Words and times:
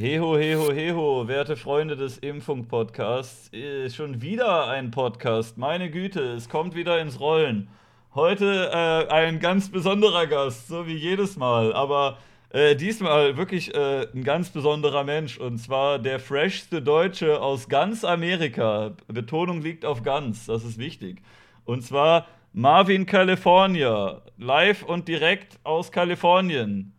Heho, 0.00 0.38
heho, 0.38 0.72
heho, 0.72 1.28
werte 1.28 1.58
Freunde 1.58 1.94
des 1.94 2.16
Impfung-Podcasts. 2.16 3.50
Schon 3.94 4.22
wieder 4.22 4.68
ein 4.68 4.90
Podcast. 4.90 5.58
Meine 5.58 5.90
Güte, 5.90 6.22
es 6.22 6.48
kommt 6.48 6.74
wieder 6.74 7.02
ins 7.02 7.20
Rollen. 7.20 7.68
Heute 8.14 8.70
äh, 8.72 9.12
ein 9.12 9.40
ganz 9.40 9.70
besonderer 9.70 10.26
Gast, 10.26 10.68
so 10.68 10.86
wie 10.86 10.96
jedes 10.96 11.36
Mal. 11.36 11.74
Aber 11.74 12.16
äh, 12.48 12.76
diesmal 12.76 13.36
wirklich 13.36 13.74
äh, 13.74 14.06
ein 14.14 14.24
ganz 14.24 14.48
besonderer 14.48 15.04
Mensch. 15.04 15.36
Und 15.36 15.58
zwar 15.58 15.98
der 15.98 16.18
freshste 16.18 16.80
Deutsche 16.80 17.38
aus 17.42 17.68
ganz 17.68 18.02
Amerika. 18.02 18.92
Betonung 19.06 19.60
liegt 19.60 19.84
auf 19.84 20.02
ganz, 20.02 20.46
das 20.46 20.64
ist 20.64 20.78
wichtig. 20.78 21.20
Und 21.66 21.82
zwar 21.82 22.26
Marvin 22.54 23.04
California. 23.04 24.22
Live 24.38 24.82
und 24.82 25.08
direkt 25.08 25.58
aus 25.62 25.92
Kalifornien. 25.92 26.94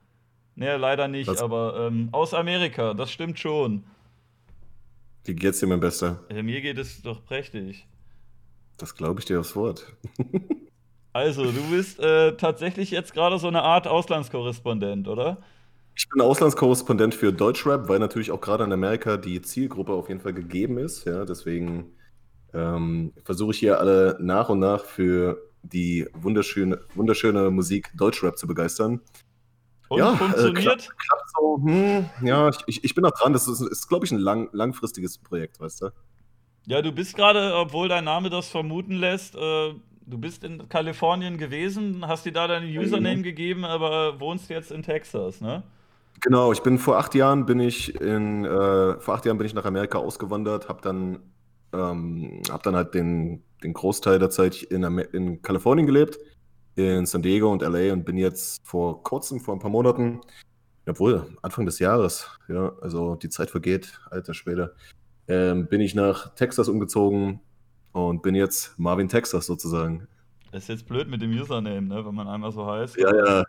Nee, 0.55 0.75
leider 0.75 1.07
nicht, 1.07 1.29
das 1.29 1.41
aber 1.41 1.87
ähm, 1.87 2.09
aus 2.11 2.33
Amerika, 2.33 2.93
das 2.93 3.11
stimmt 3.11 3.39
schon. 3.39 3.83
Wie 5.23 5.35
geht's 5.35 5.59
dir, 5.59 5.67
mein 5.67 5.79
Bester? 5.79 6.23
Ja, 6.33 6.41
mir 6.41 6.61
geht 6.61 6.77
es 6.77 7.01
doch 7.01 7.23
prächtig. 7.23 7.87
Das 8.77 8.95
glaube 8.95 9.19
ich 9.19 9.25
dir 9.25 9.39
aufs 9.39 9.55
Wort. 9.55 9.93
also, 11.13 11.43
du 11.51 11.69
bist 11.69 11.99
äh, 11.99 12.35
tatsächlich 12.35 12.91
jetzt 12.91 13.13
gerade 13.13 13.37
so 13.37 13.47
eine 13.47 13.61
Art 13.61 13.87
Auslandskorrespondent, 13.87 15.07
oder? 15.07 15.37
Ich 15.95 16.09
bin 16.09 16.21
Auslandskorrespondent 16.21 17.13
für 17.13 17.31
Deutschrap, 17.31 17.87
weil 17.87 17.99
natürlich 17.99 18.31
auch 18.31 18.41
gerade 18.41 18.63
in 18.63 18.71
Amerika 18.71 19.17
die 19.17 19.41
Zielgruppe 19.41 19.93
auf 19.93 20.09
jeden 20.09 20.21
Fall 20.21 20.33
gegeben 20.33 20.77
ist. 20.77 21.05
Ja, 21.05 21.25
deswegen 21.25 21.91
ähm, 22.53 23.13
versuche 23.23 23.51
ich 23.51 23.59
hier 23.59 23.79
alle 23.79 24.17
nach 24.19 24.49
und 24.49 24.59
nach 24.59 24.85
für 24.85 25.41
die 25.63 26.07
wunderschöne, 26.13 26.79
wunderschöne 26.95 27.51
Musik 27.51 27.91
Deutschrap 27.95 28.37
zu 28.37 28.47
begeistern. 28.47 29.01
Und 29.91 29.97
ja, 29.97 30.15
funktioniert? 30.15 30.57
Äh, 30.57 30.61
klappt, 30.61 30.89
klappt 30.97 31.29
so, 31.35 31.59
hm, 31.61 32.09
ja, 32.23 32.49
ich, 32.65 32.81
ich 32.81 32.95
bin 32.95 33.01
noch 33.01 33.11
dran. 33.11 33.33
Das 33.33 33.45
ist, 33.49 33.59
ist 33.59 33.89
glaube 33.89 34.05
ich, 34.05 34.11
ein 34.13 34.19
lang, 34.19 34.47
langfristiges 34.53 35.17
Projekt, 35.17 35.59
weißt 35.59 35.81
du? 35.81 35.89
Ja, 36.65 36.81
du 36.81 36.93
bist 36.93 37.13
gerade, 37.13 37.53
obwohl 37.55 37.89
dein 37.89 38.05
Name 38.05 38.29
das 38.29 38.47
vermuten 38.47 38.93
lässt, 38.93 39.35
äh, 39.35 39.39
du 39.39 40.17
bist 40.17 40.45
in 40.45 40.69
Kalifornien 40.69 41.37
gewesen, 41.37 42.07
hast 42.07 42.25
dir 42.25 42.31
da 42.31 42.47
deinen 42.47 42.69
Username 42.69 43.17
mhm. 43.17 43.23
gegeben, 43.23 43.65
aber 43.65 44.17
wohnst 44.21 44.49
jetzt 44.49 44.71
in 44.71 44.81
Texas, 44.81 45.41
ne? 45.41 45.61
Genau, 46.21 46.53
ich 46.53 46.61
bin 46.61 46.77
vor 46.77 46.97
acht 46.97 47.13
Jahren 47.13 47.45
bin 47.45 47.59
ich 47.59 47.99
in 47.99 48.45
äh, 48.45 48.97
vor 48.97 49.15
acht 49.15 49.25
Jahren 49.25 49.37
bin 49.39 49.47
ich 49.47 49.53
nach 49.53 49.65
Amerika 49.65 49.97
ausgewandert, 49.97 50.69
habe 50.69 50.81
dann 50.81 51.19
ähm, 51.73 52.43
hab 52.49 52.63
dann 52.63 52.77
halt 52.77 52.93
den, 52.93 53.43
den 53.61 53.73
Großteil 53.73 54.19
der 54.19 54.29
Zeit 54.29 54.63
in, 54.63 54.83
in 54.83 55.41
Kalifornien 55.41 55.85
gelebt 55.85 56.17
in 56.75 57.05
San 57.05 57.21
Diego 57.21 57.51
und 57.51 57.61
LA 57.61 57.93
und 57.93 58.05
bin 58.05 58.17
jetzt 58.17 58.65
vor 58.65 59.03
kurzem, 59.03 59.39
vor 59.39 59.55
ein 59.55 59.59
paar 59.59 59.71
Monaten, 59.71 60.21
obwohl 60.87 61.25
Anfang 61.41 61.65
des 61.65 61.79
Jahres, 61.79 62.27
ja, 62.47 62.73
also 62.81 63.15
die 63.15 63.29
Zeit 63.29 63.49
vergeht, 63.49 63.99
alter 64.09 64.33
Schwede, 64.33 64.75
ähm, 65.27 65.67
bin 65.67 65.81
ich 65.81 65.95
nach 65.95 66.33
Texas 66.35 66.67
umgezogen 66.69 67.39
und 67.91 68.21
bin 68.21 68.35
jetzt 68.35 68.77
Marvin 68.79 69.07
Texas 69.07 69.45
sozusagen. 69.45 70.07
Das 70.51 70.63
ist 70.63 70.69
jetzt 70.69 70.87
blöd 70.87 71.07
mit 71.07 71.21
dem 71.21 71.31
Username, 71.31 71.87
ne, 71.87 72.05
wenn 72.05 72.15
man 72.15 72.27
einmal 72.27 72.51
so 72.51 72.65
heißt. 72.65 72.97
Ja, 72.97 73.15
ja. 73.15 73.43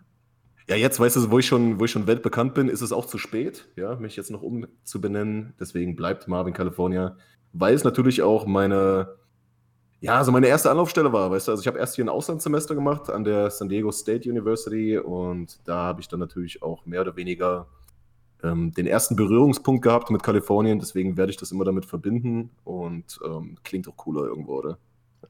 Ja, 0.68 0.76
jetzt 0.76 1.00
weißt 1.00 1.16
du, 1.16 1.30
wo 1.30 1.40
ich 1.40 1.46
schon, 1.46 1.80
wo 1.80 1.86
ich 1.86 1.90
schon 1.90 2.06
weltbekannt 2.06 2.54
bin, 2.54 2.68
ist 2.68 2.82
es 2.82 2.92
auch 2.92 3.06
zu 3.06 3.18
spät, 3.18 3.68
ja, 3.76 3.96
mich 3.96 4.14
jetzt 4.14 4.30
noch 4.30 4.42
umzubenennen. 4.42 5.54
Deswegen 5.58 5.96
bleibt 5.96 6.28
Marvin 6.28 6.54
California, 6.54 7.16
weil 7.52 7.74
es 7.74 7.82
natürlich 7.82 8.22
auch 8.22 8.46
meine 8.46 9.16
ja, 10.02 10.18
also 10.18 10.32
meine 10.32 10.48
erste 10.48 10.68
Anlaufstelle 10.68 11.12
war, 11.12 11.30
weißt 11.30 11.46
du, 11.46 11.52
also 11.52 11.60
ich 11.60 11.68
habe 11.68 11.78
erst 11.78 11.94
hier 11.94 12.04
ein 12.04 12.08
Auslandssemester 12.08 12.74
gemacht 12.74 13.08
an 13.08 13.22
der 13.22 13.50
San 13.50 13.68
Diego 13.68 13.92
State 13.92 14.28
University 14.28 14.98
und 14.98 15.60
da 15.64 15.76
habe 15.84 16.00
ich 16.00 16.08
dann 16.08 16.18
natürlich 16.18 16.60
auch 16.60 16.84
mehr 16.86 17.02
oder 17.02 17.14
weniger 17.14 17.68
ähm, 18.42 18.72
den 18.72 18.88
ersten 18.88 19.14
Berührungspunkt 19.14 19.82
gehabt 19.82 20.10
mit 20.10 20.24
Kalifornien, 20.24 20.80
deswegen 20.80 21.16
werde 21.16 21.30
ich 21.30 21.36
das 21.36 21.52
immer 21.52 21.64
damit 21.64 21.86
verbinden 21.86 22.50
und 22.64 23.20
ähm, 23.24 23.56
klingt 23.62 23.88
auch 23.88 23.96
cooler 23.96 24.24
irgendwo, 24.24 24.58
oder? 24.58 24.78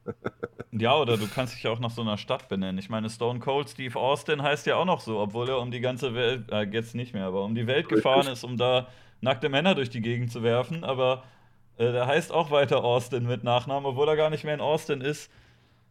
ja, 0.72 0.96
oder 0.96 1.18
du 1.18 1.28
kannst 1.28 1.54
dich 1.54 1.64
ja 1.64 1.70
auch 1.70 1.78
nach 1.78 1.90
so 1.90 2.00
einer 2.00 2.16
Stadt 2.16 2.48
benennen. 2.48 2.78
Ich 2.78 2.88
meine, 2.88 3.10
Stone 3.10 3.40
Cold 3.40 3.68
Steve 3.68 3.98
Austin 3.98 4.42
heißt 4.42 4.64
ja 4.64 4.76
auch 4.76 4.86
noch 4.86 5.00
so, 5.00 5.18
obwohl 5.18 5.50
er 5.50 5.58
um 5.58 5.70
die 5.70 5.80
ganze 5.80 6.14
Welt, 6.14 6.50
äh, 6.50 6.62
jetzt 6.62 6.94
nicht 6.94 7.12
mehr, 7.12 7.26
aber 7.26 7.44
um 7.44 7.54
die 7.54 7.66
Welt 7.66 7.90
gefahren 7.90 8.26
ist, 8.26 8.42
um 8.42 8.56
da 8.56 8.88
nackte 9.20 9.50
Männer 9.50 9.74
durch 9.74 9.90
die 9.90 10.00
Gegend 10.00 10.32
zu 10.32 10.42
werfen, 10.42 10.82
aber 10.82 11.24
äh, 11.82 11.92
der 11.92 12.06
heißt 12.06 12.32
auch 12.32 12.50
weiter 12.50 12.84
Austin 12.84 13.26
mit 13.26 13.44
Nachnamen, 13.44 13.86
obwohl 13.86 14.08
er 14.08 14.16
gar 14.16 14.30
nicht 14.30 14.44
mehr 14.44 14.54
in 14.54 14.60
Austin 14.60 15.00
ist. 15.00 15.30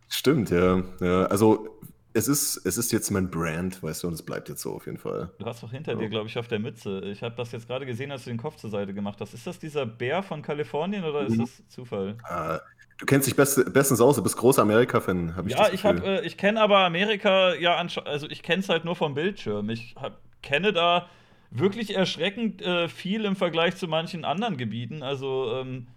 Stimmt, 0.10 0.50
ja. 0.50 0.84
ja. 1.00 1.26
Also 1.26 1.68
es 2.14 2.28
ist, 2.28 2.58
es 2.66 2.78
ist 2.78 2.92
jetzt 2.92 3.10
mein 3.12 3.30
Brand, 3.30 3.82
weißt 3.82 4.04
du, 4.04 4.08
und 4.08 4.14
es 4.14 4.22
bleibt 4.22 4.50
jetzt 4.50 4.62
so 4.62 4.74
auf 4.74 4.86
jeden 4.86 4.98
Fall. 4.98 5.32
Du 5.40 5.46
hast 5.46 5.64
doch 5.64 5.72
hinter 5.72 5.94
ja. 5.94 6.00
dir, 6.00 6.10
glaube 6.10 6.28
ich, 6.28 6.38
auf 6.38 6.48
der 6.48 6.60
Mütze. 6.60 7.02
Ich 7.06 7.24
habe 7.24 7.36
das 7.36 7.52
jetzt 7.52 7.68
gerade 7.68 7.86
gesehen, 7.86 8.12
als 8.12 8.26
du 8.26 8.30
den 8.30 8.38
Kopf 8.38 8.58
zur 8.58 8.70
Seite 8.70 8.94
gemacht 8.94 9.20
hast. 9.22 9.34
Ist 9.34 9.48
das 9.48 9.60
dieser 9.60 9.86
Bär 9.86 10.24
von 10.24 10.42
Kalifornien 10.42 11.04
oder 11.04 11.26
ist 11.26 11.38
mhm. 11.38 11.42
das 11.42 11.68
Zufall? 11.70 12.18
Ah, 12.24 12.60
du 12.98 13.06
kennst 13.06 13.28
dich 13.28 13.36
best, 13.36 13.74
bestens 13.74 14.02
aus, 14.02 14.18
du 14.18 14.24
bist 14.24 14.38
großer 14.38 14.62
Amerika-Fan, 14.62 15.36
habe 15.36 15.50
ich 15.50 15.56
Ja, 15.56 15.70
ich, 15.72 15.84
äh, 15.84 16.26
ich 16.26 16.38
kenne 16.38 16.62
aber 16.62 16.80
Amerika, 16.80 17.54
ja, 17.56 17.76
also 18.06 18.30
ich 18.30 18.44
kenne 18.44 18.62
es 18.62 18.70
halt 18.70 18.84
nur 18.84 18.96
vom 18.96 19.14
Bildschirm. 19.14 19.70
Ich 19.70 19.96
hab, 20.00 20.20
kenne 20.42 20.74
da 20.74 21.08
wirklich 21.52 21.96
erschreckend 21.96 22.62
äh, 22.62 22.88
viel 22.88 23.26
im 23.26 23.36
Vergleich 23.36 23.76
zu 23.76 23.88
manchen 23.88 24.26
anderen 24.26 24.58
Gebieten. 24.58 25.04
Also, 25.04 25.60
ähm, 25.62 25.88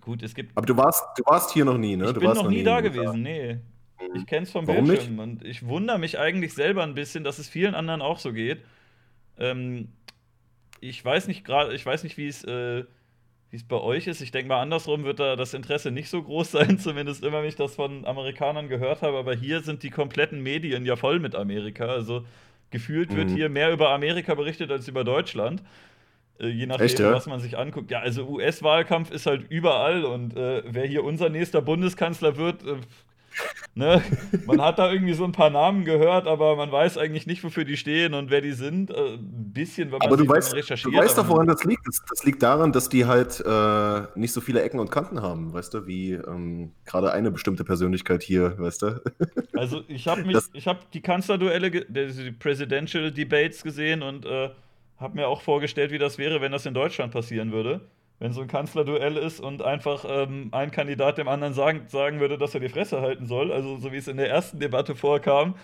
gut, 0.00 0.22
es 0.22 0.34
gibt. 0.34 0.56
Aber 0.56 0.66
du 0.66 0.76
warst, 0.76 1.04
du 1.16 1.22
warst 1.26 1.52
hier 1.52 1.64
noch 1.64 1.78
nie, 1.78 1.96
ne? 1.96 2.06
Ich 2.06 2.12
du 2.12 2.20
bin 2.20 2.30
noch, 2.30 2.42
noch 2.42 2.50
nie 2.50 2.64
da 2.64 2.80
gewesen, 2.80 3.22
nee. 3.22 3.54
Mhm. 3.54 4.16
Ich 4.16 4.26
kenne 4.26 4.44
es 4.44 4.50
vom 4.50 4.66
Warum 4.66 4.86
Bildschirm 4.86 5.16
nicht? 5.16 5.22
und 5.22 5.44
ich 5.44 5.66
wundere 5.66 5.98
mich 5.98 6.18
eigentlich 6.18 6.54
selber 6.54 6.82
ein 6.82 6.94
bisschen, 6.94 7.22
dass 7.22 7.38
es 7.38 7.48
vielen 7.48 7.74
anderen 7.74 8.02
auch 8.02 8.18
so 8.18 8.32
geht. 8.32 8.64
Ähm, 9.38 9.92
ich 10.80 11.04
weiß 11.04 11.28
nicht 11.28 11.44
gerade, 11.44 11.74
ich 11.74 11.86
weiß 11.86 12.02
nicht, 12.02 12.16
wie 12.16 12.26
es 12.26 12.42
äh, 12.44 12.84
wie 13.50 13.56
es 13.56 13.64
bei 13.64 13.76
euch 13.76 14.06
ist. 14.06 14.22
Ich 14.22 14.30
denke 14.30 14.48
mal, 14.48 14.62
andersrum 14.62 15.04
wird 15.04 15.20
da 15.20 15.36
das 15.36 15.52
Interesse 15.52 15.90
nicht 15.90 16.08
so 16.08 16.22
groß 16.22 16.50
sein, 16.52 16.78
zumindest 16.78 17.22
immer, 17.22 17.42
wenn 17.42 17.48
ich 17.48 17.56
das 17.56 17.74
von 17.74 18.06
Amerikanern 18.06 18.68
gehört 18.68 19.02
habe. 19.02 19.18
Aber 19.18 19.34
hier 19.34 19.60
sind 19.60 19.82
die 19.82 19.90
kompletten 19.90 20.42
Medien 20.42 20.86
ja 20.86 20.96
voll 20.96 21.20
mit 21.20 21.34
Amerika. 21.34 21.84
Also 21.84 22.24
Gefühlt 22.72 23.12
mhm. 23.12 23.16
wird 23.16 23.30
hier 23.30 23.48
mehr 23.48 23.70
über 23.72 23.90
Amerika 23.90 24.34
berichtet 24.34 24.72
als 24.72 24.88
über 24.88 25.04
Deutschland. 25.04 25.62
Äh, 26.40 26.48
je 26.48 26.66
nachdem, 26.66 26.86
Echt, 26.86 26.98
ja? 26.98 27.12
was 27.12 27.26
man 27.26 27.38
sich 27.38 27.56
anguckt. 27.56 27.90
Ja, 27.90 28.00
also 28.00 28.26
US-Wahlkampf 28.26 29.10
ist 29.10 29.26
halt 29.26 29.48
überall 29.48 30.04
und 30.04 30.36
äh, 30.36 30.62
wer 30.66 30.86
hier 30.86 31.04
unser 31.04 31.28
nächster 31.28 31.62
Bundeskanzler 31.62 32.36
wird, 32.36 32.64
äh, 32.64 32.76
Ne? 33.74 34.02
Man 34.46 34.60
hat 34.60 34.78
da 34.78 34.92
irgendwie 34.92 35.14
so 35.14 35.24
ein 35.24 35.32
paar 35.32 35.48
Namen 35.48 35.84
gehört, 35.84 36.26
aber 36.26 36.56
man 36.56 36.70
weiß 36.70 36.98
eigentlich 36.98 37.26
nicht, 37.26 37.42
wofür 37.42 37.64
die 37.64 37.78
stehen 37.78 38.12
und 38.12 38.30
wer 38.30 38.42
die 38.42 38.52
sind. 38.52 38.90
Äh, 38.90 39.14
ein 39.14 39.52
bisschen, 39.52 39.90
wenn 39.90 39.98
man 39.98 40.08
aber 40.08 40.16
du 40.18 40.28
weißt, 40.28 40.54
recherchiert. 40.54 40.94
Du 40.94 40.98
weißt 40.98 41.16
doch, 41.16 41.28
woran 41.28 41.46
das 41.46 41.64
liegt. 41.64 41.86
Das, 41.86 42.02
das, 42.08 42.24
liegt 42.24 42.42
daran, 42.42 42.72
dass 42.72 42.90
die 42.90 43.06
halt 43.06 43.42
äh, 43.44 44.02
nicht 44.18 44.32
so 44.32 44.40
viele 44.42 44.62
Ecken 44.62 44.78
und 44.78 44.90
Kanten 44.90 45.22
haben, 45.22 45.54
weißt 45.54 45.72
du, 45.72 45.86
wie 45.86 46.12
ähm, 46.12 46.72
gerade 46.84 47.12
eine 47.12 47.30
bestimmte 47.30 47.64
Persönlichkeit 47.64 48.22
hier, 48.22 48.58
weißt 48.58 48.82
du. 48.82 49.02
Also 49.54 49.82
ich 49.86 50.08
habe 50.08 50.24
mich, 50.24 50.38
ich 50.54 50.66
habe 50.66 50.80
die 50.92 51.02
Kanzlerduelle, 51.02 51.70
die 51.70 52.32
Presidential 52.32 53.12
Debates 53.12 53.62
gesehen 53.62 54.02
und 54.02 54.24
äh, 54.24 54.50
habe 54.98 55.14
mir 55.14 55.28
auch 55.28 55.42
vorgestellt, 55.42 55.92
wie 55.92 55.98
das 55.98 56.18
wäre, 56.18 56.40
wenn 56.40 56.50
das 56.50 56.66
in 56.66 56.74
Deutschland 56.74 57.12
passieren 57.12 57.52
würde 57.52 57.82
wenn 58.22 58.32
so 58.32 58.40
ein 58.40 58.46
Kanzlerduell 58.46 59.16
ist 59.16 59.40
und 59.40 59.62
einfach 59.62 60.04
ähm, 60.08 60.50
ein 60.52 60.70
Kandidat 60.70 61.18
dem 61.18 61.26
anderen 61.26 61.54
sagen, 61.54 61.88
sagen 61.88 62.20
würde, 62.20 62.38
dass 62.38 62.54
er 62.54 62.60
die 62.60 62.68
Fresse 62.68 63.00
halten 63.00 63.26
soll, 63.26 63.50
also 63.50 63.78
so 63.78 63.90
wie 63.90 63.96
es 63.96 64.06
in 64.06 64.16
der 64.16 64.30
ersten 64.30 64.60
Debatte 64.60 64.94
vorkam, 64.94 65.56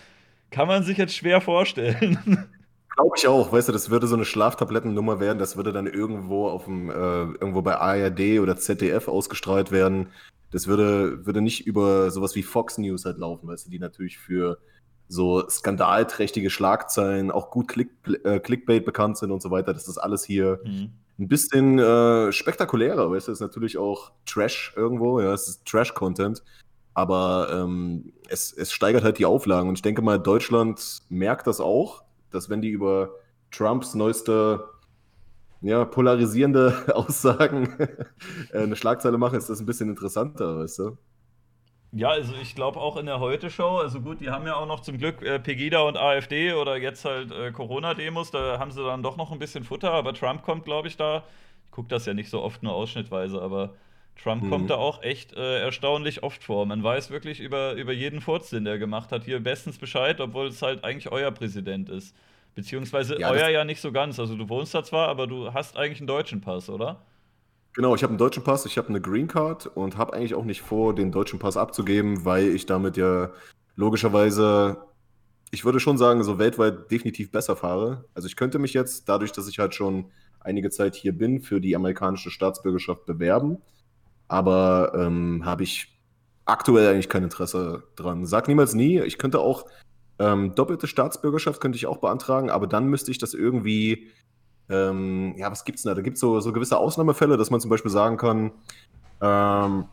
kann 0.51 0.67
man 0.67 0.83
sich 0.83 0.97
jetzt 0.97 1.15
schwer 1.15 1.39
vorstellen. 1.39 2.19
Glaube 2.97 3.15
ich 3.15 3.29
auch, 3.29 3.53
weißt 3.53 3.69
du, 3.69 3.71
das 3.71 3.89
würde 3.89 4.07
so 4.07 4.15
eine 4.15 4.25
Schlaftablettennummer 4.25 5.21
werden, 5.21 5.39
das 5.39 5.55
würde 5.55 5.71
dann 5.71 5.87
irgendwo 5.87 6.49
auf 6.49 6.65
dem, 6.65 6.89
äh, 6.89 6.93
irgendwo 6.93 7.61
bei 7.61 7.77
ARD 7.77 8.41
oder 8.41 8.57
ZDF 8.57 9.07
ausgestrahlt 9.07 9.71
werden. 9.71 10.07
Das 10.51 10.67
würde, 10.67 11.25
würde 11.25 11.39
nicht 11.39 11.65
über 11.65 12.11
sowas 12.11 12.35
wie 12.35 12.43
Fox 12.43 12.77
News 12.77 13.05
halt 13.05 13.19
laufen, 13.19 13.47
weißt 13.47 13.67
du, 13.67 13.71
die 13.71 13.79
natürlich 13.79 14.17
für 14.17 14.57
so 15.07 15.47
skandalträchtige 15.47 16.49
Schlagzeilen 16.49 17.31
auch 17.31 17.51
gut 17.51 17.69
Click, 17.69 17.91
äh, 18.25 18.41
Clickbait 18.41 18.83
bekannt 18.83 19.17
sind 19.17 19.31
und 19.31 19.41
so 19.41 19.49
weiter. 19.49 19.73
Das 19.73 19.87
ist 19.87 19.97
alles 19.97 20.25
hier 20.25 20.59
mhm 20.65 20.91
ein 21.19 21.27
bisschen 21.27 21.79
äh, 21.79 22.31
spektakulärer, 22.31 23.11
weißt 23.11 23.27
du, 23.27 23.31
ist 23.33 23.41
natürlich 23.41 23.77
auch 23.77 24.11
Trash 24.25 24.73
irgendwo, 24.75 25.19
ja, 25.19 25.33
es 25.33 25.47
ist 25.47 25.65
Trash-Content, 25.65 26.43
aber 26.93 27.49
ähm, 27.51 28.13
es, 28.29 28.53
es 28.53 28.71
steigert 28.71 29.03
halt 29.03 29.19
die 29.19 29.25
Auflagen 29.25 29.67
und 29.69 29.75
ich 29.75 29.81
denke 29.81 30.01
mal, 30.01 30.17
Deutschland 30.17 31.01
merkt 31.09 31.45
das 31.47 31.59
auch, 31.59 32.03
dass 32.31 32.49
wenn 32.49 32.61
die 32.61 32.69
über 32.69 33.11
Trumps 33.51 33.95
neueste 33.95 34.63
ja, 35.61 35.83
polarisierende 35.83 36.73
Aussagen 36.95 37.77
äh, 38.51 38.57
eine 38.57 38.75
Schlagzeile 38.77 39.17
machen, 39.17 39.37
ist 39.37 39.49
das 39.49 39.59
ein 39.59 39.65
bisschen 39.65 39.89
interessanter, 39.89 40.59
weißt 40.59 40.79
du? 40.79 40.97
Ja, 41.91 42.09
also 42.09 42.33
ich 42.39 42.53
glaube 42.53 42.79
auch 42.79 42.97
in 42.97 43.07
der 43.07 43.19
Heute-Show, 43.19 43.77
also 43.77 44.01
gut, 44.01 44.21
die 44.21 44.29
haben 44.29 44.45
ja 44.45 44.55
auch 44.55 44.67
noch 44.67 44.81
zum 44.81 44.99
Glück 44.99 45.23
äh, 45.23 45.39
Pegida 45.39 45.81
und 45.81 45.97
AfD 45.97 46.53
oder 46.53 46.77
jetzt 46.77 47.03
halt 47.03 47.31
äh, 47.31 47.51
Corona-Demos, 47.51 48.29
da 48.29 48.59
haben 48.59 48.71
sie 48.71 48.83
dann 48.83 49.01
doch 49.01 49.17
noch 49.17 49.31
ein 49.31 49.39
bisschen 49.39 49.63
Futter, 49.63 49.91
aber 49.91 50.13
Trump 50.13 50.43
kommt, 50.43 50.65
glaube 50.65 50.87
ich, 50.87 50.97
da. 50.97 51.23
Ich 51.65 51.71
gucke 51.71 51.87
das 51.87 52.05
ja 52.05 52.13
nicht 52.13 52.29
so 52.29 52.41
oft 52.43 52.61
nur 52.61 52.75
ausschnittweise, 52.75 53.41
aber 53.41 53.73
Trump 54.21 54.43
mhm. 54.43 54.49
kommt 54.49 54.69
da 54.69 54.75
auch 54.75 55.01
echt 55.01 55.33
äh, 55.33 55.61
erstaunlich 55.61 56.21
oft 56.21 56.43
vor. 56.43 56.65
Man 56.65 56.83
weiß 56.83 57.09
wirklich 57.09 57.39
über, 57.39 57.73
über 57.73 57.93
jeden 57.93 58.21
Furz, 58.21 58.49
den 58.49 58.65
der 58.65 58.77
gemacht 58.77 59.11
hat, 59.11 59.23
hier 59.23 59.39
bestens 59.39 59.77
Bescheid, 59.77 60.19
obwohl 60.21 60.47
es 60.47 60.61
halt 60.61 60.83
eigentlich 60.83 61.11
euer 61.11 61.31
Präsident 61.31 61.89
ist. 61.89 62.15
Beziehungsweise 62.55 63.19
ja, 63.19 63.29
euer 63.29 63.49
ja 63.49 63.63
nicht 63.63 63.81
so 63.81 63.91
ganz. 63.91 64.19
Also 64.19 64.35
du 64.35 64.49
wohnst 64.49 64.75
da 64.75 64.83
zwar, 64.83 65.07
aber 65.07 65.27
du 65.27 65.53
hast 65.53 65.77
eigentlich 65.77 65.99
einen 65.99 66.07
deutschen 66.07 66.41
Pass, 66.41 66.69
oder? 66.69 67.01
Genau, 67.73 67.95
ich 67.95 68.03
habe 68.03 68.11
einen 68.11 68.17
deutschen 68.17 68.43
Pass, 68.43 68.65
ich 68.65 68.77
habe 68.77 68.89
eine 68.89 68.99
Green 68.99 69.27
Card 69.27 69.67
und 69.67 69.97
habe 69.97 70.13
eigentlich 70.13 70.33
auch 70.33 70.43
nicht 70.43 70.61
vor, 70.61 70.95
den 70.95 71.11
deutschen 71.11 71.39
Pass 71.39 71.55
abzugeben, 71.55 72.25
weil 72.25 72.47
ich 72.47 72.65
damit 72.65 72.97
ja 72.97 73.31
logischerweise, 73.75 74.77
ich 75.51 75.65
würde 75.65 75.79
schon 75.79 75.97
sagen, 75.97 76.23
so 76.23 76.39
weltweit 76.39 76.91
definitiv 76.91 77.31
besser 77.31 77.55
fahre. 77.55 78.05
Also 78.13 78.27
ich 78.27 78.35
könnte 78.35 78.59
mich 78.59 78.73
jetzt, 78.73 79.07
dadurch, 79.07 79.31
dass 79.31 79.47
ich 79.47 79.59
halt 79.59 79.75
schon 79.75 80.11
einige 80.39 80.69
Zeit 80.71 80.95
hier 80.95 81.17
bin, 81.17 81.41
für 81.41 81.61
die 81.61 81.75
amerikanische 81.75 82.31
Staatsbürgerschaft 82.31 83.05
bewerben, 83.05 83.59
aber 84.27 84.93
ähm, 84.95 85.45
habe 85.45 85.63
ich 85.63 85.99
aktuell 86.45 86.91
eigentlich 86.91 87.09
kein 87.09 87.23
Interesse 87.23 87.83
dran. 87.95 88.25
Sag 88.25 88.47
niemals 88.47 88.73
nie, 88.73 88.99
ich 89.01 89.17
könnte 89.17 89.39
auch 89.39 89.65
ähm, 90.17 90.53
doppelte 90.55 90.87
Staatsbürgerschaft 90.87 91.61
könnte 91.61 91.77
ich 91.77 91.85
auch 91.85 91.97
beantragen, 91.97 92.49
aber 92.49 92.67
dann 92.67 92.87
müsste 92.87 93.11
ich 93.11 93.19
das 93.19 93.33
irgendwie, 93.33 94.09
ähm, 94.69 95.33
ja, 95.37 95.51
was 95.51 95.65
gibt's 95.65 95.83
denn 95.83 95.91
da? 95.91 95.95
Da 95.95 96.01
gibt 96.01 96.15
es 96.15 96.21
so, 96.21 96.39
so 96.39 96.53
gewisse 96.53 96.77
Ausnahmefälle, 96.77 97.37
dass 97.37 97.49
man 97.49 97.59
zum 97.59 97.69
Beispiel 97.69 97.91
sagen 97.91 98.17
kann, 98.17 98.51
ähm, 99.21 99.85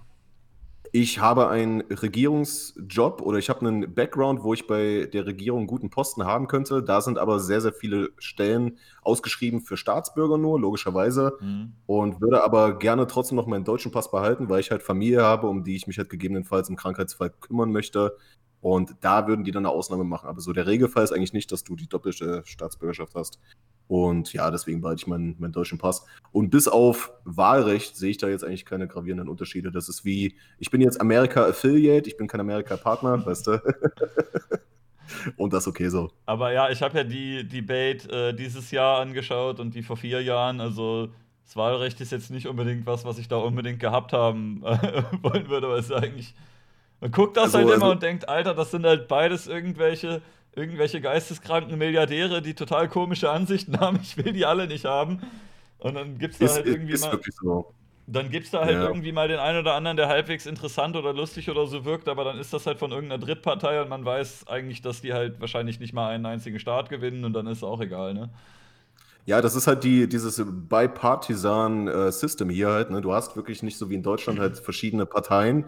ich 0.92 1.18
habe 1.18 1.48
einen 1.48 1.82
Regierungsjob 1.82 3.20
oder 3.20 3.38
ich 3.38 3.50
habe 3.50 3.66
einen 3.66 3.94
Background, 3.94 4.42
wo 4.42 4.54
ich 4.54 4.66
bei 4.66 5.06
der 5.12 5.26
Regierung 5.26 5.60
einen 5.60 5.66
guten 5.66 5.90
Posten 5.90 6.24
haben 6.24 6.46
könnte. 6.46 6.82
Da 6.82 7.02
sind 7.02 7.18
aber 7.18 7.38
sehr, 7.38 7.60
sehr 7.60 7.74
viele 7.74 8.10
Stellen 8.18 8.78
ausgeschrieben 9.02 9.60
für 9.60 9.76
Staatsbürger 9.76 10.38
nur, 10.38 10.58
logischerweise. 10.58 11.36
Mhm. 11.40 11.72
Und 11.84 12.20
würde 12.22 12.42
aber 12.42 12.78
gerne 12.78 13.06
trotzdem 13.06 13.36
noch 13.36 13.46
meinen 13.46 13.64
deutschen 13.64 13.92
Pass 13.92 14.10
behalten, 14.10 14.48
weil 14.48 14.60
ich 14.60 14.70
halt 14.70 14.82
Familie 14.82 15.22
habe, 15.22 15.48
um 15.48 15.64
die 15.64 15.76
ich 15.76 15.86
mich 15.86 15.98
halt 15.98 16.08
gegebenenfalls 16.08 16.70
im 16.70 16.76
Krankheitsfall 16.76 17.30
kümmern 17.40 17.72
möchte. 17.72 18.16
Und 18.66 18.96
da 19.00 19.28
würden 19.28 19.44
die 19.44 19.52
dann 19.52 19.64
eine 19.64 19.72
Ausnahme 19.72 20.02
machen. 20.02 20.28
Aber 20.28 20.40
so 20.40 20.52
der 20.52 20.66
Regelfall 20.66 21.04
ist 21.04 21.12
eigentlich 21.12 21.32
nicht, 21.32 21.52
dass 21.52 21.62
du 21.62 21.76
die 21.76 21.88
doppelte 21.88 22.42
Staatsbürgerschaft 22.44 23.14
hast. 23.14 23.38
Und 23.86 24.32
ja, 24.32 24.50
deswegen 24.50 24.80
behalte 24.80 25.02
ich 25.02 25.06
meinen, 25.06 25.36
meinen 25.38 25.52
deutschen 25.52 25.78
Pass. 25.78 26.04
Und 26.32 26.50
bis 26.50 26.66
auf 26.66 27.12
Wahlrecht 27.22 27.94
sehe 27.94 28.10
ich 28.10 28.18
da 28.18 28.26
jetzt 28.26 28.42
eigentlich 28.42 28.64
keine 28.64 28.88
gravierenden 28.88 29.28
Unterschiede. 29.28 29.70
Das 29.70 29.88
ist 29.88 30.04
wie, 30.04 30.34
ich 30.58 30.72
bin 30.72 30.80
jetzt 30.80 31.00
Amerika-Affiliate, 31.00 32.08
ich 32.10 32.16
bin 32.16 32.26
kein 32.26 32.40
Amerika-Partner, 32.40 33.24
weißt 33.26 33.46
du? 33.46 33.62
und 35.36 35.52
das 35.52 35.62
ist 35.62 35.68
okay 35.68 35.88
so. 35.88 36.10
Aber 36.24 36.52
ja, 36.52 36.68
ich 36.68 36.82
habe 36.82 36.98
ja 36.98 37.04
die 37.04 37.46
Debate 37.46 38.10
äh, 38.10 38.34
dieses 38.34 38.72
Jahr 38.72 38.98
angeschaut 38.98 39.60
und 39.60 39.76
die 39.76 39.84
vor 39.84 39.96
vier 39.96 40.24
Jahren. 40.24 40.60
Also 40.60 41.10
das 41.44 41.54
Wahlrecht 41.54 42.00
ist 42.00 42.10
jetzt 42.10 42.32
nicht 42.32 42.48
unbedingt 42.48 42.84
was, 42.84 43.04
was 43.04 43.18
ich 43.18 43.28
da 43.28 43.36
unbedingt 43.36 43.78
gehabt 43.78 44.12
haben 44.12 44.64
äh, 44.64 45.04
wollen 45.22 45.48
würde, 45.48 45.68
aber 45.68 45.76
es 45.78 45.84
ist 45.86 45.92
eigentlich 45.92 46.34
man 47.00 47.10
guckt 47.10 47.36
das 47.36 47.54
also, 47.54 47.58
halt 47.58 47.66
immer 47.68 47.74
also, 47.74 47.90
und 47.92 48.02
denkt, 48.02 48.28
Alter, 48.28 48.54
das 48.54 48.70
sind 48.70 48.86
halt 48.86 49.08
beides 49.08 49.46
irgendwelche, 49.46 50.22
irgendwelche 50.54 51.00
geisteskranken 51.00 51.76
Milliardäre, 51.76 52.40
die 52.42 52.54
total 52.54 52.88
komische 52.88 53.30
Ansichten 53.30 53.78
haben. 53.80 53.98
Ich 54.02 54.16
will 54.16 54.32
die 54.32 54.46
alle 54.46 54.66
nicht 54.66 54.84
haben. 54.84 55.20
Und 55.78 55.94
dann 55.94 56.18
gibt's 56.18 56.38
da 56.38 56.46
ist, 56.46 56.54
halt 56.56 56.66
irgendwie 56.66 56.92
ist 56.92 57.04
mal. 57.04 57.20
So. 57.42 57.72
Dann 58.08 58.30
gibt's 58.30 58.50
da 58.50 58.60
halt 58.60 58.76
ja. 58.76 58.86
irgendwie 58.86 59.12
mal 59.12 59.26
den 59.28 59.40
einen 59.40 59.58
oder 59.58 59.74
anderen, 59.74 59.96
der 59.96 60.08
halbwegs 60.08 60.46
interessant 60.46 60.94
oder 60.94 61.12
lustig 61.12 61.50
oder 61.50 61.66
so 61.66 61.84
wirkt, 61.84 62.08
aber 62.08 62.22
dann 62.22 62.38
ist 62.38 62.52
das 62.52 62.66
halt 62.66 62.78
von 62.78 62.92
irgendeiner 62.92 63.22
Drittpartei 63.22 63.82
und 63.82 63.88
man 63.88 64.04
weiß 64.04 64.46
eigentlich, 64.46 64.80
dass 64.80 65.00
die 65.00 65.12
halt 65.12 65.40
wahrscheinlich 65.40 65.80
nicht 65.80 65.92
mal 65.92 66.10
einen 66.10 66.24
einzigen 66.24 66.60
Staat 66.60 66.88
gewinnen 66.88 67.24
und 67.24 67.32
dann 67.32 67.48
ist 67.48 67.58
es 67.58 67.64
auch 67.64 67.80
egal, 67.80 68.14
ne? 68.14 68.30
Ja, 69.26 69.42
das 69.42 69.56
ist 69.56 69.66
halt 69.66 69.82
die, 69.82 70.08
dieses 70.08 70.40
bipartisan 70.46 71.88
äh, 71.88 72.12
System 72.12 72.48
hier 72.48 72.68
halt. 72.68 72.90
Ne? 72.90 73.00
Du 73.00 73.12
hast 73.12 73.34
wirklich 73.34 73.60
nicht 73.64 73.76
so 73.76 73.90
wie 73.90 73.96
in 73.96 74.04
Deutschland 74.04 74.38
halt 74.38 74.56
verschiedene 74.56 75.04
Parteien, 75.04 75.64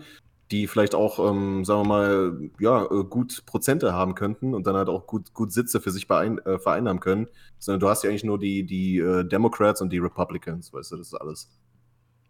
die 0.50 0.66
vielleicht 0.66 0.94
auch, 0.94 1.18
ähm, 1.18 1.64
sagen 1.64 1.82
wir 1.82 1.88
mal, 1.88 2.50
ja, 2.58 2.84
äh, 2.84 3.04
gut 3.04 3.44
Prozente 3.46 3.92
haben 3.92 4.14
könnten 4.14 4.54
und 4.54 4.66
dann 4.66 4.76
halt 4.76 4.88
auch 4.88 5.06
gut, 5.06 5.34
gut 5.34 5.52
Sitze 5.52 5.80
für 5.80 5.90
sich 5.90 6.08
beein, 6.08 6.38
äh, 6.38 6.58
vereinnahmen 6.58 7.00
können, 7.00 7.28
sondern 7.58 7.80
du 7.80 7.88
hast 7.88 8.02
ja 8.02 8.10
eigentlich 8.10 8.24
nur 8.24 8.38
die, 8.38 8.64
die 8.64 8.98
äh, 8.98 9.24
Democrats 9.24 9.82
und 9.82 9.92
die 9.92 9.98
Republicans, 9.98 10.72
weißt 10.72 10.92
du, 10.92 10.96
das 10.96 11.08
ist 11.08 11.14
alles. 11.14 11.50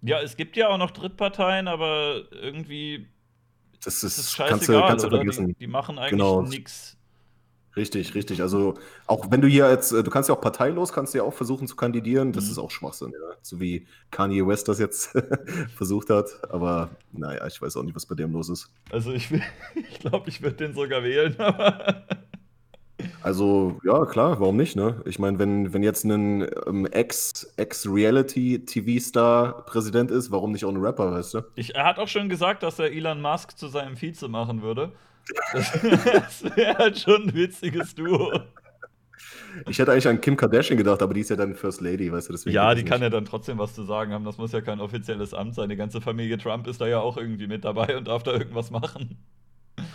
Ja, 0.02 0.20
es 0.20 0.36
gibt 0.36 0.56
ja 0.56 0.68
auch 0.68 0.78
noch 0.78 0.90
Drittparteien, 0.90 1.68
aber 1.68 2.22
irgendwie 2.32 3.06
das 3.84 4.02
ist, 4.02 4.18
das 4.18 4.18
ist 4.18 4.32
scheißegal, 4.32 4.50
kannst 4.50 4.68
du, 4.68 4.80
kannst 4.80 5.04
du 5.04 5.10
vergessen. 5.10 5.46
Die, 5.48 5.54
die, 5.54 5.66
machen 5.66 5.98
eigentlich 5.98 6.10
genau. 6.10 6.42
nichts 6.42 6.97
Richtig, 7.78 8.14
richtig. 8.16 8.42
Also 8.42 8.74
auch 9.06 9.30
wenn 9.30 9.40
du 9.40 9.46
hier 9.46 9.70
jetzt, 9.70 9.92
äh, 9.92 10.02
du 10.02 10.10
kannst 10.10 10.28
ja 10.28 10.34
auch 10.34 10.40
parteilos, 10.40 10.92
kannst 10.92 11.14
du 11.14 11.18
ja 11.18 11.24
auch 11.24 11.32
versuchen 11.32 11.68
zu 11.68 11.76
kandidieren. 11.76 12.32
Das 12.32 12.46
mhm. 12.46 12.50
ist 12.50 12.58
auch 12.58 12.72
Schwachsinn, 12.72 13.12
ja. 13.12 13.36
So 13.40 13.60
wie 13.60 13.86
Kanye 14.10 14.44
West 14.44 14.66
das 14.66 14.80
jetzt 14.80 15.16
versucht 15.76 16.10
hat. 16.10 16.26
Aber 16.50 16.90
naja, 17.12 17.46
ich 17.46 17.62
weiß 17.62 17.76
auch 17.76 17.84
nicht, 17.84 17.94
was 17.94 18.04
bei 18.04 18.16
dem 18.16 18.32
los 18.32 18.48
ist. 18.48 18.68
Also 18.90 19.12
ich, 19.12 19.30
ich 19.76 20.00
glaube, 20.00 20.28
ich 20.28 20.42
würde 20.42 20.56
den 20.56 20.74
sogar 20.74 21.04
wählen. 21.04 21.36
also 23.22 23.78
ja, 23.84 24.04
klar, 24.06 24.40
warum 24.40 24.56
nicht, 24.56 24.74
ne? 24.74 25.00
Ich 25.04 25.20
meine, 25.20 25.38
wenn, 25.38 25.72
wenn 25.72 25.84
jetzt 25.84 26.02
ein 26.02 26.48
ähm, 26.66 26.84
Ex-Reality-TV-Star 26.86 29.66
Präsident 29.66 30.10
ist, 30.10 30.32
warum 30.32 30.50
nicht 30.50 30.64
auch 30.64 30.70
ein 30.70 30.84
Rapper, 30.84 31.12
weißt 31.12 31.34
du? 31.34 31.42
Ich, 31.54 31.76
er 31.76 31.84
hat 31.84 32.00
auch 32.00 32.08
schon 32.08 32.28
gesagt, 32.28 32.64
dass 32.64 32.80
er 32.80 32.90
Elon 32.90 33.20
Musk 33.20 33.56
zu 33.56 33.68
seinem 33.68 33.96
Vize 33.96 34.26
machen 34.26 34.62
würde. 34.62 34.90
Das, 35.52 36.44
wäre 36.56 36.78
halt 36.78 36.98
schon 36.98 37.24
ein 37.24 37.34
witziges 37.34 37.94
Duo. 37.94 38.40
Ich 39.66 39.78
hätte 39.78 39.92
eigentlich 39.92 40.08
an 40.08 40.20
Kim 40.20 40.36
Kardashian 40.36 40.76
gedacht, 40.76 41.02
aber 41.02 41.14
die 41.14 41.20
ist 41.20 41.30
ja 41.30 41.36
dann 41.36 41.54
First 41.54 41.80
Lady, 41.80 42.12
weißt 42.12 42.28
du, 42.28 42.32
deswegen. 42.32 42.54
Ja, 42.54 42.74
die 42.74 42.84
kann 42.84 43.02
ja 43.02 43.10
dann 43.10 43.24
trotzdem 43.24 43.58
was 43.58 43.74
zu 43.74 43.82
sagen 43.82 44.12
haben. 44.12 44.24
Das 44.24 44.38
muss 44.38 44.52
ja 44.52 44.60
kein 44.60 44.80
offizielles 44.80 45.34
Amt 45.34 45.54
sein. 45.54 45.68
Die 45.68 45.76
ganze 45.76 46.00
Familie 46.00 46.38
Trump 46.38 46.66
ist 46.66 46.80
da 46.80 46.86
ja 46.86 47.00
auch 47.00 47.16
irgendwie 47.16 47.46
mit 47.46 47.64
dabei 47.64 47.96
und 47.96 48.08
darf 48.08 48.22
da 48.22 48.32
irgendwas 48.32 48.70
machen. 48.70 49.16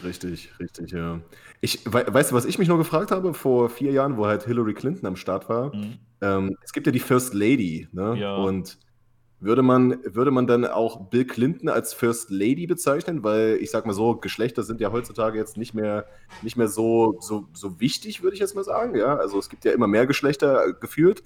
Richtig, 0.04 0.50
richtig, 0.60 0.92
ja. 0.92 1.20
Ich, 1.62 1.80
weißt 1.86 2.32
du, 2.32 2.36
was 2.36 2.46
ich 2.46 2.58
mich 2.58 2.68
nur 2.68 2.78
gefragt 2.78 3.12
habe 3.12 3.34
vor 3.34 3.70
vier 3.70 3.92
Jahren, 3.92 4.18
wo 4.18 4.26
halt 4.26 4.44
Hillary 4.44 4.74
Clinton 4.74 5.06
am 5.06 5.16
Start 5.16 5.50
war? 5.50 5.76
Mhm. 5.76 5.98
Ähm, 6.22 6.58
es 6.64 6.74
gibt 6.74 6.88
ja 6.88 6.92
die 6.92 7.00
First 7.00 7.34
Lady, 7.34 7.88
ne? 7.92 8.18
Ja. 8.18 8.36
Und 8.36 8.78
würde 9.44 9.62
man, 9.62 10.00
würde 10.06 10.32
man 10.32 10.48
dann 10.48 10.66
auch 10.66 11.10
Bill 11.10 11.26
Clinton 11.26 11.70
als 11.70 11.94
First 11.94 12.30
Lady 12.30 12.66
bezeichnen? 12.68 13.24
Weil 13.24 13.58
ich 13.62 13.72
sag 13.72 13.86
mal 13.86 13.94
so, 13.94 14.16
Geschlechter 14.16 14.64
sind 14.64 14.82
ja 14.82 14.92
heutzutage 14.92 15.38
jetzt 15.38 15.58
nicht 15.58 15.74
mehr, 15.74 16.06
nicht 16.42 16.58
mehr 16.58 16.68
so, 16.68 17.18
so, 17.20 17.48
so 17.54 17.80
wichtig, 17.80 18.24
würde 18.24 18.34
ich 18.36 18.40
jetzt 18.40 18.56
mal 18.56 18.64
sagen. 18.64 18.96
Ja? 18.96 19.18
Also 19.18 19.40
es 19.40 19.50
gibt 19.50 19.66
ja 19.66 19.72
immer 19.72 19.88
mehr 19.88 20.08
Geschlechter 20.08 20.74
geführt. 20.74 21.24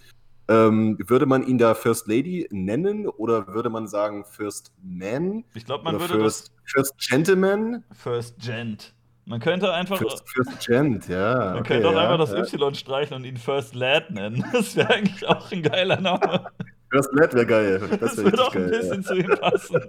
Ähm, 0.49 0.97
würde 1.05 1.25
man 1.25 1.45
ihn 1.45 1.57
da 1.57 1.73
First 1.75 2.07
Lady 2.07 2.47
nennen 2.51 3.07
oder 3.07 3.53
würde 3.53 3.69
man 3.69 3.87
sagen 3.87 4.23
First 4.23 4.71
Man? 4.81 5.43
Ich 5.53 5.65
glaube, 5.65 5.83
man 5.83 5.99
würde 5.99 6.13
First, 6.13 6.53
das 6.63 6.71
First 6.71 7.09
Gentleman? 7.09 7.83
First 7.91 8.39
Gent. 8.39 8.93
Man 9.25 9.41
könnte 9.41 9.73
einfach. 9.73 9.97
First, 9.97 10.23
First 10.29 10.65
Gent, 10.65 11.09
ja. 11.09 11.35
Man 11.35 11.59
okay, 11.59 11.73
könnte 11.73 11.89
auch 11.89 11.93
ja, 11.93 12.09
einfach 12.09 12.17
das 12.17 12.31
ja. 12.31 12.59
Y 12.59 12.75
streichen 12.75 13.17
und 13.17 13.25
ihn 13.25 13.35
First 13.35 13.75
Lad 13.75 14.09
nennen. 14.09 14.45
Das 14.53 14.77
wäre 14.77 14.89
eigentlich 14.89 15.27
auch 15.27 15.51
ein 15.51 15.61
geiler 15.61 15.99
Name. 15.99 16.49
First 16.89 17.11
Lad 17.13 17.33
wäre 17.33 17.45
geil. 17.45 17.81
Das, 17.99 18.15
das 18.15 18.17
würde 18.17 18.43
auch 18.43 18.55
ein 18.55 18.69
bisschen 18.69 19.01
ja. 19.01 19.07
zu 19.07 19.15
ihm 19.15 19.27
passen. 19.39 19.81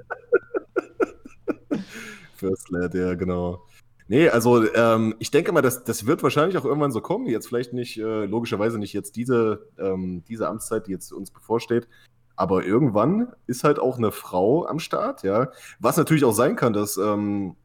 First 2.37 2.71
Lad, 2.71 2.95
ja, 2.95 3.15
genau. 3.15 3.67
Nee, 4.09 4.31
also 4.31 4.65
ähm, 4.75 5.15
ich 5.19 5.31
denke 5.31 5.53
mal, 5.53 5.61
das, 5.61 5.85
das 5.85 6.07
wird 6.07 6.23
wahrscheinlich 6.23 6.57
auch 6.57 6.65
irgendwann 6.65 6.93
so 6.93 7.03
kommen. 7.03 7.27
Jetzt 7.27 7.49
vielleicht 7.49 7.75
nicht, 7.75 7.99
äh, 7.99 8.25
logischerweise 8.25 8.79
nicht 8.79 8.95
jetzt 8.95 9.17
diese, 9.17 9.67
ähm, 9.79 10.25
diese 10.27 10.49
Amtszeit, 10.49 10.87
die 10.87 10.93
jetzt 10.93 11.13
uns 11.13 11.31
bevorsteht. 11.31 11.89
Aber 12.35 12.65
irgendwann 12.65 13.33
ist 13.47 13.65
halt 13.65 13.79
auch 13.79 13.99
eine 13.99 14.13
Frau 14.13 14.67
am 14.67 14.79
Start, 14.79 15.25
ja. 15.25 15.51
Was 15.79 15.97
natürlich 15.97 16.25
auch 16.25 16.33
sein 16.33 16.57
kann, 16.57 16.73
dass 16.73 16.97
ähm, 16.97 17.57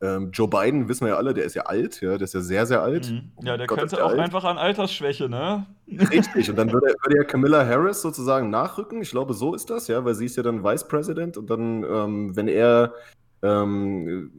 ähm, 0.00 0.30
Joe 0.32 0.48
Biden, 0.48 0.88
wissen 0.88 1.02
wir 1.02 1.10
ja 1.10 1.16
alle, 1.16 1.34
der 1.34 1.44
ist 1.44 1.54
ja 1.54 1.62
alt, 1.62 2.00
ja, 2.00 2.16
der 2.16 2.22
ist 2.22 2.34
ja 2.34 2.40
sehr, 2.40 2.66
sehr 2.66 2.82
alt. 2.82 3.10
Mhm. 3.10 3.32
Ja, 3.42 3.56
der 3.56 3.66
Gott, 3.66 3.78
könnte 3.78 3.96
der 3.96 4.06
auch 4.06 4.10
alt. 4.10 4.20
einfach 4.20 4.44
an 4.44 4.56
Altersschwäche, 4.56 5.28
ne? 5.28 5.66
Richtig, 5.88 6.48
und 6.48 6.56
dann 6.56 6.72
würde, 6.72 6.86
würde 7.02 7.16
ja 7.18 7.24
Camilla 7.24 7.66
Harris 7.66 8.00
sozusagen 8.00 8.50
nachrücken. 8.50 9.02
Ich 9.02 9.10
glaube, 9.10 9.34
so 9.34 9.54
ist 9.54 9.68
das, 9.68 9.88
ja, 9.88 10.04
weil 10.04 10.14
sie 10.14 10.26
ist 10.26 10.36
ja 10.36 10.42
dann 10.42 10.64
Vice 10.64 10.88
President 10.88 11.36
und 11.36 11.50
dann, 11.50 11.84
ähm, 11.84 12.36
wenn 12.36 12.48
er 12.48 12.94
ähm, 13.42 14.30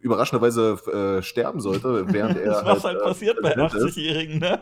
überraschenderweise 0.00 1.18
äh, 1.18 1.22
sterben 1.22 1.60
sollte, 1.60 2.06
während 2.12 2.38
er. 2.38 2.52
das, 2.52 2.64
was 2.64 2.84
halt, 2.84 2.96
halt 2.96 3.04
passiert 3.04 3.42
bei 3.42 3.54
80-Jährigen, 3.56 4.38
ne? 4.38 4.60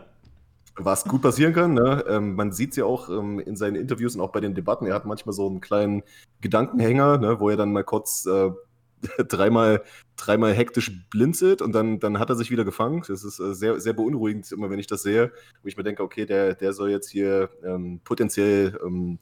Was 0.77 1.05
gut 1.05 1.23
passieren 1.23 1.53
kann, 1.53 1.75
ne? 1.75 2.05
Ähm, 2.09 2.35
man 2.35 2.53
sieht 2.53 2.71
es 2.71 2.77
ja 2.77 2.85
auch 2.85 3.09
ähm, 3.11 3.39
in 3.39 3.57
seinen 3.57 3.77
Interviews 3.77 4.15
und 4.15 4.23
auch 4.23 4.33
bei 4.33 4.41
den 4.41 4.55
Debatten. 4.55 4.87
Er 4.87 4.95
hat 4.95 5.05
manchmal 5.05 5.35
so 5.35 5.47
einen 5.47 5.61
kleinen 5.61 6.03
Gedankenhänger, 6.41 7.19
ne, 7.19 7.41
wo 7.41 7.51
er 7.51 7.57
dann 7.57 7.73
mal 7.73 7.85
kurz 7.85 8.27
äh, 8.27 8.51
dreimal, 9.29 9.83
dreimal 10.17 10.53
hektisch 10.55 10.93
blinzelt 11.11 11.63
und 11.63 11.73
dann, 11.73 12.01
dann 12.01 12.19
hat 12.19 12.31
er 12.31 12.37
sich 12.37 12.51
wieder 12.51 12.65
gefangen. 12.65 13.03
Das 13.07 13.25
ist 13.25 13.39
äh, 13.41 13.55
sehr, 13.55 13.81
sehr 13.81 13.93
beunruhigend, 13.93 14.51
immer 14.53 14.71
wenn 14.71 14.79
ich 14.79 14.87
das 14.87 15.03
sehe, 15.03 15.33
wo 15.63 15.69
ich 15.69 15.77
mir 15.77 15.83
denke, 15.83 16.03
okay, 16.03 16.27
der, 16.27 16.55
der 16.55 16.73
soll 16.73 16.91
jetzt 16.91 17.11
hier 17.11 17.51
ähm, 17.65 18.01
potenziell 18.05 18.79
ähm, 18.85 19.19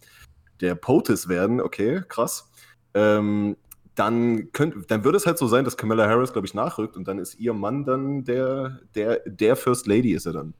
der 0.61 0.75
POTUS 0.75 1.29
werden. 1.29 1.61
Okay, 1.61 2.03
krass. 2.09 2.51
Ähm, 2.95 3.57
dann, 3.95 4.53
könnt, 4.53 4.91
dann 4.91 5.05
würde 5.05 5.17
es 5.17 5.27
halt 5.27 5.39
so 5.39 5.49
sein, 5.49 5.65
dass 5.65 5.77
Camilla 5.77 6.09
Harris, 6.09 6.33
glaube 6.33 6.47
ich, 6.47 6.55
nachrückt 6.55 6.97
und 6.97 7.09
dann 7.09 7.19
ist 7.19 7.35
ihr 7.35 7.53
Mann 7.53 7.85
dann 7.85 8.25
der, 8.25 8.81
der, 8.95 9.21
der 9.27 9.57
First 9.57 9.87
Lady 9.87 10.13
ist 10.13 10.27
er 10.27 10.35
dann. 10.35 10.55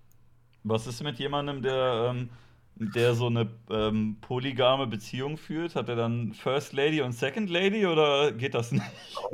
Was 0.65 0.87
ist 0.87 1.03
mit 1.03 1.19
jemandem, 1.19 1.63
der 1.63 2.17
der 2.81 3.15
so 3.15 3.27
eine 3.27 3.49
ähm, 3.71 4.17
polygame 4.21 4.87
Beziehung 4.87 5.37
führt? 5.37 5.75
Hat 5.75 5.89
er 5.89 5.97
dann 5.97 6.33
First 6.33 6.73
Lady 6.73 7.01
und 7.01 7.13
Second 7.13 7.51
Lady 7.51 7.87
oder 7.87 8.33
geht 8.33 8.55
das 8.55 8.73
nicht? 8.73 8.85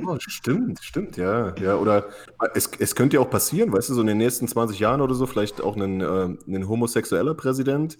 Oh, 0.05 0.17
stimmt, 0.19 0.83
stimmt, 0.83 1.17
ja. 1.17 1.55
ja 1.55 1.75
oder 1.75 2.05
es, 2.53 2.69
es 2.79 2.95
könnte 2.95 3.17
ja 3.17 3.21
auch 3.21 3.29
passieren, 3.29 3.71
weißt 3.71 3.89
du, 3.89 3.93
so 3.93 4.01
in 4.01 4.07
den 4.07 4.17
nächsten 4.17 4.47
20 4.47 4.79
Jahren 4.79 5.01
oder 5.01 5.13
so, 5.13 5.25
vielleicht 5.25 5.61
auch 5.61 5.75
ein, 5.75 6.01
äh, 6.01 6.25
ein 6.47 6.67
homosexueller 6.67 7.35
Präsident. 7.35 7.97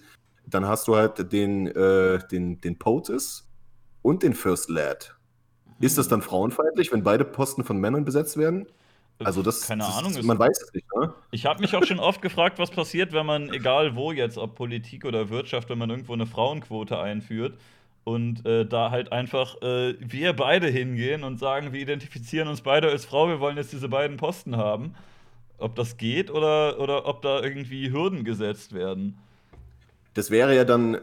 Dann 0.47 0.65
hast 0.65 0.87
du 0.87 0.95
halt 0.95 1.31
den, 1.31 1.67
äh, 1.67 2.19
den, 2.27 2.61
den 2.61 2.77
POTUS 2.77 3.47
und 4.01 4.23
den 4.23 4.33
First 4.33 4.69
Lad. 4.69 5.15
Ist 5.79 5.97
das 5.97 6.05
hm. 6.05 6.11
dann 6.11 6.21
frauenfeindlich, 6.21 6.91
wenn 6.91 7.03
beide 7.03 7.25
Posten 7.25 7.63
von 7.63 7.77
Männern 7.77 8.05
besetzt 8.05 8.37
werden? 8.37 8.67
Also 9.23 9.41
das, 9.41 9.67
keine 9.67 9.83
das, 9.83 9.97
Ahnung, 9.97 10.13
ist, 10.15 10.23
man 10.23 10.37
weiß 10.37 10.61
es 10.61 10.73
nicht. 10.73 10.85
Ne? 10.95 11.13
Ich 11.31 11.45
habe 11.45 11.61
mich 11.61 11.75
auch 11.75 11.83
schon 11.83 11.99
oft 11.99 12.21
gefragt, 12.21 12.59
was 12.59 12.69
passiert, 12.69 13.13
wenn 13.13 13.25
man 13.25 13.49
egal 13.53 13.95
wo 13.95 14.11
jetzt, 14.11 14.37
ob 14.37 14.55
Politik 14.55 15.05
oder 15.05 15.29
Wirtschaft, 15.29 15.69
wenn 15.69 15.77
man 15.77 15.89
irgendwo 15.89 16.13
eine 16.13 16.25
Frauenquote 16.25 16.99
einführt 16.99 17.57
und 18.03 18.45
äh, 18.45 18.65
da 18.65 18.91
halt 18.91 19.11
einfach 19.11 19.61
äh, 19.61 19.95
wir 19.99 20.33
beide 20.33 20.67
hingehen 20.67 21.23
und 21.23 21.39
sagen, 21.39 21.73
wir 21.73 21.79
identifizieren 21.79 22.47
uns 22.47 22.61
beide 22.61 22.89
als 22.89 23.05
Frau, 23.05 23.27
wir 23.27 23.39
wollen 23.39 23.57
jetzt 23.57 23.71
diese 23.71 23.89
beiden 23.89 24.17
Posten 24.17 24.57
haben. 24.57 24.95
Ob 25.57 25.75
das 25.75 25.95
geht 25.95 26.29
oder, 26.29 26.79
oder 26.79 27.05
ob 27.07 27.21
da 27.21 27.41
irgendwie 27.41 27.91
Hürden 27.91 28.25
gesetzt 28.25 28.73
werden. 28.73 29.17
Das 30.13 30.29
wäre 30.29 30.53
ja 30.55 30.65
dann 30.65 30.95
äh, 30.95 30.99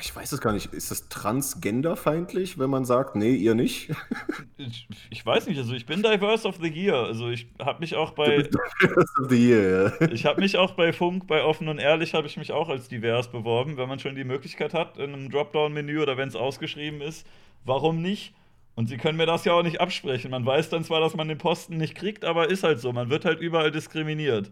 ich 0.00 0.14
weiß 0.14 0.32
es 0.32 0.40
gar 0.40 0.52
nicht. 0.52 0.74
Ist 0.74 0.90
das 0.90 1.08
transgenderfeindlich, 1.08 2.58
wenn 2.58 2.68
man 2.68 2.84
sagt, 2.84 3.16
nee, 3.16 3.34
ihr 3.34 3.54
nicht? 3.54 3.90
Ich, 4.58 4.86
ich 5.08 5.24
weiß 5.24 5.46
nicht. 5.46 5.56
Also 5.56 5.72
ich 5.72 5.86
bin 5.86 6.02
Diverse 6.02 6.46
of 6.46 6.56
the 6.60 6.68
Year. 6.68 6.96
Also 6.96 7.30
ich 7.30 7.46
habe 7.58 7.80
mich 7.80 7.96
auch 7.96 8.10
bei 8.10 8.42
Diverse 8.42 9.22
of 9.22 9.30
the 9.30 9.36
Year. 9.36 9.92
Ja. 10.00 10.10
Ich 10.10 10.26
habe 10.26 10.40
mich 10.40 10.58
auch 10.58 10.72
bei 10.72 10.92
Funk, 10.92 11.26
bei 11.26 11.42
Offen 11.42 11.68
und 11.68 11.78
Ehrlich, 11.78 12.12
habe 12.12 12.26
ich 12.26 12.36
mich 12.36 12.52
auch 12.52 12.68
als 12.68 12.88
divers 12.88 13.30
beworben, 13.30 13.78
wenn 13.78 13.88
man 13.88 13.98
schon 13.98 14.16
die 14.16 14.24
Möglichkeit 14.24 14.74
hat 14.74 14.98
in 14.98 15.14
einem 15.14 15.30
Dropdown-Menü 15.30 16.02
oder 16.02 16.18
wenn 16.18 16.28
es 16.28 16.36
ausgeschrieben 16.36 17.00
ist. 17.00 17.26
Warum 17.64 18.02
nicht? 18.02 18.34
Und 18.74 18.88
sie 18.88 18.98
können 18.98 19.16
mir 19.16 19.26
das 19.26 19.44
ja 19.44 19.54
auch 19.54 19.62
nicht 19.62 19.80
absprechen. 19.80 20.30
Man 20.30 20.44
weiß 20.44 20.68
dann 20.68 20.84
zwar, 20.84 21.00
dass 21.00 21.14
man 21.14 21.28
den 21.28 21.38
Posten 21.38 21.76
nicht 21.76 21.94
kriegt, 21.94 22.24
aber 22.24 22.50
ist 22.50 22.62
halt 22.62 22.80
so. 22.80 22.92
Man 22.92 23.08
wird 23.08 23.24
halt 23.24 23.40
überall 23.40 23.70
diskriminiert. 23.70 24.50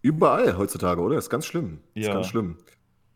Überall 0.00 0.56
heutzutage, 0.56 1.00
oder? 1.00 1.18
Ist 1.18 1.30
ganz 1.30 1.46
schlimm. 1.46 1.78
Ist 1.94 2.06
ja. 2.06 2.14
ganz 2.14 2.28
schlimm. 2.28 2.56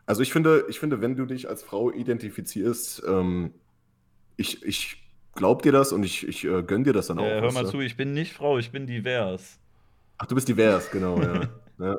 Also 0.07 0.23
ich 0.23 0.33
finde, 0.33 0.65
ich 0.69 0.79
finde, 0.79 1.01
wenn 1.01 1.17
du 1.17 1.27
dich 1.27 1.49
als 1.49 1.65
Frau 1.65 1.91
identifizierst, 1.91 3.03
ähm, 3.07 3.53
ich, 4.37 4.63
ich 4.65 5.11
glaub 5.35 5.63
dir 5.63 5.73
das 5.73 5.93
und 5.93 6.05
ich, 6.05 6.27
ich 6.27 6.45
äh, 6.45 6.63
gönn 6.63 6.85
dir 6.85 6.93
das 6.93 7.09
dann 7.09 7.19
auch. 7.19 7.25
Äh, 7.25 7.41
hör 7.41 7.53
mal 7.53 7.67
zu, 7.67 7.81
ich 7.81 7.97
bin 7.97 8.13
nicht 8.13 8.33
Frau, 8.33 8.59
ich 8.59 8.71
bin 8.71 8.87
divers. 8.87 9.59
Ach, 10.19 10.27
du 10.27 10.37
bist 10.37 10.49
divers, 10.49 10.91
genau, 10.91 11.21
ja. 11.21 11.49
ja. 11.79 11.97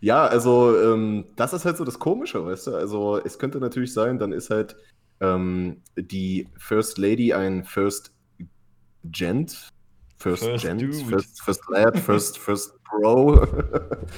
ja. 0.00 0.26
also 0.26 0.78
ähm, 0.78 1.24
das 1.34 1.54
ist 1.54 1.64
halt 1.64 1.78
so 1.78 1.84
das 1.84 1.98
Komische, 1.98 2.44
weißt 2.44 2.68
du? 2.68 2.76
Also 2.76 3.18
es 3.24 3.38
könnte 3.38 3.58
natürlich 3.58 3.94
sein, 3.94 4.18
dann 4.18 4.32
ist 4.32 4.50
halt 4.50 4.76
ähm, 5.20 5.82
die 5.96 6.46
First 6.58 6.98
Lady 6.98 7.32
ein 7.32 7.64
First 7.64 8.12
Gent, 9.04 9.70
First, 10.18 10.44
first 10.44 10.64
Gent, 10.64 10.82
Dude. 10.82 11.04
First, 11.04 11.42
first 11.42 11.62
Lad, 11.70 11.98
First, 11.98 12.38
First 12.38 12.77
Bro. 12.90 13.46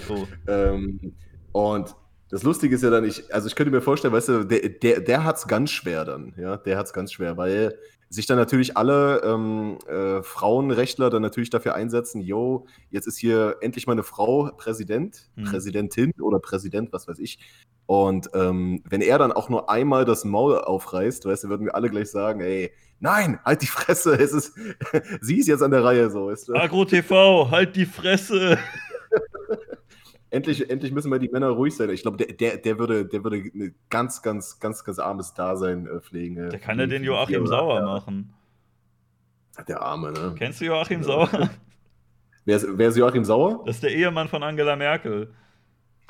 oh. 0.09 0.27
ähm, 0.47 1.15
und 1.53 1.95
das 2.31 2.45
Lustige 2.45 2.75
ist 2.75 2.83
ja 2.83 2.91
dann, 2.91 3.05
ich, 3.05 3.35
also 3.35 3.49
ich 3.49 3.57
könnte 3.57 3.73
mir 3.73 3.81
vorstellen, 3.81 4.15
weißt 4.15 4.29
du, 4.29 4.45
der, 4.45 4.69
der, 4.69 5.01
der 5.01 5.25
hat 5.25 5.37
es 5.37 5.49
ganz 5.49 5.71
schwer 5.71 6.05
dann, 6.05 6.33
ja, 6.37 6.57
der 6.57 6.79
hat 6.79 6.87
es 6.87 6.93
ganz 6.93 7.13
schwer, 7.13 7.37
weil 7.37 7.77
sich 8.09 8.27
dann 8.27 8.39
natürlich 8.39 8.77
alle 8.77 9.23
ähm, 9.25 9.79
äh, 9.89 10.23
Frauenrechtler 10.23 11.11
dann 11.11 11.23
natürlich 11.23 11.51
dafür 11.51 11.75
einsetzen, 11.75 12.21
yo, 12.21 12.67
jetzt 12.91 13.07
ist 13.07 13.19
hier 13.19 13.57
endlich 13.61 13.87
mal 13.87 13.93
eine 13.93 14.03
Frau 14.03 14.51
Präsident, 14.57 15.31
hm. 15.37 15.45
Präsidentin 15.45 16.13
oder 16.21 16.41
Präsident, 16.41 16.93
was 16.93 17.07
weiß 17.07 17.21
ich. 17.21 17.39
Und 17.87 18.29
ähm, 18.35 18.83
wenn 18.89 19.01
er 19.01 19.19
dann 19.19 19.33
auch 19.33 19.49
nur 19.49 19.71
einmal 19.71 20.05
das 20.05 20.25
Maul 20.25 20.59
aufreißt, 20.59 21.25
weißt 21.25 21.45
du, 21.45 21.49
würden 21.49 21.67
wir 21.67 21.75
alle 21.75 21.89
gleich 21.89 22.11
sagen, 22.11 22.41
ey, 22.41 22.73
nein, 23.01 23.41
halt 23.45 23.63
die 23.63 23.67
Fresse, 23.67 24.15
es 24.15 24.33
ist, 24.33 24.55
sie 25.21 25.39
ist 25.39 25.49
jetzt 25.49 25.63
an 25.63 25.71
der 25.71 25.85
Reihe, 25.85 26.11
so, 26.11 26.29
weißt 26.29 26.49
du. 26.49 26.55
Agro 26.55 26.85
TV, 26.85 27.51
halt 27.51 27.75
die 27.75 27.87
Fresse. 27.87 28.59
endlich, 30.31 30.71
endlich 30.71 30.93
müssen 30.93 31.11
wir 31.11 31.19
die 31.19 31.29
Männer 31.29 31.49
ruhig 31.49 31.75
sein. 31.75 31.91
Ich 31.91 32.03
glaube, 32.03 32.17
der, 32.17 32.35
der, 32.35 32.59
der, 32.59 32.79
würde, 32.79 33.05
der 33.05 33.25
würde 33.25 33.39
ein 33.39 33.75
ganz, 33.89 34.23
ganz, 34.23 34.61
ganz, 34.61 34.85
ganz 34.85 34.99
armes 34.99 35.35
Dasein 35.35 35.87
äh, 35.87 36.01
pflegen. 36.01 36.37
Äh, 36.37 36.49
der 36.51 36.61
kann 36.61 36.79
ja 36.79 36.87
den 36.87 37.03
Joachim 37.03 37.47
Sauer 37.47 37.83
machen. 37.83 38.33
Der 39.69 39.83
Arme, 39.83 40.13
ne? 40.13 40.35
Kennst 40.39 40.61
du 40.61 40.67
Joachim 40.67 41.03
Sauer? 41.03 41.29
Wer 42.47 42.57
ist, 42.57 42.67
wer 42.71 42.89
ist 42.89 42.97
Joachim 42.97 43.23
Sauer? 43.23 43.63
Das 43.67 43.77
ist 43.77 43.83
der 43.83 43.93
Ehemann 43.93 44.27
von 44.27 44.43
Angela 44.43 44.75
Merkel. 44.75 45.35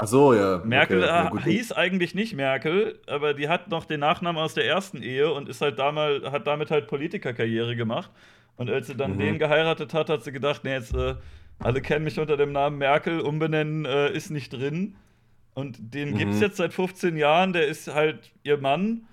Ach 0.03 0.07
so, 0.07 0.33
ja. 0.33 0.63
Merkel 0.65 1.03
okay. 1.05 1.07
ja, 1.07 1.45
hieß 1.45 1.73
eigentlich 1.73 2.15
nicht 2.15 2.35
Merkel, 2.35 2.99
aber 3.07 3.35
die 3.35 3.51
hat 3.51 3.69
noch 3.69 3.85
den 3.85 4.01
Nachnamen 4.01 4.41
aus 4.43 4.55
der 4.55 4.65
ersten 4.65 5.03
Ehe 5.03 5.31
und 5.31 5.47
ist 5.47 5.61
halt 5.61 5.79
damals, 5.79 6.25
hat 6.25 6.47
damit 6.47 6.71
halt 6.71 6.87
Politikerkarriere 6.87 7.77
gemacht. 7.77 8.11
Und 8.57 8.71
als 8.71 8.87
sie 8.87 8.97
dann 8.97 9.13
mhm. 9.13 9.19
den 9.19 9.39
geheiratet 9.39 9.93
hat, 9.93 10.09
hat 10.09 10.25
sie 10.25 10.33
gedacht, 10.33 10.65
nee, 10.65 10.73
jetzt 10.73 10.95
äh, 10.95 11.17
alle 11.59 11.83
kennen 11.83 12.05
mich 12.05 12.19
unter 12.19 12.39
dem 12.39 12.53
Namen 12.53 12.79
Merkel, 12.79 13.21
umbenennen 13.21 13.85
äh, 13.85 14.11
ist 14.11 14.31
nicht 14.31 14.55
drin. 14.55 14.97
Und 15.53 15.77
den 15.93 16.13
mhm. 16.13 16.17
gibt 16.17 16.33
es 16.33 16.41
jetzt 16.41 16.57
seit 16.57 16.73
15 16.73 17.19
Jahren, 17.19 17.53
der 17.53 17.67
ist 17.67 17.93
halt 17.93 18.33
ihr 18.43 18.57
Mann. 18.57 19.07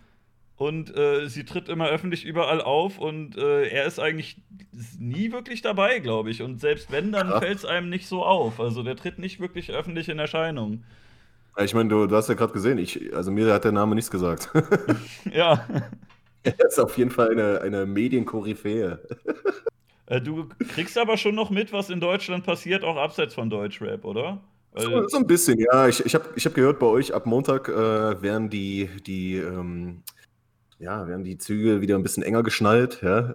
Und 0.58 0.96
äh, 0.98 1.30
sie 1.30 1.46
tritt 1.46 1.70
immer 1.70 1.88
öffentlich 1.88 2.26
überall 2.26 2.62
auf 2.62 2.98
und 2.98 3.38
äh, 3.38 3.68
er 3.68 3.86
ist 3.86 4.00
eigentlich 4.00 4.42
nie 4.98 5.32
wirklich 5.32 5.62
dabei, 5.62 6.00
glaube 6.00 6.32
ich. 6.32 6.42
Und 6.42 6.60
selbst 6.60 6.92
wenn, 6.92 7.12
dann 7.12 7.30
fällt 7.40 7.60
es 7.60 7.66
einem 7.66 7.90
nicht 7.90 8.08
so 8.08 8.26
auf. 8.26 8.60
Also 8.60 8.82
der 8.82 8.96
tritt 8.96 9.20
nicht 9.20 9.40
wirklich 9.40 9.72
öffentlich 9.72 10.10
in 10.10 10.18
Erscheinung. 10.18 10.84
Ich 11.64 11.76
meine, 11.76 11.90
du, 11.90 12.08
du, 12.08 12.16
hast 12.16 12.28
ja 12.30 12.34
gerade 12.34 12.54
gesehen, 12.54 12.80
ich, 12.80 13.16
also 13.16 13.30
mir 13.32 13.54
hat 13.54 13.66
der 13.66 13.72
Name 13.72 13.94
nichts 13.94 14.10
gesagt. 14.10 14.50
ja. 15.32 15.68
Er 16.42 16.66
ist 16.68 16.80
auf 16.80 16.98
jeden 16.98 17.12
Fall 17.12 17.32
eine, 17.32 17.62
eine 17.62 17.86
Medienkoryphäe. 17.86 19.00
Äh, 20.10 20.22
du 20.22 20.48
kriegst 20.74 20.98
aber 20.98 21.18
schon 21.18 21.36
noch 21.36 21.50
mit, 21.50 21.74
was 21.74 21.90
in 21.90 22.00
Deutschland 22.00 22.46
passiert, 22.46 22.86
auch 22.86 22.96
abseits 22.96 23.34
von 23.34 23.50
Deutschrap, 23.50 24.06
oder? 24.06 24.40
So, 24.74 25.06
so, 25.06 25.18
ein 25.18 25.28
bisschen, 25.28 25.60
ja. 25.60 25.90
Ich, 25.90 26.06
ich 26.06 26.16
habe 26.16 26.30
ich 26.34 26.46
hab 26.46 26.54
gehört, 26.54 26.80
bei 26.80 26.86
euch 26.86 27.14
ab 27.14 27.26
Montag 27.26 27.68
äh, 27.68 28.22
werden 28.22 28.50
die, 28.50 28.90
die, 29.06 29.36
ähm, 29.36 30.04
ja, 30.80 31.08
werden 31.08 31.24
die 31.24 31.38
Züge 31.38 31.82
wieder 31.82 31.96
ein 31.96 32.04
bisschen 32.04 32.24
enger 32.24 32.44
geschnallt, 32.44 33.02
ja. 33.02 33.34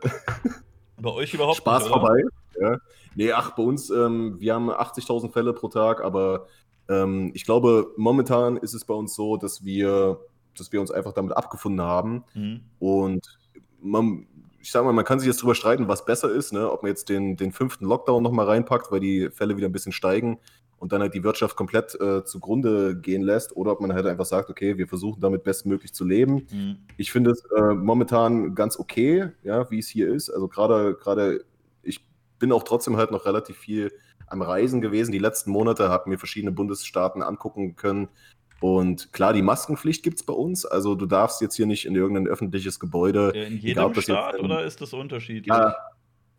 Bei 0.96 1.11
euch 1.11 1.34
überhaupt 1.34 1.56
Spaß 1.56 1.84
nicht, 1.84 1.92
vorbei. 1.92 2.22
Ja. 2.61 2.78
Nee, 3.14 3.32
ach, 3.32 3.52
bei 3.52 3.62
uns, 3.62 3.90
ähm, 3.90 4.37
wir 4.38 4.54
haben 4.54 4.70
80.000 4.70 5.32
Fälle 5.32 5.52
pro 5.52 5.68
Tag, 5.68 6.02
aber 6.02 6.46
ähm, 6.88 7.32
ich 7.34 7.44
glaube, 7.44 7.92
momentan 7.96 8.56
ist 8.56 8.75
es 8.75 8.84
bei 8.84 8.94
uns 8.94 9.14
so, 9.14 9.37
dass 9.37 9.64
wir, 9.64 10.20
dass 10.56 10.72
wir 10.72 10.80
uns 10.80 10.90
einfach 10.90 11.12
damit 11.12 11.37
abgefunden 11.37 11.82
haben. 11.82 12.25
Mhm. 12.34 12.61
Und 12.78 13.38
man, 13.80 14.26
ich 14.61 14.70
sag 14.70 14.84
mal, 14.84 14.92
man 14.92 15.04
kann 15.04 15.18
sich 15.18 15.26
jetzt 15.26 15.42
drüber 15.42 15.54
streiten, 15.54 15.88
was 15.88 16.04
besser 16.04 16.30
ist, 16.30 16.52
ne? 16.52 16.70
ob 16.70 16.82
man 16.82 16.90
jetzt 16.90 17.08
den, 17.08 17.37
den 17.37 17.52
fünften 17.52 17.84
Lockdown 17.84 18.22
nochmal 18.22 18.46
reinpackt, 18.46 18.92
weil 18.92 19.00
die 19.00 19.30
Fälle 19.30 19.56
wieder 19.56 19.68
ein 19.68 19.72
bisschen 19.72 19.92
steigen 19.92 20.38
und 20.82 20.90
dann 20.90 21.00
halt 21.00 21.14
die 21.14 21.22
Wirtschaft 21.22 21.54
komplett 21.54 21.94
äh, 22.00 22.24
zugrunde 22.24 22.96
gehen 22.96 23.22
lässt, 23.22 23.54
oder 23.56 23.70
ob 23.70 23.80
man 23.80 23.92
halt 23.92 24.04
einfach 24.04 24.24
sagt, 24.24 24.50
okay, 24.50 24.78
wir 24.78 24.88
versuchen 24.88 25.20
damit 25.20 25.44
bestmöglich 25.44 25.94
zu 25.94 26.04
leben. 26.04 26.48
Mhm. 26.50 26.78
Ich 26.96 27.12
finde 27.12 27.30
es 27.30 27.44
äh, 27.56 27.72
momentan 27.72 28.56
ganz 28.56 28.76
okay, 28.76 29.28
ja, 29.44 29.70
wie 29.70 29.78
es 29.78 29.86
hier 29.86 30.12
ist. 30.12 30.28
Also 30.28 30.48
gerade, 30.48 30.94
gerade, 30.94 31.44
ich 31.84 32.04
bin 32.40 32.50
auch 32.50 32.64
trotzdem 32.64 32.96
halt 32.96 33.12
noch 33.12 33.26
relativ 33.26 33.58
viel 33.58 33.92
am 34.26 34.42
Reisen 34.42 34.80
gewesen. 34.80 35.12
Die 35.12 35.20
letzten 35.20 35.52
Monate 35.52 35.88
habe 35.88 36.10
mir 36.10 36.18
verschiedene 36.18 36.50
Bundesstaaten 36.50 37.22
angucken 37.22 37.76
können, 37.76 38.08
und 38.60 39.12
klar, 39.12 39.32
die 39.32 39.42
Maskenpflicht 39.42 40.04
gibt 40.04 40.18
es 40.18 40.22
bei 40.24 40.32
uns. 40.32 40.64
Also 40.64 40.94
du 40.94 41.06
darfst 41.06 41.40
jetzt 41.40 41.56
hier 41.56 41.66
nicht 41.66 41.84
in 41.84 41.96
irgendein 41.96 42.28
öffentliches 42.28 42.78
Gebäude. 42.78 43.30
In 43.30 43.58
jedem 43.58 43.90
egal, 43.90 44.02
Staat 44.02 44.34
in, 44.36 44.44
oder 44.44 44.64
ist 44.64 44.80
das 44.80 44.92
unterschiedlich? 44.92 45.48
Ja, 45.48 45.74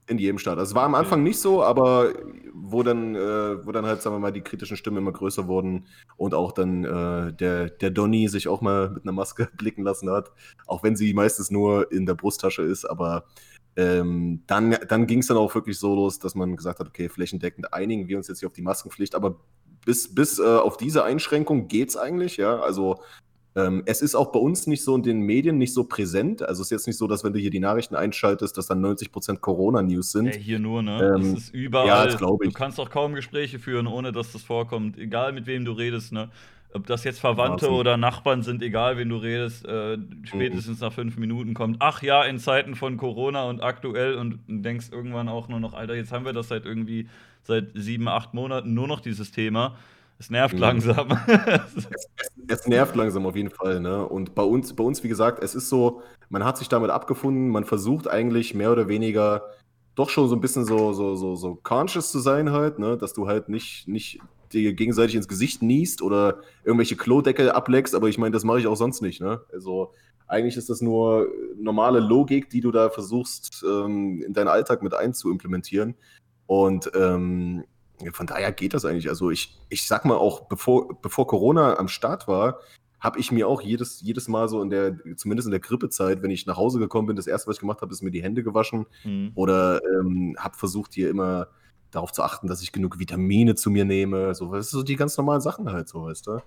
in 0.08 0.18
jedem 0.18 0.38
Staat. 0.38 0.58
Also 0.58 0.72
es 0.72 0.76
war 0.76 0.84
am 0.84 0.96
Anfang 0.96 1.24
nicht 1.24 1.40
so, 1.40 1.64
aber 1.64 2.14
wo 2.54 2.84
dann, 2.84 3.16
äh, 3.16 3.66
wo 3.66 3.72
dann 3.72 3.86
halt, 3.86 4.02
sagen 4.02 4.16
wir 4.16 4.20
mal, 4.20 4.32
die 4.32 4.42
kritischen 4.42 4.78
Stimmen 4.78 4.98
immer 4.98 5.12
größer 5.12 5.48
wurden 5.48 5.86
und 6.18 6.34
auch 6.34 6.52
dann 6.52 6.84
äh, 6.84 7.34
der, 7.34 7.70
der 7.70 7.90
Donny 7.90 8.28
sich 8.28 8.48
auch 8.48 8.62
mal 8.62 8.90
mit 8.90 9.04
einer 9.04 9.12
Maske 9.12 9.50
blicken 9.58 9.84
lassen 9.84 10.10
hat, 10.10 10.32
auch 10.68 10.84
wenn 10.84 10.96
sie 10.96 11.14
meistens 11.14 11.52
nur 11.52 11.92
in 11.92 12.06
der 12.06 12.16
Brusttasche 12.16 12.64
ist, 12.64 12.86
aber 12.86 13.26
ähm, 13.76 14.44
dann, 14.46 14.78
dann 14.88 15.08
ging 15.08 15.20
es 15.20 15.28
dann 15.28 15.38
auch 15.38 15.56
wirklich 15.56 15.80
so 15.80 15.96
los, 15.96 16.20
dass 16.20 16.36
man 16.36 16.56
gesagt 16.56 16.80
hat, 16.80 16.88
okay, 16.88 17.10
flächendeckend 17.10 17.74
einigen 17.74 18.08
wir 18.08 18.18
uns 18.18 18.28
jetzt 18.28 18.40
hier 18.40 18.48
auf 18.48 18.54
die 18.54 18.62
Maskenpflicht, 18.62 19.16
aber 19.16 19.40
bis, 19.86 20.14
bis 20.14 20.40
äh, 20.40 20.44
auf 20.44 20.78
diese 20.78 21.04
Einschränkung 21.04 21.68
geht 21.68 21.90
es 21.90 21.98
eigentlich, 21.98 22.38
ja. 22.38 22.60
Also 22.60 23.02
ähm, 23.56 23.84
es 23.86 24.02
ist 24.02 24.16
auch 24.16 24.32
bei 24.32 24.40
uns 24.40 24.66
nicht 24.66 24.84
so 24.84 24.96
in 24.96 25.04
den 25.04 25.20
Medien 25.20 25.58
nicht 25.58 25.74
so 25.74 25.84
präsent. 25.84 26.42
Also 26.42 26.62
es 26.62 26.68
ist 26.68 26.72
jetzt 26.72 26.88
nicht 26.88 26.98
so, 26.98 27.08
dass 27.08 27.24
wenn 27.24 27.34
du 27.34 27.40
hier 27.40 27.52
die 27.52 27.60
Nachrichten 27.60 27.96
einschaltest, 27.96 28.58
dass 28.58 28.68
dann 28.68 28.84
90% 28.84 29.38
Corona-News 29.40 30.12
sind. 30.12 30.26
Ja, 30.26 30.32
hier 30.34 30.60
nur, 30.60 30.82
ne? 30.82 31.14
Ähm, 31.16 31.34
das 31.36 31.44
ist 31.44 31.54
überall. 31.54 31.88
Ja, 31.88 32.06
das 32.06 32.18
glaube 32.18 32.46
ich. 32.46 32.54
Du 32.54 32.58
kannst 32.58 32.80
auch 32.80 32.90
kaum 32.90 33.14
Gespräche 33.14 33.60
führen, 33.60 33.86
ohne 33.86 34.12
dass 34.12 34.32
das 34.32 34.42
vorkommt. 34.42 34.98
Egal 34.98 35.34
mit 35.34 35.46
wem 35.46 35.66
du 35.66 35.74
redest, 35.74 36.12
ne? 36.12 36.30
Ob 36.74 36.88
das 36.88 37.04
jetzt 37.04 37.20
Verwandte 37.20 37.68
Wahnsinn. 37.68 37.80
oder 37.80 37.98
Nachbarn 37.98 38.42
sind, 38.42 38.64
egal 38.64 38.98
wen 38.98 39.10
du 39.10 39.18
redest, 39.18 39.64
äh, 39.68 40.00
spätestens 40.24 40.80
mhm. 40.80 40.88
nach 40.88 40.94
fünf 40.94 41.18
Minuten 41.18 41.54
kommt, 41.54 41.78
ach 41.78 42.02
ja, 42.02 42.24
in 42.24 42.40
Zeiten 42.40 42.74
von 42.74 42.98
Corona 42.98 43.44
und 43.44 43.62
aktuell 43.62 44.16
und 44.16 44.40
denkst 44.48 44.88
irgendwann 44.92 45.30
auch 45.30 45.50
nur 45.50 45.60
noch, 45.60 45.76
Alter, 45.76 45.94
jetzt 45.94 46.12
haben 46.12 46.26
wir 46.26 46.34
das 46.34 46.48
seit 46.48 46.66
irgendwie 46.66 47.08
seit 47.44 47.72
sieben, 47.76 48.08
acht 48.08 48.34
Monaten 48.34 48.74
nur 48.74 48.88
noch 48.88 49.02
dieses 49.02 49.32
Thema. 49.32 49.76
Es 50.24 50.30
nervt 50.30 50.56
mhm. 50.56 50.62
langsam. 50.62 51.10
es, 51.28 51.86
es, 51.86 52.30
es, 52.48 52.68
nervt 52.68 52.96
langsam 52.96 53.26
auf 53.26 53.36
jeden 53.36 53.50
Fall. 53.50 53.82
Ne? 53.82 54.08
Und 54.08 54.36
bei 54.36 54.44
uns, 54.44 54.74
bei 54.74 54.84
uns, 54.84 55.04
wie 55.04 55.10
gesagt, 55.10 55.44
es 55.44 55.54
ist 55.54 55.68
so, 55.68 56.02
man 56.30 56.46
hat 56.46 56.58
sich 56.58 56.70
damit 56.70 56.92
abgefunden, 56.92 57.50
man 57.50 57.66
versucht 57.66 58.08
eigentlich 58.08 58.54
mehr 58.54 58.72
oder 58.72 58.88
weniger 58.88 59.44
doch 59.96 60.10
schon 60.10 60.30
so 60.30 60.36
ein 60.36 60.40
bisschen 60.40 60.64
so, 60.64 60.94
so, 60.94 61.16
so, 61.16 61.36
so 61.36 61.60
conscious 61.62 62.10
zu 62.10 62.20
sein 62.20 62.52
halt, 62.54 62.80
ne? 62.80 62.98
dass 62.98 63.12
du 63.12 63.28
halt 63.28 63.50
nicht, 63.50 63.86
nicht 63.90 64.22
dir 64.54 64.74
gegenseitig 64.74 65.16
ins 65.16 65.28
Gesicht 65.28 65.62
niest 65.62 66.02
oder 66.02 66.40
irgendwelche 66.64 66.96
Klodeckel 66.96 67.52
ableckst, 67.52 67.94
aber 67.94 68.08
ich 68.08 68.18
meine, 68.18 68.32
das 68.32 68.46
mache 68.46 68.62
ich 68.62 68.68
auch 68.68 68.78
sonst 68.78 69.02
nicht. 69.02 69.20
Ne? 69.20 69.42
Also 69.52 69.92
eigentlich 70.28 70.56
ist 70.56 70.70
das 70.70 70.80
nur 70.80 71.28
normale 71.58 72.00
Logik, 72.00 72.50
die 72.50 72.62
du 72.62 72.72
da 72.72 72.90
versuchst, 72.90 73.66
ähm, 73.68 74.24
in 74.26 74.32
deinen 74.32 74.48
Alltag 74.48 74.84
mit 74.84 74.94
einzuimplementieren. 74.94 75.96
Und 76.48 76.90
ähm, 76.96 77.66
von 78.12 78.28
daher 78.28 78.52
geht 78.52 78.74
das 78.74 78.86
eigentlich. 78.86 79.10
Also 79.10 79.32
ich, 79.32 79.58
ich 79.70 79.88
sag 79.88 80.06
mal 80.06 80.18
auch, 80.18 80.48
bevor, 80.48 81.02
bevor 81.02 81.28
Corona 81.28 81.78
am 81.78 81.88
Start 81.88 82.28
war, 82.28 82.60
habe 83.00 83.20
ich 83.20 83.32
mir 83.32 83.48
auch 83.48 83.62
jedes, 83.62 84.02
jedes 84.02 84.28
Mal 84.28 84.48
so 84.48 84.62
in 84.62 84.70
der, 84.70 84.98
zumindest 85.18 85.48
in 85.48 85.52
der 85.52 85.60
Grippezeit, 85.60 86.24
wenn 86.24 86.32
ich 86.32 86.46
nach 86.46 86.56
Hause 86.56 86.80
gekommen 86.80 87.08
bin, 87.08 87.16
das 87.18 87.28
erste, 87.28 87.50
was 87.50 87.58
ich 87.58 87.60
gemacht 87.60 87.82
habe, 87.82 87.92
ist 87.92 88.02
mir 88.02 88.12
die 88.12 88.24
Hände 88.24 88.44
gewaschen 88.44 88.86
mhm. 89.04 89.32
oder 89.36 89.82
ähm, 90.00 90.38
habe 90.40 90.58
versucht, 90.58 90.94
hier 90.94 91.10
immer 91.10 91.48
darauf 91.92 92.14
zu 92.14 92.24
achten, 92.24 92.48
dass 92.48 92.62
ich 92.62 92.72
genug 92.72 93.00
Vitamine 93.00 93.56
zu 93.56 93.70
mir 93.70 93.86
nehme. 93.86 94.34
So, 94.36 94.54
das 94.54 94.70
sind 94.70 94.80
so 94.80 94.84
die 94.84 94.96
ganz 94.96 95.18
normalen 95.18 95.42
Sachen 95.42 95.72
halt, 95.72 95.90
so, 95.90 96.06
weißt 96.06 96.28
du? 96.28 96.40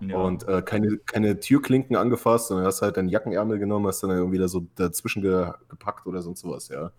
Ja. 0.00 0.16
Und 0.16 0.46
äh, 0.48 0.62
keine, 0.62 0.98
keine 0.98 1.38
Türklinken 1.38 1.96
angefasst, 1.96 2.48
sondern 2.48 2.66
hast 2.66 2.82
halt 2.82 2.96
deinen 2.96 3.08
Jackenärmel 3.08 3.58
genommen, 3.58 3.86
hast 3.86 4.02
dann 4.02 4.10
irgendwie 4.10 4.38
da 4.38 4.48
so 4.48 4.66
dazwischen 4.74 5.22
ge 5.22 5.52
gepackt 5.68 6.06
oder 6.06 6.22
sonst 6.22 6.40
sowas, 6.40 6.68
ja. 6.68 6.92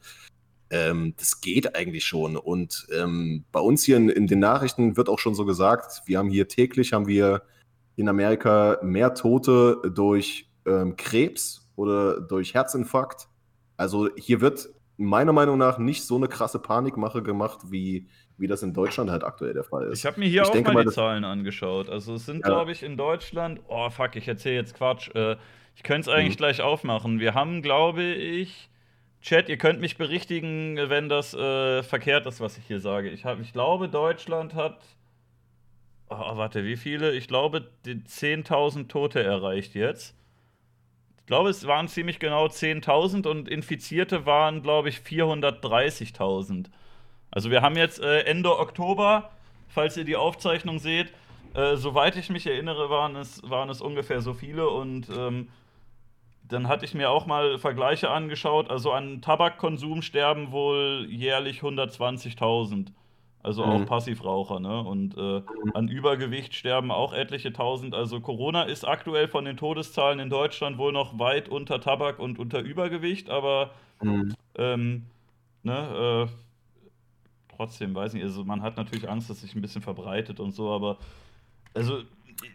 Ähm, 0.74 1.13
das 1.18 1.39
geht 1.39 1.75
eigentlich 1.75 2.03
schon. 2.03 2.36
Und 2.36 2.88
ähm, 2.92 3.46
bei 3.51 3.60
uns 3.60 3.84
hier 3.84 3.98
in, 3.98 4.10
in, 4.10 4.25
den 4.25 4.39
Nachrichten 4.39 4.98
wird 4.98 5.08
auch 5.08 5.20
schon 5.20 5.36
so 5.36 5.46
gesagt, 5.46 6.01
wir 6.08 6.18
haben 6.18 6.30
hier 6.30 6.48
täglich, 6.48 6.94
haben 6.94 7.08
wir 7.08 7.44
in 7.96 8.10
Amerika 8.10 8.80
mehr 8.82 9.13
Tote 9.13 9.77
durch 9.94 10.50
ähm, 10.65 10.96
Krebs 10.96 11.70
oder 11.75 12.22
durch 12.22 12.56
Herzinfarkt. 12.56 13.27
Also 13.77 14.10
hier 14.15 14.42
wird 14.42 14.68
meiner 14.98 15.32
Meinung 15.32 15.60
nach 15.60 15.77
nicht 15.77 16.06
so 16.06 16.15
eine 16.15 16.27
krasse 16.27 16.58
Panikmache 16.58 17.22
gemacht, 17.22 17.60
wie, 17.70 18.08
wie 18.39 18.48
das 18.48 18.63
in 18.63 18.74
Deutschland 18.74 19.12
halt 19.12 19.24
aktuell 19.24 19.53
der 19.53 19.63
Fall 19.63 19.92
ist. 19.92 20.00
Ich 20.00 20.06
habe 20.08 20.20
mir 20.20 20.27
hier 20.27 20.42
ich 20.42 20.48
auch 20.48 20.53
denke, 20.53 20.72
mal 20.72 20.86
die 20.86 20.92
Zahlen 20.92 21.24
angeschaut. 21.24 21.88
Also 21.88 22.15
es 22.15 22.25
sind, 22.25 22.38
ja. 22.38 22.48
glaube 22.48 22.72
ich, 22.72 22.82
in 22.82 22.98
Deutschland, 22.98 23.60
oh 23.68 23.92
fuck, 23.92 24.15
ich 24.15 24.27
erzähle 24.27 24.56
jetzt 24.56 24.74
Quatsch. 24.74 25.13
Äh, 25.13 25.36
ich 25.75 25.84
könnte 25.84 26.10
es 26.10 26.15
eigentlich 26.15 26.36
mhm. 26.36 26.38
gleich 26.38 26.62
aufmachen. 26.62 27.20
Wir 27.20 27.36
haben, 27.36 27.62
glaube 27.62 28.03
ich, 28.03 28.72
Chat, 29.24 29.48
ihr 29.48 29.58
könnt 29.58 29.80
mich 29.80 29.96
berichtigen, 29.96 30.75
wenn 30.89 31.08
das 31.08 31.34
äh, 31.34 31.82
verkehrt 31.82 32.25
ist, 32.25 32.42
was 32.42 32.58
ich 32.58 32.65
hier 32.65 32.82
sage. 32.82 33.10
Ich, 33.10 33.24
hab, 33.24 33.39
ich 33.39 33.53
glaube, 33.53 33.88
Deutschland 33.88 34.53
hat. 34.53 34.84
Oh, 36.10 36.36
warte, 36.36 36.65
wie 36.65 36.75
viele? 36.75 37.13
Ich 37.13 37.30
glaube, 37.30 37.72
die 37.86 37.96
10.000 37.96 38.89
Tote 38.89 39.24
erreicht 39.24 39.75
jetzt. 39.75 40.13
Ich 41.20 41.25
glaube, 41.25 41.50
es 41.50 41.65
waren 41.65 41.88
ziemlich 41.88 42.20
genau 42.20 42.48
10.000 42.48 43.25
und 43.25 43.48
Infizierte 43.48 44.25
waren, 44.25 44.62
glaube 44.62 44.89
ich, 44.89 44.98
430.000. 44.98 46.65
Also, 47.32 47.50
wir 47.50 47.62
haben 47.62 47.77
jetzt 47.77 48.01
äh, 48.01 48.24
Ende 48.24 48.60
Oktober, 48.60 49.32
falls 49.70 49.96
ihr 49.96 50.03
die 50.03 50.18
Aufzeichnung 50.18 50.80
seht. 50.80 51.13
Äh, 51.53 51.77
soweit 51.77 52.18
ich 52.18 52.30
mich 52.30 52.46
erinnere, 52.46 52.89
waren 52.89 53.15
es, 53.15 53.42
waren 53.50 53.70
es 53.70 53.80
ungefähr 53.80 54.20
so 54.20 54.34
viele 54.34 54.68
und. 54.70 55.08
Ähm, 55.10 55.48
dann 56.48 56.68
hatte 56.68 56.86
ich 56.86 56.94
mir 56.94 57.10
auch 57.10 57.26
mal 57.26 57.58
Vergleiche 57.58 58.10
angeschaut. 58.10 58.70
Also 58.70 58.92
an 58.92 59.22
Tabakkonsum 59.22 60.02
sterben 60.02 60.52
wohl 60.52 61.08
jährlich 61.10 61.62
120.000. 61.62 62.88
Also 63.44 63.66
auch 63.66 63.80
mhm. 63.80 63.86
Passivraucher, 63.86 64.62
ne? 64.62 64.80
Und 64.80 65.18
äh, 65.18 65.40
mhm. 65.42 65.72
an 65.74 65.90
Übergewicht 65.90 66.56
sterben 66.56 66.92
auch 66.92 67.12
etliche 67.12 67.52
tausend. 67.52 67.94
Also 67.94 68.22
Corona 68.22 68.64
ist 68.64 68.88
aktuell 68.88 69.28
von 69.28 69.44
den 69.44 69.58
Todeszahlen 69.58 70.20
in 70.20 70.30
Deutschland 70.30 70.78
wohl 70.78 70.94
noch 70.94 71.20
weit 71.20 71.50
unter 71.50 71.82
Tabak 71.82 72.20
und 72.20 72.40
unter 72.40 72.62
Übergewicht, 72.62 73.30
aber 73.30 73.72
mhm. 74.02 74.34
ähm, 74.56 75.06
ne, 75.64 76.30
äh, 76.30 77.54
trotzdem 77.54 77.94
weiß 77.94 78.14
nicht, 78.14 78.24
also 78.24 78.46
man 78.46 78.62
hat 78.62 78.78
natürlich 78.78 79.10
Angst, 79.10 79.30
dass 79.30 79.42
sich 79.42 79.56
ein 79.56 79.62
bisschen 79.62 79.82
verbreitet 79.82 80.40
und 80.40 80.54
so, 80.54 80.72
aber 80.72 80.98
also 81.74 82.02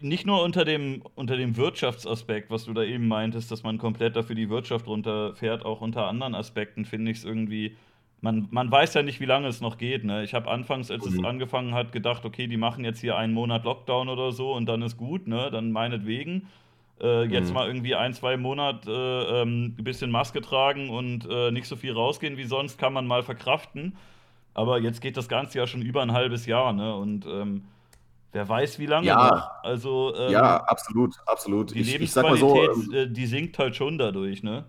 nicht 0.00 0.26
nur 0.26 0.42
unter 0.42 0.64
dem, 0.64 1.02
unter 1.14 1.37
dem 1.37 1.57
Wirtschaftsaspekt, 1.57 2.50
was 2.50 2.64
du 2.64 2.73
da 2.73 2.83
eben 2.83 3.09
meintest, 3.09 3.50
dass 3.50 3.62
man 3.62 3.79
komplett 3.79 4.16
dafür 4.16 4.35
die 4.35 4.51
Wirtschaft 4.51 4.87
runterfährt, 4.87 5.64
auch 5.64 5.81
unter 5.81 6.07
anderen 6.07 6.35
Aspekten 6.35 6.85
finde 6.85 7.11
ich 7.11 7.18
es 7.18 7.24
irgendwie. 7.24 7.77
Man, 8.20 8.48
man 8.51 8.68
weiß 8.68 8.94
ja 8.94 9.03
nicht, 9.03 9.20
wie 9.20 9.27
lange 9.27 9.46
es 9.46 9.61
noch 9.61 9.79
geht. 9.79 10.05
Ne? 10.05 10.24
Ich 10.24 10.35
habe 10.35 10.51
anfangs, 10.51 10.90
als 10.90 11.09
mhm. 11.09 11.18
es 11.18 11.24
angefangen 11.24 11.74
hat, 11.74 11.92
gedacht, 11.92 12.24
okay, 12.24 12.48
die 12.48 12.57
machen 12.57 12.85
jetzt 12.85 13.01
hier 13.01 13.16
einen 13.16 13.33
Monat 13.33 13.64
Lockdown 13.64 14.09
oder 14.09 14.33
so 14.33 14.55
und 14.55 14.66
dann 14.66 14.83
ist 14.83 14.96
gut, 14.96 15.29
ne? 15.29 15.51
dann 15.53 15.70
meinetwegen. 15.70 16.48
Äh, 17.01 17.27
jetzt 17.27 17.48
mhm. 17.48 17.55
mal 17.55 17.66
irgendwie 17.68 17.94
ein, 17.94 18.12
zwei 18.12 18.37
Monate 18.37 18.90
äh, 18.90 19.42
ähm, 19.42 19.77
ein 19.79 19.85
bisschen 19.85 20.11
Maske 20.11 20.40
tragen 20.40 20.90
und 20.90 21.29
äh, 21.31 21.53
nicht 21.53 21.68
so 21.68 21.77
viel 21.77 21.92
rausgehen 21.92 22.37
wie 22.37 22.44
sonst, 22.44 22.77
kann 22.77 22.92
man 22.92 23.07
mal 23.07 23.22
verkraften. 23.22 23.96
Aber 24.55 24.81
jetzt 24.81 25.01
geht 25.01 25.16
das 25.16 25.29
Ganze 25.29 25.59
ja 25.59 25.68
schon 25.68 25.83
über 25.83 26.03
ein 26.03 26.12
halbes 26.12 26.46
Jahr. 26.46 26.72
Ne? 26.72 26.92
Und 26.96 27.24
ähm, 27.27 27.62
Wer 28.32 28.48
weiß, 28.48 28.78
wie 28.78 28.86
lange 28.86 29.06
ja, 29.06 29.28
noch. 29.28 29.64
Also, 29.64 30.14
ähm, 30.16 30.32
ja, 30.32 30.56
absolut, 30.64 31.16
absolut. 31.26 31.74
Die 31.74 31.80
ich, 31.80 31.92
Lebensqualität, 31.92 32.70
ich 32.76 32.84
so, 32.84 32.92
ähm, 32.92 33.14
die 33.14 33.26
sinkt 33.26 33.58
halt 33.58 33.74
schon 33.74 33.96
dadurch, 33.96 34.42
ne? 34.42 34.66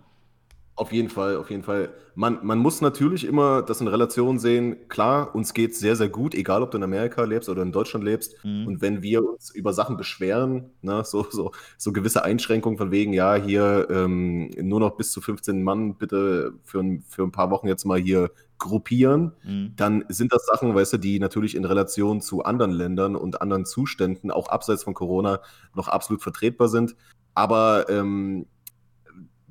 Auf 0.80 0.92
jeden 0.92 1.10
Fall, 1.10 1.36
auf 1.36 1.50
jeden 1.50 1.62
Fall. 1.62 1.90
Man, 2.14 2.38
man 2.42 2.58
muss 2.58 2.80
natürlich 2.80 3.26
immer 3.26 3.60
das 3.60 3.82
in 3.82 3.86
Relation 3.86 4.38
sehen. 4.38 4.88
Klar, 4.88 5.34
uns 5.34 5.52
geht 5.52 5.72
es 5.72 5.78
sehr, 5.78 5.94
sehr 5.94 6.08
gut, 6.08 6.34
egal 6.34 6.62
ob 6.62 6.70
du 6.70 6.78
in 6.78 6.82
Amerika 6.82 7.22
lebst 7.24 7.50
oder 7.50 7.60
in 7.60 7.70
Deutschland 7.70 8.02
lebst. 8.02 8.42
Mhm. 8.46 8.66
Und 8.66 8.80
wenn 8.80 9.02
wir 9.02 9.22
uns 9.22 9.50
über 9.50 9.74
Sachen 9.74 9.98
beschweren, 9.98 10.70
ne, 10.80 11.04
so, 11.04 11.26
so, 11.30 11.52
so 11.76 11.92
gewisse 11.92 12.24
Einschränkungen 12.24 12.78
von 12.78 12.90
wegen, 12.90 13.12
ja, 13.12 13.34
hier 13.34 13.88
ähm, 13.90 14.48
nur 14.58 14.80
noch 14.80 14.96
bis 14.96 15.12
zu 15.12 15.20
15 15.20 15.62
Mann 15.62 15.96
bitte 15.96 16.54
für, 16.64 16.82
für 17.06 17.24
ein 17.24 17.32
paar 17.32 17.50
Wochen 17.50 17.68
jetzt 17.68 17.84
mal 17.84 18.00
hier 18.00 18.30
gruppieren, 18.56 19.32
mhm. 19.44 19.74
dann 19.76 20.06
sind 20.08 20.32
das 20.32 20.46
Sachen, 20.46 20.74
weißt 20.74 20.94
du, 20.94 20.96
die 20.96 21.18
natürlich 21.20 21.54
in 21.54 21.66
Relation 21.66 22.22
zu 22.22 22.42
anderen 22.42 22.70
Ländern 22.70 23.16
und 23.16 23.42
anderen 23.42 23.66
Zuständen, 23.66 24.30
auch 24.30 24.48
abseits 24.48 24.84
von 24.84 24.94
Corona, 24.94 25.40
noch 25.74 25.88
absolut 25.88 26.22
vertretbar 26.22 26.68
sind. 26.68 26.96
Aber 27.34 27.90
ähm, 27.90 28.46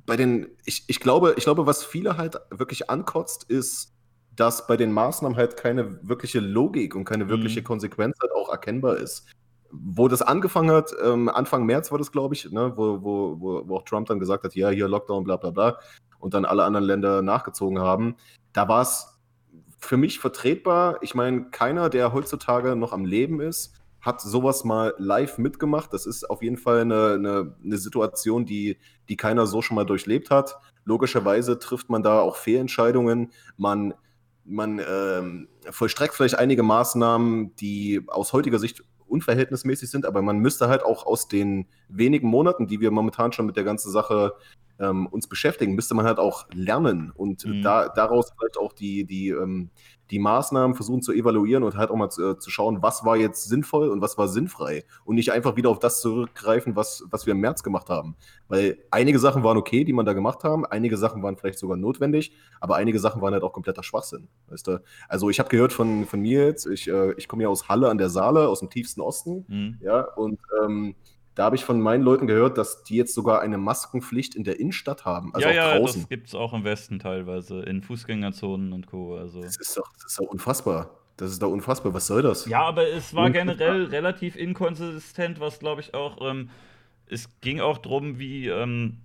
bei 0.06 0.16
den, 0.16 0.48
ich, 0.64 0.84
ich, 0.86 1.00
glaube, 1.00 1.34
ich 1.36 1.44
glaube, 1.44 1.66
was 1.66 1.84
viele 1.84 2.16
halt 2.16 2.40
wirklich 2.50 2.90
ankotzt, 2.90 3.44
ist, 3.44 3.92
dass 4.34 4.66
bei 4.66 4.76
den 4.76 4.92
Maßnahmen 4.92 5.36
halt 5.36 5.56
keine 5.56 5.98
wirkliche 6.06 6.40
Logik 6.40 6.94
und 6.94 7.04
keine 7.04 7.28
wirkliche 7.28 7.60
mhm. 7.60 7.64
Konsequenz 7.64 8.16
halt 8.20 8.32
auch 8.32 8.50
erkennbar 8.50 8.96
ist. 8.96 9.26
Wo 9.70 10.08
das 10.08 10.22
angefangen 10.22 10.70
hat, 10.70 10.92
ähm, 11.04 11.28
Anfang 11.28 11.64
März 11.64 11.92
war 11.92 11.98
das, 11.98 12.10
glaube 12.10 12.34
ich, 12.34 12.50
ne, 12.50 12.72
wo, 12.76 13.02
wo, 13.02 13.40
wo, 13.40 13.68
wo 13.68 13.76
auch 13.76 13.84
Trump 13.84 14.08
dann 14.08 14.18
gesagt 14.18 14.44
hat, 14.44 14.54
ja, 14.54 14.70
hier 14.70 14.88
Lockdown, 14.88 15.24
bla 15.24 15.36
bla 15.36 15.50
bla, 15.50 15.78
und 16.18 16.34
dann 16.34 16.44
alle 16.44 16.64
anderen 16.64 16.86
Länder 16.86 17.22
nachgezogen 17.22 17.78
haben 17.78 18.16
da 18.52 18.68
war 18.68 18.82
es 18.82 19.18
für 19.78 19.96
mich 19.96 20.18
vertretbar. 20.18 20.98
Ich 21.02 21.14
meine, 21.14 21.50
keiner, 21.50 21.88
der 21.88 22.12
heutzutage 22.12 22.76
noch 22.76 22.92
am 22.92 23.04
Leben 23.04 23.40
ist, 23.40 23.74
hat 24.00 24.20
sowas 24.20 24.64
mal 24.64 24.94
live 24.98 25.38
mitgemacht. 25.38 25.92
Das 25.92 26.06
ist 26.06 26.28
auf 26.28 26.42
jeden 26.42 26.56
Fall 26.56 26.80
eine, 26.80 27.14
eine, 27.14 27.56
eine 27.62 27.78
Situation, 27.78 28.46
die, 28.46 28.78
die 29.08 29.16
keiner 29.16 29.46
so 29.46 29.62
schon 29.62 29.74
mal 29.74 29.84
durchlebt 29.84 30.30
hat. 30.30 30.58
Logischerweise 30.84 31.58
trifft 31.58 31.90
man 31.90 32.02
da 32.02 32.20
auch 32.20 32.36
Fehlentscheidungen. 32.36 33.32
Man, 33.56 33.94
man 34.44 34.80
ähm, 34.88 35.48
vollstreckt 35.70 36.14
vielleicht 36.14 36.38
einige 36.38 36.62
Maßnahmen, 36.62 37.54
die 37.56 38.02
aus 38.08 38.32
heutiger 38.32 38.58
Sicht 38.58 38.82
unverhältnismäßig 39.06 39.90
sind, 39.90 40.06
aber 40.06 40.22
man 40.22 40.38
müsste 40.38 40.68
halt 40.68 40.84
auch 40.84 41.04
aus 41.04 41.28
den 41.28 41.66
wenigen 41.88 42.28
Monaten, 42.28 42.66
die 42.68 42.80
wir 42.80 42.90
momentan 42.90 43.32
schon 43.32 43.46
mit 43.46 43.56
der 43.56 43.64
ganzen 43.64 43.90
Sache 43.90 44.34
ähm, 44.80 45.06
uns 45.06 45.28
beschäftigen, 45.28 45.74
müsste 45.74 45.94
man 45.94 46.06
halt 46.06 46.18
auch 46.18 46.46
lernen 46.52 47.12
und 47.14 47.44
mhm. 47.44 47.62
da, 47.62 47.88
daraus 47.88 48.32
vielleicht 48.36 48.58
auch 48.58 48.72
die, 48.72 49.04
die, 49.04 49.28
ähm, 49.28 49.70
die 50.10 50.18
Maßnahmen 50.18 50.74
versuchen 50.74 51.02
zu 51.02 51.12
evaluieren 51.12 51.62
und 51.62 51.76
halt 51.76 51.90
auch 51.90 51.96
mal 51.96 52.10
zu, 52.10 52.30
äh, 52.30 52.38
zu, 52.38 52.50
schauen, 52.50 52.82
was 52.82 53.04
war 53.04 53.16
jetzt 53.16 53.48
sinnvoll 53.48 53.88
und 53.88 54.00
was 54.00 54.18
war 54.18 54.26
sinnfrei 54.28 54.84
und 55.04 55.14
nicht 55.14 55.32
einfach 55.32 55.56
wieder 55.56 55.70
auf 55.70 55.78
das 55.78 56.00
zurückgreifen, 56.00 56.74
was, 56.74 57.04
was 57.10 57.26
wir 57.26 57.32
im 57.32 57.40
März 57.40 57.62
gemacht 57.62 57.88
haben. 57.88 58.16
Weil 58.48 58.78
einige 58.90 59.18
Sachen 59.18 59.44
waren 59.44 59.56
okay, 59.56 59.84
die 59.84 59.92
man 59.92 60.06
da 60.06 60.12
gemacht 60.12 60.42
haben, 60.42 60.66
einige 60.66 60.96
Sachen 60.96 61.22
waren 61.22 61.36
vielleicht 61.36 61.58
sogar 61.58 61.76
notwendig, 61.76 62.32
aber 62.60 62.76
einige 62.76 62.98
Sachen 62.98 63.22
waren 63.22 63.32
halt 63.32 63.44
auch 63.44 63.52
kompletter 63.52 63.82
Schwachsinn. 63.82 64.28
Weißt 64.48 64.66
du? 64.66 64.82
Also 65.08 65.30
ich 65.30 65.38
habe 65.38 65.48
gehört 65.48 65.72
von, 65.72 66.06
von 66.06 66.20
mir 66.20 66.44
jetzt, 66.46 66.66
ich, 66.66 66.88
äh, 66.88 67.12
ich 67.12 67.28
komme 67.28 67.44
ja 67.44 67.48
aus 67.48 67.68
Halle 67.68 67.88
an 67.88 67.98
der 67.98 68.10
Saale, 68.10 68.48
aus 68.48 68.60
dem 68.60 68.70
tiefsten 68.70 69.00
Osten, 69.00 69.44
mhm. 69.48 69.78
ja, 69.80 70.00
und 70.00 70.40
ähm, 70.64 70.96
da 71.34 71.44
habe 71.44 71.56
ich 71.56 71.64
von 71.64 71.80
meinen 71.80 72.02
Leuten 72.02 72.26
gehört, 72.26 72.58
dass 72.58 72.82
die 72.82 72.96
jetzt 72.96 73.14
sogar 73.14 73.40
eine 73.40 73.56
Maskenpflicht 73.56 74.34
in 74.34 74.44
der 74.44 74.58
Innenstadt 74.58 75.04
haben. 75.04 75.34
Also 75.34 75.48
ja, 75.48 75.54
ja, 75.54 75.78
draußen. 75.78 76.02
das 76.02 76.08
gibt 76.08 76.28
es 76.28 76.34
auch 76.34 76.52
im 76.52 76.64
Westen 76.64 76.98
teilweise, 76.98 77.62
in 77.62 77.82
Fußgängerzonen 77.82 78.72
und 78.72 78.86
Co. 78.86 79.16
Also. 79.16 79.40
Das, 79.40 79.56
ist 79.56 79.76
doch, 79.76 79.92
das 79.94 80.12
ist 80.12 80.20
doch 80.20 80.26
unfassbar. 80.26 80.90
Das 81.16 81.30
ist 81.30 81.42
doch 81.42 81.50
unfassbar. 81.50 81.94
Was 81.94 82.06
soll 82.06 82.22
das? 82.22 82.46
Ja, 82.46 82.62
aber 82.62 82.88
es 82.88 83.14
war 83.14 83.30
generell 83.30 83.84
relativ 83.84 84.36
inkonsistent, 84.36 85.38
was 85.38 85.58
glaube 85.58 85.82
ich 85.82 85.94
auch. 85.94 86.18
Ähm, 86.22 86.50
es 87.06 87.28
ging 87.40 87.60
auch 87.60 87.78
darum, 87.78 88.18
wie. 88.18 88.48
Ähm, 88.48 88.98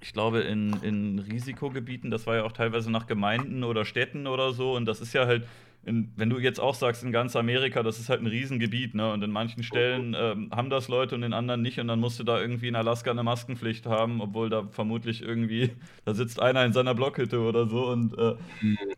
ich 0.00 0.12
glaube, 0.12 0.40
in, 0.40 0.74
in 0.82 1.18
Risikogebieten, 1.18 2.10
das 2.10 2.26
war 2.26 2.36
ja 2.36 2.44
auch 2.44 2.52
teilweise 2.52 2.92
nach 2.92 3.06
Gemeinden 3.06 3.64
oder 3.64 3.84
Städten 3.84 4.26
oder 4.26 4.52
so. 4.52 4.76
Und 4.76 4.84
das 4.84 5.00
ist 5.00 5.14
ja 5.14 5.26
halt 5.26 5.44
in, 5.86 6.12
wenn 6.16 6.28
du 6.28 6.40
jetzt 6.40 6.58
auch 6.58 6.74
sagst, 6.74 7.04
in 7.04 7.12
ganz 7.12 7.36
Amerika, 7.36 7.84
das 7.84 8.00
ist 8.00 8.08
halt 8.08 8.20
ein 8.20 8.26
Riesengebiet, 8.26 8.96
ne? 8.96 9.12
Und 9.12 9.22
in 9.22 9.30
manchen 9.30 9.62
Stellen 9.62 10.16
ähm, 10.18 10.50
haben 10.50 10.68
das 10.68 10.88
Leute 10.88 11.14
und 11.14 11.22
in 11.22 11.32
anderen 11.32 11.62
nicht. 11.62 11.78
Und 11.78 11.86
dann 11.86 12.00
musst 12.00 12.18
du 12.18 12.24
da 12.24 12.40
irgendwie 12.40 12.66
in 12.66 12.74
Alaska 12.74 13.12
eine 13.12 13.22
Maskenpflicht 13.22 13.86
haben, 13.86 14.20
obwohl 14.20 14.50
da 14.50 14.64
vermutlich 14.68 15.22
irgendwie, 15.22 15.70
da 16.04 16.12
sitzt 16.12 16.40
einer 16.42 16.64
in 16.64 16.72
seiner 16.72 16.96
Blockhütte 16.96 17.38
oder 17.38 17.68
so. 17.68 17.86
Und 17.86 18.18
äh, 18.18 18.34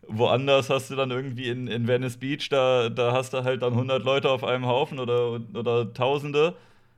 woanders 0.07 0.71
hast 0.71 0.89
du 0.89 0.95
dann 0.95 1.11
irgendwie 1.11 1.49
in, 1.49 1.67
in 1.67 1.87
Venice 1.87 2.17
Beach, 2.17 2.49
da, 2.49 2.89
da 2.89 3.13
hast 3.13 3.33
du 3.33 3.43
halt 3.43 3.61
dann 3.61 3.73
100 3.73 4.03
Leute 4.03 4.31
auf 4.31 4.43
einem 4.43 4.65
Haufen 4.65 4.97
oder, 4.97 5.39
oder 5.53 5.93
Tausende. 5.93 6.55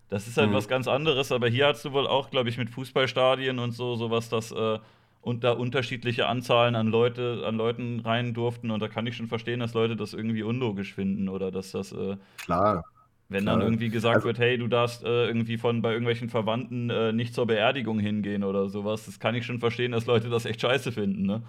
Das 0.07 0.25
ist 0.25 0.37
halt 0.37 0.51
mhm. 0.51 0.53
was 0.53 0.69
ganz 0.69 0.87
anderes. 0.87 1.33
Aber 1.33 1.49
hier 1.49 1.67
hast 1.67 1.83
du 1.83 1.91
wohl 1.91 2.07
auch, 2.07 2.29
glaube 2.29 2.47
ich, 2.47 2.57
mit 2.57 2.69
Fußballstadien 2.69 3.59
und 3.59 3.71
so, 3.71 3.97
sowas, 3.97 4.29
das. 4.29 4.53
Äh, 4.53 4.79
und 5.21 5.43
da 5.43 5.51
unterschiedliche 5.51 6.27
Anzahlen 6.27 6.75
an 6.75 6.87
Leute, 6.87 7.43
an 7.45 7.55
Leuten 7.55 7.99
rein 7.99 8.33
durften. 8.33 8.71
Und 8.71 8.81
da 8.81 8.87
kann 8.87 9.05
ich 9.07 9.15
schon 9.15 9.27
verstehen, 9.27 9.59
dass 9.59 9.73
Leute 9.73 9.95
das 9.95 10.13
irgendwie 10.13 10.43
unlogisch 10.43 10.93
finden 10.93 11.29
oder 11.29 11.51
dass 11.51 11.71
das 11.71 11.91
äh, 11.91 12.17
klar. 12.43 12.83
Wenn 13.29 13.43
klar. 13.43 13.57
dann 13.57 13.65
irgendwie 13.65 13.89
gesagt 13.89 14.15
also, 14.15 14.27
wird, 14.27 14.39
hey, 14.39 14.57
du 14.57 14.67
darfst 14.67 15.05
äh, 15.05 15.27
irgendwie 15.27 15.57
von 15.57 15.81
bei 15.81 15.91
irgendwelchen 15.91 16.29
Verwandten 16.29 16.89
äh, 16.89 17.13
nicht 17.13 17.33
zur 17.33 17.47
Beerdigung 17.47 17.99
hingehen 17.99 18.43
oder 18.43 18.67
sowas, 18.67 19.05
das 19.05 19.19
kann 19.19 19.35
ich 19.35 19.45
schon 19.45 19.59
verstehen, 19.59 19.93
dass 19.93 20.05
Leute 20.05 20.29
das 20.29 20.45
echt 20.45 20.59
scheiße 20.59 20.91
finden, 20.91 21.25
ne? 21.27 21.41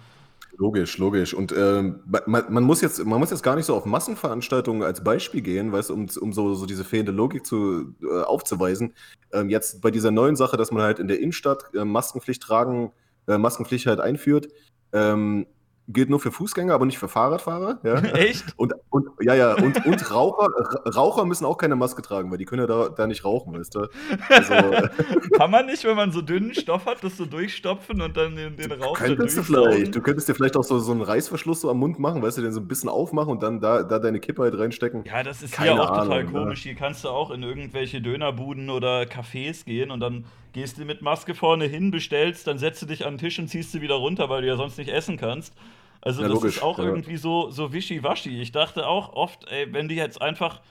Logisch, 0.57 0.99
logisch. 0.99 1.33
Und 1.33 1.51
ähm, 1.51 2.01
man, 2.27 2.45
man, 2.53 2.63
muss 2.63 2.81
jetzt, 2.81 3.03
man 3.03 3.19
muss 3.19 3.31
jetzt 3.31 3.41
gar 3.41 3.55
nicht 3.55 3.65
so 3.65 3.75
auf 3.75 3.85
Massenveranstaltungen 3.85 4.83
als 4.83 5.03
Beispiel 5.03 5.41
gehen, 5.41 5.71
weißt, 5.71 5.89
um, 5.89 6.07
um 6.21 6.31
so, 6.31 6.53
so 6.53 6.67
diese 6.67 6.83
fehlende 6.83 7.11
Logik 7.11 7.43
zu, 7.43 7.95
äh, 8.03 8.21
aufzuweisen. 8.21 8.93
Ähm, 9.31 9.49
jetzt 9.49 9.81
bei 9.81 9.89
dieser 9.89 10.11
neuen 10.11 10.35
Sache, 10.35 10.55
dass 10.55 10.71
man 10.71 10.83
halt 10.83 10.99
in 10.99 11.07
der 11.07 11.19
Innenstadt 11.19 11.71
äh, 11.73 11.83
Maskenpflicht 11.83 12.43
tragen 12.43 12.91
äh, 13.27 13.37
Maskenpflicht 13.37 13.85
halt 13.85 13.99
einführt. 13.99 14.47
Ähm, 14.91 15.47
gilt 15.89 16.09
nur 16.09 16.19
für 16.19 16.31
Fußgänger, 16.31 16.73
aber 16.73 16.85
nicht 16.85 16.97
für 16.97 17.09
Fahrradfahrer. 17.09 17.79
Ja? 17.83 17.95
Echt? 18.13 18.45
Und, 18.55 18.73
und, 18.89 19.07
ja, 19.21 19.35
ja, 19.35 19.53
und, 19.53 19.85
und 19.85 20.11
Raucher, 20.11 20.47
Raucher 20.95 21.25
müssen 21.25 21.45
auch 21.45 21.57
keine 21.57 21.75
Maske 21.75 22.01
tragen, 22.01 22.31
weil 22.31 22.37
die 22.37 22.45
können 22.45 22.61
ja 22.61 22.67
da, 22.67 22.89
da 22.89 23.05
nicht 23.05 23.25
rauchen, 23.25 23.53
weißt 23.53 23.75
du? 23.75 23.87
Also, 24.29 24.53
Kann 25.37 25.51
man 25.51 25.65
nicht, 25.65 25.83
wenn 25.83 25.95
man 25.95 26.11
so 26.11 26.21
dünnen 26.21 26.53
Stoff 26.53 26.85
hat, 26.85 27.03
das 27.03 27.17
so 27.17 27.25
durchstopfen 27.25 28.01
und 28.01 28.15
dann 28.15 28.35
den, 28.35 28.55
den 28.55 28.71
Rauch 28.71 28.97
du 28.97 29.15
könntest 29.15 29.37
du 29.37 29.43
vielleicht. 29.43 29.95
Du 29.95 30.01
könntest 30.01 30.29
dir 30.29 30.35
vielleicht 30.35 30.55
auch 30.55 30.63
so, 30.63 30.79
so 30.79 30.93
einen 30.93 31.01
Reißverschluss 31.01 31.61
so 31.61 31.69
am 31.69 31.79
Mund 31.79 31.99
machen, 31.99 32.21
weißt 32.21 32.37
du, 32.37 32.41
den 32.41 32.53
so 32.53 32.61
ein 32.61 32.67
bisschen 32.67 32.89
aufmachen 32.89 33.31
und 33.31 33.43
dann 33.43 33.59
da, 33.59 33.83
da 33.83 33.99
deine 33.99 34.19
Kippe 34.19 34.43
halt 34.43 34.57
reinstecken. 34.57 35.03
Ja, 35.05 35.23
das 35.23 35.43
ist 35.43 35.53
Keine 35.53 35.73
hier 35.73 35.81
auch 35.81 35.89
Ahnung, 35.89 36.09
total 36.09 36.25
komisch. 36.25 36.65
Ja. 36.65 36.71
Hier 36.71 36.75
kannst 36.75 37.03
du 37.03 37.09
auch 37.09 37.31
in 37.31 37.43
irgendwelche 37.43 38.01
Dönerbuden 38.01 38.69
oder 38.69 39.01
Cafés 39.01 39.65
gehen 39.65 39.91
und 39.91 39.99
dann 39.99 40.25
gehst 40.53 40.77
du 40.77 40.85
mit 40.85 41.01
Maske 41.01 41.35
vorne 41.35 41.65
hin, 41.65 41.91
bestellst, 41.91 42.47
dann 42.47 42.57
setzt 42.57 42.81
du 42.81 42.85
dich 42.85 43.05
an 43.05 43.13
den 43.13 43.19
Tisch 43.19 43.39
und 43.39 43.47
ziehst 43.47 43.71
sie 43.71 43.81
wieder 43.81 43.95
runter, 43.95 44.29
weil 44.29 44.41
du 44.41 44.47
ja 44.47 44.55
sonst 44.55 44.77
nicht 44.77 44.89
essen 44.89 45.17
kannst. 45.17 45.53
Also 46.01 46.21
ja, 46.21 46.27
das 46.27 46.35
logisch, 46.35 46.57
ist 46.57 46.63
auch 46.63 46.79
ja. 46.79 46.85
irgendwie 46.85 47.17
so, 47.17 47.49
so 47.49 47.73
wischiwaschi. 47.73 48.41
Ich 48.41 48.51
dachte 48.51 48.87
auch 48.87 49.13
oft, 49.13 49.49
ey, 49.49 49.71
wenn 49.73 49.87
die 49.87 49.95
jetzt 49.95 50.21
einfach, 50.21 50.61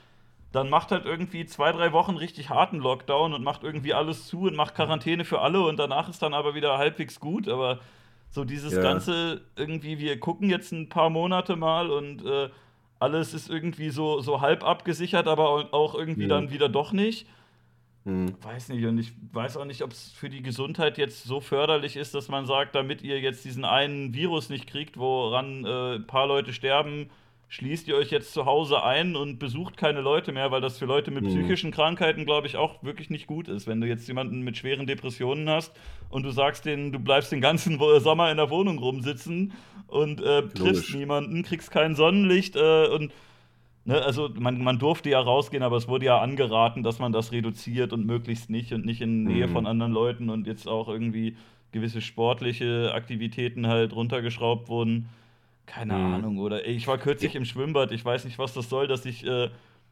dann 0.53 0.69
macht 0.69 0.93
halt 0.93 1.05
irgendwie 1.05 1.47
zwei, 1.47 1.73
drei 1.73 1.93
Wochen 1.93 2.17
richtig 2.17 2.51
harten 2.51 2.79
Lockdown 2.79 3.33
und 3.33 3.43
macht 3.43 3.65
irgendwie 3.65 3.95
alles 3.95 4.27
zu 4.27 4.43
und 4.43 4.55
macht 4.55 4.75
Quarantäne 4.75 5.25
für 5.25 5.41
alle 5.41 5.63
und 5.63 5.79
danach 5.79 6.09
ist 6.09 6.23
dann 6.23 6.35
aber 6.35 6.55
wieder 6.55 6.79
halbwegs 6.79 7.19
gut. 7.19 7.49
Aber 7.49 7.81
so 8.31 8.45
dieses 8.45 8.75
ja. 8.75 8.83
Ganze 8.83 9.41
irgendwie, 9.57 9.99
wir 9.99 10.21
gucken 10.21 10.49
jetzt 10.49 10.73
ein 10.73 10.89
paar 10.89 11.11
Monate 11.11 11.57
mal 11.57 11.91
und 11.91 12.25
äh, 12.25 12.51
alles 12.99 13.35
ist 13.35 13.51
irgendwie 13.51 13.91
so, 13.91 14.21
so 14.21 14.41
halb 14.41 14.63
abgesichert, 14.63 15.27
aber 15.27 15.73
auch 15.75 15.95
irgendwie 15.95 16.29
dann 16.29 16.51
wieder 16.51 16.69
doch 16.69 16.93
nicht. 16.93 17.27
Hm. 18.05 18.35
Weiß 18.43 18.69
nicht, 18.71 18.85
und 18.85 18.99
ich 18.99 19.13
weiß 19.33 19.57
auch 19.57 19.65
nicht, 19.65 19.83
ob 19.83 19.93
es 19.93 20.11
für 20.11 20.29
die 20.29 20.43
Gesundheit 20.43 20.99
jetzt 20.99 21.23
so 21.23 21.41
förderlich 21.41 21.97
ist, 21.97 22.15
dass 22.15 22.29
man 22.29 22.47
sagt, 22.47 22.75
damit 22.75 23.03
ihr 23.03 23.21
jetzt 23.21 23.45
diesen 23.45 23.65
einen 23.65 24.13
Virus 24.13 24.49
nicht 24.49 24.67
kriegt, 24.67 24.97
woran 24.97 25.65
äh, 25.65 25.95
ein 25.97 26.07
paar 26.07 26.27
Leute 26.27 26.53
sterben, 26.53 27.11
schließt 27.49 27.87
ihr 27.87 27.97
euch 27.97 28.11
jetzt 28.11 28.33
zu 28.33 28.47
Hause 28.47 28.83
ein 28.83 29.15
und 29.15 29.39
besucht 29.39 29.77
keine 29.77 30.01
Leute 30.01 30.33
mehr, 30.33 30.51
weil 30.51 30.61
das 30.61 30.79
für 30.79 30.87
Leute 30.87 31.11
mit 31.11 31.25
hm. 31.25 31.31
psychischen 31.31 31.71
Krankheiten, 31.71 32.25
glaube 32.25 32.49
ich, 32.49 32.57
auch 32.57 32.83
wirklich 32.83 33.09
nicht 33.09 33.29
gut 33.29 33.47
ist. 33.47 33.69
Wenn 33.69 33.81
du 33.81 33.87
jetzt 33.87 34.09
jemanden 34.09 34.41
mit 34.41 34.57
schweren 34.57 34.87
Depressionen 34.87 35.49
hast 35.49 35.73
und 36.09 36.25
du 36.25 36.31
sagst 36.31 36.65
denen, 36.65 36.91
du 36.91 36.99
bleibst 36.99 37.31
den 37.31 37.41
ganzen 37.41 37.79
Sommer 38.01 38.31
in 38.31 38.39
der 38.39 38.51
Wohnung 38.51 38.79
rumsitzen 38.79 39.53
und 39.87 40.21
äh, 40.23 40.49
triffst 40.49 40.95
niemanden, 40.95 41.43
kriegst 41.45 41.71
kein 41.71 41.95
Sonnenlicht 41.95 42.57
äh, 42.57 42.89
und 42.89 43.13
Ne, 43.85 44.01
also 44.01 44.31
man, 44.39 44.63
man 44.63 44.79
durfte 44.79 45.11
ja 45.11 45.21
rausgehen, 45.21 45.65
aber 45.65 45.77
es 45.77 45.89
wurde 45.89 46.07
ja 46.07 46.21
angeraten, 46.21 46.85
dass 46.85 47.01
man 47.01 47.13
das 47.13 47.33
reduziert 47.33 47.93
und 47.93 48.07
möglichst 48.07 48.49
nicht 48.49 48.73
und 48.73 48.87
nicht 48.87 49.01
in 49.01 49.25
Nähe 49.25 49.49
mhm. 49.49 49.53
von 49.53 49.67
anderen 49.67 49.93
Leuten 49.93 50.31
und 50.31 50.47
jetzt 50.47 50.69
auch 50.69 50.89
irgendwie 50.89 51.37
gewisse 51.73 52.01
sportliche 52.01 52.93
Aktivitäten 52.95 53.67
halt 53.67 53.95
runtergeschraubt 53.95 54.69
wurden. 54.69 55.09
Keine 55.67 55.95
mhm. 55.95 56.15
Ahnung, 56.15 56.39
oder? 56.39 56.67
Ich 56.67 56.87
war 56.87 56.99
kürzlich 56.99 57.35
im 57.35 57.45
Schwimmbad, 57.45 57.91
ich 57.91 58.05
weiß 58.05 58.25
nicht, 58.25 58.39
was 58.39 58.55
das 58.55 58.69
soll, 58.69 58.87
dass 58.87 59.05
ich 59.05 59.27
äh, 59.27 59.49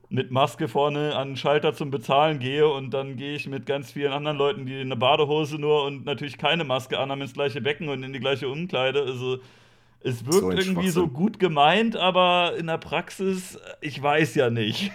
mit 0.09 0.31
Maske 0.31 0.68
vorne 0.68 1.16
an 1.16 1.31
den 1.31 1.37
Schalter 1.37 1.72
zum 1.72 1.90
Bezahlen 1.90 2.38
gehe 2.38 2.68
und 2.68 2.92
dann 2.92 3.16
gehe 3.16 3.35
ich 3.35 3.48
mit 3.48 3.66
ganz 3.66 3.92
vielen 3.92 4.12
anderen 4.12 4.37
Leuten, 4.37 4.66
die 4.66 4.81
eine 4.81 4.96
Badehose 4.96 5.59
nur 5.59 5.85
und 5.85 6.05
natürlich 6.05 6.38
keine 6.38 6.64
Maske 6.64 6.98
an 6.98 7.11
haben, 7.11 7.22
ins 7.22 7.33
gleiche 7.33 7.61
Becken 7.61 7.88
und 7.88 8.03
in 8.03 8.12
die 8.12 8.20
gleiche 8.20 8.48
Umkleide. 8.48 9.03
Also 9.03 9.38
es 10.02 10.24
wirkt 10.24 10.40
so 10.40 10.50
irgendwie 10.50 10.90
so 10.90 11.08
gut 11.08 11.38
gemeint, 11.38 11.96
aber 11.96 12.54
in 12.56 12.66
der 12.66 12.78
Praxis, 12.78 13.58
ich 13.80 14.02
weiß 14.02 14.34
ja 14.34 14.50
nicht. 14.50 14.92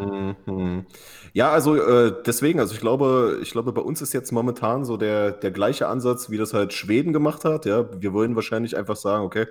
Mhm. 0.00 0.86
Ja, 1.32 1.50
also 1.50 1.76
äh, 1.76 2.14
deswegen, 2.26 2.60
also 2.60 2.74
ich 2.74 2.80
glaube, 2.80 3.38
ich 3.42 3.50
glaube, 3.50 3.72
bei 3.72 3.80
uns 3.80 4.02
ist 4.02 4.12
jetzt 4.12 4.30
momentan 4.30 4.84
so 4.84 4.96
der, 4.96 5.32
der 5.32 5.50
gleiche 5.50 5.88
Ansatz, 5.88 6.30
wie 6.30 6.36
das 6.36 6.52
halt 6.52 6.72
Schweden 6.72 7.12
gemacht 7.12 7.44
hat. 7.44 7.64
Ja, 7.64 7.88
wir 8.00 8.12
wollen 8.12 8.36
wahrscheinlich 8.36 8.76
einfach 8.76 8.96
sagen, 8.96 9.24
okay, 9.24 9.46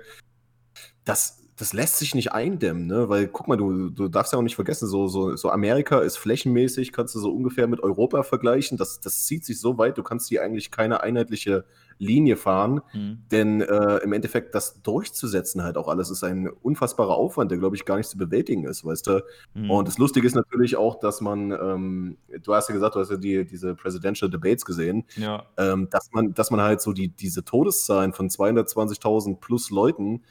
das, 1.04 1.41
das 1.62 1.72
lässt 1.72 1.98
sich 1.98 2.16
nicht 2.16 2.32
eindämmen, 2.32 2.88
ne? 2.88 3.08
Weil 3.08 3.28
guck 3.28 3.46
mal, 3.46 3.56
du, 3.56 3.88
du 3.88 4.08
darfst 4.08 4.32
ja 4.32 4.38
auch 4.40 4.42
nicht 4.42 4.56
vergessen, 4.56 4.88
so, 4.88 5.06
so, 5.06 5.36
so 5.36 5.48
Amerika 5.48 6.00
ist 6.00 6.16
flächenmäßig, 6.16 6.90
kannst 6.90 7.14
du 7.14 7.20
so 7.20 7.30
ungefähr 7.30 7.68
mit 7.68 7.78
Europa 7.84 8.24
vergleichen. 8.24 8.76
Das, 8.76 8.98
das 8.98 9.26
zieht 9.26 9.44
sich 9.44 9.60
so 9.60 9.78
weit, 9.78 9.96
du 9.96 10.02
kannst 10.02 10.28
hier 10.28 10.42
eigentlich 10.42 10.72
keine 10.72 11.04
einheitliche 11.04 11.64
Linie 11.98 12.36
fahren. 12.36 12.80
Mhm. 12.92 13.18
Denn 13.30 13.60
äh, 13.60 13.98
im 13.98 14.12
Endeffekt 14.12 14.56
das 14.56 14.82
durchzusetzen 14.82 15.62
halt 15.62 15.76
auch 15.76 15.86
alles 15.86 16.10
ist 16.10 16.24
ein 16.24 16.48
unfassbarer 16.48 17.14
Aufwand, 17.14 17.52
der, 17.52 17.58
glaube 17.58 17.76
ich, 17.76 17.84
gar 17.84 17.96
nicht 17.96 18.08
zu 18.08 18.18
bewältigen 18.18 18.64
ist, 18.64 18.84
weißt 18.84 19.06
du? 19.06 19.24
Mhm. 19.54 19.70
Und 19.70 19.86
das 19.86 19.98
Lustige 19.98 20.26
ist 20.26 20.34
natürlich 20.34 20.74
auch, 20.74 20.98
dass 20.98 21.20
man, 21.20 21.52
ähm, 21.52 22.16
du 22.42 22.54
hast 22.54 22.70
ja 22.70 22.74
gesagt, 22.74 22.96
du 22.96 22.98
hast 22.98 23.12
ja 23.12 23.18
die, 23.18 23.44
diese 23.44 23.76
Presidential 23.76 24.28
Debates 24.28 24.64
gesehen, 24.64 25.04
ja. 25.14 25.44
ähm, 25.56 25.86
dass, 25.90 26.10
man, 26.10 26.34
dass 26.34 26.50
man 26.50 26.60
halt 26.60 26.80
so 26.80 26.92
die, 26.92 27.06
diese 27.06 27.44
Todeszahlen 27.44 28.12
von 28.12 28.28
220.000 28.28 29.38
plus 29.38 29.70
Leuten 29.70 30.22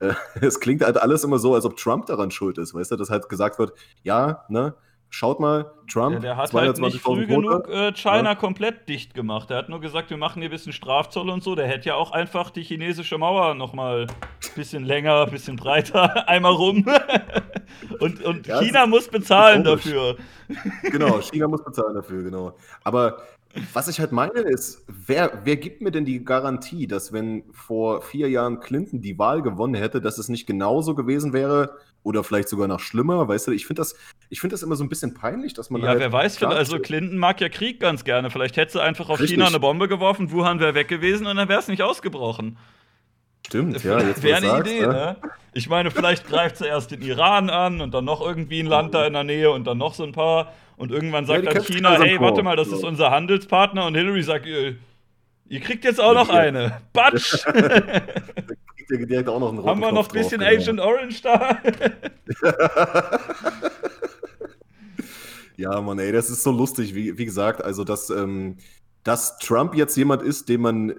äh, 0.00 0.14
es 0.40 0.60
klingt 0.60 0.82
halt 0.82 1.00
alles 1.00 1.24
immer 1.24 1.38
so, 1.38 1.54
als 1.54 1.64
ob 1.64 1.76
Trump 1.76 2.06
daran 2.06 2.30
schuld 2.30 2.58
ist, 2.58 2.74
weißt 2.74 2.90
du, 2.90 2.96
dass 2.96 3.10
halt 3.10 3.28
gesagt 3.28 3.58
wird, 3.58 3.72
ja, 4.02 4.44
ne, 4.48 4.74
schaut 5.10 5.40
mal, 5.40 5.72
Trump. 5.90 6.14
Ja, 6.14 6.20
der 6.20 6.36
hat 6.36 6.52
halt 6.52 6.78
nicht 6.78 7.00
früh 7.00 7.26
genug 7.26 7.68
äh, 7.68 7.92
China 7.92 8.30
ja. 8.30 8.34
komplett 8.36 8.88
dicht 8.88 9.12
gemacht. 9.12 9.50
Der 9.50 9.58
hat 9.58 9.68
nur 9.68 9.80
gesagt, 9.80 10.10
wir 10.10 10.16
machen 10.16 10.40
hier 10.40 10.48
ein 10.48 10.52
bisschen 10.52 10.72
Strafzoll 10.72 11.28
und 11.28 11.42
so. 11.42 11.56
Der 11.56 11.66
hätte 11.66 11.88
ja 11.88 11.94
auch 11.96 12.12
einfach 12.12 12.50
die 12.50 12.62
chinesische 12.62 13.18
Mauer 13.18 13.54
noch 13.54 13.72
mal 13.72 14.06
ein 14.06 14.54
bisschen 14.54 14.84
länger, 14.84 15.24
ein 15.24 15.30
bisschen 15.30 15.56
breiter, 15.56 16.28
einmal 16.28 16.52
rum. 16.52 16.86
und 18.00 18.22
und 18.24 18.46
ja, 18.46 18.60
China 18.60 18.86
muss 18.86 19.08
bezahlen 19.08 19.64
dafür. 19.64 20.16
Genau, 20.84 21.20
China 21.20 21.48
muss 21.48 21.64
bezahlen 21.64 21.94
dafür, 21.94 22.22
genau. 22.22 22.56
Aber 22.84 23.18
was 23.72 23.88
ich 23.88 23.98
halt 23.98 24.12
meine 24.12 24.40
ist, 24.40 24.84
wer, 24.86 25.40
wer 25.44 25.56
gibt 25.56 25.80
mir 25.80 25.90
denn 25.90 26.04
die 26.04 26.24
Garantie, 26.24 26.86
dass 26.86 27.12
wenn 27.12 27.42
vor 27.52 28.00
vier 28.02 28.28
Jahren 28.28 28.60
Clinton 28.60 29.00
die 29.00 29.18
Wahl 29.18 29.42
gewonnen 29.42 29.74
hätte, 29.74 30.00
dass 30.00 30.18
es 30.18 30.28
nicht 30.28 30.46
genauso 30.46 30.94
gewesen 30.94 31.32
wäre 31.32 31.76
oder 32.04 32.22
vielleicht 32.22 32.48
sogar 32.48 32.68
noch 32.68 32.78
schlimmer? 32.78 33.26
Weißt 33.26 33.48
du, 33.48 33.52
ich 33.52 33.66
finde 33.66 33.80
das, 33.80 33.96
find 34.32 34.52
das 34.52 34.62
immer 34.62 34.76
so 34.76 34.84
ein 34.84 34.88
bisschen 34.88 35.14
peinlich, 35.14 35.52
dass 35.52 35.68
man. 35.68 35.82
Ja, 35.82 35.88
halt 35.88 35.98
wer 35.98 36.12
weiß, 36.12 36.42
also 36.44 36.78
Clinton 36.78 37.18
mag 37.18 37.40
ja 37.40 37.48
Krieg 37.48 37.80
ganz 37.80 38.04
gerne. 38.04 38.30
Vielleicht 38.30 38.56
hätte 38.56 38.72
sie 38.72 38.82
einfach 38.82 39.08
auf 39.08 39.18
Richtig. 39.18 39.36
China 39.36 39.48
eine 39.48 39.58
Bombe 39.58 39.88
geworfen, 39.88 40.30
Wuhan 40.30 40.60
wäre 40.60 40.74
weg 40.74 40.86
gewesen 40.86 41.26
und 41.26 41.36
dann 41.36 41.48
wäre 41.48 41.58
es 41.58 41.68
nicht 41.68 41.82
ausgebrochen. 41.82 42.56
Stimmt, 43.46 43.82
ja. 43.82 44.00
Jetzt 44.00 44.22
wäre 44.22 44.36
eine 44.36 44.46
sagst, 44.46 44.70
Idee, 44.70 44.86
ne? 44.86 44.92
ne? 44.92 45.16
Ich 45.54 45.68
meine, 45.68 45.90
vielleicht 45.90 46.28
greift 46.28 46.58
sie 46.58 46.66
erst 46.66 46.92
den 46.92 47.02
Iran 47.02 47.50
an 47.50 47.80
und 47.80 47.92
dann 47.92 48.04
noch 48.04 48.20
irgendwie 48.20 48.60
ein 48.60 48.66
Land 48.66 48.94
da 48.94 49.04
in 49.06 49.14
der 49.14 49.24
Nähe 49.24 49.50
und 49.50 49.66
dann 49.66 49.78
noch 49.78 49.94
so 49.94 50.04
ein 50.04 50.12
paar. 50.12 50.52
Und 50.80 50.92
irgendwann 50.92 51.26
sagt 51.26 51.44
ja, 51.44 51.52
dann 51.52 51.62
China, 51.62 52.00
hey, 52.00 52.18
warte 52.20 52.42
mal, 52.42 52.56
das 52.56 52.68
ist 52.68 52.82
unser 52.84 53.10
Handelspartner. 53.10 53.84
Und 53.84 53.96
Hillary 53.96 54.22
sagt, 54.22 54.46
ihr, 54.46 54.76
ihr 55.46 55.60
kriegt 55.60 55.84
jetzt 55.84 56.00
auch 56.00 56.14
noch 56.14 56.30
eine. 56.30 56.80
Batsch! 56.94 57.44
direkt 58.88 59.28
auch 59.28 59.40
noch 59.40 59.50
einen 59.50 59.62
Haben 59.62 59.80
wir 59.80 59.92
noch 59.92 60.08
ein 60.08 60.12
bisschen 60.14 60.40
drauf, 60.40 60.48
Agent 60.48 60.66
genau. 60.66 60.86
Orange 60.86 61.20
da? 61.20 61.58
ja, 65.58 65.78
Mann, 65.82 65.98
ey, 65.98 66.12
das 66.12 66.30
ist 66.30 66.42
so 66.42 66.50
lustig. 66.50 66.94
Wie, 66.94 67.18
wie 67.18 67.26
gesagt, 67.26 67.62
also, 67.62 67.84
dass, 67.84 68.08
ähm, 68.08 68.56
dass 69.04 69.36
Trump 69.36 69.74
jetzt 69.74 69.98
jemand 69.98 70.22
ist, 70.22 70.48
den 70.48 70.62
man. 70.62 70.94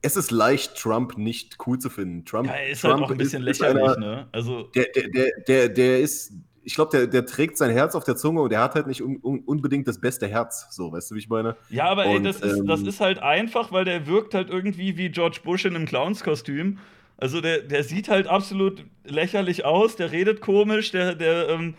Es 0.00 0.16
ist 0.16 0.30
leicht, 0.30 0.76
Trump 0.76 1.18
nicht 1.18 1.58
cool 1.66 1.78
zu 1.78 1.90
finden. 1.90 2.24
Trump, 2.24 2.46
ja, 2.46 2.54
er 2.54 2.70
ist 2.70 2.84
halt 2.84 2.92
Trump 2.92 3.02
halt 3.02 3.04
auch 3.04 3.10
ein 3.12 3.18
bisschen 3.18 3.42
lächerlich, 3.42 3.82
einer, 3.82 3.98
ne? 3.98 4.28
Also 4.32 4.62
der, 4.74 4.86
der, 4.94 5.08
der, 5.08 5.30
der, 5.46 5.68
der 5.68 6.00
ist 6.00 6.32
ich 6.70 6.76
glaube, 6.76 6.96
der, 6.96 7.06
der 7.08 7.26
trägt 7.26 7.58
sein 7.58 7.72
Herz 7.72 7.96
auf 7.96 8.04
der 8.04 8.14
Zunge 8.14 8.42
und 8.42 8.50
der 8.50 8.60
hat 8.60 8.76
halt 8.76 8.86
nicht 8.86 9.02
un, 9.02 9.18
un, 9.20 9.40
unbedingt 9.40 9.88
das 9.88 10.00
beste 10.00 10.28
Herz. 10.28 10.68
So, 10.70 10.92
weißt 10.92 11.10
du, 11.10 11.16
wie 11.16 11.18
ich 11.18 11.28
meine? 11.28 11.56
Ja, 11.68 11.86
aber 11.86 12.06
und, 12.06 12.18
ey, 12.18 12.22
das, 12.22 12.40
ist, 12.40 12.58
ähm, 12.58 12.66
das 12.66 12.82
ist 12.82 13.00
halt 13.00 13.18
einfach, 13.18 13.72
weil 13.72 13.84
der 13.84 14.06
wirkt 14.06 14.34
halt 14.34 14.50
irgendwie 14.50 14.96
wie 14.96 15.08
George 15.08 15.40
Bush 15.42 15.64
in 15.64 15.74
einem 15.74 15.86
Clownskostüm. 15.86 16.78
Also 17.16 17.40
der, 17.40 17.58
der 17.62 17.82
sieht 17.82 18.08
halt 18.08 18.28
absolut 18.28 18.84
lächerlich 19.04 19.64
aus, 19.64 19.96
der 19.96 20.12
redet 20.12 20.40
komisch, 20.40 20.92
der, 20.92 21.16
der, 21.16 21.48
ähm, 21.48 21.74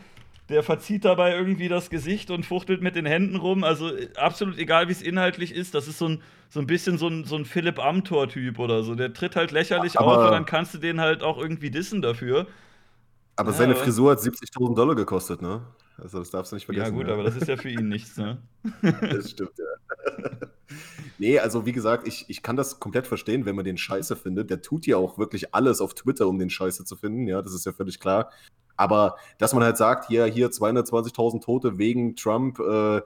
der 0.49 0.61
verzieht 0.61 1.05
dabei 1.05 1.37
irgendwie 1.37 1.69
das 1.69 1.89
Gesicht 1.89 2.29
und 2.29 2.45
fuchtelt 2.45 2.81
mit 2.81 2.97
den 2.97 3.05
Händen 3.05 3.37
rum. 3.37 3.63
Also 3.63 3.95
äh, 3.95 4.09
absolut 4.17 4.57
egal, 4.57 4.89
wie 4.89 4.91
es 4.91 5.01
inhaltlich 5.01 5.55
ist. 5.55 5.73
Das 5.73 5.87
ist 5.87 5.99
so 5.99 6.09
ein, 6.09 6.21
so 6.49 6.59
ein 6.59 6.67
bisschen 6.67 6.97
so 6.97 7.07
ein, 7.07 7.23
so 7.23 7.37
ein 7.37 7.45
Philipp 7.45 7.79
Amthor-Typ 7.79 8.59
oder 8.59 8.83
so. 8.83 8.93
Der 8.93 9.13
tritt 9.13 9.37
halt 9.37 9.51
lächerlich 9.51 9.97
auf 9.97 10.25
und 10.25 10.31
dann 10.31 10.45
kannst 10.45 10.73
du 10.73 10.79
den 10.79 10.99
halt 10.99 11.23
auch 11.23 11.37
irgendwie 11.37 11.71
dissen 11.71 12.01
dafür. 12.01 12.45
Aber 13.41 13.51
ja, 13.51 13.57
seine 13.57 13.75
Frisur 13.75 14.11
hat 14.11 14.19
70.000 14.19 14.75
Dollar 14.75 14.93
gekostet, 14.93 15.41
ne? 15.41 15.61
Also 15.97 16.19
das 16.19 16.29
darfst 16.29 16.51
du 16.51 16.55
nicht 16.55 16.65
vergessen. 16.65 16.93
Ja 16.93 16.99
gut, 16.99 17.07
ja. 17.07 17.13
aber 17.15 17.23
das 17.23 17.35
ist 17.35 17.47
ja 17.47 17.57
für 17.57 17.69
ihn 17.69 17.89
nichts, 17.89 18.15
ne? 18.17 18.37
das 18.83 19.31
stimmt, 19.31 19.53
ja. 19.57 20.47
nee, 21.17 21.39
also 21.39 21.65
wie 21.65 21.71
gesagt, 21.71 22.07
ich, 22.07 22.25
ich 22.27 22.43
kann 22.43 22.55
das 22.55 22.79
komplett 22.79 23.07
verstehen, 23.07 23.45
wenn 23.45 23.55
man 23.55 23.65
den 23.65 23.77
scheiße 23.77 24.15
findet. 24.15 24.51
Der 24.51 24.61
tut 24.61 24.85
ja 24.85 24.97
auch 24.97 25.17
wirklich 25.17 25.55
alles 25.55 25.81
auf 25.81 25.95
Twitter, 25.95 26.27
um 26.27 26.37
den 26.37 26.51
scheiße 26.51 26.85
zu 26.85 26.95
finden, 26.95 27.27
ja, 27.27 27.41
das 27.41 27.55
ist 27.55 27.65
ja 27.65 27.71
völlig 27.71 27.99
klar. 27.99 28.29
Aber 28.81 29.15
dass 29.37 29.53
man 29.53 29.63
halt 29.63 29.77
sagt, 29.77 30.07
hier, 30.07 30.25
hier 30.25 30.49
220.000 30.49 31.43
Tote 31.43 31.77
wegen 31.77 32.15
Trump, 32.15 32.59
äh, 32.59 32.97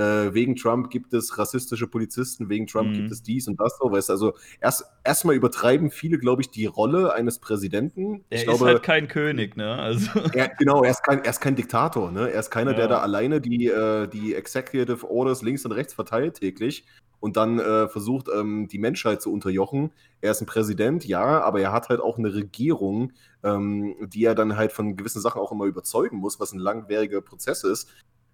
äh, 0.00 0.32
wegen 0.32 0.54
Trump 0.54 0.90
gibt 0.90 1.12
es 1.12 1.36
rassistische 1.36 1.88
Polizisten, 1.88 2.48
wegen 2.48 2.68
Trump 2.68 2.90
mhm. 2.90 2.94
gibt 2.94 3.10
es 3.10 3.20
dies 3.20 3.48
und 3.48 3.60
das 3.60 3.76
so, 3.76 3.90
weißt 3.90 4.10
du, 4.10 4.12
also 4.12 4.32
erst 4.60 4.84
erstmal 5.02 5.34
übertreiben 5.34 5.90
viele, 5.90 6.18
glaube 6.18 6.42
ich, 6.42 6.50
die 6.50 6.66
Rolle 6.66 7.12
eines 7.12 7.40
Präsidenten. 7.40 8.24
Er 8.30 8.42
ich 8.42 8.48
ist 8.48 8.60
halt 8.60 8.84
kein 8.84 9.08
König, 9.08 9.56
ne? 9.56 9.74
Also. 9.74 10.10
Er, 10.34 10.48
genau, 10.48 10.82
er 10.82 10.90
ist, 10.90 11.02
kein, 11.04 11.22
er 11.22 11.30
ist 11.30 11.40
kein 11.40 11.54
Diktator, 11.54 12.10
ne? 12.10 12.30
Er 12.30 12.40
ist 12.40 12.50
keiner, 12.50 12.72
ja. 12.72 12.78
der 12.78 12.88
da 12.88 12.98
alleine 13.00 13.40
die, 13.40 13.66
äh, 13.66 14.08
die 14.08 14.34
Executive 14.34 15.08
Orders 15.08 15.42
links 15.42 15.64
und 15.64 15.72
rechts 15.72 15.94
verteilt 15.94 16.40
täglich 16.40 16.84
und 17.20 17.36
dann 17.36 17.58
äh, 17.58 17.88
versucht, 17.88 18.28
ähm, 18.34 18.68
die 18.68 18.78
Menschheit 18.78 19.22
zu 19.22 19.32
unterjochen. 19.32 19.92
Er 20.20 20.32
ist 20.32 20.42
ein 20.42 20.46
Präsident, 20.46 21.04
ja, 21.04 21.40
aber 21.40 21.60
er 21.60 21.72
hat 21.72 21.88
halt 21.88 22.00
auch 22.00 22.18
eine 22.18 22.34
Regierung, 22.34 23.12
ähm, 23.42 23.94
die 24.00 24.24
er 24.24 24.34
dann 24.34 24.56
halt 24.56 24.72
von 24.72 24.96
gewissen 24.96 25.20
Sachen 25.20 25.40
auch 25.40 25.52
immer 25.52 25.64
überzeugen 25.64 26.18
muss, 26.18 26.40
was 26.40 26.52
ein 26.52 26.58
langwieriger 26.58 27.20
Prozess 27.20 27.64
ist. 27.64 27.88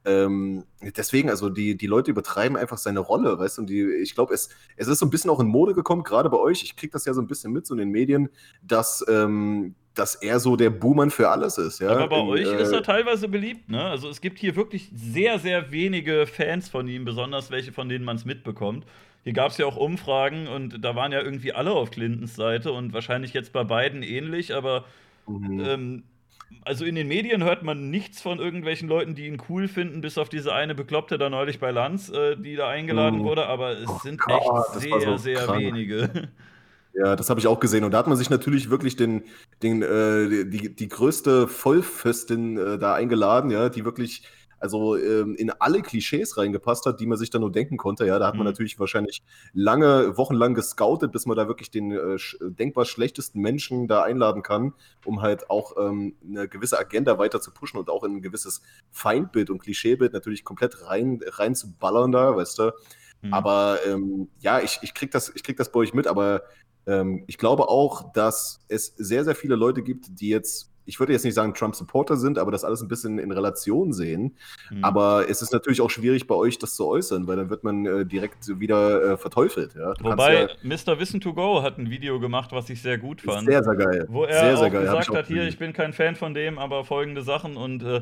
Ähm, 0.04 0.64
deswegen, 0.96 1.28
also 1.28 1.50
die, 1.50 1.76
die 1.76 1.86
Leute 1.86 2.10
übertreiben 2.10 2.56
einfach 2.56 2.78
seine 2.78 3.00
Rolle, 3.00 3.38
weißt 3.38 3.58
du, 3.58 3.62
und 3.62 3.70
die, 3.70 3.82
ich 3.82 4.14
glaube, 4.14 4.32
es, 4.32 4.48
es 4.76 4.88
ist 4.88 4.98
so 4.98 5.06
ein 5.06 5.10
bisschen 5.10 5.30
auch 5.30 5.40
in 5.40 5.46
Mode 5.46 5.74
gekommen, 5.74 6.04
gerade 6.04 6.30
bei 6.30 6.38
euch, 6.38 6.62
ich 6.62 6.74
kriege 6.74 6.92
das 6.92 7.04
ja 7.04 7.12
so 7.12 7.20
ein 7.20 7.26
bisschen 7.26 7.52
mit 7.52 7.66
so 7.66 7.74
in 7.74 7.78
den 7.78 7.90
Medien, 7.90 8.30
dass, 8.62 9.04
ähm, 9.08 9.74
dass 9.94 10.14
er 10.14 10.38
so 10.38 10.56
der 10.56 10.70
Buhmann 10.70 11.10
für 11.10 11.28
alles 11.28 11.58
ist. 11.58 11.80
Ja? 11.80 11.90
Aber 11.90 12.08
bei 12.08 12.18
in, 12.18 12.28
euch 12.28 12.46
äh, 12.46 12.62
ist 12.62 12.72
er 12.72 12.82
teilweise 12.82 13.28
beliebt, 13.28 13.68
ne? 13.68 13.82
Also 13.82 14.08
es 14.08 14.20
gibt 14.20 14.38
hier 14.38 14.56
wirklich 14.56 14.90
sehr, 14.94 15.38
sehr 15.38 15.72
wenige 15.72 16.26
Fans 16.26 16.68
von 16.68 16.86
ihm, 16.88 17.04
besonders 17.04 17.50
welche, 17.50 17.72
von 17.72 17.88
denen 17.88 18.04
man 18.04 18.16
es 18.16 18.24
mitbekommt. 18.24 18.84
Hier 19.24 19.32
gab 19.32 19.50
es 19.50 19.58
ja 19.58 19.66
auch 19.66 19.76
Umfragen 19.76 20.46
und 20.46 20.82
da 20.82 20.94
waren 20.94 21.12
ja 21.12 21.20
irgendwie 21.20 21.52
alle 21.52 21.72
auf 21.72 21.90
Clintons 21.90 22.36
Seite 22.36 22.72
und 22.72 22.92
wahrscheinlich 22.92 23.34
jetzt 23.34 23.52
bei 23.52 23.64
beiden 23.64 24.02
ähnlich, 24.02 24.54
aber 24.54 24.84
mhm. 25.26 25.60
ähm, 25.60 26.02
also 26.64 26.84
in 26.84 26.94
den 26.94 27.08
Medien 27.08 27.44
hört 27.44 27.62
man 27.62 27.90
nichts 27.90 28.22
von 28.22 28.38
irgendwelchen 28.38 28.88
Leuten, 28.88 29.14
die 29.14 29.26
ihn 29.26 29.40
cool 29.48 29.68
finden, 29.68 30.00
bis 30.00 30.18
auf 30.18 30.28
diese 30.28 30.54
eine 30.54 30.74
Bekloppte 30.74 31.18
da 31.18 31.28
neulich 31.28 31.60
bei 31.60 31.70
Lanz, 31.70 32.08
äh, 32.08 32.36
die 32.36 32.56
da 32.56 32.68
eingeladen 32.68 33.20
mhm. 33.20 33.24
wurde, 33.24 33.46
aber 33.46 33.78
es 33.78 33.88
oh 33.88 33.98
sind 34.02 34.20
Gott, 34.20 34.40
echt 34.40 34.80
sehr, 34.80 35.00
so 35.00 35.16
sehr 35.16 35.44
krank. 35.44 35.60
wenige. 35.60 36.28
Ja, 36.92 37.16
das 37.16 37.30
habe 37.30 37.40
ich 37.40 37.46
auch 37.46 37.60
gesehen. 37.60 37.84
Und 37.84 37.92
da 37.92 37.98
hat 37.98 38.08
man 38.08 38.16
sich 38.16 38.30
natürlich 38.30 38.70
wirklich 38.70 38.96
den, 38.96 39.22
den, 39.62 39.82
äh, 39.82 40.44
die, 40.46 40.74
die 40.74 40.88
größte 40.88 41.46
Vollföstin 41.46 42.56
äh, 42.58 42.78
da 42.78 42.94
eingeladen, 42.94 43.50
ja, 43.50 43.68
die 43.68 43.84
wirklich 43.84 44.24
also 44.60 44.96
ähm, 44.96 45.34
in 45.36 45.50
alle 45.50 45.80
Klischees 45.80 46.36
reingepasst 46.36 46.84
hat, 46.84 47.00
die 47.00 47.06
man 47.06 47.16
sich 47.16 47.30
da 47.30 47.38
nur 47.38 47.50
denken 47.50 47.78
konnte. 47.78 48.06
Ja, 48.06 48.18
da 48.18 48.26
hat 48.26 48.34
man 48.34 48.42
mhm. 48.42 48.50
natürlich 48.50 48.78
wahrscheinlich 48.78 49.22
lange, 49.54 50.16
wochenlang 50.18 50.54
gescoutet, 50.54 51.12
bis 51.12 51.26
man 51.26 51.36
da 51.36 51.48
wirklich 51.48 51.70
den 51.70 51.90
äh, 51.90 52.18
denkbar 52.40 52.84
schlechtesten 52.84 53.40
Menschen 53.40 53.88
da 53.88 54.02
einladen 54.02 54.42
kann, 54.42 54.74
um 55.04 55.22
halt 55.22 55.48
auch 55.48 55.76
ähm, 55.78 56.14
eine 56.28 56.46
gewisse 56.46 56.78
Agenda 56.78 57.18
weiter 57.18 57.40
zu 57.40 57.52
pushen 57.52 57.78
und 57.78 57.88
auch 57.88 58.04
in 58.04 58.16
ein 58.16 58.22
gewisses 58.22 58.60
Feindbild 58.90 59.48
und 59.48 59.60
Klischeebild 59.60 60.12
natürlich 60.12 60.44
komplett 60.44 60.86
rein, 60.86 61.20
rein 61.24 61.54
zu 61.54 61.72
ballern 61.72 62.12
da, 62.12 62.36
weißt 62.36 62.58
du. 62.58 62.72
Mhm. 63.22 63.34
Aber 63.34 63.78
ähm, 63.86 64.28
ja, 64.40 64.60
ich, 64.60 64.78
ich, 64.82 64.94
krieg 64.94 65.10
das, 65.10 65.32
ich 65.34 65.42
krieg 65.42 65.56
das 65.56 65.70
bei 65.72 65.80
euch 65.80 65.94
mit, 65.94 66.06
aber 66.06 66.42
ähm, 66.86 67.24
ich 67.26 67.38
glaube 67.38 67.68
auch, 67.68 68.12
dass 68.12 68.64
es 68.68 68.94
sehr, 68.96 69.24
sehr 69.24 69.34
viele 69.34 69.56
Leute 69.56 69.82
gibt, 69.82 70.20
die 70.20 70.28
jetzt, 70.28 70.70
ich 70.86 70.98
würde 70.98 71.12
jetzt 71.12 71.24
nicht 71.24 71.34
sagen 71.34 71.54
Trump-Supporter 71.54 72.16
sind, 72.16 72.38
aber 72.38 72.50
das 72.50 72.64
alles 72.64 72.80
ein 72.80 72.88
bisschen 72.88 73.18
in 73.18 73.30
Relation 73.30 73.92
sehen. 73.92 74.36
Mhm. 74.70 74.82
Aber 74.82 75.28
es 75.28 75.42
ist 75.42 75.52
natürlich 75.52 75.80
auch 75.82 75.90
schwierig 75.90 76.26
bei 76.26 76.34
euch, 76.34 76.58
das 76.58 76.74
zu 76.74 76.86
äußern, 76.86 77.26
weil 77.26 77.36
dann 77.36 77.50
wird 77.50 77.62
man 77.62 77.86
äh, 77.86 78.06
direkt 78.06 78.58
wieder 78.58 79.12
äh, 79.12 79.16
verteufelt. 79.16 79.74
Ja? 79.74 79.94
Wobei, 80.00 80.42
ja, 80.42 80.48
Mr. 80.62 80.98
Wissen 80.98 81.20
to 81.20 81.34
Go 81.34 81.62
hat 81.62 81.78
ein 81.78 81.90
Video 81.90 82.18
gemacht, 82.18 82.50
was 82.52 82.70
ich 82.70 82.80
sehr 82.80 82.98
gut 82.98 83.20
fand. 83.20 83.46
Sehr, 83.46 83.62
sehr 83.62 83.76
geil. 83.76 84.06
Wo 84.08 84.24
er 84.24 84.40
sehr, 84.40 84.56
sehr 84.56 84.66
auch 84.66 84.72
geil. 84.72 84.82
gesagt 84.82 85.14
hat, 85.14 85.26
hier, 85.26 85.44
ich 85.44 85.58
bin 85.58 85.72
kein 85.72 85.92
Fan 85.92 86.16
von 86.16 86.34
dem, 86.34 86.58
aber 86.58 86.84
folgende 86.84 87.22
Sachen 87.22 87.56
und 87.56 87.82
äh, 87.82 88.00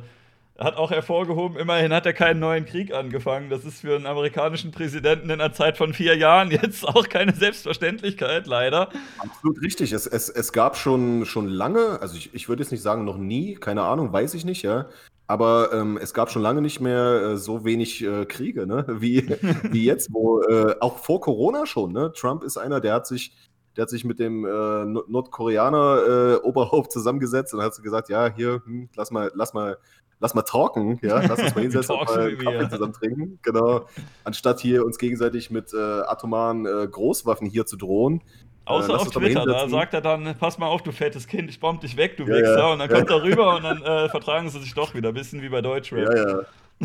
hat 0.58 0.76
auch 0.76 0.90
hervorgehoben, 0.90 1.56
immerhin 1.56 1.92
hat 1.92 2.04
er 2.04 2.12
keinen 2.12 2.40
neuen 2.40 2.66
Krieg 2.66 2.92
angefangen. 2.92 3.48
Das 3.48 3.64
ist 3.64 3.80
für 3.80 3.94
einen 3.94 4.06
amerikanischen 4.06 4.72
Präsidenten 4.72 5.30
in 5.30 5.40
einer 5.40 5.52
Zeit 5.52 5.76
von 5.76 5.94
vier 5.94 6.16
Jahren 6.16 6.50
jetzt 6.50 6.86
auch 6.86 7.08
keine 7.08 7.32
Selbstverständlichkeit, 7.32 8.46
leider. 8.46 8.88
Absolut 9.18 9.62
richtig. 9.62 9.92
Es, 9.92 10.06
es, 10.06 10.28
es 10.28 10.52
gab 10.52 10.76
schon, 10.76 11.24
schon 11.26 11.48
lange, 11.48 12.00
also 12.00 12.16
ich, 12.16 12.34
ich 12.34 12.48
würde 12.48 12.62
jetzt 12.62 12.72
nicht 12.72 12.82
sagen 12.82 13.04
noch 13.04 13.18
nie, 13.18 13.54
keine 13.54 13.82
Ahnung, 13.82 14.12
weiß 14.12 14.34
ich 14.34 14.44
nicht, 14.44 14.62
ja. 14.62 14.86
Aber 15.28 15.72
ähm, 15.74 15.98
es 16.00 16.14
gab 16.14 16.30
schon 16.30 16.42
lange 16.42 16.62
nicht 16.62 16.80
mehr 16.80 17.04
äh, 17.04 17.36
so 17.36 17.64
wenig 17.64 18.02
äh, 18.02 18.24
Kriege, 18.24 18.66
ne? 18.66 18.84
wie, 18.98 19.28
wie 19.70 19.84
jetzt, 19.84 20.12
wo 20.12 20.42
äh, 20.42 20.74
auch 20.80 20.98
vor 20.98 21.20
Corona 21.20 21.66
schon, 21.66 21.92
ne? 21.92 22.12
Trump 22.16 22.42
ist 22.42 22.56
einer, 22.56 22.80
der 22.80 22.94
hat 22.94 23.06
sich 23.06 23.32
der 23.76 23.82
hat 23.82 23.90
sich 23.90 24.04
mit 24.04 24.18
dem 24.18 24.44
äh, 24.44 24.84
Nordkoreaner 24.84 26.40
äh, 26.42 26.44
Oberhaupt 26.44 26.90
zusammengesetzt 26.90 27.54
und 27.54 27.62
hat 27.62 27.80
gesagt, 27.80 28.08
ja, 28.08 28.26
hier, 28.26 28.60
hm, 28.64 28.88
lass 28.96 29.12
mal, 29.12 29.30
lass 29.36 29.54
mal 29.54 29.78
lass 30.20 30.34
mal 30.34 30.42
talken, 30.42 30.98
ja, 31.02 31.20
lass 31.20 31.38
uns 31.40 31.54
mal 31.54 31.60
hinsetzen 31.62 31.94
und 31.94 32.08
mal 32.08 32.36
Kaffee 32.36 32.58
ja. 32.58 32.70
zusammen 32.70 32.92
trinken, 32.92 33.38
genau, 33.42 33.86
anstatt 34.24 34.60
hier 34.60 34.84
uns 34.84 34.98
gegenseitig 34.98 35.50
mit 35.50 35.72
äh, 35.72 35.76
atomaren 35.76 36.66
äh, 36.66 36.86
Großwaffen 36.88 37.46
hier 37.48 37.66
zu 37.66 37.76
drohen. 37.76 38.22
Außer 38.64 38.92
äh, 38.92 38.96
auf 38.96 39.10
Twitter, 39.10 39.46
da 39.46 39.68
sagt 39.68 39.94
er 39.94 40.02
dann, 40.02 40.34
pass 40.38 40.58
mal 40.58 40.66
auf, 40.66 40.82
du 40.82 40.92
fettes 40.92 41.26
Kind, 41.26 41.48
ich 41.48 41.58
bomb 41.58 41.80
dich 41.80 41.96
weg, 41.96 42.16
du 42.16 42.24
ja, 42.24 42.36
Wichser. 42.36 42.58
Ja. 42.58 42.72
Und 42.72 42.80
dann 42.80 42.88
kommt 42.88 43.10
er 43.10 43.22
rüber 43.22 43.56
und 43.56 43.62
dann 43.64 43.82
äh, 43.82 44.08
vertragen 44.10 44.48
sie 44.50 44.60
sich 44.60 44.74
doch 44.74 44.94
wieder, 44.94 45.12
bisschen 45.12 45.40
wie 45.40 45.48
bei 45.48 45.62
Deutschrap. 45.62 46.14
Ja, 46.14 46.28
ja. 46.28 46.40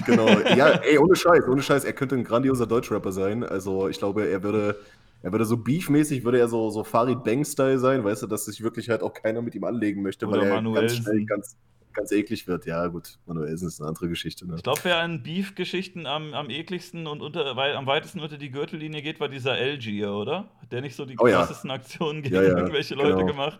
Genau. 0.05 0.27
ja, 0.55 0.69
ey, 0.69 0.97
ohne 0.97 1.15
Scheiß, 1.15 1.47
ohne 1.47 1.61
Scheiß, 1.61 1.83
er 1.83 1.93
könnte 1.93 2.15
ein 2.15 2.23
grandioser 2.23 2.65
Deutschrapper 2.65 3.11
sein. 3.11 3.43
Also 3.43 3.89
ich 3.89 3.99
glaube, 3.99 4.27
er 4.27 4.41
würde, 4.41 4.79
er 5.21 5.31
würde 5.31 5.45
so 5.45 5.57
beefmäßig, 5.57 6.23
würde 6.23 6.39
er 6.39 6.47
so, 6.47 6.69
so 6.69 6.83
Farid 6.83 7.23
Bang-Style 7.23 7.77
sein, 7.77 8.03
weißt 8.03 8.23
du, 8.23 8.27
dass 8.27 8.45
sich 8.45 8.63
wirklich 8.63 8.89
halt 8.89 9.03
auch 9.03 9.13
keiner 9.13 9.41
mit 9.41 9.53
ihm 9.53 9.65
anlegen 9.65 10.01
möchte, 10.01 10.25
Oder 10.25 10.41
weil 10.41 10.47
er 10.47 10.55
Manuelsen. 10.55 10.97
ganz 10.97 11.07
schnell 11.07 11.25
ganz, 11.25 11.57
ganz 11.93 12.11
eklig 12.11 12.47
wird. 12.47 12.65
Ja, 12.65 12.87
gut, 12.87 13.17
Manuelsen 13.25 13.67
ist 13.67 13.79
eine 13.79 13.89
andere 13.89 14.09
Geschichte. 14.09 14.47
Ne? 14.47 14.55
Ich 14.57 14.63
glaube, 14.63 14.79
wer 14.83 14.99
an 14.99 15.23
Beef-Geschichten 15.23 16.05
am, 16.05 16.33
am 16.33 16.49
ekligsten 16.49 17.07
und 17.07 17.21
unter, 17.21 17.55
weil 17.55 17.75
am 17.75 17.85
weitesten 17.85 18.19
unter 18.19 18.37
die 18.37 18.51
Gürtellinie 18.51 19.01
geht, 19.01 19.19
war 19.19 19.29
dieser 19.29 19.57
LG, 19.57 20.05
oder? 20.05 20.49
Der 20.71 20.81
nicht 20.81 20.95
so 20.95 21.05
die 21.05 21.17
oh, 21.17 21.25
krassesten 21.25 21.69
ja. 21.69 21.75
Aktionen 21.75 22.21
gegen 22.23 22.35
ja, 22.35 22.43
ja, 22.43 22.57
irgendwelche 22.57 22.95
Leute 22.95 23.17
genau. 23.17 23.25
gemacht. 23.27 23.59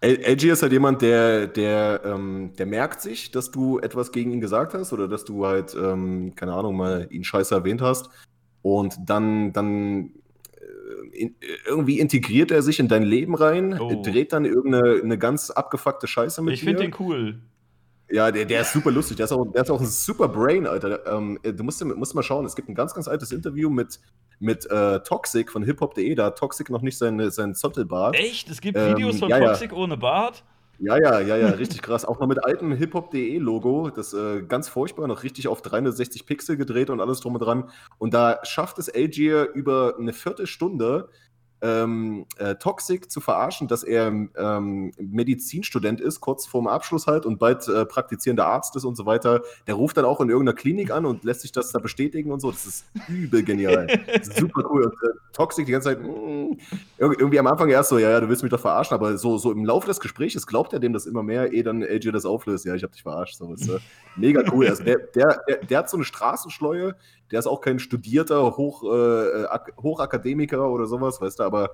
LG 0.00 0.44
ist 0.52 0.62
halt 0.62 0.72
jemand, 0.72 1.02
der, 1.02 1.48
der, 1.48 2.02
ähm, 2.04 2.52
der 2.56 2.66
merkt 2.66 3.00
sich, 3.00 3.32
dass 3.32 3.50
du 3.50 3.80
etwas 3.80 4.12
gegen 4.12 4.30
ihn 4.30 4.40
gesagt 4.40 4.74
hast 4.74 4.92
oder 4.92 5.08
dass 5.08 5.24
du 5.24 5.44
halt, 5.44 5.74
ähm, 5.74 6.34
keine 6.36 6.54
Ahnung, 6.54 6.76
mal 6.76 7.08
ihn 7.10 7.24
scheiße 7.24 7.54
erwähnt 7.54 7.82
hast. 7.82 8.08
Und 8.62 8.96
dann, 9.06 9.52
dann 9.52 10.12
in, 11.12 11.36
irgendwie 11.66 11.98
integriert 11.98 12.50
er 12.50 12.62
sich 12.62 12.80
in 12.80 12.88
dein 12.88 13.02
Leben 13.02 13.34
rein, 13.34 13.78
oh. 13.78 14.02
dreht 14.02 14.32
dann 14.32 14.44
irgendeine 14.44 15.00
eine 15.02 15.18
ganz 15.18 15.50
abgefuckte 15.50 16.06
Scheiße 16.06 16.42
mit 16.42 16.54
ich 16.54 16.60
dir. 16.60 16.70
Ich 16.70 16.76
finde 16.76 16.90
den 16.90 17.06
cool. 17.06 17.40
Ja, 18.10 18.30
der, 18.30 18.46
der 18.46 18.62
ist 18.62 18.72
super 18.72 18.90
lustig. 18.90 19.18
Der 19.18 19.24
ist 19.24 19.32
auch, 19.32 19.44
der 19.52 19.62
ist 19.62 19.70
auch 19.70 19.80
ein 19.80 19.86
super 19.86 20.28
Brain, 20.28 20.66
Alter. 20.66 21.06
Ähm, 21.06 21.38
du 21.42 21.62
musst, 21.62 21.84
musst 21.84 22.14
mal 22.14 22.22
schauen, 22.22 22.46
es 22.46 22.56
gibt 22.56 22.68
ein 22.68 22.74
ganz, 22.74 22.94
ganz 22.94 23.06
altes 23.06 23.32
Interview 23.32 23.68
mit, 23.68 24.00
mit 24.38 24.64
äh, 24.70 25.00
Toxic 25.00 25.50
von 25.50 25.62
hiphop.de. 25.62 26.14
Da 26.14 26.26
hat 26.26 26.38
Toxic 26.38 26.70
noch 26.70 26.80
nicht 26.80 26.96
seinen, 26.96 27.30
seinen 27.30 27.54
Zottelbart. 27.54 28.16
Echt? 28.16 28.48
Es 28.48 28.60
gibt 28.60 28.78
ähm, 28.78 28.96
Videos 28.96 29.18
von 29.18 29.28
ja, 29.28 29.38
Toxic 29.40 29.72
ja. 29.72 29.76
ohne 29.76 29.98
Bart? 29.98 30.42
Ja, 30.80 30.96
ja, 30.96 31.18
ja, 31.18 31.36
ja, 31.36 31.48
richtig 31.48 31.82
krass. 31.82 32.04
Auch 32.04 32.20
noch 32.20 32.28
mit 32.28 32.44
altem 32.44 32.70
hiphop.de-Logo. 32.72 33.90
Das 33.90 34.14
äh, 34.14 34.42
ganz 34.42 34.68
furchtbar, 34.68 35.08
noch 35.08 35.24
richtig 35.24 35.48
auf 35.48 35.60
360 35.60 36.24
Pixel 36.24 36.56
gedreht 36.56 36.88
und 36.90 37.00
alles 37.00 37.18
drum 37.18 37.34
und 37.34 37.40
dran. 37.40 37.70
Und 37.98 38.14
da 38.14 38.38
schafft 38.44 38.78
es 38.78 38.88
Algier 38.88 39.50
über 39.54 39.96
eine 39.98 40.12
Viertelstunde, 40.12 41.08
ähm, 41.60 42.26
äh, 42.38 42.54
Toxic 42.56 43.10
zu 43.10 43.20
verarschen, 43.20 43.68
dass 43.68 43.82
er 43.82 44.06
ähm, 44.08 44.92
Medizinstudent 44.98 46.00
ist, 46.00 46.20
kurz 46.20 46.46
vorm 46.46 46.66
Abschluss 46.66 47.06
halt 47.06 47.26
und 47.26 47.38
bald 47.38 47.66
äh, 47.68 47.84
praktizierender 47.84 48.46
Arzt 48.46 48.76
ist 48.76 48.84
und 48.84 48.96
so 48.96 49.06
weiter. 49.06 49.42
Der 49.66 49.74
ruft 49.74 49.96
dann 49.96 50.04
auch 50.04 50.20
in 50.20 50.28
irgendeiner 50.28 50.56
Klinik 50.56 50.90
an 50.90 51.04
und 51.04 51.24
lässt 51.24 51.40
sich 51.42 51.52
das 51.52 51.72
da 51.72 51.78
bestätigen 51.78 52.30
und 52.30 52.40
so. 52.40 52.50
Das 52.50 52.66
ist 52.66 52.84
übel 53.08 53.42
genial. 53.42 53.86
super 54.22 54.62
cool. 54.70 54.84
Und 54.84 54.92
äh, 54.92 55.14
Toxic 55.32 55.66
die 55.66 55.72
ganze 55.72 55.88
Zeit, 55.88 56.00
mm, 56.02 56.58
irgendwie 56.98 57.38
am 57.38 57.46
Anfang 57.46 57.68
erst 57.68 57.90
so, 57.90 57.98
ja, 57.98 58.10
ja, 58.10 58.20
du 58.20 58.28
willst 58.28 58.42
mich 58.42 58.50
doch 58.50 58.60
verarschen, 58.60 58.94
aber 58.94 59.18
so, 59.18 59.38
so 59.38 59.52
im 59.52 59.64
Laufe 59.64 59.86
des 59.86 60.00
Gesprächs 60.00 60.46
glaubt 60.46 60.72
er 60.72 60.78
dem 60.78 60.92
das 60.92 61.06
immer 61.06 61.22
mehr, 61.22 61.52
ehe 61.52 61.62
dann 61.62 61.82
AJ 61.82 62.12
das 62.12 62.24
auflöst. 62.24 62.64
Ja, 62.64 62.74
ich 62.74 62.82
hab 62.82 62.92
dich 62.92 63.02
verarscht. 63.02 63.36
So, 63.36 63.52
ist, 63.52 63.70
mega 64.16 64.42
cool. 64.52 64.68
Also 64.68 64.84
der, 64.84 64.98
der, 64.98 65.40
der, 65.48 65.56
der 65.58 65.78
hat 65.78 65.90
so 65.90 65.96
eine 65.96 66.04
Straßenschleue, 66.04 66.94
der 67.30 67.38
ist 67.38 67.46
auch 67.46 67.60
kein 67.60 67.78
studierter 67.78 68.56
Hoch, 68.56 68.84
äh, 68.84 69.46
Hochakademiker 69.80 70.70
oder 70.70 70.86
sowas, 70.86 71.20
weißt 71.20 71.40
du, 71.40 71.44
aber 71.44 71.70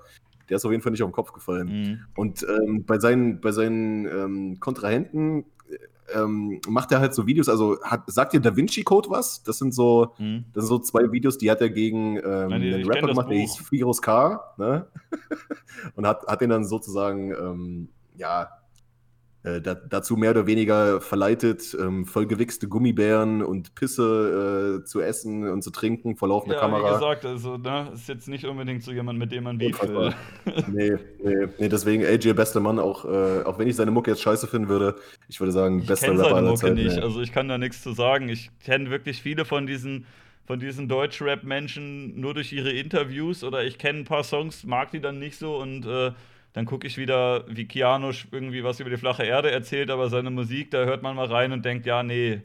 der 0.48 0.56
ist 0.56 0.64
auf 0.64 0.72
jeden 0.72 0.82
Fall 0.82 0.92
nicht 0.92 1.02
auf 1.02 1.10
den 1.10 1.14
Kopf 1.14 1.32
gefallen. 1.32 1.68
Mhm. 1.68 2.00
Und 2.16 2.46
ähm, 2.48 2.84
bei 2.84 2.98
seinen, 2.98 3.40
bei 3.40 3.52
seinen 3.52 4.06
ähm, 4.06 4.60
Kontrahenten 4.60 5.44
ähm, 6.12 6.60
macht 6.68 6.92
er 6.92 7.00
halt 7.00 7.14
so 7.14 7.26
Videos, 7.26 7.48
also 7.48 7.80
hat, 7.82 8.02
sagt 8.06 8.32
dir 8.32 8.40
Da 8.40 8.54
Vinci 8.54 8.82
Code 8.82 9.08
was? 9.10 9.42
Das 9.42 9.58
sind 9.58 9.74
so, 9.74 10.12
mhm. 10.18 10.44
das 10.52 10.64
sind 10.64 10.68
so 10.68 10.78
zwei 10.78 11.10
Videos, 11.12 11.38
die 11.38 11.50
hat 11.50 11.60
er 11.60 11.70
gegen 11.70 12.16
ähm, 12.16 12.48
Nein, 12.48 12.62
einen 12.62 12.86
Rapper 12.86 13.08
gemacht, 13.08 13.30
der 13.30 13.38
hieß 13.38 13.70
Virus 13.70 14.02
K, 14.02 14.54
ne? 14.58 14.86
Und 15.96 16.06
hat, 16.06 16.26
hat 16.26 16.40
den 16.40 16.50
dann 16.50 16.64
sozusagen, 16.64 17.32
ähm, 17.32 17.88
ja, 18.16 18.48
äh, 19.44 19.60
da, 19.60 19.74
dazu 19.74 20.16
mehr 20.16 20.30
oder 20.30 20.46
weniger 20.46 21.02
verleitet, 21.02 21.76
ähm, 21.78 22.06
vollgewichste 22.06 22.66
Gummibären 22.66 23.42
und 23.42 23.74
Pisse 23.74 24.80
äh, 24.80 24.84
zu 24.86 25.02
essen 25.02 25.46
und 25.50 25.62
zu 25.62 25.70
trinken 25.70 26.16
vor 26.16 26.28
laufender 26.28 26.56
ja, 26.56 26.62
Kamera. 26.62 26.88
Wie 26.88 26.94
gesagt, 26.94 27.26
also 27.26 27.58
ne, 27.58 27.90
ist 27.92 28.08
jetzt 28.08 28.26
nicht 28.26 28.46
unbedingt 28.46 28.82
so 28.82 28.90
jemand, 28.90 29.18
mit 29.18 29.32
dem 29.32 29.44
man 29.44 29.58
Beef 29.58 29.80
will. 29.82 30.14
nee, 30.72 30.96
nee, 31.22 31.48
nee, 31.58 31.68
deswegen 31.68 32.06
AJ 32.06 32.32
bester 32.32 32.60
Mann, 32.60 32.78
auch, 32.78 33.04
äh, 33.04 33.42
auch 33.44 33.58
wenn 33.58 33.68
ich 33.68 33.76
seine 33.76 33.90
Mucke 33.90 34.12
jetzt 34.12 34.22
scheiße 34.22 34.46
finden 34.46 34.70
würde, 34.70 34.96
ich 35.28 35.38
würde 35.40 35.52
sagen, 35.52 35.80
ich 35.80 35.88
bester 35.88 36.12
Rapper 36.12 36.36
seine 36.36 36.46
Mucke 36.48 36.60
Zeit, 36.60 36.74
nicht, 36.74 36.96
nee. 36.96 37.02
also 37.02 37.20
ich 37.20 37.30
kann 37.30 37.46
da 37.46 37.58
nichts 37.58 37.82
zu 37.82 37.92
sagen. 37.92 38.30
Ich 38.30 38.50
kenne 38.64 38.88
wirklich 38.88 39.20
viele 39.20 39.44
von 39.44 39.66
diesen 39.66 40.06
von 40.46 40.58
diesen 40.58 40.88
Deutschrap-Menschen 40.88 42.20
nur 42.20 42.34
durch 42.34 42.52
ihre 42.52 42.70
Interviews 42.70 43.44
oder 43.44 43.64
ich 43.64 43.78
kenne 43.78 44.00
ein 44.00 44.04
paar 44.04 44.24
Songs, 44.24 44.64
mag 44.64 44.90
die 44.90 45.00
dann 45.00 45.18
nicht 45.18 45.38
so 45.38 45.56
und 45.56 45.86
äh, 45.86 46.12
dann 46.54 46.64
gucke 46.64 46.86
ich 46.86 46.96
wieder, 46.96 47.44
wie 47.48 47.66
Keanu 47.66 48.12
irgendwie 48.30 48.64
was 48.64 48.80
über 48.80 48.88
die 48.88 48.96
flache 48.96 49.24
Erde 49.24 49.50
erzählt, 49.50 49.90
aber 49.90 50.08
seine 50.08 50.30
Musik, 50.30 50.70
da 50.70 50.84
hört 50.84 51.02
man 51.02 51.14
mal 51.14 51.26
rein 51.26 51.52
und 51.52 51.64
denkt, 51.64 51.84
ja, 51.84 52.02
nee. 52.02 52.40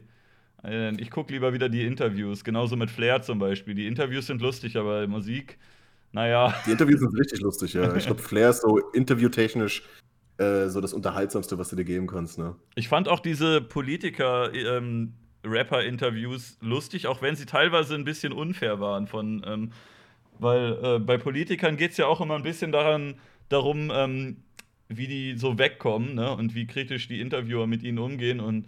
Äh, 0.62 0.94
ich 1.00 1.10
gucke 1.10 1.32
lieber 1.32 1.54
wieder 1.54 1.70
die 1.70 1.86
Interviews, 1.86 2.44
genauso 2.44 2.76
mit 2.76 2.90
Flair 2.90 3.22
zum 3.22 3.38
Beispiel. 3.38 3.74
Die 3.74 3.86
Interviews 3.86 4.26
sind 4.26 4.42
lustig, 4.42 4.76
aber 4.76 5.06
Musik, 5.06 5.58
naja. 6.12 6.54
Die 6.66 6.72
Interviews 6.72 7.00
sind 7.00 7.18
richtig 7.18 7.40
lustig, 7.40 7.72
ja. 7.72 7.96
Ich 7.96 8.04
glaube, 8.04 8.20
Flair 8.20 8.50
ist 8.50 8.60
so 8.60 8.78
interviewtechnisch 8.92 9.82
äh, 10.36 10.68
so 10.68 10.80
das 10.80 10.92
Unterhaltsamste, 10.92 11.56
was 11.56 11.70
du 11.70 11.76
dir 11.76 11.84
geben 11.84 12.06
kannst. 12.06 12.38
Ne? 12.38 12.56
Ich 12.74 12.88
fand 12.88 13.08
auch 13.08 13.20
diese 13.20 13.62
Politiker- 13.62 14.52
ähm, 14.52 15.14
Rapper-Interviews 15.44 16.58
lustig, 16.60 17.06
auch 17.06 17.22
wenn 17.22 17.36
sie 17.36 17.46
teilweise 17.46 17.94
ein 17.94 18.04
bisschen 18.04 18.32
unfair 18.32 18.80
waren 18.80 19.06
von, 19.06 19.42
ähm, 19.46 19.72
weil 20.38 20.78
äh, 20.82 20.98
bei 20.98 21.18
Politikern 21.18 21.76
geht 21.76 21.92
es 21.92 21.96
ja 21.96 22.06
auch 22.06 22.20
immer 22.20 22.34
ein 22.34 22.42
bisschen 22.42 22.72
daran, 22.72 23.14
darum, 23.50 23.92
ähm, 23.94 24.36
wie 24.88 25.06
die 25.06 25.36
so 25.36 25.58
wegkommen 25.58 26.14
ne? 26.14 26.34
und 26.34 26.54
wie 26.54 26.66
kritisch 26.66 27.06
die 27.08 27.20
Interviewer 27.20 27.66
mit 27.66 27.82
ihnen 27.82 27.98
umgehen. 27.98 28.40
Und 28.40 28.66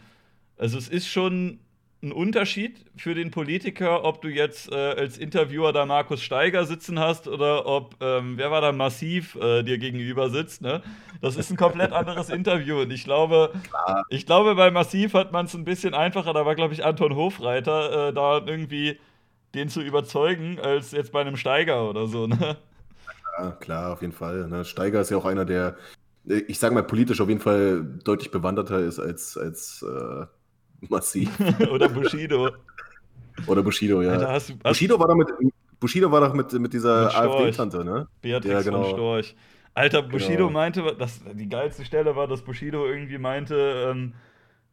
also 0.58 0.78
es 0.78 0.88
ist 0.88 1.08
schon 1.08 1.58
ein 2.02 2.12
Unterschied 2.12 2.84
für 2.96 3.14
den 3.14 3.30
Politiker, 3.30 4.04
ob 4.04 4.22
du 4.22 4.28
jetzt 4.28 4.72
äh, 4.72 4.74
als 4.74 5.18
Interviewer 5.18 5.72
da 5.72 5.86
Markus 5.86 6.20
Steiger 6.20 6.64
sitzen 6.64 6.98
hast 6.98 7.28
oder 7.28 7.64
ob, 7.64 7.94
ähm, 8.00 8.36
wer 8.36 8.50
war 8.50 8.60
da 8.60 8.72
massiv 8.72 9.36
äh, 9.36 9.62
dir 9.62 9.78
gegenüber 9.78 10.28
sitzt. 10.28 10.62
Ne? 10.62 10.82
Das 11.20 11.36
ist 11.36 11.50
ein 11.50 11.56
komplett 11.56 11.92
anderes 11.92 12.28
Interview. 12.30 12.80
Und 12.80 12.92
ich 12.92 13.04
glaube, 13.04 13.52
ich 14.08 14.26
glaube, 14.26 14.56
bei 14.56 14.72
Massiv 14.72 15.14
hat 15.14 15.30
man 15.30 15.46
es 15.46 15.54
ein 15.54 15.64
bisschen 15.64 15.94
einfacher. 15.94 16.32
Da 16.32 16.44
war, 16.44 16.56
glaube 16.56 16.74
ich, 16.74 16.84
Anton 16.84 17.14
Hofreiter, 17.14 18.08
äh, 18.08 18.12
da 18.12 18.42
irgendwie 18.44 18.98
den 19.54 19.68
zu 19.68 19.80
überzeugen, 19.80 20.58
als 20.58 20.90
jetzt 20.90 21.12
bei 21.12 21.20
einem 21.20 21.36
Steiger 21.36 21.88
oder 21.88 22.08
so. 22.08 22.26
Ne? 22.26 22.56
Ja, 23.38 23.50
klar, 23.52 23.92
auf 23.92 24.02
jeden 24.02 24.12
Fall. 24.12 24.48
Ne? 24.48 24.64
Steiger 24.64 25.00
ist 25.00 25.10
ja 25.10 25.16
auch 25.16 25.24
einer, 25.24 25.44
der, 25.44 25.76
ich 26.24 26.58
sage 26.58 26.74
mal, 26.74 26.82
politisch 26.82 27.20
auf 27.20 27.28
jeden 27.28 27.40
Fall 27.40 27.82
deutlich 28.04 28.30
bewanderter 28.30 28.78
ist 28.80 28.98
als, 28.98 29.36
als 29.36 29.82
äh, 29.82 30.26
Massiv. 30.88 31.30
Oder 31.70 31.88
Bushido. 31.88 32.50
Oder 33.46 33.62
Bushido, 33.62 34.02
ja. 34.02 34.12
Alter, 34.12 34.32
hast 34.32 34.50
du, 34.50 34.54
hast 34.54 34.62
Bushido 34.62 34.98
war 34.98 35.08
doch 35.08 35.14
mit, 35.14 35.28
Bushido 35.80 36.10
war 36.10 36.20
doch 36.20 36.34
mit, 36.34 36.52
mit 36.52 36.72
dieser 36.72 37.14
AfD-Tante, 37.14 37.84
ne? 37.84 38.06
Beatrix 38.20 38.52
ja, 38.52 38.62
genau. 38.62 38.84
von 38.84 38.92
Storch. 38.92 39.36
Alter, 39.74 40.02
Bushido 40.02 40.48
genau. 40.48 40.50
meinte, 40.50 40.96
dass 40.98 41.20
die 41.32 41.48
geilste 41.48 41.84
Stelle 41.84 42.14
war, 42.14 42.28
dass 42.28 42.42
Bushido 42.42 42.86
irgendwie 42.86 43.18
meinte, 43.18 43.90
ähm, 43.90 44.12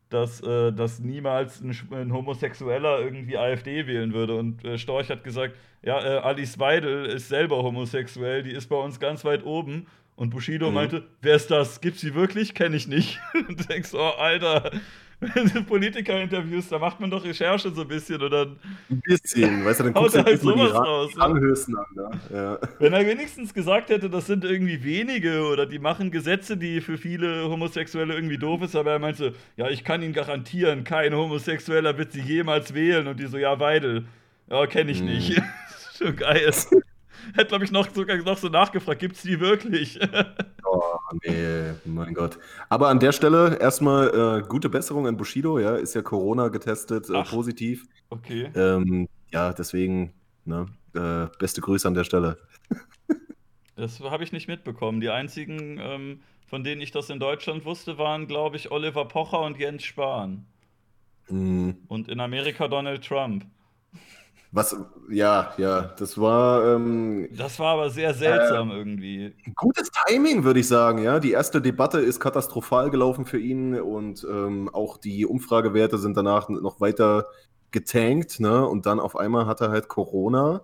dass, 0.09 0.41
äh, 0.41 0.71
dass 0.71 0.99
niemals 0.99 1.61
ein, 1.61 1.75
ein, 1.91 2.13
Homosexueller 2.13 2.99
irgendwie 2.99 3.37
AfD 3.37 3.87
wählen 3.87 4.13
würde. 4.13 4.35
Und 4.35 4.63
äh, 4.65 4.77
Storch 4.77 5.09
hat 5.09 5.23
gesagt, 5.23 5.55
ja, 5.83 5.99
äh, 5.99 6.17
Alice 6.19 6.59
Weidel 6.59 7.05
ist 7.05 7.29
selber 7.29 7.63
homosexuell, 7.63 8.43
die 8.43 8.51
ist 8.51 8.67
bei 8.67 8.75
uns 8.75 8.99
ganz 8.99 9.23
weit 9.23 9.45
oben. 9.45 9.87
Und 10.15 10.31
Bushido 10.31 10.67
mhm. 10.67 10.73
meinte, 10.73 11.03
wer 11.21 11.35
ist 11.35 11.49
das? 11.49 11.79
Gibt's 11.79 12.01
sie 12.01 12.13
wirklich? 12.13 12.53
Kenne 12.53 12.75
ich 12.75 12.87
nicht. 12.87 13.19
Und 13.47 13.69
denkst, 13.69 13.93
oh, 13.93 14.11
Alter, 14.17 14.71
wenn 15.19 15.47
du 15.47 15.63
Politiker 15.63 16.21
interviewst, 16.21 16.71
da 16.71 16.79
macht 16.79 16.99
man 16.99 17.09
doch 17.09 17.23
Recherche 17.23 17.71
so 17.71 17.81
ein 17.81 17.87
bisschen 17.87 18.21
oder 18.21 18.47
ein 18.89 19.01
bisschen, 19.01 19.65
weißt 19.65 19.81
du, 19.81 19.83
dann 19.85 19.93
guckst 19.95 20.15
du 20.15 20.23
halt 20.23 20.41
sowas 20.41 20.73
raus. 20.73 21.11
Ranghöchsten 21.17 21.77
an, 21.77 21.85
ne? 21.93 22.09
ja. 22.33 22.59
Wenn 22.79 22.93
er 22.93 23.05
wenigstens 23.05 23.53
gesagt 23.53 23.89
hätte, 23.89 24.09
das 24.09 24.27
sind 24.27 24.45
irgendwie 24.45 24.83
wenige 24.83 25.43
oder 25.43 25.65
die 25.65 25.79
machen 25.79 26.11
Gesetze, 26.11 26.55
die 26.55 26.79
für 26.79 26.97
viele 26.97 27.49
Homosexuelle 27.49 28.13
irgendwie 28.13 28.37
doof 28.37 28.61
ist, 28.61 28.75
aber 28.75 28.91
er 28.93 28.99
meinte, 28.99 29.33
ja, 29.57 29.69
ich 29.69 29.83
kann 29.83 30.01
Ihnen 30.01 30.13
garantieren, 30.13 30.85
kein 30.85 31.13
Homosexueller 31.13 31.97
wird 31.97 32.13
sie 32.13 32.21
jemals 32.21 32.73
wählen 32.73 33.07
und 33.07 33.19
die 33.19 33.27
so, 33.27 33.37
ja, 33.37 33.59
Weidel. 33.59 34.05
Ja, 34.49 34.65
kenne 34.67 34.91
ich 34.91 34.99
hm. 34.99 35.07
nicht. 35.07 35.41
Schon 35.97 36.15
geil. 36.15 36.51
Hätte, 37.33 37.47
glaube 37.47 37.65
ich, 37.65 37.71
noch, 37.71 37.89
sogar 37.93 38.17
noch 38.17 38.37
so 38.37 38.49
nachgefragt, 38.49 38.99
gibt 38.99 39.15
es 39.15 39.21
die 39.21 39.39
wirklich? 39.39 39.99
oh, 40.65 40.81
nee, 41.23 41.73
mein 41.85 42.13
Gott. 42.13 42.37
Aber 42.69 42.89
an 42.89 42.99
der 42.99 43.11
Stelle 43.11 43.57
erstmal 43.59 44.39
äh, 44.39 44.47
gute 44.47 44.69
Besserung 44.69 45.07
an 45.07 45.17
Bushido, 45.17 45.59
ja, 45.59 45.75
ist 45.75 45.95
ja 45.95 46.01
Corona 46.01 46.47
getestet, 46.49 47.09
äh, 47.09 47.23
positiv. 47.23 47.85
Okay. 48.09 48.49
Ähm, 48.55 49.07
ja, 49.31 49.53
deswegen, 49.53 50.13
ne, 50.45 50.65
äh, 50.95 51.27
beste 51.37 51.61
Grüße 51.61 51.87
an 51.87 51.93
der 51.93 52.03
Stelle. 52.03 52.37
das 53.75 53.99
habe 53.99 54.23
ich 54.23 54.31
nicht 54.31 54.47
mitbekommen. 54.47 55.01
Die 55.01 55.09
einzigen, 55.09 55.79
ähm, 55.79 56.21
von 56.47 56.63
denen 56.63 56.81
ich 56.81 56.91
das 56.91 57.09
in 57.09 57.19
Deutschland 57.19 57.65
wusste, 57.65 57.97
waren, 57.97 58.27
glaube 58.27 58.57
ich, 58.57 58.71
Oliver 58.71 59.05
Pocher 59.05 59.41
und 59.41 59.57
Jens 59.57 59.83
Spahn. 59.83 60.45
Mhm. 61.29 61.77
Und 61.87 62.09
in 62.09 62.19
Amerika 62.19 62.67
Donald 62.67 63.05
Trump. 63.05 63.45
Was, 64.51 64.75
ja, 65.09 65.53
ja, 65.57 65.93
das 65.99 66.17
war. 66.19 66.75
Ähm, 66.75 67.29
das 67.37 67.59
war 67.59 67.73
aber 67.73 67.91
sehr 67.91 68.15
seltsam 68.15 68.71
äh, 68.71 68.77
irgendwie. 68.77 69.35
Gutes 69.55 69.91
Timing, 70.07 70.43
würde 70.43 70.59
ich 70.59 70.67
sagen, 70.67 71.03
ja. 71.03 71.19
Die 71.19 71.31
erste 71.31 71.61
Debatte 71.61 71.99
ist 71.99 72.19
katastrophal 72.19 72.89
gelaufen 72.89 73.25
für 73.25 73.39
ihn 73.39 73.79
und 73.79 74.25
ähm, 74.27 74.67
auch 74.73 74.97
die 74.97 75.27
Umfragewerte 75.27 75.99
sind 75.99 76.17
danach 76.17 76.49
noch 76.49 76.81
weiter 76.81 77.27
getankt, 77.69 78.39
ne? 78.39 78.67
Und 78.67 78.87
dann 78.87 78.99
auf 78.99 79.15
einmal 79.15 79.45
hat 79.45 79.61
er 79.61 79.69
halt 79.69 79.87
Corona 79.87 80.61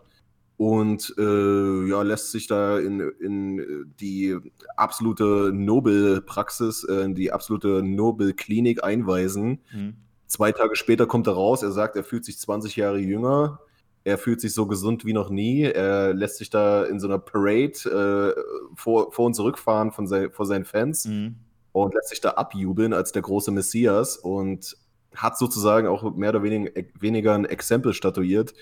und 0.57 1.13
äh, 1.19 1.87
ja, 1.87 2.01
lässt 2.01 2.31
sich 2.31 2.47
da 2.47 2.79
in, 2.79 3.01
in 3.19 3.93
die 3.99 4.35
absolute 4.77 5.51
Nobelpraxis, 5.53 6.85
äh, 6.85 7.01
in 7.01 7.13
die 7.13 7.31
absolute 7.31 7.83
Nobelklinik 7.83 8.83
einweisen. 8.83 9.61
Mhm. 9.71 9.97
Zwei 10.25 10.51
Tage 10.51 10.75
später 10.75 11.05
kommt 11.05 11.27
er 11.27 11.33
raus, 11.33 11.61
er 11.61 11.71
sagt, 11.71 11.95
er 11.95 12.03
fühlt 12.03 12.25
sich 12.25 12.39
20 12.39 12.77
Jahre 12.77 12.97
jünger 12.97 13.59
er 14.05 14.19
fühlt 14.19 14.39
sich 14.39 14.53
so 14.53 14.67
gesund 14.67 15.03
wie 15.03 15.13
noch 15.13 15.31
nie. 15.31 15.63
Er 15.63 16.13
lässt 16.13 16.37
sich 16.37 16.51
da 16.51 16.85
in 16.85 16.99
so 16.99 17.07
einer 17.07 17.17
Parade 17.17 18.35
äh, 18.37 18.75
vor, 18.75 19.11
vor 19.11 19.25
und 19.25 19.33
zurückfahren 19.33 19.91
von 19.91 20.05
sein, 20.07 20.31
vor 20.31 20.45
seinen 20.45 20.63
Fans 20.63 21.05
mhm. 21.05 21.37
und 21.71 21.95
lässt 21.95 22.09
sich 22.09 22.21
da 22.21 22.31
abjubeln 22.31 22.93
als 22.93 23.11
der 23.11 23.23
große 23.23 23.51
Messias 23.51 24.15
und 24.15 24.77
hat 25.15 25.37
sozusagen 25.39 25.87
auch 25.87 26.15
mehr 26.15 26.29
oder 26.29 26.43
weniger, 26.43 26.71
weniger 26.99 27.33
ein 27.33 27.45
Exempel 27.45 27.93
statuiert 27.93 28.53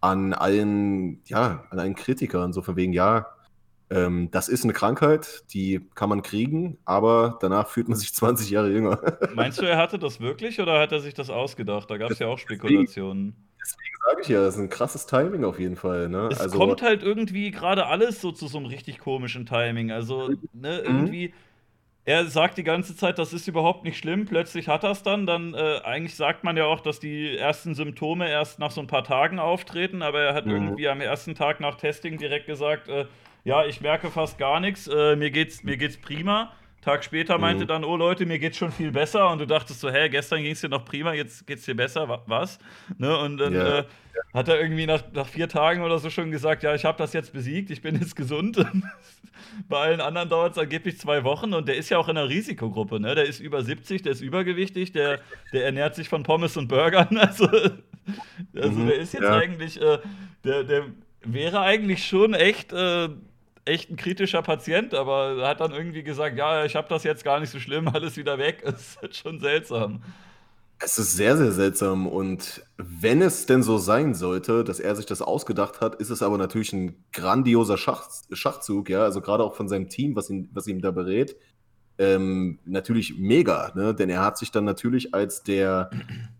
an 0.00 0.32
allen, 0.32 1.20
ja, 1.24 1.64
an 1.70 1.80
allen 1.80 1.96
Kritikern. 1.96 2.52
So 2.52 2.62
von 2.62 2.76
wegen, 2.76 2.92
ja, 2.92 3.26
ähm, 3.90 4.30
das 4.30 4.48
ist 4.48 4.62
eine 4.62 4.72
Krankheit, 4.72 5.44
die 5.52 5.80
kann 5.96 6.08
man 6.08 6.22
kriegen, 6.22 6.78
aber 6.84 7.38
danach 7.40 7.68
fühlt 7.68 7.88
man 7.88 7.98
sich 7.98 8.14
20 8.14 8.50
Jahre 8.50 8.70
jünger. 8.70 9.00
Meinst 9.34 9.60
du, 9.60 9.64
er 9.64 9.78
hatte 9.78 9.98
das 9.98 10.20
wirklich 10.20 10.60
oder 10.60 10.78
hat 10.78 10.92
er 10.92 11.00
sich 11.00 11.14
das 11.14 11.28
ausgedacht? 11.28 11.90
Da 11.90 11.96
gab 11.96 12.12
es 12.12 12.20
ja 12.20 12.28
auch 12.28 12.38
Spekulationen. 12.38 13.34
Deswegen 13.66 13.96
sage 14.06 14.22
ich 14.22 14.28
ja, 14.28 14.40
das 14.40 14.54
ist 14.54 14.60
ein 14.60 14.68
krasses 14.68 15.06
Timing 15.06 15.44
auf 15.44 15.58
jeden 15.58 15.76
Fall. 15.76 16.08
Ne? 16.08 16.28
Es 16.30 16.40
also, 16.40 16.56
kommt 16.56 16.82
halt 16.82 17.02
irgendwie 17.02 17.50
gerade 17.50 17.86
alles 17.86 18.20
so 18.20 18.30
zu 18.30 18.46
so 18.46 18.58
einem 18.58 18.66
richtig 18.66 18.98
komischen 19.00 19.44
Timing. 19.44 19.90
Also, 19.90 20.28
ne, 20.52 20.82
mhm. 20.82 20.84
irgendwie, 20.84 21.34
er 22.04 22.26
sagt 22.26 22.58
die 22.58 22.62
ganze 22.62 22.94
Zeit, 22.94 23.18
das 23.18 23.32
ist 23.32 23.48
überhaupt 23.48 23.82
nicht 23.82 23.98
schlimm, 23.98 24.24
plötzlich 24.26 24.68
hat 24.68 24.84
er 24.84 24.92
es 24.92 25.02
dann. 25.02 25.26
Dann, 25.26 25.54
äh, 25.54 25.80
eigentlich 25.82 26.14
sagt 26.14 26.44
man 26.44 26.56
ja 26.56 26.64
auch, 26.66 26.80
dass 26.80 27.00
die 27.00 27.36
ersten 27.36 27.74
Symptome 27.74 28.30
erst 28.30 28.60
nach 28.60 28.70
so 28.70 28.80
ein 28.80 28.86
paar 28.86 29.02
Tagen 29.02 29.40
auftreten, 29.40 30.02
aber 30.02 30.20
er 30.20 30.34
hat 30.34 30.46
mhm. 30.46 30.52
irgendwie 30.52 30.88
am 30.88 31.00
ersten 31.00 31.34
Tag 31.34 31.58
nach 31.58 31.74
Testing 31.74 32.18
direkt 32.18 32.46
gesagt, 32.46 32.88
äh, 32.88 33.06
ja, 33.42 33.64
ich 33.64 33.80
merke 33.80 34.10
fast 34.10 34.38
gar 34.38 34.60
nichts, 34.60 34.86
äh, 34.86 35.16
mir 35.16 35.30
geht's, 35.32 35.64
mir 35.64 35.76
geht's 35.76 35.96
prima. 35.96 36.52
Tag 36.86 37.02
später 37.02 37.36
meinte 37.36 37.64
mhm. 37.64 37.68
dann, 37.68 37.84
oh 37.84 37.96
Leute, 37.96 38.26
mir 38.26 38.38
geht's 38.38 38.58
schon 38.58 38.70
viel 38.70 38.92
besser. 38.92 39.28
Und 39.32 39.40
du 39.40 39.46
dachtest 39.46 39.80
so, 39.80 39.90
hä, 39.90 40.08
gestern 40.08 40.40
ging 40.44 40.52
es 40.52 40.60
dir 40.60 40.68
noch 40.68 40.84
prima, 40.84 41.14
jetzt 41.14 41.44
geht's 41.44 41.64
dir 41.64 41.74
besser, 41.74 42.22
was? 42.26 42.60
Ne? 42.96 43.18
Und 43.18 43.38
dann 43.38 43.54
ja. 43.54 43.78
äh, 43.80 43.84
hat 44.32 44.46
er 44.46 44.60
irgendwie 44.60 44.86
nach, 44.86 45.02
nach 45.12 45.26
vier 45.26 45.48
Tagen 45.48 45.82
oder 45.82 45.98
so 45.98 46.10
schon 46.10 46.30
gesagt, 46.30 46.62
ja, 46.62 46.76
ich 46.76 46.84
habe 46.84 46.96
das 46.96 47.12
jetzt 47.12 47.32
besiegt, 47.32 47.70
ich 47.72 47.82
bin 47.82 47.96
jetzt 47.96 48.14
gesund. 48.14 48.64
Bei 49.68 49.78
allen 49.78 50.00
anderen 50.00 50.28
dauert 50.28 50.52
es 50.52 50.58
angeblich 50.58 51.00
zwei 51.00 51.24
Wochen 51.24 51.54
und 51.54 51.66
der 51.66 51.74
ist 51.74 51.88
ja 51.88 51.98
auch 51.98 52.08
in 52.08 52.16
einer 52.16 52.28
Risikogruppe, 52.28 53.00
ne? 53.00 53.16
Der 53.16 53.24
ist 53.24 53.40
über 53.40 53.64
70, 53.64 54.02
der 54.02 54.12
ist 54.12 54.20
übergewichtig, 54.20 54.92
der, 54.92 55.18
der 55.52 55.64
ernährt 55.64 55.96
sich 55.96 56.08
von 56.08 56.22
Pommes 56.22 56.56
und 56.56 56.68
Burgern. 56.68 57.08
Also, 57.18 57.48
also 58.54 58.78
mhm, 58.78 58.86
der 58.86 58.98
ist 58.98 59.12
jetzt 59.12 59.24
ja. 59.24 59.36
eigentlich, 59.36 59.80
äh, 59.82 59.98
der, 60.44 60.62
der 60.62 60.84
wäre 61.24 61.60
eigentlich 61.62 62.06
schon 62.06 62.32
echt. 62.32 62.72
Äh, 62.72 63.08
echt 63.66 63.90
ein 63.90 63.96
kritischer 63.96 64.42
Patient, 64.42 64.94
aber 64.94 65.46
hat 65.46 65.60
dann 65.60 65.72
irgendwie 65.72 66.02
gesagt, 66.02 66.38
ja, 66.38 66.64
ich 66.64 66.76
habe 66.76 66.88
das 66.88 67.04
jetzt 67.04 67.24
gar 67.24 67.40
nicht 67.40 67.50
so 67.50 67.58
schlimm, 67.58 67.88
alles 67.92 68.16
wieder 68.16 68.38
weg. 68.38 68.62
Das 68.64 68.96
ist 69.02 69.16
schon 69.16 69.40
seltsam. 69.40 70.02
Es 70.78 70.98
ist 70.98 71.16
sehr, 71.16 71.36
sehr 71.36 71.52
seltsam. 71.52 72.06
Und 72.06 72.62
wenn 72.76 73.22
es 73.22 73.46
denn 73.46 73.62
so 73.62 73.78
sein 73.78 74.14
sollte, 74.14 74.62
dass 74.62 74.78
er 74.78 74.94
sich 74.94 75.06
das 75.06 75.22
ausgedacht 75.22 75.80
hat, 75.80 75.96
ist 75.96 76.10
es 76.10 76.22
aber 76.22 76.38
natürlich 76.38 76.72
ein 76.72 77.04
grandioser 77.12 77.78
Schach, 77.78 78.08
Schachzug, 78.30 78.90
ja. 78.90 79.02
Also 79.02 79.20
gerade 79.20 79.42
auch 79.42 79.54
von 79.54 79.68
seinem 79.68 79.88
Team, 79.88 80.16
was 80.16 80.30
ihn, 80.30 80.50
was 80.52 80.66
ihm 80.66 80.80
da 80.80 80.90
berät. 80.90 81.36
Ähm, 81.98 82.58
natürlich 82.66 83.16
mega, 83.16 83.72
ne? 83.74 83.94
denn 83.94 84.10
er 84.10 84.20
hat 84.20 84.36
sich 84.36 84.50
dann 84.50 84.64
natürlich 84.64 85.14
als 85.14 85.44
der 85.44 85.88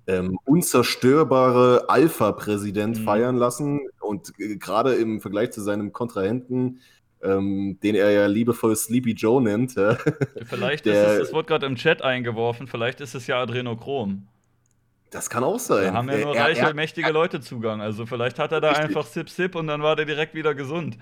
ähm, 0.06 0.38
unzerstörbare 0.44 1.88
Alpha-Präsident 1.88 2.98
mhm. 2.98 3.04
feiern 3.04 3.36
lassen 3.36 3.80
und 3.98 4.34
äh, 4.38 4.56
gerade 4.56 4.96
im 4.96 5.22
Vergleich 5.22 5.52
zu 5.52 5.62
seinem 5.62 5.94
Kontrahenten, 5.94 6.80
ähm, 7.22 7.78
den 7.82 7.94
er 7.94 8.10
ja 8.10 8.26
liebevoll 8.26 8.76
Sleepy 8.76 9.12
Joe 9.12 9.42
nennt. 9.42 9.72
Vielleicht 10.44 10.86
der, 10.86 11.06
ist 11.06 11.12
es, 11.12 11.18
das 11.18 11.32
wird 11.32 11.46
gerade 11.46 11.66
im 11.66 11.76
Chat 11.76 12.02
eingeworfen, 12.02 12.66
vielleicht 12.66 13.00
ist 13.00 13.14
es 13.14 13.26
ja 13.26 13.40
Adrenochrom. 13.40 14.26
Das 15.10 15.30
kann 15.30 15.44
auch 15.44 15.58
sein. 15.58 15.84
Da 15.84 15.92
haben 15.94 16.10
ja 16.10 16.18
nur 16.18 16.36
er, 16.36 16.44
reiche, 16.44 16.60
er, 16.62 16.74
mächtige 16.74 17.06
er, 17.06 17.12
Leute 17.12 17.40
Zugang. 17.40 17.80
Also 17.80 18.06
vielleicht 18.06 18.38
hat 18.38 18.52
er 18.52 18.60
da 18.60 18.70
richtig. 18.70 18.86
einfach 18.86 19.06
Sip 19.06 19.30
Sip 19.30 19.54
und 19.54 19.68
dann 19.68 19.82
war 19.82 19.96
der 19.96 20.04
direkt 20.04 20.34
wieder 20.34 20.54
gesund. 20.54 20.98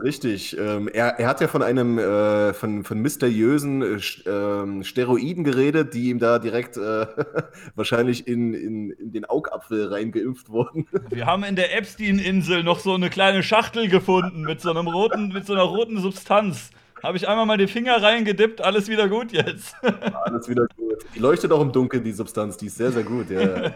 Richtig. 0.00 0.56
Ähm, 0.58 0.88
er, 0.88 1.18
er, 1.18 1.28
hat 1.28 1.40
ja 1.40 1.48
von 1.48 1.62
einem 1.62 1.98
äh, 1.98 2.54
von, 2.54 2.82
von 2.82 2.98
mysteriösen 2.98 3.82
äh, 3.82 3.98
ähm, 4.26 4.84
Steroiden 4.84 5.44
geredet, 5.44 5.92
die 5.92 6.08
ihm 6.08 6.18
da 6.18 6.38
direkt 6.38 6.76
äh, 6.76 7.06
wahrscheinlich 7.74 8.26
in, 8.26 8.54
in, 8.54 8.90
in, 8.90 9.12
den 9.12 9.24
Augapfel 9.26 9.88
reingeimpft 9.88 10.48
wurden. 10.48 10.86
Wir 11.10 11.26
haben 11.26 11.44
in 11.44 11.56
der 11.56 11.76
Epstein-Insel 11.76 12.62
noch 12.62 12.80
so 12.80 12.94
eine 12.94 13.10
kleine 13.10 13.42
Schachtel 13.42 13.88
gefunden 13.88 14.42
mit 14.42 14.60
so 14.60 14.70
einem 14.70 14.88
roten, 14.88 15.28
mit 15.28 15.46
so 15.46 15.52
einer 15.52 15.62
roten 15.62 16.00
Substanz. 16.00 16.70
Habe 17.02 17.16
ich 17.16 17.28
einmal 17.28 17.46
mal 17.46 17.58
den 17.58 17.68
Finger 17.68 18.00
reingedippt, 18.00 18.62
alles 18.62 18.88
wieder 18.88 19.08
gut 19.08 19.32
jetzt. 19.32 19.74
alles 20.24 20.48
wieder 20.48 20.66
gut. 20.76 21.04
Die 21.14 21.18
leuchtet 21.18 21.52
auch 21.52 21.60
im 21.60 21.72
Dunkeln, 21.72 22.04
die 22.04 22.12
Substanz, 22.12 22.56
die 22.56 22.66
ist 22.66 22.76
sehr, 22.76 22.92
sehr 22.92 23.02
gut, 23.02 23.28
ja. 23.28 23.72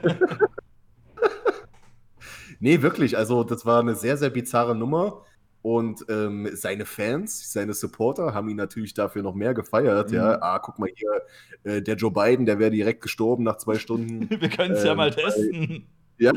nee, 2.60 2.80
wirklich, 2.80 3.18
also 3.18 3.42
das 3.44 3.66
war 3.66 3.80
eine 3.80 3.96
sehr, 3.96 4.16
sehr 4.16 4.30
bizarre 4.30 4.74
Nummer. 4.74 5.24
Und 5.66 6.06
ähm, 6.08 6.48
seine 6.52 6.84
Fans, 6.84 7.52
seine 7.52 7.74
Supporter 7.74 8.32
haben 8.32 8.48
ihn 8.48 8.56
natürlich 8.56 8.94
dafür 8.94 9.24
noch 9.24 9.34
mehr 9.34 9.52
gefeiert. 9.52 10.10
Mhm. 10.10 10.14
Ja, 10.14 10.38
ah, 10.40 10.60
guck 10.60 10.78
mal 10.78 10.88
hier, 10.94 11.22
äh, 11.64 11.82
der 11.82 11.96
Joe 11.96 12.12
Biden, 12.12 12.46
der 12.46 12.60
wäre 12.60 12.70
direkt 12.70 13.00
gestorben 13.00 13.42
nach 13.42 13.56
zwei 13.56 13.74
Stunden. 13.74 14.30
Wir 14.40 14.48
können 14.48 14.74
es 14.74 14.82
ähm, 14.82 14.86
ja 14.86 14.94
mal 14.94 15.10
testen. 15.10 15.88
Ja, 16.18 16.30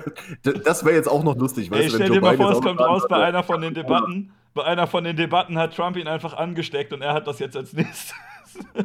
das 0.64 0.82
wäre 0.82 0.96
jetzt 0.96 1.10
auch 1.10 1.22
noch 1.22 1.36
lustig. 1.36 1.70
Weißt, 1.70 1.82
Ey, 1.82 1.90
stell 1.90 2.08
dir 2.08 2.22
mal 2.22 2.38
vor, 2.38 2.52
es 2.52 2.62
kommt 2.62 2.80
raus 2.80 3.02
bei 3.06 3.22
einer 3.22 3.42
von 3.42 3.60
den 3.60 3.74
Debatten. 3.74 4.32
Bei 4.54 4.64
einer 4.64 4.86
von 4.86 5.04
den 5.04 5.14
Debatten 5.14 5.58
hat 5.58 5.76
Trump 5.76 5.98
ihn 5.98 6.08
einfach 6.08 6.32
angesteckt 6.32 6.94
und 6.94 7.02
er 7.02 7.12
hat 7.12 7.26
das 7.26 7.38
jetzt 7.38 7.58
als 7.58 7.72
nächstes. 7.74 8.14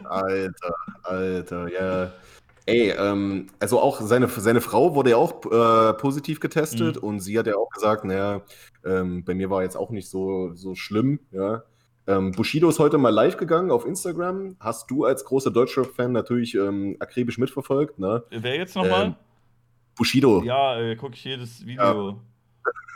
Alter, 0.04 0.76
Alter, 1.04 1.68
ja. 1.72 2.12
Ey, 2.68 2.92
ähm, 2.92 3.48
also 3.60 3.80
auch 3.80 4.02
seine, 4.02 4.28
seine 4.28 4.62
Frau 4.62 4.96
wurde 4.96 5.12
ja 5.12 5.18
auch 5.18 5.46
äh, 5.46 5.94
positiv 5.94 6.40
getestet 6.40 6.96
mhm. 6.96 7.08
und 7.08 7.20
sie 7.20 7.38
hat 7.38 7.46
ja 7.48 7.56
auch 7.56 7.70
gesagt, 7.70 8.06
naja, 8.06 8.42
ähm, 8.84 9.24
bei 9.24 9.36
mir 9.36 9.50
war 9.50 9.62
jetzt 9.62 9.78
auch 9.78 9.92
nicht 9.92 10.10
so, 10.10 10.54
so 10.56 10.76
schlimm, 10.76 11.20
ja. 11.32 11.64
Ähm, 12.08 12.34
Bushido 12.34 12.70
ist 12.70 12.78
heute 12.78 13.00
mal 13.00 13.10
live 13.10 13.38
gegangen 13.38 13.72
auf 13.72 13.84
Instagram. 13.84 14.58
Hast 14.60 14.92
du 14.92 15.06
als 15.06 15.26
großer 15.26 15.50
Deutschrap-Fan 15.50 16.12
natürlich 16.12 16.54
ähm, 16.54 16.98
akribisch 17.00 17.40
mitverfolgt, 17.40 17.98
ne? 17.98 18.24
Wer 18.30 18.58
jetzt 18.58 18.76
nochmal? 18.76 19.06
Ähm, 19.06 19.16
Bushido. 19.96 20.44
Ja, 20.44 20.80
äh, 20.80 20.96
gucke 20.96 21.16
ich 21.16 21.24
jedes 21.24 21.66
Video. 21.66 21.82
Ja 21.82 22.16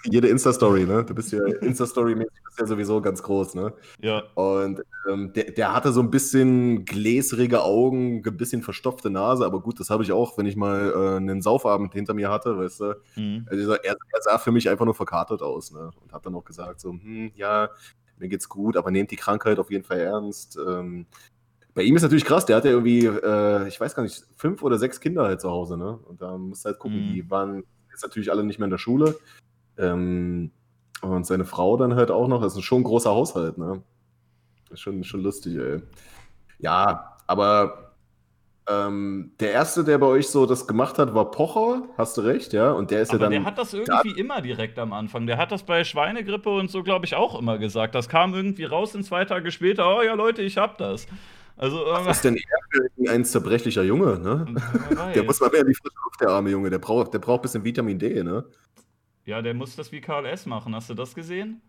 jede 0.06 0.28
Insta-Story, 0.30 0.86
ne? 0.86 1.04
Du 1.04 1.14
bist 1.14 1.32
ja 1.32 1.44
Insta-Story-mäßig 1.46 2.32
ja 2.60 2.66
sowieso 2.66 3.02
ganz 3.02 3.24
groß, 3.24 3.56
ne? 3.56 3.74
Ja. 4.02 4.24
Und 4.36 4.82
ähm, 5.10 5.34
der, 5.34 5.52
der 5.52 5.74
hatte 5.74 5.92
so 5.92 6.02
ein 6.02 6.12
bisschen 6.12 6.86
gläsrige 6.86 7.64
Augen, 7.64 8.24
ein 8.26 8.38
bisschen 8.38 8.62
verstopfte 8.62 9.10
Nase, 9.10 9.46
aber 9.46 9.62
gut, 9.62 9.80
das 9.80 9.90
habe 9.90 10.04
ich 10.04 10.12
auch, 10.12 10.38
wenn 10.38 10.46
ich 10.46 10.56
mal 10.56 10.92
äh, 10.92 11.18
einen 11.18 11.42
Saufabend 11.42 11.94
hinter 11.94 12.14
mir 12.14 12.30
hatte, 12.30 12.58
weißt 12.58 12.80
du. 12.82 12.96
Mhm. 13.16 13.48
Also 13.50 13.74
er, 13.74 13.96
er, 14.14 14.22
sah 14.22 14.38
für 14.38 14.52
mich 14.52 14.70
einfach 14.70 14.86
nur 14.86 14.96
verkartet 14.96 15.42
aus, 15.42 15.72
ne? 15.72 15.92
Und 16.02 16.14
hat 16.14 16.26
dann 16.26 16.36
auch 16.36 16.46
gesagt, 16.46 16.82
so, 16.82 16.92
hm, 16.92 17.32
ja, 17.36 17.70
mir 18.18 18.30
geht's 18.30 18.50
gut, 18.50 18.78
aber 18.78 18.92
nehmt 18.92 19.12
die 19.12 19.16
Krankheit 19.16 19.60
auf 19.60 19.72
jeden 19.72 19.84
Fall 19.84 20.00
ernst. 20.00 20.58
Ähm, 20.58 21.06
bei 21.74 21.84
ihm 21.84 21.96
ist 21.96 22.02
natürlich 22.02 22.26
krass, 22.26 22.46
der 22.46 22.58
hat 22.58 22.66
ja 22.66 22.72
irgendwie, 22.72 23.06
äh, 23.06 23.68
ich 23.68 23.80
weiß 23.80 23.96
gar 23.96 24.04
nicht, 24.04 24.26
fünf 24.36 24.64
oder 24.64 24.78
sechs 24.78 25.00
Kinder 25.00 25.24
halt 25.24 25.40
zu 25.40 25.50
Hause, 25.50 25.78
ne? 25.78 25.98
Und 26.06 26.22
da 26.22 26.38
musst 26.38 26.66
du 26.66 26.70
halt 26.70 26.80
gucken, 26.80 27.10
mhm. 27.10 27.14
die 27.14 27.30
waren 27.30 27.64
jetzt 27.92 28.04
natürlich 28.04 28.32
alle 28.32 28.44
nicht 28.44 28.60
mehr 28.60 28.66
in 28.66 28.72
der 28.72 28.78
Schule. 28.78 29.16
Ähm, 29.80 30.52
und 31.02 31.26
seine 31.26 31.46
Frau 31.46 31.78
dann 31.78 31.96
halt 31.96 32.12
auch 32.12 32.28
noch. 32.28 32.42
Das 32.42 32.56
ist 32.56 32.64
schon 32.64 32.82
ein 32.82 32.84
großer 32.84 33.10
Haushalt, 33.10 33.58
ne? 33.58 33.82
Ist 34.70 34.82
schon, 34.82 35.04
schon 35.04 35.22
lustig, 35.22 35.58
ey. 35.58 35.82
Ja, 36.60 37.18
aber 37.26 37.94
ähm, 38.70 39.32
der 39.40 39.52
erste, 39.52 39.84
der 39.84 39.98
bei 39.98 40.06
euch 40.06 40.28
so 40.28 40.46
das 40.46 40.68
gemacht 40.68 41.00
hat, 41.00 41.16
war 41.16 41.32
Pocher, 41.32 41.84
hast 41.98 42.18
du 42.18 42.22
recht, 42.22 42.54
ja? 42.54 42.72
Und 42.72 42.92
der 42.92 43.02
ist 43.02 43.10
aber 43.10 43.18
ja 43.18 43.24
dann. 43.24 43.32
Der 43.32 43.46
hat 43.46 43.58
das 43.58 43.74
irgendwie 43.74 44.14
da 44.14 44.20
immer 44.20 44.42
direkt 44.42 44.78
am 44.78 44.94
Anfang. 44.94 45.26
Der 45.26 45.38
hat 45.38 45.52
das 45.52 45.64
bei 45.64 45.84
Schweinegrippe 45.84 46.50
und 46.50 46.70
so, 46.70 46.84
glaube 46.84 47.06
ich, 47.06 47.16
auch 47.16 47.40
immer 47.40 47.58
gesagt. 47.58 47.96
Das 47.96 48.10
kam 48.10 48.34
irgendwie 48.34 48.66
raus 48.66 48.94
und 48.94 49.04
zwei 49.04 49.26
Tage 49.26 49.52
später, 49.52 49.98
oh 49.98 50.02
ja, 50.02 50.14
Leute, 50.14 50.44
ich 50.44 50.58
hab 50.58 50.78
das. 50.78 51.08
Also, 51.58 51.78
Was 51.88 52.18
ist 52.18 52.26
denn 52.26 52.38
er 52.38 52.88
für 52.96 53.12
ein 53.12 53.26
zerbrechlicher 53.26 53.84
Junge, 53.84 54.20
ne? 54.20 54.46
Der 55.14 55.24
muss 55.24 55.42
mal 55.42 55.50
mehr 55.50 55.62
in 55.62 55.68
die 55.68 55.74
frische 55.74 55.98
Luft, 56.06 56.22
der 56.22 56.30
arme 56.30 56.52
Junge. 56.52 56.70
Der 56.70 56.80
braucht, 56.80 57.14
der 57.14 57.20
braucht 57.20 57.40
ein 57.40 57.42
bisschen 57.42 57.64
Vitamin 57.64 57.98
D, 57.98 58.24
ne? 58.24 58.46
Ja, 59.30 59.44
der 59.44 59.54
muss 59.54 59.76
das 59.76 59.92
wie 59.92 60.02
KLS 60.02 60.48
machen. 60.48 60.74
Hast 60.74 60.90
du 60.90 60.96
das 60.96 61.14
gesehen? 61.14 61.62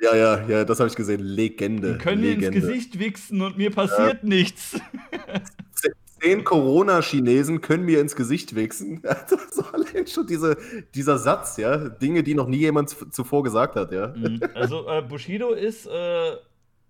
Ja, 0.00 0.16
ja, 0.16 0.48
ja, 0.48 0.64
das 0.64 0.80
habe 0.80 0.88
ich 0.88 0.96
gesehen. 0.96 1.20
Legende. 1.20 1.92
Die 1.92 1.98
können 1.98 2.22
Legende. 2.22 2.50
mir 2.50 2.56
ins 2.56 2.66
Gesicht 2.66 2.98
wichsen 2.98 3.40
und 3.40 3.56
mir 3.56 3.70
passiert 3.70 4.22
ja. 4.22 4.28
nichts. 4.28 4.80
Zehn 6.20 6.42
Corona-Chinesen 6.42 7.60
können 7.60 7.84
mir 7.84 8.00
ins 8.00 8.16
Gesicht 8.16 8.56
wichsen. 8.56 9.00
so 9.52 9.62
allein 9.66 10.08
schon 10.08 10.26
diese, 10.26 10.56
dieser 10.92 11.18
Satz, 11.18 11.56
ja. 11.56 11.88
Dinge, 11.88 12.24
die 12.24 12.34
noch 12.34 12.48
nie 12.48 12.58
jemand 12.58 12.90
zuvor 13.14 13.44
gesagt 13.44 13.76
hat, 13.76 13.92
ja. 13.92 14.08
Mhm. 14.08 14.40
Also 14.54 14.88
äh, 14.88 15.00
Bushido 15.00 15.52
ist, 15.52 15.86
äh, 15.86 16.32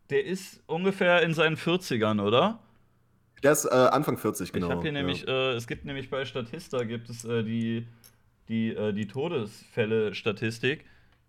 der 0.08 0.24
ist 0.24 0.62
ungefähr 0.66 1.22
in 1.22 1.34
seinen 1.34 1.56
40ern, 1.56 2.22
oder? 2.22 2.60
Der 3.42 3.52
ist 3.52 3.66
äh, 3.66 3.74
Anfang 3.74 4.16
40, 4.16 4.52
genau. 4.52 4.68
Ich 4.68 4.72
habe 4.72 4.80
hier 4.80 4.92
ja. 4.92 4.98
nämlich, 4.98 5.28
äh, 5.28 5.52
es 5.52 5.66
gibt 5.66 5.84
nämlich 5.84 6.08
bei 6.08 6.24
Statista 6.24 6.82
gibt 6.84 7.10
es 7.10 7.26
äh, 7.26 7.42
die 7.42 7.86
die, 8.48 8.70
äh, 8.70 8.92
die 8.92 9.06
Todesfälle-Statistik. 9.06 10.80
Du 10.80 10.86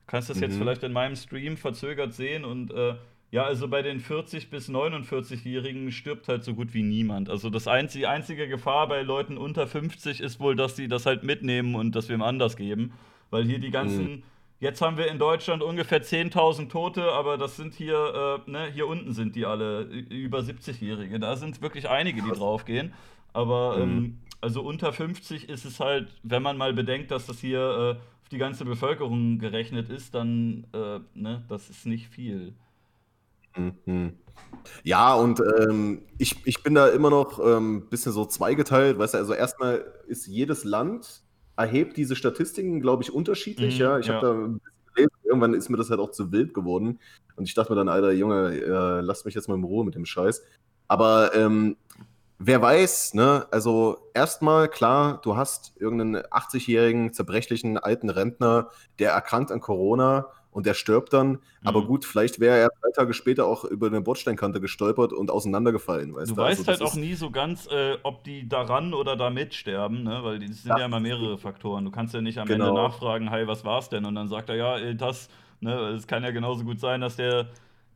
kannst 0.08 0.30
das 0.30 0.38
mhm. 0.38 0.44
jetzt 0.44 0.58
vielleicht 0.58 0.84
in 0.84 0.94
meinem 0.94 1.16
Stream 1.16 1.58
verzögert 1.58 2.14
sehen 2.14 2.46
und 2.46 2.72
äh, 2.72 2.96
ja, 3.32 3.44
also 3.44 3.68
bei 3.68 3.84
den 3.84 4.02
40- 4.02 4.50
bis 4.50 4.70
49-Jährigen 4.70 5.92
stirbt 5.92 6.28
halt 6.28 6.44
so 6.44 6.56
gut 6.56 6.74
wie 6.74 6.82
niemand. 6.82 7.30
Also 7.30 7.52
das 7.52 7.68
einzige, 7.68 8.00
die 8.00 8.08
einzige 8.08 8.48
Gefahr 8.48 8.88
bei 8.88 9.04
Leuten 9.04 9.38
unter 9.38 9.68
50 9.68 10.20
ist 10.20 10.40
wohl, 10.40 10.56
dass 10.56 10.76
sie 10.76 10.88
das 10.88 11.06
halt 11.06 11.24
mitnehmen 11.24 11.76
und 11.76 11.96
das 11.96 12.10
wem 12.10 12.24
anders 12.24 12.56
geben. 12.58 12.92
Weil 13.30 13.46
hier 13.46 13.60
die 13.60 13.70
ganzen, 13.70 14.12
mhm. 14.12 14.24
jetzt 14.60 14.82
haben 14.82 14.98
wir 14.98 15.12
in 15.12 15.20
Deutschland 15.20 15.62
ungefähr 15.62 16.02
10.000 16.02 16.70
Tote, 16.70 17.12
aber 17.12 17.38
das 17.38 17.56
sind 17.56 17.76
hier, 17.76 18.42
äh, 18.48 18.50
ne, 18.50 18.72
hier 18.74 18.88
unten 18.88 19.14
sind 19.14 19.36
die 19.36 19.46
alle 19.46 19.82
über 19.82 20.40
70-Jährige. 20.40 21.20
Da 21.20 21.36
sind 21.36 21.62
wirklich 21.62 21.88
einige, 21.88 22.24
die 22.24 22.32
draufgehen. 22.32 22.94
Aber 23.32 23.78
mhm. 23.78 23.98
ähm, 23.98 24.18
also 24.42 24.62
unter 24.62 24.94
50 24.94 25.50
ist 25.50 25.66
es 25.66 25.80
halt, 25.80 26.10
wenn 26.24 26.42
man 26.42 26.58
mal 26.58 26.74
bedenkt, 26.74 27.12
dass 27.12 27.26
das 27.26 27.40
hier 27.40 27.60
äh, 27.60 27.92
auf 27.92 28.30
die 28.32 28.38
ganze 28.38 28.66
Bevölkerung 28.66 29.40
gerechnet 29.40 29.90
ist, 29.90 30.16
dann, 30.16 30.66
äh, 30.74 31.00
ne, 31.14 31.44
das 31.50 31.70
ist 31.70 31.86
nicht 31.86 32.08
viel. 32.08 32.54
Mhm. 33.56 34.14
Ja, 34.84 35.14
und 35.16 35.42
ähm, 35.60 36.04
ich, 36.18 36.36
ich 36.46 36.64
bin 36.64 36.76
da 36.76 36.88
immer 36.88 37.10
noch 37.10 37.40
ein 37.40 37.58
ähm, 37.58 37.88
bisschen 37.90 38.12
so 38.12 38.26
zweigeteilt, 38.26 38.98
weißt 38.98 39.16
du, 39.16 39.18
also 39.18 39.34
erstmal 39.34 39.86
ist 40.08 40.28
jedes 40.28 40.64
Land 40.64 41.24
erhebt 41.58 41.98
diese 41.98 42.16
Statistiken, 42.16 42.80
glaube 42.80 43.04
ich, 43.04 43.12
unterschiedlich, 43.12 43.76
mhm, 43.76 43.82
ja. 43.82 44.00
Ich 44.00 44.08
ja. 44.08 44.16
habe 44.16 44.28
da 44.28 44.34
ein 44.34 44.60
bisschen 44.60 44.94
gelesen, 44.94 45.12
irgendwann 45.26 45.54
ist 45.54 45.70
mir 45.70 45.78
das 45.78 45.90
halt 45.90 46.00
auch 46.00 46.12
zu 46.12 46.32
wild 46.32 46.54
geworden 46.54 47.00
und 47.36 47.46
ich 47.46 47.54
dachte 47.54 47.72
mir 47.72 47.76
dann, 47.76 47.90
Alter, 47.90 48.12
Junge, 48.12 48.54
äh, 48.54 49.02
lass 49.02 49.26
mich 49.26 49.34
jetzt 49.36 49.50
mal 49.50 49.56
in 49.56 49.64
Ruhe 49.64 49.84
mit 49.84 49.96
dem 49.96 50.06
Scheiß. 50.06 50.44
Aber 50.88 51.36
ähm, 51.36 51.78
wer 52.40 52.62
weiß, 52.62 53.14
ne? 53.14 53.46
Also 53.52 53.98
erstmal 54.14 54.70
klar, 54.70 55.20
du 55.22 55.36
hast 55.36 55.74
irgendeinen 55.78 56.24
80-jährigen, 56.24 57.14
zerbrechlichen 57.14 57.78
alten 57.78 58.10
Rentner, 58.10 58.70
der 58.98 59.12
erkrankt 59.12 59.52
an 59.52 59.60
Corona 59.60 60.28
und 60.52 60.66
der 60.66 60.74
stirbt 60.74 61.14
dann. 61.14 61.32
Mhm. 61.32 61.40
Aber 61.64 61.86
gut, 61.86 62.06
vielleicht 62.06 62.40
wäre 62.40 62.58
er 62.58 62.70
drei 62.82 62.92
Tage 62.96 63.14
später 63.14 63.46
auch 63.46 63.66
über 63.66 63.88
eine 63.88 64.02
Bordsteinkante 64.02 64.62
gestolpert 64.62 65.14
und 65.14 65.30
auseinandergefallen. 65.30 66.16
Weißt 66.16 66.32
du, 66.32 66.36
du 66.36 66.42
weißt 66.42 66.68
also, 66.68 66.72
halt 66.72 66.92
auch 66.92 66.96
nie 66.96 67.14
so 67.14 67.30
ganz, 67.30 67.68
äh, 67.68 67.98
ob 68.04 68.24
die 68.24 68.48
daran 68.48 68.94
oder 68.94 69.16
damit 69.16 69.54
sterben, 69.54 70.04
ne? 70.04 70.20
Weil 70.24 70.42
es 70.42 70.64
sind 70.64 70.70
ja, 70.70 70.80
ja 70.80 70.86
immer 70.86 71.00
mehrere 71.00 71.38
Faktoren. 71.38 71.86
Du 71.86 71.92
kannst 71.92 72.14
ja 72.14 72.22
nicht 72.22 72.40
am 72.40 72.48
genau. 72.48 72.70
Ende 72.70 72.82
nachfragen, 72.82 73.30
hey, 73.30 73.48
was 73.48 73.64
war's 73.66 73.90
denn? 73.90 74.06
Und 74.06 74.16
dann 74.16 74.28
sagt 74.28 74.50
er, 74.50 74.56
ja, 74.56 74.94
das, 74.94 75.30
ne, 75.60 75.74
es 75.90 76.08
kann 76.08 76.24
ja 76.24 76.32
genauso 76.32 76.64
gut 76.64 76.80
sein, 76.80 77.02
dass 77.02 77.18
der 77.18 77.48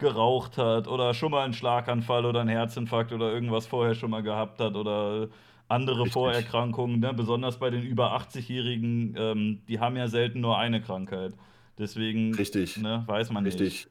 geraucht 0.04 0.60
hat 0.60 0.88
oder 0.88 1.16
schon 1.16 1.32
mal 1.32 1.43
einen 1.43 1.54
Schlaganfall 1.54 2.26
oder 2.26 2.41
einen 2.41 2.49
Herzinfarkt 2.49 3.12
oder 3.12 3.34
irgendwas 3.34 3.66
vorher 3.66 3.95
schon 3.95 4.12
mal 4.12 4.22
gehabt 4.22 4.60
hat 4.60 4.76
oder 4.76 5.30
andere 5.68 6.01
Richtig. 6.01 6.14
Vorerkrankungen, 6.14 6.99
ne? 6.99 7.14
besonders 7.14 7.58
bei 7.58 7.72
den 7.72 7.82
über 7.82 8.16
80-Jährigen, 8.16 9.16
ähm, 9.18 9.62
die 9.68 9.80
haben 9.80 9.95
ja 9.95 10.08
selten 10.08 10.41
nur 10.41 10.58
eine 10.58 10.82
Krankheit. 10.82 11.34
Deswegen 11.80 12.36
Richtig. 12.36 12.78
Ne, 12.78 13.04
weiß 13.08 13.32
man 13.32 13.45
Richtig. 13.45 13.62
nicht. 13.62 13.89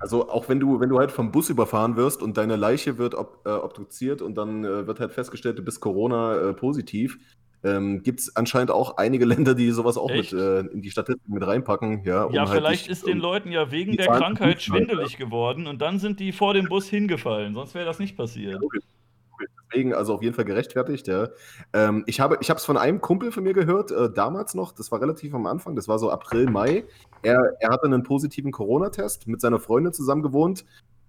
Also 0.00 0.28
auch 0.28 0.48
wenn 0.48 0.58
du, 0.58 0.80
wenn 0.80 0.88
du 0.88 0.98
halt 0.98 1.12
vom 1.12 1.30
Bus 1.30 1.50
überfahren 1.50 1.96
wirst 1.96 2.20
und 2.22 2.36
deine 2.36 2.56
Leiche 2.56 2.98
wird 2.98 3.14
ob, 3.14 3.42
äh, 3.46 3.50
obduziert 3.50 4.22
und 4.22 4.34
dann 4.34 4.64
äh, 4.64 4.86
wird 4.88 4.98
halt 4.98 5.12
festgestellt, 5.12 5.58
du 5.58 5.62
bist 5.62 5.80
Corona-positiv, 5.80 7.14
äh, 7.14 7.43
ähm, 7.64 8.02
gibt 8.02 8.20
es 8.20 8.36
anscheinend 8.36 8.70
auch 8.70 8.96
einige 8.96 9.24
Länder, 9.24 9.54
die 9.54 9.70
sowas 9.70 9.96
auch 9.96 10.10
mit 10.10 10.32
äh, 10.32 10.60
in 10.60 10.82
die 10.82 10.90
Statistik 10.90 11.28
mit 11.28 11.46
reinpacken. 11.46 12.04
Ja, 12.04 12.24
um 12.24 12.32
ja 12.32 12.48
halt 12.48 12.58
vielleicht 12.58 12.88
ist 12.88 13.06
den 13.06 13.18
Leuten 13.18 13.50
ja 13.50 13.70
wegen 13.70 13.96
der 13.96 14.06
Krankheit 14.06 14.62
schwindelig 14.62 15.10
halt, 15.10 15.18
geworden 15.18 15.66
und 15.66 15.80
dann 15.82 15.98
sind 15.98 16.20
die 16.20 16.32
vor 16.32 16.54
dem 16.54 16.66
Bus 16.66 16.88
hingefallen, 16.88 17.54
sonst 17.54 17.74
wäre 17.74 17.86
das 17.86 17.98
nicht 17.98 18.16
passiert. 18.16 18.62
Okay 18.62 18.80
deswegen 19.74 19.94
also 19.94 20.14
auf 20.14 20.22
jeden 20.22 20.34
Fall 20.34 20.44
gerechtfertigt, 20.44 21.06
ja. 21.08 21.28
Ähm, 21.72 22.04
ich 22.06 22.20
habe 22.20 22.38
es 22.40 22.64
von 22.64 22.76
einem 22.76 23.00
Kumpel 23.00 23.32
von 23.32 23.42
mir 23.42 23.52
gehört, 23.52 23.90
äh, 23.90 24.10
damals 24.10 24.54
noch, 24.54 24.72
das 24.72 24.92
war 24.92 25.00
relativ 25.00 25.34
am 25.34 25.46
Anfang, 25.46 25.76
das 25.76 25.88
war 25.88 25.98
so 25.98 26.10
April, 26.10 26.50
Mai. 26.50 26.84
Er, 27.22 27.56
er 27.60 27.70
hatte 27.70 27.86
einen 27.86 28.02
positiven 28.02 28.52
Corona-Test, 28.52 29.26
mit 29.26 29.40
seiner 29.40 29.58
Freundin 29.58 29.92
zusammen 29.92 30.22
gewohnt. 30.22 30.64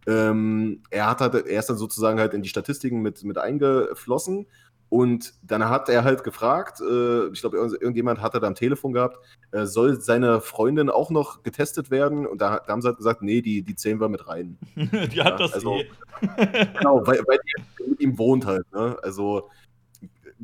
Ähm, 0.08 0.84
er, 0.92 1.10
hat, 1.10 1.22
er 1.22 1.60
ist 1.60 1.70
dann 1.70 1.78
sozusagen 1.78 2.20
halt 2.20 2.34
in 2.34 2.44
die 2.44 2.50
Statistiken 2.50 3.02
mit, 3.02 3.24
mit 3.24 3.38
eingeflossen 3.38 4.46
und 4.90 5.34
dann 5.42 5.68
hat 5.68 5.90
er 5.90 6.04
halt 6.04 6.24
gefragt, 6.24 6.80
äh, 6.80 7.28
ich 7.28 7.42
glaube, 7.42 7.58
irgendjemand 7.58 8.22
hatte 8.22 8.40
da 8.40 8.48
am 8.48 8.56
Telefon 8.56 8.94
gehabt, 8.94 9.18
äh, 9.52 9.66
soll 9.66 10.00
seine 10.00 10.42
Freundin 10.42 10.90
auch 10.90 11.10
noch 11.10 11.44
getestet 11.44 11.92
werden? 11.92 12.26
Und 12.28 12.40
da, 12.40 12.60
da, 12.60 12.72
haben 12.72 12.82
sie 12.82 12.88
halt 12.88 12.98
gesagt, 12.98 13.22
nee, 13.22 13.42
die, 13.42 13.64
die 13.64 13.76
zählen 13.76 14.00
wir 14.00 14.10
mit 14.10 14.28
rein. 14.28 14.58
die 14.76 15.16
ja, 15.16 15.26
hat 15.26 15.40
das 15.40 15.54
also, 15.54 15.76
eh. 15.76 15.90
genau, 16.78 17.06
weil, 17.06 17.20
weil 17.28 17.40
die 17.40 17.90
mit 17.90 18.00
ihm 18.00 18.18
wohnt 18.18 18.46
halt. 18.46 18.72
Ne? 18.72 18.98
Also 19.02 19.50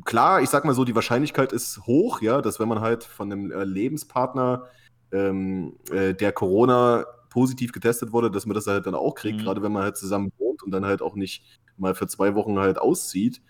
klar, 0.04 0.42
ich 0.42 0.50
sag 0.50 0.64
mal 0.64 0.74
so, 0.74 0.84
die 0.84 0.94
Wahrscheinlichkeit 0.94 1.52
ist 1.52 1.86
hoch, 1.86 2.20
ja, 2.20 2.42
dass 2.42 2.58
wenn 2.58 2.68
man 2.68 2.80
halt 2.80 3.04
von 3.04 3.30
einem 3.30 3.52
äh, 3.52 3.64
Lebenspartner, 3.64 4.66
ähm, 5.12 5.76
äh, 5.90 6.14
der 6.14 6.32
Corona 6.32 7.04
positiv 7.30 7.72
getestet 7.72 8.12
wurde, 8.12 8.30
dass 8.30 8.46
man 8.46 8.54
das 8.54 8.66
halt 8.66 8.86
dann 8.86 8.94
auch 8.94 9.14
kriegt, 9.14 9.38
mhm. 9.38 9.44
gerade 9.44 9.62
wenn 9.62 9.72
man 9.72 9.82
halt 9.82 9.96
zusammen 9.96 10.32
wohnt 10.38 10.62
und 10.62 10.70
dann 10.70 10.84
halt 10.84 11.00
auch 11.00 11.14
nicht 11.14 11.44
mal 11.76 11.94
für 11.94 12.06
zwei 12.06 12.34
Wochen 12.34 12.58
halt 12.58 12.78
auszieht. 12.78 13.40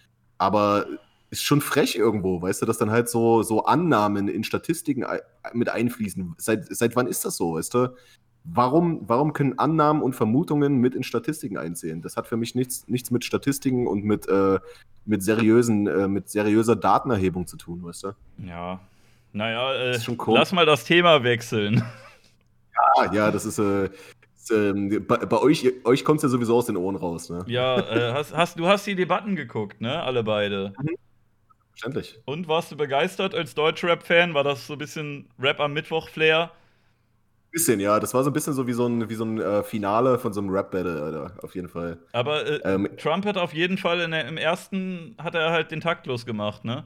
Aber 0.43 0.87
ist 1.31 1.45
schon 1.45 1.61
frech 1.61 1.95
irgendwo, 1.95 2.43
weißt 2.43 2.63
du, 2.63 2.67
dass 2.67 2.77
dann 2.77 2.91
halt 2.91 3.09
so, 3.09 3.45
so 3.45 3.65
Annahmen 3.65 4.27
in 4.27 4.43
Statistiken 4.43 5.07
mit 5.53 5.69
einfließen. 5.69 6.35
Seit, 6.37 6.67
seit 6.75 6.97
wann 6.97 7.07
ist 7.07 7.25
das 7.25 7.37
so, 7.37 7.55
weißt 7.55 7.73
du? 7.75 7.95
Warum, 8.43 9.09
warum 9.09 9.35
können 9.35 9.57
Annahmen 9.61 10.03
und 10.03 10.17
Vermutungen 10.17 10.79
mit 10.79 10.97
in 10.97 11.05
Statistiken 11.05 11.59
einzählen? 11.59 12.03
Das 12.03 12.17
hat 12.17 12.27
für 12.27 12.37
mich 12.37 12.57
nichts, 12.57 12.89
nichts 12.89 13.13
mit 13.13 13.25
Statistiken 13.25 13.87
und 13.87 14.05
mit, 14.05 14.27
äh, 14.27 14.59
mit, 15.05 15.23
seriösen, 15.23 15.87
äh, 15.87 16.09
mit 16.09 16.29
seriöser 16.29 16.75
Datenerhebung 16.75 17.47
zu 17.47 17.57
tun, 17.57 17.85
weißt 17.85 18.03
du? 18.03 18.13
Ja. 18.45 18.81
Naja, 19.33 19.75
äh, 19.75 19.99
lass 20.27 20.51
mal 20.51 20.67
das 20.67 20.85
Thema 20.85 21.23
wechseln. 21.23 21.85
Ja, 22.97 23.13
ja, 23.13 23.31
das 23.31 23.45
ist, 23.45 23.61
äh, 23.61 23.91
ähm, 24.53 25.07
bei, 25.07 25.17
bei, 25.19 25.39
euch, 25.39 25.73
euch 25.85 26.05
kommt 26.05 26.19
es 26.19 26.23
ja 26.23 26.29
sowieso 26.29 26.57
aus 26.57 26.67
den 26.67 26.77
Ohren 26.77 26.97
raus, 26.97 27.31
ne? 27.31 27.45
Ja, 27.47 27.79
äh, 27.79 28.13
hast, 28.13 28.35
hast, 28.35 28.59
du 28.59 28.67
hast 28.67 28.87
die 28.87 28.95
Debatten 28.95 29.37
geguckt, 29.37 29.81
ne? 29.81 30.03
Alle 30.03 30.23
beide. 30.23 30.73
Mhm. 30.81 30.97
Verständlich. 31.71 32.21
Und 32.27 32.49
warst 32.49 32.71
du 32.71 32.77
begeistert 32.77 33.35
als 33.35 33.55
Deutschrap-Fan? 33.55 34.35
War 34.35 34.45
das 34.45 34.67
so 34.67 34.75
ein 34.75 34.79
bisschen 34.79 35.29
Rap 35.39 35.59
am 35.59 35.73
Mittwoch-Flair? 35.73 36.51
Bisschen, 37.51 37.81
ja. 37.81 37.99
Das 37.99 38.15
war 38.15 38.23
so 38.25 38.31
ein 38.31 38.33
bisschen 38.33 38.53
so 38.53 38.67
wie 38.67 38.73
so 38.73 38.87
ein, 38.87 39.09
wie 39.09 39.15
so 39.15 39.25
ein 39.25 39.41
äh, 39.41 39.63
Finale 39.63 40.19
von 40.19 40.33
so 40.33 40.41
einem 40.41 40.51
Rap-Battle, 40.51 41.03
Alter. 41.03 41.35
Auf 41.43 41.55
jeden 41.55 41.69
Fall. 41.69 41.99
Aber 42.13 42.47
äh, 42.47 42.75
ähm, 42.75 42.89
Trump 42.99 43.27
hat 43.27 43.37
auf 43.37 43.55
jeden 43.55 43.79
Fall 43.79 44.09
der, 44.09 44.29
im 44.29 44.37
ersten 44.37 45.17
hat 45.19 45.35
er 45.35 45.51
halt 45.51 45.71
den 45.71 45.81
taktlos 45.81 46.27
gemacht, 46.27 46.65
ne? 46.65 46.85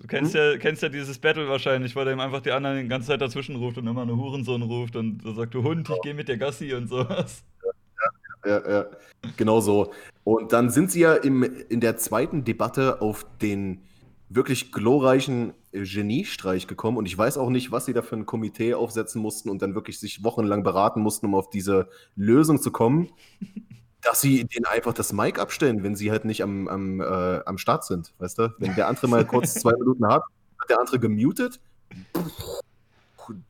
Du 0.00 0.06
kennst, 0.06 0.34
hm? 0.34 0.40
ja, 0.40 0.56
kennst 0.58 0.82
ja 0.82 0.88
dieses 0.88 1.18
Battle 1.18 1.48
wahrscheinlich, 1.48 1.96
weil 1.96 2.06
er 2.06 2.12
ihm 2.12 2.20
einfach 2.20 2.40
die 2.40 2.52
anderen 2.52 2.80
die 2.80 2.88
ganze 2.88 3.08
Zeit 3.08 3.20
dazwischen 3.20 3.56
ruft 3.56 3.78
und 3.78 3.86
immer 3.86 4.02
eine 4.02 4.16
Hurensohn 4.16 4.62
ruft 4.62 4.96
und 4.96 5.22
sagt, 5.34 5.54
du 5.54 5.62
Hund, 5.62 5.88
ich 5.90 6.00
gehe 6.02 6.14
mit 6.14 6.28
der 6.28 6.38
Gassi 6.38 6.72
und 6.74 6.88
sowas. 6.88 7.42
Ja, 8.44 8.50
ja, 8.50 8.70
ja, 8.70 8.86
genau 9.36 9.60
so. 9.60 9.92
Und 10.24 10.52
dann 10.52 10.70
sind 10.70 10.92
sie 10.92 11.00
ja 11.00 11.14
im, 11.14 11.42
in 11.42 11.80
der 11.80 11.96
zweiten 11.96 12.44
Debatte 12.44 13.02
auf 13.02 13.26
den 13.42 13.82
wirklich 14.28 14.72
glorreichen 14.72 15.54
Geniestreich 15.72 16.66
gekommen 16.66 16.98
und 16.98 17.06
ich 17.06 17.16
weiß 17.16 17.38
auch 17.38 17.50
nicht, 17.50 17.72
was 17.72 17.86
sie 17.86 17.92
da 17.92 18.02
für 18.02 18.16
ein 18.16 18.26
Komitee 18.26 18.74
aufsetzen 18.74 19.20
mussten 19.20 19.48
und 19.48 19.62
dann 19.62 19.74
wirklich 19.74 19.98
sich 19.98 20.22
wochenlang 20.22 20.62
beraten 20.62 21.00
mussten, 21.00 21.26
um 21.26 21.34
auf 21.34 21.50
diese 21.50 21.88
Lösung 22.14 22.60
zu 22.60 22.70
kommen 22.70 23.10
dass 24.02 24.20
sie 24.20 24.44
denen 24.44 24.64
einfach 24.66 24.92
das 24.92 25.12
Mic 25.12 25.40
abstellen, 25.40 25.82
wenn 25.82 25.96
sie 25.96 26.10
halt 26.10 26.24
nicht 26.24 26.42
am, 26.42 26.68
am, 26.68 27.00
äh, 27.00 27.40
am 27.44 27.58
Start 27.58 27.84
sind, 27.84 28.12
weißt 28.18 28.38
du? 28.38 28.54
Wenn 28.58 28.74
der 28.74 28.88
andere 28.88 29.08
mal 29.08 29.24
kurz 29.24 29.54
zwei 29.54 29.72
Minuten 29.72 30.06
hat, 30.06 30.22
hat 30.60 30.70
der 30.70 30.80
andere 30.80 30.98
gemutet. 30.98 31.60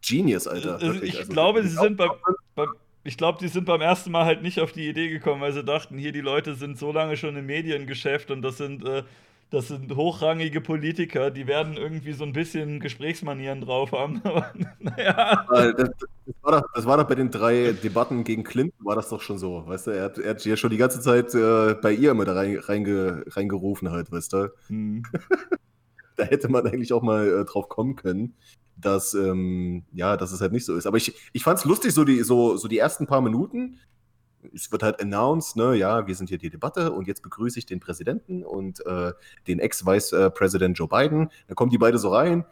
Genius, 0.00 0.48
Alter. 0.48 0.74
Also 0.74 0.86
wirklich. 0.86 1.14
Ich 1.14 1.18
also, 1.20 1.32
glaube, 1.32 1.62
sie 1.62 1.76
sind 1.76 1.96
beim, 1.96 2.10
beim 2.54 2.68
ich 3.04 3.16
glaube, 3.16 3.38
die 3.40 3.48
sind 3.48 3.64
beim 3.64 3.80
ersten 3.80 4.10
Mal 4.10 4.24
halt 4.24 4.42
nicht 4.42 4.60
auf 4.60 4.72
die 4.72 4.88
Idee 4.88 5.08
gekommen, 5.08 5.40
weil 5.40 5.52
sie 5.52 5.64
dachten, 5.64 5.96
hier 5.96 6.12
die 6.12 6.20
Leute 6.20 6.54
sind 6.54 6.78
so 6.78 6.92
lange 6.92 7.16
schon 7.16 7.36
im 7.36 7.46
Mediengeschäft 7.46 8.30
und 8.30 8.42
das 8.42 8.58
sind 8.58 8.84
äh, 8.84 9.02
das 9.50 9.68
sind 9.68 9.94
hochrangige 9.96 10.60
Politiker, 10.60 11.30
die 11.30 11.46
werden 11.46 11.76
irgendwie 11.76 12.12
so 12.12 12.24
ein 12.24 12.32
bisschen 12.32 12.80
Gesprächsmanieren 12.80 13.62
drauf 13.62 13.92
haben. 13.92 14.20
Aber 14.24 14.52
naja. 14.78 15.46
Das, 15.48 15.90
das, 16.26 16.34
war 16.42 16.60
doch, 16.60 16.68
das 16.74 16.86
war 16.86 16.96
doch 16.98 17.08
bei 17.08 17.14
den 17.14 17.30
drei 17.30 17.72
Debatten 17.72 18.24
gegen 18.24 18.44
Clinton, 18.44 18.84
war 18.84 18.96
das 18.96 19.08
doch 19.08 19.22
schon 19.22 19.38
so. 19.38 19.66
Weißt 19.66 19.86
du, 19.86 19.90
er 19.92 20.04
hat, 20.04 20.18
er 20.18 20.30
hat 20.30 20.44
ja 20.44 20.56
schon 20.56 20.70
die 20.70 20.76
ganze 20.76 21.00
Zeit 21.00 21.34
äh, 21.34 21.74
bei 21.74 21.92
ihr 21.92 22.10
immer 22.10 22.24
da 22.24 22.34
rein, 22.34 22.58
reinge, 22.58 23.24
reingerufen, 23.28 23.90
halt, 23.90 24.12
weißt 24.12 24.32
du. 24.34 24.52
Hm. 24.66 25.02
da 26.16 26.24
hätte 26.24 26.48
man 26.48 26.66
eigentlich 26.66 26.92
auch 26.92 27.02
mal 27.02 27.26
äh, 27.26 27.44
drauf 27.44 27.68
kommen 27.68 27.96
können, 27.96 28.34
dass, 28.76 29.14
ähm, 29.14 29.84
ja, 29.92 30.16
dass 30.16 30.32
es 30.32 30.40
halt 30.40 30.52
nicht 30.52 30.66
so 30.66 30.76
ist. 30.76 30.86
Aber 30.86 30.98
ich, 30.98 31.14
ich 31.32 31.42
fand 31.42 31.58
es 31.58 31.64
lustig, 31.64 31.94
so 31.94 32.04
die, 32.04 32.22
so, 32.22 32.56
so 32.56 32.68
die 32.68 32.78
ersten 32.78 33.06
paar 33.06 33.22
Minuten 33.22 33.78
es 34.54 34.70
wird 34.70 34.82
halt 34.82 35.00
announced, 35.00 35.56
ne, 35.56 35.74
ja, 35.74 36.06
wir 36.06 36.14
sind 36.14 36.28
hier 36.28 36.38
die 36.38 36.50
Debatte 36.50 36.92
und 36.92 37.06
jetzt 37.06 37.22
begrüße 37.22 37.58
ich 37.58 37.66
den 37.66 37.80
Präsidenten 37.80 38.44
und 38.44 38.84
äh, 38.86 39.12
den 39.46 39.58
Ex-Vice-Präsident 39.58 40.78
Joe 40.78 40.88
Biden. 40.88 41.30
Dann 41.46 41.56
kommen 41.56 41.70
die 41.70 41.78
beide 41.78 41.98
so 41.98 42.10
rein, 42.10 42.44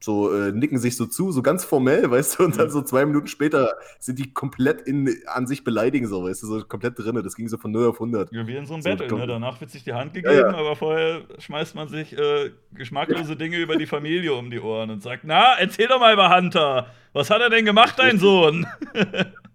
so 0.00 0.32
äh, 0.32 0.52
nicken 0.52 0.78
sich 0.78 0.96
so 0.96 1.06
zu, 1.06 1.32
so 1.32 1.42
ganz 1.42 1.64
formell, 1.64 2.10
weißt 2.10 2.38
du, 2.38 2.44
und 2.44 2.58
dann 2.58 2.66
mhm. 2.66 2.70
so 2.70 2.82
zwei 2.82 3.04
Minuten 3.04 3.26
später 3.26 3.74
sind 3.98 4.18
die 4.18 4.32
komplett 4.32 4.82
in, 4.82 5.12
an 5.26 5.46
sich 5.46 5.64
beleidigen, 5.64 6.06
so, 6.06 6.24
weißt 6.24 6.42
du, 6.42 6.46
so 6.46 6.64
komplett 6.64 6.98
drin. 6.98 7.20
Das 7.22 7.34
ging 7.34 7.48
so 7.48 7.56
von 7.56 7.70
0 7.70 7.88
auf 7.88 7.96
100. 7.96 8.32
Ja, 8.32 8.46
wie 8.46 8.56
in 8.56 8.66
so 8.66 8.74
einem 8.74 8.82
so, 8.82 8.90
Battle, 8.90 9.12
ne? 9.16 9.26
Danach 9.26 9.60
wird 9.60 9.70
sich 9.70 9.84
die 9.84 9.92
Hand 9.92 10.14
gegeben, 10.14 10.34
ja, 10.34 10.50
ja. 10.52 10.56
aber 10.56 10.76
vorher 10.76 11.22
schmeißt 11.38 11.74
man 11.74 11.88
sich 11.88 12.16
äh, 12.16 12.50
geschmacklose 12.72 13.36
Dinge 13.36 13.58
über 13.58 13.76
die 13.76 13.86
Familie 13.86 14.34
um 14.34 14.50
die 14.50 14.60
Ohren 14.60 14.90
und 14.90 15.02
sagt, 15.02 15.22
na, 15.24 15.54
erzähl 15.58 15.88
doch 15.88 16.00
mal 16.00 16.12
über 16.12 16.34
Hunter. 16.34 16.86
Was 17.12 17.30
hat 17.30 17.40
er 17.40 17.50
denn 17.50 17.64
gemacht, 17.64 17.94
dein 17.96 18.18
Sohn? 18.18 18.66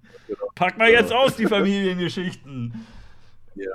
Pack 0.56 0.78
mal 0.78 0.90
jetzt 0.90 1.12
aus, 1.12 1.36
die 1.36 1.46
Familiengeschichten. 1.46 2.86
Ja. 3.56 3.66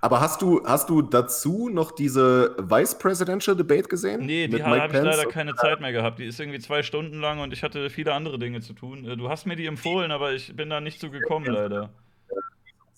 Aber 0.00 0.20
hast 0.20 0.42
du, 0.42 0.62
hast 0.64 0.88
du 0.88 1.02
dazu 1.02 1.68
noch 1.68 1.90
diese 1.90 2.54
Vice 2.58 2.98
Presidential 2.98 3.56
Debate 3.56 3.88
gesehen? 3.88 4.26
Nee, 4.26 4.46
die 4.46 4.62
habe 4.62 4.76
ich 4.76 5.02
leider 5.02 5.26
keine 5.26 5.54
Zeit 5.56 5.80
mehr 5.80 5.92
gehabt. 5.92 6.18
Die 6.18 6.26
ist 6.26 6.38
irgendwie 6.38 6.60
zwei 6.60 6.82
Stunden 6.82 7.20
lang 7.20 7.40
und 7.40 7.52
ich 7.52 7.62
hatte 7.62 7.90
viele 7.90 8.12
andere 8.12 8.38
Dinge 8.38 8.60
zu 8.60 8.72
tun. 8.72 9.04
Äh, 9.04 9.16
du 9.16 9.28
hast 9.28 9.46
mir 9.46 9.56
die 9.56 9.66
empfohlen, 9.66 10.10
aber 10.10 10.32
ich 10.32 10.54
bin 10.54 10.70
da 10.70 10.80
nicht 10.80 11.00
so 11.00 11.10
gekommen, 11.10 11.46
leider. 11.46 11.90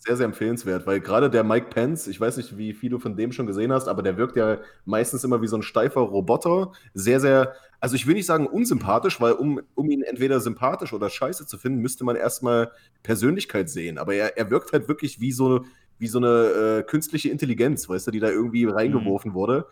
Sehr, 0.09 0.17
sehr 0.17 0.25
empfehlenswert, 0.25 0.87
weil 0.87 1.01
gerade 1.01 1.29
der 1.29 1.45
Mike 1.45 1.67
Pence, 1.69 2.07
ich 2.07 2.19
weiß 2.19 2.39
nicht, 2.39 2.57
wie 2.57 2.73
viel 2.73 2.89
du 2.89 2.99
von 2.99 3.15
dem 3.15 3.31
schon 3.31 3.47
gesehen 3.47 3.71
hast, 3.71 3.89
aber 3.89 4.03
der 4.03 4.17
wirkt 4.17 4.37
ja 4.37 4.57
meistens 4.87 5.23
immer 5.23 5.43
wie 5.43 5.47
so 5.47 5.57
ein 5.57 5.63
steifer 5.63 6.01
Roboter. 6.01 6.73
Sehr, 6.95 7.21
sehr, 7.21 7.53
also 7.79 7.95
ich 7.95 8.07
will 8.07 8.15
nicht 8.15 8.25
sagen 8.25 8.47
unsympathisch, 8.47 9.21
weil 9.21 9.35
um, 9.35 9.61
um 9.75 9.91
ihn 9.91 10.01
entweder 10.01 10.41
sympathisch 10.41 10.95
oder 10.95 11.11
scheiße 11.11 11.47
zu 11.47 11.59
finden, 11.59 11.81
müsste 11.81 12.05
man 12.05 12.17
erstmal 12.17 12.73
Persönlichkeit 13.03 13.69
sehen. 13.69 13.99
Aber 13.99 14.15
er, 14.15 14.39
er 14.39 14.49
wirkt 14.49 14.73
halt 14.73 14.89
wirklich 14.89 15.21
wie 15.21 15.31
so, 15.31 15.67
wie 15.99 16.07
so 16.07 16.17
eine 16.17 16.79
äh, 16.79 16.83
künstliche 16.85 17.29
Intelligenz, 17.29 17.87
weißt 17.87 18.07
du, 18.07 18.11
die 18.11 18.21
da 18.21 18.31
irgendwie 18.31 18.65
reingeworfen 18.65 19.33
mhm. 19.33 19.35
wurde 19.35 19.67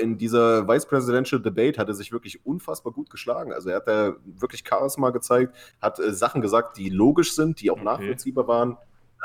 in 0.00 0.18
dieser 0.18 0.68
Vice 0.68 0.86
Presidential 0.86 1.40
Debate 1.40 1.78
hat 1.78 1.88
er 1.88 1.94
sich 1.94 2.12
wirklich 2.12 2.46
unfassbar 2.46 2.92
gut 2.92 3.10
geschlagen. 3.10 3.52
Also 3.52 3.70
er 3.70 3.76
hat 3.76 3.88
da 3.88 4.14
wirklich 4.24 4.62
Charisma 4.64 5.10
gezeigt, 5.10 5.52
hat 5.80 5.98
äh, 5.98 6.12
Sachen 6.12 6.42
gesagt, 6.42 6.76
die 6.76 6.90
logisch 6.90 7.34
sind, 7.34 7.60
die 7.60 7.70
auch 7.70 7.76
okay. 7.76 7.84
nachvollziehbar 7.84 8.46
waren 8.46 8.76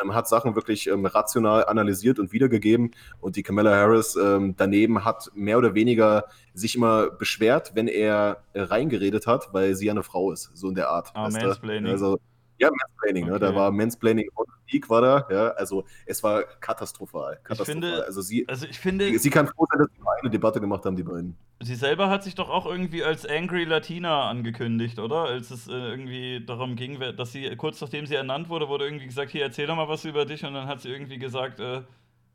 ähm, 0.01 0.13
hat 0.13 0.27
Sachen 0.27 0.55
wirklich 0.55 0.87
ähm, 0.87 1.05
rational 1.05 1.65
analysiert 1.65 2.19
und 2.19 2.31
wiedergegeben. 2.31 2.91
Und 3.19 3.35
die 3.35 3.43
Kamala 3.43 3.71
Harris 3.75 4.15
ähm, 4.15 4.55
daneben 4.57 5.05
hat 5.05 5.31
mehr 5.33 5.57
oder 5.57 5.75
weniger 5.75 6.25
sich 6.53 6.75
immer 6.75 7.09
beschwert, 7.09 7.71
wenn 7.75 7.87
er 7.87 8.43
äh, 8.53 8.61
reingeredet 8.61 9.27
hat, 9.27 9.53
weil 9.53 9.75
sie 9.75 9.87
ja 9.87 9.93
eine 9.93 10.03
Frau 10.03 10.31
ist, 10.31 10.51
so 10.53 10.69
in 10.69 10.75
der 10.75 10.89
Art. 10.89 11.11
Ah, 11.13 11.29
Mansplaining. 11.29 11.91
Also, 11.91 12.19
ja, 12.57 12.69
Mansplaining, 12.69 13.23
okay. 13.25 13.33
ne? 13.33 13.39
da 13.39 13.55
war 13.55 13.71
Mansplaining 13.71 14.29
on 14.35 14.45
League 14.71 14.89
war 14.89 15.01
da, 15.01 15.27
ja, 15.29 15.47
also 15.51 15.85
es 16.05 16.23
war 16.23 16.43
katastrophal. 16.43 17.39
katastrophal. 17.43 17.61
Ich 17.61 17.89
finde, 17.89 18.05
also 18.05 18.21
sie, 18.21 18.47
also 18.47 18.65
ich 18.65 18.79
finde, 18.79 19.17
sie 19.17 19.29
kann 19.29 19.47
froh 19.47 19.65
sein, 19.71 19.79
dass 19.79 19.89
sie 19.93 20.01
nur 20.01 20.13
eine 20.19 20.29
Debatte 20.29 20.59
gemacht 20.59 20.85
haben, 20.85 20.95
die 20.95 21.03
beiden. 21.03 21.37
Sie 21.61 21.75
selber 21.75 22.09
hat 22.09 22.23
sich 22.23 22.35
doch 22.35 22.49
auch 22.49 22.65
irgendwie 22.65 23.03
als 23.03 23.25
Angry 23.25 23.63
Latina 23.63 24.29
angekündigt, 24.29 24.99
oder? 24.99 25.25
Als 25.25 25.51
es 25.51 25.67
äh, 25.67 25.71
irgendwie 25.71 26.43
darum 26.45 26.75
ging, 26.75 26.99
dass 27.15 27.31
sie, 27.31 27.55
kurz 27.55 27.79
nachdem 27.79 28.05
sie 28.05 28.15
ernannt 28.15 28.49
wurde, 28.49 28.67
wurde 28.67 28.85
irgendwie 28.85 29.05
gesagt, 29.05 29.31
hier, 29.31 29.43
erzähl 29.43 29.67
doch 29.67 29.75
mal 29.75 29.87
was 29.87 30.03
über 30.05 30.25
dich 30.25 30.43
und 30.43 30.53
dann 30.53 30.67
hat 30.67 30.81
sie 30.81 30.89
irgendwie 30.89 31.17
gesagt, 31.17 31.59
äh, 31.59 31.81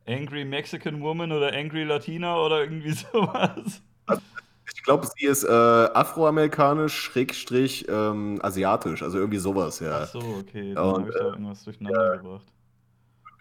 Angry 0.07 0.45
Mexican 0.45 1.03
Woman 1.03 1.33
oder 1.33 1.53
Angry 1.53 1.85
Latina 1.85 2.39
oder 2.39 2.63
irgendwie 2.63 2.93
sowas. 3.13 3.83
Also, 4.07 4.23
ich 4.75 4.83
glaube, 4.83 5.07
sie 5.07 5.27
ist 5.27 5.45
äh, 5.45 5.49
afroamerikanisch, 5.49 6.95
schrägstrich 6.95 7.87
ähm, 7.89 8.39
asiatisch, 8.43 9.03
also 9.03 9.19
irgendwie 9.19 9.39
sowas, 9.39 9.81
ja. 9.81 10.01
Ach 10.03 10.07
so, 10.07 10.19
okay, 10.19 10.75
dann 10.75 10.85
habe 10.85 11.09
ich 11.09 11.15
da 11.15 11.25
irgendwas 11.25 11.65
durcheinander 11.65 12.15
ja. 12.15 12.17
gebracht. 12.17 12.47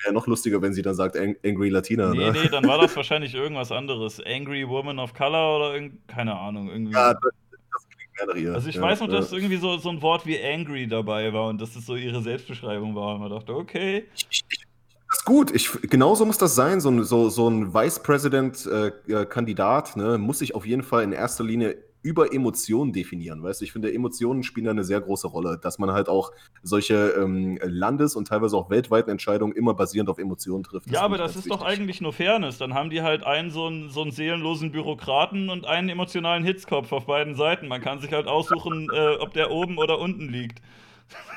Wäre 0.04 0.14
noch 0.14 0.28
lustiger, 0.28 0.62
wenn 0.62 0.74
sie 0.74 0.82
dann 0.82 0.96
sagt 0.96 1.18
Angry 1.18 1.70
Latina. 1.70 2.12
Nee, 2.12 2.18
ne? 2.18 2.32
nee, 2.32 2.50
dann 2.50 2.66
war 2.66 2.80
das 2.80 2.96
wahrscheinlich 2.96 3.34
irgendwas 3.36 3.72
anderes. 3.72 4.22
Angry 4.26 4.68
Woman 4.68 4.98
of 4.98 5.14
Color 5.14 5.58
oder 5.58 5.74
irgend, 5.74 6.08
keine 6.08 6.38
Ahnung. 6.38 6.70
Irgendwie. 6.70 6.94
Ja, 6.94 7.14
das, 7.14 7.22
das 7.52 7.90
klingt 7.90 8.36
mehr 8.36 8.52
nach. 8.52 8.56
Also 8.56 8.70
ich 8.70 8.76
ja, 8.76 8.82
weiß 8.82 9.02
noch, 9.02 9.10
dass 9.10 9.34
irgendwie 9.34 9.58
so, 9.58 9.78
so 9.78 9.90
ein 9.90 10.02
Wort 10.02 10.26
wie 10.26 10.42
Angry 10.42 10.88
dabei 10.88 11.34
war 11.34 11.50
und 11.50 11.60
dass 11.60 11.76
es 11.76 11.86
so 11.86 11.98
ihre 11.98 12.22
Selbstbeschreibung 12.22 12.96
war. 12.96 13.16
Und 13.16 13.22
man 13.22 13.30
dachte, 13.30 13.54
okay. 13.54 14.06
Ich, 14.16 14.28
ich, 14.50 14.66
das 15.10 15.20
ist 15.20 15.26
gut. 15.26 15.52
Ich, 15.56 15.72
genauso 15.90 16.26
muss 16.26 16.38
das 16.38 16.54
sein. 16.56 16.80
So 16.82 16.90
ein, 16.90 17.04
so, 17.04 17.30
so 17.30 17.50
ein 17.50 17.74
Vice 17.74 18.00
President-Kandidat 18.04 19.96
äh, 19.96 20.00
ne, 20.00 20.18
muss 20.20 20.40
sich 20.40 20.54
auf 20.54 20.66
jeden 20.66 20.84
Fall 20.84 21.04
in 21.04 21.12
erster 21.14 21.44
Linie 21.44 21.78
über 22.02 22.32
Emotionen 22.34 22.94
definieren. 22.94 23.44
Weißt 23.44 23.60
du, 23.60 23.66
ich 23.66 23.74
finde, 23.74 23.94
Emotionen 23.94 24.44
spielen 24.44 24.66
da 24.66 24.72
eine 24.72 24.84
sehr 24.86 25.02
große 25.02 25.28
Rolle, 25.28 25.60
dass 25.62 25.80
man 25.80 25.92
halt 25.92 26.08
auch 26.08 26.32
solche 26.64 27.10
ähm, 27.18 27.60
Landes- 27.62 28.16
und 28.16 28.28
teilweise 28.28 28.56
auch 28.56 28.70
weltweiten 28.70 29.10
Entscheidungen 29.10 29.54
immer 29.54 29.74
basierend 29.74 30.10
auf 30.10 30.18
Emotionen 30.18 30.64
trifft. 30.64 30.86
Das 30.86 30.94
ja, 30.94 31.02
aber 31.02 31.18
das 31.18 31.32
ist 31.32 31.46
wichtig. 31.46 31.54
doch 31.54 31.62
eigentlich 31.66 32.00
nur 32.00 32.14
Fairness. 32.14 32.58
Dann 32.58 32.74
haben 32.74 32.90
die 32.90 33.02
halt 33.02 33.24
einen 33.24 33.50
so 33.52 33.66
einen, 33.66 33.90
so 33.90 34.02
einen 34.04 34.12
seelenlosen 34.12 34.72
Bürokraten 34.72 35.50
und 35.50 35.66
einen 35.66 35.90
emotionalen 35.90 36.46
Hitzkopf 36.46 36.92
auf 36.94 37.06
beiden 37.06 37.36
Seiten. 37.36 37.68
Man 37.68 37.82
kann 37.82 38.00
sich 38.00 38.14
halt 38.14 38.28
aussuchen, 38.28 38.88
äh, 38.94 39.16
ob 39.20 39.34
der 39.34 39.52
oben 39.52 39.78
oder 39.78 40.00
unten 40.00 40.30
liegt. 40.30 40.62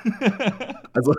Also, 0.94 1.14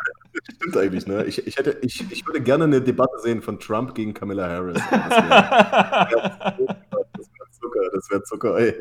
stimmt 0.56 0.78
eigentlich, 0.78 1.08
ne? 1.08 1.26
Ich, 1.26 1.48
ich, 1.48 1.58
hätte, 1.58 1.80
ich, 1.82 2.06
ich 2.12 2.28
würde 2.28 2.42
gerne 2.42 2.66
eine 2.66 2.80
Debatte 2.80 3.18
sehen 3.24 3.42
von 3.42 3.60
Trump 3.60 3.96
gegen 3.96 4.14
Camilla 4.14 4.48
Harris. 4.48 4.80
Das 7.64 7.82
wäre 7.82 7.84
Zucker, 7.84 7.90
das 7.94 8.10
wäre 8.10 8.24
Zucker, 8.24 8.58
ey. 8.58 8.74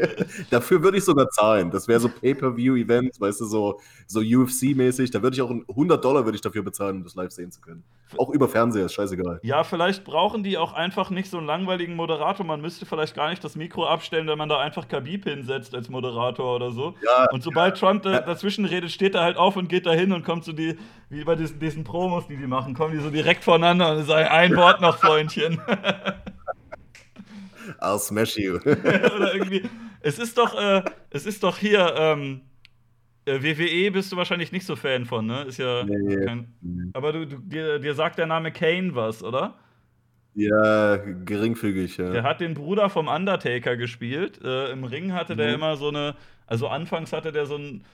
Dafür 0.51 0.83
würde 0.83 0.99
ich 0.99 1.05
sogar 1.05 1.29
zahlen. 1.31 1.71
Das 1.71 1.89
wäre 1.89 2.01
so 2.01 2.09
Pay-Per-View-Event, 2.09 3.21
weißt 3.21 3.41
du, 3.41 3.45
so, 3.45 3.81
so 4.07 4.21
UFC-mäßig. 4.21 5.11
Da 5.11 5.23
würde 5.23 5.35
ich 5.35 5.43
auch 5.43 5.51
100 5.51 6.05
Dollar 6.05 6.25
würde 6.25 6.37
ich 6.37 6.43
dafür 6.43 6.63
bezahlen, 6.63 6.99
um 6.99 7.05
das 7.05 7.15
live 7.15 7.31
sehen 7.31 7.51
zu 7.51 7.61
können. 7.61 7.85
Auch 8.19 8.31
über 8.31 8.49
Fernseher, 8.49 8.87
ist 8.87 8.95
scheißegal. 8.95 9.41
Ja, 9.43 9.65
vielleicht 9.65 10.05
brauchen 10.05 10.43
die 10.43 10.59
auch 10.59 10.73
einfach 10.73 11.11
nicht 11.11 11.31
so 11.31 11.39
einen 11.39 11.47
langweiligen 11.47 11.97
Moderator. 11.97 12.45
Man 12.45 12.61
müsste 12.61 12.85
vielleicht 12.85 13.15
gar 13.15 13.31
nicht 13.31 13.43
das 13.43 13.57
Mikro 13.57 13.87
abstellen, 13.87 14.27
wenn 14.27 14.39
man 14.39 14.49
da 14.49 14.59
einfach 14.59 14.89
Khabib 14.89 15.25
hinsetzt 15.25 15.75
als 15.75 15.89
Moderator 15.89 16.57
oder 16.57 16.71
so. 16.73 16.95
Ja, 17.05 17.27
und 17.31 17.43
sobald 17.43 17.79
ja, 17.81 17.87
Trump 17.87 18.03
da, 18.03 18.21
dazwischen 18.21 18.65
redet, 18.65 18.91
steht 18.91 19.15
er 19.15 19.23
halt 19.23 19.37
auf 19.37 19.57
und 19.57 19.69
geht 19.69 19.87
da 19.87 19.93
hin 19.93 20.13
und 20.13 20.25
kommt 20.25 20.45
so 20.45 20.53
die, 20.53 20.77
wie 21.09 21.25
bei 21.25 21.37
diesen, 21.37 21.59
diesen 21.59 21.85
Promos, 21.85 22.27
die 22.27 22.37
die 22.37 22.47
machen, 22.47 22.75
kommen 22.75 22.93
die 22.93 23.01
so 23.01 23.11
direkt 23.11 23.45
voneinander 23.45 23.97
und 23.97 24.05
sagen, 24.05 24.29
ein 24.29 24.57
Wort 24.57 24.81
noch, 24.81 24.99
Freundchen. 24.99 25.61
I'll 27.81 27.99
smash 27.99 28.37
you. 28.37 28.57
Oder 28.65 29.35
irgendwie. 29.35 29.63
Es 30.01 30.19
ist 30.19 30.39
doch, 30.39 30.61
äh, 30.61 30.83
es 31.11 31.27
ist 31.27 31.43
doch 31.43 31.59
hier, 31.59 31.95
ähm, 31.97 32.43
äh, 33.25 33.43
WWE 33.43 33.91
bist 33.93 34.11
du 34.11 34.17
wahrscheinlich 34.17 34.53
nicht 34.53 34.67
so 34.67 34.77
Fan 34.77 35.07
von, 35.07 35.27
ne? 35.27 35.43
Ist 35.43 35.59
ja. 35.59 35.85
Nee, 35.85 36.25
kein, 36.25 36.53
nee. 36.61 36.91
Aber 36.93 37.13
du, 37.13 37.27
du, 37.27 37.37
dir, 37.39 37.79
dir 37.79 37.95
sagt 37.95 38.19
der 38.19 38.27
Name 38.27 38.51
Kane 38.51 38.95
was, 38.95 39.23
oder? 39.23 39.59
Ja, 40.35 40.97
geringfügig, 40.97 41.99
ja. 41.99 42.11
Der 42.11 42.23
hat 42.23 42.41
den 42.41 42.55
Bruder 42.55 42.89
vom 42.89 43.09
Undertaker 43.09 43.77
gespielt. 43.77 44.41
Äh, 44.43 44.73
Im 44.73 44.85
Ring 44.85 45.13
hatte 45.13 45.37
der 45.37 45.49
mhm. 45.49 45.55
immer 45.55 45.77
so 45.77 45.89
eine, 45.89 46.17
also 46.47 46.69
anfangs 46.69 47.13
hatte 47.13 47.33
der 47.33 47.47
so 47.47 47.57
einen 47.57 47.85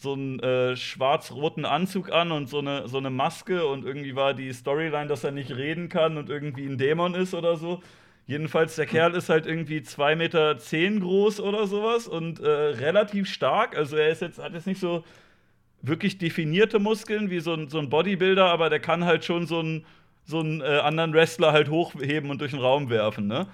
so 0.00 0.12
einen 0.12 0.38
äh, 0.38 0.76
schwarz-roten 0.76 1.64
Anzug 1.64 2.12
an 2.12 2.30
und 2.30 2.48
so 2.48 2.60
eine, 2.60 2.86
so 2.86 2.98
eine 2.98 3.10
Maske 3.10 3.66
und 3.66 3.84
irgendwie 3.84 4.14
war 4.14 4.32
die 4.32 4.52
Storyline, 4.52 5.08
dass 5.08 5.24
er 5.24 5.32
nicht 5.32 5.50
reden 5.50 5.88
kann 5.88 6.16
und 6.16 6.30
irgendwie 6.30 6.66
ein 6.66 6.78
Dämon 6.78 7.16
ist 7.16 7.34
oder 7.34 7.56
so. 7.56 7.82
Jedenfalls, 8.28 8.76
der 8.76 8.84
Kerl 8.84 9.14
ist 9.14 9.30
halt 9.30 9.46
irgendwie 9.46 9.78
2,10 9.78 10.16
Meter 10.16 10.58
zehn 10.58 11.00
groß 11.00 11.40
oder 11.40 11.66
sowas 11.66 12.06
und 12.06 12.40
äh, 12.40 12.46
relativ 12.46 13.26
stark. 13.26 13.74
Also 13.74 13.96
er 13.96 14.10
ist 14.10 14.20
jetzt, 14.20 14.38
hat 14.38 14.52
jetzt 14.52 14.66
nicht 14.66 14.80
so 14.80 15.02
wirklich 15.80 16.18
definierte 16.18 16.78
Muskeln 16.78 17.30
wie 17.30 17.40
so 17.40 17.54
ein, 17.54 17.68
so 17.70 17.78
ein 17.78 17.88
Bodybuilder, 17.88 18.44
aber 18.44 18.68
der 18.68 18.80
kann 18.80 19.06
halt 19.06 19.24
schon 19.24 19.46
so 19.46 19.60
einen, 19.60 19.86
so 20.26 20.40
einen 20.40 20.60
äh, 20.60 20.64
anderen 20.64 21.14
Wrestler 21.14 21.52
halt 21.52 21.70
hochheben 21.70 22.28
und 22.28 22.42
durch 22.42 22.50
den 22.50 22.60
Raum 22.60 22.90
werfen, 22.90 23.28
ne? 23.28 23.46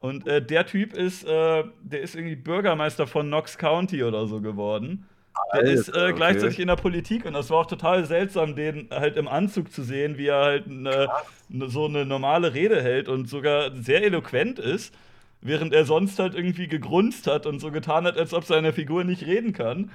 Und 0.00 0.26
äh, 0.26 0.44
der 0.44 0.66
Typ 0.66 0.92
ist, 0.92 1.22
äh, 1.22 1.62
der 1.82 2.00
ist 2.00 2.16
irgendwie 2.16 2.36
Bürgermeister 2.36 3.06
von 3.06 3.28
Knox 3.28 3.56
County 3.56 4.02
oder 4.02 4.26
so 4.26 4.40
geworden. 4.40 5.06
Der 5.52 5.62
ist 5.62 5.88
äh, 5.88 6.12
gleichzeitig 6.12 6.54
okay. 6.54 6.62
in 6.62 6.68
der 6.68 6.76
Politik 6.76 7.24
und 7.24 7.34
das 7.34 7.50
war 7.50 7.58
auch 7.58 7.66
total 7.66 8.04
seltsam, 8.04 8.56
den 8.56 8.88
halt 8.90 9.16
im 9.16 9.28
Anzug 9.28 9.72
zu 9.72 9.82
sehen, 9.82 10.18
wie 10.18 10.26
er 10.26 10.44
halt 10.44 10.66
eine, 10.66 11.08
eine, 11.52 11.68
so 11.68 11.86
eine 11.86 12.04
normale 12.04 12.54
Rede 12.54 12.82
hält 12.82 13.08
und 13.08 13.28
sogar 13.28 13.70
sehr 13.74 14.02
eloquent 14.02 14.58
ist, 14.58 14.94
während 15.40 15.72
er 15.72 15.84
sonst 15.84 16.18
halt 16.18 16.34
irgendwie 16.34 16.68
gegrunzt 16.68 17.26
hat 17.26 17.46
und 17.46 17.60
so 17.60 17.70
getan 17.70 18.04
hat, 18.06 18.18
als 18.18 18.34
ob 18.34 18.44
seine 18.44 18.72
Figur 18.72 19.04
nicht 19.04 19.24
reden 19.26 19.52
kann. 19.52 19.90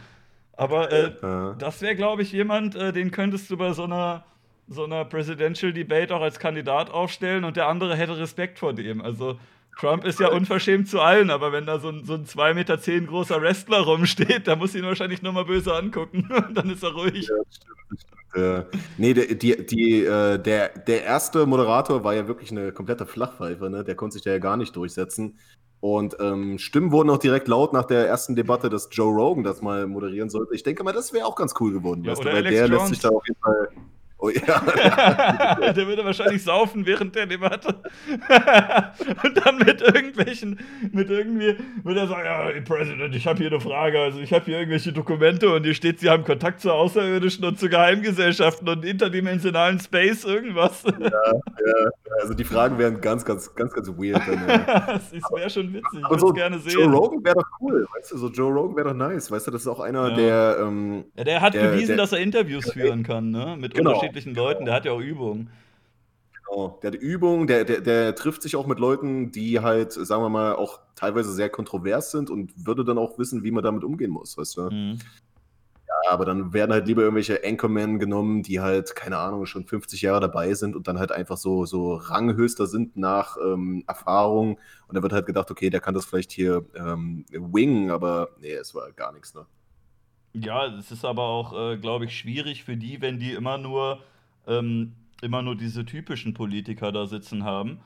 Aber 0.54 0.92
äh, 0.92 1.12
ja. 1.22 1.56
das 1.58 1.82
wäre, 1.82 1.96
glaube 1.96 2.22
ich, 2.22 2.32
jemand, 2.32 2.76
äh, 2.76 2.94
den 2.94 3.12
könntest 3.12 3.50
du 3.50 3.58
bei 3.58 3.74
so 3.74 3.84
einer, 3.84 4.24
so 4.68 4.84
einer 4.86 5.06
Presidential 5.06 5.74
Debate 5.74 6.16
auch 6.16 6.22
als 6.22 6.40
Kandidat 6.40 6.92
aufstellen 6.92 7.44
und 7.44 7.58
der 7.58 7.68
andere 7.68 7.96
hätte 7.96 8.18
Respekt 8.18 8.60
vor 8.60 8.74
dem. 8.74 9.02
Also 9.02 9.40
Trump 9.80 10.06
ist 10.06 10.20
ja 10.20 10.30
unverschämt 10.30 10.88
zu 10.88 11.00
allen, 11.00 11.30
aber 11.32 11.52
wenn 11.52 11.66
da 11.66 11.80
so 11.80 11.90
ein, 11.90 12.06
so 12.06 12.14
ein 12.14 12.26
2,10 12.26 12.54
Meter 12.54 12.80
zehn 12.80 13.08
großer 13.08 13.42
Wrestler 13.42 13.80
rumsteht, 13.80 14.48
da 14.48 14.56
muss 14.56 14.76
ihn 14.76 14.84
wahrscheinlich 14.84 15.22
nochmal 15.22 15.46
böse 15.46 15.74
angucken. 15.74 16.30
dann 16.54 16.70
ist 16.70 16.84
er 16.84 16.94
ruhig. 16.94 17.28
Ja, 17.28 17.36
stimmt, 17.50 18.02
stimmt. 18.02 18.22
Ja. 18.36 18.66
Nee, 18.98 19.14
der, 19.14 19.26
die, 19.36 19.66
die, 19.66 20.06
äh, 20.06 20.38
der, 20.38 20.70
der 20.70 21.04
erste 21.04 21.46
Moderator 21.46 22.04
war 22.04 22.14
ja 22.14 22.28
wirklich 22.28 22.52
eine 22.52 22.72
komplette 22.72 23.06
Flachpfeife, 23.06 23.70
ne? 23.70 23.84
Der 23.84 23.96
konnte 23.96 24.14
sich 24.14 24.24
da 24.24 24.32
ja 24.32 24.38
gar 24.38 24.58
nicht 24.58 24.76
durchsetzen. 24.76 25.38
Und 25.82 26.16
ähm, 26.20 26.60
Stimmen 26.60 26.92
wurden 26.92 27.10
auch 27.10 27.18
direkt 27.18 27.48
laut 27.48 27.74
nach 27.74 27.86
der 27.86 28.08
ersten 28.08 28.36
Debatte, 28.36 28.70
dass 28.70 28.88
Joe 28.92 29.12
Rogan 29.14 29.44
das 29.44 29.64
mal 29.64 29.88
moderieren 29.88 30.30
sollte. 30.30 30.54
Ich 30.54 30.62
denke 30.62 30.84
mal, 30.84 30.94
das 30.94 31.12
wäre 31.12 31.26
auch 31.26 31.36
ganz 31.36 31.56
cool 31.60 31.74
geworden. 31.74 32.04
Ja, 32.04 32.12
weißt 32.12 32.22
du, 32.22 32.28
weil 32.28 32.36
Alex 32.36 32.56
der 32.56 32.68
Jones. 32.68 32.80
lässt 32.80 32.90
sich 32.90 33.00
da 33.00 33.10
auf 33.10 33.28
jeden 33.28 33.42
Fall 33.42 33.70
Oh 34.24 34.30
ja. 34.30 35.72
der 35.74 35.88
würde 35.88 36.06
wahrscheinlich 36.06 36.44
saufen 36.44 36.86
während 36.86 37.16
der 37.16 37.26
Debatte. 37.26 37.70
und 39.24 39.46
dann 39.46 39.58
mit 39.58 39.82
irgendwelchen, 39.82 40.60
mit 40.92 41.10
irgendwie, 41.10 41.58
würde 41.82 42.02
er 42.02 42.08
sagen, 42.08 42.26
ja, 42.26 42.62
Präsident, 42.62 43.16
ich 43.16 43.26
habe 43.26 43.40
hier 43.40 43.48
eine 43.48 43.60
Frage. 43.60 44.00
Also 44.00 44.20
ich 44.20 44.32
habe 44.32 44.46
hier 44.46 44.60
irgendwelche 44.60 44.94
Dokumente 44.94 45.52
und 45.52 45.64
hier 45.64 45.74
steht, 45.74 46.00
Sie 46.00 46.08
haben 46.08 46.24
Kontakt 46.24 46.62
zu 46.62 46.72
Außerirdischen 46.72 47.44
und 47.46 47.58
zu 47.58 47.68
Geheimgesellschaften 47.68 48.70
und 48.70 48.86
interdimensionalen 48.86 49.80
Space, 49.80 50.24
irgendwas. 50.24 50.84
Ja, 50.84 51.10
ja. 51.10 51.90
Also 52.22 52.36
die 52.36 52.44
Fragen 52.44 52.78
wären 52.78 53.02
ganz, 53.02 53.26
ganz, 53.26 53.56
ganz, 53.56 53.74
ganz 53.74 53.88
weird. 53.88 54.22
Dann, 54.28 54.48
ja. 54.48 54.58
das 54.88 55.12
wäre 55.12 55.50
schon 55.50 55.74
witzig. 55.74 56.00
Ich 56.00 56.10
würde 56.10 56.20
so, 56.20 56.32
gerne 56.32 56.60
sehen. 56.60 56.74
Joe 56.74 56.92
Rogan 56.92 57.24
wäre 57.24 57.36
doch 57.38 57.48
cool, 57.60 57.88
weißt 57.96 58.12
du, 58.12 58.18
so 58.18 58.28
Joe 58.28 58.54
Rogan 58.54 58.76
wäre 58.76 58.90
doch 58.90 58.96
nice. 58.96 59.32
Weißt 59.32 59.48
du, 59.48 59.52
das 59.52 59.62
ist 59.62 59.68
auch 59.68 59.80
einer, 59.80 60.10
ja. 60.10 60.16
der. 60.16 60.58
Ähm, 60.62 61.06
ja, 61.16 61.24
der 61.24 61.42
hat 61.42 61.56
der, 61.56 61.70
bewiesen, 61.70 61.88
der, 61.88 61.98
dass 61.98 62.12
er 62.12 62.20
Interviews 62.20 62.72
führen 62.72 63.02
kann, 63.02 63.32
ne? 63.32 63.58
Mit 63.60 63.74
genau 63.74 63.94
unterschiedlichen 63.94 64.11
Leuten, 64.34 64.66
der 64.66 64.74
hat 64.74 64.86
ja 64.86 64.92
auch 64.92 65.00
Übung. 65.00 65.50
Genau, 66.34 66.80
der 66.82 66.92
hat 66.92 67.00
Übung, 67.00 67.48
der, 67.48 67.64
der, 67.64 67.82
der 67.82 68.16
trifft 68.16 68.42
sich 68.42 68.56
auch 68.56 68.68
mit 68.68 68.80
Leuten, 68.80 69.32
die 69.32 69.60
halt, 69.60 69.94
sagen 69.94 70.24
wir 70.24 70.30
mal, 70.30 70.56
auch 70.56 70.80
teilweise 70.96 71.32
sehr 71.34 71.50
kontrovers 71.50 72.12
sind 72.12 72.30
und 72.30 72.66
würde 72.66 72.84
dann 72.84 72.98
auch 72.98 73.18
wissen, 73.18 73.44
wie 73.44 73.52
man 73.52 73.64
damit 73.64 73.84
umgehen 73.84 74.12
muss, 74.12 74.38
weißt 74.38 74.58
du? 74.58 74.62
Mhm. 74.70 75.00
Ja, 75.88 76.12
aber 76.12 76.26
dann 76.26 76.54
werden 76.54 76.72
halt 76.72 76.88
lieber 76.88 77.02
irgendwelche 77.02 77.44
Anchormen 77.44 78.00
genommen, 78.00 78.44
die 78.44 78.60
halt, 78.60 78.96
keine 78.96 79.18
Ahnung, 79.18 79.46
schon 79.46 79.66
50 79.66 80.02
Jahre 80.02 80.22
dabei 80.22 80.54
sind 80.54 80.76
und 80.76 80.88
dann 80.88 81.00
halt 81.00 81.12
einfach 81.12 81.38
so, 81.38 81.66
so 81.66 81.96
Ranghöchster 81.96 82.66
sind 82.66 82.96
nach 82.96 83.38
ähm, 83.38 83.84
Erfahrung. 83.88 84.58
Und 84.88 84.96
da 84.96 85.04
wird 85.04 85.12
halt 85.14 85.26
gedacht, 85.26 85.52
okay, 85.52 85.70
der 85.70 85.82
kann 85.82 85.94
das 85.94 86.06
vielleicht 86.06 86.32
hier 86.32 86.66
ähm, 86.76 87.26
wingen, 87.30 87.92
aber 87.92 88.30
nee, 88.40 88.54
es 88.54 88.74
war 88.74 88.92
gar 88.94 89.12
nichts, 89.12 89.34
ne? 89.34 89.46
Ja, 90.34 90.68
es 90.68 90.92
ist 90.92 91.04
aber 91.04 91.24
auch, 91.24 91.54
äh, 91.54 91.78
glaube 91.78 92.06
ich, 92.06 92.18
schwierig 92.18 92.64
für 92.64 92.78
die, 92.78 93.02
wenn 93.02 93.20
die 93.20 93.32
immer 93.32 93.58
nur 93.58 94.02
ähm, 94.48 94.94
immer 95.22 95.42
nur 95.42 95.56
diese 95.56 95.86
typischen 95.86 96.34
Politiker 96.34 96.92
da 96.92 97.06
sitzen 97.06 97.44
haben. 97.44 97.80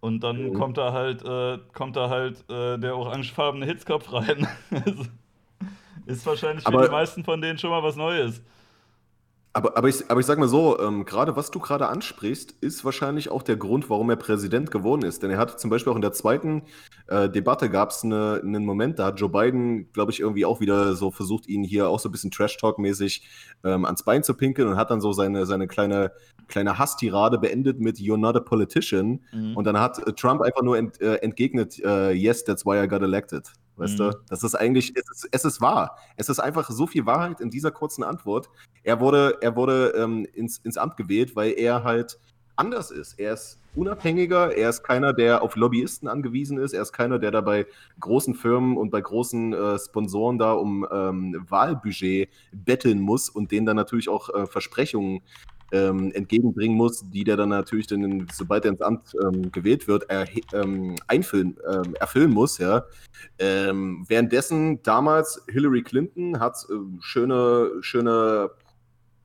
Und 0.00 0.20
dann 0.20 0.50
mhm. 0.50 0.54
kommt 0.54 0.78
da 0.78 0.92
halt, 0.92 1.22
äh, 1.24 1.58
kommt 1.72 1.96
da 1.96 2.08
halt 2.08 2.44
äh, 2.50 2.78
der 2.78 2.96
orangefarbene 2.96 3.66
Hitzkopf 3.66 4.12
rein. 4.12 4.46
Also, 4.70 5.04
ist 6.06 6.26
wahrscheinlich 6.26 6.64
für 6.64 6.72
Aber 6.72 6.86
die 6.86 6.90
meisten 6.90 7.22
von 7.22 7.40
denen 7.40 7.58
schon 7.58 7.70
mal 7.70 7.82
was 7.82 7.94
Neues. 7.94 8.42
Aber, 9.52 9.76
aber, 9.76 9.88
ich, 9.88 10.08
aber 10.08 10.20
ich 10.20 10.26
sag 10.26 10.38
mal 10.38 10.46
so, 10.46 10.78
ähm, 10.78 11.04
gerade 11.04 11.34
was 11.34 11.50
du 11.50 11.58
gerade 11.58 11.88
ansprichst, 11.88 12.54
ist 12.60 12.84
wahrscheinlich 12.84 13.30
auch 13.30 13.42
der 13.42 13.56
Grund, 13.56 13.90
warum 13.90 14.08
er 14.08 14.14
Präsident 14.14 14.70
geworden 14.70 15.02
ist. 15.02 15.24
Denn 15.24 15.30
er 15.30 15.38
hat 15.38 15.58
zum 15.58 15.70
Beispiel 15.70 15.92
auch 15.92 15.96
in 15.96 16.02
der 16.02 16.12
zweiten 16.12 16.62
äh, 17.08 17.28
Debatte 17.28 17.68
gab 17.68 17.90
es 17.90 18.04
eine, 18.04 18.40
einen 18.44 18.64
Moment, 18.64 19.00
da 19.00 19.06
hat 19.06 19.18
Joe 19.18 19.28
Biden, 19.28 19.90
glaube 19.92 20.12
ich, 20.12 20.20
irgendwie 20.20 20.44
auch 20.44 20.60
wieder 20.60 20.94
so 20.94 21.10
versucht, 21.10 21.48
ihn 21.48 21.64
hier 21.64 21.88
auch 21.88 21.98
so 21.98 22.08
ein 22.08 22.12
bisschen 22.12 22.30
Trash-Talk-mäßig 22.30 23.26
ähm, 23.64 23.84
ans 23.84 24.04
Bein 24.04 24.22
zu 24.22 24.34
pinkeln 24.34 24.68
und 24.68 24.76
hat 24.76 24.90
dann 24.92 25.00
so 25.00 25.12
seine, 25.12 25.44
seine 25.46 25.66
kleine, 25.66 26.12
kleine 26.46 26.78
Hasstirade 26.78 27.38
beendet 27.38 27.80
mit 27.80 27.96
You're 27.96 28.18
not 28.18 28.36
a 28.36 28.40
politician. 28.40 29.24
Mhm. 29.32 29.56
Und 29.56 29.64
dann 29.64 29.80
hat 29.80 29.98
äh, 30.06 30.12
Trump 30.12 30.42
einfach 30.42 30.62
nur 30.62 30.78
ent, 30.78 31.00
äh, 31.00 31.16
entgegnet, 31.16 31.80
äh, 31.84 32.12
Yes, 32.12 32.44
that's 32.44 32.64
why 32.64 32.80
I 32.80 32.86
got 32.86 33.02
elected. 33.02 33.50
Weißt 33.80 33.94
mhm. 33.94 34.10
du? 34.10 34.20
Das 34.28 34.44
ist 34.44 34.54
eigentlich, 34.54 34.92
es 34.94 35.10
ist, 35.10 35.28
es 35.30 35.44
ist 35.44 35.60
wahr. 35.60 35.96
Es 36.16 36.28
ist 36.28 36.38
einfach 36.38 36.70
so 36.70 36.86
viel 36.86 37.06
Wahrheit 37.06 37.40
in 37.40 37.50
dieser 37.50 37.70
kurzen 37.70 38.04
Antwort. 38.04 38.50
Er 38.82 39.00
wurde, 39.00 39.38
er 39.40 39.56
wurde 39.56 39.94
ähm, 39.96 40.26
ins, 40.34 40.58
ins 40.58 40.76
Amt 40.76 40.96
gewählt, 40.96 41.34
weil 41.34 41.52
er 41.52 41.82
halt 41.82 42.18
anders 42.56 42.90
ist. 42.90 43.18
Er 43.18 43.32
ist 43.32 43.58
unabhängiger, 43.74 44.54
er 44.54 44.68
ist 44.68 44.82
keiner, 44.82 45.14
der 45.14 45.42
auf 45.42 45.56
Lobbyisten 45.56 46.08
angewiesen 46.08 46.58
ist, 46.58 46.74
er 46.74 46.82
ist 46.82 46.92
keiner, 46.92 47.18
der 47.18 47.30
da 47.30 47.40
bei 47.40 47.66
großen 48.00 48.34
Firmen 48.34 48.76
und 48.76 48.90
bei 48.90 49.00
großen 49.00 49.54
äh, 49.54 49.78
Sponsoren 49.78 50.38
da 50.38 50.52
um 50.52 50.86
ähm, 50.90 51.46
Wahlbudget 51.48 52.28
betteln 52.52 53.00
muss 53.00 53.30
und 53.30 53.50
denen 53.50 53.66
dann 53.66 53.76
natürlich 53.76 54.08
auch 54.08 54.28
äh, 54.28 54.46
Versprechungen 54.46 55.22
ähm, 55.72 56.12
entgegenbringen 56.12 56.76
muss, 56.76 57.08
die 57.10 57.24
der 57.24 57.36
dann 57.36 57.50
natürlich, 57.50 57.86
dann, 57.86 58.26
sobald 58.32 58.64
er 58.64 58.72
ins 58.72 58.80
Amt 58.80 59.16
ähm, 59.22 59.52
gewählt 59.52 59.88
wird, 59.88 60.08
er, 60.08 60.26
ähm, 60.52 60.96
einfüllen, 61.06 61.58
ähm, 61.68 61.94
erfüllen 61.98 62.30
muss. 62.30 62.58
Ja. 62.58 62.84
Ähm, 63.38 64.04
währenddessen 64.08 64.82
damals 64.82 65.42
Hillary 65.48 65.82
Clinton 65.82 66.40
hat 66.40 66.56
äh, 66.70 66.74
schöne, 67.00 67.70
schöne 67.80 68.50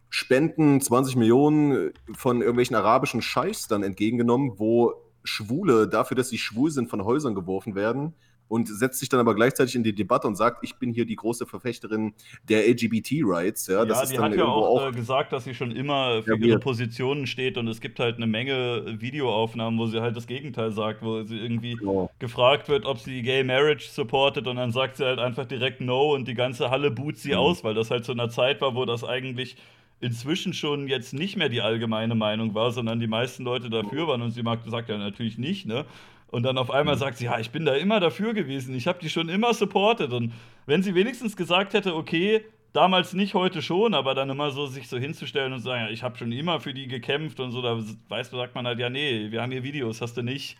Spenden, 0.09 0.79
20 0.79 1.15
Millionen 1.15 1.91
von 2.13 2.41
irgendwelchen 2.41 2.75
arabischen 2.75 3.21
Scheichs 3.21 3.67
dann 3.67 3.83
entgegengenommen, 3.83 4.53
wo 4.57 4.93
Schwule 5.23 5.87
dafür, 5.87 6.15
dass 6.15 6.29
sie 6.29 6.37
schwul 6.37 6.71
sind, 6.71 6.89
von 6.89 7.03
Häusern 7.03 7.35
geworfen 7.35 7.75
werden 7.75 8.13
und 8.47 8.67
setzt 8.67 8.99
sich 8.99 9.09
dann 9.09 9.19
aber 9.19 9.33
gleichzeitig 9.33 9.75
in 9.75 9.83
die 9.83 9.93
Debatte 9.93 10.27
und 10.27 10.35
sagt, 10.35 10.63
ich 10.63 10.75
bin 10.75 10.93
hier 10.93 11.05
die 11.05 11.15
große 11.15 11.45
Verfechterin 11.45 12.13
der 12.47 12.67
LGBT-Rights. 12.67 13.67
Ja, 13.67 13.85
das 13.85 14.11
ja, 14.11 14.17
die 14.17 14.23
hat 14.23 14.35
ja 14.35 14.45
auch, 14.45 14.81
auch, 14.81 14.89
äh, 14.89 14.91
gesagt, 14.91 15.33
dass 15.33 15.45
sie 15.45 15.53
schon 15.53 15.71
immer 15.71 16.21
für 16.23 16.37
ja, 16.37 16.45
ihre 16.45 16.59
Positionen 16.59 17.27
steht 17.27 17.57
und 17.57 17.67
es 17.67 17.81
gibt 17.81 17.99
halt 17.99 18.17
eine 18.17 18.27
Menge 18.27 18.99
Videoaufnahmen, 18.99 19.79
wo 19.79 19.87
sie 19.87 20.01
halt 20.01 20.15
das 20.15 20.27
Gegenteil 20.27 20.71
sagt, 20.71 21.01
wo 21.01 21.23
sie 21.23 21.37
irgendwie 21.37 21.73
genau. 21.75 22.11
gefragt 22.19 22.69
wird, 22.69 22.85
ob 22.85 22.99
sie 22.99 23.21
Gay 23.23 23.43
Marriage 23.43 23.87
supportet 23.89 24.47
und 24.47 24.57
dann 24.57 24.71
sagt 24.71 24.97
sie 24.97 25.05
halt 25.05 25.19
einfach 25.19 25.45
direkt 25.45 25.81
No 25.81 26.13
und 26.13 26.27
die 26.27 26.35
ganze 26.35 26.69
Halle 26.69 26.91
boot 26.91 27.17
sie 27.17 27.31
mhm. 27.31 27.37
aus, 27.37 27.63
weil 27.63 27.73
das 27.73 27.89
halt 27.89 28.05
zu 28.05 28.11
einer 28.11 28.29
Zeit 28.29 28.61
war, 28.61 28.75
wo 28.75 28.85
das 28.85 29.03
eigentlich 29.03 29.57
inzwischen 30.01 30.53
schon 30.53 30.87
jetzt 30.87 31.13
nicht 31.13 31.37
mehr 31.37 31.49
die 31.49 31.61
allgemeine 31.61 32.15
Meinung 32.15 32.53
war, 32.53 32.71
sondern 32.71 32.99
die 32.99 33.07
meisten 33.07 33.43
Leute 33.43 33.69
dafür 33.69 34.07
waren 34.07 34.21
und 34.21 34.31
sie 34.31 34.43
mag 34.43 34.59
sagt 34.67 34.89
ja 34.89 34.97
natürlich 34.97 35.37
nicht, 35.37 35.65
ne? 35.65 35.85
Und 36.27 36.43
dann 36.43 36.57
auf 36.57 36.71
einmal 36.71 36.97
sagt 36.97 37.17
sie, 37.17 37.25
ja, 37.25 37.39
ich 37.39 37.51
bin 37.51 37.65
da 37.65 37.75
immer 37.75 37.99
dafür 37.99 38.33
gewesen, 38.33 38.75
ich 38.75 38.87
habe 38.87 38.99
die 38.99 39.09
schon 39.09 39.29
immer 39.29 39.53
supportet. 39.53 40.11
Und 40.11 40.33
wenn 40.65 40.83
sie 40.83 40.95
wenigstens 40.95 41.35
gesagt 41.37 41.73
hätte, 41.73 41.95
okay, 41.95 42.43
damals 42.73 43.13
nicht, 43.13 43.33
heute 43.33 43.61
schon, 43.61 43.93
aber 43.93 44.15
dann 44.15 44.29
immer 44.29 44.51
so 44.51 44.67
sich 44.67 44.89
so 44.89 44.97
hinzustellen 44.97 45.53
und 45.53 45.61
sagen, 45.61 45.85
ja, 45.85 45.89
ich 45.89 46.03
habe 46.03 46.17
schon 46.17 46.31
immer 46.31 46.59
für 46.59 46.73
die 46.73 46.87
gekämpft 46.87 47.39
und 47.39 47.51
so, 47.51 47.61
da 47.61 47.81
weißt 48.09 48.33
du, 48.33 48.37
sagt 48.37 48.55
man 48.55 48.65
halt, 48.67 48.79
ja, 48.79 48.89
nee, 48.89 49.31
wir 49.31 49.41
haben 49.41 49.51
hier 49.51 49.63
Videos, 49.63 50.01
hast 50.01 50.17
du 50.17 50.23
nicht. 50.23 50.57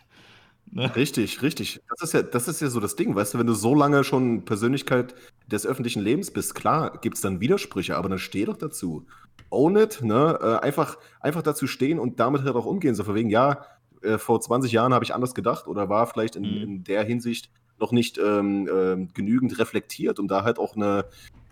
Ne? 0.70 0.94
Richtig, 0.96 1.42
richtig. 1.42 1.80
Das 1.88 2.02
ist, 2.08 2.14
ja, 2.14 2.22
das 2.22 2.48
ist 2.48 2.60
ja 2.60 2.68
so 2.68 2.80
das 2.80 2.96
Ding, 2.96 3.14
weißt 3.14 3.34
du, 3.34 3.38
wenn 3.38 3.46
du 3.46 3.54
so 3.54 3.74
lange 3.74 4.02
schon 4.02 4.44
Persönlichkeit 4.44 5.14
des 5.46 5.66
öffentlichen 5.66 6.02
Lebens 6.02 6.32
bist, 6.32 6.54
klar, 6.54 6.98
gibt 7.00 7.16
es 7.16 7.22
dann 7.22 7.40
Widersprüche, 7.40 7.96
aber 7.96 8.08
dann 8.08 8.18
steh 8.18 8.44
doch 8.44 8.56
dazu. 8.56 9.06
Own 9.50 9.76
it, 9.76 10.02
ne? 10.02 10.38
Äh, 10.42 10.64
einfach, 10.64 10.98
einfach 11.20 11.42
dazu 11.42 11.68
stehen 11.68 12.00
und 12.00 12.18
damit 12.18 12.42
halt 12.42 12.56
auch 12.56 12.66
umgehen. 12.66 12.96
So 12.96 13.04
von 13.04 13.14
wegen, 13.14 13.30
ja, 13.30 13.64
äh, 14.06 14.18
vor 14.18 14.40
20 14.40 14.72
Jahren 14.72 14.94
habe 14.94 15.04
ich 15.04 15.14
anders 15.14 15.34
gedacht 15.34 15.66
oder 15.66 15.88
war 15.88 16.06
vielleicht 16.06 16.36
in, 16.36 16.42
mhm. 16.42 16.62
in 16.62 16.84
der 16.84 17.04
Hinsicht 17.04 17.50
noch 17.78 17.92
nicht 17.92 18.18
ähm, 18.18 18.68
äh, 18.68 19.06
genügend 19.12 19.58
reflektiert, 19.58 20.18
um 20.18 20.28
da 20.28 20.44
halt 20.44 20.58
auch 20.58 20.76
eine, 20.76 21.04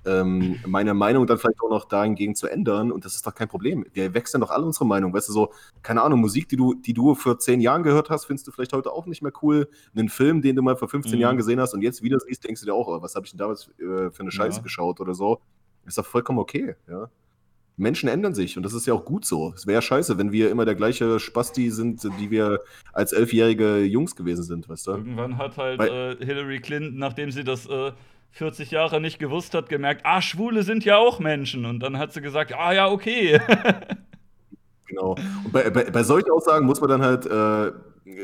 ähm, 0.06 0.58
meine 0.66 0.94
Meinung 0.94 1.26
dann 1.26 1.38
vielleicht 1.38 1.60
auch 1.60 1.70
noch 1.70 1.84
dahingegen 1.86 2.34
zu 2.34 2.46
ändern. 2.46 2.90
Und 2.90 3.04
das 3.04 3.14
ist 3.14 3.26
doch 3.26 3.34
kein 3.34 3.48
Problem. 3.48 3.84
Wir 3.92 4.14
wechseln 4.14 4.40
doch 4.40 4.50
alle 4.50 4.64
unsere 4.64 4.86
Meinung. 4.86 5.12
Weißt 5.12 5.28
du, 5.28 5.32
so, 5.32 5.52
keine 5.82 6.02
Ahnung, 6.02 6.20
Musik, 6.20 6.48
die 6.48 6.56
du, 6.56 6.74
die 6.74 6.94
du 6.94 7.14
vor 7.14 7.38
zehn 7.38 7.60
Jahren 7.60 7.82
gehört 7.82 8.10
hast, 8.10 8.24
findest 8.24 8.46
du 8.46 8.52
vielleicht 8.52 8.72
heute 8.72 8.90
auch 8.92 9.06
nicht 9.06 9.22
mehr 9.22 9.32
cool. 9.42 9.68
Einen 9.94 10.08
Film, 10.08 10.40
den 10.40 10.56
du 10.56 10.62
mal 10.62 10.76
vor 10.76 10.88
15 10.88 11.14
mhm. 11.14 11.20
Jahren 11.20 11.36
gesehen 11.36 11.60
hast 11.60 11.74
und 11.74 11.82
jetzt 11.82 12.02
wieder 12.02 12.18
siehst, 12.20 12.44
denkst 12.44 12.60
du 12.60 12.66
dir 12.66 12.74
auch, 12.74 12.88
oh, 12.88 13.02
was 13.02 13.14
habe 13.14 13.26
ich 13.26 13.32
denn 13.32 13.38
damals 13.38 13.68
äh, 13.78 14.10
für 14.10 14.20
eine 14.20 14.30
Scheiße 14.30 14.58
ja. 14.58 14.62
geschaut 14.62 15.00
oder 15.00 15.14
so. 15.14 15.40
Ist 15.86 15.98
doch 15.98 16.06
vollkommen 16.06 16.38
okay, 16.38 16.76
ja. 16.88 17.10
Menschen 17.76 18.08
ändern 18.08 18.34
sich 18.34 18.56
und 18.56 18.62
das 18.62 18.72
ist 18.72 18.86
ja 18.86 18.94
auch 18.94 19.04
gut 19.04 19.24
so. 19.24 19.52
Es 19.54 19.66
wäre 19.66 19.76
ja 19.76 19.82
scheiße, 19.82 20.16
wenn 20.16 20.30
wir 20.30 20.50
immer 20.50 20.64
der 20.64 20.74
gleiche 20.74 21.18
Spasti 21.18 21.70
sind, 21.70 22.04
die 22.20 22.30
wir 22.30 22.60
als 22.92 23.12
elfjährige 23.12 23.78
Jungs 23.78 24.14
gewesen 24.14 24.44
sind, 24.44 24.68
weißt 24.68 24.86
du? 24.86 24.90
Irgendwann 24.92 25.38
hat 25.38 25.56
halt 25.56 25.78
Weil, 25.78 26.16
äh, 26.20 26.24
Hillary 26.24 26.60
Clinton, 26.60 26.98
nachdem 26.98 27.30
sie 27.32 27.42
das 27.42 27.66
äh, 27.66 27.92
40 28.34 28.70
Jahre 28.72 29.00
nicht 29.00 29.18
gewusst 29.18 29.54
hat, 29.54 29.68
gemerkt, 29.68 30.02
ah, 30.04 30.20
Schwule 30.20 30.64
sind 30.64 30.84
ja 30.84 30.98
auch 30.98 31.20
Menschen. 31.20 31.64
Und 31.64 31.80
dann 31.80 31.98
hat 31.98 32.12
sie 32.12 32.20
gesagt, 32.20 32.52
ah 32.52 32.72
ja, 32.72 32.88
okay. 32.90 33.40
genau. 34.86 35.16
Und 35.44 35.52
bei, 35.52 35.70
bei, 35.70 35.84
bei 35.84 36.02
solchen 36.02 36.30
Aussagen 36.30 36.66
muss 36.66 36.80
man 36.80 36.90
dann 36.90 37.02
halt 37.02 37.26
äh, 37.26 37.72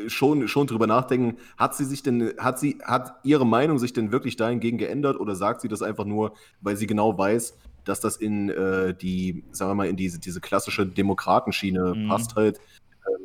schon, 0.09 0.49
schon 0.49 0.67
drüber 0.67 0.89
nachdenken, 0.89 1.39
hat 1.57 1.77
sie 1.77 1.85
sich 1.85 2.03
denn, 2.03 2.35
hat 2.39 2.59
sie, 2.59 2.79
hat 2.85 3.21
ihre 3.23 3.47
Meinung 3.47 3.79
sich 3.79 3.93
denn 3.93 4.11
wirklich 4.11 4.37
dahingegen 4.37 4.79
geändert 4.79 5.19
oder 5.19 5.37
sagt 5.37 5.61
sie 5.61 5.69
das 5.69 5.81
einfach 5.81 6.05
nur, 6.05 6.35
weil 6.61 6.77
sie 6.77 6.89
genau 6.89 7.17
weiß, 7.17 7.57
dass 7.85 8.01
das 8.01 8.17
in 8.17 8.51
äh, 8.51 8.95
die, 8.95 9.45
sagen 9.53 9.71
wir 9.71 9.75
mal, 9.75 9.89
in 9.89 9.97
diese, 9.97 10.19
diese 10.19 10.41
klassische 10.41 10.87
Demokratenschiene 10.87 11.95
mhm. 11.95 12.09
passt 12.09 12.37
halt, 12.37 12.61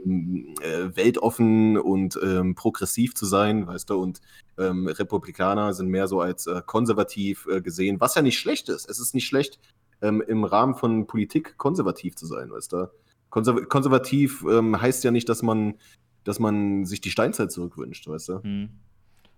ähm, 0.05 0.55
äh, 0.61 0.95
weltoffen 0.95 1.77
und 1.77 2.17
ähm, 2.23 2.55
progressiv 2.55 3.15
zu 3.15 3.25
sein, 3.25 3.67
weißt 3.67 3.89
du, 3.89 4.01
und 4.01 4.21
ähm, 4.57 4.87
Republikaner 4.87 5.73
sind 5.73 5.89
mehr 5.89 6.07
so 6.07 6.21
als 6.21 6.47
äh, 6.47 6.61
konservativ 6.65 7.47
äh, 7.49 7.61
gesehen, 7.61 7.99
was 7.99 8.15
ja 8.15 8.21
nicht 8.21 8.39
schlecht 8.39 8.69
ist. 8.69 8.89
Es 8.89 8.99
ist 8.99 9.13
nicht 9.13 9.27
schlecht, 9.27 9.59
ähm, 10.01 10.23
im 10.25 10.43
Rahmen 10.43 10.75
von 10.75 11.07
Politik 11.07 11.57
konservativ 11.57 12.15
zu 12.15 12.25
sein, 12.25 12.51
weißt 12.51 12.73
du. 12.73 12.89
Konserv 13.29 13.67
konservativ 13.67 14.45
ähm, 14.49 14.79
heißt 14.79 15.03
ja 15.03 15.11
nicht, 15.11 15.27
dass 15.27 15.41
man, 15.41 15.75
dass 16.23 16.39
man 16.39 16.85
sich 16.85 17.01
die 17.01 17.11
Steinzeit 17.11 17.51
zurückwünscht, 17.51 18.07
weißt 18.07 18.29
du. 18.29 18.39
Mhm. 18.43 18.69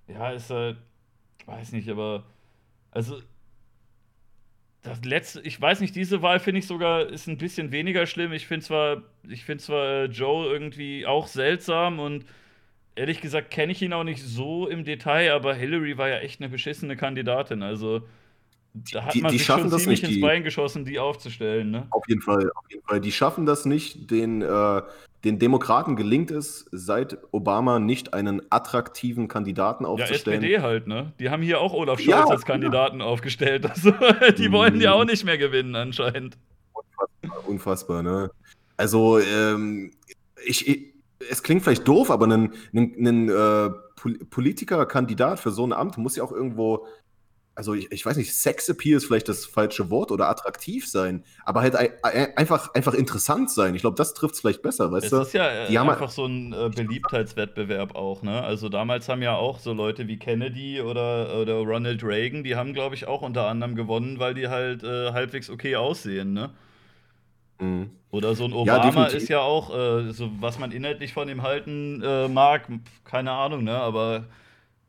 Ja, 0.08 0.32
ist 0.32 0.50
halt, 0.50 0.78
weiß 1.46 1.72
nicht, 1.72 1.90
aber 1.90 2.24
also 2.92 3.18
das 4.88 5.04
letzte, 5.04 5.42
ich 5.42 5.60
weiß 5.60 5.82
nicht, 5.82 5.96
diese 5.96 6.22
Wahl 6.22 6.40
finde 6.40 6.60
ich 6.60 6.68
sogar 6.68 7.08
ist 7.10 7.28
ein 7.28 7.38
bisschen 7.38 7.72
weniger 7.72 8.06
schlimm. 8.06 8.32
Ich 8.32 8.48
finde 8.48 8.66
zwar, 8.66 9.04
ich 9.28 9.44
finde 9.44 9.64
zwar 9.64 9.86
äh, 9.86 10.06
Joe 10.06 10.48
irgendwie 10.52 11.06
auch 11.06 11.28
seltsam 11.28 12.00
und 12.00 12.26
ehrlich 12.96 13.22
gesagt 13.22 13.52
kenne 13.52 13.72
ich 13.72 13.82
ihn 13.82 13.94
auch 13.94 14.04
nicht 14.04 14.24
so 14.24 14.68
im 14.68 14.84
Detail, 14.84 15.32
aber 15.34 15.54
Hillary 15.54 15.98
war 15.98 16.10
ja 16.10 16.18
echt 16.20 16.42
eine 16.42 16.50
beschissene 16.50 16.96
Kandidatin. 16.96 17.64
Also 17.64 18.02
da 18.92 19.06
hat 19.06 19.14
die, 19.14 19.22
man 19.22 19.32
die 19.32 19.38
sich 19.38 19.48
schon 19.48 19.70
ziemlich 19.70 20.02
nicht, 20.02 20.14
ins 20.14 20.22
Bein 20.22 20.44
geschossen, 20.44 20.86
die 20.86 21.00
aufzustellen. 21.00 21.72
Ne? 21.72 21.88
Auf 21.90 22.08
jeden 22.08 22.22
Fall, 22.22 22.52
auf 22.54 22.66
jeden 22.70 22.84
Fall. 22.84 23.02
Die 23.02 23.12
schaffen 23.12 23.46
das 23.46 23.66
nicht, 23.66 24.10
den 24.12 24.42
äh, 24.42 24.82
den 25.24 25.40
Demokraten 25.40 25.96
gelingt 25.96 26.32
es, 26.32 26.68
seit 26.72 27.18
Obama 27.32 27.80
nicht 27.80 28.14
einen 28.14 28.42
attraktiven 28.50 29.28
Kandidaten 29.28 29.86
aufzustellen. 29.86 30.42
Ja, 30.42 30.48
SPD 30.48 30.62
halt, 30.62 30.88
ne? 30.88 31.14
Die 31.20 31.30
haben 31.30 31.42
hier 31.42 31.60
auch 31.60 31.74
Olaf 31.74 32.00
Scholz 32.00 32.10
ja, 32.10 32.26
als 32.26 32.46
Kandidaten 32.46 33.00
ja. 33.00 33.06
aufgestellt. 33.06 33.66
Also, 33.70 33.92
die 34.38 34.52
wollen 34.52 34.80
ja 34.80 34.94
auch 34.94 35.06
nicht 35.06 35.26
mehr 35.26 35.38
gewinnen, 35.38 35.76
anscheinend. 35.76 36.38
Unfassbar, 36.74 37.48
unfassbar 37.48 38.04
ne? 38.04 38.32
Also, 38.76 39.20
ähm, 39.20 39.92
ich, 40.46 40.68
ich, 40.68 40.94
es 41.30 41.42
klingt 41.42 41.64
vielleicht 41.64 41.88
doof, 41.88 42.12
aber 42.12 42.28
ein, 42.28 42.54
ein, 42.74 42.96
ein 43.00 43.30
äh, 43.30 43.70
Politiker-Kandidat 44.30 45.40
für 45.40 45.52
so 45.52 45.66
ein 45.66 45.74
Amt 45.74 45.98
muss 45.98 46.16
ja 46.16 46.24
auch 46.24 46.32
irgendwo 46.32 46.86
also 47.58 47.74
ich, 47.74 47.92
ich, 47.92 48.06
weiß 48.06 48.18
nicht, 48.18 48.36
Sexappeal 48.36 48.98
ist 48.98 49.06
vielleicht 49.06 49.28
das 49.28 49.48
falsche 49.48 49.90
Wort 49.90 50.12
oder 50.12 50.30
attraktiv 50.30 50.88
sein, 50.88 51.24
aber 51.44 51.62
halt 51.62 51.76
einfach, 52.38 52.72
einfach 52.76 52.94
interessant 52.94 53.50
sein. 53.50 53.74
Ich 53.74 53.82
glaube, 53.82 53.98
das 53.98 54.14
trifft 54.14 54.36
es 54.36 54.42
vielleicht 54.42 54.62
besser, 54.62 54.92
weißt 54.92 55.06
es 55.06 55.10
du? 55.10 55.18
Es 55.18 55.28
ist 55.30 55.34
ja 55.34 55.50
äh, 55.50 55.68
Die 55.68 55.80
einfach 55.80 56.12
so 56.12 56.28
ein 56.28 56.54
äh, 56.54 56.70
Beliebtheitswettbewerb 56.70 57.96
auch, 57.96 58.22
ne? 58.22 58.44
Also 58.44 58.70
damals 58.70 59.10
haben 59.10 59.24
ja 59.24 59.36
auch 59.36 59.58
so 59.58 59.74
Leute 59.74 60.08
wie 60.08 60.18
Kennedy 60.18 60.82
oder, 60.82 61.36
oder 61.42 61.56
Ronald 61.56 62.04
Reagan, 62.04 62.44
die 62.44 62.56
haben, 62.56 62.76
glaube 62.76 62.94
ich, 62.94 63.08
auch 63.08 63.24
unter 63.24 63.48
anderem 63.48 63.74
gewonnen, 63.74 64.20
weil 64.20 64.36
die 64.36 64.50
halt 64.50 64.84
äh, 64.84 65.12
halbwegs 65.14 65.50
okay 65.50 65.78
aussehen, 65.78 66.34
ne? 66.34 66.52
Mhm. 67.60 67.90
Oder 68.12 68.36
so 68.36 68.46
ein 68.46 68.54
Obama 68.54 69.08
ja, 69.08 69.16
ist 69.16 69.30
ja 69.30 69.40
auch, 69.40 69.76
äh, 69.76 70.12
so 70.12 70.30
was 70.40 70.60
man 70.60 70.72
inhaltlich 70.72 71.12
von 71.12 71.28
ihm 71.28 71.42
halten 71.42 72.04
äh, 72.04 72.28
mag, 72.28 72.68
keine 73.04 73.32
Ahnung, 73.32 73.64
ne? 73.64 73.80
Aber 73.80 74.26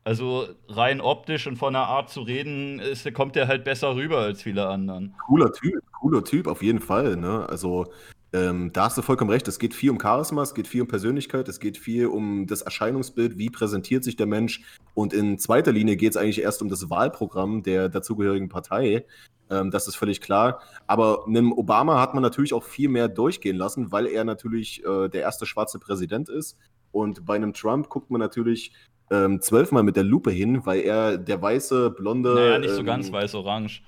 also 0.03 0.47
rein 0.67 1.01
optisch 1.01 1.47
und 1.47 1.57
von 1.57 1.73
der 1.73 1.83
Art 1.83 2.09
zu 2.09 2.21
reden, 2.21 2.79
ist, 2.79 3.11
kommt 3.13 3.35
er 3.35 3.47
halt 3.47 3.63
besser 3.63 3.95
rüber 3.95 4.19
als 4.19 4.41
viele 4.41 4.67
anderen. 4.67 5.15
Cooler 5.27 5.51
Typ, 5.51 5.81
cooler 5.91 6.23
Typ, 6.23 6.47
auf 6.47 6.63
jeden 6.63 6.79
Fall. 6.79 7.15
Ne? 7.15 7.47
Also 7.47 7.85
ähm, 8.31 8.71
da 8.73 8.85
hast 8.85 8.97
du 8.97 9.01
vollkommen 9.01 9.31
recht. 9.31 9.47
Es 9.47 9.57
geht 9.57 9.73
viel 9.73 9.89
um 9.89 9.99
Charisma, 9.99 10.43
es 10.43 10.53
geht 10.53 10.67
viel 10.67 10.81
um 10.81 10.87
Persönlichkeit, 10.87 11.47
es 11.47 11.59
geht 11.59 11.77
viel 11.77 12.07
um 12.07 12.45
das 12.45 12.61
Erscheinungsbild, 12.61 13.37
wie 13.37 13.49
präsentiert 13.49 14.03
sich 14.03 14.15
der 14.15 14.27
Mensch. 14.27 14.61
Und 14.93 15.13
in 15.13 15.39
zweiter 15.39 15.71
Linie 15.71 15.95
geht 15.95 16.11
es 16.11 16.17
eigentlich 16.17 16.41
erst 16.41 16.61
um 16.61 16.69
das 16.69 16.89
Wahlprogramm 16.89 17.63
der 17.63 17.89
dazugehörigen 17.89 18.49
Partei. 18.49 19.05
Ähm, 19.49 19.71
das 19.71 19.87
ist 19.87 19.95
völlig 19.95 20.21
klar. 20.21 20.61
Aber 20.85 21.25
einem 21.27 21.51
Obama 21.51 21.99
hat 21.99 22.13
man 22.13 22.21
natürlich 22.21 22.53
auch 22.53 22.63
viel 22.63 22.89
mehr 22.89 23.07
durchgehen 23.07 23.55
lassen, 23.55 23.91
weil 23.91 24.05
er 24.05 24.23
natürlich 24.23 24.83
äh, 24.85 25.09
der 25.09 25.21
erste 25.21 25.47
schwarze 25.47 25.79
Präsident 25.79 26.29
ist. 26.29 26.57
Und 26.91 27.25
bei 27.25 27.35
einem 27.35 27.53
Trump 27.53 27.89
guckt 27.89 28.11
man 28.11 28.19
natürlich 28.19 28.73
ähm, 29.11 29.41
zwölfmal 29.41 29.83
mit 29.83 29.95
der 29.95 30.03
Lupe 30.03 30.31
hin, 30.31 30.65
weil 30.65 30.81
er 30.81 31.17
der 31.17 31.41
weiße, 31.41 31.91
blonde. 31.91 32.33
Naja, 32.33 32.59
nicht 32.59 32.71
so 32.71 32.79
ähm, 32.79 32.85
ganz 32.85 33.11
weiß-orange. 33.11 33.81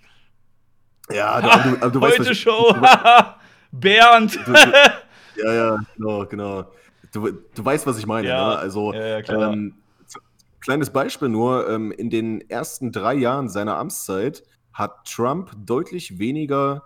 Ja, 1.11 1.41
du, 1.41 1.77
du, 1.79 1.89
du 1.91 2.01
weißt 2.01 2.19
Heute 2.19 2.35
Show! 2.35 2.75
Bernd! 3.71 4.39
ja, 5.37 5.53
ja, 5.53 5.79
genau, 5.95 6.25
genau. 6.25 6.65
Du, 7.11 7.31
du 7.31 7.65
weißt, 7.65 7.85
was 7.87 7.97
ich 7.97 8.05
meine. 8.05 8.27
Ja, 8.27 8.49
ne? 8.49 8.57
Also, 8.57 8.93
ja, 8.93 9.19
ja, 9.19 9.51
ähm, 9.51 9.75
kleines 10.59 10.89
Beispiel 10.89 11.29
nur: 11.29 11.69
ähm, 11.69 11.91
In 11.91 12.09
den 12.09 12.49
ersten 12.49 12.91
drei 12.91 13.15
Jahren 13.15 13.49
seiner 13.49 13.77
Amtszeit 13.77 14.43
hat 14.73 15.05
Trump 15.05 15.51
deutlich 15.65 16.19
weniger 16.19 16.83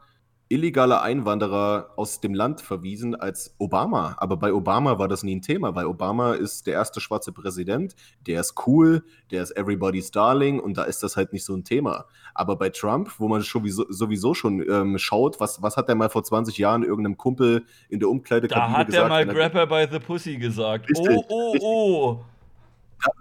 illegale 0.48 1.02
Einwanderer 1.02 1.91
aus 1.96 2.22
dem 2.22 2.34
Land 2.34 2.62
verwiesen 2.62 3.16
als 3.16 3.56
Obama. 3.58 4.16
Aber 4.18 4.38
bei 4.38 4.54
Obama 4.54 5.00
war 5.00 5.08
das 5.08 5.24
nie 5.24 5.36
ein 5.36 5.41
Thema, 5.41 5.76
weil 5.76 5.86
Obama 5.86 6.34
ist 6.34 6.68
der 6.68 6.76
erste 6.76 7.02
schwarze 7.02 7.32
Präsident, 7.32 7.96
der 8.28 8.41
ist 8.41 8.54
cool, 8.68 9.04
der 9.32 9.41
ist 9.41 9.52
everybody's 9.58 10.12
darling 10.12 10.60
und 10.60 10.78
da 10.78 10.84
ist 10.84 11.02
das 11.02 11.18
halt 11.18 11.34
nicht 11.34 11.46
so 11.46 11.56
ein 11.56 11.64
Thema. 11.64 12.06
Aber 12.34 12.58
bei 12.58 12.70
Trump, 12.70 13.12
wo 13.18 13.28
man 13.28 13.41
sowieso, 13.41 13.86
sowieso 13.89 14.34
schon 14.34 14.62
ähm, 14.70 14.98
schaut, 15.00 15.39
was, 15.39 15.62
was 15.62 15.78
hat 15.78 15.88
der 15.88 15.96
mal 15.96 16.10
vor 16.10 16.24
20 16.24 16.58
Jahren 16.58 16.84
irgendeinem 16.84 17.18
Kumpel 17.18 17.66
in 17.89 18.00
der 18.00 18.10
Umkleidekabine 18.10 18.86
gesagt? 18.86 19.10
Da 19.10 19.16
hat 19.16 19.26
der 19.26 19.26
mal 19.26 19.52
Grapper 19.52 19.66
by 19.66 19.88
the 19.91 20.00
Pussy 20.00 20.38
gesagt. 20.38 20.89
Richtig, 20.89 21.18
oh, 21.18 21.26
oh, 21.30 21.56
oh. 21.62 22.26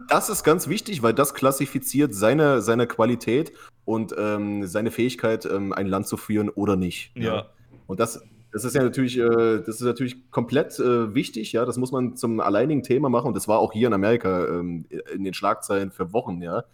Das 0.08 0.28
ist 0.28 0.44
ganz 0.44 0.68
wichtig, 0.68 1.02
weil 1.02 1.14
das 1.14 1.34
klassifiziert 1.34 2.14
seine, 2.14 2.62
seine 2.62 2.86
Qualität 2.86 3.52
und 3.84 4.14
ähm, 4.16 4.66
seine 4.66 4.90
Fähigkeit, 4.90 5.46
ähm, 5.46 5.72
ein 5.72 5.86
Land 5.86 6.06
zu 6.06 6.16
führen 6.16 6.48
oder 6.48 6.76
nicht. 6.76 7.12
Ja. 7.16 7.22
ja. 7.22 7.46
Und 7.86 8.00
das, 8.00 8.22
das 8.52 8.64
ist 8.64 8.74
ja 8.74 8.82
natürlich, 8.82 9.18
äh, 9.18 9.58
das 9.58 9.76
ist 9.76 9.82
natürlich 9.82 10.30
komplett 10.30 10.78
äh, 10.78 11.14
wichtig, 11.14 11.52
ja. 11.52 11.64
Das 11.64 11.76
muss 11.76 11.92
man 11.92 12.16
zum 12.16 12.40
alleinigen 12.40 12.82
Thema 12.82 13.08
machen 13.08 13.28
und 13.28 13.34
das 13.34 13.48
war 13.48 13.58
auch 13.58 13.72
hier 13.72 13.88
in 13.88 13.92
Amerika 13.92 14.46
ähm, 14.46 14.86
in 15.12 15.24
den 15.24 15.34
Schlagzeilen 15.34 15.90
für 15.90 16.12
Wochen, 16.12 16.40
ja. 16.40 16.64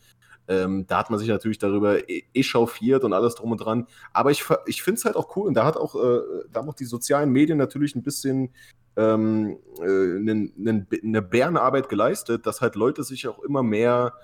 Ähm, 0.51 0.85
da 0.89 0.99
hat 0.99 1.11
man 1.11 1.21
sich 1.21 1.29
natürlich 1.29 1.59
darüber 1.59 2.09
e-, 2.11 2.25
echauffiert 2.35 3.05
und 3.05 3.13
alles 3.13 3.37
drum 3.37 3.53
und 3.53 3.59
dran. 3.59 3.87
Aber 4.13 4.33
ich, 4.33 4.45
ich 4.67 4.83
finde 4.83 4.99
es 4.99 5.05
halt 5.05 5.15
auch 5.15 5.37
cool 5.37 5.47
und 5.47 5.55
da 5.55 5.65
hat 5.65 5.77
auch, 5.77 5.95
äh, 5.95 6.21
da 6.53 6.61
haben 6.61 6.69
auch 6.69 6.75
die 6.75 6.87
sozialen 6.87 7.31
Medien 7.31 7.57
natürlich 7.57 7.95
ein 7.95 8.03
bisschen 8.03 8.51
ähm, 8.97 9.59
äh, 9.81 10.19
eine 11.05 11.23
Bärenarbeit 11.23 11.89
geleistet, 11.89 12.47
dass 12.47 12.61
halt 12.61 12.75
Leute 12.75 13.05
sich 13.05 13.29
auch 13.29 13.39
immer 13.45 13.63
mehr 13.63 14.15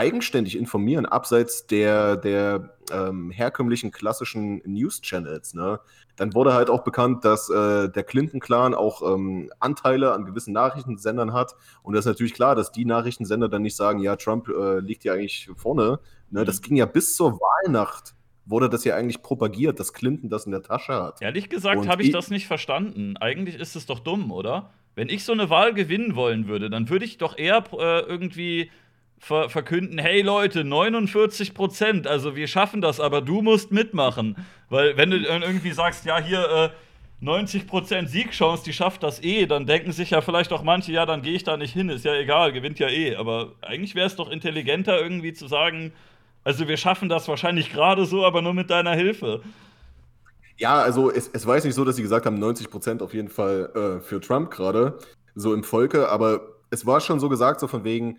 eigenständig 0.00 0.56
informieren, 0.56 1.04
abseits 1.04 1.66
der, 1.66 2.16
der 2.16 2.74
ähm, 2.90 3.30
herkömmlichen 3.30 3.90
klassischen 3.90 4.62
News-Channels. 4.64 5.52
Ne? 5.52 5.78
Dann 6.16 6.34
wurde 6.34 6.54
halt 6.54 6.70
auch 6.70 6.84
bekannt, 6.84 7.22
dass 7.26 7.50
äh, 7.50 7.90
der 7.90 8.02
Clinton-Clan 8.02 8.72
auch 8.74 9.02
ähm, 9.02 9.52
Anteile 9.60 10.12
an 10.12 10.24
gewissen 10.24 10.54
Nachrichtensendern 10.54 11.34
hat. 11.34 11.54
Und 11.82 11.92
das 11.94 12.06
ist 12.06 12.12
natürlich 12.12 12.32
klar, 12.32 12.54
dass 12.54 12.72
die 12.72 12.86
Nachrichtensender 12.86 13.50
dann 13.50 13.60
nicht 13.60 13.76
sagen, 13.76 13.98
ja, 13.98 14.16
Trump 14.16 14.48
äh, 14.48 14.78
liegt 14.80 15.04
ja 15.04 15.12
eigentlich 15.12 15.50
vorne. 15.54 16.00
Ne? 16.30 16.40
Mhm. 16.40 16.46
Das 16.46 16.62
ging 16.62 16.76
ja 16.76 16.86
bis 16.86 17.14
zur 17.14 17.38
Wahlnacht 17.38 18.14
wurde 18.46 18.68
das 18.68 18.82
ja 18.82 18.96
eigentlich 18.96 19.22
propagiert, 19.22 19.78
dass 19.78 19.92
Clinton 19.92 20.28
das 20.28 20.44
in 20.44 20.50
der 20.50 20.62
Tasche 20.62 20.94
hat. 20.94 21.22
Ehrlich 21.22 21.50
gesagt 21.50 21.86
habe 21.86 22.02
ich 22.02 22.10
das 22.10 22.30
nicht 22.30 22.48
verstanden. 22.48 23.16
Eigentlich 23.18 23.54
ist 23.54 23.76
es 23.76 23.86
doch 23.86 24.00
dumm, 24.00 24.32
oder? 24.32 24.70
Wenn 24.96 25.08
ich 25.08 25.22
so 25.24 25.32
eine 25.32 25.50
Wahl 25.50 25.72
gewinnen 25.72 26.16
wollen 26.16 26.48
würde, 26.48 26.68
dann 26.68 26.88
würde 26.88 27.04
ich 27.04 27.16
doch 27.16 27.38
eher 27.38 27.62
äh, 27.78 28.00
irgendwie 28.00 28.70
ver 29.20 29.50
verkünden, 29.50 29.98
hey 29.98 30.22
Leute, 30.22 30.64
49 30.64 31.54
Prozent, 31.54 32.06
also 32.06 32.34
wir 32.34 32.48
schaffen 32.48 32.80
das, 32.80 32.98
aber 32.98 33.20
du 33.20 33.42
musst 33.42 33.70
mitmachen. 33.70 34.34
Weil 34.70 34.96
wenn 34.96 35.10
du 35.10 35.18
irgendwie 35.18 35.72
sagst, 35.72 36.06
ja, 36.06 36.18
hier 36.18 36.50
äh, 36.50 36.70
90 37.20 37.66
Prozent 37.66 38.08
Siegchance, 38.08 38.64
die 38.64 38.72
schafft 38.72 39.02
das 39.02 39.22
eh, 39.22 39.44
dann 39.44 39.66
denken 39.66 39.92
sich 39.92 40.10
ja 40.10 40.22
vielleicht 40.22 40.52
auch 40.52 40.62
manche, 40.62 40.90
ja, 40.90 41.04
dann 41.04 41.20
gehe 41.20 41.34
ich 41.34 41.44
da 41.44 41.58
nicht 41.58 41.74
hin, 41.74 41.90
ist 41.90 42.04
ja 42.04 42.14
egal, 42.14 42.52
gewinnt 42.52 42.78
ja 42.78 42.88
eh. 42.88 43.14
Aber 43.16 43.52
eigentlich 43.60 43.94
wäre 43.94 44.06
es 44.06 44.16
doch 44.16 44.30
intelligenter, 44.30 44.98
irgendwie 44.98 45.34
zu 45.34 45.46
sagen, 45.46 45.92
also 46.42 46.66
wir 46.66 46.78
schaffen 46.78 47.10
das 47.10 47.28
wahrscheinlich 47.28 47.70
gerade 47.70 48.06
so, 48.06 48.24
aber 48.24 48.40
nur 48.40 48.54
mit 48.54 48.70
deiner 48.70 48.94
Hilfe. 48.94 49.42
Ja, 50.56 50.80
also 50.80 51.10
es, 51.10 51.28
es 51.32 51.46
war 51.46 51.56
jetzt 51.56 51.64
nicht 51.64 51.74
so, 51.74 51.84
dass 51.84 51.96
sie 51.96 52.02
gesagt 52.02 52.24
haben, 52.24 52.38
90 52.38 52.70
Prozent 52.70 53.02
auf 53.02 53.12
jeden 53.12 53.28
Fall 53.28 53.70
äh, 53.74 54.00
für 54.02 54.20
Trump 54.20 54.50
gerade, 54.50 54.98
so 55.34 55.52
im 55.52 55.62
Volke, 55.62 56.08
aber 56.08 56.40
es 56.70 56.86
war 56.86 57.00
schon 57.00 57.20
so 57.20 57.28
gesagt, 57.28 57.60
so 57.60 57.68
von 57.68 57.84
wegen, 57.84 58.16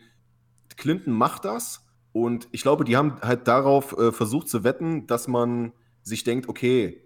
Clinton 0.81 1.13
macht 1.13 1.45
das 1.45 1.85
und 2.11 2.47
ich 2.51 2.63
glaube, 2.63 2.83
die 2.83 2.97
haben 2.97 3.21
halt 3.21 3.47
darauf 3.47 3.97
äh, 3.97 4.11
versucht 4.11 4.49
zu 4.49 4.63
wetten, 4.63 5.07
dass 5.07 5.27
man 5.27 5.71
sich 6.03 6.23
denkt, 6.23 6.49
okay, 6.49 7.01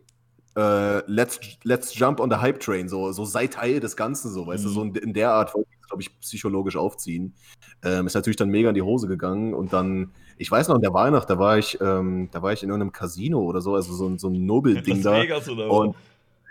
äh, 0.55 0.99
let's, 1.11 1.39
let's 1.63 1.97
jump 1.97 2.21
on 2.21 2.29
the 2.29 2.37
hype 2.37 2.59
train, 2.59 2.87
so, 2.87 3.11
so 3.11 3.25
sei 3.25 3.47
Teil 3.47 3.81
des 3.81 3.97
Ganzen, 3.97 4.31
so, 4.31 4.47
weißt 4.47 4.63
mhm. 4.63 4.67
du, 4.67 4.73
so 4.73 4.81
in, 4.83 4.95
in, 4.95 5.13
der 5.13 5.31
Art 5.31 5.53
wollte 5.53 5.69
ich, 5.69 5.87
glaube 5.87 6.01
ich, 6.01 6.19
psychologisch 6.21 6.77
aufziehen. 6.77 7.35
Ähm, 7.83 8.07
ist 8.07 8.13
natürlich 8.13 8.37
dann 8.37 8.49
mega 8.49 8.69
in 8.69 8.75
die 8.75 8.81
Hose 8.81 9.07
gegangen 9.07 9.53
und 9.53 9.73
dann, 9.73 10.11
ich 10.37 10.49
weiß 10.49 10.69
noch, 10.69 10.75
in 10.75 10.81
der 10.81 10.93
Weihnacht, 10.93 11.29
da 11.29 11.37
war 11.37 11.57
ich, 11.57 11.79
ähm, 11.81 12.29
da 12.31 12.41
war 12.41 12.53
ich 12.53 12.63
in 12.63 12.69
irgendeinem 12.69 12.93
Casino 12.93 13.41
oder 13.41 13.59
so, 13.59 13.75
also 13.75 13.93
so, 13.93 14.17
so 14.17 14.29
ein 14.29 14.45
Nobel-Ding 14.45 15.01
da. 15.03 15.21
Vegas 15.21 15.49
oder 15.49 15.69
und, 15.69 15.95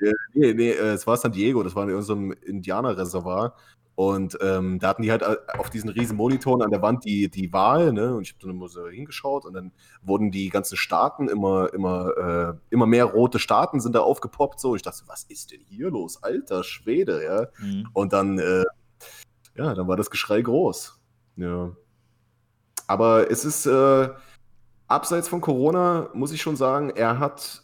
äh, 0.01 0.13
nee, 0.35 0.53
nee, 0.53 0.71
äh, 0.71 0.93
es 0.93 1.07
war 1.07 1.17
San 1.17 1.33
Diego, 1.33 1.63
das 1.63 1.75
war 1.75 1.85
in 1.85 1.91
irgendeinem 1.91 2.33
Indianerreservoir 2.45 3.55
und 3.97 4.37
ähm, 4.41 4.81
da 4.81 4.89
hatten 4.89 5.03
die 5.03 5.11
halt 5.11 5.23
äh, 5.23 5.37
auf 5.57 5.71
diesen 5.71 5.89
riesen 5.89 6.17
Monitoren 6.17 6.63
an 6.63 6.71
der 6.71 6.83
Wand 6.83 7.05
die, 7.05 7.31
die 7.31 7.53
Wahl, 7.53 7.93
ne? 7.93 8.15
Und 8.15 8.23
ich 8.23 8.31
habe 8.31 8.41
dann 8.41 8.51
immer 8.51 8.69
so 8.69 8.89
hingeschaut 8.89 9.45
und 9.45 9.55
dann 9.55 9.73
wurden 10.03 10.33
die 10.33 10.49
ganzen 10.49 10.77
Staaten 10.77 11.29
immer, 11.29 11.73
immer, 11.73 12.17
äh, 12.17 12.55
immer 12.71 12.87
mehr 12.87 13.05
rote 13.05 13.39
Staaten 13.39 13.81
sind 13.81 13.95
da 13.95 14.01
aufgepoppt. 14.01 14.59
So, 14.59 14.71
und 14.71 14.77
ich 14.77 14.83
dachte, 14.83 15.03
was 15.07 15.25
ist 15.25 15.53
denn 15.53 15.61
hier 15.61 15.91
los? 15.91 16.23
Alter 16.23 16.65
Schwede, 16.65 17.25
ja. 17.25 17.47
Mhm. 17.65 17.89
Und 17.93 18.13
dann, 18.13 18.39
äh, 18.39 18.65
ja, 19.57 19.75
dann 19.75 19.87
war 19.87 19.97
das 19.97 20.11
Geschrei 20.11 20.43
groß. 20.43 21.01
Ja. 21.37 21.71
Aber 22.89 23.31
es 23.31 23.45
ist, 23.45 23.67
äh, 23.67 24.09
abseits 24.89 25.29
von 25.29 25.41
Corona, 25.41 26.11
muss 26.15 26.33
ich 26.33 26.43
schon 26.43 26.57
sagen, 26.57 26.91
er 26.91 27.19
hat 27.19 27.63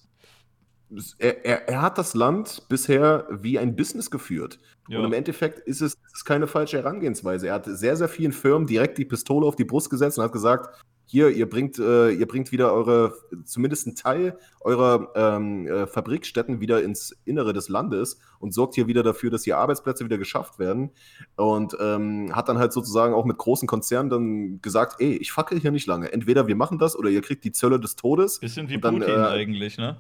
er, 1.19 1.45
er, 1.45 1.69
er, 1.69 1.83
hat 1.83 1.99
das 1.99 2.15
Land 2.15 2.67
bisher 2.69 3.27
wie 3.31 3.59
ein 3.59 3.77
Business 3.77 4.11
geführt. 4.11 4.59
Ja. 4.89 4.99
Und 4.99 5.05
im 5.05 5.13
Endeffekt 5.13 5.61
ist 5.61 5.81
es, 5.81 5.97
ist 6.13 6.25
keine 6.25 6.47
falsche 6.47 6.79
Herangehensweise. 6.79 7.49
Er 7.49 7.55
hat 7.55 7.67
sehr, 7.67 7.97
sehr 7.97 8.09
vielen 8.09 8.33
Firmen 8.33 8.67
direkt 8.67 8.99
die 8.99 9.05
Pistole 9.05 9.47
auf 9.47 9.57
die 9.57 9.65
Brust 9.65 9.91
gesetzt 9.91 10.19
und 10.19 10.25
hat 10.25 10.33
gesagt, 10.33 10.85
hier, 11.11 11.29
ihr 11.31 11.51
bringt, 11.51 11.77
äh, 11.81 12.11
ihr 12.11 12.27
bringt 12.29 12.53
wieder 12.53 12.73
eure, 12.73 13.15
zumindest 13.45 13.87
einen 13.87 13.97
Teil 13.97 14.39
eurer 14.61 15.09
ähm, 15.17 15.67
äh, 15.67 15.89
Fabrikstätten 15.89 16.61
wieder 16.61 16.83
ins 16.83 17.17
Innere 17.25 17.53
des 17.53 17.69
Landes 17.69 18.21
und 18.39 18.55
sorgt 18.55 18.77
hier 18.77 18.87
wieder 18.87 19.03
dafür, 19.03 19.31
dass 19.31 19.43
hier 19.43 19.59
Arbeitsplätze 19.59 20.05
wieder 20.05 20.19
geschafft 20.19 20.61
werden. 20.61 20.91
Und 21.35 21.77
ähm, 21.81 22.35
hat 22.35 22.49
dann 22.49 22.59
halt 22.59 22.73
sozusagen 22.73 23.13
auch 23.13 23.25
mit 23.25 23.39
großen 23.39 23.67
Konzernen 23.67 24.09
dann 24.09 24.63
gesagt, 24.63 25.01
ey, 25.01 25.17
ich 25.17 25.33
fackel 25.33 25.59
hier 25.59 25.73
nicht 25.73 25.89
lange. 25.89 26.13
Entweder 26.13 26.47
wir 26.47 26.55
machen 26.55 26.79
das 26.79 26.97
oder 26.97 27.11
ihr 27.11 27.23
kriegt 27.23 27.43
die 27.43 27.53
Zölle 27.53 27.81
des 27.81 27.97
Todes. 27.97 28.39
Bisschen 28.39 28.69
wie 28.69 28.79
dann, 28.79 29.01
Putin 29.01 29.15
äh, 29.17 29.25
eigentlich, 29.25 29.79
ne? 29.79 29.97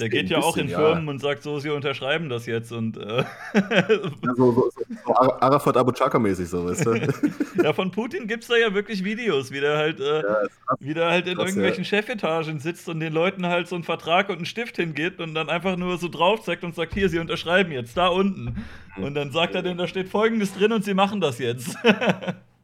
Der 0.00 0.08
geht 0.08 0.30
ja 0.30 0.38
auch 0.38 0.56
in 0.56 0.68
Firmen 0.68 1.04
ja. 1.04 1.10
und 1.10 1.20
sagt 1.20 1.42
so, 1.42 1.58
sie 1.58 1.70
unterschreiben 1.70 2.28
das 2.28 2.46
jetzt 2.46 2.72
und. 2.72 2.96
Äh 2.96 3.24
ja, 3.54 4.34
so, 4.36 4.52
so, 4.52 4.70
so 4.70 5.14
Arafat 5.14 5.76
Abu 5.76 5.92
Chaka-mäßig, 5.92 6.48
so, 6.48 6.66
weißt 6.66 6.86
du? 6.86 6.94
ja, 7.62 7.72
von 7.72 7.90
Putin 7.90 8.26
gibt 8.26 8.42
es 8.42 8.48
da 8.48 8.56
ja 8.56 8.74
wirklich 8.74 9.04
Videos, 9.04 9.50
wie 9.50 9.60
der 9.60 9.76
halt, 9.76 10.00
äh, 10.00 10.22
ja, 10.22 10.36
wie 10.80 10.94
der 10.94 11.10
halt 11.10 11.26
in 11.26 11.36
krass, 11.36 11.48
irgendwelchen. 11.48 11.84
Chefetagen 11.84 12.58
sitzt 12.60 12.88
und 12.88 13.00
den 13.00 13.12
Leuten 13.12 13.46
halt 13.46 13.68
so 13.68 13.74
einen 13.74 13.84
Vertrag 13.84 14.28
und 14.28 14.36
einen 14.36 14.46
Stift 14.46 14.76
hingeht 14.76 15.20
und 15.20 15.34
dann 15.34 15.48
einfach 15.48 15.76
nur 15.76 15.98
so 15.98 16.08
drauf 16.08 16.42
zeigt 16.42 16.64
und 16.64 16.74
sagt, 16.74 16.94
hier, 16.94 17.08
sie 17.08 17.18
unterschreiben 17.18 17.72
jetzt, 17.72 17.96
da 17.96 18.08
unten. 18.08 18.64
Mhm. 18.96 19.04
Und 19.04 19.14
dann 19.14 19.30
sagt 19.30 19.54
er 19.54 19.62
denen, 19.62 19.78
da 19.78 19.86
steht 19.86 20.08
folgendes 20.08 20.54
drin 20.54 20.72
und 20.72 20.84
sie 20.84 20.94
machen 20.94 21.20
das 21.20 21.38
jetzt. 21.38 21.76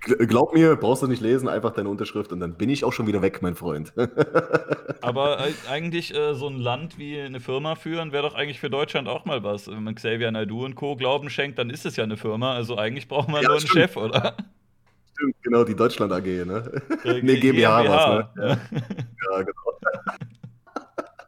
Glaub 0.00 0.54
mir, 0.54 0.76
brauchst 0.76 1.02
du 1.02 1.06
nicht 1.06 1.20
lesen, 1.20 1.46
einfach 1.46 1.72
deine 1.72 1.90
Unterschrift 1.90 2.32
und 2.32 2.40
dann 2.40 2.54
bin 2.54 2.70
ich 2.70 2.84
auch 2.84 2.92
schon 2.92 3.06
wieder 3.06 3.20
weg, 3.20 3.42
mein 3.42 3.54
Freund. 3.54 3.92
Aber 5.02 5.46
äh, 5.46 5.52
eigentlich 5.68 6.14
äh, 6.14 6.34
so 6.34 6.48
ein 6.48 6.56
Land 6.56 6.98
wie 6.98 7.20
eine 7.20 7.38
Firma 7.38 7.74
führen, 7.74 8.10
wäre 8.10 8.22
doch 8.22 8.34
eigentlich 8.34 8.60
für 8.60 8.70
Deutschland 8.70 9.08
auch 9.08 9.26
mal 9.26 9.44
was. 9.44 9.68
Wenn 9.68 9.84
man 9.84 9.94
Xavier 9.94 10.30
Naidu 10.30 10.64
und 10.64 10.74
Co. 10.74 10.96
Glauben 10.96 11.28
schenkt, 11.28 11.58
dann 11.58 11.68
ist 11.68 11.84
es 11.84 11.96
ja 11.96 12.04
eine 12.04 12.16
Firma. 12.16 12.54
Also 12.54 12.78
eigentlich 12.78 13.08
braucht 13.08 13.28
man 13.28 13.42
ja, 13.42 13.48
nur 13.48 13.58
einen 13.58 13.66
stimmt. 13.66 13.90
Chef, 13.90 13.96
oder? 13.98 14.36
Stimmt, 15.14 15.36
genau, 15.42 15.64
die 15.64 15.76
Deutschland 15.76 16.12
AG, 16.12 16.24
ne? 16.24 16.82
Äh, 17.04 17.20
nee, 17.22 17.38
GmbH, 17.38 17.82
GmbH. 17.82 18.30
was, 18.34 18.36
ne? 18.36 18.60
Ja, 19.28 19.36
ja 19.36 19.42
genau. 19.42 19.78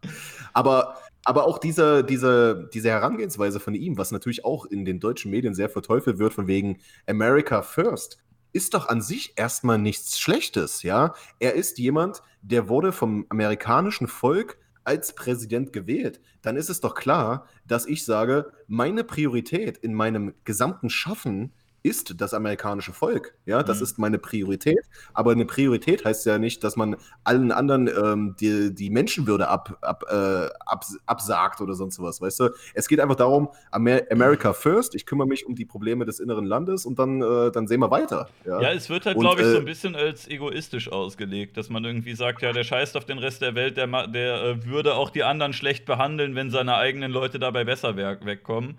Aber 0.55 0.97
aber 1.25 1.47
auch 1.47 1.59
diese, 1.59 2.03
diese, 2.03 2.69
diese 2.75 2.91
Herangehensweise 2.91 3.61
von 3.61 3.75
ihm, 3.75 3.97
was 3.97 4.11
natürlich 4.11 4.45
auch 4.45 4.67
in 4.67 4.85
den 4.85 4.99
deutschen 4.99 5.31
Medien 5.31 5.55
sehr 5.55 5.69
verteufelt 5.69 6.19
wird, 6.19 6.35
von 6.35 6.49
wegen 6.49 6.79
America 7.07 7.63
First 7.63 8.19
ist 8.53 8.75
doch 8.75 8.89
an 8.89 9.01
sich 9.01 9.35
erstmal 9.37 9.79
nichts 9.79 10.19
Schlechtes, 10.19 10.83
ja. 10.83 11.15
Er 11.39 11.55
ist 11.55 11.79
jemand, 11.79 12.23
der 12.43 12.69
wurde 12.69 12.93
vom 12.93 13.27
amerikanischen 13.29 14.09
Volk 14.09 14.59
als 14.85 15.15
Präsident 15.15 15.73
gewählt. 15.73 16.21
Dann 16.43 16.57
ist 16.57 16.69
es 16.69 16.81
doch 16.81 16.95
klar, 16.95 17.47
dass 17.67 17.87
ich 17.87 18.05
sage, 18.05 18.53
meine 18.67 19.05
Priorität 19.05 19.79
in 19.79 19.95
meinem 19.95 20.35
gesamten 20.45 20.91
Schaffen 20.91 21.53
ist 21.83 22.21
das 22.21 22.35
amerikanische 22.35 22.93
Volk. 22.93 23.35
Ja, 23.45 23.63
das 23.63 23.79
mhm. 23.79 23.83
ist 23.83 23.99
meine 23.99 24.19
Priorität. 24.19 24.85
Aber 25.15 25.33
eine 25.33 25.45
Priorität 25.45 26.05
heißt 26.05 26.27
ja 26.27 26.39
nicht, 26.39 26.63
dass 26.63 26.77
man 26.77 26.97
allen 27.25 27.51
anderen 27.51 27.89
ähm, 27.89 28.37
die, 28.41 28.75
die 28.75 28.91
Menschenwürde 28.91 29.49
ab, 29.49 29.79
ab, 29.81 30.05
äh, 30.09 30.49
ab, 30.65 30.85
absagt 31.07 31.61
oder 31.61 31.75
sonst 31.75 32.01
was. 32.01 32.21
Weißt 32.21 32.41
du? 32.41 32.51
Es 32.75 32.89
geht 32.89 33.01
einfach 33.01 33.17
darum, 33.17 33.49
Amer 33.71 34.03
America 34.11 34.53
first. 34.53 34.95
Ich 34.95 35.07
kümmere 35.07 35.27
mich 35.27 35.47
um 35.47 35.55
die 35.55 35.65
Probleme 35.65 36.05
des 36.05 36.21
inneren 36.21 36.45
Landes 36.45 36.87
und 36.87 36.99
dann, 36.99 37.21
äh, 37.21 37.51
dann 37.51 37.67
sehen 37.67 37.81
wir 37.81 37.91
weiter. 37.91 38.29
Ja, 38.47 38.61
ja 38.61 38.73
es 38.73 38.89
wird 38.89 39.07
halt, 39.07 39.19
glaube 39.19 39.41
ich, 39.41 39.49
so 39.49 39.57
ein 39.57 39.63
äh, 39.63 39.67
bisschen 39.67 39.97
als 39.97 40.29
egoistisch 40.29 40.91
ausgelegt, 40.91 41.57
dass 41.57 41.69
man 41.69 41.85
irgendwie 41.85 42.15
sagt, 42.15 42.43
ja, 42.43 42.53
der 42.53 42.65
scheißt 42.65 42.97
auf 42.97 43.05
den 43.05 43.19
Rest 43.19 43.43
der 43.43 43.55
Welt, 43.55 43.77
der, 43.77 44.07
der 44.07 44.43
äh, 44.43 44.67
würde 44.67 44.95
auch 44.95 45.11
die 45.11 45.25
anderen 45.25 45.53
schlecht 45.53 45.85
behandeln, 45.85 46.35
wenn 46.35 46.51
seine 46.51 46.77
eigenen 46.77 47.11
Leute 47.11 47.39
dabei 47.39 47.65
besser 47.65 47.97
wegkommen. 47.97 48.79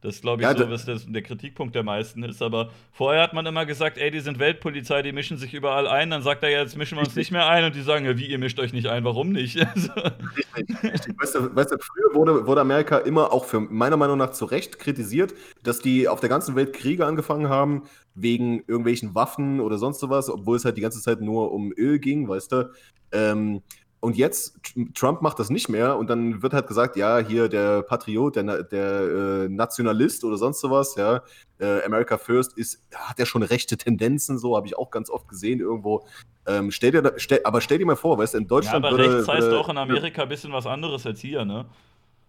Das 0.00 0.20
glaube 0.20 0.42
ich, 0.42 0.48
ja, 0.48 0.56
so, 0.56 0.70
was 0.70 0.84
das, 0.84 1.06
der 1.06 1.22
Kritikpunkt 1.22 1.74
der 1.74 1.82
meisten 1.82 2.22
ist. 2.22 2.42
Aber 2.42 2.70
vorher 2.92 3.22
hat 3.22 3.34
man 3.34 3.44
immer 3.46 3.66
gesagt, 3.66 3.98
ey, 3.98 4.10
die 4.10 4.20
sind 4.20 4.38
Weltpolizei, 4.38 5.02
die 5.02 5.12
mischen 5.12 5.36
sich 5.36 5.54
überall 5.54 5.86
ein. 5.86 6.10
Dann 6.10 6.22
sagt 6.22 6.42
er 6.42 6.50
ja, 6.50 6.60
jetzt 6.60 6.76
mischen 6.76 6.96
wir 6.96 7.02
uns 7.02 7.16
nicht 7.16 7.30
mehr 7.30 7.46
ein. 7.46 7.64
Und 7.64 7.74
die 7.74 7.82
sagen, 7.82 8.04
ja, 8.04 8.16
wie, 8.18 8.26
ihr 8.26 8.38
mischt 8.38 8.58
euch 8.58 8.72
nicht 8.72 8.86
ein, 8.86 9.04
warum 9.04 9.30
nicht? 9.30 9.56
richtig, 10.56 10.82
richtig. 10.82 11.14
Weißt 11.20 11.34
du, 11.34 11.54
weißt 11.54 11.72
du, 11.72 11.76
früher 11.78 12.14
wurde, 12.14 12.46
wurde 12.46 12.60
Amerika 12.60 12.98
immer 12.98 13.32
auch 13.32 13.44
für 13.44 13.60
meiner 13.60 13.96
Meinung 13.96 14.18
nach 14.18 14.30
zu 14.30 14.44
Recht 14.44 14.78
kritisiert, 14.78 15.34
dass 15.62 15.80
die 15.80 16.08
auf 16.08 16.20
der 16.20 16.28
ganzen 16.28 16.56
Welt 16.56 16.72
Kriege 16.72 17.06
angefangen 17.06 17.48
haben, 17.48 17.84
wegen 18.14 18.60
irgendwelchen 18.66 19.14
Waffen 19.14 19.60
oder 19.60 19.78
sonst 19.78 20.00
sowas, 20.00 20.30
obwohl 20.30 20.56
es 20.56 20.64
halt 20.64 20.76
die 20.76 20.82
ganze 20.82 21.00
Zeit 21.00 21.20
nur 21.20 21.52
um 21.52 21.72
Öl 21.76 21.98
ging, 21.98 22.28
weißt 22.28 22.52
du. 22.52 22.70
Ähm, 23.12 23.62
und 24.04 24.18
jetzt, 24.18 24.60
Trump 24.94 25.22
macht 25.22 25.38
das 25.38 25.48
nicht 25.48 25.70
mehr 25.70 25.96
und 25.96 26.10
dann 26.10 26.42
wird 26.42 26.52
halt 26.52 26.66
gesagt, 26.66 26.94
ja, 26.96 27.18
hier 27.18 27.48
der 27.48 27.80
Patriot, 27.80 28.36
der, 28.36 28.62
der 28.62 29.00
äh, 29.00 29.48
Nationalist 29.48 30.24
oder 30.24 30.36
sonst 30.36 30.60
sowas, 30.60 30.94
ja, 30.96 31.22
äh, 31.58 31.82
America 31.84 32.18
First 32.18 32.58
ist, 32.58 32.82
hat 32.94 33.18
ja 33.18 33.24
schon 33.24 33.42
rechte 33.42 33.78
Tendenzen, 33.78 34.38
so 34.38 34.56
habe 34.56 34.66
ich 34.66 34.76
auch 34.76 34.90
ganz 34.90 35.08
oft 35.08 35.26
gesehen 35.26 35.58
irgendwo. 35.58 36.06
Ähm, 36.46 36.70
stell 36.70 36.90
dir, 36.90 37.14
stell, 37.16 37.40
aber 37.44 37.62
stell 37.62 37.78
dir 37.78 37.86
mal 37.86 37.96
vor, 37.96 38.18
weißt 38.18 38.34
du, 38.34 38.38
in 38.38 38.46
Deutschland. 38.46 38.84
Ja, 38.84 38.90
aber 38.90 38.98
würde, 38.98 39.16
rechts 39.16 39.28
heißt 39.28 39.42
würde, 39.42 39.58
auch 39.58 39.70
in 39.70 39.78
Amerika 39.78 40.22
ein 40.22 40.28
bisschen 40.28 40.52
was 40.52 40.66
anderes 40.66 41.06
als 41.06 41.20
hier, 41.20 41.46
ne? 41.46 41.64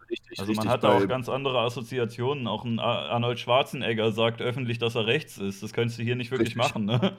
Richtig, 0.10 0.40
also 0.40 0.54
man 0.54 0.68
richtig, 0.68 0.72
hat 0.72 0.84
da 0.86 0.98
auch 0.98 1.08
ganz 1.10 1.28
andere 1.28 1.60
Assoziationen. 1.60 2.48
Auch 2.48 2.64
ein 2.64 2.80
Arnold 2.80 3.40
Schwarzenegger 3.40 4.14
sagt 4.14 4.42
öffentlich, 4.42 4.78
dass 4.80 4.96
er 4.96 5.08
rechts 5.08 5.40
ist. 5.40 5.62
Das 5.62 5.74
könntest 5.74 6.00
du 6.00 6.04
hier 6.04 6.16
nicht 6.16 6.32
wirklich 6.32 6.56
richtig. 6.56 6.74
machen, 6.74 6.86
ne? 6.86 7.18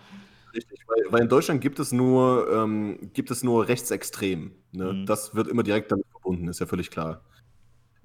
Richtig, 0.57 0.80
weil, 0.86 1.12
weil, 1.12 1.22
in 1.22 1.28
Deutschland 1.28 1.61
gibt 1.61 1.78
es 1.78 1.92
nur, 1.92 2.50
ähm, 2.52 3.11
gibt 3.12 3.30
es 3.30 3.42
nur 3.42 3.68
rechtsextrem. 3.68 4.52
Ne? 4.72 4.92
Mhm. 4.92 5.07
Das 5.07 5.34
wird 5.34 5.48
immer 5.48 5.62
direkt 5.62 5.92
damit 5.92 6.07
verbunden, 6.11 6.48
ist 6.48 6.61
ja 6.61 6.66
völlig 6.66 6.90
klar. 6.90 7.22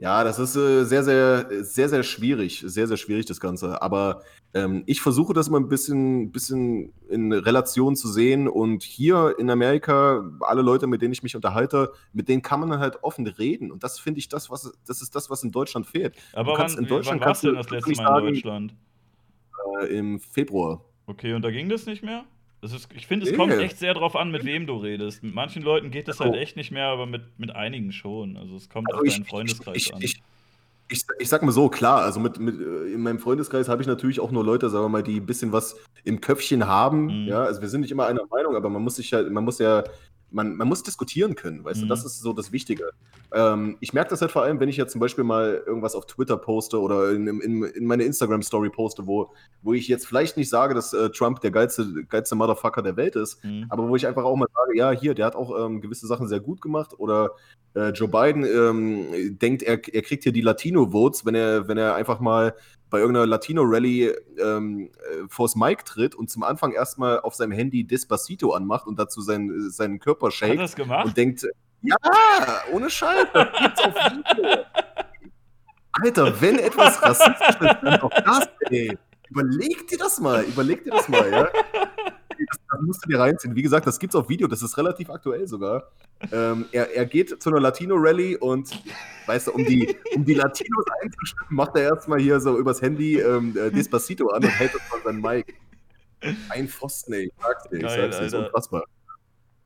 Ja, 0.02 0.24
das 0.24 0.39
ist 0.39 0.56
äh, 0.56 0.84
sehr, 0.84 1.04
sehr, 1.04 1.64
sehr, 1.64 1.88
sehr 1.88 2.02
schwierig, 2.02 2.64
sehr, 2.66 2.88
sehr 2.88 2.97
schwierig, 2.97 3.28
das 3.28 3.39
Ganze. 3.39 3.84
Aber 3.84 4.24
ähm, 4.56 4.82
ich 4.88 4.99
versuche 4.99 5.32
das 5.32 5.52
mal 5.52 5.60
ein 5.60 5.70
bisschen, 5.70 6.32
bisschen 6.32 6.91
in 7.08 7.32
Relation 7.32 7.95
zu 7.95 8.08
sehen. 8.08 8.47
Und 8.47 8.82
hier 8.82 9.36
in 9.38 9.52
Amerika, 9.52 10.28
alle 10.39 10.64
Leute, 10.64 10.88
mit 10.88 11.04
denen 11.04 11.14
ich 11.14 11.22
mich 11.22 11.36
unterhalte, 11.36 11.91
mit 12.14 12.30
denen 12.30 12.41
kann 12.41 12.60
man 12.62 12.80
halt 12.80 13.04
offen 13.04 13.28
reden. 13.28 13.72
Und 13.72 13.84
das 13.84 13.99
finde 13.99 14.18
ich 14.18 14.28
das, 14.28 14.49
was, 14.49 14.74
das 14.88 15.04
ist 15.04 15.14
das, 15.14 15.30
was 15.30 15.43
in 15.43 15.52
Deutschland 15.52 15.86
fehlt. 15.86 16.16
Aber 16.34 16.58
wann, 16.58 16.76
in 16.80 16.88
Deutschland 16.88 17.22
wann 17.22 17.28
warst 17.28 17.43
du 17.43 17.49
denn 17.49 17.58
das 17.58 17.70
letzte 17.70 18.02
Mal 18.02 18.28
in 18.28 18.34
Deutschland? 18.34 18.76
Äh, 19.82 19.97
Im 19.99 20.20
Februar. 20.20 20.84
Okay, 21.06 21.36
und 21.36 21.43
da 21.43 21.52
ging 21.52 21.70
das 21.70 21.86
nicht 21.86 22.02
mehr? 22.02 22.26
Ist, 22.62 22.89
ich 22.93 23.07
finde, 23.07 23.28
es 23.28 23.36
kommt 23.36 23.53
echt 23.53 23.80
sehr 23.80 23.95
darauf 23.95 24.16
an, 24.16 24.30
mit 24.30 24.45
wem 24.45 24.68
du 24.68 24.76
redest. 24.76 25.24
Mit 25.24 25.34
manchen 25.34 25.64
Leuten 25.64 25.89
geht 25.89 26.07
das 26.07 26.20
halt 26.20 26.36
echt 26.36 26.55
nicht 26.55 26.72
mehr, 26.72 26.86
aber 26.86 27.07
mit, 27.07 27.39
mit 27.39 27.55
einigen 27.55 27.91
schon. 27.91 28.38
Also 28.38 28.55
es 28.55 28.70
kommt 28.70 28.88
also 28.93 29.01
auf 29.01 29.09
deinen 29.09 29.26
Freundeskreis 29.26 29.78
ich, 29.78 29.93
an. 29.93 30.01
Ich, 30.01 30.22
ich, 30.88 31.03
ich, 31.18 31.30
sag 31.30 31.41
mal 31.41 31.51
so, 31.51 31.70
klar, 31.70 32.03
also 32.03 32.20
mit, 32.20 32.39
mit 32.39 32.59
äh, 32.59 32.93
in 32.93 33.01
meinem 33.01 33.18
Freundeskreis 33.18 33.68
habe 33.68 33.82
ich 33.82 33.88
natürlich 33.88 34.20
auch 34.20 34.30
nur 34.30 34.45
Leute, 34.45 34.70
sagen 34.70 34.86
wir 34.86 34.89
mal, 34.89 35.01
die 35.01 35.20
ein 35.20 35.26
bisschen 35.26 35.51
was 35.51 35.76
im 36.03 36.22
Köpfchen 36.22 36.68
haben. 36.68 37.24
Mhm. 37.24 37.28
Ja, 37.30 37.43
also 37.43 37.62
wir 37.62 37.68
sind 37.68 37.82
nicht 37.82 37.91
immer 37.91 38.05
einer 38.05 38.28
Meinung, 38.30 38.55
aber 38.55 38.70
man 38.70 38.84
muss 38.84 38.97
sich 38.97 39.09
ja, 39.09 39.24
man 39.24 39.43
muss 39.43 39.57
ja 39.57 39.84
man, 40.32 40.56
man 40.56 40.68
muss 40.68 40.84
diskutieren 40.84 41.36
können, 41.36 41.64
weißt 41.64 41.80
mhm. 41.80 41.84
du, 41.84 41.90
das 41.90 42.02
mhm. 42.02 42.06
ist 42.08 42.22
so 42.22 42.34
das 42.34 42.52
Wichtige. 42.52 42.92
Ähm, 43.34 43.78
ich 43.80 43.94
merke 43.94 44.10
das 44.10 44.22
halt 44.22 44.32
vor 44.32 44.44
allem, 44.44 44.60
wenn 44.60 44.70
ich 44.70 44.78
jetzt 44.78 44.92
zum 44.92 45.02
Beispiel 45.02 45.24
mal 45.24 45.62
irgendwas 45.66 45.96
auf 45.96 46.06
Twitter 46.06 46.38
poste 46.38 46.80
oder 46.80 47.12
in, 47.12 47.28
in, 47.28 47.64
in 47.64 47.86
meine 47.86 48.04
Instagram-Story 48.04 48.70
poste, 48.70 49.06
wo, 49.08 49.34
wo 49.62 49.74
ich 49.74 49.88
jetzt 49.88 50.08
vielleicht 50.08 50.38
nicht 50.38 50.50
sage, 50.50 50.74
dass 50.74 50.94
äh, 50.94 51.10
Trump 51.10 51.42
der 51.42 51.52
geilste, 51.52 52.06
geilste 52.06 52.36
Motherfucker 52.36 52.82
der 52.82 52.98
Welt 52.98 53.16
ist, 53.16 53.44
mhm. 53.44 53.66
aber 53.70 53.88
wo 53.88 53.96
ich 53.96 54.08
einfach 54.08 54.24
auch 54.24 54.36
mal 54.36 54.48
sage, 54.54 54.78
ja, 54.78 54.92
hier, 54.92 55.14
der 55.14 55.26
hat 55.26 55.36
auch 55.36 55.66
ähm, 55.66 55.82
gewisse 55.82 56.08
Sachen 56.08 56.28
sehr 56.28 56.40
gut 56.40 56.62
gemacht 56.62 56.94
oder 56.98 57.32
äh, 57.74 57.90
Joe 57.90 58.08
Biden 58.08 58.44
ähm, 58.44 59.38
denkt, 59.38 59.64
er, 59.64 59.74
er 59.94 60.02
kriegt 60.02 60.24
hier 60.24 60.34
die 60.34 60.42
Latino-Votes, 60.42 61.26
wenn 61.26 61.36
er, 61.36 61.68
wenn 61.68 61.78
er 61.78 61.96
einfach 61.96 62.20
mal 62.20 62.54
bei 62.92 63.00
irgendeiner 63.00 63.26
Latino-Rally 63.26 64.14
ähm, 64.38 64.92
äh, 65.10 65.28
vors 65.30 65.56
Mic 65.56 65.84
tritt 65.86 66.14
und 66.14 66.30
zum 66.30 66.44
Anfang 66.44 66.74
erstmal 66.74 67.22
auf 67.22 67.34
seinem 67.34 67.54
Handy 67.54 67.86
Despacito 67.86 68.52
anmacht 68.52 68.86
und 68.86 69.00
dazu 69.00 69.22
seinen, 69.22 69.72
seinen 69.72 70.00
Körper 70.00 70.30
shakt. 70.30 70.52
Hat 70.52 70.60
das 70.60 70.76
gemacht? 70.76 71.06
Und 71.06 71.18
denkt, 71.18 71.48
ja, 71.82 71.96
ohne 72.72 72.89
Scheiß, 72.89 73.28
gibt's 73.34 73.84
auf 73.84 73.96
Video. 73.96 74.66
Alter, 75.94 76.42
wenn 76.42 76.60
etwas 76.60 77.02
rassistisch 77.02 77.50
ist, 77.50 77.80
dann 77.82 78.00
doch 78.00 78.12
das, 78.12 78.50
ey. 78.70 78.98
Überleg 79.30 79.88
dir 79.88 79.98
das 79.98 80.20
mal, 80.20 80.44
überleg 80.44 80.84
dir 80.84 80.92
das 80.92 81.08
mal, 81.08 81.32
ja. 81.32 81.50
Das, 82.52 82.60
das 82.70 82.82
musst 82.82 83.06
du 83.06 83.10
dir 83.10 83.20
reinziehen. 83.20 83.56
Wie 83.56 83.62
gesagt, 83.62 83.88
das 83.88 84.00
gibt's 84.00 84.16
auf 84.16 84.28
Video, 84.30 84.48
das 84.48 84.62
ist 84.62 84.78
relativ 84.78 85.10
aktuell 85.10 85.48
sogar. 85.48 85.92
Ähm, 86.32 86.66
er, 86.72 86.94
er 86.96 87.06
geht 87.06 87.42
zu 87.42 87.50
einer 87.50 87.60
Latino-Rally 87.60 88.38
und, 88.38 88.70
weißt 89.26 89.48
du, 89.48 89.52
um 89.54 89.66
die, 89.66 89.96
um 90.16 90.26
die 90.26 90.34
Latinos 90.34 90.86
einzustimmen, 91.02 91.56
macht 91.56 91.76
er 91.76 91.84
erstmal 91.84 92.20
hier 92.20 92.40
so 92.40 92.58
übers 92.58 92.82
Handy 92.82 93.20
ähm, 93.20 93.56
äh, 93.58 93.72
Despacito 93.72 94.30
an 94.30 94.44
und 94.44 94.50
hält 94.50 94.74
das 94.74 94.82
von 94.84 95.02
seinem 95.04 95.22
Mic. 95.22 95.56
Ein 96.50 96.68
Pfosten, 96.68 97.14
ey, 97.14 97.26
ich 97.26 97.34
sag's 97.42 97.70
dir, 97.70 97.78
ich 97.78 97.90
sag's 97.90 98.18
dir, 98.18 98.26
ist 98.26 98.34
unfassbar. 98.36 98.84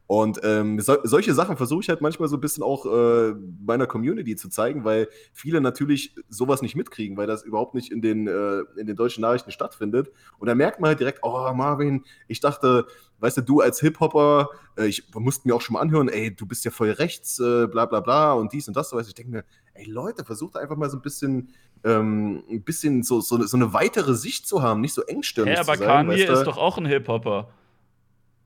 Und 0.08 0.40
ähm, 0.44 0.80
so, 0.80 0.98
solche 1.04 1.34
Sachen 1.34 1.58
versuche 1.58 1.82
ich 1.82 1.90
halt 1.90 2.02
manchmal 2.02 2.30
so 2.30 2.38
ein 2.38 2.42
bisschen 2.42 2.64
auch 2.64 2.86
äh, 2.86 3.34
meiner 3.66 3.88
Community 3.88 4.36
zu 4.36 4.50
zeigen, 4.50 4.84
weil 4.84 5.08
viele 5.34 5.62
natürlich 5.62 6.16
sowas 6.30 6.62
nicht 6.62 6.76
mitkriegen, 6.76 7.18
weil 7.18 7.26
das 7.26 7.44
überhaupt 7.44 7.74
nicht 7.74 7.92
in 7.92 8.02
den, 8.02 8.28
äh, 8.28 8.60
in 8.78 8.86
den 8.86 8.96
deutschen 8.96 9.22
Nachrichten 9.22 9.52
stattfindet. 9.52 10.12
Und 10.38 10.48
da 10.48 10.54
merkt 10.54 10.80
man 10.80 10.90
halt 10.90 11.00
direkt, 11.00 11.20
oh 11.24 11.52
Marvin, 11.54 12.04
ich 12.28 12.40
dachte, 12.40 12.86
weißt 13.20 13.38
du, 13.38 13.42
du 13.42 13.62
als 13.62 13.80
Hip-Hopper, 13.80 14.50
äh, 14.78 14.86
ich 14.86 15.12
musste 15.16 15.48
mir 15.48 15.56
auch 15.56 15.62
schon 15.62 15.74
mal 15.74 15.82
anhören, 15.82 16.10
ey, 16.10 16.36
du 16.36 16.46
bist 16.46 16.66
ja 16.66 16.72
voll 16.72 16.92
rechts, 16.92 17.40
äh, 17.40 17.66
bla 17.66 17.88
bla 17.88 18.00
bla 18.00 18.34
und 18.34 18.54
dies 18.54 18.68
und 18.68 18.78
das. 18.78 18.94
Weißt, 18.94 19.10
ich 19.10 19.16
denke 19.16 19.32
mir, 19.32 19.44
ey 19.74 19.90
Leute, 19.90 20.24
versucht 20.24 20.56
einfach 20.56 20.76
mal 20.76 20.90
so 20.90 20.98
ein 20.98 21.02
bisschen, 21.02 21.50
ähm, 21.84 22.44
ein 22.48 22.64
bisschen 22.64 23.02
so, 23.02 23.22
so, 23.22 23.42
so 23.42 23.58
eine 23.58 23.74
weitere 23.74 24.14
Sicht 24.14 24.48
zu 24.48 24.62
haben, 24.62 24.82
nicht 24.82 24.94
so 24.94 25.02
engstirnig 25.02 25.56
hey, 25.56 25.60
aber 25.60 25.74
zu 25.74 25.80
sein. 25.80 25.90
Aber 25.90 25.98
Kanye 25.98 26.14
weißt 26.14 26.30
du? 26.30 26.34
ist 26.34 26.44
doch 26.44 26.58
auch 26.58 26.78
ein 26.78 26.86
Hip-Hopper. 26.86 27.50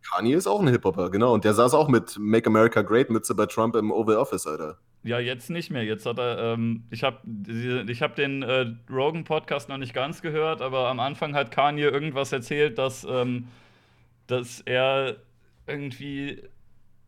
Kanye 0.02 0.36
ist 0.36 0.48
auch 0.48 0.62
ein 0.62 0.68
Hip-Hopper, 0.68 1.10
genau. 1.10 1.34
Und 1.34 1.44
der 1.44 1.54
saß 1.54 1.74
auch 1.74 1.88
mit 1.88 2.18
Make 2.20 2.48
America 2.48 2.82
Great 2.82 3.10
Mütze 3.10 3.36
bei 3.36 3.46
Trump 3.46 3.76
im 3.76 3.92
Oval 3.92 4.18
Office, 4.18 4.48
Alter. 4.48 4.78
Ja, 5.04 5.20
jetzt 5.20 5.50
nicht 5.50 5.72
mehr. 5.72 5.84
Jetzt 5.84 6.06
hat 6.06 6.20
er, 6.20 6.54
ähm, 6.54 6.84
ich 6.92 7.04
habe 7.04 7.20
ich 7.88 8.02
hab 8.02 8.16
den 8.16 8.44
äh, 8.44 8.74
Rogan-Podcast 8.92 9.70
noch 9.70 9.78
nicht 9.78 9.94
ganz 9.94 10.22
gehört, 10.22 10.62
aber 10.62 10.90
am 10.90 11.00
Anfang 11.00 11.36
hat 11.36 11.52
Kanye 11.52 11.84
irgendwas 11.84 12.32
erzählt, 12.32 12.78
dass, 12.78 13.08
ähm, 13.10 13.48
dass 14.28 14.62
er 14.62 15.16
irgendwie 15.68 16.44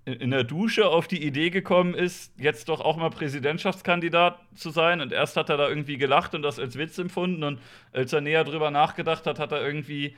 in 0.05 0.31
der 0.31 0.43
Dusche 0.43 0.87
auf 0.87 1.07
die 1.07 1.23
Idee 1.23 1.49
gekommen 1.49 1.93
ist, 1.93 2.33
jetzt 2.39 2.69
doch 2.69 2.81
auch 2.81 2.97
mal 2.97 3.09
Präsidentschaftskandidat 3.09 4.39
zu 4.55 4.71
sein. 4.71 4.99
Und 5.01 5.11
erst 5.11 5.37
hat 5.37 5.49
er 5.49 5.57
da 5.57 5.69
irgendwie 5.69 5.97
gelacht 5.97 6.33
und 6.33 6.41
das 6.41 6.59
als 6.59 6.77
Witz 6.77 6.97
empfunden. 6.97 7.43
Und 7.43 7.59
als 7.91 8.11
er 8.13 8.21
näher 8.21 8.43
drüber 8.43 8.71
nachgedacht 8.71 9.27
hat, 9.27 9.37
hat 9.37 9.51
er 9.51 9.65
irgendwie 9.65 10.15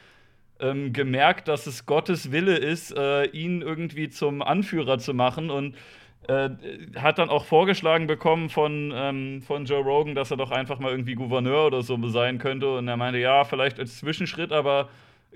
ähm, 0.63 0.93
gemerkt, 0.93 1.47
dass 1.47 1.67
es 1.67 1.85
Gottes 1.85 2.31
Wille 2.31 2.57
ist, 2.57 2.95
äh, 2.97 3.25
ihn 3.25 3.61
irgendwie 3.61 4.09
zum 4.09 4.41
Anführer 4.41 4.97
zu 4.97 5.13
machen 5.13 5.51
und 5.51 5.75
äh, 6.27 6.49
hat 6.95 7.17
dann 7.19 7.29
auch 7.29 7.43
vorgeschlagen 7.45 8.07
bekommen 8.07 8.49
von, 8.49 8.93
ähm, 8.95 9.41
von 9.41 9.65
Joe 9.65 9.83
Rogan, 9.83 10.15
dass 10.15 10.31
er 10.31 10.37
doch 10.37 10.51
einfach 10.51 10.79
mal 10.79 10.91
irgendwie 10.91 11.15
Gouverneur 11.15 11.67
oder 11.67 11.81
so 11.81 11.97
sein 12.07 12.37
könnte. 12.37 12.77
Und 12.77 12.87
er 12.87 12.95
meinte, 12.95 13.19
ja, 13.19 13.43
vielleicht 13.43 13.77
als 13.79 13.97
Zwischenschritt, 13.97 14.53
aber 14.53 14.89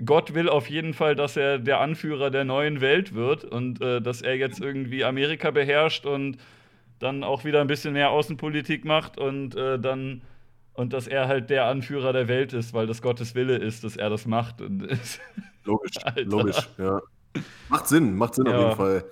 Gott 0.05 0.34
will 0.34 0.47
auf 0.47 0.69
jeden 0.69 0.93
Fall, 0.93 1.15
dass 1.15 1.36
er 1.36 1.59
der 1.59 1.82
Anführer 1.82 2.30
der 2.30 2.45
neuen 2.45 2.80
Welt 2.80 3.13
wird 3.13 3.43
und 3.43 3.82
äh, 3.82 4.01
dass 4.01 4.21
er 4.21 4.36
jetzt 4.38 4.61
irgendwie 4.61 5.03
Amerika 5.03 5.51
beherrscht 5.51 6.05
und 6.05 6.38
dann 6.99 7.23
auch 7.23 7.43
wieder 7.43 7.61
ein 7.61 7.67
bisschen 7.67 7.93
mehr 7.93 8.11
Außenpolitik 8.11 8.86
macht 8.86 9.17
und 9.17 9.55
äh, 9.55 9.78
dann 9.78 10.21
und 10.78 10.93
dass 10.93 11.07
er 11.07 11.28
halt 11.28 11.49
der 11.49 11.65
Anführer 11.65 12.13
der 12.13 12.28
Welt 12.28 12.53
ist, 12.53 12.71
weil 12.73 12.86
das 12.86 13.01
Gottes 13.01 13.34
Wille 13.34 13.57
ist, 13.57 13.84
dass 13.84 13.97
er 13.97 14.09
das 14.09 14.28
macht. 14.28 14.59
logisch, 15.65 15.95
logisch, 16.15 16.69
ja. 16.78 17.01
Macht 17.67 17.88
Sinn, 17.88 18.15
macht 18.15 18.36
Sinn 18.36 18.45
ja. 18.45 18.53
auf 18.53 18.63
jeden 18.63 18.75
Fall. 18.78 19.05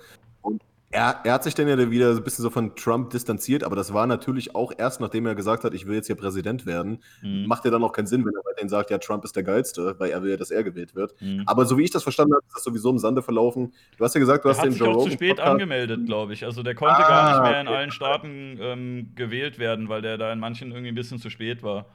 Er, 0.90 1.20
er, 1.24 1.32
hat 1.32 1.42
sich 1.42 1.54
dann 1.54 1.66
ja 1.66 1.90
wieder 1.90 2.12
so 2.14 2.20
ein 2.20 2.24
bisschen 2.24 2.42
so 2.44 2.50
von 2.50 2.76
Trump 2.76 3.10
distanziert, 3.10 3.64
aber 3.64 3.74
das 3.74 3.92
war 3.92 4.06
natürlich 4.06 4.54
auch 4.54 4.72
erst, 4.76 5.00
nachdem 5.00 5.26
er 5.26 5.34
gesagt 5.34 5.64
hat, 5.64 5.74
ich 5.74 5.86
will 5.86 5.96
jetzt 5.96 6.06
hier 6.06 6.14
Präsident 6.14 6.64
werden. 6.64 7.02
Mhm. 7.22 7.46
Macht 7.46 7.64
ja 7.64 7.72
dann 7.72 7.82
auch 7.82 7.92
keinen 7.92 8.06
Sinn, 8.06 8.24
wenn 8.24 8.32
er 8.32 8.44
weiterhin 8.44 8.68
sagt, 8.68 8.90
ja, 8.90 8.98
Trump 8.98 9.24
ist 9.24 9.34
der 9.34 9.42
Geilste, 9.42 9.96
weil 9.98 10.10
er 10.10 10.22
will 10.22 10.30
ja, 10.30 10.36
dass 10.36 10.52
er 10.52 10.62
gewählt 10.62 10.94
wird. 10.94 11.20
Mhm. 11.20 11.42
Aber 11.46 11.66
so 11.66 11.76
wie 11.76 11.82
ich 11.82 11.90
das 11.90 12.04
verstanden 12.04 12.34
habe, 12.34 12.44
ist 12.46 12.56
das 12.56 12.64
sowieso 12.64 12.90
im 12.90 12.98
Sande 12.98 13.20
verlaufen. 13.20 13.74
Du 13.98 14.04
hast 14.04 14.14
ja 14.14 14.20
gesagt, 14.20 14.44
du 14.44 14.48
er 14.48 14.54
hast 14.54 14.64
den 14.64 14.74
Joe 14.74 14.90
Rogan. 14.90 15.10
zu 15.10 15.10
spät 15.12 15.30
Podcast. 15.36 15.50
angemeldet, 15.50 16.06
glaube 16.06 16.32
ich. 16.34 16.44
Also 16.44 16.62
der 16.62 16.76
konnte 16.76 17.04
ah, 17.04 17.08
gar 17.08 17.30
nicht 17.32 17.50
mehr 17.50 17.60
in 17.60 17.68
allen 17.68 17.90
Staaten 17.90 18.58
ähm, 18.60 19.12
gewählt 19.16 19.58
werden, 19.58 19.88
weil 19.88 20.02
der 20.02 20.18
da 20.18 20.32
in 20.32 20.38
manchen 20.38 20.70
irgendwie 20.70 20.90
ein 20.90 20.94
bisschen 20.94 21.18
zu 21.18 21.30
spät 21.30 21.64
war. 21.64 21.86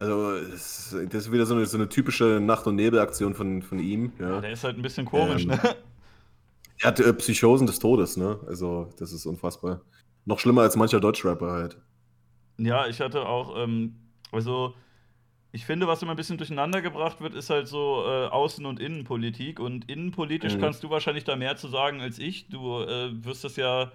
Also, 0.00 0.38
das 0.40 0.92
ist 0.92 1.32
wieder 1.32 1.44
so 1.44 1.54
eine, 1.54 1.66
so 1.66 1.76
eine 1.76 1.88
typische 1.88 2.38
Nacht- 2.40 2.68
und 2.68 2.76
Nebelaktion 2.76 3.34
von, 3.34 3.62
von 3.62 3.80
ihm. 3.80 4.12
Ja. 4.20 4.34
ja. 4.34 4.40
der 4.40 4.52
ist 4.52 4.62
halt 4.62 4.76
ein 4.76 4.82
bisschen 4.82 5.04
komisch, 5.06 5.42
ähm, 5.42 5.48
ne? 5.48 5.60
Er 6.80 6.88
hat 6.88 7.00
äh, 7.00 7.12
Psychosen 7.14 7.66
des 7.66 7.78
Todes, 7.78 8.16
ne? 8.16 8.38
Also, 8.46 8.88
das 8.98 9.12
ist 9.12 9.26
unfassbar. 9.26 9.80
Noch 10.24 10.38
schlimmer 10.38 10.62
als 10.62 10.76
mancher 10.76 11.00
Deutschrapper 11.00 11.50
halt. 11.50 11.78
Ja, 12.58 12.86
ich 12.86 13.00
hatte 13.00 13.26
auch, 13.26 13.56
ähm, 13.56 13.96
also, 14.32 14.74
ich 15.52 15.64
finde, 15.64 15.86
was 15.86 16.02
immer 16.02 16.12
ein 16.12 16.16
bisschen 16.16 16.38
durcheinander 16.38 16.82
gebracht 16.82 17.20
wird, 17.20 17.34
ist 17.34 17.50
halt 17.50 17.68
so 17.68 18.04
äh, 18.04 18.26
Außen- 18.28 18.66
und 18.66 18.80
Innenpolitik. 18.80 19.60
Und 19.60 19.90
innenpolitisch 19.90 20.56
mhm. 20.56 20.60
kannst 20.60 20.82
du 20.84 20.90
wahrscheinlich 20.90 21.24
da 21.24 21.36
mehr 21.36 21.56
zu 21.56 21.68
sagen 21.68 22.00
als 22.00 22.18
ich. 22.18 22.48
Du 22.48 22.82
äh, 22.82 23.24
wirst 23.24 23.44
das 23.44 23.56
ja, 23.56 23.90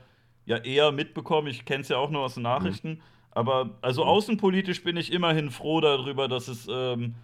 ja 0.45 0.57
eher 0.57 0.91
mitbekommen. 0.91 1.47
Ich 1.47 1.65
kenne 1.65 1.81
es 1.81 1.89
ja 1.89 1.97
auch 1.97 2.09
nur 2.09 2.21
aus 2.21 2.33
den 2.33 2.43
Nachrichten. 2.43 2.89
Mhm. 2.89 3.01
Aber 3.31 3.77
also 3.81 4.03
außenpolitisch 4.03 4.83
bin 4.83 4.97
ich 4.97 5.11
immerhin 5.11 5.51
froh 5.51 5.81
darüber, 5.81 6.27
dass 6.27 6.47
es 6.47 6.67
ähm, 6.69 7.15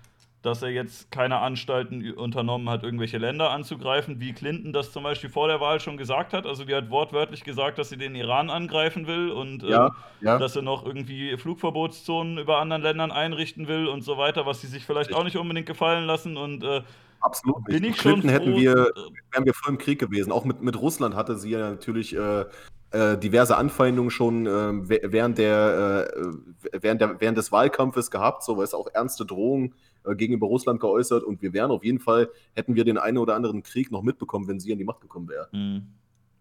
dass 0.42 0.62
er 0.62 0.70
jetzt 0.70 1.12
keine 1.12 1.40
Anstalten 1.40 2.14
unternommen 2.14 2.70
hat, 2.70 2.84
irgendwelche 2.84 3.18
Länder 3.18 3.52
anzugreifen, 3.52 4.22
wie 4.22 4.32
Clinton 4.32 4.72
das 4.72 4.94
zum 4.94 5.04
Beispiel 5.04 5.30
vor 5.30 5.50
der 5.50 5.60
Wahl 5.60 5.82
schon 5.82 5.98
gesagt 5.98 6.32
hat. 6.32 6.46
Also 6.46 6.64
die 6.64 6.74
hat 6.74 6.90
wortwörtlich 6.90 7.44
gesagt, 7.44 7.78
dass 7.78 7.90
sie 7.90 7.98
den 7.98 8.16
Iran 8.16 8.50
angreifen 8.50 9.06
will 9.06 9.32
und 9.32 9.64
ja, 9.64 9.88
ähm, 9.88 9.92
ja. 10.22 10.38
dass 10.38 10.56
er 10.56 10.62
noch 10.62 10.86
irgendwie 10.86 11.36
Flugverbotszonen 11.38 12.38
über 12.38 12.60
anderen 12.60 12.82
Ländern 12.82 13.12
einrichten 13.12 13.68
will 13.68 13.88
und 13.88 14.02
so 14.02 14.18
weiter, 14.18 14.46
was 14.46 14.62
sie 14.62 14.68
sich 14.68 14.86
vielleicht 14.86 15.14
auch 15.14 15.26
nicht 15.26 15.36
unbedingt 15.36 15.68
gefallen 15.68 16.06
lassen. 16.06 16.38
Und 16.38 16.64
äh, 16.64 16.84
Absolut 17.20 17.66
bin 17.66 17.84
ich 17.84 17.98
Clinton 17.98 18.30
hätten 18.30 18.56
wir, 18.56 18.92
wären 19.32 19.46
wir 19.46 19.54
voll 19.54 19.74
im 19.74 19.78
Krieg 19.78 20.00
gewesen. 20.00 20.32
Auch 20.32 20.46
mit, 20.46 20.62
mit 20.62 20.80
Russland 20.80 21.16
hatte 21.16 21.38
sie 21.38 21.50
ja 21.50 21.70
natürlich 21.70 22.16
äh, 22.16 22.46
äh, 22.92 23.18
diverse 23.18 23.58
Anfeindungen 23.58 24.10
schon 24.10 24.48
äh, 24.48 25.12
während, 25.12 25.38
der, 25.38 26.08
äh, 26.14 26.80
während, 26.82 27.02
der, 27.02 27.20
während 27.20 27.38
des 27.38 27.52
Wahlkampfes 27.52 28.10
gehabt, 28.10 28.44
so 28.44 28.56
weil 28.56 28.64
es 28.64 28.74
auch 28.74 28.88
ernste 28.94 29.26
Drohungen 29.26 29.74
äh, 29.74 29.89
gegenüber 30.16 30.47
Russland 30.47 30.80
geäußert 30.80 31.24
und 31.24 31.41
wir 31.41 31.54
wären 31.54 31.72
auf 31.72 31.84
jeden 31.84 32.00
Fall, 32.00 32.30
hätten 32.56 32.76
wir 32.76 32.86
den 32.86 32.97
einen 32.97 33.18
oder 33.18 33.36
anderen 33.36 33.64
Krieg 33.64 33.91
noch 33.91 34.02
mitbekommen, 34.02 34.47
wenn 34.47 34.60
sie 34.60 34.72
an 34.72 34.78
die 34.78 34.86
Macht 34.86 35.02
gekommen 35.02 35.28
wäre. 35.28 35.47
Mhm. 35.52 35.88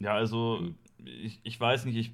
Ja, 0.00 0.14
also 0.14 0.60
ich, 1.04 1.40
ich 1.42 1.60
weiß 1.60 1.84
nicht, 1.84 1.96
ich, 1.96 2.12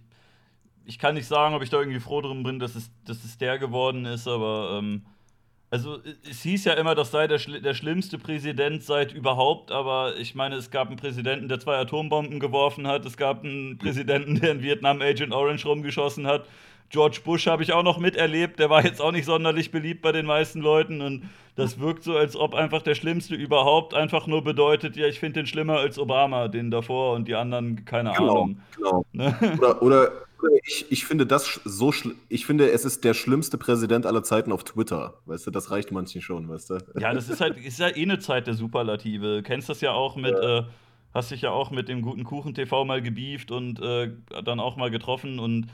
ich 0.85 0.99
kann 0.99 1.15
nicht 1.15 1.27
sagen, 1.27 1.55
ob 1.55 1.63
ich 1.63 1.71
da 1.71 1.79
irgendwie 1.79 2.01
froh 2.01 2.21
drum 2.21 2.43
bin, 2.43 2.59
dass 2.59 2.75
es, 2.75 2.91
dass 3.05 3.25
es 3.25 3.39
der 3.39 3.59
geworden 3.59 4.05
ist, 4.07 4.27
aber 4.27 4.79
ähm, 4.79 5.03
also 5.71 5.99
es 6.31 6.43
hieß 6.43 6.67
ja 6.67 6.75
immer, 6.75 6.95
das 6.95 7.11
sei 7.11 7.27
der, 7.27 7.39
der 7.39 7.75
schlimmste 7.75 8.17
Präsident 8.17 8.85
seit 8.85 9.13
überhaupt, 9.13 9.73
aber 9.73 10.17
ich 10.17 10.35
meine, 10.35 10.55
es 10.55 10.71
gab 10.71 10.89
einen 10.89 10.97
Präsidenten, 10.97 11.49
der 11.49 11.59
zwei 11.59 11.77
Atombomben 11.79 12.39
geworfen 12.39 12.87
hat, 12.87 13.05
es 13.05 13.17
gab 13.17 13.43
einen 13.43 13.77
Präsidenten, 13.77 14.41
der 14.41 14.53
in 14.53 14.63
Vietnam 14.63 15.03
Agent 15.03 15.33
Orange 15.33 15.67
rumgeschossen 15.67 16.27
hat. 16.27 16.47
George 16.95 17.23
Bush 17.25 17.49
habe 17.49 17.65
ich 17.65 17.73
auch 17.73 17.83
noch 17.83 17.99
miterlebt, 17.99 18.61
der 18.61 18.71
war 18.71 18.85
jetzt 18.85 19.01
auch 19.01 19.11
nicht 19.11 19.25
sonderlich 19.25 19.73
beliebt 19.73 20.01
bei 20.01 20.13
den 20.13 20.27
meisten 20.27 20.61
Leuten 20.61 21.01
und 21.01 21.29
das 21.57 21.81
wirkt 21.81 22.05
so, 22.05 22.17
als 22.17 22.37
ob 22.37 22.55
einfach 22.55 22.83
der 22.83 22.95
Schlimmste 22.95 23.35
überhaupt 23.35 23.95
einfach 23.95 24.29
nur 24.29 24.45
bedeutet, 24.45 24.95
ja, 24.95 25.09
ich 25.09 25.19
finde 25.19 25.41
den 25.41 25.47
schlimmer 25.47 25.79
als 25.79 25.99
Obama, 25.99 26.47
den 26.47 26.71
davor 26.71 27.15
und 27.15 27.27
die 27.27 27.35
anderen, 27.35 27.85
keine 27.85 28.13
genau, 28.13 28.31
Ahnung. 28.31 28.61
Genau. 28.77 29.05
Ne? 29.13 29.59
Oder, 29.61 29.83
oder 29.83 30.11
ich, 30.65 30.87
ich 30.91 31.05
finde 31.05 31.27
das 31.27 31.61
so 31.65 31.93
ich 32.29 32.47
finde, 32.47 32.71
es 32.71 32.85
ist 32.85 33.03
der 33.03 33.15
schlimmste 33.15 33.59
Präsident 33.59 34.07
aller 34.07 34.23
Zeiten 34.23 34.53
auf 34.53 34.63
Twitter. 34.63 35.15
Weißt 35.27 35.49
du, 35.49 35.51
das 35.51 35.73
reicht 35.73 35.91
manchen 35.91 36.23
schon, 36.23 36.49
weißt 36.49 36.71
du? 36.71 36.79
Ja, 37.01 37.13
das 37.13 37.29
ist 37.29 37.41
halt, 37.41 37.59
ist 37.59 37.81
ja 37.81 37.89
eh 37.89 38.03
eine 38.03 38.21
Zeit 38.21 38.47
der 38.47 38.55
Superlative. 38.55 39.39
Du 39.39 39.43
kennst 39.43 39.69
das 39.69 39.81
ja 39.81 39.91
auch 39.91 40.15
mit, 40.15 40.35
ja. 40.35 40.59
äh, 40.59 40.63
hast 41.13 41.33
dich 41.33 41.43
ja 41.43 41.51
auch 41.51 41.73
mit 41.73 41.89
dem 41.89 42.03
guten 42.03 42.23
Kuchen 42.23 42.55
TV 42.55 42.85
mal 42.85 43.03
gebieft 43.03 43.51
und 43.51 43.81
äh, 43.81 44.13
dann 44.45 44.61
auch 44.61 44.77
mal 44.77 44.93
getroffen 44.93 45.41
und 45.41 45.67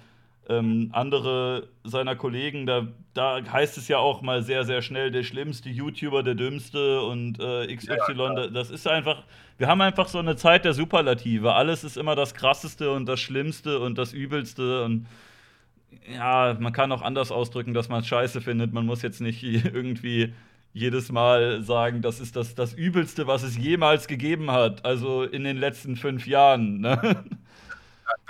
ähm, 0.50 0.90
andere 0.92 1.68
seiner 1.84 2.16
Kollegen, 2.16 2.66
da, 2.66 2.88
da 3.14 3.40
heißt 3.50 3.78
es 3.78 3.88
ja 3.88 3.98
auch 3.98 4.20
mal 4.20 4.42
sehr, 4.42 4.64
sehr 4.64 4.82
schnell, 4.82 5.10
der 5.10 5.22
schlimmste 5.22 5.70
YouTuber, 5.70 6.22
der 6.22 6.34
dümmste 6.34 7.02
und 7.02 7.38
äh, 7.38 7.74
XY. 7.74 8.14
Ja, 8.16 8.46
das 8.48 8.70
ist 8.70 8.86
einfach, 8.88 9.22
wir 9.58 9.68
haben 9.68 9.80
einfach 9.80 10.08
so 10.08 10.18
eine 10.18 10.36
Zeit 10.36 10.64
der 10.64 10.74
Superlative. 10.74 11.54
Alles 11.54 11.84
ist 11.84 11.96
immer 11.96 12.16
das 12.16 12.34
Krasseste 12.34 12.90
und 12.90 13.06
das 13.06 13.20
Schlimmste 13.20 13.78
und 13.78 13.96
das 13.96 14.12
Übelste 14.12 14.84
und 14.84 15.06
ja, 16.12 16.56
man 16.58 16.72
kann 16.72 16.92
auch 16.92 17.02
anders 17.02 17.30
ausdrücken, 17.30 17.74
dass 17.74 17.88
man 17.88 18.00
es 18.00 18.08
scheiße 18.08 18.40
findet. 18.40 18.72
Man 18.72 18.86
muss 18.86 19.02
jetzt 19.02 19.20
nicht 19.20 19.42
irgendwie 19.44 20.34
jedes 20.72 21.10
Mal 21.10 21.62
sagen, 21.62 22.02
das 22.02 22.20
ist 22.20 22.36
das, 22.36 22.54
das 22.54 22.74
Übelste, 22.74 23.26
was 23.26 23.42
es 23.42 23.56
jemals 23.56 24.06
gegeben 24.06 24.50
hat. 24.50 24.84
Also 24.84 25.24
in 25.24 25.44
den 25.44 25.56
letzten 25.56 25.96
fünf 25.96 26.26
Jahren. 26.26 26.80
Ne? 26.80 27.24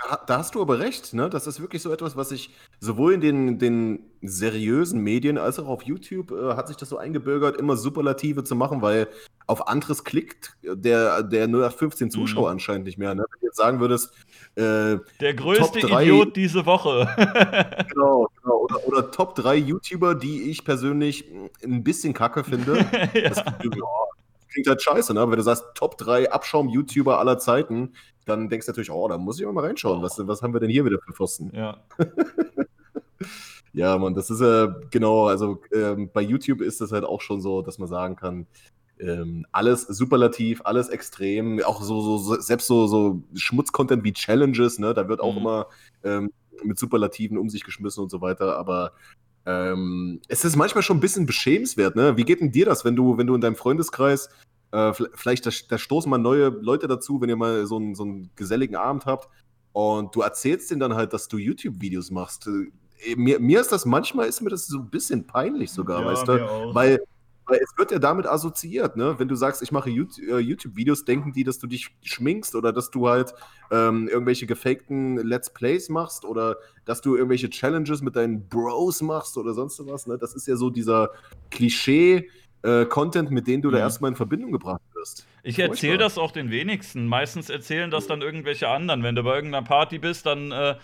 Da, 0.09 0.19
da, 0.25 0.37
hast 0.37 0.55
du 0.55 0.61
aber 0.61 0.79
recht, 0.79 1.13
ne? 1.13 1.29
Das 1.29 1.47
ist 1.47 1.61
wirklich 1.61 1.81
so 1.81 1.91
etwas, 1.91 2.15
was 2.15 2.31
ich 2.31 2.51
sowohl 2.79 3.13
in 3.13 3.21
den, 3.21 3.59
den 3.59 3.99
seriösen 4.21 5.01
Medien 5.01 5.37
als 5.37 5.59
auch 5.59 5.67
auf 5.67 5.83
YouTube 5.83 6.31
äh, 6.31 6.55
hat 6.55 6.67
sich 6.67 6.77
das 6.77 6.89
so 6.89 6.97
eingebürgert, 6.97 7.57
immer 7.57 7.75
Superlative 7.77 8.43
zu 8.43 8.55
machen, 8.55 8.81
weil 8.81 9.07
auf 9.47 9.67
anderes 9.67 10.03
klickt 10.03 10.57
der, 10.63 11.23
der 11.23 11.45
0815 11.45 12.07
mhm. 12.07 12.11
Zuschauer 12.11 12.49
mhm. 12.49 12.53
anscheinend 12.53 12.85
nicht 12.85 12.97
mehr. 12.97 13.15
Ne? 13.15 13.25
Wenn 13.29 13.39
du 13.39 13.45
jetzt 13.47 13.57
sagen 13.57 13.79
würdest, 13.79 14.13
äh, 14.55 14.97
der 15.19 15.33
größte 15.35 15.79
Idiot 15.79 16.35
diese 16.35 16.65
Woche. 16.65 17.07
genau, 17.89 18.27
genau. 18.41 18.57
Oder, 18.57 18.87
oder, 18.87 19.11
Top 19.11 19.35
3 19.35 19.55
YouTuber, 19.55 20.15
die 20.15 20.49
ich 20.49 20.65
persönlich 20.65 21.25
ein 21.63 21.83
bisschen 21.83 22.13
kacke 22.13 22.43
finde. 22.43 22.77
ja. 23.13 23.29
das, 23.29 23.37
ja, 23.37 23.53
klingt 24.51 24.67
halt 24.67 24.81
scheiße, 24.81 25.13
ne? 25.13 25.29
Wenn 25.29 25.37
du 25.37 25.43
sagst, 25.43 25.63
Top 25.75 25.97
3 25.97 26.31
Abschaum-YouTuber 26.31 27.19
aller 27.19 27.39
Zeiten, 27.39 27.93
dann 28.25 28.49
denkst 28.49 28.65
du 28.65 28.71
natürlich, 28.71 28.91
oh, 28.91 29.07
da 29.07 29.17
muss 29.17 29.39
ich 29.39 29.45
mal 29.47 29.65
reinschauen. 29.65 30.01
Was, 30.01 30.19
was 30.27 30.41
haben 30.41 30.53
wir 30.53 30.59
denn 30.59 30.69
hier 30.69 30.85
wieder 30.85 30.99
für 30.99 31.13
Pfosten? 31.13 31.51
Ja. 31.55 31.83
ja, 33.73 33.97
Mann, 33.97 34.13
das 34.13 34.29
ist 34.29 34.41
äh, 34.41 34.67
genau, 34.91 35.27
also 35.27 35.61
ähm, 35.73 36.09
bei 36.13 36.21
YouTube 36.21 36.61
ist 36.61 36.81
das 36.81 36.91
halt 36.91 37.03
auch 37.03 37.21
schon 37.21 37.41
so, 37.41 37.61
dass 37.61 37.79
man 37.79 37.87
sagen 37.87 38.15
kann, 38.15 38.47
ähm, 38.99 39.45
alles 39.51 39.81
superlativ, 39.83 40.61
alles 40.63 40.89
extrem, 40.89 41.61
auch 41.63 41.81
so, 41.81 42.17
so, 42.17 42.39
selbst 42.39 42.67
so, 42.67 42.85
so 42.87 43.23
Schmutzcontent 43.33 44.03
wie 44.03 44.13
Challenges, 44.13 44.77
ne, 44.77 44.93
da 44.93 45.07
wird 45.07 45.21
auch 45.21 45.33
mhm. 45.33 45.39
immer 45.39 45.67
ähm, 46.03 46.31
mit 46.63 46.77
Superlativen 46.77 47.37
um 47.37 47.49
sich 47.49 47.63
geschmissen 47.63 48.03
und 48.03 48.09
so 48.11 48.21
weiter, 48.21 48.57
aber 48.57 48.91
ähm, 49.45 50.21
es 50.27 50.45
ist 50.45 50.55
manchmal 50.55 50.83
schon 50.83 50.97
ein 50.97 51.01
bisschen 51.01 51.25
beschämenswert, 51.25 51.95
ne? 51.95 52.17
Wie 52.17 52.23
geht 52.23 52.41
denn 52.41 52.51
dir 52.51 52.65
das, 52.65 52.85
wenn 52.85 52.95
du, 52.95 53.17
wenn 53.17 53.27
du 53.27 53.35
in 53.35 53.41
deinem 53.41 53.55
Freundeskreis 53.55 54.29
äh, 54.71 54.93
vielleicht, 55.15 55.45
da, 55.45 55.51
da, 55.69 55.77
stoßen 55.77 56.09
mal 56.09 56.17
neue 56.17 56.49
Leute 56.49 56.87
dazu, 56.87 57.19
wenn 57.21 57.29
ihr 57.29 57.35
mal 57.35 57.65
so 57.65 57.77
einen, 57.77 57.95
so 57.95 58.03
einen 58.03 58.31
geselligen 58.35 58.75
Abend 58.75 59.05
habt 59.05 59.29
und 59.73 60.15
du 60.15 60.21
erzählst 60.21 60.71
denen 60.71 60.79
dann 60.79 60.93
halt, 60.93 61.13
dass 61.13 61.27
du 61.27 61.37
YouTube-Videos 61.37 62.11
machst. 62.11 62.47
Äh, 62.47 63.15
mir, 63.15 63.39
mir 63.39 63.59
ist 63.59 63.71
das 63.71 63.85
manchmal, 63.85 64.27
ist 64.27 64.41
mir 64.41 64.49
das 64.49 64.67
so 64.67 64.79
ein 64.79 64.89
bisschen 64.89 65.25
peinlich 65.25 65.71
sogar, 65.71 66.01
ja, 66.01 66.05
weißt 66.05 66.27
du? 66.27 66.73
Weil, 66.73 67.01
weil 67.51 67.59
es 67.59 67.77
wird 67.77 67.91
ja 67.91 67.99
damit 67.99 68.25
assoziiert, 68.25 68.95
ne? 68.95 69.15
Wenn 69.17 69.27
du 69.27 69.35
sagst, 69.35 69.61
ich 69.61 69.73
mache 69.73 69.89
äh, 69.89 70.39
YouTube-Videos, 70.39 71.03
denken 71.03 71.33
die, 71.33 71.43
dass 71.43 71.59
du 71.59 71.67
dich 71.67 71.89
schminkst 72.01 72.55
oder 72.55 72.71
dass 72.71 72.91
du 72.91 73.09
halt 73.09 73.33
ähm, 73.71 74.07
irgendwelche 74.07 74.47
gefakten 74.47 75.17
Let's 75.17 75.53
Plays 75.53 75.89
machst 75.89 76.23
oder 76.23 76.55
dass 76.85 77.01
du 77.01 77.15
irgendwelche 77.15 77.49
Challenges 77.49 78.01
mit 78.01 78.15
deinen 78.15 78.47
Bros 78.47 79.01
machst 79.01 79.37
oder 79.37 79.53
sonst 79.53 79.85
was, 79.85 80.07
ne? 80.07 80.17
Das 80.17 80.33
ist 80.33 80.47
ja 80.47 80.55
so 80.55 80.69
dieser 80.69 81.09
Klischee, 81.49 82.29
äh, 82.63 82.85
Content, 82.85 83.31
mit 83.31 83.47
dem 83.47 83.61
du 83.61 83.67
mhm. 83.67 83.73
da 83.73 83.79
erstmal 83.79 84.11
in 84.11 84.15
Verbindung 84.15 84.53
gebracht 84.53 84.81
wirst. 84.93 85.27
Ich 85.43 85.59
erzähle 85.59 85.97
das 85.97 86.17
auch 86.17 86.31
den 86.31 86.51
wenigsten. 86.51 87.05
Meistens 87.05 87.49
erzählen 87.49 87.91
das 87.91 88.07
dann 88.07 88.21
irgendwelche 88.21 88.69
anderen. 88.69 89.03
Wenn 89.03 89.15
du 89.15 89.23
bei 89.23 89.35
irgendeiner 89.35 89.65
Party 89.65 89.99
bist, 89.99 90.25
dann, 90.25 90.53
äh, 90.53 90.75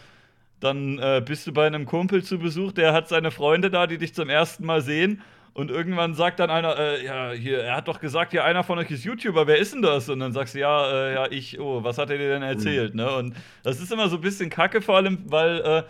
dann 0.59 0.99
äh, 0.99 1.23
bist 1.25 1.47
du 1.47 1.53
bei 1.53 1.65
einem 1.65 1.85
Kumpel 1.85 2.23
zu 2.23 2.39
Besuch, 2.39 2.73
der 2.73 2.91
hat 2.91 3.07
seine 3.07 3.31
Freunde 3.31 3.69
da, 3.69 3.87
die 3.87 3.97
dich 3.97 4.13
zum 4.13 4.27
ersten 4.27 4.65
Mal 4.65 4.81
sehen. 4.81 5.21
Und 5.57 5.71
irgendwann 5.71 6.13
sagt 6.13 6.39
dann 6.39 6.51
einer, 6.51 6.77
äh, 6.77 7.03
ja, 7.03 7.31
hier, 7.31 7.63
er 7.63 7.77
hat 7.77 7.87
doch 7.87 7.99
gesagt, 7.99 8.31
ja, 8.31 8.43
einer 8.43 8.63
von 8.63 8.77
euch 8.77 8.91
ist 8.91 9.03
YouTuber, 9.03 9.47
wer 9.47 9.57
ist 9.57 9.73
denn 9.73 9.81
das? 9.81 10.07
Und 10.07 10.19
dann 10.19 10.31
sagst 10.31 10.53
du, 10.53 10.59
ja, 10.59 10.87
äh, 10.91 11.13
ja, 11.15 11.31
ich, 11.31 11.59
oh, 11.59 11.83
was 11.83 11.97
hat 11.97 12.11
er 12.11 12.19
dir 12.19 12.29
denn 12.29 12.43
erzählt? 12.43 12.93
Mhm. 12.93 13.01
Ne? 13.01 13.11
Und 13.15 13.35
das 13.63 13.81
ist 13.81 13.91
immer 13.91 14.07
so 14.07 14.17
ein 14.17 14.21
bisschen 14.21 14.51
kacke, 14.51 14.83
vor 14.83 14.97
allem, 14.97 15.23
weil 15.25 15.61
äh, 15.61 15.83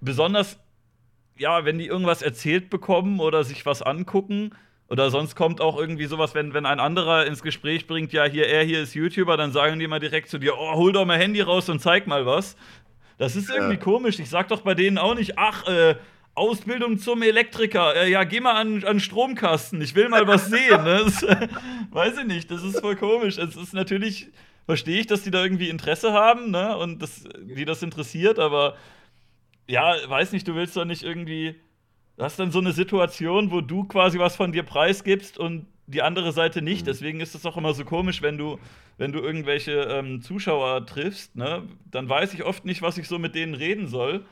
besonders, 0.00 0.58
ja, 1.36 1.66
wenn 1.66 1.76
die 1.76 1.84
irgendwas 1.84 2.22
erzählt 2.22 2.70
bekommen 2.70 3.20
oder 3.20 3.44
sich 3.44 3.66
was 3.66 3.82
angucken, 3.82 4.52
oder 4.88 5.10
sonst 5.10 5.36
kommt 5.36 5.60
auch 5.60 5.78
irgendwie 5.78 6.06
sowas, 6.06 6.34
wenn, 6.34 6.54
wenn 6.54 6.64
ein 6.64 6.80
anderer 6.80 7.26
ins 7.26 7.42
Gespräch 7.42 7.86
bringt, 7.86 8.14
ja, 8.14 8.24
hier, 8.24 8.46
er 8.46 8.64
hier 8.64 8.80
ist 8.80 8.94
YouTuber, 8.94 9.36
dann 9.36 9.52
sagen 9.52 9.78
die 9.78 9.86
mal 9.86 10.00
direkt 10.00 10.30
zu 10.30 10.38
dir, 10.38 10.56
oh, 10.56 10.72
hol 10.76 10.92
doch 10.94 11.04
mal 11.04 11.18
Handy 11.18 11.42
raus 11.42 11.68
und 11.68 11.80
zeig 11.80 12.06
mal 12.06 12.24
was. 12.24 12.56
Das 13.18 13.36
ist 13.36 13.50
irgendwie 13.50 13.74
ja. 13.74 13.80
komisch. 13.80 14.18
Ich 14.18 14.30
sag 14.30 14.48
doch 14.48 14.62
bei 14.62 14.72
denen 14.72 14.96
auch 14.96 15.14
nicht, 15.14 15.36
ach, 15.36 15.68
äh, 15.68 15.96
Ausbildung 16.38 16.98
zum 16.98 17.22
Elektriker. 17.22 17.94
Äh, 17.96 18.10
ja, 18.10 18.24
geh 18.24 18.40
mal 18.40 18.54
an, 18.54 18.84
an 18.84 19.00
Stromkasten. 19.00 19.80
Ich 19.82 19.94
will 19.94 20.08
mal 20.08 20.26
was 20.26 20.46
sehen. 20.46 20.84
Ne? 20.84 21.02
Das, 21.04 21.22
weiß 21.90 22.18
ich 22.18 22.26
nicht. 22.26 22.50
Das 22.50 22.62
ist 22.62 22.80
voll 22.80 22.96
komisch. 22.96 23.36
Es 23.38 23.56
ist 23.56 23.74
natürlich, 23.74 24.28
verstehe 24.64 25.00
ich, 25.00 25.06
dass 25.06 25.22
die 25.22 25.30
da 25.30 25.42
irgendwie 25.42 25.68
Interesse 25.68 26.12
haben 26.12 26.50
ne? 26.50 26.76
und 26.78 27.02
das, 27.02 27.24
die 27.40 27.64
das 27.64 27.82
interessiert, 27.82 28.38
aber 28.38 28.76
ja, 29.66 29.94
weiß 30.06 30.32
nicht, 30.32 30.48
du 30.48 30.54
willst 30.54 30.76
doch 30.76 30.86
nicht 30.86 31.02
irgendwie 31.02 31.56
du 32.18 32.24
hast 32.24 32.38
dann 32.38 32.50
so 32.50 32.58
eine 32.58 32.72
Situation, 32.72 33.50
wo 33.50 33.60
du 33.60 33.84
quasi 33.84 34.18
was 34.18 34.36
von 34.36 34.52
dir 34.52 34.64
preisgibst 34.64 35.38
und 35.38 35.66
die 35.86 36.02
andere 36.02 36.32
Seite 36.32 36.60
nicht. 36.60 36.82
Mhm. 36.82 36.86
Deswegen 36.86 37.20
ist 37.20 37.34
es 37.34 37.46
auch 37.46 37.56
immer 37.56 37.72
so 37.72 37.84
komisch, 37.84 38.20
wenn 38.20 38.36
du, 38.36 38.58
wenn 38.98 39.12
du 39.12 39.20
irgendwelche 39.20 39.72
ähm, 39.72 40.20
Zuschauer 40.20 40.84
triffst, 40.84 41.34
ne? 41.36 41.62
dann 41.90 42.08
weiß 42.08 42.34
ich 42.34 42.44
oft 42.44 42.66
nicht, 42.66 42.82
was 42.82 42.98
ich 42.98 43.08
so 43.08 43.18
mit 43.18 43.34
denen 43.34 43.54
reden 43.54 43.86
soll. 43.86 44.26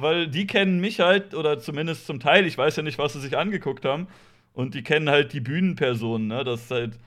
Weil 0.00 0.28
die 0.28 0.46
kennen 0.46 0.80
mich 0.80 1.00
halt, 1.00 1.34
oder 1.34 1.58
zumindest 1.58 2.06
zum 2.06 2.20
Teil, 2.20 2.46
ich 2.46 2.56
weiß 2.56 2.76
ja 2.76 2.82
nicht, 2.82 2.98
was 2.98 3.14
sie 3.14 3.20
sich 3.20 3.36
angeguckt 3.36 3.84
haben. 3.84 4.06
Und 4.52 4.74
die 4.74 4.82
kennen 4.82 5.08
halt 5.08 5.32
die 5.32 5.40
Bühnenpersonen, 5.40 6.28
ne? 6.28 6.44
Das 6.44 6.62
ist 6.62 6.70
halt. 6.70 6.98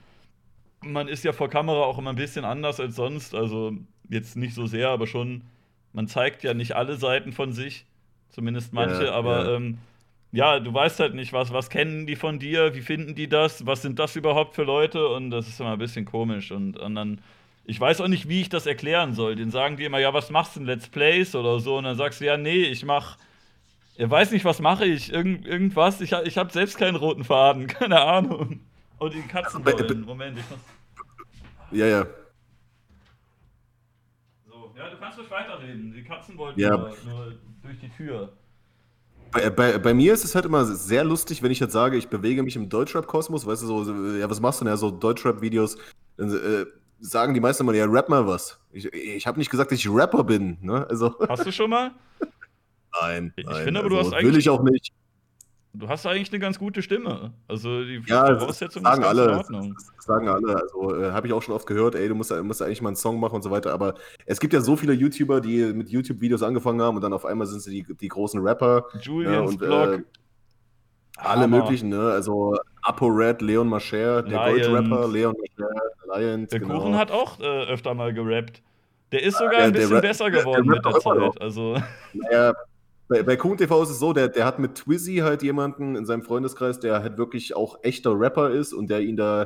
Man 0.84 1.06
ist 1.06 1.24
ja 1.24 1.32
vor 1.32 1.48
Kamera 1.48 1.82
auch 1.84 1.98
immer 1.98 2.10
ein 2.10 2.16
bisschen 2.16 2.44
anders 2.44 2.80
als 2.80 2.96
sonst. 2.96 3.34
Also 3.34 3.72
jetzt 4.08 4.36
nicht 4.36 4.54
so 4.54 4.66
sehr, 4.66 4.88
aber 4.88 5.06
schon. 5.06 5.42
Man 5.92 6.08
zeigt 6.08 6.42
ja 6.42 6.54
nicht 6.54 6.74
alle 6.74 6.96
Seiten 6.96 7.32
von 7.32 7.52
sich. 7.52 7.86
Zumindest 8.30 8.72
manche, 8.72 9.06
ja, 9.06 9.12
aber 9.12 9.44
ja. 9.44 9.56
Ähm, 9.56 9.78
ja, 10.32 10.58
du 10.60 10.72
weißt 10.72 11.00
halt 11.00 11.14
nicht, 11.14 11.32
was, 11.34 11.52
was 11.52 11.68
kennen 11.68 12.06
die 12.06 12.16
von 12.16 12.38
dir, 12.38 12.74
wie 12.74 12.80
finden 12.80 13.14
die 13.14 13.28
das, 13.28 13.66
was 13.66 13.82
sind 13.82 13.98
das 13.98 14.16
überhaupt 14.16 14.54
für 14.54 14.64
Leute 14.64 15.06
und 15.08 15.30
das 15.30 15.46
ist 15.46 15.60
immer 15.60 15.72
ein 15.72 15.78
bisschen 15.78 16.06
komisch 16.06 16.50
und, 16.50 16.78
und 16.78 16.94
dann, 16.94 17.20
ich 17.64 17.80
weiß 17.80 18.00
auch 18.00 18.08
nicht, 18.08 18.28
wie 18.28 18.40
ich 18.40 18.48
das 18.48 18.66
erklären 18.66 19.14
soll. 19.14 19.36
Den 19.36 19.50
sagen 19.50 19.76
die 19.76 19.84
immer, 19.84 19.98
ja, 19.98 20.12
was 20.12 20.30
machst 20.30 20.56
du 20.56 20.60
in 20.60 20.66
Let's 20.66 20.88
Plays 20.88 21.34
oder 21.34 21.60
so 21.60 21.78
und 21.78 21.84
dann 21.84 21.96
sagst 21.96 22.20
du, 22.20 22.24
ja, 22.24 22.36
nee, 22.36 22.64
ich 22.64 22.84
mach, 22.84 23.16
Er 23.96 24.10
weiß 24.10 24.32
nicht, 24.32 24.44
was 24.44 24.60
mache 24.60 24.84
ich. 24.84 25.12
Irgend, 25.12 25.46
irgendwas. 25.46 26.00
Ich, 26.00 26.12
ich 26.12 26.38
habe 26.38 26.52
selbst 26.52 26.78
keinen 26.78 26.96
roten 26.96 27.24
Faden. 27.24 27.66
Keine 27.68 28.00
Ahnung. 28.00 28.60
Oh, 28.98 29.08
die 29.08 29.22
Katzen 29.22 29.64
wollen. 29.64 30.00
Moment, 30.02 30.38
ich 30.38 30.50
muss. 30.50 30.58
Ja, 31.70 31.86
ja. 31.86 32.06
So, 34.46 34.72
ja, 34.76 34.90
du 34.90 34.96
kannst 34.98 35.18
ruhig 35.18 35.30
weiterreden. 35.30 35.92
Die 35.92 36.04
Katzen 36.04 36.36
wollten 36.36 36.60
ja. 36.60 36.76
nur, 36.76 36.96
nur 37.06 37.34
durch 37.62 37.78
die 37.80 37.88
Tür. 37.90 38.32
Bei, 39.32 39.48
bei, 39.48 39.78
bei, 39.78 39.94
mir 39.94 40.12
ist 40.12 40.24
es 40.24 40.34
halt 40.34 40.44
immer 40.44 40.64
sehr 40.64 41.04
lustig, 41.04 41.42
wenn 41.42 41.50
ich 41.50 41.60
jetzt 41.60 41.72
sage, 41.72 41.96
ich 41.96 42.08
bewege 42.08 42.42
mich 42.42 42.54
im 42.54 42.68
Deutschrap-Kosmos, 42.68 43.46
weißt 43.46 43.62
du, 43.62 43.66
so, 43.66 44.16
ja, 44.18 44.28
was 44.28 44.40
machst 44.40 44.60
du 44.60 44.64
denn? 44.64 44.72
Ja, 44.72 44.76
so 44.76 44.90
Deutschrap-Videos, 44.90 45.76
äh, 46.18 46.66
sagen 47.02 47.34
die 47.34 47.40
meisten 47.40 47.64
immer, 47.64 47.74
ja, 47.74 47.84
rap 47.84 48.08
mal 48.08 48.26
was. 48.26 48.58
Ich, 48.70 48.86
ich 48.92 49.26
habe 49.26 49.38
nicht 49.38 49.50
gesagt, 49.50 49.70
dass 49.70 49.78
ich 49.78 49.90
Rapper 49.90 50.24
bin, 50.24 50.58
ne? 50.62 50.86
Also. 50.88 51.14
Hast 51.28 51.44
du 51.44 51.52
schon 51.52 51.70
mal? 51.70 51.90
nein. 53.02 53.32
Ich 53.36 53.44
nein, 53.44 53.64
finde 53.64 53.80
aber, 53.80 53.88
also, 53.88 53.96
du 53.96 54.06
hast 54.06 54.12
eigentlich. 54.14 54.32
Will 54.32 54.38
ich 54.38 54.48
auch 54.48 54.62
nicht. 54.62 54.92
Du 55.74 55.88
hast 55.88 56.04
eigentlich 56.06 56.30
eine 56.30 56.38
ganz 56.38 56.58
gute 56.58 56.82
Stimme. 56.82 57.32
Also 57.48 57.82
die 57.82 58.02
ja, 58.06 58.38
Voraussetzungen 58.38 58.84
sagen 58.84 59.04
alle, 59.04 59.24
in 59.24 59.30
Ordnung. 59.30 59.74
Das, 59.74 59.90
das 59.96 60.04
sagen 60.04 60.28
alle. 60.28 60.54
Also 60.54 61.02
äh, 61.02 61.12
habe 61.12 61.26
ich 61.26 61.32
auch 61.32 61.40
schon 61.40 61.54
oft 61.54 61.66
gehört, 61.66 61.94
ey, 61.94 62.08
du 62.08 62.14
musst, 62.14 62.30
musst 62.42 62.60
eigentlich 62.60 62.82
mal 62.82 62.90
einen 62.90 62.96
Song 62.96 63.18
machen 63.18 63.36
und 63.36 63.42
so 63.42 63.50
weiter. 63.50 63.72
Aber 63.72 63.94
es 64.26 64.38
gibt 64.38 64.52
ja 64.52 64.60
so 64.60 64.76
viele 64.76 64.92
YouTuber, 64.92 65.40
die 65.40 65.72
mit 65.72 65.88
YouTube-Videos 65.88 66.42
angefangen 66.42 66.82
haben 66.82 66.96
und 66.96 67.02
dann 67.02 67.14
auf 67.14 67.24
einmal 67.24 67.46
sind 67.46 67.62
sie 67.62 67.82
die, 67.82 67.94
die 67.94 68.08
großen 68.08 68.40
Rapper. 68.40 68.84
Julians 69.00 69.34
ja, 69.34 69.40
und, 69.40 69.58
Blog. 69.58 69.94
Äh, 69.94 70.02
alle 71.16 71.48
möglichen, 71.48 71.88
ne? 71.88 72.10
Also 72.10 72.54
ApoRed, 72.82 73.42
Leon 73.42 73.68
Mascher, 73.68 74.22
der 74.22 74.38
Gold-Rapper, 74.38 75.08
Leon 75.08 75.34
Mascher, 75.38 76.18
Lions. 76.18 76.50
Der 76.50 76.60
genau. 76.60 76.78
Kuchen 76.80 76.96
hat 76.96 77.10
auch 77.10 77.40
äh, 77.40 77.64
öfter 77.72 77.94
mal 77.94 78.12
gerappt. 78.12 78.62
Der 79.12 79.22
ist 79.22 79.38
sogar 79.38 79.60
ja, 79.60 79.64
ein 79.66 79.72
bisschen 79.72 80.00
besser 80.00 80.30
geworden 80.30 80.68
der, 80.68 80.80
der 80.80 80.92
mit 80.92 81.04
der 81.04 81.30
Zeit. 81.32 81.42
Also. 81.42 81.76
Naja, 82.14 82.54
bei, 83.08 83.22
bei 83.22 83.36
Kuhn 83.36 83.58
TV 83.58 83.82
ist 83.82 83.90
es 83.90 83.98
so, 83.98 84.14
der, 84.14 84.28
der 84.28 84.46
hat 84.46 84.58
mit 84.58 84.74
Twizzy 84.74 85.16
halt 85.16 85.42
jemanden 85.42 85.96
in 85.96 86.06
seinem 86.06 86.22
Freundeskreis, 86.22 86.80
der 86.80 87.02
halt 87.02 87.18
wirklich 87.18 87.54
auch 87.54 87.78
echter 87.82 88.18
Rapper 88.18 88.50
ist 88.50 88.72
und 88.72 88.88
der 88.88 89.00
ihn 89.00 89.18
da, 89.18 89.42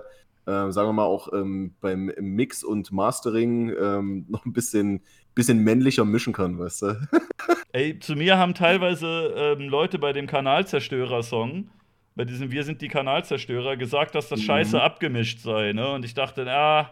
äh, 0.47 0.71
sagen 0.71 0.89
wir 0.89 0.93
mal, 0.93 1.05
auch 1.05 1.33
ähm, 1.33 1.75
beim 1.81 2.13
Mix 2.21 2.63
und 2.63 2.93
Mastering 2.93 3.75
ähm, 3.79 4.27
noch 4.29 4.47
ein 4.47 4.53
bisschen, 4.53 5.03
bisschen 5.35 5.65
männlicher 5.65 6.05
mischen 6.05 6.33
kann, 6.33 6.59
weißt 6.61 6.83
du? 6.83 7.09
Ey, 7.73 7.99
zu 7.99 8.15
mir 8.15 8.39
haben 8.39 8.55
teilweise 8.55 9.35
ähm, 9.37 9.69
Leute 9.69 9.99
bei 9.99 10.13
dem 10.13 10.29
Kanalzerstörer-Song, 10.29 11.69
bei 12.17 12.25
diesem 12.25 12.51
Wir 12.51 12.65
sind 12.65 12.83
die 12.83 12.89
Kanalzerstörer, 12.89 13.77
gesagt, 13.77 14.15
dass 14.15 14.29
das 14.29 14.41
mhm. 14.41 14.45
scheiße 14.45 14.83
abgemischt 14.83 15.41
sei, 15.41 15.73
ne? 15.73 15.93
Und 15.93 16.05
ich 16.05 16.15
dachte, 16.15 16.43
ja 16.43 16.91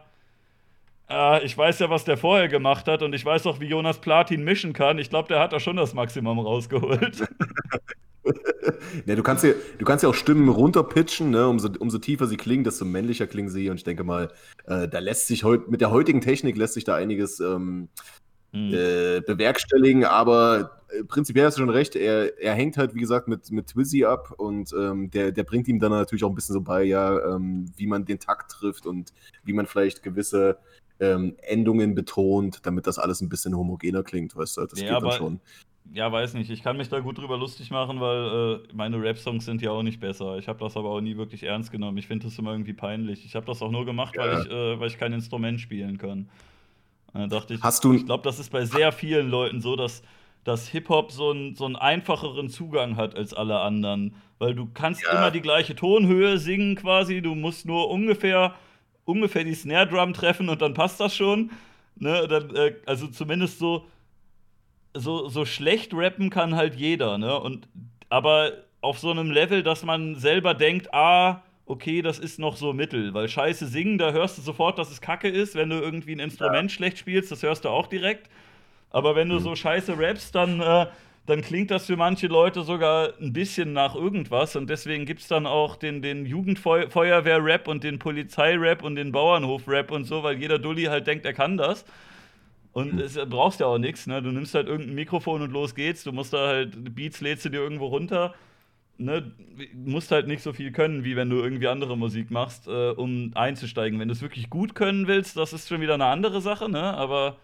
äh, 1.09 1.44
ich 1.44 1.56
weiß 1.56 1.78
ja, 1.80 1.90
was 1.90 2.05
der 2.05 2.16
vorher 2.16 2.48
gemacht 2.48 2.86
hat 2.88 3.02
und 3.02 3.14
ich 3.14 3.24
weiß 3.24 3.46
auch, 3.46 3.60
wie 3.60 3.66
Jonas 3.66 4.01
Platin 4.01 4.44
mischen 4.44 4.72
kann. 4.72 4.98
Ich 4.98 5.10
glaube, 5.10 5.28
der 5.28 5.40
hat 5.40 5.52
da 5.52 5.60
schon 5.60 5.76
das 5.76 5.94
Maximum 5.94 6.38
rausgeholt. 6.38 7.24
ja, 9.06 9.14
du, 9.16 9.22
kannst 9.22 9.44
ja, 9.44 9.52
du 9.78 9.84
kannst 9.84 10.02
ja 10.02 10.09
auch 10.09 10.14
Stimmen 10.14 10.48
runterpitchen, 10.48 11.30
ne? 11.30 11.48
umso, 11.48 11.68
umso 11.78 11.98
tiefer 11.98 12.26
sie 12.26 12.36
klingen, 12.36 12.64
desto 12.64 12.84
männlicher 12.84 13.26
klingen 13.26 13.51
sie. 13.51 13.68
Und 13.70 13.76
ich 13.76 13.84
denke 13.84 14.05
mal, 14.05 14.30
äh, 14.66 14.88
da 14.88 14.98
lässt 14.98 15.26
sich 15.26 15.44
heute, 15.44 15.70
mit 15.70 15.80
der 15.80 15.90
heutigen 15.90 16.20
Technik 16.20 16.56
lässt 16.56 16.74
sich 16.74 16.84
da 16.84 16.94
einiges 16.94 17.40
ähm, 17.40 17.46
hm. 17.46 17.88
Äh, 18.55 19.20
bewerkstelligen, 19.26 20.05
aber 20.05 20.82
äh, 20.89 21.05
prinzipiell 21.05 21.47
hast 21.47 21.56
du 21.56 21.62
schon 21.62 21.70
recht, 21.70 21.97
er, 21.97 22.39
er 22.40 22.55
hängt 22.55 22.76
halt, 22.76 22.94
wie 22.94 23.01
gesagt, 23.01 23.28
mit, 23.28 23.51
mit 23.51 23.66
Twizzy 23.68 24.05
ab 24.05 24.32
und 24.36 24.72
ähm, 24.72 25.10
der, 25.10 25.32
der 25.32 25.44
bringt 25.44 25.68
ihm 25.68 25.81
dann 25.81 25.93
natürlich 25.93 26.24
auch 26.24 26.28
ein 26.28 26.35
bisschen 26.35 26.55
so 26.55 26.60
bei, 26.60 26.85
ja, 26.85 27.35
ähm, 27.35 27.66
wie 27.76 27.86
man 27.86 28.05
den 28.05 28.20
Takt 28.20 28.52
trifft 28.52 28.86
und 28.86 29.12
wie 29.44 29.52
man 29.52 29.66
vielleicht 29.66 30.02
gewisse 30.02 30.59
ähm, 31.01 31.36
Endungen 31.43 31.94
betont, 31.94 32.60
damit 32.64 32.86
das 32.86 32.98
alles 32.98 33.20
ein 33.20 33.28
bisschen 33.28 33.56
homogener 33.56 34.02
klingt, 34.02 34.36
weißt 34.36 34.59
du? 34.59 34.66
Das 34.66 34.81
ja, 34.81 34.86
geht 34.86 34.97
aber, 34.97 35.09
dann 35.09 35.18
schon. 35.18 35.40
Ja, 35.93 36.10
weiß 36.10 36.35
nicht. 36.35 36.51
Ich 36.51 36.62
kann 36.62 36.76
mich 36.76 36.89
da 36.89 37.01
gut 37.01 37.18
drüber 37.18 37.36
lustig 37.36 37.70
machen, 37.70 38.01
weil 38.01 38.62
äh, 38.64 38.72
meine 38.72 39.01
Rap-Songs 39.02 39.44
sind 39.44 39.60
ja 39.60 39.70
auch 39.70 39.82
nicht 39.82 40.01
besser. 40.01 40.39
Ich 40.39 40.48
habe 40.48 40.59
das 40.59 40.76
aber 40.76 40.90
auch 40.90 41.01
nie 41.01 41.16
wirklich 41.16 41.43
ernst 41.43 41.70
genommen. 41.70 41.98
Ich 41.98 42.06
finde 42.06 42.26
das 42.26 42.39
immer 42.39 42.52
irgendwie 42.52 42.72
peinlich. 42.72 43.24
Ich 43.26 43.35
habe 43.35 43.44
das 43.44 43.60
auch 43.60 43.70
nur 43.70 43.85
gemacht, 43.85 44.14
ja. 44.16 44.22
weil, 44.22 44.40
ich, 44.40 44.51
äh, 44.51 44.81
weil 44.81 44.89
ich 44.89 44.98
kein 44.98 45.12
Instrument 45.12 45.60
spielen 45.60 45.98
kann. 45.98 46.28
Da 47.15 47.27
dachte 47.27 47.55
ich, 47.55 47.62
Hast 47.62 47.85
du 47.85 47.95
ich 47.95 48.05
glaube, 48.05 48.24
das 48.24 48.39
ist 48.39 48.51
bei 48.51 48.65
sehr 48.65 48.93
vielen 48.93 49.31
Leuten 49.31 49.61
so, 49.61 49.77
dass, 49.77 50.03
dass 50.43 50.69
Hip-Hop 50.69 51.12
so, 51.12 51.31
ein, 51.31 51.55
so 51.55 51.65
einen 51.65 51.77
einfacheren 51.77 52.51
Zugang 52.51 52.97
hat 52.97 53.16
als 53.16 53.32
alle 53.32 53.61
anderen. 53.61 54.16
Weil 54.39 54.55
du 54.55 54.69
kannst 54.74 55.03
ja. 55.05 55.12
immer 55.12 55.31
die 55.31 55.41
gleiche 55.41 55.74
Tonhöhe 55.74 56.39
singen 56.39 56.74
quasi, 56.74 57.23
du 57.23 57.35
musst 57.35 57.66
nur 57.66 57.89
ungefähr 57.89 58.55
ungefähr 59.05 59.45
die 59.45 59.55
Snare 59.55 59.86
Drum 59.86 60.12
treffen 60.12 60.49
und 60.49 60.62
dann 60.62 60.74
passt 60.74 61.01
das 61.01 61.15
schon. 61.15 61.51
Ne? 61.97 62.27
Dann, 62.28 62.55
äh, 62.55 62.74
also 62.86 63.07
zumindest 63.07 63.59
so, 63.59 63.86
so, 64.95 65.28
so 65.28 65.45
schlecht 65.45 65.93
rappen 65.95 66.31
kann 66.31 66.57
halt 66.57 66.74
jeder, 66.74 67.19
ne? 67.19 67.39
Und 67.39 67.69
aber 68.09 68.53
auf 68.81 68.99
so 68.99 69.11
einem 69.11 69.31
Level, 69.31 69.62
dass 69.62 69.82
man 69.82 70.16
selber 70.16 70.55
denkt, 70.55 70.93
ah, 70.93 71.43
okay, 71.66 72.03
das 72.03 72.19
ist 72.19 72.39
noch 72.39 72.57
so 72.57 72.73
mittel, 72.73 73.15
weil 73.15 73.28
scheiße 73.28 73.66
singen, 73.66 73.99
da 73.99 74.12
hörst 74.12 74.39
du 74.39 74.43
sofort, 74.43 74.78
dass 74.78 74.91
es 74.91 75.01
Kacke 75.01 75.28
ist, 75.28 75.55
wenn 75.55 75.70
du 75.70 75.77
irgendwie 75.77 76.12
ein 76.12 76.20
Instrument 76.20 76.70
ja. 76.70 76.74
schlecht 76.77 76.99
spielst, 76.99 77.31
das 77.31 77.43
hörst 77.43 77.65
du 77.65 77.70
auch 77.70 77.86
direkt. 77.86 78.28
Aber 78.91 79.16
wenn 79.16 79.28
du 79.28 79.36
mhm. 79.36 79.41
so 79.41 79.57
scheiße 79.57 79.99
rappst, 79.99 80.35
dann 80.35 80.61
äh, 80.61 80.86
dann 81.27 81.41
klingt 81.41 81.70
das 81.70 81.86
für 81.86 81.97
manche 81.97 82.27
Leute 82.27 82.62
sogar 82.65 83.15
ein 83.20 83.32
bisschen 83.32 83.73
nach 83.73 83.95
irgendwas. 83.95 84.57
Und 84.57 84.69
deswegen 84.69 85.07
gibt 85.07 85.23
es 85.23 85.28
dann 85.28 85.47
auch 85.47 85.77
den, 85.77 86.03
den 86.03 86.27
Jugendfeuerwehr-Rap 86.27 87.66
und 87.66 87.82
den 87.82 87.99
Polizei-Rap 87.99 88.82
und 88.82 88.97
den 88.97 89.11
Bauernhof-Rap 89.11 89.91
und 89.91 90.05
so, 90.05 90.23
weil 90.23 90.39
jeder 90.39 90.59
Dulli 90.59 90.85
halt 90.85 91.07
denkt, 91.07 91.24
er 91.24 91.32
kann 91.32 91.57
das. 91.57 91.86
Und 92.73 93.01
es 93.01 93.19
brauchst 93.31 93.61
ja 93.61 93.66
auch 93.66 93.78
nichts, 93.78 94.07
ne? 94.07 94.20
Du 94.20 94.32
nimmst 94.32 94.55
halt 94.55 94.66
irgendein 94.66 94.97
Mikrofon 94.97 95.43
und 95.43 95.53
los 95.53 95.74
geht's. 95.74 96.03
Du 96.03 96.12
musst 96.12 96.32
da 96.32 96.49
halt, 96.49 96.95
Beats 96.95 97.20
lädst 97.20 97.45
du 97.45 97.49
dir 97.49 97.61
irgendwo 97.61 97.86
runter. 97.86 98.35
Ne? 98.96 99.32
Musst 99.74 100.10
halt 100.12 100.28
nicht 100.28 100.42
so 100.42 100.52
viel 100.52 100.70
können, 100.70 101.04
wie 101.04 101.16
wenn 101.16 101.28
du 101.30 101.36
irgendwie 101.36 101.68
andere 101.68 101.96
Musik 101.96 102.30
machst, 102.30 102.68
äh, 102.68 102.90
um 102.90 103.32
einzusteigen. 103.34 103.98
Wenn 103.98 104.08
du 104.08 104.14
es 104.14 104.22
wirklich 104.22 104.50
gut 104.50 104.74
können 104.74 105.06
willst, 105.06 105.36
das 105.36 105.52
ist 105.52 105.68
schon 105.68 105.80
wieder 105.80 105.94
eine 105.94 106.06
andere 106.06 106.40
Sache, 106.40 106.68
ne? 106.68 106.94
Aber 106.94 107.36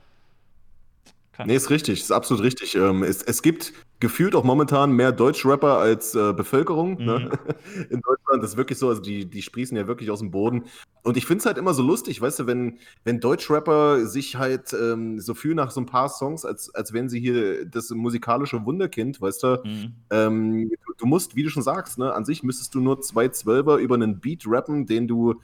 kann. 1.41 1.47
Nee, 1.49 1.57
ist 1.57 1.71
richtig, 1.71 2.01
ist 2.01 2.12
absolut 2.12 2.43
richtig. 2.43 2.75
Ähm, 2.75 3.03
es, 3.03 3.23
es 3.23 3.43
gibt 3.43 3.73
gefühlt 4.01 4.35
auch 4.35 4.45
momentan 4.45 4.93
mehr 4.93 5.12
Deutschrapper 5.12 5.77
als 5.77 6.15
äh, 6.15 6.33
Bevölkerung 6.33 6.97
ne? 6.97 7.19
mhm. 7.19 7.25
ne? 7.27 7.31
in 7.91 8.01
Deutschland. 8.01 8.43
Das 8.43 8.53
ist 8.53 8.57
wirklich 8.57 8.79
so, 8.79 8.89
also 8.89 9.03
die, 9.03 9.27
die 9.27 9.43
sprießen 9.43 9.77
ja 9.77 9.87
wirklich 9.87 10.11
aus 10.11 10.21
dem 10.21 10.31
Boden. 10.31 10.65
Und 11.03 11.17
ich 11.17 11.27
finde 11.27 11.41
es 11.41 11.47
halt 11.47 11.59
immer 11.59 11.75
so 11.75 11.83
lustig, 11.83 12.21
weißt 12.21 12.41
du, 12.41 12.47
wenn, 12.47 12.79
wenn 13.05 13.21
Deutschrapper 13.21 14.07
sich 14.07 14.37
halt 14.37 14.73
ähm, 14.73 15.21
so 15.21 15.35
fühlen 15.35 15.57
nach 15.57 15.71
so 15.71 15.81
ein 15.81 15.87
paar 15.87 16.09
Songs, 16.09 16.45
als, 16.45 16.75
als 16.75 16.93
wären 16.93 17.09
sie 17.09 17.21
hier 17.21 17.67
das 17.67 17.91
musikalische 17.91 18.65
Wunderkind, 18.65 19.21
weißt 19.21 19.43
du. 19.43 19.62
Mhm. 19.65 19.95
Ähm, 20.11 20.71
du, 20.71 20.93
du, 20.97 21.07
musst, 21.07 21.37
wie 21.37 21.43
du 21.43 21.51
schon 21.51 21.62
sagst, 21.62 21.99
ne, 21.99 22.12
an 22.12 22.25
sich 22.25 22.43
müsstest 22.43 22.75
du 22.75 22.81
nur 22.81 23.01
zwei 23.03 23.29
Zwölfer 23.29 23.77
über 23.77 23.95
einen 23.95 24.21
Beat 24.21 24.45
rappen, 24.47 24.87
den 24.87 25.09
du 25.09 25.41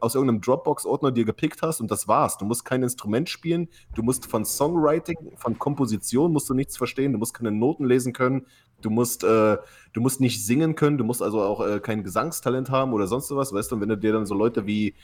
aus 0.00 0.14
irgendeinem 0.14 0.40
Dropbox-Ordner 0.40 1.12
dir 1.12 1.24
gepickt 1.24 1.62
hast 1.62 1.80
und 1.80 1.90
das 1.90 2.08
war's. 2.08 2.38
Du 2.38 2.44
musst 2.44 2.64
kein 2.64 2.82
Instrument 2.82 3.28
spielen, 3.28 3.68
du 3.94 4.02
musst 4.02 4.26
von 4.26 4.44
Songwriting, 4.44 5.16
von 5.36 5.58
Komposition 5.58 6.32
musst 6.32 6.48
du 6.48 6.54
nichts 6.54 6.76
verstehen, 6.76 7.12
du 7.12 7.18
musst 7.18 7.34
keine 7.34 7.52
Noten 7.52 7.84
lesen 7.84 8.12
können, 8.12 8.46
du 8.80 8.90
musst, 8.90 9.24
äh, 9.24 9.58
du 9.92 10.00
musst 10.00 10.20
nicht 10.20 10.44
singen 10.44 10.74
können, 10.74 10.98
du 10.98 11.04
musst 11.04 11.22
also 11.22 11.42
auch 11.42 11.66
äh, 11.66 11.80
kein 11.80 12.02
Gesangstalent 12.02 12.70
haben 12.70 12.92
oder 12.92 13.06
sonst 13.06 13.34
was, 13.34 13.52
weißt 13.52 13.70
du, 13.70 13.76
und 13.76 13.80
wenn 13.82 13.88
du 13.88 13.98
dir 13.98 14.12
dann 14.12 14.26
so 14.26 14.34
Leute 14.34 14.66
wie 14.66 14.94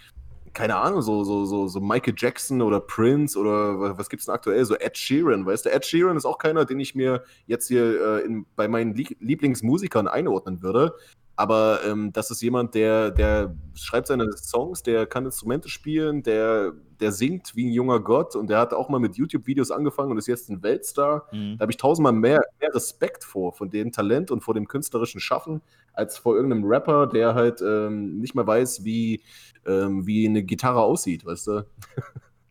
keine 0.54 0.76
Ahnung, 0.76 1.00
so, 1.00 1.24
so, 1.24 1.44
so, 1.46 1.66
so 1.66 1.80
Michael 1.80 2.14
Jackson 2.16 2.60
oder 2.60 2.80
Prince 2.80 3.38
oder 3.38 3.96
was 3.96 4.08
gibt's 4.10 4.26
denn 4.26 4.34
aktuell? 4.34 4.64
So 4.64 4.74
Ed 4.76 4.96
Sheeran, 4.96 5.46
weißt 5.46 5.64
du? 5.64 5.72
Ed 5.72 5.86
Sheeran 5.86 6.16
ist 6.16 6.26
auch 6.26 6.38
keiner, 6.38 6.64
den 6.64 6.78
ich 6.78 6.94
mir 6.94 7.24
jetzt 7.46 7.68
hier 7.68 8.18
äh, 8.18 8.26
in, 8.26 8.46
bei 8.54 8.68
meinen 8.68 8.94
Lieblingsmusikern 8.94 10.08
einordnen 10.08 10.62
würde. 10.62 10.94
Aber 11.34 11.80
ähm, 11.86 12.12
das 12.12 12.30
ist 12.30 12.42
jemand, 12.42 12.74
der, 12.74 13.10
der 13.10 13.54
schreibt 13.74 14.06
seine 14.06 14.30
Songs, 14.36 14.82
der 14.82 15.06
kann 15.06 15.24
Instrumente 15.24 15.68
spielen, 15.68 16.22
der, 16.22 16.72
der 17.00 17.10
singt 17.10 17.56
wie 17.56 17.66
ein 17.66 17.72
junger 17.72 18.00
Gott 18.00 18.36
und 18.36 18.50
der 18.50 18.58
hat 18.58 18.74
auch 18.74 18.88
mal 18.90 19.00
mit 19.00 19.16
YouTube-Videos 19.16 19.70
angefangen 19.70 20.10
und 20.10 20.18
ist 20.18 20.26
jetzt 20.26 20.50
ein 20.50 20.62
Weltstar. 20.62 21.26
Mhm. 21.32 21.56
Da 21.56 21.62
habe 21.62 21.72
ich 21.72 21.78
tausendmal 21.78 22.12
mehr, 22.12 22.42
mehr 22.60 22.74
Respekt 22.74 23.24
vor, 23.24 23.52
von 23.52 23.70
dem 23.70 23.92
Talent 23.92 24.30
und 24.30 24.42
vor 24.42 24.52
dem 24.54 24.68
künstlerischen 24.68 25.20
Schaffen, 25.20 25.62
als 25.94 26.18
vor 26.18 26.36
irgendeinem 26.36 26.64
Rapper, 26.64 27.06
der 27.06 27.34
halt 27.34 27.62
ähm, 27.62 28.18
nicht 28.18 28.34
mehr 28.34 28.46
weiß, 28.46 28.84
wie, 28.84 29.22
ähm, 29.66 30.06
wie 30.06 30.26
eine 30.26 30.42
Gitarre 30.42 30.82
aussieht, 30.82 31.24
weißt 31.24 31.46
du? 31.46 31.66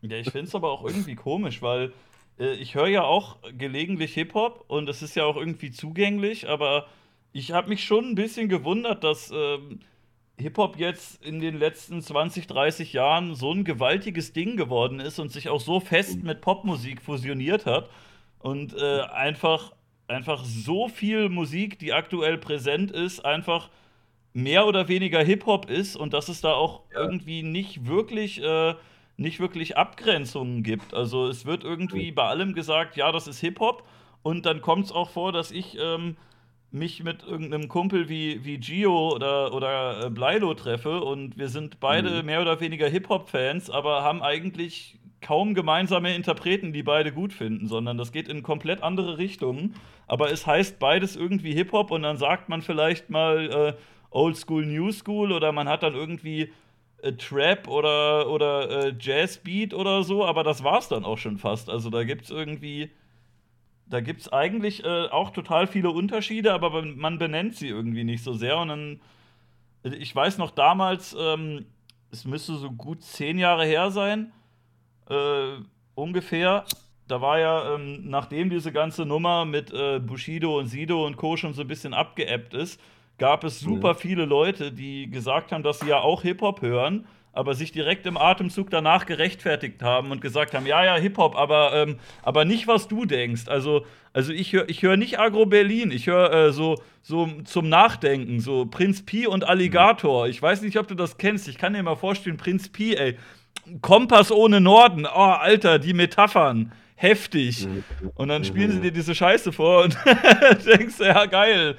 Ja, 0.02 0.16
ich 0.16 0.30
finde 0.30 0.48
es 0.48 0.54
aber 0.56 0.72
auch 0.72 0.84
irgendwie 0.84 1.14
komisch, 1.14 1.62
weil 1.62 1.92
äh, 2.38 2.54
ich 2.54 2.74
höre 2.74 2.88
ja 2.88 3.04
auch 3.04 3.36
gelegentlich 3.56 4.14
Hip-Hop 4.14 4.64
und 4.66 4.88
es 4.88 5.00
ist 5.02 5.14
ja 5.14 5.24
auch 5.24 5.36
irgendwie 5.36 5.70
zugänglich, 5.70 6.48
aber 6.48 6.86
ich 7.32 7.52
habe 7.52 7.68
mich 7.68 7.84
schon 7.84 8.10
ein 8.10 8.14
bisschen 8.14 8.48
gewundert, 8.48 9.04
dass 9.04 9.30
ähm, 9.34 9.80
Hip-Hop 10.38 10.78
jetzt 10.78 11.24
in 11.24 11.40
den 11.40 11.58
letzten 11.58 12.02
20, 12.02 12.46
30 12.46 12.92
Jahren 12.92 13.34
so 13.34 13.52
ein 13.52 13.64
gewaltiges 13.64 14.32
Ding 14.32 14.56
geworden 14.56 15.00
ist 15.00 15.18
und 15.18 15.30
sich 15.30 15.48
auch 15.48 15.60
so 15.60 15.80
fest 15.80 16.22
mit 16.22 16.40
Popmusik 16.40 17.00
fusioniert 17.00 17.66
hat 17.66 17.88
und 18.40 18.74
äh, 18.76 19.02
einfach, 19.02 19.72
einfach 20.08 20.44
so 20.44 20.88
viel 20.88 21.28
Musik, 21.28 21.78
die 21.78 21.92
aktuell 21.92 22.38
präsent 22.38 22.90
ist, 22.90 23.24
einfach 23.24 23.70
mehr 24.34 24.66
oder 24.66 24.88
weniger 24.88 25.22
Hip-Hop 25.22 25.70
ist 25.70 25.96
und 25.96 26.12
dass 26.12 26.28
es 26.28 26.40
da 26.40 26.54
auch 26.54 26.82
ja. 26.92 27.00
irgendwie 27.00 27.42
nicht 27.42 27.86
wirklich, 27.86 28.42
äh, 28.42 28.74
nicht 29.16 29.40
wirklich 29.40 29.76
Abgrenzungen 29.76 30.62
gibt. 30.62 30.94
Also 30.94 31.28
es 31.28 31.44
wird 31.44 31.64
irgendwie 31.64 32.12
bei 32.12 32.24
allem 32.24 32.54
gesagt, 32.54 32.96
ja, 32.96 33.12
das 33.12 33.28
ist 33.28 33.40
Hip-Hop 33.40 33.86
und 34.22 34.46
dann 34.46 34.60
kommt 34.60 34.86
es 34.86 34.92
auch 34.92 35.10
vor, 35.10 35.32
dass 35.32 35.50
ich 35.50 35.76
ähm, 35.78 36.16
mich 36.72 37.02
mit 37.02 37.22
irgendeinem 37.22 37.68
Kumpel 37.68 38.08
wie, 38.08 38.44
wie 38.44 38.58
Gio 38.58 39.14
oder, 39.14 39.52
oder 39.52 40.06
äh, 40.06 40.10
Bleilo 40.10 40.54
treffe 40.54 41.02
und 41.02 41.36
wir 41.36 41.48
sind 41.48 41.80
beide 41.80 42.20
mhm. 42.20 42.26
mehr 42.26 42.40
oder 42.40 42.60
weniger 42.60 42.88
Hip-Hop-Fans, 42.88 43.70
aber 43.70 44.02
haben 44.02 44.22
eigentlich 44.22 44.98
kaum 45.20 45.54
gemeinsame 45.54 46.14
Interpreten, 46.14 46.72
die 46.72 46.82
beide 46.82 47.12
gut 47.12 47.32
finden, 47.32 47.68
sondern 47.68 47.96
das 47.96 48.10
geht 48.10 48.28
in 48.28 48.42
komplett 48.42 48.82
andere 48.82 49.18
Richtungen. 49.18 49.74
Aber 50.06 50.32
es 50.32 50.46
heißt 50.46 50.78
beides 50.78 51.14
irgendwie 51.14 51.54
Hip-Hop 51.54 51.90
und 51.90 52.02
dann 52.02 52.16
sagt 52.16 52.48
man 52.48 52.62
vielleicht 52.62 53.08
mal 53.08 53.76
äh, 53.78 53.82
Old 54.10 54.36
School, 54.36 54.66
New 54.66 54.90
School 54.92 55.32
oder 55.32 55.52
man 55.52 55.68
hat 55.68 55.82
dann 55.82 55.94
irgendwie 55.94 56.52
äh, 57.02 57.12
Trap 57.12 57.68
oder, 57.68 58.28
oder 58.30 58.86
äh, 58.86 58.94
Jazzbeat 58.98 59.74
oder 59.74 60.02
so, 60.02 60.24
aber 60.24 60.42
das 60.42 60.64
war's 60.64 60.88
dann 60.88 61.04
auch 61.04 61.18
schon 61.18 61.38
fast. 61.38 61.70
Also 61.70 61.90
da 61.90 62.04
gibt's 62.04 62.30
irgendwie. 62.30 62.90
Da 63.92 64.00
gibt 64.00 64.22
es 64.22 64.32
eigentlich 64.32 64.84
äh, 64.84 65.08
auch 65.08 65.32
total 65.32 65.66
viele 65.66 65.90
Unterschiede, 65.90 66.54
aber 66.54 66.82
man 66.82 67.18
benennt 67.18 67.56
sie 67.56 67.68
irgendwie 67.68 68.04
nicht 68.04 68.24
so 68.24 68.32
sehr. 68.32 68.56
Und 68.56 68.68
dann, 68.68 69.00
ich 69.82 70.16
weiß 70.16 70.38
noch 70.38 70.50
damals, 70.50 71.14
ähm, 71.20 71.66
es 72.10 72.24
müsste 72.24 72.54
so 72.54 72.70
gut 72.70 73.02
zehn 73.02 73.36
Jahre 73.36 73.66
her 73.66 73.90
sein, 73.90 74.32
äh, 75.10 75.58
ungefähr. 75.94 76.64
Da 77.06 77.20
war 77.20 77.38
ja, 77.38 77.74
ähm, 77.74 78.08
nachdem 78.08 78.48
diese 78.48 78.72
ganze 78.72 79.04
Nummer 79.04 79.44
mit 79.44 79.70
äh, 79.74 79.98
Bushido 79.98 80.58
und 80.58 80.68
Sido 80.68 81.04
und 81.06 81.18
Co. 81.18 81.36
schon 81.36 81.52
so 81.52 81.60
ein 81.60 81.68
bisschen 81.68 81.92
abgeebbt 81.92 82.54
ist, 82.54 82.80
gab 83.18 83.44
es 83.44 83.60
super 83.60 83.94
viele 83.94 84.24
Leute, 84.24 84.72
die 84.72 85.10
gesagt 85.10 85.52
haben, 85.52 85.62
dass 85.62 85.80
sie 85.80 85.88
ja 85.88 86.00
auch 86.00 86.22
Hip-Hop 86.22 86.62
hören, 86.62 87.06
aber 87.32 87.54
sich 87.54 87.72
direkt 87.72 88.06
im 88.06 88.16
Atemzug 88.16 88.70
danach 88.70 89.06
gerechtfertigt 89.06 89.82
haben 89.82 90.10
und 90.10 90.20
gesagt 90.20 90.54
haben, 90.54 90.66
ja, 90.66 90.84
ja, 90.84 90.96
Hip-Hop, 90.96 91.34
aber, 91.36 91.72
ähm, 91.74 91.98
aber 92.22 92.44
nicht, 92.44 92.66
was 92.66 92.88
du 92.88 93.04
denkst. 93.04 93.48
Also, 93.48 93.86
also 94.12 94.32
ich 94.32 94.52
höre 94.52 94.68
ich 94.68 94.82
hör 94.82 94.96
nicht 94.96 95.18
Agro 95.18 95.46
Berlin, 95.46 95.90
ich 95.90 96.06
höre 96.06 96.32
äh, 96.32 96.52
so, 96.52 96.76
so 97.02 97.28
zum 97.44 97.68
Nachdenken, 97.68 98.40
so 98.40 98.66
Prinz 98.66 99.02
Pi 99.02 99.26
und 99.26 99.44
Alligator. 99.44 100.28
Ich 100.28 100.40
weiß 100.40 100.62
nicht, 100.62 100.78
ob 100.78 100.88
du 100.88 100.94
das 100.94 101.16
kennst, 101.16 101.48
ich 101.48 101.58
kann 101.58 101.72
dir 101.72 101.82
mal 101.82 101.96
vorstellen, 101.96 102.36
Prinz 102.36 102.68
Pi, 102.68 102.94
ey, 102.94 103.16
Kompass 103.80 104.30
ohne 104.30 104.60
Norden, 104.60 105.06
oh, 105.06 105.18
Alter, 105.18 105.78
die 105.78 105.94
Metaphern 105.94 106.72
heftig. 106.96 107.66
Mhm. 107.66 107.84
Und 108.14 108.28
dann 108.28 108.44
spielen 108.44 108.70
sie 108.70 108.78
mhm. 108.78 108.82
dir 108.82 108.92
diese 108.92 109.14
Scheiße 109.14 109.52
vor 109.52 109.84
und 109.84 109.96
denkst, 110.66 111.00
ja, 111.00 111.26
geil. 111.26 111.76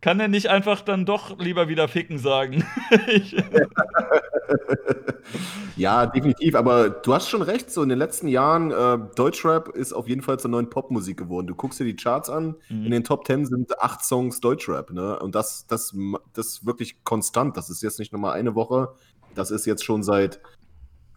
Kann 0.00 0.20
er 0.20 0.28
nicht 0.28 0.48
einfach 0.48 0.80
dann 0.80 1.04
doch 1.04 1.38
lieber 1.38 1.68
wieder 1.68 1.88
ficken 1.88 2.18
sagen? 2.18 2.64
ja, 5.76 6.06
definitiv. 6.06 6.54
Aber 6.54 6.90
du 6.90 7.14
hast 7.14 7.28
schon 7.28 7.42
recht. 7.42 7.70
So 7.70 7.82
in 7.82 7.88
den 7.88 7.98
letzten 7.98 8.28
Jahren, 8.28 8.70
äh, 8.70 8.98
Deutschrap 9.14 9.68
ist 9.68 9.92
auf 9.92 10.08
jeden 10.08 10.22
Fall 10.22 10.38
zur 10.38 10.50
neuen 10.50 10.70
Popmusik 10.70 11.16
geworden. 11.16 11.46
Du 11.46 11.54
guckst 11.54 11.80
dir 11.80 11.84
die 11.84 11.96
Charts 11.96 12.30
an. 12.30 12.56
Mhm. 12.68 12.84
In 12.84 12.90
den 12.90 13.04
Top 13.04 13.24
Ten 13.24 13.46
sind 13.46 13.80
acht 13.80 14.04
Songs 14.04 14.40
Deutschrap. 14.40 14.90
Ne? 14.90 15.18
Und 15.18 15.34
das, 15.34 15.66
das, 15.66 15.94
das 16.32 16.46
ist 16.46 16.66
wirklich 16.66 17.02
konstant. 17.04 17.56
Das 17.56 17.70
ist 17.70 17.82
jetzt 17.82 17.98
nicht 17.98 18.12
nur 18.12 18.20
mal 18.20 18.32
eine 18.32 18.54
Woche. 18.54 18.94
Das 19.34 19.50
ist 19.50 19.66
jetzt 19.66 19.84
schon 19.84 20.02
seit 20.02 20.40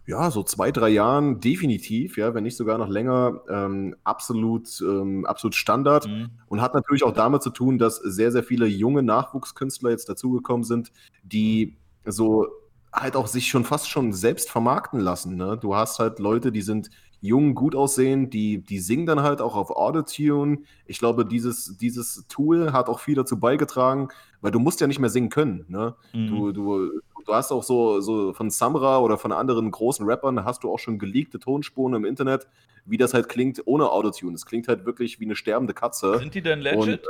ja, 0.06 0.30
so 0.30 0.42
zwei, 0.42 0.72
drei 0.72 0.88
Jahren 0.88 1.40
definitiv, 1.40 2.16
ja, 2.16 2.34
wenn 2.34 2.42
nicht 2.42 2.56
sogar 2.56 2.76
noch 2.78 2.88
länger, 2.88 3.40
ähm, 3.48 3.94
absolut, 4.02 4.80
ähm, 4.80 5.24
absolut 5.26 5.54
Standard 5.54 6.08
mhm. 6.08 6.30
und 6.48 6.60
hat 6.60 6.74
natürlich 6.74 7.04
auch 7.04 7.12
damit 7.12 7.42
zu 7.42 7.50
tun, 7.50 7.78
dass 7.78 7.96
sehr, 7.96 8.32
sehr 8.32 8.42
viele 8.42 8.66
junge 8.66 9.02
Nachwuchskünstler 9.02 9.90
jetzt 9.90 10.08
dazugekommen 10.08 10.64
sind, 10.64 10.90
die 11.22 11.76
so 12.04 12.48
halt 12.92 13.16
auch 13.16 13.26
sich 13.26 13.46
schon 13.46 13.64
fast 13.64 13.88
schon 13.88 14.12
selbst 14.12 14.50
vermarkten 14.50 15.00
lassen. 15.00 15.36
Ne? 15.36 15.56
Du 15.56 15.74
hast 15.74 15.98
halt 15.98 16.18
Leute, 16.18 16.52
die 16.52 16.62
sind 16.62 16.90
jung, 17.20 17.54
gut 17.54 17.76
aussehen, 17.76 18.28
die, 18.28 18.58
die 18.58 18.80
singen 18.80 19.06
dann 19.06 19.22
halt 19.22 19.40
auch 19.40 19.54
auf 19.54 19.70
Autotune. 19.70 20.58
Ich 20.86 20.98
glaube, 20.98 21.24
dieses, 21.24 21.76
dieses 21.78 22.26
Tool 22.28 22.72
hat 22.72 22.88
auch 22.88 22.98
viel 22.98 23.14
dazu 23.14 23.38
beigetragen, 23.38 24.08
weil 24.40 24.50
du 24.50 24.58
musst 24.58 24.80
ja 24.80 24.88
nicht 24.88 24.98
mehr 24.98 25.08
singen 25.08 25.30
können. 25.30 25.64
Ne? 25.68 25.94
Mhm. 26.12 26.26
Du, 26.26 26.52
du, 26.52 26.90
du 27.24 27.34
hast 27.34 27.52
auch 27.52 27.62
so, 27.62 28.00
so 28.00 28.32
von 28.32 28.50
Samra 28.50 28.98
oder 28.98 29.18
von 29.18 29.32
anderen 29.32 29.70
großen 29.70 30.06
Rappern, 30.06 30.44
hast 30.44 30.64
du 30.64 30.72
auch 30.72 30.78
schon 30.78 30.98
geleakte 30.98 31.38
Tonspuren 31.38 31.94
im 31.94 32.04
Internet, 32.04 32.46
wie 32.84 32.96
das 32.96 33.14
halt 33.14 33.28
klingt 33.28 33.62
ohne 33.66 33.90
Autotune. 33.90 34.34
Es 34.34 34.46
klingt 34.46 34.68
halt 34.68 34.84
wirklich 34.84 35.20
wie 35.20 35.24
eine 35.24 35.36
sterbende 35.36 35.74
Katze. 35.74 36.18
Sind 36.18 36.34
die 36.34 36.42
denn 36.42 36.60
legit? 36.60 36.78
Und, 36.80 37.00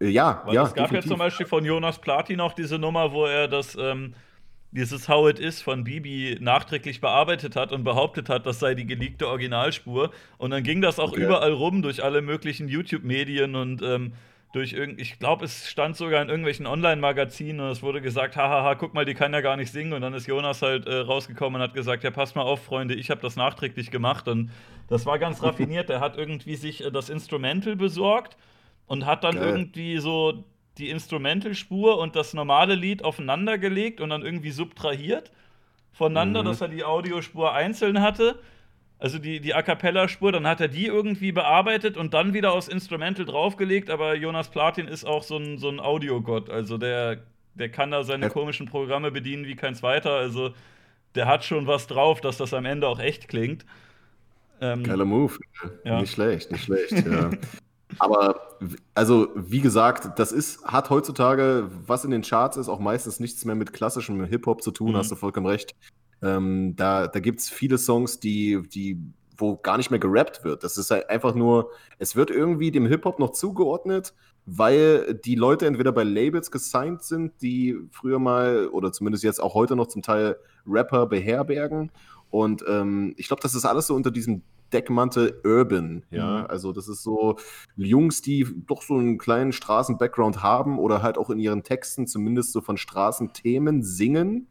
äh, 0.00 0.08
ja, 0.08 0.42
Weil 0.46 0.54
ja. 0.54 0.62
Es 0.64 0.74
gab 0.74 0.86
definitiv. 0.86 1.04
ja 1.04 1.08
zum 1.14 1.18
Beispiel 1.18 1.46
von 1.46 1.64
Jonas 1.64 1.98
Plati 1.98 2.36
noch 2.36 2.52
diese 2.52 2.78
Nummer, 2.78 3.12
wo 3.12 3.26
er 3.26 3.48
das. 3.48 3.76
Ähm 3.76 4.14
dieses 4.72 5.08
How 5.08 5.28
It 5.28 5.38
Is 5.38 5.60
von 5.60 5.84
Bibi 5.84 6.38
nachträglich 6.40 7.00
bearbeitet 7.00 7.56
hat 7.56 7.72
und 7.72 7.82
behauptet 7.82 8.28
hat, 8.28 8.46
das 8.46 8.60
sei 8.60 8.74
die 8.74 8.86
geleakte 8.86 9.26
Originalspur. 9.26 10.10
Und 10.38 10.50
dann 10.50 10.62
ging 10.62 10.80
das 10.80 10.98
auch 10.98 11.12
okay. 11.12 11.24
überall 11.24 11.52
rum 11.52 11.82
durch 11.82 12.04
alle 12.04 12.22
möglichen 12.22 12.68
YouTube-Medien 12.68 13.56
und 13.56 13.82
ähm, 13.82 14.12
durch 14.52 14.72
irgend, 14.72 15.00
ich 15.00 15.18
glaube, 15.18 15.44
es 15.44 15.68
stand 15.68 15.96
sogar 15.96 16.20
in 16.22 16.28
irgendwelchen 16.28 16.66
Online-Magazinen 16.66 17.60
und 17.60 17.68
es 17.68 17.82
wurde 17.82 18.00
gesagt, 18.00 18.36
hahaha, 18.36 18.74
guck 18.74 18.94
mal, 18.94 19.04
die 19.04 19.14
kann 19.14 19.32
ja 19.32 19.40
gar 19.40 19.56
nicht 19.56 19.70
singen. 19.70 19.92
Und 19.92 20.02
dann 20.02 20.12
ist 20.12 20.26
Jonas 20.26 20.60
halt 20.62 20.86
äh, 20.86 20.96
rausgekommen 20.96 21.60
und 21.60 21.68
hat 21.68 21.74
gesagt, 21.74 22.02
ja, 22.02 22.10
passt 22.10 22.34
mal 22.34 22.42
auf, 22.42 22.64
Freunde, 22.64 22.94
ich 22.94 23.10
habe 23.10 23.20
das 23.20 23.36
nachträglich 23.36 23.92
gemacht. 23.92 24.26
Und 24.26 24.50
das 24.88 25.06
war 25.06 25.20
ganz 25.20 25.42
raffiniert. 25.42 25.88
Er 25.88 26.00
hat 26.00 26.16
irgendwie 26.16 26.56
sich 26.56 26.84
äh, 26.84 26.90
das 26.90 27.10
Instrumental 27.10 27.76
besorgt 27.76 28.36
und 28.86 29.06
hat 29.06 29.22
dann 29.22 29.36
Geil. 29.36 29.50
irgendwie 29.50 29.98
so 29.98 30.44
die 30.78 30.90
Instrumentalspur 30.90 31.98
und 31.98 32.16
das 32.16 32.34
normale 32.34 32.74
Lied 32.74 33.04
aufeinander 33.04 33.56
gelegt 33.56 34.00
und 34.00 34.10
dann 34.10 34.22
irgendwie 34.22 34.50
subtrahiert 34.50 35.30
voneinander, 35.92 36.42
mhm. 36.42 36.46
dass 36.46 36.60
er 36.60 36.68
die 36.68 36.84
Audiospur 36.84 37.52
einzeln 37.52 38.00
hatte 38.00 38.40
also 39.00 39.18
die, 39.18 39.40
die 39.40 39.54
A 39.54 39.62
Cappella-Spur, 39.62 40.30
dann 40.30 40.46
hat 40.46 40.60
er 40.60 40.68
die 40.68 40.86
irgendwie 40.86 41.32
bearbeitet 41.32 41.96
und 41.96 42.12
dann 42.12 42.34
wieder 42.34 42.52
aufs 42.52 42.68
Instrumental 42.68 43.24
draufgelegt, 43.24 43.88
aber 43.88 44.14
Jonas 44.14 44.50
Platin 44.50 44.86
ist 44.86 45.04
auch 45.04 45.22
so 45.22 45.38
ein, 45.38 45.56
so 45.56 45.70
ein 45.70 45.80
Audiogott. 45.80 46.50
Also 46.50 46.76
der, 46.76 47.22
der 47.54 47.70
kann 47.70 47.90
da 47.90 48.04
seine 48.04 48.28
komischen 48.28 48.66
Programme 48.66 49.10
bedienen 49.10 49.46
wie 49.46 49.56
kein 49.56 49.74
zweiter. 49.74 50.12
Also 50.12 50.52
der 51.14 51.26
hat 51.26 51.44
schon 51.44 51.66
was 51.66 51.86
drauf, 51.86 52.20
dass 52.20 52.36
das 52.36 52.52
am 52.52 52.66
Ende 52.66 52.86
auch 52.86 52.98
echt 52.98 53.28
klingt. 53.28 53.64
Ähm, 54.60 54.84
Geiler 54.84 55.06
Move. 55.06 55.38
Ja. 55.84 56.02
Nicht 56.02 56.12
schlecht, 56.12 56.52
nicht 56.52 56.64
schlecht, 56.64 56.92
ja. 56.92 57.30
Aber 57.98 58.58
also, 58.94 59.28
wie 59.34 59.60
gesagt, 59.60 60.18
das 60.18 60.30
ist, 60.30 60.64
hat 60.64 60.90
heutzutage, 60.90 61.68
was 61.86 62.04
in 62.04 62.12
den 62.12 62.22
Charts 62.22 62.56
ist, 62.56 62.68
auch 62.68 62.78
meistens 62.78 63.18
nichts 63.18 63.44
mehr 63.44 63.56
mit 63.56 63.72
klassischem 63.72 64.24
Hip-Hop 64.24 64.62
zu 64.62 64.70
tun, 64.70 64.92
mhm. 64.92 64.96
hast 64.96 65.10
du 65.10 65.16
vollkommen 65.16 65.46
recht. 65.46 65.74
Ähm, 66.22 66.74
da 66.76 67.06
da 67.06 67.20
gibt 67.20 67.40
es 67.40 67.48
viele 67.48 67.78
Songs, 67.78 68.20
die, 68.20 68.62
die, 68.68 68.98
wo 69.36 69.56
gar 69.56 69.76
nicht 69.76 69.90
mehr 69.90 70.00
gerappt 70.00 70.44
wird. 70.44 70.64
Das 70.64 70.76
ist 70.76 70.90
halt 70.90 71.08
einfach 71.08 71.34
nur, 71.34 71.70
es 71.98 72.16
wird 72.16 72.30
irgendwie 72.30 72.70
dem 72.70 72.86
Hip-Hop 72.86 73.18
noch 73.18 73.30
zugeordnet, 73.30 74.14
weil 74.46 75.14
die 75.24 75.34
Leute 75.34 75.66
entweder 75.66 75.92
bei 75.92 76.04
Labels 76.04 76.50
gesigned 76.50 77.02
sind, 77.02 77.40
die 77.40 77.76
früher 77.90 78.18
mal 78.18 78.68
oder 78.68 78.92
zumindest 78.92 79.24
jetzt 79.24 79.40
auch 79.40 79.54
heute 79.54 79.76
noch 79.76 79.86
zum 79.86 80.02
Teil 80.02 80.36
Rapper 80.66 81.06
beherbergen. 81.06 81.90
Und 82.30 82.64
ähm, 82.68 83.14
ich 83.16 83.28
glaube, 83.28 83.42
das 83.42 83.54
ist 83.54 83.64
alles 83.64 83.86
so 83.88 83.94
unter 83.94 84.10
diesem 84.10 84.42
Deckmantel 84.72 85.40
Urban, 85.44 86.04
ja. 86.10 86.42
Mhm. 86.42 86.46
Also 86.46 86.72
das 86.72 86.88
ist 86.88 87.02
so 87.02 87.36
Jungs, 87.76 88.22
die 88.22 88.46
doch 88.66 88.82
so 88.82 88.94
einen 88.94 89.18
kleinen 89.18 89.52
Straßen-Background 89.52 90.42
haben 90.42 90.78
oder 90.78 91.02
halt 91.02 91.18
auch 91.18 91.30
in 91.30 91.38
ihren 91.38 91.64
Texten 91.64 92.06
zumindest 92.06 92.52
so 92.52 92.60
von 92.60 92.76
Straßenthemen 92.76 93.82
singen 93.82 94.46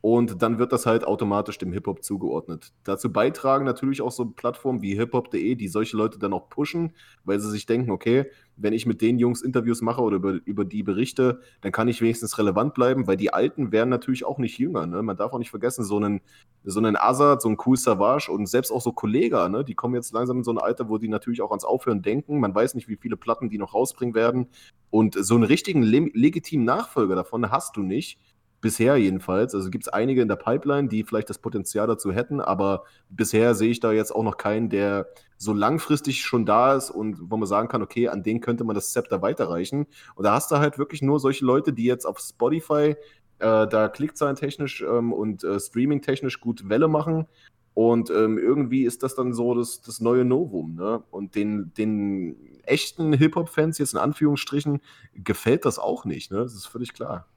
und 0.00 0.42
dann 0.42 0.58
wird 0.58 0.72
das 0.72 0.86
halt 0.86 1.04
automatisch 1.04 1.58
dem 1.58 1.72
Hip-Hop 1.72 2.04
zugeordnet. 2.04 2.72
Dazu 2.84 3.12
beitragen 3.12 3.64
natürlich 3.64 4.00
auch 4.00 4.12
so 4.12 4.26
Plattformen 4.26 4.80
wie 4.80 4.94
hiphop.de, 4.94 5.56
die 5.56 5.68
solche 5.68 5.96
Leute 5.96 6.20
dann 6.20 6.32
auch 6.32 6.48
pushen, 6.48 6.92
weil 7.24 7.40
sie 7.40 7.50
sich 7.50 7.66
denken, 7.66 7.90
okay, 7.90 8.26
wenn 8.56 8.72
ich 8.72 8.86
mit 8.86 9.02
den 9.02 9.18
Jungs 9.18 9.42
Interviews 9.42 9.82
mache 9.82 10.00
oder 10.00 10.16
über, 10.16 10.38
über 10.44 10.64
die 10.64 10.84
berichte, 10.84 11.40
dann 11.62 11.72
kann 11.72 11.88
ich 11.88 12.00
wenigstens 12.00 12.38
relevant 12.38 12.74
bleiben, 12.74 13.08
weil 13.08 13.16
die 13.16 13.32
Alten 13.32 13.72
werden 13.72 13.88
natürlich 13.88 14.24
auch 14.24 14.38
nicht 14.38 14.58
jünger. 14.58 14.86
Ne? 14.86 15.02
Man 15.02 15.16
darf 15.16 15.32
auch 15.32 15.38
nicht 15.38 15.50
vergessen, 15.50 15.84
so 15.84 15.96
einen, 15.96 16.20
so 16.62 16.78
einen 16.78 16.96
Azad, 16.96 17.42
so 17.42 17.48
einen 17.48 17.58
Cool 17.64 17.76
Savage 17.76 18.30
und 18.30 18.46
selbst 18.46 18.70
auch 18.70 18.80
so 18.80 18.92
Kollega, 18.92 19.48
ne? 19.48 19.64
die 19.64 19.74
kommen 19.74 19.94
jetzt 19.96 20.12
langsam 20.12 20.38
in 20.38 20.44
so 20.44 20.52
ein 20.52 20.58
Alter, 20.58 20.88
wo 20.88 20.98
die 20.98 21.08
natürlich 21.08 21.42
auch 21.42 21.50
ans 21.50 21.64
Aufhören 21.64 22.02
denken. 22.02 22.38
Man 22.38 22.54
weiß 22.54 22.74
nicht, 22.74 22.88
wie 22.88 22.96
viele 22.96 23.16
Platten 23.16 23.48
die 23.48 23.58
noch 23.58 23.74
rausbringen 23.74 24.14
werden. 24.14 24.46
Und 24.90 25.16
so 25.18 25.34
einen 25.34 25.44
richtigen 25.44 25.82
le 25.82 26.08
legitimen 26.14 26.64
Nachfolger 26.64 27.16
davon 27.16 27.50
hast 27.50 27.76
du 27.76 27.82
nicht 27.82 28.18
Bisher 28.60 28.96
jedenfalls. 28.96 29.54
Also 29.54 29.70
gibt 29.70 29.84
es 29.84 29.92
einige 29.92 30.20
in 30.20 30.28
der 30.28 30.36
Pipeline, 30.36 30.88
die 30.88 31.04
vielleicht 31.04 31.30
das 31.30 31.38
Potenzial 31.38 31.86
dazu 31.86 32.12
hätten, 32.12 32.40
aber 32.40 32.84
bisher 33.08 33.54
sehe 33.54 33.70
ich 33.70 33.78
da 33.78 33.92
jetzt 33.92 34.10
auch 34.10 34.24
noch 34.24 34.36
keinen, 34.36 34.68
der 34.68 35.06
so 35.36 35.52
langfristig 35.52 36.22
schon 36.22 36.44
da 36.44 36.74
ist 36.74 36.90
und 36.90 37.30
wo 37.30 37.36
man 37.36 37.46
sagen 37.46 37.68
kann, 37.68 37.82
okay, 37.82 38.08
an 38.08 38.24
den 38.24 38.40
könnte 38.40 38.64
man 38.64 38.74
das 38.74 38.92
Zepter 38.92 39.22
weiterreichen. 39.22 39.86
Und 40.16 40.24
da 40.24 40.34
hast 40.34 40.50
du 40.50 40.56
halt 40.56 40.78
wirklich 40.78 41.02
nur 41.02 41.20
solche 41.20 41.44
Leute, 41.44 41.72
die 41.72 41.84
jetzt 41.84 42.04
auf 42.04 42.18
Spotify 42.18 42.96
äh, 43.38 43.68
da 43.68 43.88
klickzahlentechnisch 43.88 44.82
ähm, 44.82 45.12
und 45.12 45.44
äh, 45.44 45.60
streamingtechnisch 45.60 46.40
gut 46.40 46.68
Welle 46.68 46.88
machen. 46.88 47.26
Und 47.74 48.10
ähm, 48.10 48.38
irgendwie 48.38 48.82
ist 48.82 49.04
das 49.04 49.14
dann 49.14 49.32
so 49.32 49.54
das, 49.54 49.80
das 49.82 50.00
neue 50.00 50.24
Novum. 50.24 50.74
Ne? 50.74 51.04
Und 51.12 51.36
den, 51.36 51.72
den 51.74 52.60
echten 52.64 53.12
Hip-Hop-Fans 53.12 53.78
jetzt 53.78 53.92
in 53.92 54.00
Anführungsstrichen 54.00 54.80
gefällt 55.14 55.64
das 55.64 55.78
auch 55.78 56.04
nicht. 56.04 56.32
Ne? 56.32 56.38
Das 56.38 56.54
ist 56.54 56.66
völlig 56.66 56.92
klar. 56.92 57.28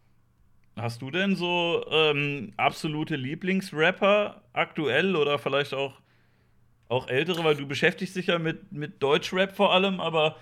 Hast 0.76 1.02
du 1.02 1.12
denn 1.12 1.36
so 1.36 1.86
ähm, 1.92 2.54
absolute 2.58 3.16
Lieblingsrapper 3.16 4.42
aktuell 4.54 5.16
oder 5.16 5.38
vielleicht 5.38 5.74
auch, 5.74 6.00
auch 6.88 7.08
ältere, 7.08 7.44
weil 7.44 7.56
du 7.56 7.68
beschäftigst 7.68 8.16
dich 8.16 8.28
ja 8.28 8.40
mit, 8.40 8.72
mit 8.72 9.04
Deutschrap 9.04 9.56
vor 9.56 9.74
allem, 9.74 10.00
aber 10.00 10.38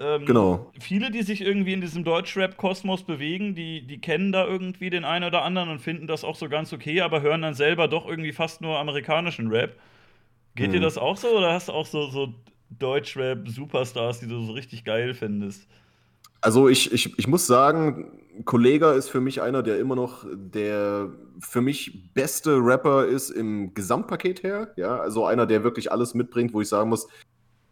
ähm, 0.00 0.26
genau. 0.26 0.72
Viele, 0.78 1.10
die 1.10 1.22
sich 1.22 1.40
irgendwie 1.40 1.72
in 1.72 1.80
diesem 1.80 2.04
Deutschrap-Kosmos 2.04 3.04
bewegen, 3.04 3.54
die, 3.54 3.86
die 3.86 4.00
kennen 4.00 4.32
da 4.32 4.44
irgendwie 4.44 4.90
den 4.90 5.04
einen 5.04 5.24
oder 5.24 5.42
anderen 5.42 5.68
und 5.68 5.80
finden 5.80 6.06
das 6.06 6.24
auch 6.24 6.34
so 6.34 6.48
ganz 6.48 6.72
okay, 6.72 7.00
aber 7.00 7.20
hören 7.20 7.42
dann 7.42 7.54
selber 7.54 7.86
doch 7.86 8.06
irgendwie 8.06 8.32
fast 8.32 8.60
nur 8.60 8.78
amerikanischen 8.78 9.48
Rap. 9.48 9.76
Geht 10.56 10.68
mhm. 10.68 10.72
dir 10.74 10.80
das 10.80 10.98
auch 10.98 11.16
so 11.16 11.28
oder 11.28 11.52
hast 11.52 11.68
du 11.68 11.72
auch 11.72 11.86
so, 11.86 12.08
so 12.10 12.34
Deutschrap-Superstars, 12.70 14.20
die 14.20 14.26
du 14.26 14.40
so 14.44 14.52
richtig 14.52 14.84
geil 14.84 15.14
findest? 15.14 15.68
Also 16.40 16.68
ich, 16.68 16.92
ich, 16.92 17.16
ich 17.18 17.26
muss 17.26 17.46
sagen, 17.46 18.12
Kollega 18.44 18.92
ist 18.92 19.08
für 19.08 19.20
mich 19.20 19.42
einer, 19.42 19.62
der 19.62 19.78
immer 19.78 19.94
noch 19.96 20.24
der 20.32 21.10
für 21.40 21.60
mich 21.60 22.12
beste 22.14 22.56
Rapper 22.56 23.06
ist 23.06 23.30
im 23.30 23.74
Gesamtpaket 23.74 24.42
her. 24.42 24.72
Ja, 24.76 24.98
also 24.98 25.26
einer, 25.26 25.46
der 25.46 25.64
wirklich 25.64 25.92
alles 25.92 26.14
mitbringt, 26.14 26.52
wo 26.52 26.60
ich 26.60 26.68
sagen 26.68 26.90
muss, 26.90 27.06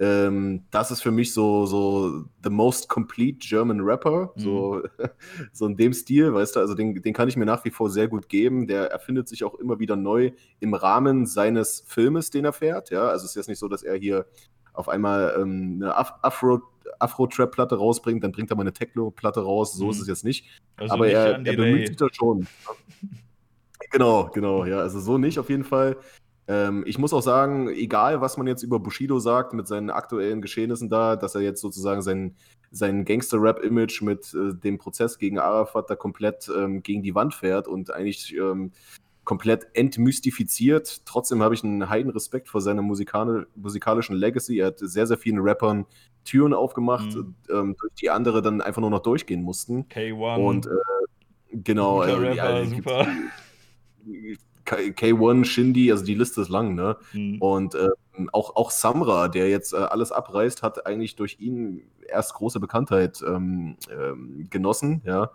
ähm, 0.03 0.65
das 0.73 0.91
ist 0.91 1.01
für 1.01 1.12
mich 1.12 1.33
so, 1.33 1.65
so 1.65 2.24
the 2.43 2.51
most 2.51 2.89
complete 2.89 3.39
German 3.39 3.81
Rapper, 3.81 4.33
mhm. 4.35 4.41
so, 4.41 4.83
so 5.53 5.66
in 5.66 5.77
dem 5.77 5.93
Stil, 5.93 6.35
weißt 6.35 6.57
du, 6.57 6.61
also 6.61 6.74
den, 6.74 7.01
den 7.01 7.15
kann 7.15 7.29
ich 7.29 7.37
mir 7.37 7.47
nach 7.47 7.65
wie 7.65 7.70
vor 7.70 7.89
sehr 7.89 8.09
gut 8.09 8.29
geben. 8.29 8.66
Der 8.66 8.91
erfindet 8.91 9.29
sich 9.29 9.45
auch 9.45 9.55
immer 9.55 9.79
wieder 9.79 9.95
neu 9.95 10.33
im 10.59 10.74
Rahmen 10.74 11.24
seines 11.24 11.85
Filmes, 11.87 12.31
den 12.31 12.45
er 12.45 12.53
fährt. 12.53 12.91
Ja, 12.91 13.07
also 13.07 13.24
es 13.24 13.31
ist 13.31 13.37
jetzt 13.37 13.49
nicht 13.49 13.61
so, 13.61 13.69
dass 13.69 13.85
er 13.85 13.95
hier 13.95 14.27
auf 14.73 14.89
einmal 14.89 15.37
ähm, 15.39 15.79
eine 15.81 15.97
Af 15.97 16.15
Afro 16.23 16.62
Afro-Trap-Platte 16.99 17.77
rausbringt, 17.77 18.24
dann 18.24 18.33
bringt 18.33 18.51
er 18.51 18.57
mal 18.57 18.62
eine 18.62 18.73
Techno-Platte 18.73 19.41
raus. 19.41 19.74
So 19.74 19.85
mhm. 19.85 19.91
ist 19.93 20.01
es 20.01 20.09
jetzt 20.09 20.24
nicht. 20.24 20.47
Also 20.77 20.95
Aber 20.95 21.05
nicht 21.05 21.15
er, 21.15 21.47
er 21.47 21.57
bemüht 21.57 21.89
sich 21.89 21.97
da 21.97 22.07
schon. 22.12 22.49
genau, 23.91 24.31
genau, 24.35 24.65
ja. 24.65 24.79
Also 24.79 24.99
so 24.99 25.16
nicht 25.16 25.39
auf 25.39 25.49
jeden 25.49 25.65
Fall. 25.65 25.97
Ähm, 26.48 26.85
ich 26.86 26.98
muss 26.98 27.12
auch 27.12 27.23
sagen, 27.23 27.69
egal 27.69 28.20
was 28.20 28.36
man 28.36 28.47
jetzt 28.47 28.62
über 28.62 28.81
Bushido 28.81 29.19
sagt 29.19 29.52
mit 29.52 29.69
seinen 29.69 29.90
aktuellen 29.90 30.43
Geschehnissen 30.43 30.89
da, 30.89 31.16
dass 31.16 31.35
er 31.35 31.40
jetzt 31.40 31.60
sozusagen 31.60 32.02
sein, 32.02 32.35
sein 32.70 33.05
Gangster-Rap-Image 33.05 34.02
mit 34.02 34.35
äh, 34.35 34.55
dem 34.55 34.78
Prozess 34.78 35.19
gegen 35.19 35.39
Arafat 35.39 35.89
da 35.89 35.97
komplett 35.97 36.51
ähm, 36.55 36.82
gegen 36.82 37.02
die 37.02 37.14
Wand 37.14 37.35
fährt 37.35 37.69
und 37.69 37.93
eigentlich 37.93 38.35
ähm, 38.36 38.73
komplett 39.24 39.69
entmystifiziert. 39.74 41.02
Trotzdem 41.05 41.43
habe 41.43 41.55
ich 41.55 41.62
einen 41.62 41.89
heiden 41.89 42.10
Respekt 42.10 42.48
vor 42.48 42.60
seiner 42.60 42.82
musikal 42.82 43.47
musikalischen 43.55 44.16
Legacy. 44.16 44.59
Er 44.59 44.69
hat 44.69 44.81
sehr, 44.81 45.06
sehr 45.06 45.19
vielen 45.19 45.39
Rappern 45.39 45.86
Türen 46.24 46.55
aufgemacht, 46.55 47.14
mhm. 47.14 47.35
ähm, 47.51 47.77
durch 47.78 47.94
die 47.94 48.10
andere 48.10 48.43
dann 48.43 48.60
einfach 48.60 48.81
nur 48.81 48.90
noch 48.90 49.02
durchgehen 49.02 49.43
mussten. 49.43 49.85
K1. 49.85 50.36
Und 50.36 50.66
äh, 50.66 50.70
genau, 51.52 52.02
äh, 52.02 52.12
Rapper, 52.12 52.35
ja, 52.35 52.64
super. 52.64 53.06
K1, 54.67 55.45
Shindy, 55.45 55.91
also 55.91 56.05
die 56.05 56.15
Liste 56.15 56.43
ist 56.43 56.49
lang, 56.49 56.75
ne? 56.75 56.97
Mhm. 57.13 57.41
Und 57.41 57.75
ähm, 57.75 58.31
auch, 58.33 58.57
auch 58.57 58.71
Samra, 58.71 59.29
der 59.29 59.49
jetzt 59.49 59.73
äh, 59.73 59.77
alles 59.77 60.13
abreißt, 60.13 60.63
hat 60.63 60.87
eigentlich 60.87 61.17
durch 61.17 61.39
ihn 61.41 61.83
erst 62.09 62.35
große 62.35 62.61
Bekanntheit 62.61 63.23
ähm, 63.27 63.77
ähm, 63.91 64.47
genossen, 64.51 65.03
ja. 65.05 65.31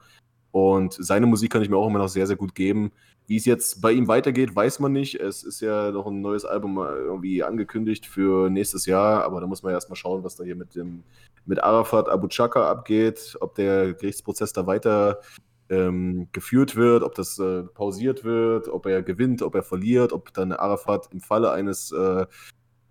Und 0.52 0.94
seine 0.94 1.28
Musik 1.28 1.52
kann 1.52 1.62
ich 1.62 1.70
mir 1.70 1.78
auch 1.78 1.88
immer 1.88 2.00
noch 2.00 2.08
sehr, 2.10 2.26
sehr 2.26 2.36
gut 2.36 2.56
geben. 2.56 2.92
Wie 3.28 3.36
es 3.36 3.46
jetzt 3.46 3.82
bei 3.82 3.92
ihm 3.92 4.08
weitergeht, 4.08 4.56
weiß 4.56 4.80
man 4.80 4.94
nicht. 4.94 5.16
Es 5.16 5.44
ist 5.44 5.60
ja 5.60 5.92
noch 5.92 6.08
ein 6.08 6.22
neues 6.22 6.46
Album 6.46 6.78
irgendwie 6.78 7.44
angekündigt 7.44 8.06
für 8.06 8.50
nächstes 8.50 8.86
Jahr, 8.86 9.24
aber 9.24 9.42
da 9.42 9.48
muss 9.48 9.62
man 9.62 9.74
erstmal 9.74 9.98
schauen, 9.98 10.24
was 10.24 10.38
da 10.38 10.46
hier 10.46 10.56
mit 10.56 10.76
dem 10.76 11.04
mit 11.46 11.64
Arafat 11.64 12.10
Abu 12.10 12.28
Chaka 12.28 12.70
abgeht, 12.70 13.38
ob 13.40 13.56
der 13.56 13.94
Gerichtsprozess 13.94 14.54
da 14.54 14.68
weiter 14.68 15.22
ähm, 15.70 16.28
geführt 16.32 16.76
wird, 16.76 17.04
ob 17.04 17.16
das 17.16 17.40
äh, 17.40 17.64
pausiert 17.64 18.24
wird, 18.24 18.68
ob 18.70 18.86
er 18.86 19.04
gewinnt, 19.04 19.42
ob 19.42 19.56
er 19.56 19.64
verliert, 19.64 20.14
ob 20.14 20.34
dann 20.34 20.52
Arafat 20.52 21.10
im 21.12 21.20
Falle 21.20 21.52
eines 21.52 21.92
äh, 21.92 22.26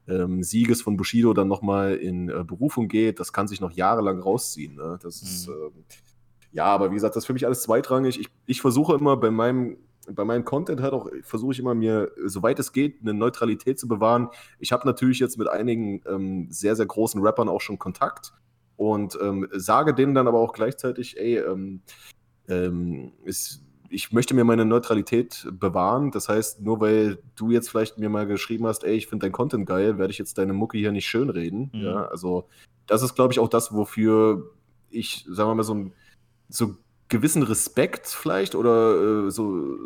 ähm, 0.09 0.43
Sieges 0.43 0.83
von 0.83 0.97
Bushido 0.97 1.33
dann 1.33 1.49
nochmal 1.49 1.95
in 1.95 2.29
äh, 2.29 2.45
Berufung 2.45 2.89
geht. 2.89 3.19
Das 3.21 3.33
kann 3.33 3.49
sich 3.49 3.61
noch 3.61 3.73
jahrelang 3.73 4.21
rausziehen. 4.21 4.77
Ne? 4.77 4.99
Das 5.03 5.23
mhm. 5.23 5.29
ist, 5.29 5.49
ähm, 5.49 5.85
ja, 6.53 6.67
aber 6.67 6.91
wie 6.91 6.95
gesagt, 6.95 7.17
das 7.17 7.25
ist 7.25 7.27
für 7.27 7.33
mich 7.33 7.47
alles 7.47 7.63
zweitrangig. 7.63 8.21
Ich, 8.21 8.29
ich 8.47 8.61
versuche 8.61 8.95
immer 8.95 9.17
bei 9.17 9.31
meinem 9.31 9.79
bei 10.09 10.25
meinem 10.25 10.45
Content 10.45 10.81
halt 10.81 10.93
auch 10.93 11.11
versuche 11.23 11.53
ich 11.53 11.59
immer 11.59 11.75
mir, 11.75 12.13
soweit 12.25 12.61
es 12.61 12.73
geht, 12.73 13.01
eine 13.01 13.13
Neutralität 13.13 13.77
zu 13.77 13.89
bewahren. 13.89 14.29
Ich 14.61 14.71
habe 14.71 14.87
natürlich 14.87 15.19
jetzt 15.19 15.37
mit 15.37 15.49
einigen 15.49 16.01
ähm, 16.07 16.47
sehr, 16.49 16.77
sehr 16.77 16.87
großen 16.87 17.21
Rappern 17.21 17.49
auch 17.49 17.61
schon 17.61 17.79
Kontakt 17.79 18.33
und 18.77 19.19
ähm, 19.21 19.49
sage 19.53 19.95
denen 19.95 20.15
dann 20.15 20.29
aber 20.29 20.39
auch 20.39 20.53
gleichzeitig, 20.53 21.19
ey, 21.19 21.39
ähm, 21.39 21.83
ähm, 22.49 23.13
ist, 23.25 23.63
ich 23.89 24.13
möchte 24.13 24.35
mir 24.35 24.45
meine 24.45 24.65
Neutralität 24.65 25.47
bewahren. 25.51 26.11
Das 26.11 26.29
heißt, 26.29 26.61
nur 26.61 26.81
weil 26.81 27.19
du 27.37 27.51
jetzt 27.51 27.71
vielleicht 27.71 27.99
mir 27.99 28.09
mal 28.09 28.27
geschrieben 28.27 28.67
hast, 28.67 28.85
ey, 28.85 28.97
ich 28.97 29.07
finde 29.07 29.27
dein 29.27 29.33
Content 29.33 29.67
geil, 29.67 29.99
werde 29.99 30.13
ich 30.13 30.19
jetzt 30.19 30.39
deine 30.39 30.53
Mucke 30.53 30.79
hier 30.79 30.93
nicht 30.93 31.07
schönreden. 31.07 31.71
Mhm. 31.73 31.81
Ja, 31.81 32.05
also 32.07 32.49
das 32.87 33.03
ist, 33.03 33.15
glaube 33.15 33.33
ich, 33.33 33.39
auch 33.39 33.49
das, 33.49 33.73
wofür 33.73 34.51
ich, 34.91 35.25
sagen 35.29 35.51
wir 35.51 35.55
mal, 35.55 35.63
so 35.63 35.75
ein 35.75 35.93
so 36.49 36.77
gewissen 37.09 37.43
Respekt 37.43 38.07
vielleicht 38.09 38.55
oder 38.55 39.27
äh, 39.27 39.31
so 39.31 39.77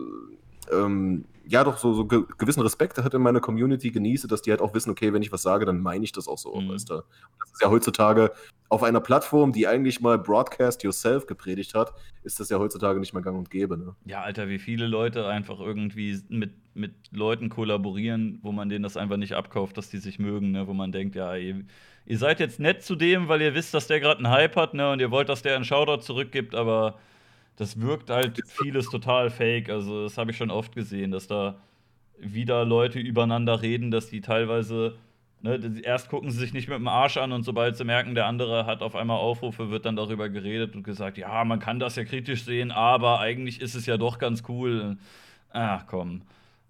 ähm, 0.70 1.24
ja 1.50 1.64
doch 1.64 1.78
so, 1.78 1.92
so 1.92 2.04
ge 2.04 2.24
gewissen 2.38 2.62
Respekt 2.62 2.96
halt 2.98 3.12
in 3.12 3.22
meiner 3.22 3.40
Community 3.40 3.90
genieße, 3.90 4.28
dass 4.28 4.42
die 4.42 4.50
halt 4.50 4.60
auch 4.60 4.72
wissen, 4.72 4.90
okay, 4.90 5.12
wenn 5.12 5.22
ich 5.22 5.32
was 5.32 5.42
sage, 5.42 5.64
dann 5.64 5.80
meine 5.80 6.04
ich 6.04 6.12
das 6.12 6.28
auch 6.28 6.38
so, 6.38 6.54
mhm. 6.54 6.70
weißt 6.70 6.90
du. 6.90 6.94
Das 6.94 7.52
ist 7.52 7.62
ja 7.62 7.70
heutzutage 7.70 8.32
auf 8.68 8.84
einer 8.84 9.00
Plattform, 9.00 9.52
die 9.52 9.66
eigentlich 9.66 10.00
mal 10.00 10.16
Broadcast 10.16 10.84
Yourself 10.84 11.26
gepredigt 11.26 11.74
hat, 11.74 11.92
ist 12.22 12.38
das 12.38 12.50
ja 12.50 12.58
heutzutage 12.58 13.00
nicht 13.00 13.12
mehr 13.14 13.22
gang 13.22 13.36
und 13.36 13.50
gäbe, 13.50 13.76
ne? 13.76 13.96
Ja, 14.04 14.22
Alter, 14.22 14.48
wie 14.48 14.60
viele 14.60 14.86
Leute 14.86 15.26
einfach 15.26 15.58
irgendwie 15.58 16.20
mit, 16.28 16.52
mit 16.74 16.92
Leuten 17.10 17.48
kollaborieren, 17.48 18.38
wo 18.42 18.52
man 18.52 18.68
denen 18.68 18.84
das 18.84 18.96
einfach 18.96 19.16
nicht 19.16 19.32
abkauft, 19.32 19.76
dass 19.76 19.90
die 19.90 19.98
sich 19.98 20.20
mögen, 20.20 20.52
ne? 20.52 20.68
Wo 20.68 20.72
man 20.72 20.92
denkt, 20.92 21.16
ja, 21.16 21.34
ihr, 21.34 21.64
ihr 22.06 22.18
seid 22.18 22.38
jetzt 22.38 22.60
nett 22.60 22.84
zu 22.84 22.94
dem, 22.94 23.26
weil 23.26 23.42
ihr 23.42 23.54
wisst, 23.54 23.74
dass 23.74 23.88
der 23.88 23.98
gerade 23.98 24.18
einen 24.18 24.30
Hype 24.30 24.54
hat, 24.54 24.72
ne? 24.72 24.92
Und 24.92 25.00
ihr 25.00 25.10
wollt, 25.10 25.28
dass 25.28 25.42
der 25.42 25.56
einen 25.56 25.64
Shoutout 25.64 26.02
zurückgibt, 26.02 26.54
aber 26.54 27.00
das 27.60 27.80
wirkt 27.80 28.08
halt 28.08 28.40
vieles 28.46 28.88
total 28.88 29.28
fake. 29.30 29.68
Also, 29.68 30.04
das 30.04 30.16
habe 30.16 30.30
ich 30.30 30.36
schon 30.38 30.50
oft 30.50 30.74
gesehen, 30.74 31.10
dass 31.10 31.26
da 31.26 31.56
wieder 32.18 32.64
Leute 32.64 32.98
übereinander 32.98 33.60
reden, 33.60 33.90
dass 33.90 34.08
die 34.08 34.22
teilweise. 34.22 34.96
Ne, 35.42 35.80
erst 35.84 36.10
gucken 36.10 36.30
sie 36.30 36.38
sich 36.38 36.52
nicht 36.52 36.68
mit 36.68 36.78
dem 36.78 36.88
Arsch 36.88 37.16
an 37.16 37.32
und 37.32 37.44
sobald 37.44 37.74
sie 37.74 37.84
merken, 37.84 38.14
der 38.14 38.26
andere 38.26 38.66
hat 38.66 38.82
auf 38.82 38.94
einmal 38.94 39.16
Aufrufe, 39.16 39.70
wird 39.70 39.86
dann 39.86 39.96
darüber 39.96 40.28
geredet 40.28 40.74
und 40.74 40.82
gesagt, 40.82 41.16
ja, 41.16 41.44
man 41.44 41.60
kann 41.60 41.80
das 41.80 41.96
ja 41.96 42.04
kritisch 42.04 42.44
sehen, 42.44 42.70
aber 42.70 43.20
eigentlich 43.20 43.62
ist 43.62 43.74
es 43.74 43.86
ja 43.86 43.96
doch 43.96 44.18
ganz 44.18 44.42
cool. 44.48 44.98
Ach 45.50 45.86
komm. 45.86 46.22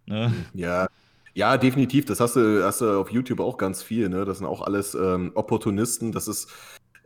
Ne? 0.06 0.32
Ja, 0.54 0.86
ja, 1.34 1.56
definitiv. 1.56 2.04
Das 2.04 2.20
hast 2.20 2.36
du, 2.36 2.64
hast 2.64 2.80
du 2.80 3.00
auf 3.00 3.10
YouTube 3.10 3.40
auch 3.40 3.56
ganz 3.56 3.82
viel. 3.82 4.08
Ne? 4.08 4.24
Das 4.24 4.38
sind 4.38 4.46
auch 4.46 4.62
alles 4.62 4.94
ähm, 4.94 5.32
Opportunisten. 5.34 6.12
Das 6.12 6.28
ist, 6.28 6.48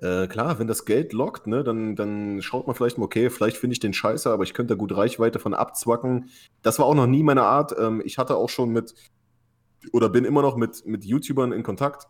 äh, 0.04 0.26
klar, 0.26 0.58
wenn 0.58 0.66
das 0.66 0.84
Geld 0.84 1.14
lockt, 1.14 1.46
ne, 1.46 1.64
dann, 1.64 1.96
dann 1.96 2.42
schaut 2.42 2.66
man 2.66 2.76
vielleicht 2.76 2.98
mal, 2.98 3.06
okay, 3.06 3.30
vielleicht 3.30 3.56
finde 3.56 3.72
ich 3.72 3.80
den 3.80 3.94
scheiße, 3.94 4.30
aber 4.30 4.42
ich 4.42 4.52
könnte 4.52 4.74
da 4.74 4.78
gut 4.78 4.94
Reichweite 4.94 5.38
von 5.38 5.54
abzwacken. 5.54 6.28
Das 6.60 6.78
war 6.78 6.84
auch 6.84 6.94
noch 6.94 7.06
nie 7.06 7.22
meine 7.22 7.44
Art. 7.44 7.74
Ähm, 7.78 8.02
ich 8.04 8.18
hatte 8.18 8.36
auch 8.36 8.50
schon 8.50 8.68
mit, 8.68 8.94
oder 9.92 10.10
bin 10.10 10.26
immer 10.26 10.42
noch 10.42 10.56
mit, 10.56 10.84
mit 10.84 11.06
YouTubern 11.06 11.52
in 11.52 11.62
Kontakt, 11.62 12.06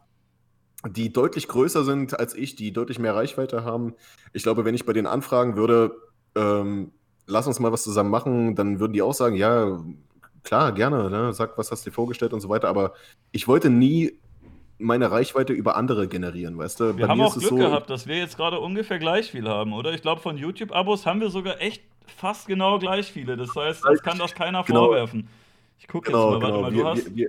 die 0.89 1.13
deutlich 1.13 1.47
größer 1.47 1.85
sind 1.85 2.19
als 2.19 2.35
ich, 2.35 2.57
die 2.57 2.73
deutlich 2.73 2.99
mehr 2.99 3.15
Reichweite 3.15 3.63
haben. 3.63 3.95
Ich 4.33 4.43
glaube, 4.43 4.65
wenn 4.65 4.75
ich 4.75 4.87
bei 4.87 4.93
denen 4.93 5.07
anfragen 5.07 5.55
würde, 5.55 5.95
ähm, 6.35 6.91
lass 7.27 7.47
uns 7.47 7.61
mal 7.61 7.71
was 7.71 7.85
zusammen 7.85 8.11
machen, 8.11 8.57
dann 8.57 8.81
würden 8.81 8.93
die 8.93 9.03
auch 9.03 9.15
sagen, 9.15 9.37
ja, 9.37 9.81
klar, 10.43 10.73
gerne, 10.73 11.11
ne? 11.11 11.33
sag, 11.33 11.57
was 11.59 11.71
hast 11.71 11.87
du 11.87 11.91
dir 11.91 11.95
vorgestellt 11.95 12.33
und 12.33 12.41
so 12.41 12.49
weiter. 12.49 12.67
Aber 12.67 12.95
ich 13.31 13.47
wollte 13.47 13.71
nie 13.71 14.19
meine 14.79 15.11
Reichweite 15.11 15.53
über 15.53 15.77
andere 15.77 16.09
generieren, 16.09 16.59
weißt 16.59 16.81
du? 16.81 16.97
Wir 16.97 17.07
Bei 17.07 17.13
haben 17.13 17.21
auch 17.21 17.35
Glück 17.35 17.49
so, 17.49 17.57
gehabt, 17.57 17.91
dass 17.91 18.07
wir 18.07 18.19
jetzt 18.19 18.37
gerade 18.37 18.61
ungefähr 18.61 18.99
gleich 18.99 19.31
viel 19.31 19.49
haben, 19.49 19.73
oder? 19.73 19.93
Ich 19.93 20.03
glaube, 20.03 20.21
von 20.21 20.37
YouTube-Abos 20.37 21.07
haben 21.07 21.21
wir 21.21 21.31
sogar 21.31 21.61
echt 21.61 21.83
fast 22.07 22.47
genau 22.47 22.79
gleich 22.79 23.11
viele. 23.11 23.37
Das 23.37 23.55
heißt, 23.55 23.85
das 23.85 24.03
kann 24.03 24.19
das 24.19 24.35
keiner 24.35 24.63
genau. 24.65 24.87
vorwerfen. 24.87 25.29
Ich 25.79 25.89
gucke 25.89 26.11
genau, 26.11 26.35
jetzt 26.35 26.43
mal, 26.43 26.49
genau. 26.49 26.63
warte 26.63 26.77
mal, 26.77 27.05
du 27.05 27.17
wir, 27.17 27.29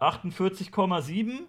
hast 0.00 0.18
48,7 0.20 1.40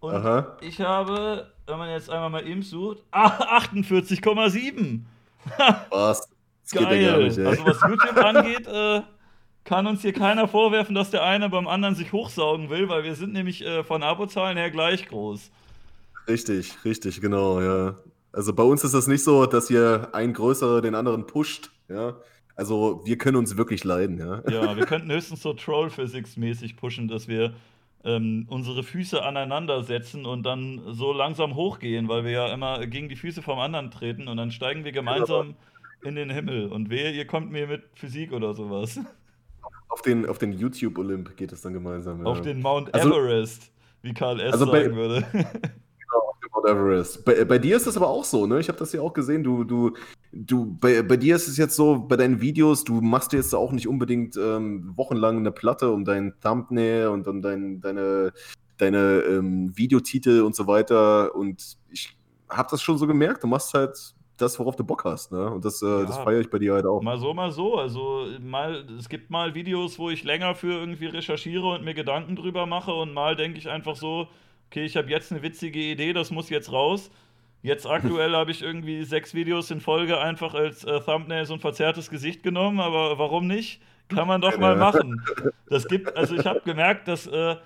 und 0.00 0.14
Aha. 0.14 0.56
ich 0.60 0.80
habe, 0.80 1.50
wenn 1.66 1.78
man 1.78 1.90
jetzt 1.90 2.10
einmal 2.10 2.30
mal 2.30 2.46
eben 2.46 2.62
sucht, 2.62 3.02
48,7. 3.12 5.00
was? 5.90 6.28
Das 6.62 6.82
Geil. 6.82 7.24
Nicht, 7.24 7.38
also 7.38 7.66
was 7.66 7.80
YouTube 7.82 8.16
angeht, 8.24 8.66
äh, 8.66 9.02
kann 9.64 9.86
uns 9.86 10.02
hier 10.02 10.12
keiner 10.12 10.46
vorwerfen, 10.46 10.94
dass 10.94 11.10
der 11.10 11.24
eine 11.24 11.48
beim 11.48 11.66
anderen 11.66 11.94
sich 11.94 12.12
hochsaugen 12.12 12.70
will, 12.70 12.88
weil 12.88 13.02
wir 13.04 13.14
sind 13.14 13.32
nämlich 13.32 13.64
äh, 13.64 13.82
von 13.82 14.02
Abozahlen 14.02 14.56
her 14.56 14.70
gleich 14.70 15.08
groß. 15.08 15.50
Richtig, 16.28 16.76
richtig, 16.84 17.20
genau, 17.20 17.60
ja. 17.60 17.96
Also 18.32 18.52
bei 18.52 18.62
uns 18.62 18.84
ist 18.84 18.94
das 18.94 19.06
nicht 19.06 19.22
so, 19.22 19.46
dass 19.46 19.68
hier 19.68 20.08
ein 20.12 20.32
größerer 20.32 20.82
den 20.82 20.94
anderen 20.94 21.26
pusht, 21.26 21.70
ja. 21.88 22.16
Also 22.56 23.02
wir 23.04 23.18
können 23.18 23.36
uns 23.36 23.56
wirklich 23.56 23.84
leiden, 23.84 24.18
ja. 24.18 24.42
Ja, 24.50 24.76
wir 24.76 24.86
könnten 24.86 25.10
höchstens 25.10 25.42
so 25.42 25.54
Troll-Physics-mäßig 25.54 26.76
pushen, 26.76 27.08
dass 27.08 27.26
wir 27.26 27.54
ähm, 28.04 28.46
unsere 28.48 28.82
Füße 28.82 29.22
aneinander 29.22 29.82
setzen 29.82 30.26
und 30.26 30.44
dann 30.44 30.82
so 30.88 31.12
langsam 31.12 31.54
hochgehen, 31.54 32.08
weil 32.08 32.24
wir 32.24 32.30
ja 32.30 32.52
immer 32.52 32.86
gegen 32.86 33.08
die 33.08 33.16
Füße 33.16 33.42
vom 33.42 33.58
anderen 33.58 33.90
treten 33.90 34.28
und 34.28 34.36
dann 34.36 34.50
steigen 34.50 34.84
wir 34.84 34.92
gemeinsam 34.92 35.54
ja. 36.02 36.08
in 36.08 36.14
den 36.14 36.30
Himmel. 36.30 36.68
Und 36.68 36.90
wehe, 36.90 37.12
ihr 37.12 37.26
kommt 37.26 37.50
mir 37.50 37.66
mit 37.66 37.82
Physik 37.94 38.32
oder 38.32 38.52
sowas. 38.52 39.00
Auf 39.94 40.02
den, 40.02 40.26
auf 40.26 40.38
den 40.38 40.52
YouTube-Olymp 40.52 41.36
geht 41.36 41.52
es 41.52 41.60
dann 41.60 41.72
gemeinsam. 41.72 42.18
Ja. 42.18 42.24
Auf 42.24 42.40
den 42.40 42.60
Mount 42.60 42.92
also, 42.92 43.10
Everest, 43.10 43.70
wie 44.02 44.12
Karl 44.12 44.40
S. 44.40 44.52
Also 44.52 44.66
sagen 44.66 44.90
bei, 44.90 44.96
würde. 44.96 45.24
Genau, 45.32 46.20
auf 46.30 46.40
dem 46.40 46.50
Mount 46.52 46.66
Everest. 46.66 47.24
Bei, 47.24 47.44
bei, 47.44 47.58
dir 47.58 47.76
ist 47.76 47.86
das 47.86 47.96
aber 47.96 48.08
auch 48.08 48.24
so, 48.24 48.44
ne? 48.44 48.58
Ich 48.58 48.66
habe 48.66 48.76
das 48.76 48.92
ja 48.92 49.00
auch 49.00 49.12
gesehen. 49.12 49.44
Du, 49.44 49.62
du, 49.62 49.92
du, 50.32 50.76
bei, 50.80 51.00
bei 51.02 51.16
dir 51.16 51.36
ist 51.36 51.46
es 51.46 51.56
jetzt 51.58 51.76
so, 51.76 52.00
bei 52.00 52.16
deinen 52.16 52.40
Videos, 52.40 52.82
du 52.82 53.02
machst 53.02 53.30
dir 53.30 53.36
jetzt 53.36 53.54
auch 53.54 53.70
nicht 53.70 53.86
unbedingt 53.86 54.36
ähm, 54.36 54.92
wochenlang 54.96 55.38
eine 55.38 55.52
Platte 55.52 55.92
um 55.92 56.04
dein 56.04 56.34
Thumbnail 56.40 57.06
und 57.06 57.28
um 57.28 57.40
dein, 57.40 57.80
deine, 57.80 58.32
deine 58.78 59.20
ähm, 59.20 59.78
Videotitel 59.78 60.40
und 60.40 60.56
so 60.56 60.66
weiter. 60.66 61.36
Und 61.36 61.78
ich 61.88 62.18
habe 62.48 62.68
das 62.68 62.82
schon 62.82 62.98
so 62.98 63.06
gemerkt. 63.06 63.44
Du 63.44 63.46
machst 63.46 63.72
halt 63.74 64.13
das, 64.36 64.58
worauf 64.58 64.76
du 64.76 64.84
Bock 64.84 65.04
hast, 65.04 65.32
ne? 65.32 65.50
Und 65.50 65.64
das, 65.64 65.80
äh, 65.82 65.86
ja, 65.86 66.04
das 66.04 66.18
feiere 66.18 66.40
ich 66.40 66.50
bei 66.50 66.58
dir 66.58 66.74
halt 66.74 66.86
auch. 66.86 67.02
Mal 67.02 67.18
so, 67.18 67.32
mal 67.34 67.52
so. 67.52 67.78
Also 67.78 68.26
mal, 68.40 68.84
es 68.98 69.08
gibt 69.08 69.30
mal 69.30 69.54
Videos, 69.54 69.98
wo 69.98 70.10
ich 70.10 70.24
länger 70.24 70.54
für 70.54 70.72
irgendwie 70.72 71.06
recherchiere 71.06 71.66
und 71.66 71.84
mir 71.84 71.94
Gedanken 71.94 72.34
drüber 72.36 72.66
mache 72.66 72.92
und 72.92 73.12
mal 73.12 73.36
denke 73.36 73.58
ich 73.58 73.68
einfach 73.68 73.96
so, 73.96 74.28
okay, 74.70 74.84
ich 74.84 74.96
habe 74.96 75.08
jetzt 75.08 75.30
eine 75.30 75.42
witzige 75.42 75.78
Idee, 75.78 76.12
das 76.12 76.30
muss 76.30 76.50
jetzt 76.50 76.72
raus. 76.72 77.10
Jetzt 77.62 77.86
aktuell 77.86 78.32
habe 78.36 78.50
ich 78.50 78.62
irgendwie 78.62 79.04
sechs 79.04 79.34
Videos 79.34 79.70
in 79.70 79.80
Folge 79.80 80.18
einfach 80.18 80.54
als 80.54 80.84
äh, 80.84 81.00
Thumbnail 81.00 81.46
so 81.46 81.54
ein 81.54 81.60
verzerrtes 81.60 82.10
Gesicht 82.10 82.42
genommen, 82.42 82.80
aber 82.80 83.18
warum 83.18 83.46
nicht? 83.46 83.80
Kann 84.08 84.28
man 84.28 84.40
doch 84.40 84.58
mal 84.58 84.76
machen. 84.76 85.24
Das 85.70 85.88
gibt, 85.88 86.14
also 86.16 86.34
ich 86.34 86.44
habe 86.44 86.60
gemerkt, 86.60 87.08
dass 87.08 87.26
äh, 87.26 87.56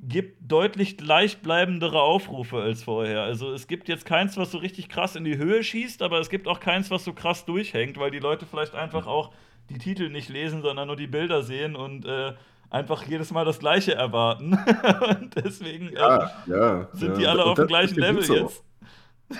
gibt 0.00 0.50
deutlich 0.50 0.96
gleichbleibendere 0.96 2.00
Aufrufe 2.00 2.58
als 2.58 2.82
vorher. 2.82 3.22
Also 3.22 3.52
es 3.52 3.66
gibt 3.66 3.88
jetzt 3.88 4.04
keins, 4.04 4.36
was 4.36 4.50
so 4.50 4.58
richtig 4.58 4.88
krass 4.88 5.16
in 5.16 5.24
die 5.24 5.38
Höhe 5.38 5.62
schießt, 5.62 6.02
aber 6.02 6.20
es 6.20 6.28
gibt 6.28 6.46
auch 6.46 6.60
keins, 6.60 6.90
was 6.90 7.04
so 7.04 7.12
krass 7.12 7.44
durchhängt, 7.44 7.98
weil 7.98 8.10
die 8.10 8.18
Leute 8.18 8.46
vielleicht 8.46 8.74
einfach 8.74 9.06
auch 9.06 9.32
die 9.70 9.78
Titel 9.78 10.10
nicht 10.10 10.28
lesen, 10.28 10.62
sondern 10.62 10.88
nur 10.88 10.96
die 10.96 11.06
Bilder 11.06 11.42
sehen 11.42 11.74
und 11.74 12.04
äh, 12.04 12.34
einfach 12.70 13.04
jedes 13.04 13.30
Mal 13.30 13.44
das 13.44 13.58
Gleiche 13.58 13.94
erwarten. 13.94 14.52
und 15.20 15.34
deswegen 15.36 15.88
äh, 15.88 15.94
ja, 15.94 16.32
ja, 16.46 16.88
sind 16.92 17.12
ja. 17.12 17.18
die 17.18 17.26
alle 17.26 17.44
und 17.44 17.50
auf 17.50 17.56
dem 17.56 17.66
gleichen 17.66 17.98
Level 17.98 18.22
so. 18.22 18.34
jetzt. 18.34 18.64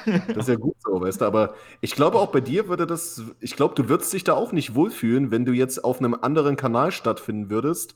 Das 0.06 0.36
ist 0.36 0.48
ja 0.48 0.54
gut 0.54 0.76
so, 0.80 1.00
weißt 1.00 1.20
du, 1.20 1.26
aber 1.26 1.54
ich 1.82 1.94
glaube 1.94 2.18
auch 2.18 2.32
bei 2.32 2.40
dir 2.40 2.68
würde 2.68 2.86
das, 2.86 3.22
ich 3.40 3.54
glaube, 3.54 3.74
du 3.74 3.88
würdest 3.88 4.12
dich 4.14 4.24
da 4.24 4.32
auch 4.32 4.50
nicht 4.50 4.74
wohlfühlen, 4.74 5.30
wenn 5.30 5.44
du 5.44 5.52
jetzt 5.52 5.84
auf 5.84 5.98
einem 5.98 6.14
anderen 6.14 6.56
Kanal 6.56 6.90
stattfinden 6.90 7.50
würdest 7.50 7.94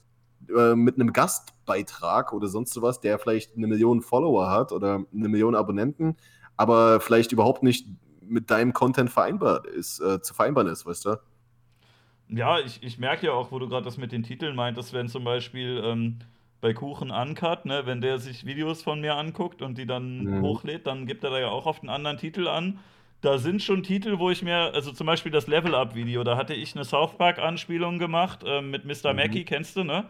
äh, 0.57 0.75
mit 0.75 0.95
einem 0.97 1.13
Gastbeitrag 1.13 2.33
oder 2.33 2.49
sonst 2.49 2.73
sowas, 2.73 3.01
der 3.01 3.19
vielleicht 3.19 3.57
eine 3.57 3.67
Million 3.67 4.01
Follower 4.01 4.51
hat 4.51 4.73
oder 4.73 5.05
eine 5.13 5.29
Million 5.29 5.55
Abonnenten, 5.55 6.17
aber 6.57 7.01
vielleicht 7.01 7.33
überhaupt 7.33 7.63
nicht 7.63 7.87
mit 8.23 8.51
deinem 8.51 8.73
Content 8.73 9.11
vereinbar 9.11 9.67
ist, 9.67 10.01
äh, 10.01 10.21
zu 10.21 10.35
vereinbaren 10.35 10.69
ist, 10.69 10.87
weißt 10.87 11.07
du? 11.07 11.17
Ja, 12.29 12.59
ich, 12.59 12.83
ich 12.83 12.99
merke 12.99 13.27
ja 13.27 13.33
auch, 13.33 13.53
wo 13.53 13.59
du 13.59 13.69
gerade 13.69 13.85
das 13.85 13.97
mit 13.97 14.13
den 14.13 14.23
Titeln 14.23 14.55
meintest, 14.55 14.93
wenn 14.93 15.09
zum 15.09 15.25
Beispiel 15.25 15.83
ähm, 15.85 16.19
bei 16.61 16.75
Kuchen 16.75 17.11
Uncut, 17.11 17.65
ne, 17.65 17.83
wenn 17.87 18.01
der 18.01 18.19
sich 18.19 18.45
Videos 18.45 18.83
von 18.83 19.01
mir 19.01 19.15
anguckt 19.15 19.63
und 19.63 19.79
die 19.79 19.87
dann 19.87 20.25
mhm. 20.25 20.43
hochlädt, 20.43 20.87
dann 20.87 21.07
gibt 21.07 21.25
er 21.25 21.31
da 21.31 21.39
ja 21.39 21.49
auch 21.49 21.67
oft 21.67 21.83
einen 21.83 21.91
anderen 21.91 22.19
Titel 22.19 22.49
an. 22.49 22.81
Da 23.21 23.39
sind 23.39 23.63
schon 23.63 23.83
Titel, 23.83 24.19
wo 24.19 24.31
ich 24.31 24.43
mir, 24.43 24.73
also 24.75 24.93
zum 24.93 25.07
Beispiel 25.07 25.33
das 25.33 25.47
Level-Up-Video, 25.47 26.23
da 26.23 26.37
hatte 26.37 26.55
ich 26.55 26.75
eine 26.75 26.85
South 26.85 27.17
Park-Anspielung 27.17 27.99
gemacht 27.99 28.45
äh, 28.47 28.61
mit 28.61 28.85
Mr. 28.85 29.13
Mhm. 29.13 29.17
Mackey, 29.17 29.45
kennst 29.45 29.77
du, 29.77 29.85
ne? 29.85 30.05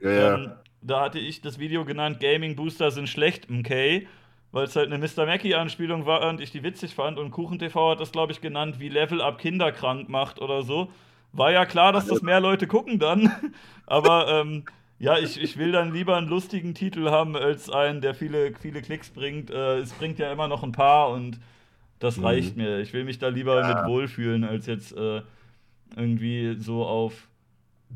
Ja, 0.00 0.10
ja. 0.10 0.34
Ähm, 0.34 0.52
da 0.80 1.00
hatte 1.00 1.18
ich 1.18 1.40
das 1.40 1.58
Video 1.58 1.84
genannt, 1.84 2.20
Gaming 2.20 2.56
Booster 2.56 2.90
sind 2.90 3.08
schlecht, 3.08 3.50
MK, 3.50 4.06
weil 4.52 4.64
es 4.64 4.76
halt 4.76 4.92
eine 4.92 4.98
Mr. 4.98 5.26
Mackey-Anspielung 5.26 6.06
war 6.06 6.28
und 6.28 6.40
ich 6.40 6.50
die 6.50 6.62
witzig 6.62 6.94
fand. 6.94 7.18
Und 7.18 7.30
KuchenTV 7.30 7.90
hat 7.90 8.00
das, 8.00 8.12
glaube 8.12 8.32
ich, 8.32 8.40
genannt, 8.40 8.80
wie 8.80 8.88
Level 8.88 9.20
Up 9.20 9.38
Kinder 9.38 9.72
krank 9.72 10.08
macht 10.08 10.40
oder 10.40 10.62
so. 10.62 10.90
War 11.32 11.52
ja 11.52 11.66
klar, 11.66 11.92
dass 11.92 12.06
das 12.06 12.22
mehr 12.22 12.40
Leute 12.40 12.66
gucken 12.66 12.98
dann. 12.98 13.30
Aber 13.86 14.28
ähm, 14.28 14.64
ja, 14.98 15.18
ich, 15.18 15.40
ich 15.40 15.58
will 15.58 15.72
dann 15.72 15.92
lieber 15.92 16.16
einen 16.16 16.28
lustigen 16.28 16.74
Titel 16.74 17.10
haben, 17.10 17.36
als 17.36 17.70
einen, 17.70 18.00
der 18.00 18.14
viele, 18.14 18.54
viele 18.54 18.80
Klicks 18.80 19.10
bringt. 19.10 19.50
Äh, 19.50 19.78
es 19.78 19.92
bringt 19.92 20.18
ja 20.18 20.32
immer 20.32 20.48
noch 20.48 20.62
ein 20.62 20.72
paar 20.72 21.10
und 21.10 21.38
das 21.98 22.16
mhm. 22.16 22.24
reicht 22.24 22.56
mir. 22.56 22.78
Ich 22.78 22.92
will 22.92 23.04
mich 23.04 23.18
da 23.18 23.28
lieber 23.28 23.60
ja. 23.60 23.68
mit 23.68 23.86
wohlfühlen, 23.86 24.44
als 24.44 24.66
jetzt 24.66 24.96
äh, 24.96 25.22
irgendwie 25.96 26.56
so 26.58 26.86
auf, 26.86 27.28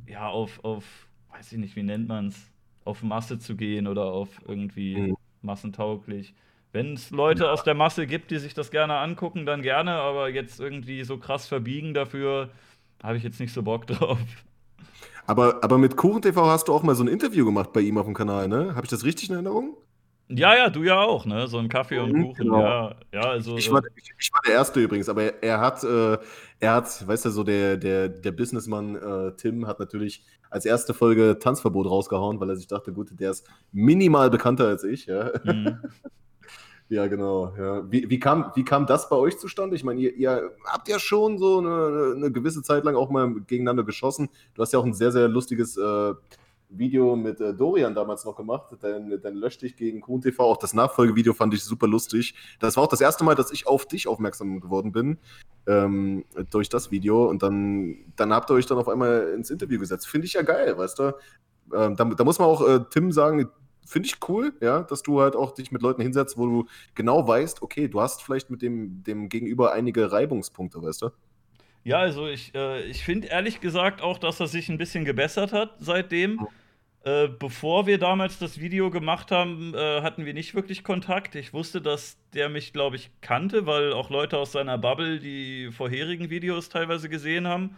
ja, 0.07 0.29
auf, 0.29 0.63
auf 0.65 0.85
weiß 1.33 1.53
ich 1.53 1.59
nicht, 1.59 1.77
wie 1.77 1.83
nennt 1.83 2.09
man 2.09 2.29
es, 2.29 2.51
auf 2.85 3.03
Masse 3.03 3.39
zu 3.39 3.57
gehen 3.57 3.87
oder 3.87 4.05
auf 4.05 4.29
irgendwie 4.47 4.97
mhm. 4.97 5.17
massentauglich. 5.43 6.35
Wenn 6.73 6.95
es 6.95 7.11
Leute 7.11 7.51
aus 7.51 7.63
der 7.65 7.75
Masse 7.75 8.07
gibt, 8.07 8.31
die 8.31 8.39
sich 8.39 8.55
das 8.55 8.71
gerne 8.71 8.97
angucken, 8.97 9.47
dann 9.47 9.63
gerne, 9.63 9.93
aber 9.93 10.31
jetzt 10.31 10.59
irgendwie 10.59 11.05
so 11.05 11.19
krass 11.19 11.47
verbiegen 11.47 11.95
dafür, 11.95 12.51
habe 13.03 13.17
ich 13.17 13.23
jetzt 13.23 13.41
nicht 13.41 13.53
so 13.53 13.63
Bock 13.63 13.87
drauf. 13.89 14.19
Aber, 15.27 15.63
aber 15.63 15.79
mit 15.79 15.97
KuchenTV 15.97 16.37
hast 16.37 16.69
du 16.69 16.75
auch 16.75 16.83
mal 16.83 16.95
so 16.95 17.05
ein 17.05 17.09
Interview 17.09 17.45
gemacht 17.45 17.73
bei 17.73 17.81
ihm 17.81 17.99
auf 17.99 18.07
dem 18.07 18.15
Kanal, 18.15 18.49
ne? 18.49 18.75
Habe 18.75 18.85
ich 18.85 18.91
das 18.91 19.05
richtig 19.05 19.29
in 19.29 19.35
Erinnerung? 19.35 19.77
Ja, 20.29 20.57
ja, 20.57 20.71
du 20.71 20.83
ja 20.83 20.99
auch, 20.99 21.27
ne? 21.27 21.47
So 21.47 21.59
ein 21.59 21.69
Kaffee 21.69 21.99
und 21.99 22.13
mhm, 22.13 22.23
Kuchen, 22.29 22.45
genau. 22.45 22.61
ja. 22.61 22.95
ja 23.13 23.21
also, 23.21 23.57
ich, 23.57 23.71
war, 23.71 23.83
ich, 23.95 24.13
ich, 24.19 24.33
war 24.33 24.41
der 24.47 24.55
Erste 24.55 24.81
übrigens, 24.81 25.09
aber 25.09 25.23
er, 25.25 25.43
er 25.43 25.61
hat, 25.61 25.85
äh, 25.85 26.19
er 26.59 26.73
hat, 26.73 27.07
weißt 27.07 27.27
du, 27.27 27.31
so 27.31 27.45
der, 27.45 27.77
der, 27.77 28.09
der 28.09 28.33
Businessmann 28.33 28.97
äh, 28.97 29.33
Tim 29.37 29.67
hat 29.67 29.79
natürlich 29.79 30.25
als 30.53 30.67
erste 30.67 30.93
Folge 30.93 31.39
Tanzverbot 31.39 31.87
rausgehauen, 31.87 32.39
weil 32.39 32.51
er 32.51 32.57
sich 32.57 32.67
dachte, 32.67 32.93
gut, 32.93 33.09
der 33.19 33.31
ist 33.31 33.47
minimal 33.73 34.29
bekannter 34.29 34.67
als 34.67 34.85
ich, 34.85 35.07
ja. 35.07 35.31
Mhm. 35.45 35.79
ja, 36.91 37.07
genau. 37.07 37.55
Ja. 37.57 37.91
Wie, 37.91 38.11
wie, 38.11 38.21
kam, 38.21 38.53
wie 38.55 38.65
kam 38.65 38.87
das 38.87 39.09
bei 39.09 39.17
euch 39.17 39.39
zustande? 39.39 39.77
Ich 39.77 39.83
meine, 39.83 40.01
ihr, 40.01 40.15
ihr 40.15 40.51
habt 40.67 40.89
ja 40.89 40.99
schon 40.99 41.39
so 41.39 41.59
eine, 41.59 42.13
eine, 42.17 42.31
gewisse 42.31 42.63
Zeit 42.63 42.85
lang 42.85 42.97
auch 42.97 43.09
mal 43.09 43.33
gegeneinander 43.47 43.83
geschossen. 43.83 44.29
Du 44.55 44.61
hast 44.61 44.73
ja 44.75 44.79
auch 44.79 44.85
ein 44.85 44.93
sehr, 44.93 45.11
sehr 45.11 45.27
lustiges 45.27 45.79
äh, 45.79 46.15
Video 46.79 47.17
mit 47.17 47.41
äh, 47.41 47.55
Dorian 47.55 47.95
damals 47.95 48.25
noch 48.25 48.37
gemacht, 48.37 48.77
dann, 48.81 49.21
dann 49.21 49.35
löschte 49.35 49.67
ich 49.67 49.77
gegen 49.77 50.01
Kuhn 50.01 50.21
TV. 50.21 50.43
Auch 50.43 50.57
das 50.57 50.75
Nachfolgevideo 50.75 51.35
fand 51.35 51.55
ich 51.55 51.65
super 51.65 51.87
lustig. 51.87 52.35
Das 52.61 52.77
war 52.77 52.85
auch 52.85 52.89
das 52.89 53.01
erste 53.01 53.25
Mal, 53.25 53.35
dass 53.35 53.53
ich 53.53 53.67
auf 53.67 53.87
dich 53.87 54.09
aufmerksam 54.09 54.61
geworden 54.61 54.93
bin 54.93 55.19
ähm, 55.67 56.25
durch 56.51 56.69
das 56.69 56.91
Video. 56.91 57.29
Und 57.29 57.43
dann, 57.43 57.97
dann 58.17 58.33
habt 58.33 58.51
ihr 58.51 58.55
euch 58.55 58.67
dann 58.67 58.79
auf 58.79 58.89
einmal 58.89 59.33
ins 59.35 59.51
Interview 59.51 59.79
gesetzt. 59.79 60.09
Finde 60.09 60.27
ich 60.27 60.33
ja 60.35 60.43
geil, 60.43 60.77
weißt 60.77 60.99
du? 60.99 61.13
Ähm, 61.75 61.97
da, 61.97 62.05
da, 62.05 62.25
muss 62.25 62.39
man 62.39 62.49
auch 62.49 62.67
äh, 62.67 62.81
Tim 62.91 63.13
sagen, 63.13 63.49
finde 63.87 64.07
ich 64.07 64.17
cool, 64.29 64.53
ja, 64.61 64.83
dass 64.83 65.03
du 65.03 65.21
halt 65.21 65.37
auch 65.37 65.53
dich 65.53 65.73
mit 65.73 65.83
Leuten 65.83 66.03
hinsetzt, 66.03 66.37
wo 66.37 66.47
du 66.47 66.67
genau 66.95 67.27
weißt, 67.27 67.63
okay, 67.63 67.89
du 67.89 68.01
hast 68.01 68.23
vielleicht 68.23 68.51
mit 68.51 68.63
dem, 68.63 69.03
dem 69.05 69.29
Gegenüber 69.29 69.73
einige 69.73 70.13
Reibungspunkte, 70.13 70.83
weißt 70.83 71.03
du? 71.03 71.11
Ja, 71.85 71.99
also 71.99 72.29
ich, 72.29 72.55
äh, 72.55 72.83
ich 72.85 73.05
finde 73.05 73.29
ehrlich 73.29 73.61
gesagt 73.61 74.03
auch, 74.03 74.19
dass 74.19 74.39
er 74.39 74.47
sich 74.47 74.69
ein 74.69 74.79
bisschen 74.79 75.05
gebessert 75.05 75.53
hat 75.53 75.75
seitdem. 75.81 76.37
Mhm. 76.37 76.49
Äh, 77.05 77.27
bevor 77.27 77.87
wir 77.87 77.99
damals 77.99 78.39
das 78.39 78.61
Video 78.61 78.89
gemacht 78.91 79.33
haben, 79.33 79.75
äh, 79.75 80.03
hatten 80.03 80.25
wir 80.25 80.35
nicht 80.35 80.55
wirklich 80.55 80.85
Kontakt. 80.85 81.35
Ich 81.35 81.53
wusste, 81.53 81.81
dass 81.81 82.17
der 82.33 82.49
mich, 82.49 82.73
glaube 82.73 82.95
ich, 82.95 83.11
kannte, 83.21 83.67
weil 83.67 83.93
auch 83.93 84.09
Leute 84.09 84.39
aus 84.39 84.53
seiner 84.53 84.79
Bubble 84.79 85.19
die 85.19 85.71
vorherigen 85.73 86.31
Videos 86.31 86.69
teilweise 86.69 87.09
gesehen 87.09 87.49
haben. 87.49 87.77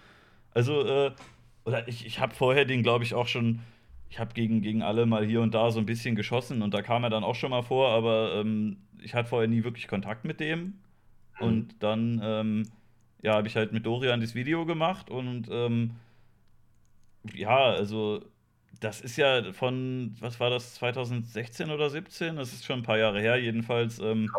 Also, 0.53 0.87
äh, 0.87 1.13
oder 1.65 1.89
ich, 1.89 2.05
ich 2.05 2.21
habe 2.21 2.35
vorher 2.35 2.67
den, 2.67 2.83
glaube 2.83 3.05
ich, 3.05 3.15
auch 3.15 3.27
schon. 3.27 3.61
Ich 4.11 4.19
habe 4.21 4.35
gegen, 4.35 4.61
gegen 4.61 4.83
alle 4.83 5.07
mal 5.07 5.25
hier 5.25 5.41
und 5.41 5.55
da 5.55 5.71
so 5.71 5.81
ein 5.81 5.87
bisschen 5.87 6.15
geschossen 6.15 6.63
und 6.63 6.73
da 6.73 6.83
kam 6.83 7.03
er 7.03 7.11
dann 7.11 7.25
auch 7.25 7.35
schon 7.35 7.51
mal 7.51 7.63
vor, 7.63 7.89
aber 7.89 8.35
ähm, 8.37 8.77
ich 9.03 9.15
hatte 9.15 9.29
vorher 9.29 9.49
nie 9.49 9.65
wirklich 9.65 9.89
Kontakt 9.89 10.25
mit 10.25 10.39
dem. 10.39 10.61
Mhm. 11.41 11.47
Und 11.47 11.83
dann, 11.83 12.21
ähm, 12.23 12.63
ja, 13.23 13.35
habe 13.35 13.49
ich 13.49 13.57
halt 13.57 13.73
mit 13.73 13.87
Dorian 13.87 14.21
das 14.21 14.37
Video 14.37 14.67
gemacht 14.67 15.11
und 15.11 15.49
ähm, 15.51 15.93
ja, 17.35 17.57
also 17.57 18.23
das 18.85 19.01
ist 19.01 19.17
ja 19.17 19.53
von, 19.55 20.15
was 20.21 20.39
war 20.41 20.51
das, 20.51 20.75
2016 20.75 21.71
oder 21.71 21.89
17? 21.89 22.37
Das 22.37 22.53
ist 22.53 22.67
schon 22.67 22.81
ein 22.81 22.83
paar 22.83 22.99
Jahre 22.99 23.19
her, 23.19 23.37
jedenfalls. 23.37 23.99
Ähm, 23.99 24.31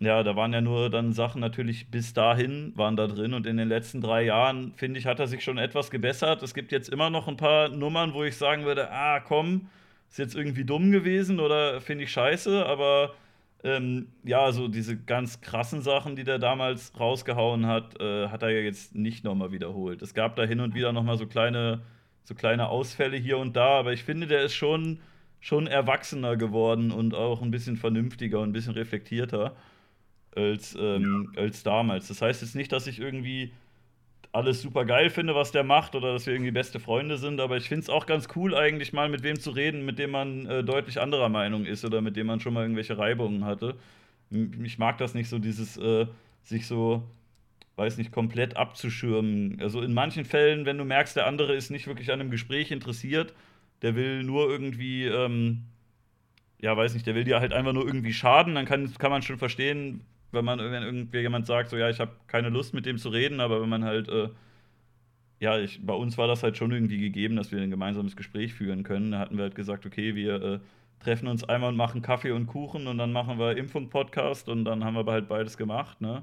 ja, 0.00 0.22
da 0.24 0.34
waren 0.34 0.52
ja 0.52 0.60
nur 0.60 0.90
dann 0.90 1.12
Sachen 1.12 1.40
natürlich 1.40 1.88
bis 1.88 2.12
dahin 2.12 2.72
waren 2.74 2.96
da 2.96 3.06
drin 3.06 3.32
und 3.32 3.46
in 3.46 3.58
den 3.58 3.68
letzten 3.68 4.00
drei 4.00 4.22
Jahren, 4.24 4.72
finde 4.74 4.98
ich, 4.98 5.06
hat 5.06 5.20
er 5.20 5.28
sich 5.28 5.44
schon 5.44 5.56
etwas 5.56 5.90
gebessert. 5.90 6.42
Es 6.42 6.52
gibt 6.52 6.72
jetzt 6.72 6.88
immer 6.88 7.10
noch 7.10 7.28
ein 7.28 7.36
paar 7.36 7.68
Nummern, 7.68 8.12
wo 8.12 8.24
ich 8.24 8.36
sagen 8.36 8.64
würde, 8.64 8.90
ah, 8.90 9.20
komm, 9.20 9.68
ist 10.08 10.18
jetzt 10.18 10.34
irgendwie 10.34 10.64
dumm 10.64 10.90
gewesen 10.90 11.38
oder 11.38 11.80
finde 11.80 12.04
ich 12.04 12.12
scheiße, 12.12 12.66
aber 12.66 13.14
ähm, 13.62 14.08
ja, 14.24 14.50
so 14.50 14.66
diese 14.66 14.96
ganz 14.96 15.42
krassen 15.42 15.82
Sachen, 15.82 16.16
die 16.16 16.24
der 16.24 16.40
damals 16.40 16.98
rausgehauen 16.98 17.66
hat, 17.66 18.00
äh, 18.00 18.28
hat 18.28 18.42
er 18.42 18.50
ja 18.50 18.60
jetzt 18.62 18.96
nicht 18.96 19.22
nochmal 19.22 19.52
wiederholt. 19.52 20.02
Es 20.02 20.14
gab 20.14 20.34
da 20.34 20.44
hin 20.44 20.60
und 20.60 20.74
wieder 20.74 20.92
nochmal 20.92 21.18
so 21.18 21.26
kleine 21.26 21.82
so 22.24 22.34
kleine 22.34 22.68
Ausfälle 22.68 23.16
hier 23.16 23.38
und 23.38 23.56
da, 23.56 23.78
aber 23.78 23.92
ich 23.92 24.04
finde, 24.04 24.26
der 24.26 24.42
ist 24.42 24.54
schon, 24.54 25.00
schon 25.40 25.66
erwachsener 25.66 26.36
geworden 26.36 26.90
und 26.90 27.14
auch 27.14 27.42
ein 27.42 27.50
bisschen 27.50 27.76
vernünftiger 27.76 28.40
und 28.40 28.50
ein 28.50 28.52
bisschen 28.52 28.74
reflektierter 28.74 29.56
als, 30.34 30.76
ähm, 30.78 31.32
ja. 31.34 31.42
als 31.42 31.62
damals. 31.62 32.08
Das 32.08 32.22
heißt 32.22 32.42
jetzt 32.42 32.54
nicht, 32.54 32.72
dass 32.72 32.86
ich 32.86 33.00
irgendwie 33.00 33.52
alles 34.32 34.62
super 34.62 34.84
geil 34.84 35.10
finde, 35.10 35.34
was 35.34 35.50
der 35.50 35.64
macht 35.64 35.96
oder 35.96 36.12
dass 36.12 36.26
wir 36.26 36.34
irgendwie 36.34 36.52
beste 36.52 36.78
Freunde 36.78 37.18
sind, 37.18 37.40
aber 37.40 37.56
ich 37.56 37.68
finde 37.68 37.82
es 37.82 37.90
auch 37.90 38.06
ganz 38.06 38.28
cool, 38.36 38.54
eigentlich 38.54 38.92
mal 38.92 39.08
mit 39.08 39.22
wem 39.22 39.40
zu 39.40 39.50
reden, 39.50 39.84
mit 39.84 39.98
dem 39.98 40.12
man 40.12 40.46
äh, 40.46 40.62
deutlich 40.62 41.00
anderer 41.00 41.28
Meinung 41.28 41.64
ist 41.64 41.84
oder 41.84 42.00
mit 42.00 42.16
dem 42.16 42.28
man 42.28 42.38
schon 42.40 42.54
mal 42.54 42.62
irgendwelche 42.62 42.96
Reibungen 42.96 43.44
hatte. 43.44 43.74
Ich 44.62 44.78
mag 44.78 44.98
das 44.98 45.14
nicht 45.14 45.28
so, 45.28 45.40
dieses 45.40 45.76
äh, 45.76 46.06
sich 46.42 46.68
so 46.68 47.02
weiß 47.80 47.96
nicht, 47.96 48.12
komplett 48.12 48.56
abzuschirmen. 48.56 49.58
Also 49.60 49.80
in 49.80 49.94
manchen 49.94 50.26
Fällen, 50.26 50.66
wenn 50.66 50.76
du 50.76 50.84
merkst, 50.84 51.16
der 51.16 51.26
andere 51.26 51.54
ist 51.54 51.70
nicht 51.70 51.86
wirklich 51.86 52.12
an 52.12 52.20
einem 52.20 52.30
Gespräch 52.30 52.70
interessiert, 52.70 53.32
der 53.80 53.96
will 53.96 54.22
nur 54.22 54.50
irgendwie, 54.50 55.06
ähm, 55.06 55.62
ja, 56.60 56.76
weiß 56.76 56.92
nicht, 56.92 57.06
der 57.06 57.14
will 57.14 57.24
dir 57.24 57.40
halt 57.40 57.54
einfach 57.54 57.72
nur 57.72 57.86
irgendwie 57.86 58.12
schaden, 58.12 58.54
dann 58.54 58.66
kann, 58.66 58.92
kann 58.98 59.10
man 59.10 59.22
schon 59.22 59.38
verstehen, 59.38 60.02
wenn 60.30 60.44
man 60.44 60.58
wenn 60.58 60.82
irgendwie 60.82 61.20
jemand 61.20 61.46
sagt, 61.46 61.70
so 61.70 61.78
ja, 61.78 61.88
ich 61.88 62.00
habe 62.00 62.12
keine 62.26 62.50
Lust 62.50 62.74
mit 62.74 62.84
dem 62.84 62.98
zu 62.98 63.08
reden, 63.08 63.40
aber 63.40 63.62
wenn 63.62 63.68
man 63.70 63.84
halt, 63.84 64.08
äh, 64.08 64.28
ja, 65.40 65.58
ich, 65.58 65.84
bei 65.84 65.94
uns 65.94 66.18
war 66.18 66.28
das 66.28 66.42
halt 66.42 66.58
schon 66.58 66.70
irgendwie 66.72 66.98
gegeben, 66.98 67.36
dass 67.36 67.50
wir 67.50 67.62
ein 67.62 67.70
gemeinsames 67.70 68.14
Gespräch 68.14 68.52
führen 68.52 68.82
können. 68.82 69.12
Da 69.12 69.20
hatten 69.20 69.36
wir 69.38 69.44
halt 69.44 69.54
gesagt, 69.54 69.86
okay, 69.86 70.14
wir 70.14 70.42
äh, 70.42 70.60
treffen 71.02 71.28
uns 71.28 71.44
einmal 71.44 71.70
und 71.70 71.76
machen 71.76 72.02
Kaffee 72.02 72.32
und 72.32 72.46
Kuchen 72.46 72.86
und 72.86 72.98
dann 72.98 73.12
machen 73.12 73.38
wir 73.38 73.56
Impfung-Podcast 73.56 74.50
und 74.50 74.66
dann 74.66 74.84
haben 74.84 74.94
wir 74.94 75.10
halt 75.10 75.28
beides 75.28 75.56
gemacht, 75.56 76.00
ne? 76.02 76.22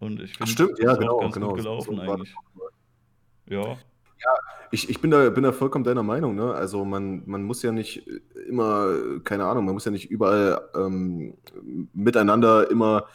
Und 0.00 0.20
ich 0.20 0.36
finde, 0.36 0.68
das 0.68 0.78
ja, 0.78 0.94
genau, 0.94 1.18
ganz 1.18 1.34
genau. 1.34 1.48
gut 1.48 1.58
gelaufen 1.58 1.96
So 1.96 2.02
eigentlich. 2.02 2.34
Ja. 3.46 3.76
Ich, 4.70 4.90
ich 4.90 5.00
bin 5.00 5.10
da, 5.10 5.30
bin 5.30 5.44
da 5.44 5.52
vollkommen 5.52 5.84
deiner 5.84 6.02
Meinung, 6.02 6.34
ne? 6.34 6.52
Also 6.52 6.84
man, 6.84 7.22
man 7.26 7.42
muss 7.42 7.62
ja 7.62 7.72
nicht 7.72 8.06
immer, 8.48 9.20
keine 9.24 9.46
Ahnung, 9.46 9.64
man 9.64 9.74
muss 9.74 9.84
ja 9.84 9.90
nicht 9.90 10.10
überall 10.10 10.60
ähm, 10.74 11.34
miteinander 11.94 12.70
immer 12.70 13.06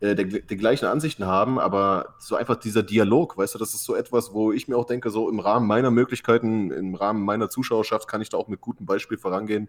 äh, 0.00 0.14
der, 0.14 0.24
die 0.24 0.56
gleichen 0.56 0.86
Ansichten 0.86 1.26
haben, 1.26 1.58
aber 1.58 2.14
so 2.18 2.36
einfach 2.36 2.56
dieser 2.56 2.82
Dialog, 2.82 3.36
weißt 3.36 3.54
du, 3.54 3.58
das 3.58 3.74
ist 3.74 3.84
so 3.84 3.94
etwas, 3.94 4.32
wo 4.32 4.52
ich 4.52 4.68
mir 4.68 4.76
auch 4.76 4.86
denke, 4.86 5.10
so 5.10 5.28
im 5.28 5.38
Rahmen 5.38 5.66
meiner 5.66 5.90
Möglichkeiten, 5.90 6.70
im 6.70 6.94
Rahmen 6.94 7.24
meiner 7.24 7.50
Zuschauerschaft 7.50 8.08
kann 8.08 8.22
ich 8.22 8.30
da 8.30 8.38
auch 8.38 8.48
mit 8.48 8.60
gutem 8.60 8.86
Beispiel 8.86 9.18
vorangehen, 9.18 9.68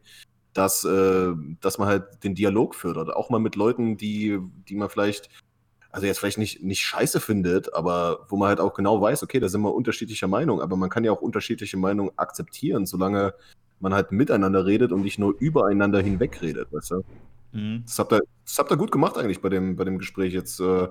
dass, 0.53 0.85
äh, 0.85 1.33
dass 1.59 1.77
man 1.77 1.87
halt 1.87 2.23
den 2.23 2.35
Dialog 2.35 2.75
fördert. 2.75 3.09
Auch 3.13 3.29
mal 3.29 3.39
mit 3.39 3.55
Leuten, 3.55 3.97
die, 3.97 4.39
die 4.69 4.75
man 4.75 4.89
vielleicht 4.89 5.29
also 5.93 6.07
jetzt 6.07 6.19
vielleicht 6.19 6.39
nicht, 6.39 6.63
nicht 6.63 6.81
scheiße 6.81 7.19
findet, 7.19 7.73
aber 7.73 8.25
wo 8.27 8.35
man 8.35 8.49
halt 8.49 8.59
auch 8.59 8.73
genau 8.73 8.99
weiß, 8.99 9.21
okay, 9.23 9.39
da 9.39 9.47
sind 9.47 9.61
wir 9.61 9.73
unterschiedlicher 9.73 10.27
Meinung, 10.27 10.59
aber 10.59 10.75
man 10.75 10.89
kann 10.89 11.03
ja 11.03 11.11
auch 11.11 11.21
unterschiedliche 11.21 11.77
Meinungen 11.77 12.11
akzeptieren, 12.17 12.87
solange 12.87 13.35
man 13.79 13.93
halt 13.93 14.11
miteinander 14.11 14.65
redet 14.65 14.91
und 14.91 15.03
nicht 15.03 15.19
nur 15.19 15.35
übereinander 15.39 16.01
hinweg 16.01 16.41
redet, 16.41 16.73
weißt 16.73 16.91
du? 16.91 17.03
Mhm. 17.51 17.83
Das 17.85 17.99
habt 17.99 18.11
ihr, 18.11 18.21
das 18.43 18.57
habt 18.57 18.71
ihr 18.71 18.77
gut 18.77 18.91
gemacht 18.91 19.17
eigentlich 19.19 19.39
bei 19.39 19.49
dem, 19.49 19.75
bei 19.75 19.83
dem 19.83 19.99
Gespräch 19.99 20.33
jetzt. 20.33 20.59
Äh, 20.59 20.87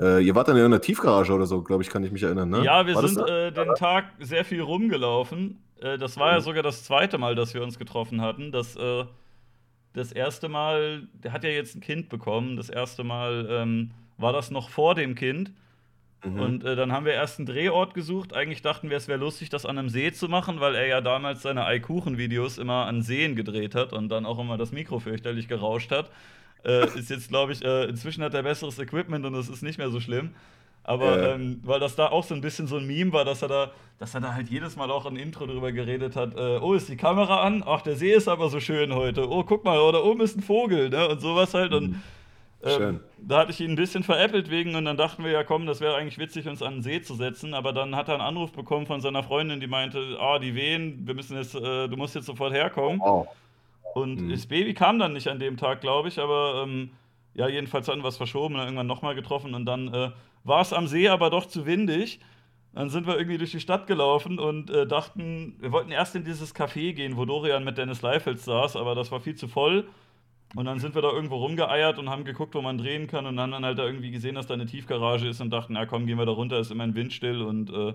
äh, 0.00 0.24
ihr 0.24 0.34
wart 0.34 0.48
dann 0.48 0.56
in 0.56 0.64
einer 0.64 0.80
Tiefgarage 0.80 1.32
oder 1.32 1.46
so, 1.46 1.62
glaube 1.62 1.84
ich, 1.84 1.90
kann 1.90 2.02
ich 2.02 2.10
mich 2.10 2.24
erinnern, 2.24 2.50
ne? 2.50 2.64
Ja, 2.64 2.84
wir 2.84 2.96
War 2.96 3.06
sind 3.06 3.28
äh, 3.28 3.52
den 3.52 3.74
Tag 3.76 4.06
sehr 4.18 4.44
viel 4.44 4.62
rumgelaufen. 4.62 5.62
Äh, 5.80 5.98
das 5.98 6.16
war 6.16 6.32
ja 6.32 6.38
Mhm. 6.38 6.42
sogar 6.42 6.62
das 6.64 6.82
zweite 6.82 7.16
Mal, 7.16 7.36
dass 7.36 7.54
wir 7.54 7.62
uns 7.62 7.78
getroffen 7.78 8.20
hatten. 8.20 8.50
Das, 8.50 8.74
äh, 8.74 9.04
das 9.92 10.10
erste 10.10 10.48
Mal, 10.48 11.06
der 11.12 11.32
hat 11.32 11.44
ja 11.44 11.50
jetzt 11.50 11.76
ein 11.76 11.80
Kind 11.80 12.08
bekommen. 12.08 12.56
Das 12.56 12.70
erste 12.70 13.04
Mal 13.04 13.46
ähm, 13.48 13.92
war 14.22 14.32
das 14.32 14.50
noch 14.50 14.70
vor 14.70 14.94
dem 14.94 15.14
Kind. 15.14 15.52
Mhm. 16.24 16.40
Und 16.40 16.64
äh, 16.64 16.76
dann 16.76 16.92
haben 16.92 17.04
wir 17.04 17.12
erst 17.14 17.38
einen 17.38 17.46
Drehort 17.46 17.94
gesucht. 17.94 18.32
Eigentlich 18.32 18.62
dachten 18.62 18.90
wir, 18.90 18.96
es 18.96 19.08
wäre 19.08 19.18
lustig, 19.18 19.48
das 19.50 19.66
an 19.66 19.76
einem 19.78 19.88
See 19.88 20.12
zu 20.12 20.28
machen, 20.28 20.60
weil 20.60 20.74
er 20.76 20.86
ja 20.86 21.00
damals 21.00 21.42
seine 21.42 21.64
Eikuchen-Videos 21.66 22.58
immer 22.58 22.86
an 22.86 23.02
Seen 23.02 23.34
gedreht 23.34 23.74
hat 23.74 23.92
und 23.92 24.08
dann 24.08 24.24
auch 24.24 24.38
immer 24.38 24.56
das 24.56 24.70
Mikro 24.72 25.00
fürchterlich 25.00 25.48
gerauscht 25.48 25.90
hat. 25.90 26.10
Äh, 26.64 26.86
ist 26.96 27.10
jetzt, 27.10 27.28
glaube 27.28 27.52
ich, 27.52 27.64
äh, 27.64 27.84
inzwischen 27.86 28.22
hat 28.22 28.34
er 28.34 28.44
besseres 28.44 28.78
Equipment 28.78 29.26
und 29.26 29.34
es 29.34 29.48
ist 29.48 29.62
nicht 29.62 29.78
mehr 29.78 29.90
so 29.90 29.98
schlimm. 29.98 30.30
Aber 30.84 31.16
Ja. 31.20 31.34
ähm, 31.34 31.60
weil 31.64 31.80
das 31.80 31.96
da 31.96 32.06
auch 32.08 32.22
so 32.24 32.34
ein 32.34 32.40
bisschen 32.40 32.66
so 32.68 32.76
ein 32.76 32.86
Meme 32.86 33.12
war, 33.12 33.24
dass 33.24 33.42
er 33.42 33.48
da, 33.48 33.70
dass 33.98 34.14
er 34.14 34.20
da 34.20 34.34
halt 34.34 34.48
jedes 34.48 34.76
Mal 34.76 34.90
auch 34.92 35.06
ein 35.06 35.16
Intro 35.16 35.46
drüber 35.46 35.72
geredet 35.72 36.14
hat, 36.14 36.36
äh, 36.36 36.58
oh, 36.60 36.74
ist 36.74 36.88
die 36.88 36.96
Kamera 36.96 37.42
an? 37.42 37.64
Ach, 37.66 37.82
der 37.82 37.96
See 37.96 38.12
ist 38.12 38.28
aber 38.28 38.48
so 38.48 38.60
schön 38.60 38.94
heute. 38.94 39.28
Oh, 39.28 39.42
guck 39.44 39.64
mal, 39.64 39.78
oh, 39.80 39.90
da 39.90 39.98
oben 39.98 40.20
ist 40.20 40.36
ein 40.36 40.42
Vogel, 40.42 40.88
ne? 40.90 41.08
Und 41.08 41.20
sowas 41.20 41.52
halt. 41.54 41.72
Und 41.72 42.00
ähm, 42.64 43.00
da 43.18 43.38
hatte 43.40 43.50
ich 43.50 43.60
ihn 43.60 43.70
ein 43.70 43.76
bisschen 43.76 44.02
veräppelt 44.02 44.50
wegen 44.50 44.74
und 44.74 44.84
dann 44.84 44.96
dachten 44.96 45.24
wir 45.24 45.30
ja, 45.30 45.44
komm, 45.44 45.66
das 45.66 45.80
wäre 45.80 45.96
eigentlich 45.96 46.18
witzig, 46.18 46.46
uns 46.48 46.62
an 46.62 46.74
den 46.74 46.82
See 46.82 47.02
zu 47.02 47.14
setzen. 47.14 47.54
Aber 47.54 47.72
dann 47.72 47.96
hat 47.96 48.08
er 48.08 48.14
einen 48.14 48.22
Anruf 48.22 48.52
bekommen 48.52 48.86
von 48.86 49.00
seiner 49.00 49.22
Freundin, 49.22 49.60
die 49.60 49.66
meinte, 49.66 50.16
ah, 50.20 50.38
die 50.38 50.54
Wehen, 50.54 51.06
wir 51.06 51.14
müssen 51.14 51.36
jetzt, 51.36 51.54
äh, 51.54 51.88
du 51.88 51.96
musst 51.96 52.14
jetzt 52.14 52.26
sofort 52.26 52.52
herkommen. 52.52 53.00
Wow. 53.00 53.28
Und 53.94 54.22
Mhm. 54.22 54.30
das 54.30 54.46
Baby 54.46 54.74
kam 54.74 54.98
dann 54.98 55.12
nicht 55.12 55.28
an 55.28 55.38
dem 55.38 55.56
Tag, 55.56 55.80
glaube 55.80 56.08
ich, 56.08 56.18
aber 56.18 56.62
ähm, 56.66 56.90
ja, 57.34 57.48
jedenfalls 57.48 57.88
hatten 57.88 58.02
wir 58.02 58.08
es 58.08 58.16
verschoben 58.16 58.54
und 58.54 58.58
dann 58.58 58.68
irgendwann 58.68 58.86
nochmal 58.86 59.14
getroffen 59.14 59.54
und 59.54 59.66
dann 59.66 59.92
äh, 59.92 60.10
war 60.44 60.60
es 60.60 60.72
am 60.72 60.86
See 60.86 61.08
aber 61.08 61.30
doch 61.30 61.46
zu 61.46 61.66
windig. 61.66 62.20
Dann 62.74 62.88
sind 62.88 63.06
wir 63.06 63.16
irgendwie 63.18 63.36
durch 63.36 63.50
die 63.50 63.60
Stadt 63.60 63.86
gelaufen 63.86 64.38
und 64.38 64.70
äh, 64.70 64.86
dachten, 64.86 65.56
wir 65.60 65.72
wollten 65.72 65.90
erst 65.92 66.14
in 66.16 66.24
dieses 66.24 66.54
Café 66.54 66.94
gehen, 66.94 67.18
wo 67.18 67.26
Dorian 67.26 67.64
mit 67.64 67.76
Dennis 67.76 68.00
Leifels 68.00 68.46
saß, 68.46 68.76
aber 68.76 68.94
das 68.94 69.10
war 69.12 69.20
viel 69.20 69.34
zu 69.34 69.46
voll. 69.46 69.86
Und 70.54 70.66
dann 70.66 70.78
sind 70.78 70.94
wir 70.94 71.02
da 71.02 71.10
irgendwo 71.10 71.36
rumgeeiert 71.36 71.98
und 71.98 72.10
haben 72.10 72.24
geguckt, 72.24 72.54
wo 72.54 72.60
man 72.60 72.76
drehen 72.76 73.06
kann 73.06 73.26
und 73.26 73.40
haben 73.40 73.52
dann 73.52 73.64
halt 73.64 73.78
da 73.78 73.86
irgendwie 73.86 74.10
gesehen, 74.10 74.34
dass 74.34 74.46
da 74.46 74.54
eine 74.54 74.66
Tiefgarage 74.66 75.28
ist 75.28 75.40
und 75.40 75.50
dachten, 75.50 75.72
na 75.74 75.86
komm, 75.86 76.06
gehen 76.06 76.18
wir 76.18 76.26
da 76.26 76.32
runter, 76.32 76.58
ist 76.58 76.70
immer 76.70 76.84
ein 76.84 76.94
Windstill 76.94 77.40
und 77.40 77.70
äh, 77.70 77.94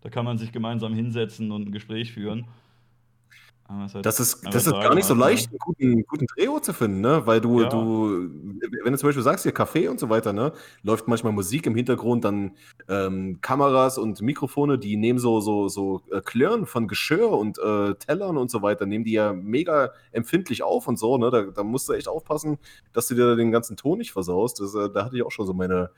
da 0.00 0.08
kann 0.08 0.24
man 0.24 0.38
sich 0.38 0.50
gemeinsam 0.50 0.94
hinsetzen 0.94 1.52
und 1.52 1.68
ein 1.68 1.72
Gespräch 1.72 2.12
führen. 2.12 2.46
Halt 3.70 4.04
Das 4.04 4.18
ist, 4.18 4.44
das 4.52 4.66
ist 4.66 4.72
gar 4.80 4.94
nicht 4.96 5.06
so 5.06 5.14
gemacht, 5.14 5.28
ne? 5.28 5.34
leicht, 5.36 5.50
einen 5.50 5.58
guten, 5.58 6.02
guten 6.06 6.26
Drehort 6.26 6.64
zu 6.64 6.72
finden, 6.72 7.00
ne? 7.00 7.22
Weil 7.26 7.40
du, 7.40 7.60
Ja. 7.60 7.68
du, 7.68 8.28
wenn 8.82 8.92
du 8.92 8.98
zum 8.98 9.08
Beispiel 9.08 9.22
sagst, 9.22 9.44
hier 9.44 9.52
Kaffee 9.52 9.86
und 9.86 10.00
so 10.00 10.08
weiter, 10.10 10.32
ne, 10.32 10.52
läuft 10.82 11.06
manchmal 11.06 11.32
Musik 11.32 11.66
im 11.66 11.76
Hintergrund, 11.76 12.24
dann 12.24 12.56
ähm, 12.88 13.38
Kameras 13.40 13.96
und 13.96 14.20
Mikrofone, 14.22 14.76
die 14.78 14.96
nehmen 14.96 15.20
so, 15.20 15.40
so, 15.40 15.68
so 15.68 16.02
äh, 16.10 16.20
Klirren 16.20 16.66
von 16.66 16.88
Geschirr 16.88 17.30
und 17.30 17.58
äh, 17.58 17.94
Tellern 17.94 18.36
und 18.36 18.50
so 18.50 18.60
weiter, 18.62 18.86
nehmen 18.86 19.04
die 19.04 19.12
ja 19.12 19.32
mega 19.32 19.92
empfindlich 20.10 20.62
auf 20.64 20.88
und 20.88 20.98
so, 20.98 21.16
ne? 21.16 21.30
Da, 21.30 21.42
da 21.44 21.62
musst 21.62 21.88
du 21.88 21.92
echt 21.92 22.08
aufpassen, 22.08 22.58
dass 22.92 23.06
du 23.06 23.14
dir 23.14 23.36
den 23.36 23.52
ganzen 23.52 23.76
Ton 23.76 23.98
nicht 23.98 24.10
versaust. 24.12 24.58
Das, 24.60 24.74
äh, 24.74 24.90
da 24.92 25.04
hatte 25.04 25.16
ich 25.16 25.22
auch 25.22 25.30
schon 25.30 25.46
so 25.46 25.54
meine, 25.54 25.90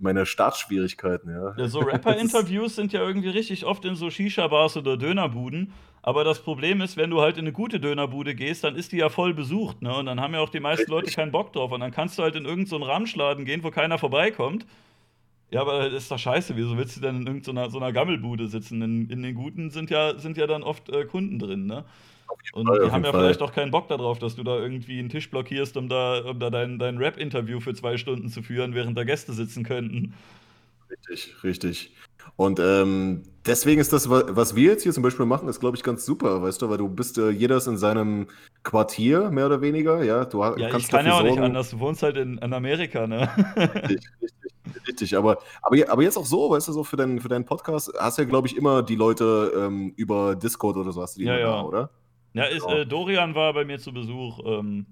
meine 0.00 0.26
Startschwierigkeiten, 0.26 1.30
ja. 1.30 1.54
Ja, 1.56 1.68
so 1.68 1.80
Rapper-Interviews 1.80 2.76
sind 2.76 2.92
ja 2.92 3.00
irgendwie 3.06 3.28
richtig 3.28 3.64
oft 3.64 3.84
in 3.84 3.94
so 3.94 4.10
Shisha-Bars 4.10 4.76
oder 4.76 4.96
Dönerbuden. 4.96 5.72
Aber 6.02 6.24
das 6.24 6.40
Problem 6.40 6.80
ist, 6.80 6.96
wenn 6.96 7.10
du 7.10 7.20
halt 7.20 7.36
in 7.36 7.44
eine 7.44 7.52
gute 7.52 7.78
Dönerbude 7.78 8.34
gehst, 8.34 8.64
dann 8.64 8.74
ist 8.74 8.92
die 8.92 8.96
ja 8.96 9.10
voll 9.10 9.34
besucht, 9.34 9.82
ne? 9.82 9.94
Und 9.94 10.06
dann 10.06 10.20
haben 10.20 10.32
ja 10.32 10.40
auch 10.40 10.48
die 10.48 10.60
meisten 10.60 10.90
Leute 10.90 11.10
keinen 11.10 11.30
Bock 11.30 11.52
drauf. 11.52 11.72
Und 11.72 11.80
dann 11.80 11.90
kannst 11.90 12.18
du 12.18 12.22
halt 12.22 12.36
in 12.36 12.44
irgendeinen 12.44 12.80
so 12.80 12.86
Ramschladen 12.86 13.44
gehen, 13.44 13.62
wo 13.62 13.70
keiner 13.70 13.98
vorbeikommt. 13.98 14.66
Ja, 15.50 15.60
aber 15.60 15.90
das 15.90 16.04
ist 16.04 16.10
doch 16.10 16.18
scheiße. 16.18 16.56
Wieso 16.56 16.78
willst 16.78 16.96
du 16.96 17.00
denn 17.00 17.16
in 17.16 17.26
irgendeiner 17.26 17.70
so 17.70 17.78
einer 17.78 17.92
Gammelbude 17.92 18.46
sitzen? 18.46 18.80
In, 18.80 19.10
in 19.10 19.22
den 19.22 19.34
guten 19.34 19.70
sind 19.70 19.90
ja, 19.90 20.18
sind 20.18 20.36
ja 20.38 20.46
dann 20.46 20.62
oft 20.62 20.88
äh, 20.88 21.04
Kunden 21.04 21.38
drin, 21.38 21.66
ne? 21.66 21.84
Und 22.52 22.66
die 22.66 22.80
auf 22.80 22.92
haben 22.92 23.04
ja 23.04 23.12
Fall. 23.12 23.20
vielleicht 23.22 23.42
auch 23.42 23.52
keinen 23.52 23.70
Bock 23.70 23.88
darauf, 23.88 24.18
dass 24.18 24.36
du 24.36 24.42
da 24.42 24.56
irgendwie 24.58 24.98
einen 24.98 25.08
Tisch 25.08 25.30
blockierst, 25.30 25.76
um 25.76 25.88
da, 25.88 26.20
um 26.20 26.38
da 26.38 26.50
dein, 26.50 26.78
dein 26.78 26.98
Rap-Interview 26.98 27.60
für 27.60 27.74
zwei 27.74 27.96
Stunden 27.96 28.28
zu 28.28 28.42
führen, 28.42 28.74
während 28.74 28.96
da 28.98 29.04
Gäste 29.04 29.32
sitzen 29.32 29.64
könnten. 29.64 30.14
Richtig, 30.90 31.34
richtig. 31.44 31.94
Und 32.36 32.58
ähm, 32.60 33.22
deswegen 33.46 33.80
ist 33.80 33.92
das, 33.92 34.10
wa- 34.10 34.24
was 34.28 34.54
wir 34.56 34.70
jetzt 34.72 34.82
hier 34.82 34.92
zum 34.92 35.02
Beispiel 35.02 35.24
machen, 35.26 35.48
ist, 35.48 35.60
glaube 35.60 35.76
ich, 35.76 35.82
ganz 35.82 36.04
super, 36.04 36.42
weißt 36.42 36.60
du, 36.62 36.68
weil 36.68 36.78
du 36.78 36.88
bist, 36.88 37.16
äh, 37.18 37.30
jeder 37.30 37.56
ist 37.56 37.66
in 37.66 37.76
seinem 37.78 38.26
Quartier, 38.62 39.30
mehr 39.30 39.46
oder 39.46 39.60
weniger, 39.60 40.02
ja, 40.02 40.24
du 40.24 40.42
Ja, 40.42 40.56
ich 40.56 40.68
kannst 40.68 40.90
kann 40.90 41.06
ja 41.06 41.12
auch 41.14 41.22
nicht 41.22 41.30
sorgen- 41.34 41.44
anders. 41.44 41.70
Du 41.70 41.78
wohnst 41.80 42.02
halt 42.02 42.16
in, 42.16 42.38
in 42.38 42.52
Amerika, 42.52 43.06
ne? 43.06 43.28
Richtig, 43.56 44.00
richtig, 44.20 44.88
richtig. 44.88 45.16
Aber, 45.16 45.38
aber, 45.62 45.76
aber 45.88 46.02
jetzt 46.02 46.16
auch 46.16 46.26
so, 46.26 46.50
weißt 46.50 46.68
du, 46.68 46.72
so 46.72 46.84
für 46.84 46.96
deinen, 46.96 47.20
für 47.20 47.28
deinen 47.28 47.44
Podcast 47.44 47.92
hast 47.98 48.18
du 48.18 48.22
ja, 48.22 48.28
glaube 48.28 48.48
ich, 48.48 48.56
immer 48.56 48.82
die 48.82 48.96
Leute 48.96 49.52
ähm, 49.56 49.92
über 49.96 50.34
Discord 50.36 50.76
oder 50.76 50.92
so 50.92 51.02
hast 51.02 51.16
du 51.16 51.20
die 51.20 51.26
Ja, 51.26 51.34
immer 51.36 51.40
ja. 51.40 51.56
da, 51.56 51.62
oder? 51.62 51.90
Ja, 52.34 52.44
ist, 52.44 52.66
Ja. 52.66 52.78
äh, 52.78 52.86
Dorian 52.86 53.34
war 53.34 53.52
bei 53.52 53.64
mir 53.64 53.78
zu 53.78 53.92
Besuch 53.92 54.40
ähm, 54.44 54.86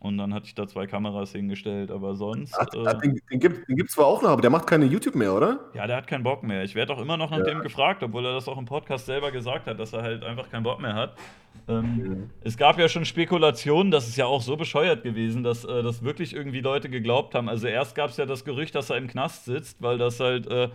und 0.00 0.16
dann 0.18 0.32
hatte 0.32 0.46
ich 0.46 0.54
da 0.54 0.66
zwei 0.68 0.86
Kameras 0.86 1.32
hingestellt, 1.32 1.90
aber 1.90 2.14
sonst. 2.14 2.54
Ach, 2.56 2.66
Äh, 2.72 2.98
den 3.00 3.20
den 3.30 3.40
gibt 3.40 3.88
es 3.88 3.94
zwar 3.94 4.06
auch 4.06 4.22
noch, 4.22 4.30
aber 4.30 4.42
der 4.42 4.50
macht 4.50 4.66
keine 4.66 4.84
YouTube 4.84 5.16
mehr, 5.16 5.34
oder? 5.34 5.58
ja, 5.74 5.86
der 5.88 5.96
hat 5.96 6.06
keinen 6.06 6.22
Bock 6.22 6.42
mehr. 6.44 6.62
Ich 6.62 6.74
werde 6.76 6.92
auch 6.92 7.00
immer 7.00 7.16
noch 7.16 7.30
nach 7.30 7.38
Ja. 7.38 7.44
dem 7.44 7.60
gefragt, 7.62 8.02
obwohl 8.04 8.24
er 8.26 8.34
das 8.34 8.46
auch 8.46 8.58
im 8.58 8.64
Podcast 8.64 9.06
selber 9.06 9.32
gesagt 9.32 9.66
hat, 9.66 9.80
dass 9.80 9.92
er 9.92 10.02
halt 10.02 10.22
einfach 10.22 10.48
keinen 10.50 10.62
Bock 10.62 10.80
mehr 10.80 10.94
hat. 10.94 11.14
Ähm, 11.66 11.96
Mhm. 11.96 12.30
Es 12.44 12.56
gab 12.56 12.78
ja 12.78 12.88
schon 12.88 13.04
Spekulationen, 13.04 13.90
das 13.90 14.06
ist 14.08 14.16
ja 14.16 14.26
auch 14.26 14.40
so 14.40 14.56
bescheuert 14.56 15.02
gewesen, 15.02 15.42
dass 15.42 15.64
äh, 15.64 15.82
das 15.82 16.04
wirklich 16.04 16.32
irgendwie 16.34 16.60
Leute 16.60 16.88
geglaubt 16.88 17.34
haben. 17.34 17.48
Also 17.48 17.66
erst 17.66 17.96
gab 17.96 18.10
es 18.10 18.16
ja 18.18 18.24
das 18.26 18.44
Gerücht, 18.44 18.74
dass 18.76 18.90
er 18.90 18.96
im 18.98 19.08
Knast 19.08 19.46
sitzt, 19.46 19.82
weil 19.82 19.98
das 19.98 20.20
halt 20.20 20.46
äh, 20.46 20.68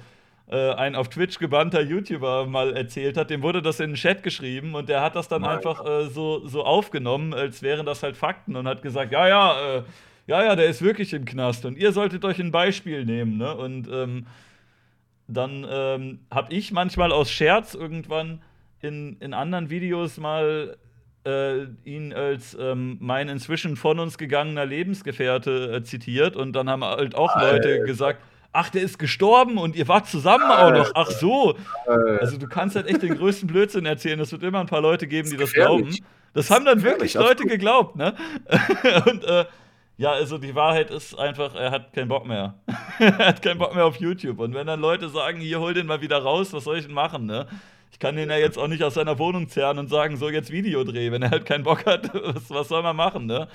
ein 0.51 0.95
auf 0.95 1.09
Twitch 1.09 1.39
gebannter 1.39 1.81
YouTuber 1.81 2.45
mal 2.47 2.75
erzählt 2.75 3.17
hat. 3.17 3.29
Dem 3.29 3.41
wurde 3.43 3.61
das 3.61 3.79
in 3.79 3.91
den 3.91 3.95
Chat 3.95 4.23
geschrieben 4.23 4.75
und 4.75 4.89
der 4.89 5.01
hat 5.01 5.15
das 5.15 5.27
dann 5.27 5.41
Mein 5.41 5.57
einfach 5.57 5.85
äh, 5.85 6.07
so, 6.07 6.45
so 6.47 6.63
aufgenommen, 6.63 7.33
als 7.33 7.61
wären 7.61 7.85
das 7.85 8.03
halt 8.03 8.17
Fakten 8.17 8.55
und 8.55 8.67
hat 8.67 8.81
gesagt, 8.81 9.11
ja, 9.11 9.27
ja, 9.27 9.77
äh, 9.77 9.83
ja, 10.27 10.43
ja, 10.43 10.55
der 10.55 10.67
ist 10.67 10.81
wirklich 10.81 11.13
im 11.13 11.25
Knast 11.25 11.65
und 11.65 11.77
ihr 11.77 11.91
solltet 11.91 12.23
euch 12.25 12.39
ein 12.39 12.51
Beispiel 12.51 13.05
nehmen, 13.05 13.37
ne? 13.37 13.55
Und 13.55 13.89
ähm, 13.91 14.27
dann 15.27 15.65
ähm, 15.69 16.19
habe 16.29 16.53
ich 16.53 16.71
manchmal 16.71 17.11
aus 17.11 17.31
Scherz 17.31 17.73
irgendwann 17.73 18.41
in, 18.81 19.17
in 19.19 19.33
anderen 19.33 19.69
Videos 19.69 20.17
mal 20.17 20.77
äh, 21.25 21.63
ihn 21.85 22.13
als 22.13 22.57
ähm, 22.59 22.97
mein 22.99 23.29
inzwischen 23.29 23.77
von 23.77 23.99
uns 23.99 24.17
gegangener 24.17 24.65
Lebensgefährte 24.65 25.75
äh, 25.75 25.83
zitiert 25.83 26.35
und 26.35 26.53
dann 26.53 26.69
haben 26.69 26.83
halt 26.83 27.15
auch 27.15 27.35
Leute 27.35 27.69
Alter. 27.69 27.85
gesagt, 27.85 28.21
ach, 28.53 28.69
der 28.69 28.83
ist 28.83 28.97
gestorben 28.99 29.57
und 29.57 29.75
ihr 29.75 29.87
wart 29.87 30.07
zusammen 30.07 30.49
auch 30.49 30.71
noch. 30.71 30.91
Ach 30.93 31.09
so. 31.09 31.55
Äh, 31.87 32.19
Also 32.21 32.37
du 32.37 32.47
kannst 32.47 32.75
halt 32.75 32.87
echt 32.87 33.01
den 33.01 33.17
größten 33.17 33.47
Blödsinn 33.47 33.85
erzählen. 33.85 34.19
Es 34.19 34.31
wird 34.31 34.43
immer 34.43 34.59
ein 34.59 34.67
paar 34.67 34.81
Leute 34.81 35.07
geben, 35.07 35.29
die 35.29 35.37
Das 35.37 35.51
glauben. 35.51 35.93
Das 36.33 36.49
haben 36.49 36.65
dann 36.65 36.81
wirklich 36.81 37.13
Leute 37.15 37.43
geglaubt, 37.43 37.95
ne? 37.95 38.15
Und 39.05 39.23
äh, 39.23 39.45
ja, 39.97 40.11
also 40.11 40.37
die 40.39 40.55
Wahrheit 40.55 40.89
ist 40.89 41.17
einfach, 41.17 41.53
er 41.55 41.71
hat 41.71 41.93
keinen 41.93 42.07
Bock 42.07 42.25
mehr. 42.25 42.55
er 42.99 43.27
hat 43.27 43.41
keinen 43.41 43.59
Bock 43.59 43.75
mehr 43.75 43.85
auf 43.85 43.97
YouTube. 43.97 44.39
Und 44.39 44.53
wenn 44.53 44.65
dann 44.65 44.79
Leute 44.79 45.09
sagen, 45.09 45.39
hier 45.39 45.59
hol 45.59 45.73
den 45.73 45.85
mal 45.85 46.01
wieder 46.01 46.17
raus, 46.17 46.53
was 46.53 46.63
soll 46.63 46.77
ich 46.77 46.85
denn 46.85 46.93
machen, 46.93 47.25
ne? 47.25 47.47
Ich 47.93 47.99
kann 47.99 48.15
den 48.15 48.31
ja 48.31 48.37
jetzt 48.37 48.57
auch 48.57 48.67
nicht 48.67 48.81
aus 48.81 48.95
seiner 48.95 49.19
Wohnung 49.19 49.47
zerren 49.49 49.77
und 49.77 49.87
sagen, 49.87 50.17
so 50.17 50.27
jetzt 50.27 50.51
Videodreh. 50.51 51.11
Wenn 51.11 51.21
er 51.21 51.29
halt 51.29 51.45
keinen 51.45 51.63
Bock 51.63 51.85
hat, 51.85 52.11
was, 52.35 52.49
was 52.49 52.67
soll 52.67 52.81
man 52.81 52.95
machen, 52.95 53.27
ne? 53.27 53.47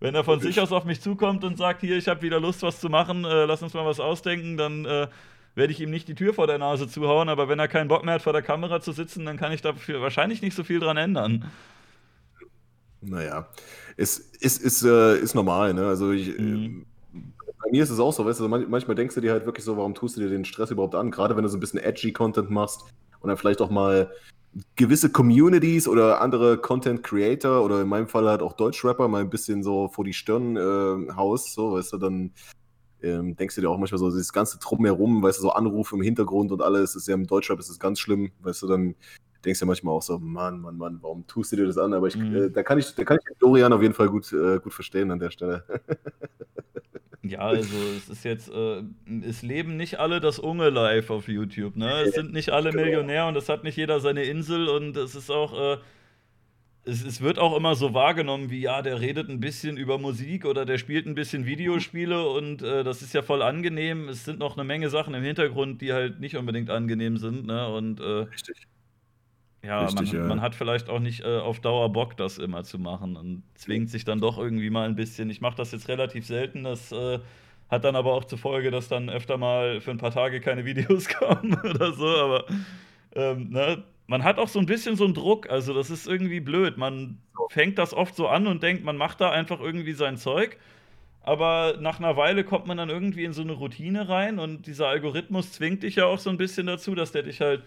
Wenn 0.00 0.14
er 0.14 0.22
von 0.22 0.38
sich 0.38 0.60
aus 0.60 0.70
auf 0.70 0.84
mich 0.84 1.00
zukommt 1.00 1.44
und 1.44 1.56
sagt, 1.56 1.80
hier, 1.80 1.96
ich 1.96 2.06
habe 2.06 2.20
wieder 2.20 2.38
Lust, 2.38 2.62
was 2.62 2.78
zu 2.78 2.90
machen, 2.90 3.24
äh, 3.24 3.46
lass 3.46 3.62
uns 3.62 3.72
mal 3.72 3.86
was 3.86 3.98
ausdenken, 3.98 4.58
dann 4.58 4.84
äh, 4.84 5.08
werde 5.54 5.72
ich 5.72 5.80
ihm 5.80 5.88
nicht 5.90 6.08
die 6.08 6.14
Tür 6.14 6.34
vor 6.34 6.46
der 6.46 6.58
Nase 6.58 6.88
zuhauen. 6.88 7.30
Aber 7.30 7.48
wenn 7.48 7.58
er 7.58 7.68
keinen 7.68 7.88
Bock 7.88 8.04
mehr 8.04 8.14
hat, 8.14 8.22
vor 8.22 8.34
der 8.34 8.42
Kamera 8.42 8.82
zu 8.82 8.92
sitzen, 8.92 9.24
dann 9.24 9.38
kann 9.38 9.50
ich 9.50 9.62
dafür 9.62 10.02
wahrscheinlich 10.02 10.42
nicht 10.42 10.54
so 10.54 10.62
viel 10.62 10.78
dran 10.78 10.98
ändern. 10.98 11.50
Naja, 13.00 13.48
es 13.96 14.18
ist, 14.18 14.62
ist, 14.62 14.82
äh, 14.82 15.16
ist 15.16 15.34
normal, 15.34 15.72
ne? 15.72 15.86
Also 15.86 16.12
ich, 16.12 16.36
mhm. 16.36 16.84
bei 17.14 17.70
mir 17.70 17.82
ist 17.82 17.90
es 17.90 17.98
auch 17.98 18.12
so, 18.12 18.26
weißt 18.26 18.40
du, 18.40 18.48
manchmal 18.48 18.94
denkst 18.94 19.14
du 19.14 19.22
dir 19.22 19.32
halt 19.32 19.46
wirklich 19.46 19.64
so, 19.64 19.78
warum 19.78 19.94
tust 19.94 20.18
du 20.18 20.20
dir 20.20 20.28
den 20.28 20.44
Stress 20.44 20.70
überhaupt 20.70 20.94
an? 20.94 21.10
Gerade 21.10 21.34
wenn 21.34 21.44
du 21.44 21.48
so 21.48 21.56
ein 21.56 21.60
bisschen 21.60 21.80
edgy 21.80 22.12
Content 22.12 22.50
machst 22.50 22.84
und 23.20 23.28
dann 23.28 23.36
vielleicht 23.36 23.60
auch 23.60 23.70
mal 23.70 24.10
gewisse 24.74 25.10
Communities 25.10 25.86
oder 25.86 26.20
andere 26.20 26.58
Content 26.58 27.02
Creator 27.02 27.62
oder 27.62 27.82
in 27.82 27.88
meinem 27.88 28.08
Fall 28.08 28.26
halt 28.28 28.42
auch 28.42 28.54
Deutschrapper 28.54 29.08
mal 29.08 29.20
ein 29.20 29.30
bisschen 29.30 29.62
so 29.62 29.88
vor 29.88 30.04
die 30.04 30.14
Stirn 30.14 30.56
äh, 30.56 31.12
haust, 31.14 31.52
so, 31.52 31.72
weißt 31.72 31.92
du, 31.92 31.98
dann 31.98 32.32
ähm, 33.02 33.36
denkst 33.36 33.54
du 33.54 33.60
dir 33.60 33.70
auch 33.70 33.78
manchmal 33.78 33.98
so, 33.98 34.10
dieses 34.10 34.32
ganze 34.32 34.58
Drumherum, 34.58 35.22
weißt 35.22 35.38
du, 35.38 35.42
so 35.42 35.50
Anrufe 35.50 35.96
im 35.96 36.02
Hintergrund 36.02 36.52
und 36.52 36.62
alles, 36.62 36.96
ist 36.96 37.08
ja 37.08 37.14
im 37.14 37.26
Deutschrap 37.26 37.58
ist 37.58 37.68
es 37.68 37.78
ganz 37.78 38.00
schlimm, 38.00 38.32
weißt 38.40 38.62
du, 38.62 38.66
dann 38.66 38.94
denkst 39.46 39.60
du 39.60 39.64
ja 39.64 39.68
manchmal 39.68 39.94
auch 39.94 40.02
so, 40.02 40.18
Mann, 40.18 40.60
Mann, 40.60 40.76
Mann, 40.76 40.98
warum 41.00 41.26
tust 41.26 41.52
du 41.52 41.56
dir 41.56 41.66
das 41.66 41.78
an? 41.78 41.94
Aber 41.94 42.08
ich, 42.08 42.16
mhm. 42.16 42.36
äh, 42.36 42.50
da 42.50 42.62
kann 42.62 42.78
ich, 42.78 42.94
da 42.94 43.04
kann 43.04 43.18
ich 43.18 43.38
Dorian 43.38 43.72
auf 43.72 43.80
jeden 43.80 43.94
Fall 43.94 44.08
gut, 44.08 44.32
äh, 44.32 44.58
gut 44.58 44.74
verstehen 44.74 45.10
an 45.10 45.18
der 45.18 45.30
Stelle. 45.30 45.64
Ja, 47.30 47.40
also 47.40 47.76
es 47.96 48.08
ist 48.08 48.24
jetzt, 48.24 48.48
äh, 48.50 48.82
es 49.26 49.42
leben 49.42 49.76
nicht 49.76 49.98
alle 49.98 50.20
das 50.20 50.38
Unge 50.38 50.70
live 50.70 51.10
auf 51.10 51.28
YouTube, 51.28 51.76
ne? 51.76 52.02
Es 52.02 52.14
sind 52.14 52.32
nicht 52.32 52.50
alle 52.50 52.70
genau. 52.70 52.84
Millionär 52.84 53.26
und 53.26 53.36
es 53.36 53.48
hat 53.48 53.64
nicht 53.64 53.76
jeder 53.76 54.00
seine 54.00 54.24
Insel 54.24 54.68
und 54.68 54.96
es 54.96 55.14
ist 55.14 55.30
auch, 55.30 55.58
äh, 55.58 55.78
es, 56.84 57.04
es, 57.04 57.20
wird 57.20 57.40
auch 57.40 57.56
immer 57.56 57.74
so 57.74 57.94
wahrgenommen, 57.94 58.50
wie 58.50 58.60
ja, 58.60 58.80
der 58.80 59.00
redet 59.00 59.28
ein 59.28 59.40
bisschen 59.40 59.76
über 59.76 59.98
Musik 59.98 60.44
oder 60.44 60.64
der 60.64 60.78
spielt 60.78 61.06
ein 61.06 61.16
bisschen 61.16 61.46
Videospiele 61.46 62.28
und 62.28 62.62
äh, 62.62 62.84
das 62.84 63.02
ist 63.02 63.12
ja 63.12 63.22
voll 63.22 63.42
angenehm. 63.42 64.08
Es 64.08 64.24
sind 64.24 64.38
noch 64.38 64.56
eine 64.56 64.64
Menge 64.64 64.88
Sachen 64.88 65.14
im 65.14 65.24
Hintergrund, 65.24 65.80
die 65.80 65.92
halt 65.92 66.20
nicht 66.20 66.36
unbedingt 66.36 66.70
angenehm 66.70 67.16
sind, 67.16 67.46
ne? 67.46 67.68
Und 67.68 67.98
äh, 67.98 68.04
Richtig. 68.04 68.68
Ja, 69.62 69.84
Richtig, 69.84 70.12
man, 70.12 70.22
ja. 70.22 70.28
man, 70.28 70.40
hat 70.40 70.54
vielleicht 70.54 70.88
auch 70.88 71.00
nicht 71.00 71.20
äh, 71.24 71.38
auf 71.38 71.60
Dauer 71.60 71.92
Bock, 71.92 72.16
das 72.16 72.38
immer 72.38 72.62
zu 72.62 72.78
machen 72.78 73.16
und 73.16 73.42
zwingt 73.54 73.90
sich 73.90 74.04
dann 74.04 74.20
doch 74.20 74.38
irgendwie 74.38 74.70
mal 74.70 74.88
ein 74.88 74.94
bisschen. 74.94 75.28
Ich 75.28 75.40
mache 75.40 75.56
das 75.56 75.72
jetzt 75.72 75.88
relativ 75.88 76.26
selten, 76.26 76.64
das 76.64 76.92
äh, 76.92 77.18
hat 77.68 77.84
dann 77.84 77.96
aber 77.96 78.12
auch 78.12 78.24
zur 78.24 78.38
Folge, 78.38 78.70
dass 78.70 78.88
dann 78.88 79.10
öfter 79.10 79.38
mal 79.38 79.80
für 79.80 79.90
ein 79.90 79.98
paar 79.98 80.12
Tage 80.12 80.40
keine 80.40 80.64
Videos 80.66 81.08
kommen 81.08 81.58
oder 81.64 81.92
so, 81.92 82.06
aber 82.06 82.44
ähm, 83.14 83.50
ne, 83.50 83.82
man 84.06 84.22
hat 84.22 84.38
auch 84.38 84.48
so 84.48 84.58
ein 84.58 84.66
bisschen 84.66 84.96
so 84.96 85.04
einen 85.04 85.14
Druck, 85.14 85.50
also 85.50 85.74
das 85.74 85.90
ist 85.90 86.06
irgendwie 86.06 86.40
blöd. 86.40 86.76
Man 86.76 87.18
fängt 87.50 87.78
das 87.78 87.92
oft 87.92 88.14
so 88.14 88.28
an 88.28 88.46
und 88.46 88.62
denkt, 88.62 88.84
man 88.84 88.96
macht 88.96 89.20
da 89.20 89.30
einfach 89.30 89.60
irgendwie 89.60 89.92
sein 89.92 90.16
Zeug. 90.16 90.58
Aber 91.22 91.78
nach 91.80 91.98
einer 91.98 92.16
Weile 92.16 92.44
kommt 92.44 92.68
man 92.68 92.76
dann 92.76 92.88
irgendwie 92.88 93.24
in 93.24 93.32
so 93.32 93.42
eine 93.42 93.52
Routine 93.52 94.08
rein 94.08 94.38
und 94.38 94.68
dieser 94.68 94.86
Algorithmus 94.86 95.50
zwingt 95.52 95.82
dich 95.82 95.96
ja 95.96 96.06
auch 96.06 96.20
so 96.20 96.30
ein 96.30 96.36
bisschen 96.36 96.68
dazu, 96.68 96.94
dass 96.94 97.10
der 97.10 97.24
dich 97.24 97.40
halt 97.40 97.64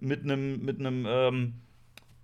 mit 0.00 0.22
einem 0.22 0.64
mit 0.64 0.78
ähm, 0.80 1.54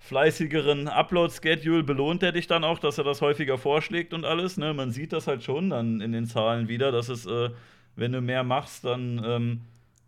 fleißigeren 0.05 0.89
Upload-Schedule 0.89 1.83
belohnt 1.83 2.23
er 2.23 2.33
dich 2.33 2.47
dann 2.47 2.63
auch, 2.63 2.79
dass 2.79 2.99
er 2.99 3.05
das 3.05 3.23
häufiger 3.23 3.57
vorschlägt 3.57 4.13
und 4.13 4.25
alles. 4.27 4.59
Ne? 4.59 4.75
Man 4.75 4.91
sieht 4.91 5.13
das 5.13 5.27
halt 5.27 5.43
schon 5.43 5.71
dann 5.71 6.03
in 6.03 6.13
den 6.13 6.27
Zahlen 6.27 6.69
wieder, 6.69 6.93
dass 6.93 7.09
es, 7.09 7.25
äh, 7.25 7.51
wenn 7.97 8.13
du 8.13 8.21
mehr 8.21 8.45
machst, 8.45 8.85
dann 8.85 9.23
ähm, 9.25 9.61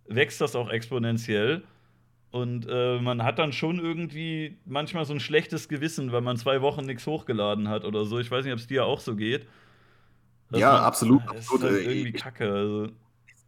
wächst 0.06 0.40
das 0.40 0.54
auch 0.54 0.68
exponentiell. 0.68 1.62
Und 2.30 2.66
äh, 2.68 3.00
man 3.00 3.22
hat 3.22 3.38
dann 3.38 3.52
schon 3.52 3.78
irgendwie 3.78 4.58
manchmal 4.66 5.06
so 5.06 5.14
ein 5.14 5.20
schlechtes 5.20 5.68
Gewissen, 5.68 6.12
weil 6.12 6.20
man 6.20 6.36
zwei 6.36 6.60
Wochen 6.60 6.84
nichts 6.84 7.06
hochgeladen 7.06 7.68
hat 7.68 7.86
oder 7.86 8.04
so. 8.04 8.18
Ich 8.18 8.30
weiß 8.30 8.44
nicht, 8.44 8.52
ob 8.52 8.58
es 8.58 8.66
dir 8.66 8.84
auch 8.84 9.00
so 9.00 9.16
geht. 9.16 9.46
ja, 10.50 10.72
man, 10.72 10.82
absolut. 10.82 11.22
Es 11.34 11.50
ist 11.50 11.62
halt 11.62 11.86
irgendwie 11.86 12.12
kacke. 12.12 12.52
Also. 12.52 12.88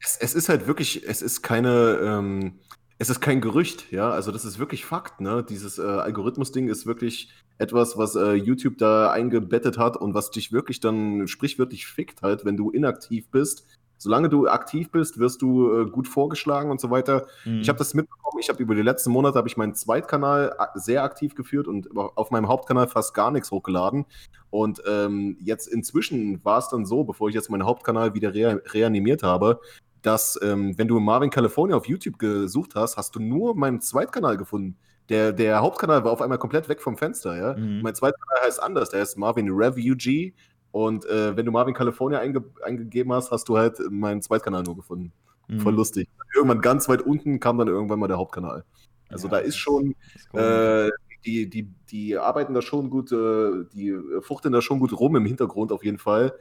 Es, 0.01 0.17
es, 0.17 0.35
ist 0.35 0.49
halt 0.49 0.67
wirklich, 0.67 1.07
es 1.07 1.21
ist 1.21 1.43
keine, 1.43 1.99
ähm, 2.03 2.55
es 2.99 3.11
ist 3.11 3.21
kein 3.21 3.41
Gerücht, 3.41 3.93
ja. 3.93 4.11
Also 4.11 4.33
das 4.33 4.45
ist 4.45 4.59
wirklich 4.59 4.85
Fakt, 4.85 5.21
ne? 5.21 5.45
Dieses 5.49 5.79
äh, 5.79 5.83
Algorithmus-Ding 5.83 6.69
ist 6.69 6.87
wirklich 6.87 7.31
etwas, 7.59 7.97
was 7.97 8.17
äh, 8.17 8.35
YouTube 8.35 8.79
da 8.79 9.11
eingebettet 9.11 9.79
hat 9.79 9.97
und 9.97 10.15
was 10.15 10.31
dich 10.31 10.53
wirklich 10.53 10.81
dann 10.81 11.29
sprichwörtlich 11.29 11.87
fickt 11.87 12.23
halt, 12.23 12.45
wenn 12.45 12.57
du 12.57 12.71
inaktiv 12.71 13.29
bist 13.31 13.67
solange 13.99 14.29
du 14.29 14.49
aktiv 14.49 14.91
bist, 14.91 15.19
wirst 15.19 15.43
du 15.43 15.83
äh, 15.83 15.91
gut 15.91 16.09
vorgeschlagen 16.09 16.71
und 16.71 16.81
so 16.81 16.91
weiter. 16.91 17.27
Mhm. 17.45 17.61
Ich 17.61 17.69
habe 17.69 17.79
das 17.79 17.95
mitbekommen. 17.95 18.39
Ich 18.41 18.49
habe 18.49 18.63
über 18.63 18.75
die 18.75 18.83
letzten 18.83 19.11
Monate 19.11 19.37
habe 19.37 19.49
ich 19.49 19.57
meinen 19.57 19.75
Zweitkanal 19.75 20.57
sehr 20.75 21.03
aktiv 21.03 21.35
geführt 21.35 21.67
und 21.67 21.95
auf 21.97 22.31
meinem 22.31 22.49
Hauptkanal 22.49 22.87
fast 22.87 23.13
gar 23.13 23.31
nichts 23.31 23.51
hochgeladen. 23.51 24.07
Und 24.51 24.83
ähm, 24.89 25.37
jetzt 25.43 25.67
inzwischen 25.67 26.43
war 26.45 26.59
es 26.59 26.69
dann 26.69 26.87
so, 26.87 27.05
bevor 27.05 27.29
ich 27.29 27.35
jetzt 27.35 27.51
meinen 27.51 27.67
Hauptkanal 27.67 28.15
wieder 28.15 28.33
re 28.33 28.63
reanimiert 28.73 29.23
habe, 29.23 29.61
dass 30.03 30.39
ähm, 30.43 30.77
wenn 30.79 30.89
du 30.89 31.01
Marvin 31.01 31.31
California 31.31 31.77
auf 31.77 31.87
YouTube 31.87 32.19
gesucht 32.19 32.75
hast, 32.75 32.97
hast 32.97 33.15
du 33.15 33.21
nur 33.21 33.57
meinen 33.57 33.81
Zweitkanal 33.81 34.37
gefunden. 34.37 34.77
Der, 35.09 35.33
der 35.33 35.61
Hauptkanal 35.61 36.05
war 36.05 36.13
auf 36.13 36.21
einmal 36.21 36.39
komplett 36.39 36.69
weg 36.69 36.83
vom 36.83 36.97
Fenster, 36.97 37.37
ja. 37.37 37.57
Mhm. 37.57 37.81
Mein 37.83 37.95
Zweitkanal 37.95 38.45
heißt 38.45 38.63
anders, 38.63 38.91
der 38.91 39.01
heißt 39.01 39.17
Marvin 39.17 39.51
Refugee 39.51 40.35
und 40.71 41.07
äh, 41.07 41.37
wenn 41.37 41.47
du 41.47 41.53
Marvin 41.53 41.75
California 41.75 42.19
einge 42.19 42.45
eingegeben 42.63 43.13
hast, 43.13 43.31
hast 43.31 43.49
du 43.49 43.57
halt 43.57 43.79
meinen 43.91 44.21
Zweitkanal 44.21 44.63
nur 44.63 44.77
gefunden. 44.77 45.13
Mhm. 45.49 45.61
Voll 45.61 45.75
lustig. 45.75 46.09
Irgendwann 46.35 46.61
ganz 46.61 46.89
weit 46.89 47.03
unten 47.03 47.41
kam 47.41 47.59
dann 47.59 47.69
irgendwann 47.69 47.99
mal 47.99 48.09
der 48.09 48.19
Hauptkanal. 48.19 48.65
Also 49.09 49.29
ja, 49.29 49.33
da 49.33 49.39
ist 49.39 49.57
schon, 49.57 49.95
ist 50.15 50.35
äh, 50.35 50.91
die, 51.25 51.49
die, 51.49 51.69
die 51.91 52.17
arbeiten 52.19 52.53
da 52.53 52.63
schon 52.63 52.91
gut, 52.91 53.11
äh, 53.13 53.65
die 53.73 53.97
fuchteln 54.21 54.53
da 54.53 54.61
schon 54.61 54.79
gut 54.79 54.99
rum 54.99 55.17
im 55.17 55.25
Hintergrund 55.25 55.73
auf 55.73 55.85
jeden 55.85 55.99
Fall. 55.99 56.35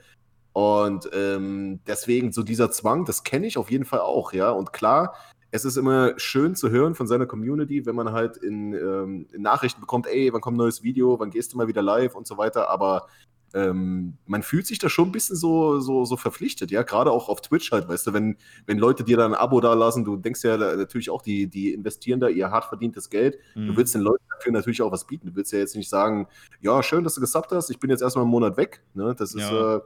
Und 0.57 1.07
ähm, 1.13 1.81
deswegen 1.85 2.31
so 2.31 2.41
dieser 2.41 2.71
Zwang, 2.71 3.05
das 3.05 3.23
kenne 3.23 3.45
ich 3.45 3.59
auf 3.59 3.69
jeden 3.69 3.85
Fall 3.85 3.99
auch, 3.99 4.33
ja. 4.33 4.49
Und 4.49 4.73
klar, 4.73 5.13
es 5.51 5.65
ist 5.65 5.77
immer 5.77 6.17
schön 6.17 6.55
zu 6.55 6.71
hören 6.71 6.95
von 6.95 7.05
seiner 7.05 7.27
Community, 7.27 7.85
wenn 7.85 7.93
man 7.93 8.11
halt 8.11 8.37
in, 8.37 8.73
ähm, 8.73 9.27
in 9.31 9.43
Nachrichten 9.43 9.81
bekommt, 9.81 10.07
ey, 10.07 10.33
wann 10.33 10.41
kommt 10.41 10.55
ein 10.55 10.57
neues 10.57 10.81
Video, 10.81 11.19
wann 11.19 11.29
gehst 11.29 11.53
du 11.53 11.57
mal 11.57 11.67
wieder 11.67 11.83
live 11.83 12.15
und 12.15 12.25
so 12.25 12.39
weiter. 12.39 12.71
Aber 12.71 13.05
ähm, 13.53 14.17
man 14.25 14.41
fühlt 14.41 14.65
sich 14.65 14.79
da 14.79 14.89
schon 14.89 15.09
ein 15.09 15.11
bisschen 15.11 15.35
so, 15.35 15.79
so, 15.79 16.05
so 16.05 16.17
verpflichtet, 16.17 16.71
ja, 16.71 16.81
gerade 16.81 17.11
auch 17.11 17.29
auf 17.29 17.41
Twitch 17.41 17.71
halt, 17.71 17.87
weißt 17.87 18.07
du, 18.07 18.13
wenn, 18.13 18.37
wenn 18.65 18.79
Leute 18.79 19.03
dir 19.03 19.17
dann 19.17 19.35
ein 19.35 19.39
Abo 19.39 19.61
da 19.61 19.75
lassen, 19.75 20.05
du 20.05 20.17
denkst 20.17 20.43
ja 20.43 20.57
natürlich 20.57 21.11
auch, 21.11 21.21
die, 21.21 21.45
die 21.45 21.71
investieren 21.71 22.19
da 22.19 22.29
ihr 22.29 22.49
hart 22.49 22.65
verdientes 22.65 23.11
Geld, 23.11 23.37
mhm. 23.53 23.67
du 23.67 23.77
willst 23.77 23.93
den 23.93 24.01
Leuten 24.01 24.23
dafür 24.31 24.53
natürlich 24.53 24.81
auch 24.81 24.91
was 24.91 25.05
bieten, 25.05 25.27
du 25.27 25.35
willst 25.35 25.53
ja 25.53 25.59
jetzt 25.59 25.75
nicht 25.75 25.87
sagen, 25.89 26.27
ja, 26.61 26.81
schön, 26.81 27.03
dass 27.03 27.13
du 27.13 27.21
gesubbt 27.21 27.51
hast, 27.51 27.69
ich 27.69 27.79
bin 27.79 27.91
jetzt 27.91 28.01
erstmal 28.01 28.23
einen 28.23 28.31
Monat 28.31 28.57
weg, 28.57 28.81
ne, 28.95 29.13
das 29.15 29.35
ist, 29.35 29.51
ja. 29.51 29.75
Äh, 29.75 29.81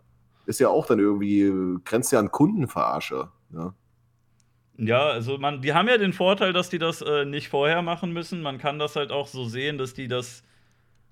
ist 0.46 0.60
ja 0.60 0.70
auch 0.70 0.86
dann 0.86 1.00
irgendwie, 1.00 1.80
grenzt 1.86 2.12
ja 2.12 2.20
an 2.20 2.32
Kundenverarsche, 2.32 3.30
ja. 3.54 3.74
Ja, 4.78 5.10
also 5.10 5.38
man, 5.38 5.62
die 5.62 5.74
haben 5.74 5.88
ja 5.88 5.98
den 5.98 6.12
Vorteil, 6.12 6.54
dass 6.54 6.70
die 6.70 6.80
das 6.80 7.04
äh, 7.04 7.24
nicht 7.26 7.50
vorher 7.50 7.84
machen 7.84 8.14
müssen. 8.14 8.42
Man 8.42 8.58
kann 8.58 8.80
das 8.80 8.96
halt 8.96 9.12
auch 9.12 9.28
so 9.28 9.46
sehen, 9.46 9.78
dass 9.78 9.94
die 9.94 10.08
das 10.08 10.44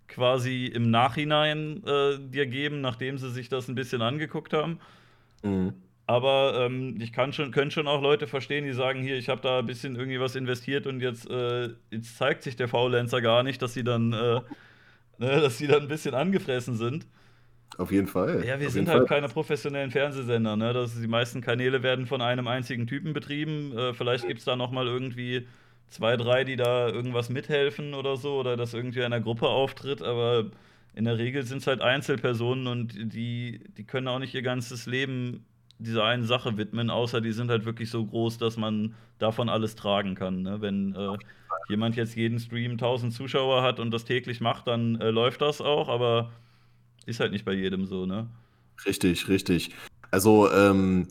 quasi 0.08 0.66
im 0.66 0.90
Nachhinein 0.90 1.84
äh, 1.86 2.18
dir 2.20 2.48
geben, 2.48 2.82
nachdem 2.82 3.20
sie 3.20 3.30
sich 3.30 3.48
das 3.48 3.68
ein 3.68 3.76
bisschen 3.76 4.02
angeguckt 4.02 4.54
haben. 4.54 4.80
Mhm. 5.44 5.74
Aber 6.08 6.66
ähm, 6.66 6.98
ich 7.00 7.14
kann 7.14 7.34
schon, 7.34 7.52
können 7.52 7.70
schon 7.70 7.88
auch 7.88 8.02
Leute 8.02 8.26
verstehen, 8.26 8.66
die 8.66 8.74
sagen, 8.74 9.04
hier, 9.04 9.16
ich 9.16 9.30
habe 9.30 9.42
da 9.42 9.60
ein 9.60 9.68
bisschen 9.68 9.96
irgendwie 9.96 10.20
was 10.20 10.36
investiert 10.36 10.88
und 10.88 11.02
jetzt, 11.02 11.30
äh, 11.30 11.70
jetzt 11.92 12.18
zeigt 12.18 12.42
sich 12.42 12.56
der 12.56 12.68
Faulenzer 12.68 13.22
gar 13.22 13.44
nicht, 13.44 13.62
dass 13.62 13.76
sie 13.76 13.84
dann, 13.84 14.14
äh, 14.14 14.42
ne, 15.20 15.42
dass 15.42 15.60
sie 15.60 15.68
dann 15.68 15.84
ein 15.84 15.88
bisschen 15.88 16.16
angefressen 16.16 16.76
sind. 16.76 17.06
Auf 17.78 17.92
jeden 17.92 18.08
Fall. 18.08 18.44
Ja, 18.46 18.60
wir 18.60 18.68
Auf 18.68 18.74
sind 18.74 18.90
halt 18.90 19.08
Fall. 19.08 19.18
keine 19.18 19.30
professionellen 19.30 19.92
Fernsehsender. 19.92 20.58
Ne? 20.58 20.74
Das, 20.74 21.00
die 21.00 21.08
meisten 21.08 21.42
Kanäle 21.42 21.82
werden 21.84 22.08
von 22.08 22.22
einem 22.22 22.48
einzigen 22.48 22.88
Typen 22.88 23.14
betrieben. 23.14 23.78
Äh, 23.78 23.94
vielleicht 23.94 24.28
gibt 24.28 24.40
es 24.40 24.46
da 24.46 24.56
noch 24.56 24.72
mal 24.72 24.88
irgendwie 24.88 25.48
zwei, 25.90 26.18
drei, 26.18 26.44
die 26.44 26.56
da 26.56 26.90
irgendwas 26.90 27.30
mithelfen 27.30 27.94
oder 27.94 28.18
so 28.18 28.40
oder 28.40 28.58
dass 28.58 28.74
irgendwie 28.74 29.04
einer 29.04 29.20
Gruppe 29.22 29.48
auftritt, 29.48 30.02
aber 30.02 30.46
in 30.96 31.06
der 31.06 31.18
Regel 31.18 31.44
sind 31.44 31.60
es 31.60 31.68
halt 31.68 31.82
Einzelpersonen 31.82 32.68
und 32.68 33.14
die, 33.14 33.62
die 33.78 33.84
können 33.84 34.08
auch 34.08 34.20
nicht 34.20 34.34
ihr 34.34 34.42
ganzes 34.42 34.86
Leben 34.86 35.46
dieser 35.78 36.04
einen 36.04 36.26
Sache 36.26 36.58
widmen, 36.58 36.90
außer 36.90 37.22
die 37.22 37.32
sind 37.32 37.50
halt 37.50 37.66
wirklich 37.66 37.90
so 37.90 38.06
groß, 38.06 38.38
dass 38.38 38.58
man 38.58 38.96
davon 39.18 39.50
alles 39.50 39.76
tragen 39.76 40.16
kann. 40.16 40.42
Ne? 40.42 40.62
Wenn 40.62 40.94
äh, 40.96 41.18
jemand 41.70 41.96
jetzt 41.96 42.16
jeden 42.16 42.40
Stream 42.40 42.72
1000 42.74 43.14
Zuschauer 43.14 43.64
hat 43.64 43.80
und 43.80 43.92
das 43.92 44.06
täglich 44.06 44.42
macht, 44.42 44.68
dann 44.68 45.00
äh, 45.00 45.10
läuft 45.10 45.42
das 45.42 45.62
auch, 45.62 45.88
aber 45.88 46.32
ist 47.10 47.20
halt 47.20 47.32
nicht 47.32 47.46
bei 47.46 47.54
jedem 47.54 47.86
so, 47.86 48.06
ne? 48.06 48.28
Richtig, 48.86 49.28
richtig. 49.28 49.72
Also, 50.12 50.52
ähm, 50.52 51.08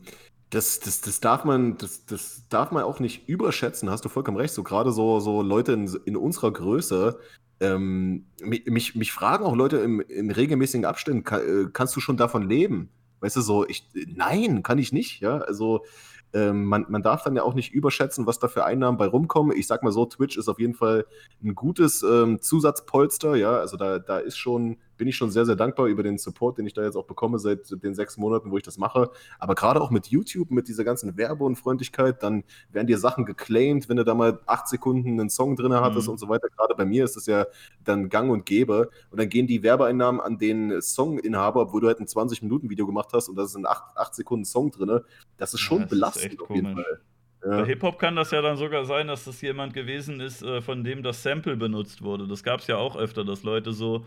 das, 0.50 0.80
das, 0.80 1.02
das, 1.02 1.20
darf 1.20 1.44
man, 1.44 1.76
das, 1.76 2.06
das 2.06 2.48
darf 2.48 2.70
man 2.70 2.84
auch 2.84 3.00
nicht 3.00 3.28
überschätzen, 3.28 3.90
hast 3.90 4.04
du 4.04 4.08
vollkommen 4.08 4.38
recht. 4.38 4.54
So 4.54 4.62
gerade 4.62 4.92
so, 4.92 5.20
so 5.20 5.42
Leute 5.42 5.72
in, 5.72 5.86
in 6.06 6.16
unserer 6.16 6.52
Größe, 6.52 7.18
ähm, 7.60 8.26
mich, 8.40 8.94
mich 8.94 9.12
fragen 9.12 9.44
auch 9.44 9.56
Leute 9.56 9.78
im, 9.78 10.00
in 10.00 10.30
regelmäßigen 10.30 10.86
Abständen, 10.86 11.24
kann, 11.24 11.40
äh, 11.40 11.68
kannst 11.72 11.94
du 11.96 12.00
schon 12.00 12.16
davon 12.16 12.48
leben? 12.48 12.88
Weißt 13.20 13.36
du, 13.36 13.40
so, 13.40 13.66
ich, 13.66 13.88
nein, 14.06 14.62
kann 14.62 14.78
ich 14.78 14.92
nicht, 14.92 15.20
ja. 15.20 15.38
Also, 15.38 15.84
ähm, 16.32 16.64
man, 16.64 16.86
man 16.88 17.02
darf 17.02 17.22
dann 17.22 17.36
ja 17.36 17.42
auch 17.42 17.54
nicht 17.54 17.72
überschätzen, 17.72 18.26
was 18.26 18.38
da 18.38 18.48
für 18.48 18.64
Einnahmen 18.64 18.98
bei 18.98 19.06
rumkommen. 19.06 19.56
Ich 19.56 19.66
sag 19.66 19.82
mal 19.82 19.92
so, 19.92 20.06
Twitch 20.06 20.36
ist 20.36 20.48
auf 20.48 20.60
jeden 20.60 20.74
Fall 20.74 21.06
ein 21.42 21.54
gutes 21.54 22.02
ähm, 22.02 22.40
Zusatzpolster, 22.40 23.34
ja. 23.36 23.58
Also 23.58 23.76
da, 23.76 23.98
da 23.98 24.18
ist 24.18 24.36
schon, 24.36 24.78
bin 24.98 25.08
ich 25.08 25.16
schon 25.16 25.30
sehr, 25.30 25.46
sehr 25.46 25.56
dankbar 25.56 25.86
über 25.86 26.02
den 26.02 26.18
Support, 26.18 26.58
den 26.58 26.66
ich 26.66 26.74
da 26.74 26.82
jetzt 26.82 26.96
auch 26.96 27.06
bekomme 27.06 27.38
seit 27.38 27.82
den 27.82 27.94
sechs 27.94 28.18
Monaten, 28.18 28.50
wo 28.50 28.56
ich 28.56 28.62
das 28.62 28.76
mache. 28.76 29.10
Aber 29.38 29.54
gerade 29.54 29.80
auch 29.80 29.90
mit 29.90 30.08
YouTube, 30.08 30.50
mit 30.50 30.68
dieser 30.68 30.84
ganzen 30.84 31.16
Werbe 31.16 31.44
und 31.44 31.56
Freundlichkeit, 31.56 32.22
dann 32.22 32.44
werden 32.70 32.86
dir 32.86 32.98
Sachen 32.98 33.24
geclaimed, 33.24 33.88
wenn 33.88 33.96
du 33.96 34.04
da 34.04 34.14
mal 34.14 34.40
acht 34.46 34.68
Sekunden 34.68 35.20
einen 35.20 35.30
Song 35.30 35.56
drin 35.56 35.72
hattest 35.72 36.08
mhm. 36.08 36.12
und 36.12 36.18
so 36.18 36.28
weiter. 36.28 36.48
Gerade 36.48 36.74
bei 36.74 36.84
mir 36.84 37.04
ist 37.04 37.16
das 37.16 37.26
ja 37.26 37.46
dann 37.84 38.08
gang 38.08 38.30
und 38.30 38.44
gäbe. 38.44 38.90
Und 39.10 39.20
dann 39.20 39.28
gehen 39.28 39.46
die 39.46 39.62
Werbeeinnahmen 39.62 40.20
an 40.20 40.38
den 40.38 40.80
Songinhaber, 40.80 41.62
obwohl 41.62 41.80
du 41.80 41.86
halt 41.86 42.00
ein 42.00 42.06
20-Minuten-Video 42.06 42.86
gemacht 42.86 43.10
hast 43.12 43.28
und 43.28 43.36
da 43.36 43.44
ist 43.44 43.54
ein 43.54 43.66
acht, 43.66 43.96
acht 43.96 44.14
Sekunden 44.14 44.44
Song 44.44 44.70
drin. 44.70 45.00
Das 45.36 45.54
ist 45.54 45.60
schon 45.60 45.80
ja, 45.80 45.86
belastend 45.86 46.40
auf 46.42 46.50
jeden 46.50 46.74
Fall. 46.74 47.00
Ja. 47.44 47.60
Bei 47.60 47.66
Hip-Hop 47.66 47.98
kann 47.98 48.16
das 48.16 48.30
ja 48.32 48.42
dann 48.42 48.56
sogar 48.56 48.84
sein, 48.84 49.06
dass 49.06 49.24
das 49.24 49.40
jemand 49.40 49.72
gewesen 49.72 50.20
ist, 50.20 50.42
äh, 50.42 50.60
von 50.60 50.82
dem 50.82 51.02
das 51.02 51.22
Sample 51.22 51.56
benutzt 51.56 52.02
wurde. 52.02 52.26
Das 52.26 52.42
gab 52.42 52.60
es 52.60 52.66
ja 52.66 52.76
auch 52.76 52.96
öfter, 52.96 53.24
dass 53.24 53.44
Leute 53.44 53.72
so, 53.72 54.04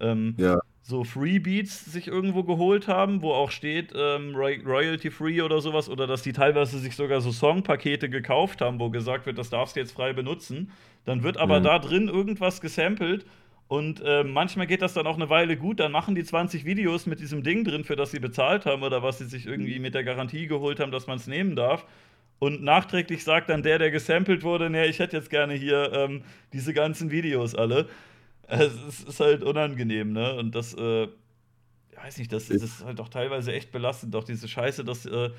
ähm, 0.00 0.34
ja. 0.38 0.58
so 0.82 1.04
Free-Beats 1.04 1.86
sich 1.86 2.08
irgendwo 2.08 2.44
geholt 2.44 2.88
haben, 2.88 3.22
wo 3.22 3.32
auch 3.32 3.50
steht 3.50 3.92
ähm, 3.96 4.34
Royalty-Free 4.34 5.42
oder 5.42 5.60
sowas, 5.60 5.88
oder 5.88 6.06
dass 6.06 6.22
die 6.22 6.32
teilweise 6.32 6.78
sich 6.78 6.96
sogar 6.96 7.20
so 7.20 7.32
Songpakete 7.32 8.08
gekauft 8.08 8.60
haben, 8.60 8.80
wo 8.80 8.90
gesagt 8.90 9.26
wird, 9.26 9.38
das 9.38 9.50
darfst 9.50 9.76
du 9.76 9.80
jetzt 9.80 9.92
frei 9.92 10.12
benutzen. 10.12 10.70
Dann 11.04 11.22
wird 11.22 11.36
aber 11.36 11.60
mhm. 11.60 11.64
da 11.64 11.78
drin 11.78 12.08
irgendwas 12.08 12.60
gesampelt 12.60 13.26
und 13.66 14.02
äh, 14.04 14.24
manchmal 14.24 14.66
geht 14.66 14.82
das 14.82 14.94
dann 14.94 15.06
auch 15.06 15.16
eine 15.16 15.30
Weile 15.30 15.56
gut. 15.56 15.80
Dann 15.80 15.92
machen 15.92 16.14
die 16.14 16.24
20 16.24 16.64
Videos 16.64 17.06
mit 17.06 17.20
diesem 17.20 17.42
Ding 17.42 17.64
drin, 17.64 17.84
für 17.84 17.96
das 17.96 18.10
sie 18.10 18.20
bezahlt 18.20 18.66
haben 18.66 18.82
oder 18.82 19.02
was 19.02 19.18
sie 19.18 19.24
sich 19.24 19.46
irgendwie 19.46 19.78
mit 19.78 19.94
der 19.94 20.04
Garantie 20.04 20.46
geholt 20.46 20.80
haben, 20.80 20.92
dass 20.92 21.06
man 21.06 21.16
es 21.16 21.26
nehmen 21.26 21.56
darf. 21.56 21.86
Und 22.38 22.62
nachträglich 22.62 23.24
sagt 23.24 23.48
dann 23.48 23.62
der, 23.62 23.78
der 23.78 23.90
gesampelt 23.90 24.42
wurde, 24.42 24.68
nee, 24.68 24.86
ich 24.86 24.98
hätte 24.98 25.16
jetzt 25.16 25.30
gerne 25.30 25.54
hier 25.54 25.92
ähm, 25.92 26.22
diese 26.52 26.74
ganzen 26.74 27.10
Videos 27.10 27.54
alle. 27.54 27.88
Es 28.46 29.04
ist, 29.08 29.20
halt 29.20 29.42
unangenehm, 29.42 30.12
ne? 30.12 30.34
Und 30.34 30.54
das, 30.54 30.74
äh, 30.74 31.08
weiß 31.96 32.18
nicht, 32.18 32.32
das, 32.32 32.48
das, 32.48 32.62
ist 32.62 32.84
halt 32.84 33.00
auch 33.00 33.08
teilweise 33.08 33.52
echt 33.52 33.72
belastend. 33.72 34.14
Doch 34.14 34.24
diese 34.24 34.48
Scheiße, 34.48 34.84
dass 34.84 35.06
äh, 35.06 35.30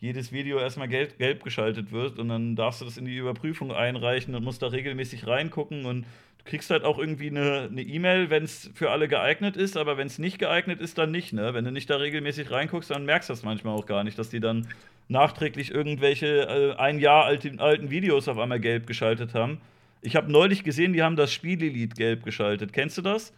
jedes 0.00 0.32
Video 0.32 0.58
erstmal 0.58 0.88
gelb, 0.88 1.18
gelb 1.18 1.44
geschaltet 1.44 1.92
wird 1.92 2.18
und 2.18 2.28
dann 2.28 2.56
darfst 2.56 2.80
du 2.80 2.86
das 2.86 2.96
in 2.96 3.04
die 3.04 3.16
Überprüfung 3.16 3.70
einreichen 3.70 4.34
und 4.34 4.42
musst 4.42 4.62
da 4.62 4.68
regelmäßig 4.68 5.26
reingucken 5.26 5.84
und 5.84 6.06
du 6.38 6.44
kriegst 6.44 6.70
halt 6.70 6.84
auch 6.84 6.98
irgendwie 6.98 7.28
eine 7.28 7.68
E-Mail, 7.76 8.24
e 8.24 8.30
wenn 8.30 8.44
es 8.44 8.70
für 8.74 8.90
alle 8.90 9.08
geeignet 9.08 9.58
ist, 9.58 9.76
aber 9.76 9.98
wenn 9.98 10.06
es 10.06 10.18
nicht 10.18 10.38
geeignet 10.38 10.80
ist, 10.80 10.96
dann 10.96 11.10
nicht, 11.10 11.34
ne? 11.34 11.52
Wenn 11.52 11.66
du 11.66 11.70
nicht 11.70 11.90
da 11.90 11.96
regelmäßig 11.96 12.50
reinguckst, 12.50 12.90
dann 12.90 13.04
merkst 13.04 13.28
du 13.28 13.34
das 13.34 13.42
manchmal 13.42 13.76
auch 13.76 13.84
gar 13.84 14.02
nicht, 14.02 14.18
dass 14.18 14.30
die 14.30 14.40
dann 14.40 14.68
nachträglich 15.08 15.70
irgendwelche 15.70 16.26
äh, 16.26 16.76
ein 16.76 16.98
Jahr 16.98 17.26
alten, 17.26 17.60
alten 17.60 17.90
Videos 17.90 18.26
auf 18.26 18.38
einmal 18.38 18.60
gelb 18.60 18.86
geschaltet 18.86 19.34
haben. 19.34 19.60
Ich 20.02 20.16
habe 20.16 20.30
neulich 20.30 20.64
gesehen, 20.64 20.92
die 20.92 21.02
haben 21.02 21.16
das 21.16 21.32
Spielelied 21.32 21.94
gelb 21.94 22.24
geschaltet. 22.24 22.72
Kennst 22.72 22.98
du 22.98 23.02
das? 23.02 23.32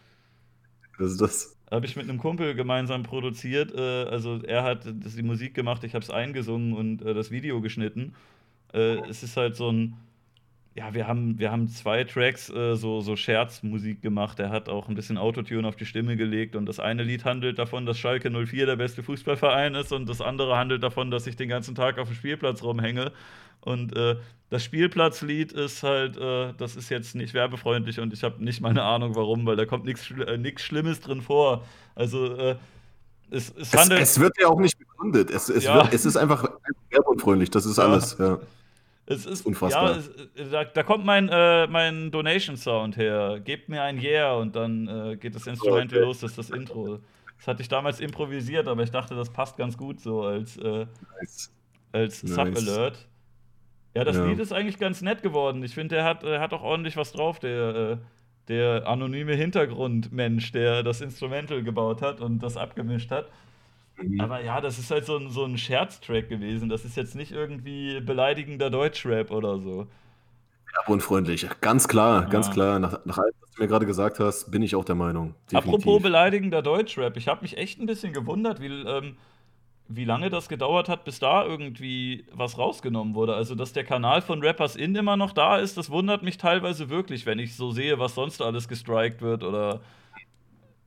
Was 0.99 1.13
ist 1.13 1.21
das? 1.21 1.57
Habe 1.71 1.87
ich 1.87 1.97
mit 1.97 2.09
einem 2.09 2.19
Kumpel 2.19 2.55
gemeinsam 2.55 3.03
produziert. 3.03 3.75
Äh, 3.75 4.05
also 4.05 4.43
er 4.43 4.63
hat 4.63 4.85
die 4.87 5.23
Musik 5.23 5.55
gemacht, 5.55 5.85
ich 5.85 5.95
habe 5.95 6.05
es 6.05 6.11
eingesungen 6.11 6.75
und 6.75 7.03
äh, 7.03 7.15
das 7.15 7.31
Video 7.31 7.61
geschnitten. 7.61 8.15
Äh, 8.73 9.09
es 9.09 9.23
ist 9.23 9.37
halt 9.37 9.57
so 9.57 9.71
ein 9.71 9.97
ja, 10.75 10.95
wir 10.95 11.07
haben, 11.07 11.39
wir 11.39 11.53
haben 11.53 11.69
zwei 11.69 12.05
Tracks 12.05 12.49
äh, 12.49 12.77
so, 12.77 13.03
so 13.03 13.15
Scherzmusik 13.15 14.01
gemacht. 14.01 14.41
Er 14.41 14.49
hat 14.49 14.71
auch 14.71 14.89
ein 14.89 14.95
bisschen 14.95 15.19
Autotune 15.19 15.69
auf 15.69 15.77
die 15.77 15.85
Stimme 15.85 16.17
gelegt. 16.17 16.57
Und 16.57 16.67
das 16.67 16.81
eine 16.81 17.03
Lied 17.03 17.25
handelt 17.25 17.59
davon, 17.59 17.85
dass 17.85 17.99
Schalke 17.99 18.31
04 18.31 18.67
der 18.67 18.77
beste 18.77 19.03
Fußballverein 19.03 19.75
ist. 19.75 19.93
Und 19.93 20.09
das 20.09 20.23
andere 20.23 20.57
handelt 20.57 20.83
davon, 20.83 21.11
dass 21.11 21.27
ich 21.27 21.37
den 21.37 21.51
ganzen 21.51 21.75
Tag 21.75 21.99
auf 21.99 22.09
dem 22.09 22.17
Spielplatz 22.17 22.63
rumhänge. 22.63 23.13
Und 23.63 23.97
äh, 23.97 24.17
das 24.51 24.65
Spielplatzlied 24.65 25.53
ist 25.53 25.83
halt, 25.83 26.19
äh, 26.19 26.53
das 26.59 26.77
ist 26.77 26.91
jetzt 26.91 27.15
nicht 27.15 27.33
werbefreundlich 27.33 28.01
und 28.01 28.13
ich 28.13 28.23
habe 28.23 28.45
nicht 28.45 28.61
mal 28.61 28.69
eine 28.69 28.83
Ahnung 28.83 29.15
warum, 29.17 29.47
weil 29.47 29.57
da 29.57 29.65
kommt 29.65 29.87
nichts 29.87 30.11
äh, 30.11 30.59
Schlimmes 30.59 31.01
drin 31.01 31.23
vor. 31.23 31.65
Also 31.95 32.37
äh, 32.37 32.57
es, 33.31 33.51
es, 33.57 33.73
handelt. 33.73 34.03
Es, 34.03 34.11
es, 34.11 34.21
wird 34.21 34.35
ja 34.39 34.49
auch 34.49 34.59
nicht 34.59 34.79
begründet. 34.79 35.31
Es, 35.31 35.49
es, 35.49 35.65
ja. 35.65 35.77
wird, 35.77 35.95
es 35.95 36.05
ist 36.05 36.17
einfach 36.17 36.47
werbunfreundlich, 36.91 37.49
das 37.49 37.65
ist 37.65 37.79
alles. 37.79 38.17
Ja. 38.19 38.41
Es 39.07 39.25
ist 39.25 39.47
unfassbar. 39.47 39.97
Ja, 39.97 40.43
äh, 40.43 40.51
da, 40.51 40.65
da, 40.65 40.83
kommt 40.83 41.05
mein, 41.07 41.31
äh, 41.31 41.67
mein 41.69 42.11
Donation-Sound 42.11 42.97
her. 42.97 43.41
Gebt 43.43 43.69
mir 43.69 43.83
ein 43.83 43.99
Yeah 43.99 44.35
und 44.35 44.55
dann 44.55 44.87
äh, 44.87 45.17
geht 45.17 45.35
das 45.35 45.47
Instrumental 45.47 45.99
okay. 45.99 46.07
los, 46.07 46.21
das 46.21 46.33
ist 46.33 46.39
das 46.39 46.51
Intro. 46.51 46.99
Das 47.39 47.47
hatte 47.47 47.63
ich 47.63 47.69
damals 47.69 48.01
improvisiert, 48.01 48.69
aber 48.69 48.83
ich 48.83 48.91
dachte, 48.91 49.15
das 49.15 49.31
passt 49.31 49.57
ganz 49.57 49.77
gut 49.77 50.01
so 50.01 50.23
als, 50.23 50.57
nice. 50.57 51.51
als 51.91 52.23
nice. 52.23 52.35
Sub-Alert. 52.35 53.09
Ja, 53.95 54.05
das 54.05 54.17
ja. 54.17 54.25
Lied 54.25 54.39
ist 54.39 54.53
eigentlich 54.53 54.79
ganz 54.79 55.03
nett 55.03 55.23
geworden. 55.23 55.63
Ich 55.63 55.75
finde, 55.75 55.97
der 55.97 56.05
hat, 56.05 56.23
der 56.23 56.41
hat 56.41 56.53
auch 56.53 56.63
ordentlich 56.63 56.97
was 56.97 57.13
drauf, 57.13 57.39
der, 57.39 57.75
äh, 57.75 57.97
der 58.49 58.87
anonyme 58.87 59.35
Hintergrundmensch, 59.35 60.53
der 60.53 60.83
das 60.83 61.01
Instrumental 61.01 61.63
gebaut 61.63 62.01
hat 62.01 62.21
und 62.21 62.43
das 62.43 62.57
abgemischt 62.57 63.11
hat. 63.11 63.29
Mhm. 64.01 64.21
Aber 64.21 64.43
ja, 64.43 64.61
das 64.61 64.79
ist 64.79 64.91
halt 64.91 65.05
so 65.05 65.17
ein, 65.19 65.31
so 65.31 65.45
ein 65.45 65.59
Scherztrack 65.59 66.29
gewesen. 66.29 66.69
Das 66.69 66.85
ist 66.85 66.97
jetzt 66.97 67.15
nicht 67.15 67.33
irgendwie 67.33 68.01
beleidigender 68.01 68.71
Deutschrap 68.71 69.31
oder 69.31 69.59
so. 69.59 69.87
Ja, 70.75 70.93
unfreundlich. 70.93 71.47
Ganz 71.61 71.87
klar, 71.87 72.23
ja. 72.23 72.29
ganz 72.29 72.51
klar. 72.51 72.79
Nach, 72.79 73.05
nach 73.05 73.19
allem, 73.19 73.35
was 73.41 73.51
du 73.51 73.63
mir 73.63 73.69
gerade 73.69 73.85
gesagt 73.85 74.19
hast, 74.21 74.51
bin 74.51 74.63
ich 74.63 74.75
auch 74.75 74.87
der 74.87 74.95
Meinung. 74.95 75.35
Definitiv. 75.51 75.75
Apropos 75.75 76.03
beleidigender 76.03 76.63
Deutschrap. 76.63 77.17
Ich 77.19 77.29
habe 77.29 77.43
mich 77.43 77.59
echt 77.59 77.79
ein 77.79 77.87
bisschen 77.87 78.15
gewundert, 78.15 78.61
wie, 78.61 78.69
ähm, 78.69 79.17
wie 79.95 80.05
lange 80.05 80.31
das 80.31 80.49
gedauert 80.49 80.89
hat, 80.89 81.05
bis 81.05 81.19
da 81.19 81.45
irgendwie 81.45 82.25
was 82.33 82.59
rausgenommen 82.59 83.15
wurde. 83.15 83.35
Also, 83.35 83.55
dass 83.55 83.73
der 83.73 83.85
Kanal 83.85 84.23
von 84.23 84.43
Rappers 84.43 84.77
In 84.77 84.95
immer 84.95 85.17
noch 85.17 85.33
da 85.33 85.59
ist, 85.59 85.77
das 85.77 85.91
wundert 85.91 86.23
mich 86.23 86.39
teilweise 86.39 86.91
wirklich, 86.91 87.27
wenn 87.27 87.39
ich 87.39 87.57
so 87.57 87.71
sehe, 87.71 87.99
was 87.99 88.15
sonst 88.15 88.43
alles 88.43 88.69
gestrikt 88.69 89.23
wird 89.23 89.43
oder 89.43 89.81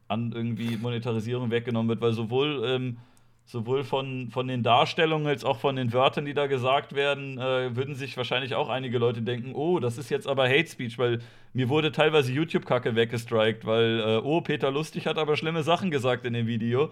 an 0.07 0.31
irgendwie 0.33 0.77
Monetarisierung 0.77 1.51
weggenommen 1.51 1.89
wird, 1.89 2.01
weil 2.01 2.13
sowohl, 2.13 2.63
ähm, 2.65 2.97
sowohl 3.45 3.83
von, 3.83 4.29
von 4.29 4.47
den 4.47 4.63
Darstellungen 4.63 5.27
als 5.27 5.43
auch 5.43 5.57
von 5.57 5.75
den 5.75 5.93
Wörtern, 5.93 6.25
die 6.25 6.33
da 6.33 6.47
gesagt 6.47 6.93
werden, 6.93 7.37
äh, 7.37 7.75
würden 7.75 7.95
sich 7.95 8.15
wahrscheinlich 8.17 8.55
auch 8.55 8.69
einige 8.69 8.97
Leute 8.97 9.21
denken, 9.21 9.53
oh, 9.53 9.79
das 9.79 9.97
ist 9.97 10.09
jetzt 10.09 10.27
aber 10.27 10.47
Hate 10.47 10.67
Speech, 10.67 10.97
weil 10.97 11.19
mir 11.53 11.69
wurde 11.69 11.91
teilweise 11.91 12.31
YouTube-Kacke 12.31 12.95
weggestrikt, 12.95 13.65
weil, 13.65 13.99
äh, 13.99 14.17
oh, 14.23 14.41
Peter 14.41 14.71
Lustig 14.71 15.07
hat 15.07 15.17
aber 15.17 15.37
schlimme 15.37 15.63
Sachen 15.63 15.91
gesagt 15.91 16.25
in 16.25 16.33
dem 16.33 16.47
Video. 16.47 16.91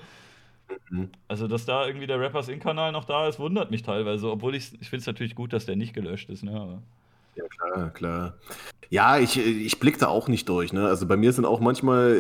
Mhm. 0.90 1.10
Also, 1.28 1.48
dass 1.48 1.66
da 1.66 1.88
irgendwie 1.88 2.08
der 2.08 2.20
Rappers 2.20 2.50
In-Kanal 2.50 2.92
noch 2.92 3.06
da 3.06 3.28
ist, 3.28 3.40
wundert 3.40 3.72
mich 3.72 3.84
teilweise, 3.84 4.30
obwohl 4.30 4.56
ich, 4.56 4.74
ich 4.80 4.90
finde 4.90 5.02
es 5.02 5.08
natürlich 5.08 5.36
gut, 5.36 5.54
dass 5.54 5.66
der 5.66 5.76
nicht 5.76 5.94
gelöscht 5.94 6.30
ist, 6.30 6.44
ne? 6.44 6.60
Aber 6.60 6.82
ja, 7.36 7.46
klar, 7.48 7.90
klar. 7.92 8.34
Ja, 8.90 9.18
ich, 9.18 9.38
ich 9.38 9.80
blick 9.80 9.98
da 9.98 10.08
auch 10.08 10.28
nicht 10.28 10.48
durch. 10.50 10.72
Ne? 10.72 10.86
Also 10.86 11.08
bei 11.08 11.18
mir 11.18 11.34
sind 11.34 11.46
auch 11.46 11.60
manchmal 11.60 12.12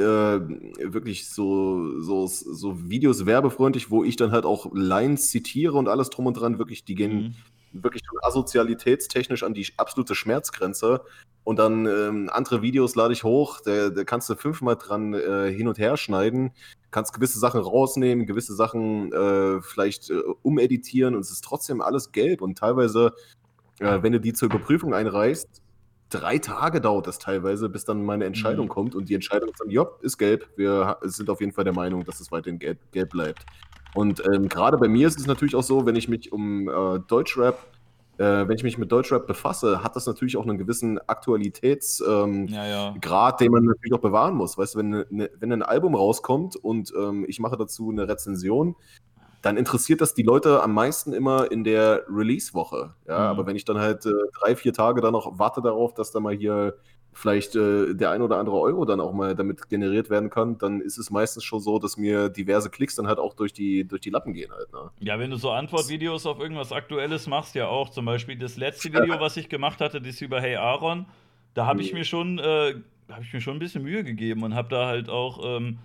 äh, 0.81 0.93
wirklich 0.93 1.29
so, 1.29 2.01
so, 2.01 2.25
so 2.25 2.89
Videos 2.89 3.27
werbefreundlich, 3.27 3.91
wo 3.91 4.03
ich 4.03 4.15
dann 4.15 4.31
halt 4.31 4.45
auch 4.45 4.71
Lines 4.73 5.29
zitiere 5.29 5.73
und 5.73 5.87
alles 5.87 6.09
drum 6.09 6.25
und 6.25 6.33
dran. 6.33 6.57
Wirklich, 6.57 6.83
die 6.83 6.95
gehen 6.95 7.15
mhm. 7.15 7.35
Wirklich 7.73 8.03
asozialitätstechnisch 8.21 9.43
an 9.43 9.53
die 9.53 9.67
absolute 9.77 10.15
Schmerzgrenze. 10.15 11.01
Und 11.43 11.59
dann 11.59 11.85
ähm, 11.85 12.29
andere 12.31 12.61
Videos 12.61 12.95
lade 12.95 13.13
ich 13.13 13.25
hoch, 13.25 13.59
da, 13.65 13.89
da 13.89 14.03
kannst 14.05 14.29
du 14.29 14.35
fünfmal 14.35 14.77
dran 14.77 15.13
äh, 15.13 15.51
hin 15.51 15.67
und 15.67 15.77
her 15.77 15.97
schneiden, 15.97 16.51
kannst 16.91 17.13
gewisse 17.13 17.37
Sachen 17.37 17.59
rausnehmen, 17.59 18.25
gewisse 18.25 18.55
Sachen 18.55 19.11
äh, 19.11 19.61
vielleicht 19.61 20.09
äh, 20.09 20.21
umeditieren 20.41 21.15
und 21.15 21.21
es 21.21 21.31
ist 21.31 21.43
trotzdem 21.43 21.81
alles 21.81 22.13
gelb 22.13 22.41
und 22.41 22.57
teilweise 22.57 23.13
äh, 23.79 24.01
wenn 24.01 24.13
du 24.13 24.19
die 24.19 24.33
zur 24.33 24.47
Überprüfung 24.47 24.93
einreichst, 24.93 25.61
drei 26.09 26.37
Tage 26.37 26.79
dauert 26.79 27.07
das 27.07 27.17
teilweise, 27.17 27.69
bis 27.69 27.85
dann 27.85 28.03
meine 28.03 28.25
Entscheidung 28.25 28.67
mhm. 28.67 28.71
kommt 28.71 28.95
und 28.95 29.09
die 29.09 29.15
Entscheidung 29.15 29.49
ist 29.49 29.59
dann, 29.59 29.69
ja, 29.69 29.87
ist 30.01 30.17
gelb. 30.17 30.47
Wir 30.55 30.97
sind 31.01 31.29
auf 31.29 31.41
jeden 31.41 31.53
Fall 31.53 31.63
der 31.63 31.73
Meinung, 31.73 32.05
dass 32.05 32.19
es 32.19 32.31
weiterhin 32.31 32.59
gelb, 32.59 32.79
gelb 32.91 33.09
bleibt. 33.09 33.45
Und 33.95 34.23
ähm, 34.25 34.49
gerade 34.49 34.77
bei 34.77 34.87
mir 34.87 35.07
ist 35.07 35.19
es 35.19 35.27
natürlich 35.27 35.55
auch 35.55 35.63
so, 35.63 35.85
wenn 35.85 35.95
ich 35.95 36.07
mich 36.07 36.31
um 36.31 36.67
äh, 36.67 36.99
Deutschrap, 37.07 37.59
äh, 38.17 38.47
wenn 38.47 38.55
ich 38.55 38.63
mich 38.63 38.77
mit 38.77 38.91
Deutschrap 38.91 39.27
befasse, 39.27 39.83
hat 39.83 39.95
das 39.95 40.05
natürlich 40.05 40.37
auch 40.37 40.47
einen 40.47 40.57
gewissen 40.57 40.99
Aktualitätsgrad, 40.99 42.27
ähm, 42.27 42.47
ja, 42.47 42.93
ja. 42.95 43.31
den 43.31 43.51
man 43.51 43.63
natürlich 43.63 43.93
auch 43.93 44.01
bewahren 44.01 44.35
muss. 44.35 44.57
Weißt 44.57 44.75
du, 44.75 44.79
wenn, 44.79 44.89
ne, 44.89 45.29
wenn 45.39 45.51
ein 45.51 45.63
Album 45.63 45.95
rauskommt 45.95 46.55
und 46.55 46.93
ähm, 46.97 47.25
ich 47.27 47.39
mache 47.39 47.57
dazu 47.57 47.89
eine 47.89 48.07
Rezension, 48.07 48.75
dann 49.43 49.57
interessiert 49.57 49.99
das 49.99 50.13
die 50.13 50.23
Leute 50.23 50.63
am 50.63 50.73
meisten 50.73 51.11
immer 51.11 51.51
in 51.51 51.63
der 51.63 52.03
Release-Woche. 52.09 52.93
Ja, 53.07 53.19
mhm. 53.19 53.25
aber 53.25 53.45
wenn 53.45 53.55
ich 53.55 53.65
dann 53.65 53.77
halt 53.77 54.05
äh, 54.05 54.11
drei, 54.39 54.55
vier 54.55 54.73
Tage 54.73 55.01
dann 55.01 55.11
noch 55.11 55.37
warte 55.37 55.61
darauf, 55.61 55.93
dass 55.93 56.11
da 56.11 56.19
mal 56.19 56.33
hier 56.33 56.75
vielleicht 57.13 57.55
äh, 57.55 57.93
der 57.93 58.11
ein 58.11 58.21
oder 58.21 58.37
andere 58.37 58.59
Euro 58.59 58.85
dann 58.85 58.99
auch 58.99 59.13
mal 59.13 59.35
damit 59.35 59.69
generiert 59.69 60.09
werden 60.09 60.29
kann, 60.29 60.57
dann 60.57 60.81
ist 60.81 60.97
es 60.97 61.09
meistens 61.09 61.43
schon 61.43 61.59
so, 61.59 61.79
dass 61.79 61.97
mir 61.97 62.29
diverse 62.29 62.69
Klicks 62.69 62.95
dann 62.95 63.07
halt 63.07 63.19
auch 63.19 63.33
durch 63.33 63.53
die, 63.53 63.87
durch 63.87 64.01
die 64.01 64.09
Lappen 64.09 64.33
gehen 64.33 64.51
halt. 64.51 64.71
Ne? 64.73 64.91
Ja, 64.99 65.19
wenn 65.19 65.31
du 65.31 65.37
so 65.37 65.51
Antwortvideos 65.51 66.25
auf 66.25 66.39
irgendwas 66.39 66.71
Aktuelles 66.71 67.27
machst, 67.27 67.55
ja 67.55 67.67
auch. 67.67 67.89
Zum 67.89 68.05
Beispiel 68.05 68.37
das 68.37 68.57
letzte 68.57 68.89
Video, 68.93 69.19
was 69.19 69.37
ich 69.37 69.49
gemacht 69.49 69.81
hatte, 69.81 70.01
das 70.01 70.21
über 70.21 70.41
Hey 70.41 70.55
Aaron, 70.55 71.05
da 71.53 71.65
habe 71.65 71.81
ich 71.81 71.91
mhm. 71.91 71.99
mir 71.99 72.05
schon, 72.05 72.39
äh, 72.39 72.75
habe 73.09 73.23
ich 73.23 73.33
mir 73.33 73.41
schon 73.41 73.57
ein 73.57 73.59
bisschen 73.59 73.83
Mühe 73.83 74.03
gegeben 74.03 74.43
und 74.43 74.55
habe 74.55 74.69
da 74.69 74.87
halt 74.87 75.09
auch 75.09 75.57
ähm, 75.57 75.79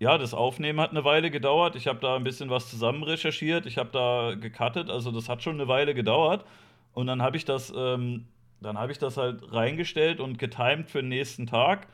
ja, 0.00 0.16
das 0.16 0.32
Aufnehmen 0.32 0.80
hat 0.80 0.90
eine 0.90 1.04
Weile 1.04 1.30
gedauert. 1.30 1.76
Ich 1.76 1.86
habe 1.86 2.00
da 2.00 2.16
ein 2.16 2.24
bisschen 2.24 2.48
was 2.48 2.70
zusammen 2.70 3.02
recherchiert. 3.02 3.66
Ich 3.66 3.76
habe 3.76 3.90
da 3.92 4.34
gecuttet. 4.34 4.88
Also 4.88 5.12
das 5.12 5.28
hat 5.28 5.42
schon 5.42 5.54
eine 5.54 5.68
Weile 5.68 5.94
gedauert. 5.94 6.46
Und 6.94 7.06
dann 7.06 7.20
habe 7.20 7.36
ich 7.36 7.44
das, 7.44 7.70
ähm, 7.76 8.24
dann 8.60 8.78
habe 8.78 8.92
ich 8.92 8.98
das 8.98 9.16
halt 9.16 9.52
reingestellt 9.52 10.20
und 10.20 10.38
getimed 10.38 10.90
für 10.90 11.00
den 11.00 11.08
nächsten 11.08 11.46
Tag 11.46 11.88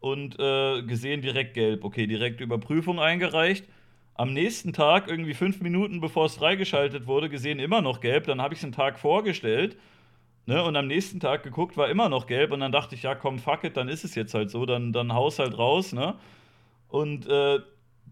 und 0.00 0.38
äh, 0.38 0.82
gesehen 0.82 1.22
direkt 1.22 1.54
gelb. 1.54 1.84
Okay, 1.84 2.06
direkt 2.06 2.40
Überprüfung 2.40 3.00
eingereicht. 3.00 3.66
Am 4.14 4.32
nächsten 4.32 4.72
Tag, 4.72 5.08
irgendwie 5.08 5.34
fünf 5.34 5.60
Minuten 5.60 6.00
bevor 6.00 6.26
es 6.26 6.36
freigeschaltet 6.36 7.06
wurde, 7.06 7.28
gesehen 7.28 7.58
immer 7.58 7.80
noch 7.80 8.00
gelb. 8.00 8.26
Dann 8.26 8.42
habe 8.42 8.54
ich 8.54 8.60
es 8.60 8.64
einen 8.64 8.72
Tag 8.72 8.98
vorgestellt. 8.98 9.78
Ne, 10.46 10.62
und 10.64 10.74
am 10.74 10.86
nächsten 10.86 11.20
Tag 11.20 11.42
geguckt, 11.42 11.76
war 11.76 11.88
immer 11.88 12.08
noch 12.08 12.26
gelb. 12.26 12.50
Und 12.52 12.60
dann 12.60 12.72
dachte 12.72 12.94
ich, 12.94 13.02
ja, 13.02 13.14
komm, 13.14 13.38
fuck 13.38 13.64
it, 13.64 13.76
dann 13.76 13.88
ist 13.88 14.04
es 14.04 14.14
jetzt 14.14 14.34
halt 14.34 14.50
so. 14.50 14.66
Dann, 14.66 14.92
dann 14.92 15.14
haus 15.14 15.38
halt 15.38 15.56
raus. 15.56 15.92
Ne? 15.92 16.14
Und 16.88 17.26
äh, 17.28 17.60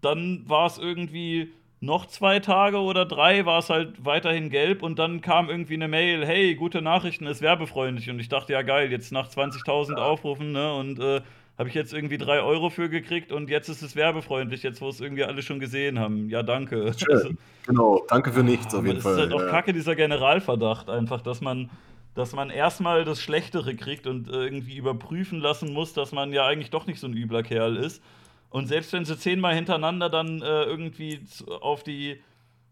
dann 0.01 0.47
war 0.47 0.67
es 0.67 0.77
irgendwie 0.77 1.51
noch 1.81 2.05
zwei 2.07 2.39
Tage 2.39 2.79
oder 2.79 3.05
drei, 3.05 3.45
war 3.45 3.59
es 3.59 3.69
halt 3.69 4.03
weiterhin 4.03 4.49
gelb. 4.49 4.83
Und 4.83 4.99
dann 4.99 5.21
kam 5.21 5.49
irgendwie 5.49 5.75
eine 5.75 5.87
Mail: 5.87 6.25
Hey, 6.25 6.55
gute 6.55 6.81
Nachrichten, 6.81 7.25
ist 7.25 7.41
werbefreundlich. 7.41 8.09
Und 8.09 8.19
ich 8.19 8.29
dachte, 8.29 8.53
ja, 8.53 8.61
geil, 8.61 8.91
jetzt 8.91 9.11
nach 9.11 9.29
20.000 9.29 9.95
Aufrufen. 9.95 10.51
Ne, 10.51 10.73
und 10.73 10.99
äh, 10.99 11.21
habe 11.59 11.67
ich 11.67 11.75
jetzt 11.75 11.93
irgendwie 11.93 12.17
drei 12.17 12.41
Euro 12.41 12.69
für 12.69 12.87
gekriegt 12.89 13.33
und 13.33 13.49
jetzt 13.49 13.67
ist 13.67 13.81
es 13.81 13.97
werbefreundlich, 13.97 14.63
jetzt 14.63 14.79
wo 14.79 14.87
es 14.87 15.01
irgendwie 15.01 15.25
alle 15.25 15.41
schon 15.41 15.59
gesehen 15.59 15.99
haben. 15.99 16.29
Ja, 16.29 16.41
danke. 16.41 16.93
Schön. 16.97 17.13
Also, 17.13 17.29
genau, 17.67 18.05
danke 18.07 18.31
für 18.31 18.43
nichts 18.43 18.73
auf 18.73 18.85
jeden 18.85 19.01
Fall. 19.01 19.17
Das 19.17 19.25
ist 19.25 19.29
halt 19.29 19.41
auch 19.41 19.45
ja. 19.45 19.51
kacke, 19.51 19.73
dieser 19.73 19.97
Generalverdacht 19.97 20.89
einfach, 20.89 21.19
dass 21.19 21.41
man, 21.41 21.69
dass 22.15 22.31
man 22.31 22.49
erstmal 22.49 23.03
das 23.03 23.21
Schlechtere 23.21 23.75
kriegt 23.75 24.07
und 24.07 24.29
irgendwie 24.29 24.77
überprüfen 24.77 25.41
lassen 25.41 25.73
muss, 25.73 25.91
dass 25.91 26.13
man 26.13 26.31
ja 26.31 26.45
eigentlich 26.45 26.69
doch 26.69 26.87
nicht 26.87 27.01
so 27.01 27.07
ein 27.07 27.13
übler 27.13 27.43
Kerl 27.43 27.75
ist. 27.75 28.01
Und 28.49 28.67
selbst 28.67 28.93
wenn 28.93 29.05
sie 29.05 29.17
zehnmal 29.17 29.55
hintereinander 29.55 30.09
dann 30.09 30.41
äh, 30.41 30.63
irgendwie 30.63 31.21
auf 31.61 31.83
die, 31.83 32.21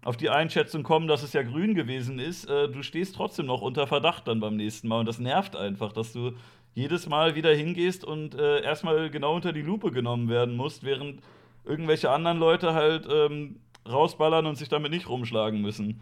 auf 0.03 0.17
die 0.17 0.29
Einschätzung 0.29 0.83
kommen, 0.83 1.07
dass 1.07 1.23
es 1.23 1.33
ja 1.33 1.43
grün 1.43 1.75
gewesen 1.75 2.19
ist, 2.19 2.49
äh, 2.49 2.67
du 2.67 2.81
stehst 2.81 3.15
trotzdem 3.15 3.45
noch 3.45 3.61
unter 3.61 3.85
Verdacht 3.85 4.27
dann 4.27 4.39
beim 4.39 4.55
nächsten 4.55 4.87
Mal. 4.87 4.99
Und 4.99 5.05
das 5.05 5.19
nervt 5.19 5.55
einfach, 5.55 5.93
dass 5.93 6.13
du 6.13 6.33
jedes 6.73 7.07
Mal 7.07 7.35
wieder 7.35 7.53
hingehst 7.53 8.03
und 8.03 8.35
äh, 8.35 8.61
erstmal 8.61 9.09
genau 9.09 9.35
unter 9.35 9.53
die 9.53 9.61
Lupe 9.61 9.91
genommen 9.91 10.29
werden 10.29 10.55
musst, 10.55 10.83
während 10.83 11.21
irgendwelche 11.65 12.09
anderen 12.09 12.37
Leute 12.37 12.73
halt 12.73 13.07
ähm, 13.11 13.59
rausballern 13.87 14.45
und 14.45 14.57
sich 14.57 14.69
damit 14.69 14.91
nicht 14.91 15.09
rumschlagen 15.09 15.61
müssen. 15.61 16.01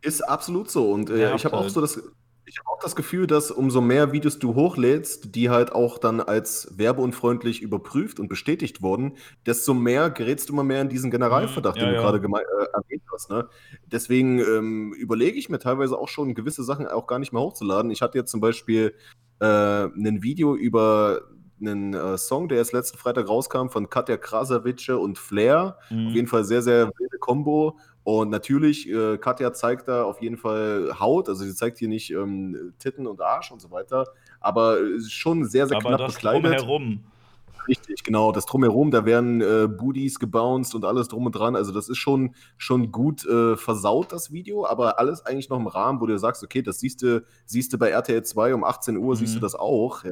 Ist 0.00 0.22
absolut 0.22 0.70
so. 0.70 0.90
Und 0.90 1.10
äh, 1.10 1.34
ich 1.34 1.44
habe 1.44 1.56
halt. 1.56 1.66
auch 1.66 1.70
so 1.70 1.80
das, 1.80 2.02
ich 2.46 2.58
habe 2.58 2.68
auch 2.68 2.80
das 2.80 2.96
Gefühl, 2.96 3.26
dass 3.26 3.50
umso 3.50 3.80
mehr 3.80 4.12
Videos 4.12 4.38
du 4.38 4.54
hochlädst, 4.54 5.34
die 5.34 5.50
halt 5.50 5.72
auch 5.72 5.98
dann 5.98 6.20
als 6.20 6.68
werbeunfreundlich 6.76 7.62
überprüft 7.62 8.20
und 8.20 8.28
bestätigt 8.28 8.82
wurden, 8.82 9.16
desto 9.46 9.74
mehr 9.74 10.10
gerätst 10.10 10.48
du 10.48 10.52
immer 10.52 10.64
mehr 10.64 10.82
in 10.82 10.88
diesen 10.88 11.10
Generalverdacht, 11.10 11.76
mhm, 11.76 11.80
ja, 11.80 11.86
den 11.86 11.94
du 11.94 12.02
ja. 12.02 12.10
gerade 12.10 12.18
äh, 12.18 12.66
erwähnt 12.72 13.02
hast. 13.12 13.30
Ne? 13.30 13.48
Deswegen 13.86 14.38
ähm, 14.38 14.92
überlege 14.92 15.38
ich 15.38 15.48
mir 15.48 15.58
teilweise 15.58 15.98
auch 15.98 16.08
schon, 16.08 16.34
gewisse 16.34 16.64
Sachen 16.64 16.86
auch 16.86 17.06
gar 17.06 17.18
nicht 17.18 17.32
mehr 17.32 17.42
hochzuladen. 17.42 17.90
Ich 17.90 18.02
hatte 18.02 18.18
jetzt 18.18 18.30
zum 18.30 18.40
Beispiel 18.40 18.94
äh, 19.40 19.46
ein 19.46 20.22
Video 20.22 20.54
über 20.54 21.22
einen 21.60 21.94
äh, 21.94 22.18
Song, 22.18 22.48
der 22.48 22.58
jetzt 22.58 22.72
letzten 22.72 22.98
Freitag 22.98 23.28
rauskam 23.28 23.68
von 23.68 23.88
Katja 23.88 24.16
Krasavice 24.16 24.90
und 24.90 25.18
Flair. 25.18 25.78
Mhm. 25.90 26.08
Auf 26.08 26.12
jeden 26.14 26.28
Fall 26.28 26.44
sehr, 26.44 26.62
sehr 26.62 26.90
wilde 26.98 27.18
Kombo. 27.18 27.78
Und 28.04 28.28
natürlich, 28.28 28.88
äh, 28.88 29.16
Katja 29.16 29.52
zeigt 29.54 29.88
da 29.88 30.04
auf 30.04 30.20
jeden 30.20 30.36
Fall 30.36 30.94
Haut, 31.00 31.28
also 31.28 31.42
sie 31.42 31.54
zeigt 31.54 31.78
hier 31.78 31.88
nicht 31.88 32.10
ähm, 32.10 32.74
Titten 32.78 33.06
und 33.06 33.22
Arsch 33.22 33.50
und 33.50 33.60
so 33.60 33.70
weiter, 33.70 34.04
aber 34.40 34.78
schon 35.08 35.46
sehr, 35.46 35.66
sehr 35.66 35.78
aber 35.78 35.88
knapp 35.88 36.00
das 36.00 36.14
bekleidet. 36.14 36.60
Drumherum. 36.60 37.00
Richtig, 37.66 38.04
genau. 38.04 38.32
Das 38.32 38.44
Drumherum, 38.44 38.90
da 38.90 39.06
werden 39.06 39.40
äh, 39.40 39.68
Booties 39.68 40.18
gebounced 40.18 40.74
und 40.74 40.84
alles 40.84 41.08
drum 41.08 41.26
und 41.26 41.34
dran. 41.34 41.56
Also 41.56 41.72
das 41.72 41.88
ist 41.88 41.96
schon, 41.96 42.34
schon 42.58 42.92
gut 42.92 43.24
äh, 43.24 43.56
versaut, 43.56 44.12
das 44.12 44.32
Video, 44.32 44.66
aber 44.66 44.98
alles 44.98 45.24
eigentlich 45.24 45.48
noch 45.48 45.58
im 45.58 45.66
Rahmen, 45.66 46.00
wo 46.00 46.06
du 46.06 46.18
sagst, 46.18 46.44
okay, 46.44 46.62
das 46.62 46.80
siehst 46.80 47.02
du, 47.02 47.24
siehst 47.46 47.72
du 47.72 47.78
bei 47.78 47.88
RTL 47.88 48.22
2 48.22 48.54
um 48.54 48.64
18 48.64 48.96
Uhr, 48.96 49.14
mhm. 49.14 49.18
siehst 49.18 49.34
du 49.34 49.38
mhm. 49.38 49.42
das 49.42 49.54
auch, 49.54 50.04
ja. 50.04 50.10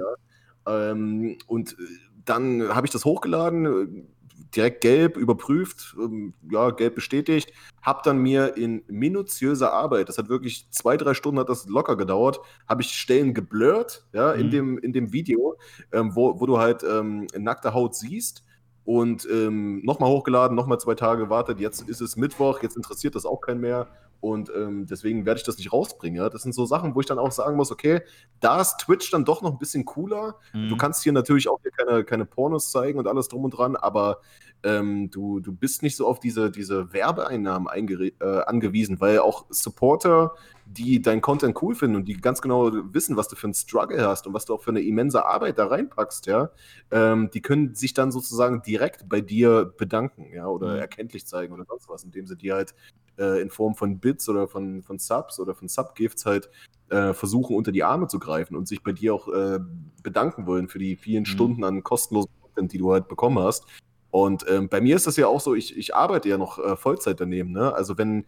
Ähm, 0.66 1.36
und 1.46 1.72
äh, 1.72 1.76
dann 2.24 2.74
habe 2.74 2.86
ich 2.86 2.92
das 2.92 3.04
hochgeladen, 3.04 4.11
direkt 4.54 4.80
gelb 4.80 5.16
überprüft, 5.16 5.96
ähm, 5.98 6.34
ja, 6.50 6.70
gelb 6.70 6.94
bestätigt, 6.94 7.52
habe 7.82 8.00
dann 8.04 8.18
mir 8.18 8.56
in 8.56 8.82
minutiöser 8.86 9.72
Arbeit, 9.72 10.08
das 10.08 10.18
hat 10.18 10.28
wirklich 10.28 10.68
zwei, 10.70 10.96
drei 10.96 11.14
Stunden 11.14 11.40
hat 11.40 11.48
das 11.48 11.66
locker 11.66 11.96
gedauert, 11.96 12.40
habe 12.68 12.82
ich 12.82 12.92
Stellen 12.92 13.34
geblurrt, 13.34 14.06
ja, 14.12 14.34
mhm. 14.34 14.40
in, 14.40 14.50
dem, 14.50 14.78
in 14.78 14.92
dem 14.92 15.12
Video, 15.12 15.56
ähm, 15.92 16.14
wo, 16.14 16.40
wo 16.40 16.46
du 16.46 16.58
halt 16.58 16.82
ähm, 16.82 17.26
nackte 17.36 17.74
Haut 17.74 17.94
siehst 17.94 18.44
und 18.84 19.26
ähm, 19.30 19.80
nochmal 19.84 20.10
hochgeladen, 20.10 20.56
nochmal 20.56 20.80
zwei 20.80 20.94
Tage 20.94 21.24
gewartet, 21.24 21.60
jetzt 21.60 21.88
ist 21.88 22.00
es 22.00 22.16
Mittwoch, 22.16 22.62
jetzt 22.62 22.76
interessiert 22.76 23.14
das 23.14 23.26
auch 23.26 23.40
keinen 23.40 23.60
mehr 23.60 23.88
und 24.22 24.52
ähm, 24.54 24.86
deswegen 24.86 25.26
werde 25.26 25.38
ich 25.38 25.44
das 25.44 25.58
nicht 25.58 25.72
rausbringen. 25.72 26.22
Ja? 26.22 26.28
Das 26.28 26.42
sind 26.42 26.54
so 26.54 26.64
Sachen, 26.64 26.94
wo 26.94 27.00
ich 27.00 27.06
dann 27.06 27.18
auch 27.18 27.32
sagen 27.32 27.56
muss, 27.56 27.72
okay, 27.72 28.02
da 28.38 28.60
ist 28.60 28.78
Twitch 28.78 29.10
dann 29.10 29.24
doch 29.24 29.42
noch 29.42 29.50
ein 29.50 29.58
bisschen 29.58 29.84
cooler. 29.84 30.36
Mhm. 30.52 30.68
Du 30.68 30.76
kannst 30.76 31.02
hier 31.02 31.12
natürlich 31.12 31.48
auch 31.48 31.58
hier 31.60 31.72
keine, 31.72 32.04
keine 32.04 32.24
Pornos 32.24 32.70
zeigen 32.70 33.00
und 33.00 33.08
alles 33.08 33.26
drum 33.26 33.42
und 33.42 33.50
dran, 33.50 33.74
aber 33.74 34.20
ähm, 34.62 35.10
du, 35.10 35.40
du 35.40 35.52
bist 35.52 35.82
nicht 35.82 35.96
so 35.96 36.06
auf 36.06 36.20
diese, 36.20 36.52
diese 36.52 36.92
Werbeeinnahmen 36.92 37.66
äh, 37.66 38.12
angewiesen, 38.46 39.00
weil 39.00 39.18
auch 39.18 39.46
Supporter, 39.50 40.36
die 40.66 41.02
dein 41.02 41.20
Content 41.20 41.60
cool 41.60 41.74
finden 41.74 41.96
und 41.96 42.04
die 42.04 42.14
ganz 42.14 42.40
genau 42.40 42.70
wissen, 42.92 43.16
was 43.16 43.26
du 43.26 43.34
für 43.34 43.48
einen 43.48 43.54
Struggle 43.54 44.06
hast 44.06 44.28
und 44.28 44.34
was 44.34 44.44
du 44.44 44.54
auch 44.54 44.62
für 44.62 44.70
eine 44.70 44.82
immense 44.82 45.26
Arbeit 45.26 45.58
da 45.58 45.66
reinpackst, 45.66 46.26
ja, 46.26 46.50
ähm, 46.92 47.28
die 47.34 47.42
können 47.42 47.74
sich 47.74 47.92
dann 47.92 48.12
sozusagen 48.12 48.62
direkt 48.62 49.08
bei 49.08 49.20
dir 49.20 49.74
bedanken, 49.76 50.32
ja, 50.32 50.46
oder 50.46 50.74
mhm. 50.74 50.78
erkenntlich 50.78 51.26
zeigen 51.26 51.52
oder 51.52 51.64
sonst 51.64 51.88
was, 51.88 52.04
indem 52.04 52.28
sie 52.28 52.36
dir 52.36 52.54
halt 52.54 52.72
äh, 53.18 53.40
in 53.40 53.50
Form 53.50 53.74
von 53.74 53.98
Bits 53.98 54.28
oder 54.28 54.48
von, 54.48 54.82
von 54.82 54.98
Subs 54.98 55.38
oder 55.38 55.54
von 55.54 55.68
Subgifts 55.68 56.26
halt 56.26 56.50
äh, 56.90 57.14
versuchen, 57.14 57.56
unter 57.56 57.72
die 57.72 57.84
Arme 57.84 58.06
zu 58.06 58.18
greifen 58.18 58.56
und 58.56 58.68
sich 58.68 58.82
bei 58.82 58.92
dir 58.92 59.14
auch 59.14 59.28
äh, 59.28 59.58
bedanken 60.02 60.46
wollen 60.46 60.68
für 60.68 60.78
die 60.78 60.96
vielen 60.96 61.22
mhm. 61.22 61.26
Stunden 61.26 61.64
an 61.64 61.82
kostenlosen 61.82 62.30
Content, 62.42 62.72
die 62.72 62.78
du 62.78 62.92
halt 62.92 63.08
bekommen 63.08 63.38
hast. 63.38 63.66
Und 64.10 64.44
ähm, 64.48 64.68
bei 64.68 64.80
mir 64.80 64.94
ist 64.94 65.06
das 65.06 65.16
ja 65.16 65.26
auch 65.26 65.40
so, 65.40 65.54
ich, 65.54 65.76
ich 65.76 65.94
arbeite 65.96 66.28
ja 66.28 66.36
noch 66.36 66.58
äh, 66.58 66.76
Vollzeit 66.76 67.18
daneben. 67.18 67.52
Ne? 67.52 67.74
Also 67.74 67.96
wenn, 67.96 68.26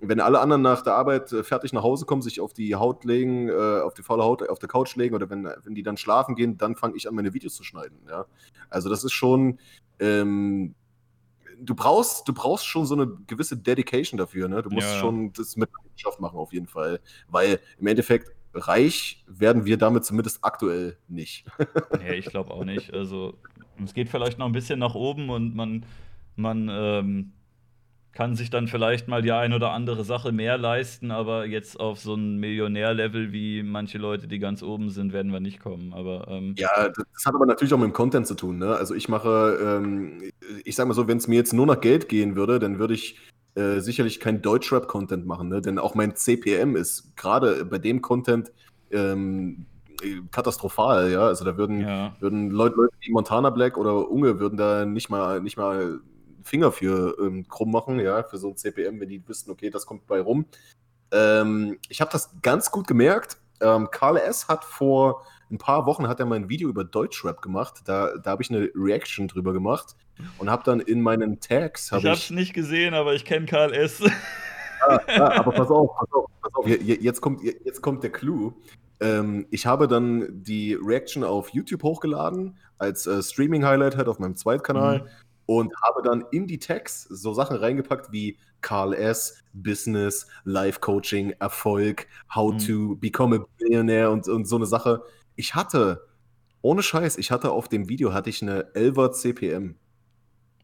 wenn 0.00 0.18
alle 0.20 0.40
anderen 0.40 0.62
nach 0.62 0.82
der 0.82 0.94
Arbeit 0.94 1.30
äh, 1.32 1.44
fertig 1.44 1.74
nach 1.74 1.82
Hause 1.82 2.06
kommen, 2.06 2.22
sich 2.22 2.40
auf 2.40 2.54
die 2.54 2.74
Haut 2.74 3.04
legen, 3.04 3.50
äh, 3.50 3.80
auf 3.80 3.92
die 3.92 4.02
faule 4.02 4.24
Haut 4.24 4.48
auf 4.48 4.58
der 4.58 4.68
Couch 4.70 4.96
legen 4.96 5.14
oder 5.14 5.28
wenn, 5.28 5.44
wenn 5.44 5.74
die 5.74 5.82
dann 5.82 5.98
schlafen 5.98 6.36
gehen, 6.36 6.56
dann 6.56 6.74
fange 6.74 6.96
ich 6.96 7.06
an, 7.06 7.14
meine 7.14 7.34
Videos 7.34 7.54
zu 7.54 7.64
schneiden. 7.64 7.98
Ja? 8.08 8.24
Also 8.70 8.88
das 8.88 9.04
ist 9.04 9.12
schon, 9.12 9.58
ähm, 9.98 10.74
du 11.60 11.74
brauchst, 11.74 12.28
du 12.28 12.32
brauchst 12.32 12.66
schon 12.66 12.86
so 12.86 12.94
eine 12.94 13.06
gewisse 13.26 13.56
Dedication 13.56 14.18
dafür, 14.18 14.48
ne? 14.48 14.62
Du 14.62 14.70
musst 14.70 14.88
ja. 14.88 15.00
schon 15.00 15.32
das 15.32 15.56
mit 15.56 15.70
Leidenschaft 15.82 16.20
machen 16.20 16.38
auf 16.38 16.52
jeden 16.52 16.66
Fall. 16.66 17.00
Weil 17.28 17.60
im 17.78 17.86
Endeffekt 17.86 18.34
reich 18.54 19.24
werden 19.26 19.64
wir 19.64 19.76
damit 19.76 20.04
zumindest 20.04 20.42
aktuell 20.42 20.98
nicht. 21.08 21.46
nee, 22.00 22.14
ich 22.14 22.26
glaube 22.26 22.50
auch 22.50 22.64
nicht. 22.64 22.92
Also 22.92 23.38
es 23.84 23.94
geht 23.94 24.08
vielleicht 24.08 24.38
noch 24.38 24.46
ein 24.46 24.52
bisschen 24.52 24.78
nach 24.78 24.94
oben 24.94 25.30
und 25.30 25.54
man, 25.54 25.84
man 26.36 26.68
ähm, 26.70 27.32
kann 28.16 28.34
sich 28.34 28.48
dann 28.48 28.66
vielleicht 28.66 29.08
mal 29.08 29.20
die 29.20 29.32
ein 29.32 29.52
oder 29.52 29.72
andere 29.72 30.02
Sache 30.02 30.32
mehr 30.32 30.56
leisten, 30.56 31.10
aber 31.10 31.44
jetzt 31.44 31.78
auf 31.78 31.98
so 32.00 32.14
ein 32.14 32.38
Millionärlevel 32.38 33.30
wie 33.30 33.62
manche 33.62 33.98
Leute, 33.98 34.26
die 34.26 34.38
ganz 34.38 34.62
oben 34.62 34.88
sind, 34.88 35.12
werden 35.12 35.32
wir 35.32 35.40
nicht 35.40 35.60
kommen. 35.60 35.92
Aber 35.92 36.26
ähm 36.28 36.54
ja, 36.56 36.88
das 36.88 37.26
hat 37.26 37.34
aber 37.34 37.44
natürlich 37.44 37.74
auch 37.74 37.78
mit 37.78 37.88
dem 37.88 37.92
Content 37.92 38.26
zu 38.26 38.34
tun. 38.34 38.56
Ne? 38.56 38.74
Also 38.74 38.94
ich 38.94 39.10
mache, 39.10 39.58
ähm, 39.62 40.32
ich 40.64 40.76
sag 40.76 40.88
mal 40.88 40.94
so, 40.94 41.06
wenn 41.08 41.18
es 41.18 41.28
mir 41.28 41.34
jetzt 41.34 41.52
nur 41.52 41.66
nach 41.66 41.82
Geld 41.82 42.08
gehen 42.08 42.36
würde, 42.36 42.58
dann 42.58 42.78
würde 42.78 42.94
ich 42.94 43.20
äh, 43.54 43.80
sicherlich 43.80 44.18
kein 44.18 44.40
Deutschrap-Content 44.40 45.26
machen, 45.26 45.50
ne? 45.50 45.60
denn 45.60 45.78
auch 45.78 45.94
mein 45.94 46.16
CPM 46.16 46.74
ist 46.74 47.14
gerade 47.18 47.66
bei 47.66 47.76
dem 47.76 48.00
Content 48.00 48.50
ähm, 48.92 49.66
katastrophal, 50.30 51.12
ja. 51.12 51.26
Also 51.26 51.44
da 51.44 51.58
würden, 51.58 51.82
ja. 51.82 52.16
würden 52.20 52.50
Leute, 52.50 52.76
Leute 52.76 52.94
wie 53.00 53.12
Montana 53.12 53.50
Black 53.50 53.76
oder 53.76 54.10
Unge 54.10 54.40
würden 54.40 54.56
da 54.56 54.86
nicht 54.86 55.10
mal, 55.10 55.42
nicht 55.42 55.58
mal 55.58 56.00
Finger 56.46 56.72
für 56.72 57.16
ähm, 57.20 57.46
krumm 57.48 57.72
machen, 57.72 58.00
ja, 58.00 58.22
für 58.22 58.38
so 58.38 58.50
ein 58.50 58.56
CPM, 58.56 59.00
wenn 59.00 59.08
die 59.08 59.26
wüssten, 59.26 59.50
okay, 59.50 59.70
das 59.70 59.86
kommt 59.86 60.06
bei 60.06 60.20
rum. 60.20 60.46
Ähm, 61.12 61.78
ich 61.88 62.00
habe 62.00 62.10
das 62.10 62.30
ganz 62.42 62.70
gut 62.70 62.86
gemerkt. 62.86 63.38
Ähm, 63.60 63.88
Karl 63.90 64.16
S. 64.16 64.48
hat 64.48 64.64
vor 64.64 65.24
ein 65.50 65.58
paar 65.58 65.86
Wochen 65.86 66.08
hat 66.08 66.18
er 66.20 66.26
mein 66.26 66.48
Video 66.48 66.68
über 66.68 66.84
Deutschrap 66.84 67.40
gemacht. 67.40 67.82
Da, 67.84 68.16
da 68.16 68.30
habe 68.30 68.42
ich 68.42 68.50
eine 68.50 68.68
Reaction 68.74 69.28
drüber 69.28 69.52
gemacht 69.52 69.94
und 70.38 70.50
habe 70.50 70.64
dann 70.64 70.80
in 70.80 71.00
meinen 71.00 71.40
Tags. 71.40 71.92
Hab 71.92 72.00
ich 72.00 72.06
habe 72.06 72.16
es 72.16 72.30
nicht 72.30 72.52
gesehen, 72.52 72.94
aber 72.94 73.14
ich 73.14 73.24
kenne 73.24 73.46
Karl 73.46 73.72
S. 73.72 74.00
Ja, 74.00 75.00
ja, 75.08 75.32
aber 75.38 75.52
pass 75.52 75.70
auf, 75.70 75.90
pass 75.98 76.12
auf, 76.12 76.30
pass 76.42 76.54
auf. 76.54 76.66
Jetzt, 76.66 77.20
kommt, 77.20 77.42
jetzt 77.42 77.80
kommt 77.80 78.02
der 78.02 78.10
Clou. 78.10 78.52
Ähm, 79.00 79.46
ich 79.50 79.66
habe 79.66 79.88
dann 79.88 80.26
die 80.42 80.74
Reaction 80.74 81.24
auf 81.24 81.50
YouTube 81.50 81.82
hochgeladen, 81.82 82.58
als 82.78 83.06
äh, 83.06 83.22
Streaming-Highlight 83.22 83.96
halt 83.96 84.08
auf 84.08 84.18
meinem 84.18 84.36
Zweitkanal. 84.36 85.00
Mhm 85.00 85.25
und 85.46 85.72
habe 85.82 86.02
dann 86.02 86.24
in 86.32 86.46
die 86.46 86.58
Tags 86.58 87.04
so 87.04 87.32
Sachen 87.32 87.56
reingepackt 87.56 88.12
wie 88.12 88.38
Carl 88.60 88.94
S., 88.94 89.42
Business, 89.52 90.26
Life 90.44 90.80
Coaching, 90.80 91.30
Erfolg, 91.38 92.06
How 92.34 92.52
mhm. 92.52 92.58
to 92.58 92.96
Become 92.96 93.36
a 93.36 93.44
Billionaire 93.58 94.10
und, 94.10 94.28
und 94.28 94.46
so 94.46 94.56
eine 94.56 94.66
Sache. 94.66 95.02
Ich 95.36 95.54
hatte, 95.54 96.06
ohne 96.62 96.82
Scheiß, 96.82 97.16
ich 97.18 97.30
hatte 97.30 97.52
auf 97.52 97.68
dem 97.68 97.88
Video 97.88 98.12
hatte 98.12 98.30
ich 98.30 98.42
eine 98.42 98.64
11er 98.74 99.12
CPM. 99.12 99.76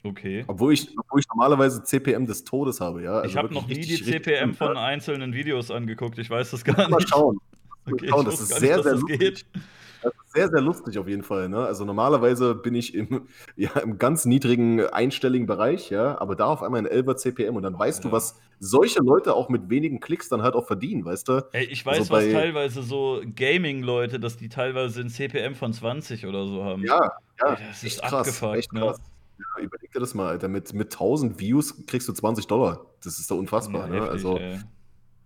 Okay. 0.05 0.45
Obwohl 0.49 0.73
ich, 0.73 0.89
obwohl 0.99 1.21
ich 1.21 1.29
normalerweise 1.29 1.85
CPM 1.85 2.27
des 2.27 2.43
Todes 2.43 2.81
habe, 2.81 3.05
ja. 3.05 3.19
Also 3.19 3.29
ich 3.29 3.37
habe 3.37 3.55
noch 3.55 3.69
nie 3.69 3.81
die 3.81 4.03
CPM 4.03 4.55
von 4.55 4.77
einzelnen 4.77 5.33
Videos 5.33 5.71
angeguckt. 5.71 6.19
Ich 6.19 6.29
weiß 6.29 6.51
das 6.51 6.65
gar 6.65 6.77
nicht. 6.77 6.91
Mal 6.91 7.07
schauen. 7.07 7.39
Okay, 7.87 8.09
schauen. 8.09 8.25
Das 8.25 8.41
ist 8.41 8.49
sehr, 8.49 8.77
nicht, 8.77 8.85
sehr 8.85 8.95
lustig. 8.95 9.21
Geht. 9.21 9.47
Das 10.03 10.13
ist 10.13 10.33
sehr, 10.35 10.49
sehr 10.49 10.61
lustig 10.61 10.99
auf 10.99 11.09
jeden 11.09 11.23
Fall. 11.23 11.49
Ne? 11.49 11.59
Also 11.59 11.85
normalerweise 11.85 12.55
bin 12.55 12.75
ich 12.75 12.95
im, 12.95 13.29
ja, 13.57 13.71
im 13.79 13.99
ganz 13.99 14.25
niedrigen 14.25 14.81
einstelligen 14.81 15.47
Bereich, 15.47 15.91
ja, 15.91 16.21
aber 16.21 16.37
da 16.37 16.47
auf 16.47 16.63
einmal 16.63 16.81
ein 16.81 16.89
11er 16.89 17.17
CPM 17.17 17.57
und 17.57 17.63
dann 17.63 17.79
weißt 17.79 18.05
ja. 18.05 18.11
du, 18.11 18.17
was 18.17 18.41
solche 18.59 19.03
Leute 19.03 19.35
auch 19.35 19.49
mit 19.49 19.71
wenigen 19.71 20.01
Klicks 20.01 20.29
dann 20.29 20.43
halt 20.43 20.55
auch 20.55 20.67
verdienen, 20.67 21.05
weißt 21.05 21.29
du? 21.29 21.47
Ey, 21.53 21.65
ich 21.65 21.85
weiß, 21.85 21.99
also 21.99 22.13
was 22.15 22.31
teilweise 22.31 22.83
so 22.83 23.23
Gaming-Leute, 23.35 24.21
dass 24.21 24.37
die 24.37 24.49
teilweise 24.49 25.01
ein 25.01 25.09
CPM 25.09 25.55
von 25.55 25.73
20 25.73 26.27
oder 26.27 26.47
so 26.47 26.65
haben. 26.65 26.85
Ja, 26.85 27.13
ja. 27.41 27.55
Ey, 27.55 27.57
das 27.69 27.83
ist 27.83 28.03
krass, 28.03 28.43
abgefuckt, 28.43 28.73
ne? 28.73 28.95
Ja, 29.39 29.63
überleg 29.63 29.91
dir 29.91 30.01
das 30.01 30.15
mal, 30.15 30.29
Alter. 30.29 30.49
Mit, 30.49 30.73
mit 30.73 30.93
1000 30.93 31.41
Views 31.41 31.87
kriegst 31.87 32.09
du 32.09 32.13
20 32.13 32.47
Dollar. 32.47 32.87
Das 33.03 33.19
ist 33.19 33.31
doch 33.31 33.37
unfassbar. 33.37 33.87
Ja, 33.87 33.89
ne? 33.89 33.97
heftig, 33.97 34.13
also, 34.13 34.39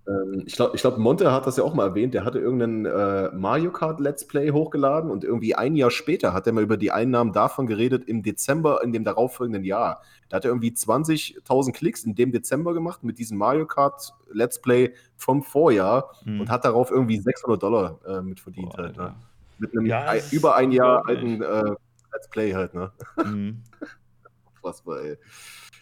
ähm, 0.09 0.45
ich 0.47 0.55
glaube, 0.55 0.77
ich 0.77 0.83
glaub, 0.83 0.99
Monte 0.99 1.33
hat 1.33 1.47
das 1.47 1.57
ja 1.57 1.65
auch 1.65 1.75
mal 1.75 1.89
erwähnt. 1.89 2.15
Der 2.15 2.25
hatte 2.25 2.39
irgendeinen 2.39 2.87
äh, 2.87 3.31
Mario 3.35 3.73
Kart 3.73 4.01
Let's 4.01 4.27
Play 4.27 4.51
hochgeladen 4.51 5.11
und 5.11 5.25
irgendwie 5.25 5.55
ein 5.55 5.75
Jahr 5.75 5.91
später 5.91 6.33
hat 6.33 6.47
er 6.47 6.53
mal 6.53 6.63
über 6.63 6.77
die 6.77 6.93
Einnahmen 6.93 7.33
davon 7.33 7.67
geredet 7.67 8.05
im 8.09 8.23
Dezember 8.23 8.83
in 8.83 8.93
dem 8.93 9.05
darauffolgenden 9.05 9.65
Jahr. 9.65 10.03
Da 10.29 10.37
hat 10.37 10.45
er 10.45 10.51
irgendwie 10.51 10.71
20.000 10.71 11.73
Klicks 11.73 12.05
in 12.05 12.15
dem 12.15 12.33
Dezember 12.33 12.75
gemacht 12.75 13.03
mit 13.05 13.19
diesem 13.19 13.39
Mario 13.39 13.67
Kart 13.67 14.13
Let's 14.33 14.61
Play 14.61 14.95
vom 15.17 15.43
Vorjahr 15.43 16.13
hm. 16.25 16.41
und 16.41 16.51
hat 16.51 16.65
darauf 16.65 16.91
irgendwie 16.91 17.19
600 17.19 17.63
Dollar 17.63 17.99
äh, 18.07 18.23
mit 18.23 18.41
verdient. 18.41 18.71
Boah, 18.71 18.83
halt, 18.83 18.97
ne? 18.97 19.15
Mit 19.59 19.73
einem 19.73 19.87
ja, 19.87 20.15
über 20.31 20.55
ein 20.57 20.71
Jahr 20.71 21.07
alten 21.07 21.43
äh, 21.43 21.75
Let's 22.13 22.29
Play 22.31 22.53
halt. 22.53 22.75
Ne? 22.75 22.93
Mhm. 23.25 23.63
Unfassbar, 24.55 25.01
ey. 25.01 25.17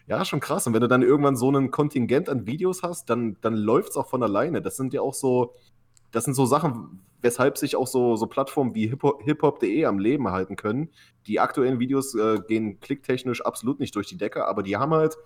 Ja, 0.07 0.25
schon 0.25 0.41
krass. 0.41 0.67
Und 0.67 0.75
wenn 0.75 0.83
du 0.83 0.89
dann 0.89 1.03
irgendwann 1.03 1.37
so 1.37 1.51
ein 1.51 1.71
Kontingent 1.71 2.29
an 2.29 2.47
Videos 2.47 2.83
hast, 2.83 3.09
dann, 3.09 3.37
dann 3.41 3.55
läuft 3.55 3.91
es 3.91 3.97
auch 3.97 4.09
von 4.09 4.23
alleine. 4.23 4.61
Das 4.61 4.77
sind 4.77 4.93
ja 4.93 5.01
auch 5.01 5.15
so, 5.15 5.55
das 6.13 6.25
sind 6.25 6.35
so 6.35 6.45
Sachen, 6.45 7.01
weshalb 7.23 7.57
sich 7.57 7.75
auch 7.75 7.87
so, 7.87 8.17
so 8.17 8.27
Plattformen 8.27 8.75
wie 8.75 8.89
hiphop.de 8.89 9.85
am 9.87 9.99
Leben 9.99 10.31
halten 10.31 10.57
können. 10.57 10.91
Die 11.27 11.41
aktuellen 11.41 11.81
Videos 11.81 12.15
äh, 12.15 12.39
gehen 12.47 12.81
klicktechnisch 12.81 13.41
absolut 13.41 13.81
nicht 13.81 13.97
durch 13.97 14.07
die 14.07 14.19
Decke, 14.19 14.47
aber 14.47 14.63
die 14.63 14.77
haben 14.77 14.93
halt 14.93 15.17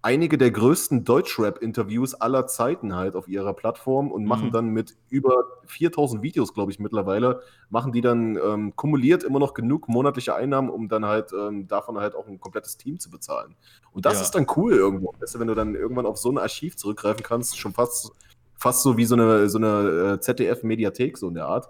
einige 0.00 0.38
der 0.38 0.50
größten 0.50 1.04
Deutschrap-Interviews 1.04 2.14
aller 2.14 2.46
Zeiten 2.46 2.94
halt 2.94 3.16
auf 3.16 3.26
ihrer 3.26 3.52
Plattform 3.52 4.12
und 4.12 4.24
machen 4.24 4.48
mhm. 4.48 4.52
dann 4.52 4.68
mit 4.68 4.96
über 5.08 5.44
4000 5.66 6.22
Videos, 6.22 6.54
glaube 6.54 6.70
ich, 6.70 6.78
mittlerweile, 6.78 7.42
machen 7.68 7.92
die 7.92 8.00
dann 8.00 8.36
ähm, 8.36 8.76
kumuliert 8.76 9.24
immer 9.24 9.40
noch 9.40 9.54
genug 9.54 9.88
monatliche 9.88 10.34
Einnahmen, 10.34 10.70
um 10.70 10.88
dann 10.88 11.04
halt 11.04 11.32
ähm, 11.32 11.66
davon 11.66 11.98
halt 11.98 12.14
auch 12.14 12.28
ein 12.28 12.38
komplettes 12.38 12.76
Team 12.76 13.00
zu 13.00 13.10
bezahlen. 13.10 13.56
Und 13.92 14.06
das 14.06 14.14
ja. 14.14 14.22
ist 14.22 14.30
dann 14.32 14.46
cool 14.56 14.74
irgendwo, 14.74 15.12
weißt 15.18 15.34
du, 15.34 15.40
wenn 15.40 15.48
du 15.48 15.54
dann 15.54 15.74
irgendwann 15.74 16.06
auf 16.06 16.16
so 16.16 16.30
ein 16.30 16.38
Archiv 16.38 16.76
zurückgreifen 16.76 17.24
kannst, 17.24 17.58
schon 17.58 17.72
fast, 17.72 18.12
fast 18.54 18.82
so 18.82 18.96
wie 18.96 19.04
so 19.04 19.16
eine, 19.16 19.48
so 19.48 19.58
eine 19.58 20.14
äh, 20.14 20.20
ZDF-Mediathek, 20.20 21.18
so 21.18 21.28
in 21.28 21.34
der 21.34 21.46
Art, 21.46 21.68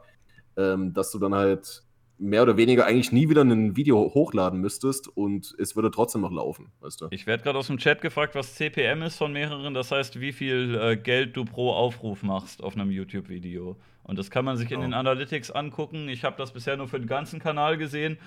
ähm, 0.56 0.92
dass 0.92 1.10
du 1.10 1.18
dann 1.18 1.34
halt 1.34 1.82
mehr 2.18 2.42
oder 2.42 2.56
weniger 2.56 2.86
eigentlich 2.86 3.12
nie 3.12 3.28
wieder 3.28 3.42
ein 3.42 3.76
Video 3.76 4.12
hochladen 4.14 4.60
müsstest 4.60 5.08
und 5.08 5.54
es 5.58 5.76
würde 5.76 5.90
trotzdem 5.90 6.22
noch 6.22 6.32
laufen, 6.32 6.72
weißt 6.80 7.00
du? 7.00 7.08
Ich 7.10 7.26
werde 7.26 7.42
gerade 7.42 7.58
aus 7.58 7.68
dem 7.68 7.78
Chat 7.78 8.00
gefragt, 8.00 8.34
was 8.34 8.54
CPM 8.54 9.02
ist 9.02 9.16
von 9.16 9.32
mehreren, 9.32 9.74
das 9.74 9.90
heißt, 9.90 10.20
wie 10.20 10.32
viel 10.32 10.78
äh, 10.80 10.96
Geld 10.96 11.36
du 11.36 11.44
pro 11.44 11.72
Aufruf 11.72 12.22
machst 12.22 12.62
auf 12.62 12.74
einem 12.74 12.90
YouTube-Video. 12.90 13.76
Und 14.02 14.18
das 14.18 14.30
kann 14.30 14.44
man 14.44 14.56
sich 14.56 14.70
oh. 14.70 14.74
in 14.74 14.80
den 14.80 14.94
Analytics 14.94 15.50
angucken. 15.50 16.08
Ich 16.08 16.24
habe 16.24 16.36
das 16.38 16.52
bisher 16.52 16.76
nur 16.76 16.88
für 16.88 16.98
den 16.98 17.08
ganzen 17.08 17.40
Kanal 17.40 17.76
gesehen. 17.76 18.18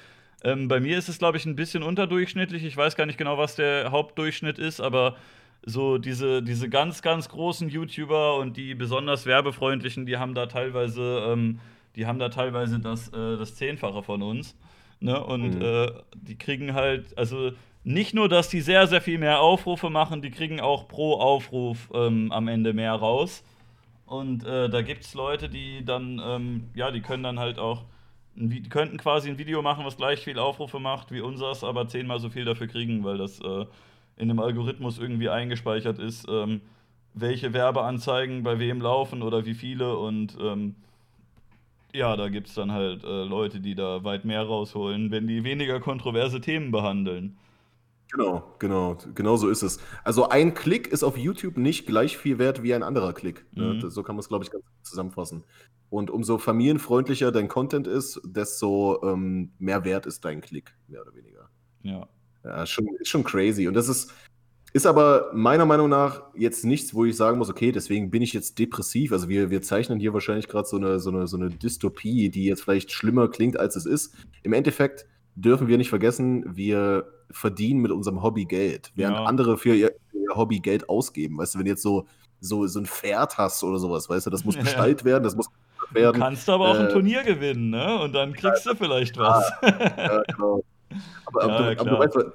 Ähm, 0.44 0.68
bei 0.68 0.80
mir 0.80 0.98
ist 0.98 1.10
es, 1.10 1.20
glaube 1.20 1.38
ich, 1.38 1.46
ein 1.46 1.56
bisschen 1.56 1.84
unterdurchschnittlich. 1.84 2.64
Ich 2.64 2.78
weiß 2.78 2.96
gar 2.96 3.06
nicht 3.06 3.18
genau, 3.18 3.38
was 3.38 3.56
der 3.56 3.92
Hauptdurchschnitt 3.92 4.60
ist, 4.60 4.80
aber 4.80 5.16
so 5.64 5.98
diese, 5.98 6.42
diese 6.42 6.70
ganz, 6.70 7.02
ganz 7.02 7.30
großen 7.30 7.70
YouTuber 7.70 8.38
und 8.38 8.58
die 8.58 8.74
besonders 8.74 9.26
werbefreundlichen, 9.26 10.06
die 10.06 10.18
haben 10.18 10.34
da 10.34 10.48
teilweise 10.48 11.26
ähm, 11.28 11.60
die 11.96 12.06
haben 12.06 12.20
da 12.20 12.30
teilweise 12.30 12.80
das, 12.80 13.10
äh, 13.10 13.38
das 13.38 13.56
Zehnfache 13.56 14.04
von 14.04 14.22
uns. 14.22 14.56
Ne? 15.00 15.22
Und 15.24 15.56
mhm. 15.56 15.62
äh, 15.62 15.92
die 16.16 16.38
kriegen 16.38 16.74
halt, 16.74 17.18
also 17.18 17.52
nicht 17.84 18.14
nur, 18.14 18.30
dass 18.30 18.50
die 18.50 18.62
sehr, 18.62 18.88
sehr 18.88 19.02
viel 19.02 19.18
mehr 19.18 19.42
Aufrufe 19.42 19.90
machen, 19.90 20.22
die 20.22 20.30
kriegen 20.30 20.60
auch 20.60 20.88
pro 20.88 21.16
Aufruf 21.16 21.90
ähm, 21.94 22.32
am 22.32 22.48
Ende 22.48 22.74
mehr 22.74 22.94
raus. 22.94 23.44
Und 24.06 24.46
äh, 24.46 24.70
da 24.70 24.82
gibt 24.82 25.04
es 25.04 25.14
Leute, 25.14 25.50
die 25.50 25.84
dann, 25.84 26.22
ähm, 26.24 26.70
ja, 26.76 26.92
die 26.92 27.02
können 27.02 27.24
dann 27.24 27.40
halt 27.40 27.58
auch, 27.58 27.86
die 28.36 28.62
könnten 28.64 28.98
quasi 28.98 29.30
ein 29.30 29.38
Video 29.38 29.62
machen, 29.62 29.86
was 29.86 29.98
gleich 29.98 30.20
viel 30.20 30.38
Aufrufe 30.38 30.80
macht 30.80 31.12
wie 31.12 31.22
unseres, 31.22 31.64
aber 31.64 31.88
zehnmal 31.88 32.20
so 32.20 32.30
viel 32.30 32.46
dafür 32.46 32.68
kriegen, 32.68 33.04
weil 33.04 33.18
das 33.18 33.40
äh, 33.40 33.66
in 34.18 34.28
dem 34.28 34.40
Algorithmus 34.40 35.00
irgendwie 35.00 35.30
eingespeichert 35.30 35.98
ist, 35.98 36.28
ähm, 36.30 36.62
welche 37.14 37.54
Werbeanzeigen 37.54 38.44
bei 38.44 38.60
wem 38.60 38.82
laufen 38.82 39.22
oder 39.22 39.46
wie 39.46 39.54
viele 39.54 39.98
und 39.98 40.38
ähm, 40.40 40.76
ja, 41.94 42.16
da 42.16 42.30
gibt 42.30 42.48
es 42.48 42.54
dann 42.54 42.72
halt 42.72 43.04
äh, 43.04 43.24
Leute, 43.24 43.60
die 43.60 43.76
da 43.76 44.04
weit 44.04 44.26
mehr 44.26 44.44
rausholen, 44.44 45.12
wenn 45.12 45.28
die 45.28 45.44
weniger 45.44 45.80
kontroverse 45.80 46.42
Themen 46.42 46.72
behandeln. 46.72 47.38
Genau, 48.12 48.44
genau, 48.60 48.98
genau 49.16 49.38
so 49.38 49.48
ist 49.50 49.62
es. 49.62 49.80
Also 50.04 50.28
ein 50.28 50.54
Klick 50.54 50.88
ist 50.88 51.04
auf 51.04 51.18
YouTube 51.18 51.58
nicht 51.58 51.86
gleich 51.86 52.18
viel 52.18 52.40
wert 52.40 52.62
wie 52.62 52.74
ein 52.74 52.84
anderer 52.84 53.14
Klick. 53.14 53.46
Ne? 53.54 53.76
Mhm. 53.76 53.90
So 53.90 54.04
kann 54.04 54.16
man 54.16 54.20
es, 54.22 54.28
glaube 54.28 54.44
ich, 54.44 54.52
ganz 54.52 54.66
gut 54.66 54.86
zusammenfassen. 54.86 55.44
Und 55.90 56.10
umso 56.10 56.38
familienfreundlicher 56.38 57.32
dein 57.32 57.48
Content 57.48 57.88
ist, 57.88 58.22
desto 58.26 59.02
ähm, 59.04 59.52
mehr 59.60 59.86
wert 59.86 60.06
ist 60.06 60.26
dein 60.26 60.42
Klick, 60.42 60.76
mehr 60.88 61.02
oder 61.02 61.16
weniger. 61.16 61.50
Ja. 61.84 62.08
Ja, 62.44 62.66
schon, 62.66 62.88
ist 63.00 63.10
schon 63.10 63.24
crazy. 63.24 63.68
Und 63.68 63.76
das 63.76 63.88
ist, 63.88 64.14
ist 64.74 64.86
aber 64.86 65.32
meiner 65.34 65.66
Meinung 65.66 65.90
nach 65.90 66.24
jetzt 66.34 66.64
nichts, 66.64 66.94
wo 66.94 67.06
ich 67.06 67.18
sagen 67.18 67.38
muss, 67.38 67.50
okay, 67.50 67.72
deswegen 67.72 68.10
bin 68.10 68.22
ich 68.22 68.34
jetzt 68.34 68.58
depressiv. 68.58 69.12
Also 69.12 69.28
wir, 69.28 69.50
wir 69.50 69.62
zeichnen 69.62 70.00
hier 70.00 70.14
wahrscheinlich 70.14 70.48
gerade 70.48 70.68
so 70.68 70.78
eine, 70.78 71.00
so, 71.00 71.10
eine, 71.10 71.28
so 71.28 71.38
eine 71.38 71.50
Dystopie, 71.50 72.30
die 72.30 72.46
jetzt 72.46 72.64
vielleicht 72.64 72.92
schlimmer 72.92 73.28
klingt, 73.28 73.60
als 73.60 73.76
es 73.76 73.86
ist. 73.86 74.16
Im 74.44 74.54
Endeffekt 74.54 75.06
dürfen 75.36 75.68
wir 75.68 75.78
nicht 75.78 75.90
vergessen, 75.90 76.56
wir 76.56 77.06
verdienen 77.30 77.82
mit 77.82 77.92
unserem 77.92 78.22
Hobby 78.22 78.46
Geld, 78.46 78.92
während 78.96 79.18
ja. 79.18 79.24
andere 79.26 79.58
für 79.58 79.76
ihr, 79.76 79.92
ihr, 80.14 80.36
Hobby 80.36 80.60
Geld 80.60 80.88
ausgeben. 80.90 81.38
Weißt 81.38 81.56
du, 81.56 81.60
wenn 81.60 81.66
du 81.66 81.72
jetzt 81.72 81.84
so, 81.84 82.06
so, 82.40 82.66
so 82.68 82.80
ein 82.80 82.86
Pferd 82.86 83.38
hast 83.38 83.64
oder 83.64 83.78
sowas, 83.78 84.10
weißt 84.10 84.28
du, 84.28 84.30
das 84.30 84.46
muss 84.46 84.56
bestellt 84.58 85.04
werden, 85.04 85.24
das 85.24 85.36
muss 85.36 85.48
werden. 85.94 86.14
Du 86.14 86.26
kannst 86.26 86.50
aber 86.50 86.70
auch 86.70 86.76
äh, 86.76 86.84
ein 86.86 86.90
Turnier 86.90 87.24
gewinnen, 87.24 87.70
ne? 87.70 88.00
Und 88.00 88.14
dann 88.14 88.34
kriegst 88.34 88.66
ja, 88.66 88.72
du 88.72 88.78
vielleicht 88.78 89.18
was. 89.18 89.52
Ja, 89.62 90.22
genau. 90.24 90.64
Aber, 91.26 91.44
aber, 91.44 91.74
du, 91.74 91.80
aber 91.80 91.90
du 91.90 92.00
weißt, 92.00 92.32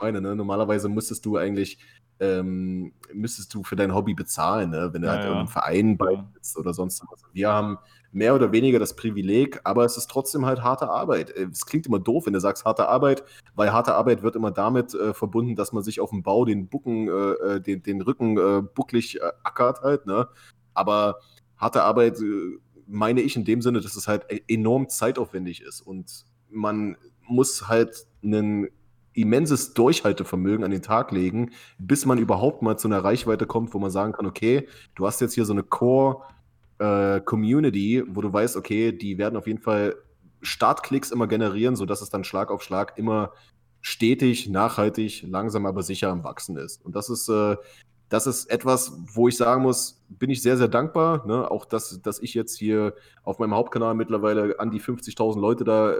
meine, 0.00 0.20
ne? 0.20 0.34
Normalerweise 0.36 0.88
müsstest 0.88 1.24
du 1.26 1.36
eigentlich, 1.36 1.78
ähm, 2.18 2.92
müsstest 3.12 3.54
du 3.54 3.62
für 3.62 3.76
dein 3.76 3.94
Hobby 3.94 4.14
bezahlen, 4.14 4.70
ne? 4.70 4.90
wenn 4.92 5.02
du 5.02 5.08
ja, 5.08 5.14
halt 5.14 5.22
ja. 5.22 5.28
irgendeinem 5.28 5.52
Verein 5.52 5.96
beitrittst 5.96 6.56
oder 6.58 6.74
sonst 6.74 7.02
was. 7.10 7.22
Wir 7.32 7.48
haben 7.48 7.78
mehr 8.12 8.34
oder 8.34 8.52
weniger 8.52 8.78
das 8.78 8.96
Privileg, 8.96 9.60
aber 9.64 9.84
es 9.84 9.96
ist 9.96 10.10
trotzdem 10.10 10.44
halt 10.44 10.62
harte 10.62 10.88
Arbeit. 10.88 11.30
Äh, 11.30 11.48
es 11.50 11.64
klingt 11.64 11.86
immer 11.86 11.98
doof, 11.98 12.26
wenn 12.26 12.32
du 12.32 12.40
sagst 12.40 12.64
harte 12.64 12.88
Arbeit, 12.88 13.24
weil 13.54 13.72
harte 13.72 13.94
Arbeit 13.94 14.22
wird 14.22 14.36
immer 14.36 14.50
damit 14.50 14.94
äh, 14.94 15.14
verbunden, 15.14 15.56
dass 15.56 15.72
man 15.72 15.82
sich 15.82 16.00
auf 16.00 16.10
dem 16.10 16.22
Bau 16.22 16.44
den 16.44 16.68
Bucken, 16.68 17.08
äh, 17.08 17.56
äh 17.56 17.60
den, 17.60 17.82
den 17.82 18.02
Rücken 18.02 18.36
äh, 18.36 18.62
bucklig 18.62 19.20
äh, 19.20 19.32
ackert 19.42 19.82
halt, 19.82 20.06
ne? 20.06 20.28
Aber 20.74 21.16
harte 21.56 21.82
Arbeit 21.82 22.18
meine 22.86 23.20
ich 23.20 23.36
in 23.36 23.44
dem 23.44 23.62
Sinne, 23.62 23.80
dass 23.80 23.96
es 23.96 24.08
halt 24.08 24.24
e-, 24.30 24.42
enorm 24.48 24.88
zeitaufwendig 24.88 25.62
ist 25.62 25.80
und 25.80 26.24
man 26.48 26.96
muss 27.22 27.68
halt 27.68 28.06
einen 28.22 28.68
immenses 29.12 29.74
Durchhaltevermögen 29.74 30.64
an 30.64 30.70
den 30.70 30.80
Tag 30.82 31.12
legen, 31.12 31.50
bis 31.78 32.06
man 32.06 32.18
überhaupt 32.18 32.62
mal 32.62 32.78
zu 32.78 32.88
einer 32.88 33.04
Reichweite 33.04 33.46
kommt, 33.46 33.74
wo 33.74 33.78
man 33.78 33.90
sagen 33.90 34.12
kann, 34.12 34.24
okay, 34.26 34.66
du 34.94 35.06
hast 35.06 35.20
jetzt 35.20 35.34
hier 35.34 35.44
so 35.44 35.52
eine 35.52 35.62
Core-Community, 35.62 37.98
äh, 37.98 38.04
wo 38.08 38.20
du 38.20 38.32
weißt, 38.32 38.56
okay, 38.56 38.90
die 38.92 39.18
werden 39.18 39.36
auf 39.36 39.46
jeden 39.46 39.60
Fall 39.60 39.94
Startklicks 40.42 41.10
immer 41.10 41.26
generieren, 41.26 41.76
sodass 41.76 42.00
es 42.02 42.10
dann 42.10 42.24
Schlag 42.24 42.50
auf 42.50 42.62
Schlag 42.62 42.96
immer 42.96 43.32
stetig, 43.82 44.48
nachhaltig, 44.48 45.24
langsam 45.26 45.66
aber 45.66 45.82
sicher 45.82 46.10
am 46.10 46.24
Wachsen 46.24 46.56
ist. 46.56 46.82
Und 46.84 46.96
das 46.96 47.10
ist 47.10 47.28
äh, 47.28 47.56
das 48.10 48.26
ist 48.26 48.50
etwas, 48.50 48.92
wo 49.14 49.28
ich 49.28 49.36
sagen 49.36 49.62
muss, 49.62 50.02
bin 50.08 50.30
ich 50.30 50.42
sehr, 50.42 50.56
sehr 50.56 50.66
dankbar. 50.66 51.24
Ne? 51.26 51.48
Auch, 51.48 51.64
dass, 51.64 52.02
dass 52.02 52.18
ich 52.18 52.34
jetzt 52.34 52.58
hier 52.58 52.94
auf 53.22 53.38
meinem 53.38 53.54
Hauptkanal 53.54 53.94
mittlerweile 53.94 54.58
an 54.58 54.72
die 54.72 54.80
50.000 54.80 55.40
Leute 55.40 55.62
da 55.62 55.94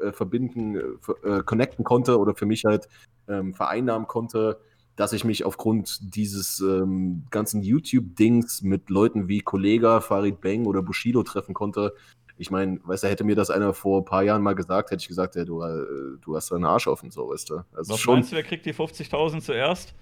äh, 0.00 0.12
verbinden, 0.12 0.76
äh, 1.24 1.42
connecten 1.44 1.84
konnte 1.84 2.18
oder 2.20 2.36
für 2.36 2.46
mich 2.46 2.64
halt 2.64 2.88
ähm, 3.28 3.52
vereinnahmen 3.52 4.06
konnte, 4.06 4.60
dass 4.94 5.12
ich 5.12 5.24
mich 5.24 5.44
aufgrund 5.44 6.14
dieses 6.14 6.60
ähm, 6.60 7.24
ganzen 7.30 7.62
YouTube-Dings 7.62 8.62
mit 8.62 8.88
Leuten 8.88 9.26
wie 9.26 9.40
Kollega, 9.40 10.00
Farid 10.00 10.40
Bang 10.40 10.66
oder 10.66 10.82
Bushido 10.82 11.24
treffen 11.24 11.52
konnte. 11.52 11.94
Ich 12.38 12.52
meine, 12.52 12.78
weißt 12.84 13.02
du, 13.02 13.08
hätte 13.08 13.24
mir 13.24 13.34
das 13.34 13.50
einer 13.50 13.74
vor 13.74 14.02
ein 14.02 14.04
paar 14.04 14.22
Jahren 14.22 14.42
mal 14.42 14.54
gesagt, 14.54 14.92
hätte 14.92 15.00
ich 15.00 15.08
gesagt, 15.08 15.34
ja, 15.34 15.44
du, 15.44 15.62
äh, 15.62 16.18
du 16.20 16.36
hast 16.36 16.52
deinen 16.52 16.64
Arsch 16.64 16.86
offen, 16.86 17.10
so, 17.10 17.28
weißt 17.28 17.50
du. 17.50 17.64
Also 17.74 17.94
Was 17.94 17.98
schon, 17.98 18.14
meinst 18.14 18.30
du, 18.30 18.36
wer 18.36 18.44
kriegt 18.44 18.64
die 18.66 18.72
50.000 18.74 19.40
zuerst? 19.40 19.94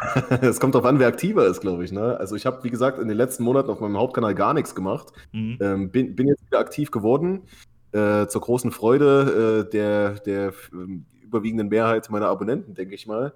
Es 0.40 0.60
kommt 0.60 0.74
darauf 0.74 0.86
an, 0.86 0.98
wer 0.98 1.08
aktiver 1.08 1.46
ist, 1.46 1.60
glaube 1.60 1.84
ich. 1.84 1.92
Ne? 1.92 2.16
Also 2.18 2.36
ich 2.36 2.46
habe, 2.46 2.62
wie 2.64 2.70
gesagt, 2.70 2.98
in 2.98 3.08
den 3.08 3.16
letzten 3.16 3.42
Monaten 3.42 3.70
auf 3.70 3.80
meinem 3.80 3.96
Hauptkanal 3.96 4.34
gar 4.34 4.54
nichts 4.54 4.74
gemacht. 4.74 5.12
Mhm. 5.32 5.58
Ähm, 5.60 5.90
bin, 5.90 6.14
bin, 6.14 6.28
jetzt 6.28 6.44
wieder 6.46 6.58
aktiv 6.58 6.90
geworden. 6.90 7.42
Äh, 7.92 8.26
zur 8.26 8.42
großen 8.42 8.70
Freude 8.70 9.64
äh, 9.66 9.70
der, 9.70 10.10
der 10.20 10.48
äh, 10.48 10.52
überwiegenden 11.22 11.68
Mehrheit 11.68 12.10
meiner 12.10 12.28
Abonnenten, 12.28 12.74
denke 12.74 12.94
ich 12.94 13.06
mal. 13.06 13.32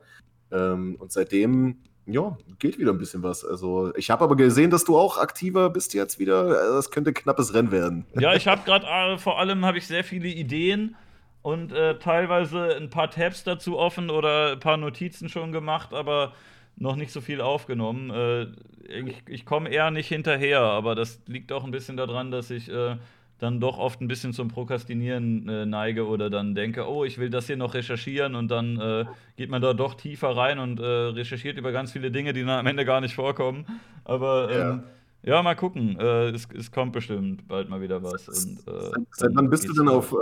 Ähm, 0.50 0.96
und 0.98 1.10
seitdem, 1.10 1.78
ja, 2.06 2.36
geht 2.58 2.78
wieder 2.78 2.92
ein 2.92 2.98
bisschen 2.98 3.22
was. 3.22 3.44
Also 3.44 3.94
ich 3.96 4.10
habe 4.10 4.24
aber 4.24 4.36
gesehen, 4.36 4.70
dass 4.70 4.84
du 4.84 4.96
auch 4.96 5.18
aktiver 5.18 5.70
bist 5.70 5.94
jetzt 5.94 6.18
wieder. 6.18 6.48
Das 6.74 6.90
könnte 6.90 7.10
ein 7.10 7.14
knappes 7.14 7.54
Rennen 7.54 7.72
werden. 7.72 8.06
Ja, 8.18 8.34
ich 8.34 8.46
habe 8.46 8.62
gerade 8.64 8.86
äh, 8.86 9.18
vor 9.18 9.38
allem 9.38 9.64
habe 9.64 9.78
ich 9.78 9.86
sehr 9.86 10.04
viele 10.04 10.28
Ideen 10.28 10.96
und 11.42 11.72
äh, 11.72 11.98
teilweise 11.98 12.76
ein 12.76 12.88
paar 12.88 13.10
Tabs 13.10 13.44
dazu 13.44 13.78
offen 13.78 14.10
oder 14.10 14.52
ein 14.52 14.60
paar 14.60 14.76
Notizen 14.76 15.28
schon 15.28 15.52
gemacht, 15.52 15.92
aber 15.92 16.32
noch 16.76 16.96
nicht 16.96 17.12
so 17.12 17.20
viel 17.20 17.40
aufgenommen. 17.40 18.10
Äh, 18.10 18.46
ich, 18.88 19.22
ich 19.26 19.44
komme 19.44 19.68
eher 19.68 19.90
nicht 19.90 20.08
hinterher, 20.08 20.60
aber 20.60 20.94
das 20.94 21.20
liegt 21.26 21.52
auch 21.52 21.64
ein 21.64 21.70
bisschen 21.70 21.96
daran, 21.96 22.30
dass 22.30 22.50
ich 22.50 22.70
äh, 22.70 22.96
dann 23.38 23.58
doch 23.58 23.76
oft 23.76 24.00
ein 24.00 24.06
bisschen 24.06 24.32
zum 24.32 24.48
Prokrastinieren 24.48 25.48
äh, 25.48 25.66
neige 25.66 26.06
oder 26.06 26.30
dann 26.30 26.54
denke, 26.54 26.88
oh, 26.88 27.04
ich 27.04 27.18
will 27.18 27.28
das 27.28 27.48
hier 27.48 27.56
noch 27.56 27.74
recherchieren 27.74 28.36
und 28.36 28.48
dann 28.48 28.80
äh, 28.80 29.04
geht 29.36 29.50
man 29.50 29.60
da 29.60 29.74
doch 29.74 29.94
tiefer 29.94 30.36
rein 30.36 30.60
und 30.60 30.78
äh, 30.78 30.84
recherchiert 30.84 31.58
über 31.58 31.72
ganz 31.72 31.90
viele 31.90 32.12
Dinge, 32.12 32.32
die 32.32 32.42
dann 32.42 32.60
am 32.60 32.66
Ende 32.66 32.84
gar 32.84 33.00
nicht 33.00 33.16
vorkommen. 33.16 33.66
Aber 34.04 34.48
ähm, 34.50 34.82
ja. 35.24 35.34
ja. 35.34 35.42
mal 35.42 35.56
gucken. 35.56 35.98
Äh, 35.98 36.28
es, 36.28 36.46
es, 36.56 36.70
kommt 36.70 36.92
bestimmt 36.92 37.48
bald 37.48 37.68
mal 37.68 37.80
wieder 37.80 38.00
was. 38.00 38.28
Und, 38.28 38.60
seit, 38.60 39.06
seit 39.10 39.30
wann 39.34 39.50
bist 39.50 39.68
du 39.68 39.72
denn 39.72 39.88
auf 39.88 40.14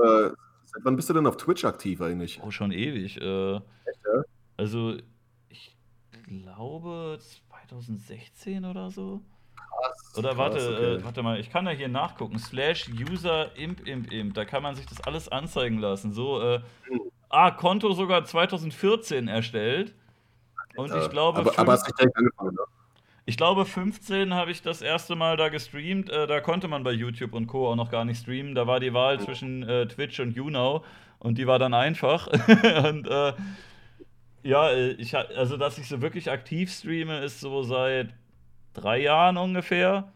Seit 0.72 0.84
wann 0.84 0.96
bist 0.96 1.08
du 1.08 1.14
denn 1.14 1.26
auf 1.26 1.36
Twitch 1.36 1.64
aktiv 1.64 2.00
eigentlich? 2.00 2.40
Oh, 2.42 2.50
schon 2.50 2.70
ewig. 2.70 3.20
Äh, 3.20 3.54
Echt, 3.56 4.00
ja? 4.04 4.22
Also, 4.56 4.96
ich 5.48 5.76
glaube 6.26 7.18
2016 7.20 8.64
oder 8.64 8.90
so. 8.90 9.20
Krass. 9.56 10.14
Oder 10.16 10.36
warte, 10.36 10.58
krass, 10.58 10.68
okay. 10.68 10.94
äh, 10.94 11.04
warte 11.04 11.22
mal, 11.22 11.40
ich 11.40 11.50
kann 11.50 11.64
da 11.64 11.72
hier 11.72 11.88
nachgucken. 11.88 12.38
Slash 12.38 12.88
User 12.88 13.56
imp 13.56 13.86
imp 13.86 14.12
imp. 14.12 14.34
Da 14.34 14.44
kann 14.44 14.62
man 14.62 14.76
sich 14.76 14.86
das 14.86 15.00
alles 15.00 15.28
anzeigen 15.28 15.78
lassen. 15.78 16.12
So, 16.12 16.40
äh, 16.40 16.60
hm. 16.84 17.00
ah, 17.30 17.50
Konto 17.50 17.92
sogar 17.92 18.24
2014 18.24 19.26
erstellt. 19.26 19.94
Und 20.76 20.94
ich 20.94 21.10
glaube. 21.10 21.40
Aber, 21.40 21.58
aber 21.58 21.72
hast 21.72 21.88
du 21.88 21.92
direkt 21.92 22.16
angefangen, 22.16 22.54
ne? 22.54 22.62
Ich 23.30 23.36
glaube, 23.36 23.64
15 23.64 24.34
habe 24.34 24.50
ich 24.50 24.60
das 24.60 24.82
erste 24.82 25.14
Mal 25.14 25.36
da 25.36 25.50
gestreamt. 25.50 26.10
Äh, 26.10 26.26
da 26.26 26.40
konnte 26.40 26.66
man 26.66 26.82
bei 26.82 26.90
YouTube 26.90 27.32
und 27.32 27.46
Co. 27.46 27.70
auch 27.70 27.76
noch 27.76 27.88
gar 27.88 28.04
nicht 28.04 28.20
streamen. 28.20 28.56
Da 28.56 28.66
war 28.66 28.80
die 28.80 28.92
Wahl 28.92 29.18
oh. 29.20 29.24
zwischen 29.24 29.62
äh, 29.62 29.86
Twitch 29.86 30.18
und 30.18 30.34
YouNow 30.34 30.84
und 31.20 31.38
die 31.38 31.46
war 31.46 31.60
dann 31.60 31.72
einfach. 31.72 32.26
und 32.88 33.06
äh, 33.06 33.32
ja, 34.42 34.70
äh, 34.70 34.90
ich, 34.94 35.16
also 35.16 35.56
dass 35.56 35.78
ich 35.78 35.86
so 35.86 36.02
wirklich 36.02 36.28
aktiv 36.28 36.72
streame, 36.72 37.20
ist 37.20 37.38
so 37.38 37.62
seit 37.62 38.08
drei 38.74 38.98
Jahren 38.98 39.36
ungefähr. 39.36 40.12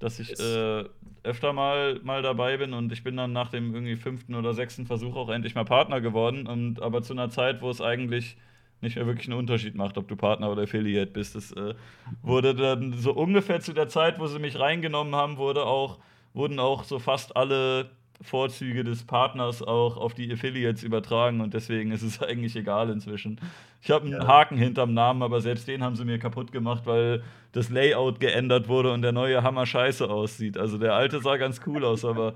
Dass 0.00 0.18
ich 0.18 0.32
äh, 0.40 0.84
öfter 1.22 1.52
mal, 1.52 2.00
mal 2.02 2.22
dabei 2.22 2.56
bin 2.56 2.72
und 2.72 2.90
ich 2.90 3.04
bin 3.04 3.16
dann 3.16 3.32
nach 3.32 3.50
dem 3.50 3.72
irgendwie 3.72 3.94
fünften 3.94 4.34
oder 4.34 4.52
sechsten 4.52 4.84
Versuch 4.84 5.14
auch 5.14 5.28
endlich 5.28 5.54
mal 5.54 5.64
Partner 5.64 6.00
geworden. 6.00 6.48
Und 6.48 6.82
aber 6.82 7.02
zu 7.02 7.12
einer 7.12 7.30
Zeit, 7.30 7.62
wo 7.62 7.70
es 7.70 7.80
eigentlich 7.80 8.36
nicht 8.80 8.96
mehr 8.96 9.06
wirklich 9.06 9.28
einen 9.28 9.38
Unterschied 9.38 9.74
macht, 9.74 9.98
ob 9.98 10.08
du 10.08 10.16
Partner 10.16 10.50
oder 10.50 10.62
Affiliate 10.62 11.10
bist. 11.10 11.34
Das 11.34 11.52
äh, 11.52 11.74
wurde 12.22 12.54
dann 12.54 12.92
so 12.94 13.12
ungefähr 13.12 13.60
zu 13.60 13.72
der 13.72 13.88
Zeit, 13.88 14.18
wo 14.18 14.26
sie 14.26 14.38
mich 14.38 14.58
reingenommen 14.58 15.14
haben, 15.14 15.36
wurde 15.36 15.64
auch, 15.64 15.98
wurden 16.32 16.58
auch 16.58 16.84
so 16.84 16.98
fast 16.98 17.36
alle 17.36 17.90
Vorzüge 18.20 18.82
des 18.82 19.04
Partners 19.04 19.62
auch 19.62 19.96
auf 19.96 20.14
die 20.14 20.32
Affiliates 20.32 20.82
übertragen 20.82 21.40
und 21.40 21.54
deswegen 21.54 21.92
ist 21.92 22.02
es 22.02 22.20
eigentlich 22.22 22.56
egal 22.56 22.90
inzwischen. 22.90 23.40
Ich 23.80 23.90
habe 23.90 24.06
einen 24.06 24.20
ja. 24.20 24.26
Haken 24.26 24.56
hinterm 24.56 24.92
Namen, 24.92 25.22
aber 25.22 25.40
selbst 25.40 25.68
den 25.68 25.82
haben 25.84 25.96
sie 25.96 26.04
mir 26.04 26.18
kaputt 26.18 26.50
gemacht, 26.50 26.82
weil 26.84 27.22
das 27.52 27.70
Layout 27.70 28.20
geändert 28.20 28.68
wurde 28.68 28.92
und 28.92 29.02
der 29.02 29.12
neue 29.12 29.42
Hammer 29.42 29.66
scheiße 29.66 30.08
aussieht. 30.08 30.58
Also 30.58 30.78
der 30.78 30.94
alte 30.94 31.20
sah 31.20 31.36
ganz 31.36 31.60
cool 31.66 31.84
aus, 31.84 32.04
aber 32.04 32.34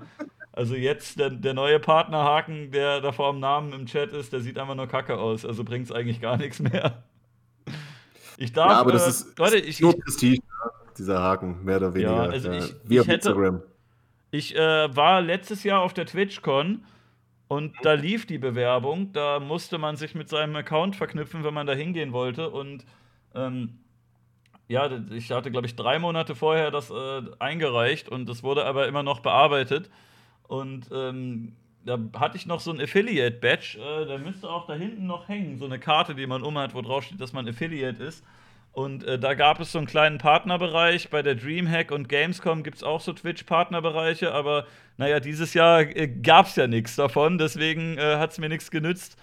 also 0.53 0.75
jetzt 0.75 1.19
der, 1.19 1.31
der 1.31 1.55
neue 1.55 1.79
Partnerhaken, 1.79 2.71
der 2.71 3.01
da 3.01 3.11
vor 3.11 3.31
dem 3.31 3.39
Namen 3.39 3.73
im 3.73 3.87
Chat 3.87 4.13
ist, 4.13 4.31
der 4.33 4.39
sieht 4.39 4.59
einfach 4.59 4.75
nur 4.75 4.87
kacke 4.87 5.17
aus. 5.17 5.45
Also 5.45 5.63
bringt 5.63 5.85
es 5.85 5.91
eigentlich 5.91 6.21
gar 6.21 6.37
nichts 6.37 6.59
mehr. 6.59 7.03
Ich 8.37 8.53
darf. 8.53 8.69
Ja, 8.69 8.79
aber 8.79 8.91
das 8.91 9.05
äh, 9.05 9.09
ist, 9.09 9.39
Leute, 9.39 9.57
ich, 9.57 9.79
nur 9.79 9.99
Prestige, 9.99 10.41
ne? 10.41 10.71
dieser 10.97 11.21
Haken, 11.21 11.63
mehr 11.63 11.77
oder 11.77 11.93
weniger. 11.95 12.25
Ja, 12.25 12.29
also 12.29 12.51
ich, 12.51 12.69
ja, 12.69 12.75
wie 12.83 12.99
auf 12.99 13.07
hätte, 13.07 13.29
Instagram. 13.29 13.61
Ich 14.29 14.55
äh, 14.55 14.95
war 14.95 15.21
letztes 15.21 15.63
Jahr 15.63 15.81
auf 15.81 15.93
der 15.93 16.05
TwitchCon 16.05 16.85
und 17.47 17.73
da 17.81 17.93
lief 17.93 18.27
die 18.27 18.37
Bewerbung. 18.37 19.11
Da 19.11 19.39
musste 19.39 19.79
man 19.79 19.95
sich 19.95 20.13
mit 20.13 20.29
seinem 20.29 20.55
Account 20.55 20.95
verknüpfen, 20.95 21.43
wenn 21.43 21.53
man 21.53 21.65
da 21.65 21.73
hingehen 21.73 22.13
wollte. 22.13 22.49
Und 22.51 22.85
ähm, 23.33 23.79
ja, 24.67 24.89
ich 25.11 25.31
hatte, 25.31 25.49
glaube 25.49 25.65
ich, 25.65 25.75
drei 25.75 25.97
Monate 25.97 26.35
vorher 26.35 26.69
das 26.69 26.91
äh, 26.91 27.21
eingereicht 27.39 28.07
und 28.07 28.29
das 28.29 28.43
wurde 28.43 28.65
aber 28.65 28.87
immer 28.87 29.01
noch 29.01 29.19
bearbeitet. 29.19 29.89
Und 30.47 30.89
ähm, 30.93 31.53
da 31.85 31.99
hatte 32.17 32.37
ich 32.37 32.45
noch 32.45 32.59
so 32.59 32.71
ein 32.71 32.79
Affiliate-Badge, 32.79 33.77
äh, 33.79 34.05
der 34.05 34.19
müsste 34.19 34.49
auch 34.49 34.67
da 34.67 34.73
hinten 34.73 35.07
noch 35.07 35.27
hängen, 35.27 35.57
so 35.57 35.65
eine 35.65 35.79
Karte, 35.79 36.15
die 36.15 36.27
man 36.27 36.43
umhat, 36.43 36.73
wo 36.73 36.81
drauf 36.81 37.03
steht, 37.03 37.19
dass 37.19 37.33
man 37.33 37.47
Affiliate 37.47 38.01
ist. 38.01 38.23
Und 38.71 39.03
äh, 39.03 39.19
da 39.19 39.35
gab 39.35 39.59
es 39.59 39.71
so 39.71 39.77
einen 39.77 39.85
kleinen 39.85 40.17
Partnerbereich. 40.17 41.09
Bei 41.09 41.21
der 41.21 41.35
Dreamhack 41.35 41.91
und 41.91 42.09
Gamescom 42.09 42.63
gibt 42.63 42.77
es 42.77 42.83
auch 42.83 43.01
so 43.01 43.13
Twitch-Partnerbereiche, 43.13 44.33
aber 44.33 44.65
naja, 44.97 45.19
dieses 45.19 45.53
Jahr 45.53 45.81
äh, 45.81 46.07
gab 46.07 46.47
es 46.47 46.55
ja 46.55 46.65
nichts 46.65 46.95
davon, 46.95 47.37
deswegen 47.37 47.97
äh, 47.97 48.15
hat 48.17 48.31
es 48.31 48.39
mir 48.39 48.49
nichts 48.49 48.71
genützt. 48.71 49.17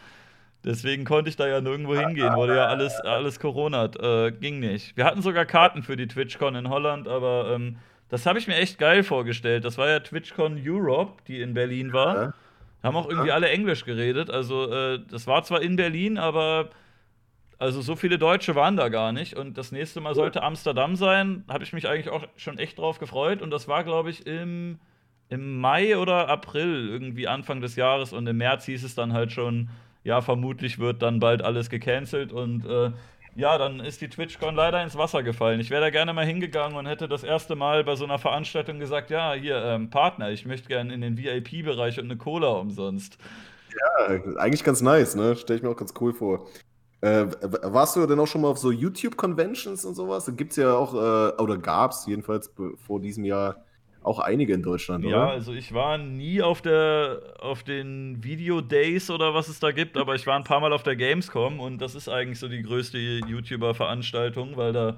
Deswegen 0.62 1.04
konnte 1.04 1.30
ich 1.30 1.36
da 1.36 1.48
ja 1.48 1.60
nirgendwo 1.60 1.96
hingehen, 1.96 2.34
wurde 2.36 2.56
ja 2.56 2.66
alles, 2.66 2.92
alles 3.00 3.40
Corona, 3.40 3.86
äh, 3.86 4.30
ging 4.30 4.60
nicht. 4.60 4.94
Wir 4.96 5.06
hatten 5.06 5.22
sogar 5.22 5.46
Karten 5.46 5.82
für 5.82 5.96
die 5.96 6.06
TwitchCon 6.06 6.54
in 6.54 6.68
Holland, 6.68 7.08
aber 7.08 7.52
ähm, 7.54 7.78
das 8.10 8.26
habe 8.26 8.38
ich 8.38 8.48
mir 8.48 8.56
echt 8.56 8.78
geil 8.78 9.02
vorgestellt. 9.04 9.64
Das 9.64 9.78
war 9.78 9.88
ja 9.88 10.00
TwitchCon 10.00 10.60
Europe, 10.64 11.22
die 11.28 11.40
in 11.40 11.54
Berlin 11.54 11.92
war. 11.92 12.14
Ja. 12.16 12.34
Haben 12.82 12.96
auch 12.96 13.08
irgendwie 13.08 13.28
ja. 13.28 13.34
alle 13.34 13.48
Englisch 13.48 13.84
geredet. 13.84 14.30
Also, 14.30 14.70
äh, 14.70 15.00
das 15.10 15.26
war 15.26 15.42
zwar 15.44 15.62
in 15.62 15.76
Berlin, 15.76 16.18
aber 16.18 16.70
also 17.58 17.82
so 17.82 17.94
viele 17.94 18.18
Deutsche 18.18 18.54
waren 18.54 18.76
da 18.76 18.88
gar 18.88 19.12
nicht. 19.12 19.34
Und 19.34 19.58
das 19.58 19.70
nächste 19.70 20.00
Mal 20.00 20.14
sollte 20.14 20.42
Amsterdam 20.42 20.96
sein. 20.96 21.44
Habe 21.46 21.62
ich 21.62 21.72
mich 21.72 21.86
eigentlich 21.88 22.08
auch 22.08 22.26
schon 22.36 22.58
echt 22.58 22.78
drauf 22.78 22.98
gefreut. 22.98 23.42
Und 23.42 23.50
das 23.50 23.68
war, 23.68 23.84
glaube 23.84 24.10
ich, 24.10 24.26
im, 24.26 24.80
im 25.28 25.60
Mai 25.60 25.98
oder 25.98 26.28
April, 26.28 26.88
irgendwie 26.88 27.28
Anfang 27.28 27.60
des 27.60 27.76
Jahres. 27.76 28.14
Und 28.14 28.26
im 28.26 28.38
März 28.38 28.64
hieß 28.64 28.82
es 28.82 28.94
dann 28.94 29.12
halt 29.12 29.30
schon, 29.30 29.68
ja, 30.02 30.22
vermutlich 30.22 30.78
wird 30.78 31.02
dann 31.02 31.20
bald 31.20 31.42
alles 31.42 31.68
gecancelt. 31.68 32.32
Und 32.32 32.64
äh, 32.64 32.92
ja, 33.36 33.58
dann 33.58 33.80
ist 33.80 34.00
die 34.00 34.08
TwitchCon 34.08 34.54
leider 34.54 34.82
ins 34.82 34.96
Wasser 34.96 35.22
gefallen. 35.22 35.60
Ich 35.60 35.70
wäre 35.70 35.80
da 35.80 35.90
gerne 35.90 36.12
mal 36.12 36.26
hingegangen 36.26 36.76
und 36.76 36.86
hätte 36.86 37.08
das 37.08 37.22
erste 37.22 37.56
Mal 37.56 37.84
bei 37.84 37.96
so 37.96 38.04
einer 38.04 38.18
Veranstaltung 38.18 38.78
gesagt, 38.78 39.10
ja, 39.10 39.32
hier, 39.32 39.62
ähm, 39.64 39.90
Partner, 39.90 40.30
ich 40.30 40.46
möchte 40.46 40.68
gerne 40.68 40.92
in 40.92 41.00
den 41.00 41.16
VIP-Bereich 41.16 41.98
und 41.98 42.06
eine 42.06 42.16
Cola 42.16 42.48
umsonst. 42.48 43.18
Ja, 43.98 44.36
eigentlich 44.36 44.64
ganz 44.64 44.80
nice, 44.80 45.14
ne? 45.14 45.36
Stelle 45.36 45.58
ich 45.58 45.62
mir 45.62 45.70
auch 45.70 45.76
ganz 45.76 45.94
cool 46.00 46.12
vor. 46.12 46.48
Äh, 47.02 47.26
warst 47.40 47.96
du 47.96 48.06
denn 48.06 48.18
auch 48.20 48.26
schon 48.26 48.42
mal 48.42 48.48
auf 48.48 48.58
so 48.58 48.70
YouTube-Conventions 48.70 49.84
und 49.84 49.94
sowas? 49.94 50.26
Da 50.26 50.32
gibt 50.32 50.50
es 50.50 50.56
ja 50.56 50.74
auch, 50.74 50.94
äh, 50.94 51.42
oder 51.42 51.56
gab 51.56 51.92
es 51.92 52.04
jedenfalls 52.06 52.52
vor 52.86 53.00
diesem 53.00 53.24
Jahr 53.24 53.64
auch 54.02 54.18
einige 54.18 54.54
in 54.54 54.62
Deutschland, 54.62 55.04
oder? 55.04 55.16
Ja, 55.16 55.28
also 55.28 55.52
ich 55.52 55.74
war 55.74 55.98
nie 55.98 56.40
auf 56.40 56.62
der 56.62 57.20
auf 57.38 57.62
den 57.62 58.22
Video 58.24 58.60
Days 58.60 59.10
oder 59.10 59.34
was 59.34 59.48
es 59.48 59.60
da 59.60 59.72
gibt, 59.72 59.96
aber 59.96 60.14
ich 60.14 60.26
war 60.26 60.36
ein 60.36 60.44
paar 60.44 60.60
Mal 60.60 60.72
auf 60.72 60.82
der 60.82 60.96
Gamescom 60.96 61.60
und 61.60 61.82
das 61.82 61.94
ist 61.94 62.08
eigentlich 62.08 62.38
so 62.38 62.48
die 62.48 62.62
größte 62.62 62.98
YouTuber-Veranstaltung, 62.98 64.56
weil 64.56 64.72
da, 64.72 64.96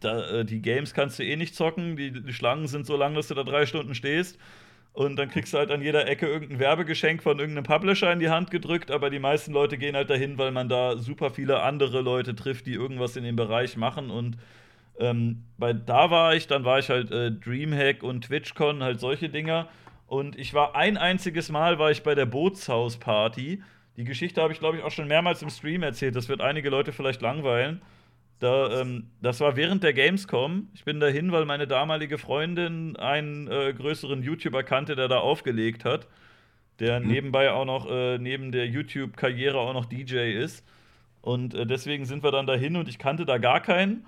da 0.00 0.40
äh, 0.40 0.44
die 0.44 0.60
Games 0.60 0.92
kannst 0.92 1.18
du 1.18 1.24
eh 1.24 1.36
nicht 1.36 1.54
zocken, 1.54 1.96
die, 1.96 2.10
die 2.12 2.32
Schlangen 2.32 2.66
sind 2.66 2.86
so 2.86 2.96
lang, 2.96 3.14
dass 3.14 3.28
du 3.28 3.34
da 3.34 3.44
drei 3.44 3.64
Stunden 3.64 3.94
stehst. 3.94 4.38
Und 4.92 5.14
dann 5.16 5.30
kriegst 5.30 5.54
du 5.54 5.58
halt 5.58 5.70
an 5.70 5.80
jeder 5.80 6.08
Ecke 6.08 6.26
irgendein 6.26 6.58
Werbegeschenk 6.58 7.22
von 7.22 7.38
irgendeinem 7.38 7.64
Publisher 7.64 8.12
in 8.12 8.18
die 8.18 8.30
Hand 8.30 8.50
gedrückt, 8.50 8.90
aber 8.90 9.10
die 9.10 9.20
meisten 9.20 9.52
Leute 9.52 9.78
gehen 9.78 9.94
halt 9.94 10.10
dahin, 10.10 10.38
weil 10.38 10.50
man 10.50 10.68
da 10.68 10.96
super 10.96 11.30
viele 11.30 11.62
andere 11.62 12.00
Leute 12.00 12.34
trifft, 12.34 12.66
die 12.66 12.74
irgendwas 12.74 13.14
in 13.14 13.22
dem 13.22 13.36
Bereich 13.36 13.76
machen 13.76 14.10
und 14.10 14.38
ähm, 14.98 15.44
bei 15.56 15.72
da 15.72 16.10
war 16.10 16.34
ich, 16.34 16.46
dann 16.46 16.64
war 16.64 16.78
ich 16.78 16.90
halt 16.90 17.10
äh, 17.10 17.30
Dreamhack 17.30 18.02
und 18.02 18.24
TwitchCon, 18.26 18.82
halt 18.82 19.00
solche 19.00 19.28
Dinger. 19.28 19.68
Und 20.06 20.38
ich 20.38 20.54
war 20.54 20.74
ein 20.74 20.96
einziges 20.96 21.50
Mal 21.50 21.78
war 21.78 21.90
ich 21.90 22.02
bei 22.02 22.14
der 22.14 22.26
Bootshaus-Party. 22.26 23.62
Die 23.96 24.04
Geschichte 24.04 24.40
habe 24.40 24.52
ich, 24.52 24.58
glaube 24.58 24.78
ich, 24.78 24.82
auch 24.82 24.90
schon 24.90 25.08
mehrmals 25.08 25.42
im 25.42 25.50
Stream 25.50 25.82
erzählt. 25.82 26.16
Das 26.16 26.28
wird 26.28 26.40
einige 26.40 26.70
Leute 26.70 26.92
vielleicht 26.92 27.20
langweilen. 27.20 27.82
Da, 28.38 28.80
ähm, 28.80 29.10
das 29.20 29.40
war 29.40 29.56
während 29.56 29.82
der 29.82 29.92
Gamescom. 29.92 30.68
Ich 30.74 30.84
bin 30.84 31.00
dahin, 31.00 31.32
weil 31.32 31.44
meine 31.44 31.66
damalige 31.66 32.18
Freundin 32.18 32.96
einen 32.96 33.48
äh, 33.48 33.72
größeren 33.72 34.22
YouTuber 34.22 34.62
kannte, 34.62 34.94
der 34.94 35.08
da 35.08 35.18
aufgelegt 35.18 35.84
hat. 35.84 36.06
Der 36.78 37.00
mhm. 37.00 37.08
nebenbei 37.08 37.50
auch 37.50 37.64
noch, 37.64 37.90
äh, 37.90 38.18
neben 38.18 38.52
der 38.52 38.66
YouTube-Karriere 38.66 39.58
auch 39.58 39.74
noch 39.74 39.86
DJ 39.86 40.32
ist. 40.32 40.64
Und 41.20 41.54
äh, 41.54 41.66
deswegen 41.66 42.04
sind 42.04 42.22
wir 42.22 42.30
dann 42.30 42.46
dahin 42.46 42.76
und 42.76 42.88
ich 42.88 42.98
kannte 42.98 43.26
da 43.26 43.38
gar 43.38 43.60
keinen. 43.60 44.06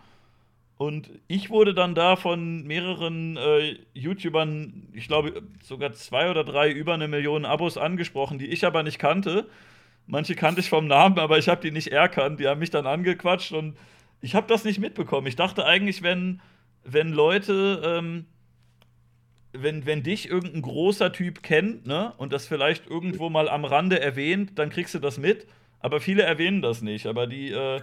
Und 0.81 1.11
ich 1.29 1.51
wurde 1.51 1.75
dann 1.75 1.95
da 1.95 2.17
von 2.17 2.63
mehreren 2.63 3.37
äh, 3.37 3.77
YouTubern, 3.93 4.89
ich 4.95 5.09
glaube 5.09 5.43
sogar 5.63 5.93
zwei 5.93 6.31
oder 6.31 6.43
drei, 6.43 6.71
über 6.71 6.95
eine 6.95 7.07
Million 7.07 7.45
Abos 7.45 7.77
angesprochen, 7.77 8.39
die 8.39 8.47
ich 8.47 8.65
aber 8.65 8.83
nicht 8.83 8.99
kannte. 8.99 9.47
Manche 10.07 10.35
kannte 10.35 10.63
ich 10.63 10.71
vom 10.71 10.87
Namen, 10.87 11.19
aber 11.19 11.37
ich 11.37 11.51
habe 11.51 11.61
die 11.61 11.71
nicht 11.71 11.89
erkannt. 11.89 12.41
Die 12.41 12.49
haben 12.49 12.61
mich 12.61 12.71
dann 12.71 12.87
angequatscht 12.87 13.53
und 13.53 13.77
ich 14.23 14.35
habe 14.35 14.47
das 14.47 14.65
nicht 14.65 14.79
mitbekommen. 14.79 15.27
Ich 15.27 15.37
dachte 15.37 15.67
eigentlich, 15.67 16.01
wenn, 16.01 16.41
wenn 16.83 17.13
Leute 17.13 17.83
ähm, 17.85 18.25
wenn, 19.53 19.85
wenn 19.85 20.03
dich 20.03 20.31
irgendein 20.31 20.63
großer 20.63 21.13
Typ 21.13 21.43
kennt, 21.43 21.87
ne, 21.87 22.15
und 22.17 22.33
das 22.33 22.47
vielleicht 22.47 22.87
irgendwo 22.87 23.29
mal 23.29 23.51
am 23.51 23.67
Rande 23.67 24.01
erwähnt, 24.01 24.59
dann 24.59 24.71
kriegst 24.71 24.95
du 24.95 24.99
das 24.99 25.19
mit. 25.19 25.47
Aber 25.81 26.01
viele 26.01 26.23
erwähnen 26.23 26.63
das 26.63 26.81
nicht. 26.81 27.05
Aber 27.05 27.27
die. 27.27 27.51
Äh, 27.51 27.83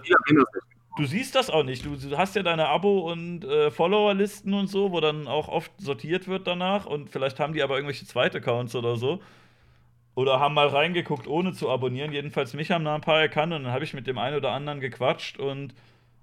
du 0.98 1.06
siehst 1.06 1.34
das 1.34 1.48
auch 1.48 1.62
nicht. 1.62 1.84
Du, 1.84 1.96
hast 2.16 2.36
ja 2.36 2.42
deine 2.42 2.68
Abo- 2.68 3.10
und 3.10 3.44
äh, 3.44 3.70
Follower-Listen 3.70 4.52
und 4.52 4.66
so, 4.66 4.92
wo 4.92 5.00
dann 5.00 5.28
auch 5.28 5.48
oft 5.48 5.70
sortiert 5.78 6.28
wird 6.28 6.46
danach. 6.46 6.86
Und 6.86 7.10
vielleicht 7.10 7.40
haben 7.40 7.52
die 7.52 7.62
aber 7.62 7.76
irgendwelche 7.76 8.04
zweite 8.04 8.38
Accounts 8.38 8.74
oder 8.74 8.96
so. 8.96 9.20
Oder 10.14 10.40
haben 10.40 10.54
mal 10.54 10.66
reingeguckt, 10.66 11.28
ohne 11.28 11.52
zu 11.52 11.70
abonnieren. 11.70 12.12
Jedenfalls 12.12 12.52
mich 12.52 12.72
haben 12.72 12.84
da 12.84 12.94
ein 12.94 13.00
paar 13.00 13.20
erkannt 13.20 13.52
und 13.52 13.62
dann 13.62 13.72
habe 13.72 13.84
ich 13.84 13.94
mit 13.94 14.06
dem 14.06 14.18
einen 14.18 14.36
oder 14.36 14.50
anderen 14.50 14.80
gequatscht. 14.80 15.38
Und 15.38 15.74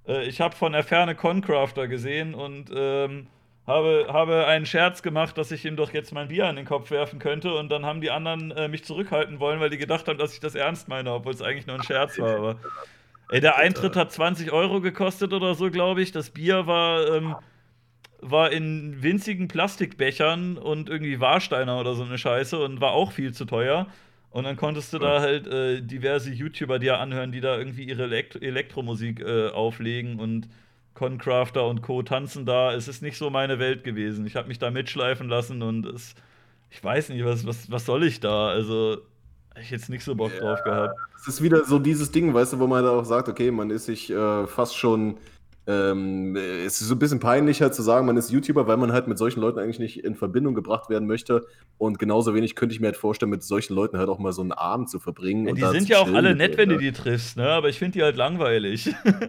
äh, 0.08 0.26
ich 0.26 0.42
habe 0.42 0.56
von 0.56 0.74
der 0.74 0.84
Ferne 0.84 1.16
Concrafter 1.16 1.88
gesehen 1.88 2.36
und. 2.36 2.70
Ähm, 2.76 3.28
habe, 3.68 4.06
habe 4.10 4.46
einen 4.46 4.68
Scherz 4.68 5.02
gemacht, 5.02 5.40
dass 5.40 5.52
ich 5.52 5.66
ihm 5.66 5.76
doch 5.76 5.92
jetzt 5.92 6.14
mein 6.14 6.28
Bier 6.28 6.46
an 6.46 6.56
den 6.56 6.66
Kopf 6.66 6.92
werfen 6.92 7.18
könnte 7.18 7.56
und 7.56 7.70
dann 7.70 7.84
haben 7.84 8.00
die 8.00 8.12
anderen 8.12 8.52
äh, 8.52 8.68
mich 8.68 8.84
zurückhalten 8.84 9.40
wollen, 9.40 9.60
weil 9.60 9.72
die 9.72 9.80
gedacht 9.80 10.08
haben, 10.08 10.20
dass 10.20 10.34
ich 10.34 10.40
das 10.40 10.54
ernst 10.54 10.88
meine, 10.88 11.12
obwohl 11.12 11.34
es 11.34 11.42
eigentlich 11.42 11.66
nur 11.66 11.76
ein 11.76 11.82
Scherz 11.82 12.20
war. 12.20 12.36
Aber 12.36 12.56
ey, 13.30 13.40
der 13.40 13.58
Eintritt 13.58 13.96
hat 13.96 14.12
20 14.12 14.52
Euro 14.52 14.82
gekostet 14.82 15.34
oder 15.34 15.56
so, 15.56 15.70
glaube 15.72 16.02
ich. 16.02 16.12
Das 16.12 16.30
Bier 16.30 16.68
war, 16.68 17.08
ähm, 17.08 17.36
war 18.22 18.52
in 18.52 19.02
winzigen 19.02 19.48
Plastikbechern 19.48 20.58
und 20.58 20.90
irgendwie 20.90 21.20
Warsteiner 21.20 21.80
oder 21.80 21.96
so 21.96 22.04
eine 22.04 22.18
Scheiße 22.18 22.60
und 22.60 22.82
war 22.82 22.92
auch 22.92 23.12
viel 23.12 23.34
zu 23.34 23.46
teuer. 23.46 23.88
Und 24.32 24.44
dann 24.44 24.58
konntest 24.58 24.92
du 24.92 25.00
da 25.00 25.22
halt 25.22 25.48
äh, 25.48 25.82
diverse 25.82 26.30
YouTuber 26.30 26.78
dir 26.78 27.00
anhören, 27.00 27.32
die 27.32 27.40
da 27.40 27.58
irgendwie 27.58 27.86
ihre 27.86 28.04
Elekt 28.04 28.36
Elektromusik 28.36 29.22
äh, 29.22 29.48
auflegen 29.48 30.20
und 30.20 30.50
Concrafter 30.94 31.66
und 31.68 31.82
Co. 31.82 32.04
tanzen 32.04 32.46
da. 32.46 32.74
Es 32.74 32.88
ist 32.88 33.02
nicht 33.02 33.18
so 33.18 33.30
meine 33.30 33.60
Welt 33.60 33.84
gewesen. 33.84 34.26
Ich 34.26 34.36
habe 34.36 34.48
mich 34.48 34.60
da 34.60 34.72
mitschleifen 34.72 35.30
lassen 35.30 35.62
und 35.62 35.86
es, 35.86 36.16
ich 36.70 36.84
weiß 36.84 37.10
nicht, 37.10 37.24
was, 37.24 37.46
was, 37.46 37.72
was 37.72 37.86
soll 37.86 38.04
ich 38.04 38.20
da? 38.20 38.50
Also, 38.50 38.98
ich 39.62 39.72
jetzt 39.72 39.90
nicht 39.90 40.04
so 40.04 40.16
Bock 40.16 40.32
ja, 40.34 40.40
drauf 40.40 40.64
gehabt. 40.64 40.96
Es 41.20 41.28
ist 41.28 41.42
wieder 41.42 41.64
so 41.66 41.80
dieses 41.80 42.12
Ding, 42.12 42.34
weißt 42.34 42.54
du, 42.54 42.60
wo 42.60 42.68
man 42.68 42.84
da 42.84 42.92
auch 42.92 43.06
sagt, 43.06 43.30
okay, 43.30 43.52
man 43.52 43.70
ist 43.70 43.86
sich 43.86 44.12
äh, 44.12 44.48
fast 44.48 44.78
schon. 44.78 45.18
Ähm, 45.68 46.36
es 46.36 46.80
ist 46.80 46.90
so 46.90 46.94
ein 46.94 47.00
bisschen 47.00 47.20
peinlich 47.20 47.64
halt 47.64 47.74
zu 47.74 47.82
sagen, 47.82 48.06
man 48.06 48.18
ist 48.18 48.30
YouTuber, 48.30 48.68
weil 48.68 48.78
man 48.78 48.92
halt 48.92 49.08
mit 49.08 49.18
solchen 49.18 49.42
Leuten 49.42 49.58
eigentlich 49.58 49.80
nicht 49.80 50.04
in 50.04 50.14
Verbindung 50.14 50.54
gebracht 50.54 50.92
werden 50.92 51.08
möchte. 51.08 51.48
Und 51.80 51.98
genauso 51.98 52.36
wenig 52.36 52.56
könnte 52.56 52.76
ich 52.76 52.82
mir 52.82 52.88
halt 52.88 52.98
vorstellen, 52.98 53.32
mit 53.32 53.42
solchen 53.42 53.74
Leuten 53.74 53.98
halt 53.98 54.10
auch 54.10 54.20
mal 54.20 54.32
so 54.32 54.44
einen 54.44 54.52
Abend 54.52 54.92
zu 54.92 55.00
verbringen. 55.00 55.48
Ja, 55.48 55.72
die 55.72 55.80
sind 55.80 55.90
ja 55.90 55.98
auch 55.98 56.14
alle 56.14 56.36
nett, 56.36 56.58
wenn 56.58 56.70
du 56.70 56.78
die 56.78 56.92
triffst, 56.92 57.38
ne? 57.38 57.50
Aber 57.50 57.70
ich 57.70 57.80
finde 57.80 57.94
die 57.94 58.04
halt 58.04 58.16
langweilig. 58.16 58.86
Ja, 58.86 59.24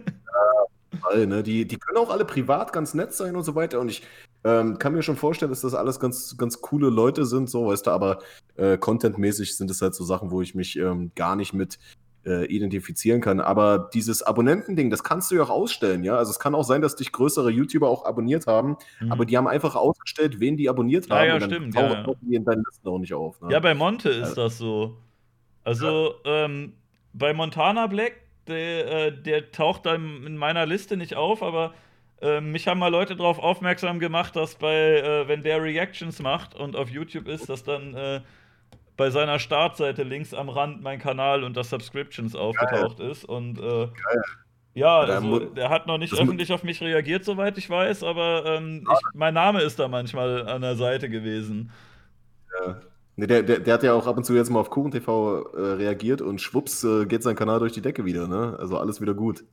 Fall, 1.01 1.27
ne? 1.27 1.43
Die, 1.43 1.67
die 1.67 1.77
können 1.77 1.97
auch 1.97 2.09
alle 2.09 2.25
privat 2.25 2.73
ganz 2.73 2.93
nett 2.93 3.13
sein 3.13 3.35
und 3.35 3.43
so 3.43 3.55
weiter. 3.55 3.79
Und 3.79 3.89
ich 3.89 4.03
ähm, 4.43 4.79
kann 4.79 4.93
mir 4.93 5.03
schon 5.03 5.17
vorstellen, 5.17 5.51
dass 5.51 5.61
das 5.61 5.73
alles 5.73 5.99
ganz, 5.99 6.37
ganz 6.37 6.61
coole 6.61 6.89
Leute 6.89 7.25
sind, 7.25 7.49
so, 7.49 7.67
weißt 7.67 7.87
du, 7.87 7.91
aber 7.91 8.19
äh, 8.55 8.77
contentmäßig 8.77 9.57
sind 9.57 9.69
es 9.69 9.81
halt 9.81 9.95
so 9.95 10.03
Sachen, 10.03 10.31
wo 10.31 10.41
ich 10.41 10.55
mich 10.55 10.77
ähm, 10.77 11.11
gar 11.15 11.35
nicht 11.35 11.53
mit 11.53 11.79
äh, 12.25 12.45
identifizieren 12.45 13.21
kann. 13.21 13.39
Aber 13.39 13.89
dieses 13.93 14.21
Abonnentending, 14.21 14.89
das 14.89 15.03
kannst 15.03 15.31
du 15.31 15.35
ja 15.35 15.43
auch 15.43 15.49
ausstellen, 15.49 16.03
ja. 16.03 16.17
Also 16.17 16.31
es 16.31 16.39
kann 16.39 16.55
auch 16.55 16.63
sein, 16.63 16.81
dass 16.81 16.95
dich 16.95 17.11
größere 17.11 17.49
YouTuber 17.49 17.89
auch 17.89 18.05
abonniert 18.05 18.47
haben, 18.47 18.77
mhm. 18.99 19.11
aber 19.11 19.25
die 19.25 19.37
haben 19.37 19.47
einfach 19.47 19.75
ausgestellt, 19.75 20.39
wen 20.39 20.57
die 20.57 20.69
abonniert 20.69 21.09
haben. 21.09 21.25
Ja, 21.25 21.37
ja, 21.37 21.41
stimmt. 21.41 21.75
Ja, 21.75 22.03
ja. 22.05 22.13
die 22.21 22.35
in 22.35 22.45
deinen 22.45 22.63
Listen 22.65 22.87
auch 22.87 22.99
nicht 22.99 23.13
auf. 23.13 23.41
Ne? 23.41 23.51
Ja, 23.51 23.59
bei 23.59 23.73
Monte 23.73 24.09
ist 24.09 24.37
also, 24.37 24.41
das 24.43 24.57
so. 24.57 24.97
Also 25.63 26.15
ja. 26.25 26.45
ähm, 26.45 26.73
bei 27.13 27.33
Montana 27.33 27.87
Black 27.87 28.26
der, 28.47 29.07
äh, 29.07 29.11
der 29.11 29.51
taucht 29.51 29.85
dann 29.85 30.23
in 30.25 30.37
meiner 30.37 30.65
Liste 30.65 30.97
nicht 30.97 31.15
auf, 31.15 31.43
aber 31.43 31.73
äh, 32.21 32.41
mich 32.41 32.67
haben 32.67 32.79
mal 32.79 32.87
Leute 32.87 33.15
darauf 33.15 33.39
aufmerksam 33.39 33.99
gemacht, 33.99 34.35
dass 34.35 34.55
bei, 34.55 34.75
äh, 34.75 35.27
wenn 35.27 35.43
der 35.43 35.61
Reactions 35.61 36.19
macht 36.21 36.55
und 36.55 36.75
auf 36.75 36.89
YouTube 36.89 37.27
ist, 37.27 37.49
dass 37.49 37.63
dann 37.63 37.93
äh, 37.93 38.21
bei 38.95 39.11
seiner 39.11 39.37
Startseite 39.37 40.03
links 40.03 40.33
am 40.33 40.49
Rand 40.49 40.81
mein 40.81 40.99
Kanal 40.99 41.43
und 41.43 41.55
das 41.55 41.69
Subscriptions 41.69 42.35
aufgetaucht 42.35 42.97
Geil. 42.97 43.11
ist. 43.11 43.25
Und 43.25 43.59
äh, 43.59 43.87
ja, 44.73 44.99
also, 44.99 45.39
der 45.39 45.69
hat 45.69 45.87
noch 45.87 45.97
nicht 45.97 46.13
öffentlich 46.13 46.51
auf 46.51 46.63
mich 46.63 46.81
reagiert, 46.81 47.23
soweit 47.23 47.57
ich 47.57 47.69
weiß, 47.69 48.03
aber 48.03 48.45
ähm, 48.45 48.87
ich, 48.91 48.99
mein 49.13 49.33
Name 49.33 49.61
ist 49.61 49.79
da 49.79 49.87
manchmal 49.87 50.47
an 50.47 50.61
der 50.61 50.75
Seite 50.75 51.09
gewesen. 51.09 51.71
Ja. 52.59 52.81
Nee, 53.19 53.25
der, 53.25 53.41
der, 53.41 53.59
der, 53.59 53.73
hat 53.73 53.81
ja 53.81 53.93
auch 53.93 54.05
ab 54.05 54.15
und 54.15 54.25
zu 54.25 54.35
jetzt 54.35 54.51
mal 54.51 54.59
auf 54.59 54.69
Kuchen 54.69 54.91
TV 54.91 55.41
äh, 55.53 55.59
reagiert 55.73 56.21
und 56.21 56.39
schwupps 56.39 56.83
äh, 56.83 57.07
geht 57.07 57.23
sein 57.23 57.35
Kanal 57.35 57.57
durch 57.59 57.73
die 57.73 57.81
Decke 57.81 58.05
wieder, 58.05 58.27
ne? 58.27 58.55
Also 58.59 58.77
alles 58.77 59.01
wieder 59.01 59.15
gut. 59.15 59.43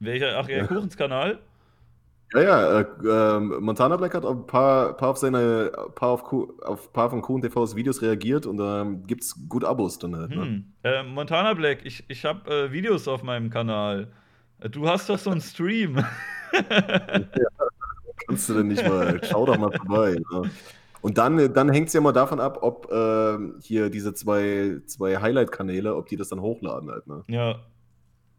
Welcher? 0.00 0.36
Ach, 0.36 0.48
ja, 0.48 0.66
Kuchens 0.66 0.96
Kanal? 0.96 1.38
Ja, 2.32 2.42
ja, 2.42 2.80
äh, 2.80 2.86
ähm, 3.06 3.58
Montana 3.60 3.96
Black 3.96 4.14
hat 4.14 4.24
auf 4.24 4.36
ein 4.36 4.46
paar, 4.48 4.96
paar 4.96 5.10
auf 5.10 5.18
seine, 5.18 5.70
paar 5.94 6.08
auf, 6.08 6.24
auf 6.64 6.92
paar 6.92 7.10
von 7.10 7.22
Kuchen 7.22 7.42
TVs 7.42 7.76
Videos 7.76 8.02
reagiert 8.02 8.46
und 8.46 8.56
da 8.56 8.82
ähm, 8.82 9.06
gibt's 9.06 9.48
gut 9.48 9.62
Abos 9.62 10.00
dann 10.00 10.16
halt, 10.16 10.30
ne? 10.30 10.42
Hm. 10.42 10.72
Äh, 10.82 11.04
Montana 11.04 11.54
Black, 11.54 11.84
ich, 11.84 12.02
ich 12.08 12.24
habe 12.24 12.50
äh, 12.50 12.72
Videos 12.72 13.06
auf 13.06 13.22
meinem 13.22 13.48
Kanal. 13.48 14.08
Du 14.72 14.88
hast 14.88 15.08
doch 15.08 15.18
so 15.18 15.30
einen 15.30 15.40
Stream. 15.40 15.98
ja, 16.52 17.24
kannst 18.26 18.48
du 18.48 18.54
denn 18.54 18.66
nicht 18.66 18.84
mal? 18.88 19.20
Schau 19.22 19.46
doch 19.46 19.56
mal 19.56 19.70
vorbei. 19.70 20.16
Ne? 20.32 20.50
Und 21.04 21.18
dann, 21.18 21.52
dann 21.52 21.68
hängt 21.68 21.88
es 21.88 21.92
ja 21.92 22.00
mal 22.00 22.12
davon 22.12 22.40
ab, 22.40 22.60
ob 22.62 22.90
äh, 22.90 23.36
hier 23.60 23.90
diese 23.90 24.14
zwei, 24.14 24.80
zwei 24.86 25.18
Highlight-Kanäle, 25.18 25.94
ob 25.96 26.06
die 26.06 26.16
das 26.16 26.30
dann 26.30 26.40
hochladen 26.40 26.90
halt, 26.90 27.06
ne? 27.06 27.24
Ja. 27.28 27.56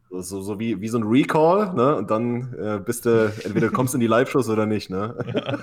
So, 0.10 0.42
so, 0.42 0.60
wie, 0.60 0.82
wie 0.82 0.88
so 0.88 0.98
ein 0.98 1.04
Recall, 1.04 1.76
ne? 1.76 1.96
Und 1.96 2.10
dann 2.10 2.56
äh, 2.56 2.82
bist 2.84 3.06
du, 3.06 3.32
entweder 3.44 3.70
kommst 3.70 3.94
in 3.94 4.00
die 4.00 4.08
Live-Shows 4.08 4.50
oder 4.50 4.66
nicht, 4.66 4.90
ne? 4.90 5.16
Ja. 5.32 5.60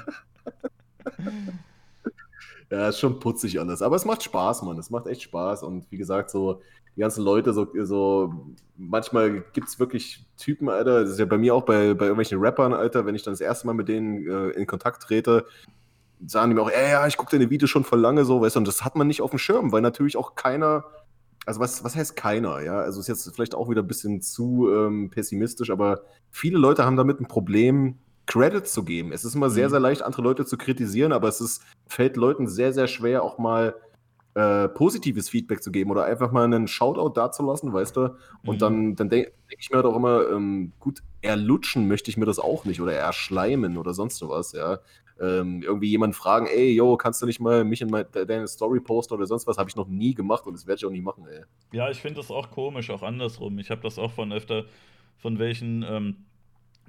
ja, 2.70 2.88
ist 2.88 3.00
schon 3.00 3.18
putzig 3.18 3.58
alles. 3.58 3.82
Aber 3.82 3.96
es 3.96 4.04
macht 4.04 4.22
Spaß, 4.22 4.62
Mann. 4.62 4.78
Es 4.78 4.90
macht 4.90 5.08
echt 5.08 5.22
Spaß. 5.22 5.64
Und 5.64 5.90
wie 5.90 5.98
gesagt, 5.98 6.30
so 6.30 6.62
die 6.94 7.00
ganzen 7.00 7.24
Leute, 7.24 7.52
so, 7.52 7.66
so 7.82 8.32
manchmal 8.76 9.42
gibt 9.54 9.66
es 9.66 9.80
wirklich 9.80 10.24
Typen, 10.36 10.68
Alter. 10.68 11.00
Das 11.00 11.10
ist 11.10 11.18
ja 11.18 11.24
bei 11.24 11.38
mir 11.38 11.52
auch 11.52 11.64
bei, 11.64 11.94
bei 11.94 12.04
irgendwelchen 12.04 12.38
Rappern, 12.38 12.72
Alter, 12.72 13.06
wenn 13.06 13.16
ich 13.16 13.24
dann 13.24 13.32
das 13.32 13.40
erste 13.40 13.66
Mal 13.66 13.72
mit 13.72 13.88
denen 13.88 14.24
äh, 14.28 14.50
in 14.50 14.68
Kontakt 14.68 15.02
trete, 15.02 15.46
sagen 16.26 16.50
die 16.50 16.54
mir 16.54 16.62
auch, 16.62 16.70
ey, 16.70 16.92
ja, 16.92 17.06
ich 17.06 17.16
gucke 17.16 17.30
deine 17.30 17.50
Videos 17.50 17.70
schon 17.70 17.84
voll 17.84 18.00
lange 18.00 18.24
so, 18.24 18.40
weißt 18.40 18.56
du, 18.56 18.60
und 18.60 18.68
das 18.68 18.84
hat 18.84 18.96
man 18.96 19.06
nicht 19.06 19.22
auf 19.22 19.30
dem 19.30 19.38
Schirm, 19.38 19.72
weil 19.72 19.82
natürlich 19.82 20.16
auch 20.16 20.34
keiner, 20.34 20.84
also 21.46 21.60
was, 21.60 21.84
was 21.84 21.96
heißt 21.96 22.16
keiner, 22.16 22.60
ja, 22.62 22.78
also 22.78 23.00
ist 23.00 23.08
jetzt 23.08 23.30
vielleicht 23.34 23.54
auch 23.54 23.68
wieder 23.68 23.82
ein 23.82 23.88
bisschen 23.88 24.20
zu 24.20 24.70
ähm, 24.72 25.10
pessimistisch, 25.10 25.70
aber 25.70 26.02
viele 26.30 26.58
Leute 26.58 26.84
haben 26.84 26.96
damit 26.96 27.20
ein 27.20 27.28
Problem, 27.28 27.98
Credits 28.26 28.72
zu 28.72 28.84
geben. 28.84 29.10
Es 29.12 29.24
ist 29.24 29.34
immer 29.34 29.48
mhm. 29.48 29.52
sehr, 29.52 29.70
sehr 29.70 29.80
leicht, 29.80 30.02
andere 30.02 30.22
Leute 30.22 30.46
zu 30.46 30.56
kritisieren, 30.56 31.12
aber 31.12 31.28
es 31.28 31.40
ist, 31.40 31.62
fällt 31.88 32.16
Leuten 32.16 32.46
sehr, 32.46 32.72
sehr 32.72 32.86
schwer, 32.86 33.24
auch 33.24 33.38
mal 33.38 33.74
äh, 34.34 34.68
positives 34.68 35.28
Feedback 35.28 35.62
zu 35.62 35.72
geben 35.72 35.90
oder 35.90 36.04
einfach 36.04 36.30
mal 36.30 36.44
einen 36.44 36.68
Shoutout 36.68 37.14
dazulassen, 37.14 37.72
weißt 37.72 37.96
du? 37.96 38.16
Und 38.46 38.54
mhm. 38.54 38.58
dann, 38.58 38.96
dann 38.96 39.08
denke 39.10 39.32
denk 39.50 39.60
ich 39.60 39.70
mir 39.70 39.76
halt 39.76 39.86
auch 39.86 39.96
immer, 39.96 40.30
ähm, 40.30 40.72
gut, 40.78 41.02
erlutschen 41.20 41.88
möchte 41.88 42.10
ich 42.10 42.16
mir 42.16 42.24
das 42.24 42.38
auch 42.38 42.64
nicht 42.64 42.80
oder 42.80 42.94
erschleimen 42.94 43.76
oder 43.76 43.92
sonst 43.92 44.22
was, 44.26 44.52
ja 44.52 44.78
ähm, 45.20 45.62
irgendwie 45.62 45.88
jemanden 45.88 46.14
fragen, 46.14 46.46
ey, 46.46 46.72
yo, 46.72 46.96
kannst 46.96 47.22
du 47.22 47.26
nicht 47.26 47.40
mal 47.40 47.64
mich 47.64 47.80
in 47.80 47.90
meine, 47.90 48.04
deine 48.04 48.48
Story 48.48 48.80
posten 48.80 49.14
oder 49.14 49.26
sonst 49.26 49.46
was, 49.46 49.58
habe 49.58 49.68
ich 49.68 49.76
noch 49.76 49.88
nie 49.88 50.14
gemacht 50.14 50.46
und 50.46 50.54
das 50.54 50.66
werde 50.66 50.78
ich 50.78 50.86
auch 50.86 50.90
nie 50.90 51.00
machen, 51.00 51.26
ey. 51.28 51.42
Ja, 51.72 51.90
ich 51.90 51.98
finde 51.98 52.16
das 52.16 52.30
auch 52.30 52.50
komisch, 52.50 52.90
auch 52.90 53.02
andersrum. 53.02 53.58
Ich 53.58 53.70
habe 53.70 53.82
das 53.82 53.98
auch 53.98 54.12
von 54.12 54.32
öfter 54.32 54.64
von 55.18 55.38
welchen 55.38 55.84
ähm, 55.88 56.16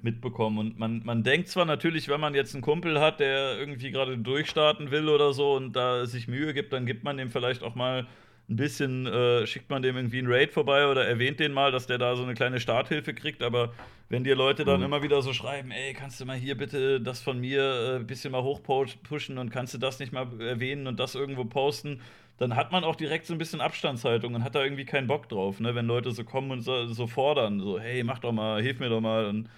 mitbekommen 0.02 0.58
und 0.58 0.78
man, 0.78 1.02
man 1.04 1.22
denkt 1.22 1.48
zwar 1.48 1.64
natürlich, 1.64 2.08
wenn 2.08 2.20
man 2.20 2.34
jetzt 2.34 2.54
einen 2.54 2.62
Kumpel 2.62 3.00
hat, 3.00 3.20
der 3.20 3.58
irgendwie 3.58 3.90
gerade 3.90 4.18
durchstarten 4.18 4.90
will 4.90 5.08
oder 5.08 5.32
so 5.32 5.54
und 5.54 5.74
da 5.74 6.04
sich 6.06 6.28
Mühe 6.28 6.52
gibt, 6.52 6.72
dann 6.72 6.84
gibt 6.84 7.04
man 7.04 7.16
dem 7.16 7.30
vielleicht 7.30 7.62
auch 7.62 7.74
mal 7.74 8.06
ein 8.48 8.56
bisschen 8.56 9.06
äh, 9.06 9.46
schickt 9.46 9.70
man 9.70 9.82
dem 9.82 9.96
irgendwie 9.96 10.18
einen 10.18 10.30
Raid 10.30 10.52
vorbei 10.52 10.86
oder 10.86 11.06
erwähnt 11.06 11.40
den 11.40 11.52
mal, 11.52 11.72
dass 11.72 11.86
der 11.86 11.96
da 11.96 12.14
so 12.14 12.22
eine 12.22 12.34
kleine 12.34 12.60
Starthilfe 12.60 13.14
kriegt. 13.14 13.42
Aber 13.42 13.72
wenn 14.10 14.22
dir 14.22 14.36
Leute 14.36 14.64
dann 14.64 14.80
mhm. 14.80 14.86
immer 14.86 15.02
wieder 15.02 15.22
so 15.22 15.32
schreiben, 15.32 15.70
ey, 15.70 15.94
kannst 15.94 16.20
du 16.20 16.26
mal 16.26 16.36
hier 16.36 16.56
bitte 16.56 17.00
das 17.00 17.20
von 17.20 17.40
mir 17.40 17.62
äh, 17.62 17.96
ein 17.96 18.06
bisschen 18.06 18.32
mal 18.32 18.42
hochpushen 18.42 19.38
und 19.38 19.50
kannst 19.50 19.72
du 19.72 19.78
das 19.78 19.98
nicht 19.98 20.12
mal 20.12 20.28
erwähnen 20.40 20.86
und 20.86 21.00
das 21.00 21.14
irgendwo 21.14 21.44
posten, 21.46 22.02
dann 22.36 22.54
hat 22.54 22.70
man 22.70 22.84
auch 22.84 22.96
direkt 22.96 23.26
so 23.26 23.32
ein 23.32 23.38
bisschen 23.38 23.60
Abstandshaltung 23.60 24.34
und 24.34 24.44
hat 24.44 24.54
da 24.54 24.62
irgendwie 24.62 24.84
keinen 24.84 25.06
Bock 25.06 25.28
drauf, 25.28 25.60
ne? 25.60 25.74
wenn 25.74 25.86
Leute 25.86 26.10
so 26.10 26.24
kommen 26.24 26.50
und 26.50 26.60
so, 26.60 26.86
so 26.86 27.06
fordern, 27.06 27.60
so, 27.60 27.78
hey, 27.78 28.02
mach 28.04 28.18
doch 28.18 28.32
mal, 28.32 28.60
hilf 28.60 28.80
mir 28.80 28.90
doch 28.90 29.00
mal. 29.00 29.26
Und, 29.26 29.48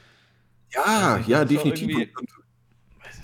ja, 0.73 1.19
ja, 1.27 1.45
definitiv. 1.45 2.11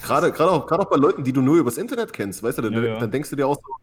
Gerade, 0.02 0.32
gerade, 0.32 0.50
auch, 0.50 0.66
gerade 0.66 0.82
auch 0.82 0.90
bei 0.90 0.96
Leuten, 0.96 1.22
die 1.22 1.32
du 1.32 1.42
nur 1.42 1.58
übers 1.58 1.76
Internet 1.76 2.12
kennst, 2.12 2.42
weißt 2.42 2.58
du, 2.58 2.62
dann, 2.62 2.72
ja, 2.72 2.82
ja. 2.82 2.98
dann 2.98 3.10
denkst 3.10 3.30
du 3.30 3.36
dir 3.36 3.46
auch 3.46 3.54
so, 3.54 3.76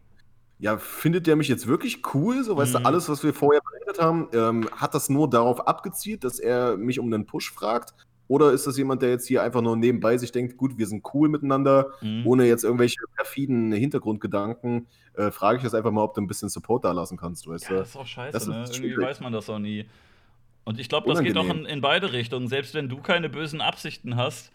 ja, 0.60 0.78
findet 0.78 1.26
der 1.26 1.36
mich 1.36 1.48
jetzt 1.48 1.68
wirklich 1.68 2.02
cool? 2.14 2.44
So, 2.44 2.58
weißt 2.58 2.74
mhm. 2.74 2.80
du, 2.80 2.86
alles, 2.86 3.10
was 3.10 3.24
wir 3.24 3.34
vorher 3.34 3.62
beredet 3.62 4.02
haben, 4.02 4.28
ähm, 4.34 4.70
hat 4.76 4.94
das 4.94 5.10
nur 5.10 5.30
darauf 5.30 5.68
abgezielt, 5.68 6.24
dass 6.24 6.40
er 6.40 6.78
mich 6.78 7.00
um 7.00 7.12
einen 7.12 7.26
Push 7.26 7.52
fragt? 7.52 7.94
Oder 8.28 8.52
ist 8.52 8.68
das 8.68 8.78
jemand, 8.78 9.02
der 9.02 9.10
jetzt 9.10 9.28
hier 9.28 9.42
einfach 9.42 9.62
nur 9.62 9.76
nebenbei 9.76 10.16
sich 10.18 10.32
denkt, 10.32 10.56
gut, 10.56 10.78
wir 10.78 10.86
sind 10.86 11.04
cool 11.14 11.30
miteinander, 11.30 11.88
mhm. 12.02 12.28
ohne 12.28 12.46
jetzt 12.46 12.64
irgendwelche 12.64 13.00
perfiden 13.16 13.72
Hintergrundgedanken, 13.72 14.88
äh, 15.16 15.32
frage 15.32 15.58
ich 15.58 15.64
das 15.64 15.74
einfach 15.74 15.92
mal, 15.92 16.04
ob 16.04 16.14
du 16.14 16.22
ein 16.22 16.28
bisschen 16.28 16.50
Support 16.50 16.86
da 16.86 16.92
lassen 16.92 17.18
kannst, 17.18 17.48
weißt 17.48 17.64
ja, 17.64 17.70
du? 17.70 17.76
Das 17.78 17.90
ist 17.90 17.96
auch 17.96 18.06
scheiße, 18.06 18.38
ist 18.38 18.48
ne? 18.48 18.66
Irgendwie 18.72 18.98
weiß 18.98 19.22
man 19.22 19.34
das 19.34 19.50
auch 19.50 19.58
nie. 19.58 19.86
Und 20.66 20.80
ich 20.80 20.90
glaube, 20.90 21.12
das 21.12 21.24
geht 21.24 21.38
auch 21.38 21.50
in, 21.50 21.66
in, 21.66 21.82
beide 21.82 22.14
Richtungen. 22.14 22.48
Selbst 22.48 22.76
wenn 22.76 22.90
du 22.90 22.98
keine 23.02 23.30
bösen 23.30 23.62
Absichten 23.62 24.16
hast, 24.16 24.52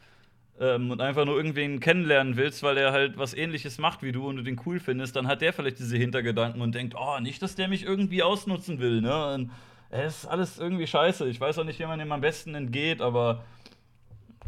ähm, 0.61 0.91
und 0.91 1.01
einfach 1.01 1.25
nur 1.25 1.37
irgendwen 1.37 1.81
kennenlernen 1.81 2.37
willst, 2.37 2.63
weil 2.63 2.77
er 2.77 2.93
halt 2.93 3.19
was 3.19 3.35
ähnliches 3.35 3.79
macht 3.79 4.03
wie 4.03 4.13
du 4.13 4.29
und 4.29 4.37
du 4.37 4.43
den 4.43 4.61
cool 4.67 4.79
findest, 4.81 5.17
dann 5.17 5.27
hat 5.27 5.41
der 5.41 5.53
vielleicht 5.53 5.79
diese 5.79 5.97
Hintergedanken 5.97 6.61
und 6.61 6.75
denkt, 6.75 6.95
oh, 6.99 7.19
nicht, 7.21 7.43
dass 7.43 7.55
der 7.55 7.69
mich 7.69 7.85
irgendwie 7.85 8.23
ausnutzen 8.23 8.79
will, 8.79 9.01
ne? 9.01 9.35
Und 9.35 9.51
es 9.91 10.19
ist 10.19 10.27
alles 10.27 10.59
irgendwie 10.59 10.87
scheiße. 10.87 11.29
Ich 11.29 11.41
weiß 11.41 11.59
auch 11.59 11.65
nicht, 11.65 11.79
wie 11.79 11.87
man 11.87 11.99
dem 11.99 12.13
am 12.13 12.21
besten 12.21 12.55
entgeht, 12.55 13.01
aber 13.01 13.45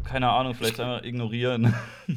keine 0.03 0.29
Ahnung, 0.29 0.55
vielleicht 0.55 0.79
einfach 0.79 1.05
ignorieren. 1.05 1.73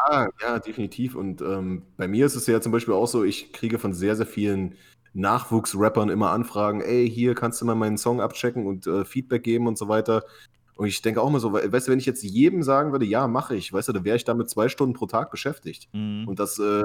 Ah, 0.00 0.28
ja, 0.40 0.60
definitiv. 0.60 1.16
Und 1.16 1.40
ähm, 1.40 1.82
bei 1.96 2.06
mir 2.06 2.24
ist 2.24 2.36
es 2.36 2.46
ja 2.46 2.60
zum 2.60 2.70
Beispiel 2.70 2.94
auch 2.94 3.08
so, 3.08 3.24
ich 3.24 3.52
kriege 3.52 3.80
von 3.80 3.92
sehr, 3.92 4.14
sehr 4.14 4.26
vielen 4.26 4.76
Nachwuchsrappern 5.12 6.08
immer 6.08 6.30
Anfragen, 6.30 6.80
ey, 6.80 7.10
hier 7.10 7.34
kannst 7.34 7.60
du 7.60 7.64
mal 7.64 7.74
meinen 7.74 7.98
Song 7.98 8.20
abchecken 8.20 8.66
und 8.66 8.86
äh, 8.86 9.04
Feedback 9.04 9.42
geben 9.42 9.66
und 9.66 9.76
so 9.76 9.88
weiter. 9.88 10.22
Und 10.78 10.86
ich 10.86 11.02
denke 11.02 11.20
auch 11.20 11.28
immer 11.28 11.40
so, 11.40 11.52
weißt 11.52 11.88
du, 11.88 11.90
wenn 11.90 11.98
ich 11.98 12.06
jetzt 12.06 12.22
jedem 12.22 12.62
sagen 12.62 12.92
würde, 12.92 13.04
ja, 13.04 13.26
mache 13.26 13.56
ich, 13.56 13.72
weißt 13.72 13.88
du, 13.88 13.92
dann 13.92 14.04
wäre 14.04 14.16
ich 14.16 14.24
damit 14.24 14.48
zwei 14.48 14.68
Stunden 14.68 14.94
pro 14.94 15.06
Tag 15.06 15.32
beschäftigt. 15.32 15.88
Mhm. 15.92 16.28
Und 16.28 16.38
das, 16.38 16.60
äh, 16.60 16.84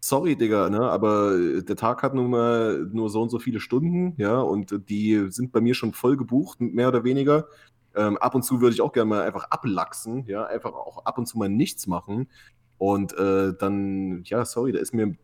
sorry, 0.00 0.36
Digga, 0.36 0.68
ne, 0.68 0.82
aber 0.82 1.38
der 1.62 1.76
Tag 1.76 2.02
hat 2.02 2.12
nun 2.12 2.30
mal 2.30 2.86
nur 2.92 3.08
so 3.08 3.22
und 3.22 3.30
so 3.30 3.38
viele 3.38 3.58
Stunden, 3.58 4.12
ja, 4.18 4.38
und 4.38 4.86
die 4.90 5.28
sind 5.30 5.50
bei 5.50 5.62
mir 5.62 5.72
schon 5.72 5.94
voll 5.94 6.18
gebucht, 6.18 6.60
mehr 6.60 6.88
oder 6.88 7.04
weniger. 7.04 7.46
Ähm, 7.94 8.18
ab 8.18 8.34
und 8.34 8.42
zu 8.42 8.60
würde 8.60 8.74
ich 8.74 8.82
auch 8.82 8.92
gerne 8.92 9.08
mal 9.08 9.22
einfach 9.22 9.44
ablachsen, 9.44 10.26
ja, 10.26 10.44
einfach 10.44 10.74
auch 10.74 11.06
ab 11.06 11.16
und 11.16 11.24
zu 11.24 11.38
mal 11.38 11.48
nichts 11.48 11.86
machen. 11.86 12.28
Und 12.76 13.16
äh, 13.16 13.54
dann, 13.58 14.24
ja, 14.24 14.44
sorry, 14.44 14.72
da 14.72 14.78
ist 14.78 14.92
mir, 14.92 15.16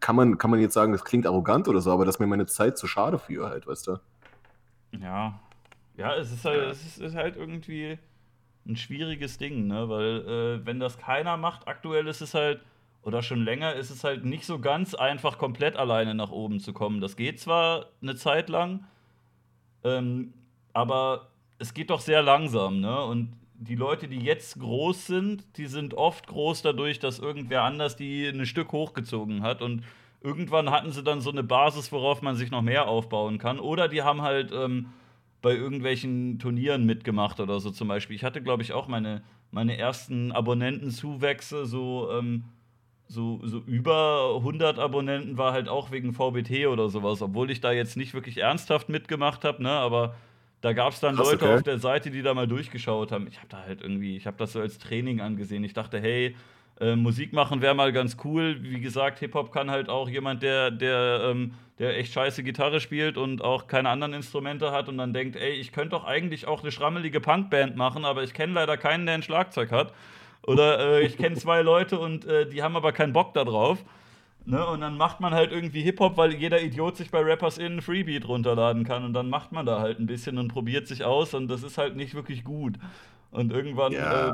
kann 0.00 0.16
man, 0.16 0.38
kann 0.38 0.50
man 0.50 0.60
jetzt 0.60 0.72
sagen, 0.72 0.92
das 0.92 1.04
klingt 1.04 1.26
arrogant 1.26 1.68
oder 1.68 1.82
so, 1.82 1.90
aber 1.90 2.06
das 2.06 2.14
ist 2.14 2.20
mir 2.20 2.26
meine 2.26 2.46
Zeit 2.46 2.78
zu 2.78 2.86
schade 2.86 3.18
für 3.18 3.50
halt, 3.50 3.66
weißt 3.66 3.88
du? 3.88 3.96
Ja, 4.98 5.38
ja, 5.98 6.14
es 6.14 6.32
ist 6.32 6.44
halt, 6.44 6.62
es 6.70 6.98
ist, 6.98 7.14
halt 7.16 7.36
irgendwie 7.36 7.98
ein 8.66 8.76
schwieriges 8.76 9.36
Ding, 9.36 9.66
ne? 9.66 9.88
Weil 9.88 10.60
äh, 10.60 10.66
wenn 10.66 10.78
das 10.78 10.96
keiner 10.96 11.36
macht, 11.36 11.66
aktuell 11.66 12.06
ist 12.06 12.20
es 12.20 12.34
halt, 12.34 12.60
oder 13.02 13.20
schon 13.20 13.42
länger, 13.42 13.74
ist 13.74 13.90
es 13.90 14.04
halt 14.04 14.24
nicht 14.24 14.46
so 14.46 14.60
ganz 14.60 14.94
einfach, 14.94 15.38
komplett 15.38 15.76
alleine 15.76 16.14
nach 16.14 16.30
oben 16.30 16.60
zu 16.60 16.72
kommen. 16.72 17.00
Das 17.00 17.16
geht 17.16 17.40
zwar 17.40 17.86
eine 18.00 18.14
Zeit 18.14 18.48
lang, 18.48 18.84
ähm, 19.82 20.32
aber 20.72 21.30
es 21.58 21.74
geht 21.74 21.90
doch 21.90 22.00
sehr 22.00 22.22
langsam, 22.22 22.80
ne? 22.80 23.02
Und 23.02 23.32
die 23.54 23.74
Leute, 23.74 24.06
die 24.06 24.20
jetzt 24.20 24.60
groß 24.60 25.08
sind, 25.08 25.58
die 25.58 25.66
sind 25.66 25.94
oft 25.94 26.28
groß 26.28 26.62
dadurch, 26.62 27.00
dass 27.00 27.18
irgendwer 27.18 27.64
anders 27.64 27.96
die 27.96 28.28
ein 28.28 28.46
Stück 28.46 28.70
hochgezogen 28.70 29.42
hat 29.42 29.62
und 29.62 29.82
irgendwann 30.20 30.70
hatten 30.70 30.92
sie 30.92 31.02
dann 31.02 31.20
so 31.20 31.30
eine 31.30 31.42
Basis, 31.42 31.90
worauf 31.90 32.22
man 32.22 32.36
sich 32.36 32.52
noch 32.52 32.62
mehr 32.62 32.86
aufbauen 32.86 33.38
kann. 33.38 33.58
Oder 33.58 33.88
die 33.88 34.02
haben 34.02 34.22
halt 34.22 34.52
ähm, 34.52 34.90
bei 35.40 35.54
irgendwelchen 35.54 36.38
Turnieren 36.38 36.84
mitgemacht 36.84 37.40
oder 37.40 37.60
so 37.60 37.70
zum 37.70 37.88
Beispiel. 37.88 38.16
Ich 38.16 38.24
hatte, 38.24 38.42
glaube 38.42 38.62
ich, 38.62 38.72
auch 38.72 38.88
meine, 38.88 39.22
meine 39.50 39.76
ersten 39.76 40.32
Abonnentenzuwächse, 40.32 41.66
so, 41.66 42.10
ähm, 42.12 42.44
so, 43.06 43.40
so 43.44 43.58
über 43.60 44.34
100 44.36 44.78
Abonnenten 44.78 45.38
war 45.38 45.52
halt 45.52 45.68
auch 45.68 45.90
wegen 45.90 46.12
VBT 46.12 46.66
oder 46.66 46.88
sowas, 46.88 47.22
obwohl 47.22 47.50
ich 47.50 47.60
da 47.60 47.72
jetzt 47.72 47.96
nicht 47.96 48.14
wirklich 48.14 48.38
ernsthaft 48.38 48.88
mitgemacht 48.88 49.44
habe, 49.44 49.62
ne, 49.62 49.70
aber 49.70 50.14
da 50.60 50.72
gab 50.72 50.92
es 50.92 51.00
dann 51.00 51.14
Krass, 51.16 51.30
Leute 51.30 51.44
okay. 51.44 51.54
auf 51.54 51.62
der 51.62 51.78
Seite, 51.78 52.10
die 52.10 52.22
da 52.22 52.34
mal 52.34 52.48
durchgeschaut 52.48 53.12
haben. 53.12 53.28
Ich 53.28 53.38
habe 53.38 53.48
da 53.48 53.62
halt 53.62 53.80
irgendwie, 53.80 54.16
ich 54.16 54.26
habe 54.26 54.36
das 54.36 54.52
so 54.52 54.60
als 54.60 54.78
Training 54.78 55.20
angesehen. 55.20 55.62
Ich 55.62 55.72
dachte, 55.72 56.00
hey, 56.00 56.34
äh, 56.80 56.94
Musik 56.96 57.32
machen 57.32 57.60
wäre 57.60 57.74
mal 57.74 57.92
ganz 57.92 58.16
cool. 58.24 58.58
Wie 58.60 58.80
gesagt, 58.80 59.18
Hip-Hop 59.18 59.52
kann 59.52 59.70
halt 59.70 59.88
auch 59.88 60.08
jemand, 60.08 60.42
der, 60.42 60.70
der, 60.70 61.20
ähm, 61.24 61.54
der 61.78 61.98
echt 61.98 62.12
scheiße 62.12 62.42
Gitarre 62.42 62.80
spielt 62.80 63.16
und 63.16 63.42
auch 63.42 63.66
keine 63.66 63.88
anderen 63.88 64.12
Instrumente 64.12 64.70
hat 64.70 64.88
und 64.88 64.98
dann 64.98 65.12
denkt, 65.12 65.36
ey, 65.36 65.52
ich 65.52 65.72
könnte 65.72 65.90
doch 65.90 66.04
eigentlich 66.04 66.46
auch 66.46 66.62
eine 66.62 66.70
schrammelige 66.70 67.20
Punkband 67.20 67.76
machen, 67.76 68.04
aber 68.04 68.22
ich 68.22 68.32
kenne 68.32 68.52
leider 68.52 68.76
keinen, 68.76 69.06
der 69.06 69.16
ein 69.16 69.22
Schlagzeug 69.22 69.72
hat. 69.72 69.92
Oder 70.46 70.78
äh, 70.78 71.02
ich 71.06 71.16
kenne 71.16 71.36
zwei 71.36 71.62
Leute 71.62 71.98
und 71.98 72.24
äh, 72.24 72.48
die 72.48 72.62
haben 72.62 72.76
aber 72.76 72.92
keinen 72.92 73.12
Bock 73.12 73.34
darauf. 73.34 73.84
Ne? 74.44 74.64
Und 74.66 74.80
dann 74.80 74.96
macht 74.96 75.20
man 75.20 75.34
halt 75.34 75.52
irgendwie 75.52 75.82
Hip-Hop, 75.82 76.16
weil 76.16 76.32
jeder 76.34 76.62
Idiot 76.62 76.96
sich 76.96 77.10
bei 77.10 77.20
Rappers 77.20 77.58
in 77.58 77.82
Freebeat 77.82 78.26
runterladen 78.26 78.84
kann. 78.84 79.04
Und 79.04 79.12
dann 79.12 79.28
macht 79.28 79.52
man 79.52 79.66
da 79.66 79.80
halt 79.80 79.98
ein 79.98 80.06
bisschen 80.06 80.38
und 80.38 80.48
probiert 80.48 80.86
sich 80.86 81.04
aus 81.04 81.34
und 81.34 81.48
das 81.48 81.62
ist 81.62 81.76
halt 81.76 81.96
nicht 81.96 82.14
wirklich 82.14 82.44
gut. 82.44 82.76
Und 83.30 83.52
irgendwann 83.52 83.92
ja. 83.92 84.28
äh, 84.28 84.32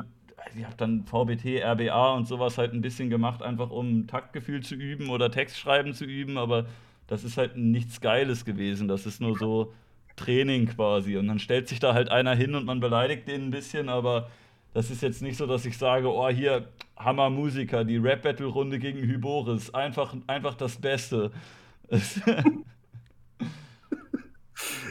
ich 0.57 0.65
habe 0.65 0.77
dann 0.77 1.05
VBT, 1.05 1.63
RBA 1.63 2.15
und 2.15 2.27
sowas 2.27 2.59
halt 2.59 2.73
ein 2.73 2.81
bisschen 2.81 3.11
gemacht, 3.11 3.43
einfach 3.43 3.71
um 3.71 4.07
Taktgefühl 4.07 4.63
zu 4.63 4.75
üben 4.75 5.11
oder 5.11 5.31
Textschreiben 5.31 5.95
zu 5.95 6.05
üben, 6.05 6.39
aber 6.39 6.67
das 7.07 7.25
ist 7.25 7.37
halt 7.37 7.57
nichts 7.57 8.01
Geiles 8.01 8.45
gewesen. 8.45 8.89
Das 8.89 9.07
ist 9.07 9.21
nur 9.21 9.39
so 9.39 9.73
Training 10.17 10.67
quasi. 10.67 11.17
Und 11.17 11.29
dann 11.29 11.39
stellt 11.39 11.69
sich 11.69 11.81
da 11.81 11.95
halt 11.95 12.11
einer 12.11 12.35
hin 12.35 12.55
und 12.55 12.65
man 12.65 12.81
beleidigt 12.81 13.29
den 13.29 13.47
ein 13.47 13.51
bisschen, 13.51 13.89
aber 13.89 14.31
das 14.73 14.91
ist 14.91 15.03
jetzt 15.03 15.23
nicht 15.23 15.37
so, 15.37 15.47
dass 15.47 15.65
ich 15.67 15.79
sage, 15.79 16.13
oh, 16.13 16.29
hier, 16.29 16.69
Hammer 16.97 17.31
Musiker, 17.31 17.85
die 17.85 17.97
Rap-Battle-Runde 17.97 18.79
gegen 18.79 19.01
Hyboris, 19.01 19.73
einfach, 19.73 20.15
einfach 20.27 20.55
das 20.55 20.77
Beste. 20.77 21.31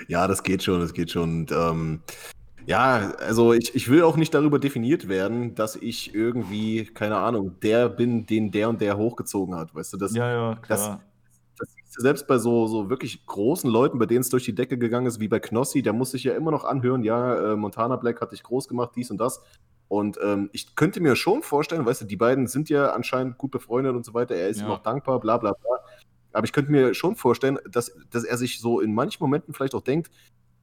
ja, 0.08 0.28
das 0.28 0.44
geht 0.44 0.64
schon, 0.64 0.80
das 0.80 0.94
geht 0.94 1.12
schon. 1.12 1.42
Und, 1.42 1.52
ähm, 1.52 2.02
ja, 2.66 3.14
also 3.20 3.54
ich, 3.54 3.76
ich 3.76 3.90
will 3.90 4.04
auch 4.04 4.18
nicht 4.18 4.34
darüber 4.34 4.60
definiert 4.60 5.08
werden, 5.08 5.56
dass 5.56 5.76
ich 5.76 6.14
irgendwie, 6.14 6.86
keine 6.86 7.18
Ahnung, 7.18 7.60
der 7.62 7.90
bin, 7.90 8.26
den 8.26 8.52
der 8.52 8.70
und 8.70 8.82
der 8.82 8.98
hochgezogen 8.98 9.56
hat. 9.56 9.74
Weißt 9.76 9.94
du, 9.94 9.98
das, 9.98 10.14
ja, 10.14 10.30
ja, 10.30 10.56
klar. 10.56 11.02
Das, 11.58 11.70
selbst 11.96 12.28
bei 12.28 12.38
so, 12.38 12.68
so 12.68 12.90
wirklich 12.90 13.26
großen 13.26 13.70
Leuten, 13.70 14.00
bei 14.00 14.06
denen 14.06 14.22
es 14.22 14.30
durch 14.30 14.46
die 14.46 14.56
Decke 14.56 14.78
gegangen 14.78 15.06
ist, 15.06 15.20
wie 15.20 15.28
bei 15.28 15.40
Knossi, 15.40 15.82
der 15.82 15.94
muss 15.94 16.12
sich 16.12 16.24
ja 16.24 16.34
immer 16.34 16.52
noch 16.52 16.64
anhören, 16.64 17.04
ja, 17.04 17.54
äh, 17.54 17.56
Montana 17.56 17.98
Black 17.98 18.22
hat 18.22 18.32
dich 18.32 18.44
groß 18.44 18.68
gemacht, 18.68 18.92
dies 18.96 19.12
und 19.12 19.20
das. 19.20 19.42
Und 19.88 20.18
ähm, 20.24 20.50
ich 20.54 20.76
könnte 20.76 21.02
mir 21.02 21.16
schon 21.16 21.44
vorstellen, 21.44 21.86
weißt 21.86 22.02
du, 22.02 22.06
die 22.06 22.16
beiden 22.16 22.48
sind 22.48 22.70
ja 22.70 22.94
anscheinend 22.94 23.38
gut 23.38 23.52
befreundet 23.52 23.96
und 23.96 24.06
so 24.06 24.14
weiter, 24.14 24.36
er 24.36 24.50
ist 24.50 24.60
ja. 24.60 24.66
ihm 24.66 24.72
auch 24.72 24.82
dankbar, 24.82 25.20
bla 25.20 25.38
bla 25.38 25.52
bla. 25.52 25.80
Aber 26.32 26.46
ich 26.46 26.52
könnte 26.52 26.72
mir 26.72 26.96
schon 26.96 27.16
vorstellen, 27.16 27.60
dass, 27.70 27.96
dass 28.10 28.24
er 28.24 28.38
sich 28.38 28.60
so 28.60 28.80
in 28.80 28.96
manchen 28.96 29.22
Momenten 29.22 29.54
vielleicht 29.54 29.76
auch 29.76 29.82
denkt, 29.82 30.10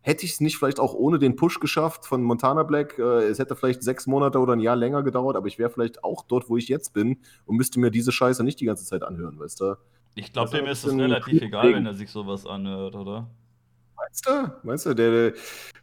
hätte 0.03 0.25
ich 0.25 0.33
es 0.33 0.41
nicht 0.41 0.57
vielleicht 0.57 0.81
auch 0.81 0.95
ohne 0.95 1.19
den 1.19 1.37
Push 1.37 1.61
geschafft 1.61 2.07
von 2.07 2.23
Montana 2.23 2.63
Black. 2.63 2.99
Äh, 2.99 3.29
es 3.29 3.39
hätte 3.39 3.57
vielleicht 3.57 3.83
sechs 3.83 4.07
Monate 4.07 4.39
oder 4.39 4.55
ein 4.55 4.61
Jahr 4.61 4.77
länger 4.77 5.03
gedauert, 5.03 5.37
aber 5.37 5.47
ich 5.47 5.59
wäre 5.59 5.71
vielleicht 5.71 6.05
auch 6.05 6.25
dort, 6.27 6.49
wo 6.49 6.57
ich 6.57 6.69
jetzt 6.69 6.93
bin 6.95 7.19
und 7.47 7.57
müsste 7.57 7.81
mir 7.81 7.91
diese 7.91 8.13
Scheiße 8.13 8.43
nicht 8.45 8.61
die 8.61 8.67
ganze 8.67 8.85
Zeit 8.85 9.03
anhören, 9.03 9.39
weißt 9.39 9.61
du? 9.61 9.77
Ich 10.15 10.33
glaube, 10.33 10.51
dem 10.51 10.67
ist 10.67 10.85
es 10.85 10.97
relativ 10.97 11.41
egal, 11.43 11.73
wenn 11.73 11.87
er 11.87 11.95
sich 11.95 12.11
sowas 12.11 12.47
anhört, 12.47 12.97
oder? 12.97 13.31
Meinst 13.97 14.27
du? 14.27 14.53
Meinst 14.63 14.87
du, 14.87 14.95
der, 14.95 15.33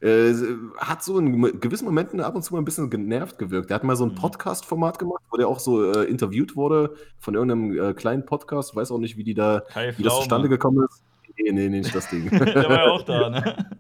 der 0.02 0.10
äh, 0.10 0.34
hat 0.78 1.04
so 1.04 1.20
in 1.20 1.60
gewissen 1.60 1.86
Momenten 1.86 2.20
ab 2.20 2.36
und 2.36 2.42
zu 2.42 2.54
mal 2.54 2.60
ein 2.60 2.66
bisschen 2.66 2.90
genervt 2.90 3.38
gewirkt. 3.38 3.70
Der 3.70 3.76
hat 3.76 3.84
mal 3.84 3.96
so 3.96 4.06
ein 4.06 4.12
mhm. 4.12 4.16
Podcast-Format 4.16 5.00
gemacht, 5.00 5.24
wo 5.30 5.38
der 5.38 5.48
auch 5.48 5.60
so 5.60 5.92
äh, 5.92 6.04
interviewt 6.06 6.56
wurde 6.56 6.96
von 7.20 7.36
irgendeinem 7.36 7.92
äh, 7.92 7.94
kleinen 7.94 8.26
Podcast. 8.26 8.76
Weiß 8.76 8.92
auch 8.92 8.98
nicht, 8.98 9.18
wie, 9.18 9.24
die 9.24 9.36
da, 9.36 9.64
wie 9.96 10.04
das 10.04 10.16
zustande 10.16 10.50
gekommen 10.50 10.86
ist. 10.90 11.04
Nee, 11.38 11.52
nee, 11.52 11.70
nee, 11.70 11.80
nicht 11.80 11.94
das 11.94 12.10
Ding. 12.10 12.30
der 12.32 12.70
war 12.70 12.86
ja 12.86 12.92
auch 12.92 13.04
da, 13.04 13.30
ne? 13.30 13.78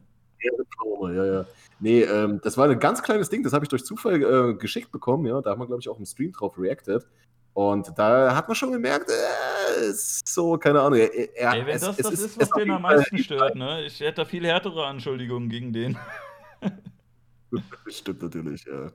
Ja, 1.13 1.25
ja. 1.25 1.45
Nee, 1.79 2.01
ähm, 2.01 2.39
das 2.43 2.57
war 2.57 2.67
ein 2.69 2.79
ganz 2.79 3.03
kleines 3.03 3.29
Ding, 3.29 3.43
das 3.43 3.53
habe 3.53 3.65
ich 3.65 3.69
durch 3.69 3.85
Zufall 3.85 4.21
äh, 4.21 4.53
geschickt 4.55 4.91
bekommen, 4.91 5.25
ja. 5.25 5.41
Da 5.41 5.51
haben 5.51 5.59
wir, 5.59 5.67
glaube 5.67 5.81
ich, 5.81 5.89
auch 5.89 5.99
im 5.99 6.05
Stream 6.05 6.31
drauf 6.31 6.57
reacted. 6.57 7.05
Und 7.53 7.91
da 7.97 8.35
hat 8.35 8.47
man 8.47 8.55
schon 8.55 8.71
gemerkt, 8.71 9.09
äh, 9.09 9.91
so, 9.91 10.57
keine 10.57 10.81
Ahnung. 10.81 10.99
Er, 10.99 11.35
er, 11.35 11.53
Ey, 11.53 11.65
wenn 11.65 11.75
es, 11.75 11.81
das 11.81 11.97
es 11.97 12.03
das 12.03 12.13
ist, 12.13 12.25
ist 12.25 12.39
was 12.39 12.49
den 12.51 12.69
am 12.69 12.83
meisten 12.83 13.17
stört, 13.17 13.55
ne? 13.55 13.83
Ich 13.85 13.99
hätte 13.99 14.21
da 14.21 14.25
viel 14.25 14.45
härtere 14.45 14.85
Anschuldigungen 14.85 15.49
gegen 15.49 15.73
den. 15.73 15.97
Stimmt 17.87 18.21
natürlich, 18.21 18.65
ja. 18.65 18.91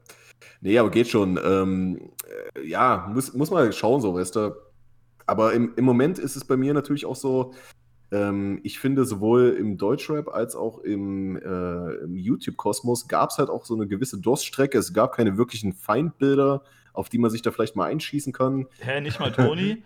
Nee, 0.60 0.78
aber 0.78 0.90
geht 0.90 1.09
schon. 1.09 1.40
Ähm, 1.43 2.12
äh, 2.55 2.66
ja, 2.66 3.10
muss, 3.12 3.32
muss 3.32 3.51
man 3.51 3.73
schauen, 3.73 4.01
so, 4.01 4.14
weißt 4.14 4.36
du. 4.36 4.55
Aber 5.27 5.52
im, 5.52 5.73
im 5.77 5.85
Moment 5.85 6.19
ist 6.19 6.36
es 6.36 6.44
bei 6.44 6.56
mir 6.56 6.74
natürlich 6.74 7.06
auch 7.06 7.16
so, 7.16 7.55
ähm, 8.12 8.60
ich 8.62 8.78
finde, 8.78 9.06
sowohl 9.06 9.56
im 9.59 9.78
Deutschrap 9.78 10.28
als 10.28 10.55
auch 10.55 10.78
im, 10.80 11.36
äh, 11.39 11.94
im 12.05 12.18
YouTube-Kosmos 12.18 13.09
gab 13.09 13.30
es 13.30 13.39
halt 13.39 13.48
auch 13.48 13.64
so 13.64 13.74
eine 13.74 13.89
gewisse 13.89 14.18
Durststrecke. 14.20 14.76
Es 14.76 14.93
gab 14.93 15.16
keine 15.16 15.39
wirklichen 15.39 15.72
Feindbilder, 15.72 16.62
auf 16.93 17.09
die 17.09 17.16
man 17.16 17.30
sich 17.30 17.40
da 17.40 17.51
vielleicht 17.51 17.74
mal 17.74 17.86
einschießen 17.86 18.34
kann. 18.34 18.66
Hä, 18.80 19.01
nicht 19.01 19.18
mal 19.18 19.32
Toni? 19.32 19.82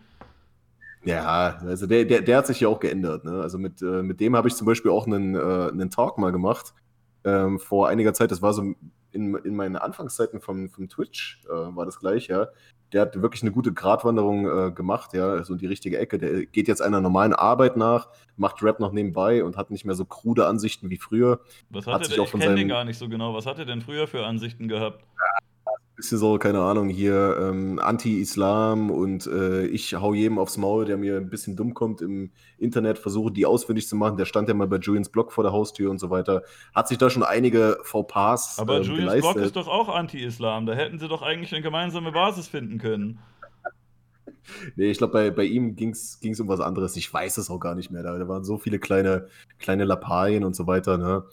ja, 1.05 1.59
also 1.65 1.87
der, 1.87 2.05
der, 2.05 2.21
der 2.21 2.39
hat 2.39 2.49
sich 2.49 2.59
ja 2.59 2.67
auch 2.69 2.81
geändert. 2.81 3.25
Ne? 3.25 3.41
Also 3.41 3.59
mit, 3.59 3.81
äh, 3.81 4.03
mit 4.03 4.19
dem 4.19 4.35
habe 4.35 4.49
ich 4.49 4.57
zum 4.57 4.67
Beispiel 4.67 4.91
auch 4.91 5.07
einen, 5.07 5.37
äh, 5.37 5.71
einen 5.71 5.91
Talk 5.91 6.19
mal 6.19 6.33
gemacht. 6.33 6.75
Ähm, 7.23 7.61
vor 7.61 7.87
einiger 7.87 8.13
Zeit, 8.13 8.33
das 8.33 8.43
war 8.43 8.53
so 8.53 8.75
in, 9.17 9.35
in 9.35 9.57
meinen 9.57 9.77
Anfangszeiten 9.77 10.41
vom, 10.41 10.69
vom 10.69 10.89
Twitch, 10.89 11.41
äh, 11.47 11.49
war 11.51 11.85
das 11.85 11.99
gleich, 11.99 12.29
ja 12.29 12.49
der 12.93 13.03
hat 13.03 13.21
wirklich 13.21 13.43
eine 13.43 13.53
gute 13.53 13.73
Gratwanderung 13.73 14.47
äh, 14.47 14.71
gemacht, 14.71 15.13
ja, 15.13 15.33
so 15.33 15.37
also 15.37 15.53
in 15.55 15.59
die 15.59 15.67
richtige 15.67 15.99
Ecke. 15.99 16.19
Der 16.19 16.47
geht 16.47 16.69
jetzt 16.69 16.81
einer 16.81 17.01
normalen 17.01 17.33
Arbeit 17.33 17.77
nach, 17.77 18.09
macht 18.37 18.63
Rap 18.63 18.81
noch 18.81 18.93
nebenbei 18.93 19.43
und 19.43 19.57
hat 19.57 19.71
nicht 19.71 19.85
mehr 19.85 19.95
so 19.95 20.05
krude 20.05 20.47
Ansichten 20.47 20.89
wie 20.91 20.97
früher. 20.97 21.41
Was 21.71 21.87
hatte 21.87 22.05
hat 22.05 22.17
der? 22.17 22.25
Ich 22.25 22.31
kenne 22.31 22.55
den 22.55 22.69
gar 22.69 22.85
nicht 22.85 22.99
so 22.99 23.09
genau. 23.09 23.35
Was 23.35 23.47
hat 23.47 23.59
er 23.59 23.65
denn 23.65 23.81
früher 23.81 24.07
für 24.07 24.25
Ansichten 24.25 24.69
gehabt? 24.69 25.05
Bisschen 25.97 26.19
so, 26.19 26.39
keine 26.39 26.61
Ahnung, 26.61 26.89
hier 26.91 27.37
ähm, 27.41 27.79
Anti-Islam 27.79 28.91
und 28.91 29.27
äh, 29.27 29.67
ich 29.67 29.95
hau 29.95 30.13
jedem 30.13 30.39
aufs 30.39 30.59
Maul, 30.59 30.85
der 30.85 30.99
mir 30.99 31.17
ein 31.17 31.31
bisschen 31.31 31.57
dumm 31.57 31.73
kommt 31.73 32.03
im 32.03 32.31
Internet, 32.59 32.99
versuche 32.99 33.33
die 33.33 33.47
ausfindig 33.47 33.89
zu 33.89 33.97
machen. 33.97 34.19
Der 34.19 34.27
stand 34.27 34.49
ja 34.49 34.55
mal 34.55 34.69
bei 34.69 34.77
Julians 34.77 35.09
Blog 35.09 35.33
vor 35.33 35.43
der 35.43 35.53
Haustür 35.53 35.91
und 35.91 35.99
so 35.99 36.11
weiter. 36.11 36.43
Hat 36.75 36.89
sich 36.89 36.99
da 36.99 37.09
schon 37.09 37.23
einige 37.23 37.79
Fauxpas 37.83 38.59
Aber 38.59 38.77
ähm, 38.77 38.83
Julians 38.83 39.13
geleistet. 39.13 39.35
Blog 39.35 39.45
ist 39.47 39.57
doch 39.57 39.69
auch 39.69 39.89
Anti-Islam. 39.89 40.67
Da 40.67 40.75
hätten 40.75 40.99
sie 40.99 41.09
doch 41.09 41.23
eigentlich 41.23 41.53
eine 41.53 41.63
gemeinsame 41.63 42.13
Basis 42.13 42.47
finden 42.49 42.79
können. 42.79 43.19
Nee, 44.77 44.93
ich 44.93 44.99
glaube, 44.99 45.13
bei, 45.13 45.31
bei 45.33 45.43
ihm 45.43 45.75
ging 45.75 45.91
es 45.91 46.41
um 46.41 46.47
was 46.47 46.61
anderes. 46.61 46.95
Ich 46.95 47.13
weiß 47.13 47.37
es 47.39 47.51
auch 47.51 47.59
gar 47.59 47.75
nicht 47.75 47.91
mehr. 47.91 48.05
Da, 48.05 48.17
da 48.17 48.29
waren 48.29 48.45
so 48.45 48.59
viele 48.59 48.79
kleine, 48.79 49.27
kleine 49.59 49.85
Lappalien 49.85 50.45
und 50.45 50.55
so 50.55 50.69
weiter. 50.69 50.99
Ne? 50.99 51.25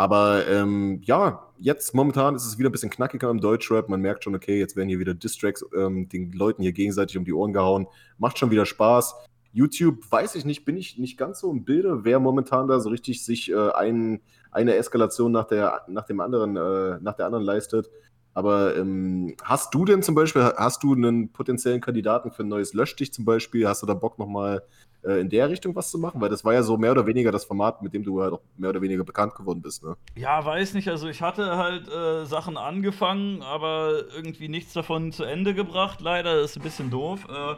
Aber 0.00 0.48
ähm, 0.48 1.02
ja, 1.04 1.50
jetzt 1.58 1.94
momentan 1.94 2.34
ist 2.34 2.46
es 2.46 2.58
wieder 2.58 2.70
ein 2.70 2.72
bisschen 2.72 2.88
knackiger 2.88 3.28
im 3.28 3.38
Deutschrap. 3.38 3.90
Man 3.90 4.00
merkt 4.00 4.24
schon, 4.24 4.34
okay, 4.34 4.58
jetzt 4.58 4.74
werden 4.74 4.88
hier 4.88 4.98
wieder 4.98 5.12
Distracks 5.12 5.62
ähm, 5.76 6.08
den 6.08 6.32
Leuten 6.32 6.62
hier 6.62 6.72
gegenseitig 6.72 7.18
um 7.18 7.26
die 7.26 7.34
Ohren 7.34 7.52
gehauen. 7.52 7.86
Macht 8.16 8.38
schon 8.38 8.50
wieder 8.50 8.64
Spaß. 8.64 9.14
YouTube, 9.52 10.10
weiß 10.10 10.36
ich 10.36 10.46
nicht, 10.46 10.64
bin 10.64 10.78
ich 10.78 10.96
nicht 10.96 11.18
ganz 11.18 11.40
so 11.40 11.50
im 11.50 11.66
Bilde, 11.66 12.02
wer 12.02 12.18
momentan 12.18 12.66
da 12.66 12.80
so 12.80 12.88
richtig 12.88 13.22
sich 13.22 13.52
äh, 13.52 13.72
ein, 13.72 14.22
eine 14.50 14.74
Eskalation 14.76 15.32
nach 15.32 15.44
der, 15.44 15.82
nach 15.86 16.06
dem 16.06 16.20
anderen, 16.20 16.56
äh, 16.56 16.98
nach 17.02 17.16
der 17.16 17.26
anderen 17.26 17.44
leistet. 17.44 17.90
Aber 18.40 18.74
ähm, 18.74 19.36
hast 19.42 19.74
du 19.74 19.84
denn 19.84 20.02
zum 20.02 20.14
Beispiel, 20.14 20.40
hast 20.56 20.82
du 20.82 20.94
einen 20.94 21.30
potenziellen 21.30 21.82
Kandidaten 21.82 22.30
für 22.30 22.42
ein 22.42 22.48
neues 22.48 22.72
Löschdich 22.72 23.12
zum 23.12 23.26
Beispiel? 23.26 23.68
Hast 23.68 23.82
du 23.82 23.86
da 23.86 23.92
Bock 23.92 24.18
nochmal 24.18 24.62
äh, 25.04 25.20
in 25.20 25.28
der 25.28 25.50
Richtung 25.50 25.76
was 25.76 25.90
zu 25.90 25.98
machen? 25.98 26.22
Weil 26.22 26.30
das 26.30 26.42
war 26.42 26.54
ja 26.54 26.62
so 26.62 26.78
mehr 26.78 26.92
oder 26.92 27.06
weniger 27.06 27.32
das 27.32 27.44
Format, 27.44 27.82
mit 27.82 27.92
dem 27.92 28.02
du 28.02 28.22
halt 28.22 28.32
auch 28.32 28.40
mehr 28.56 28.70
oder 28.70 28.80
weniger 28.80 29.04
bekannt 29.04 29.34
geworden 29.34 29.60
bist, 29.60 29.84
ne? 29.84 29.94
Ja, 30.16 30.42
weiß 30.42 30.72
nicht. 30.72 30.88
Also 30.88 31.06
ich 31.06 31.20
hatte 31.20 31.58
halt 31.58 31.86
äh, 31.88 32.24
Sachen 32.24 32.56
angefangen, 32.56 33.42
aber 33.42 34.04
irgendwie 34.16 34.48
nichts 34.48 34.72
davon 34.72 35.12
zu 35.12 35.24
Ende 35.24 35.52
gebracht. 35.52 36.00
Leider 36.00 36.40
ist 36.40 36.56
ein 36.56 36.62
bisschen 36.62 36.88
doof. 36.88 37.26
Äh, 37.28 37.56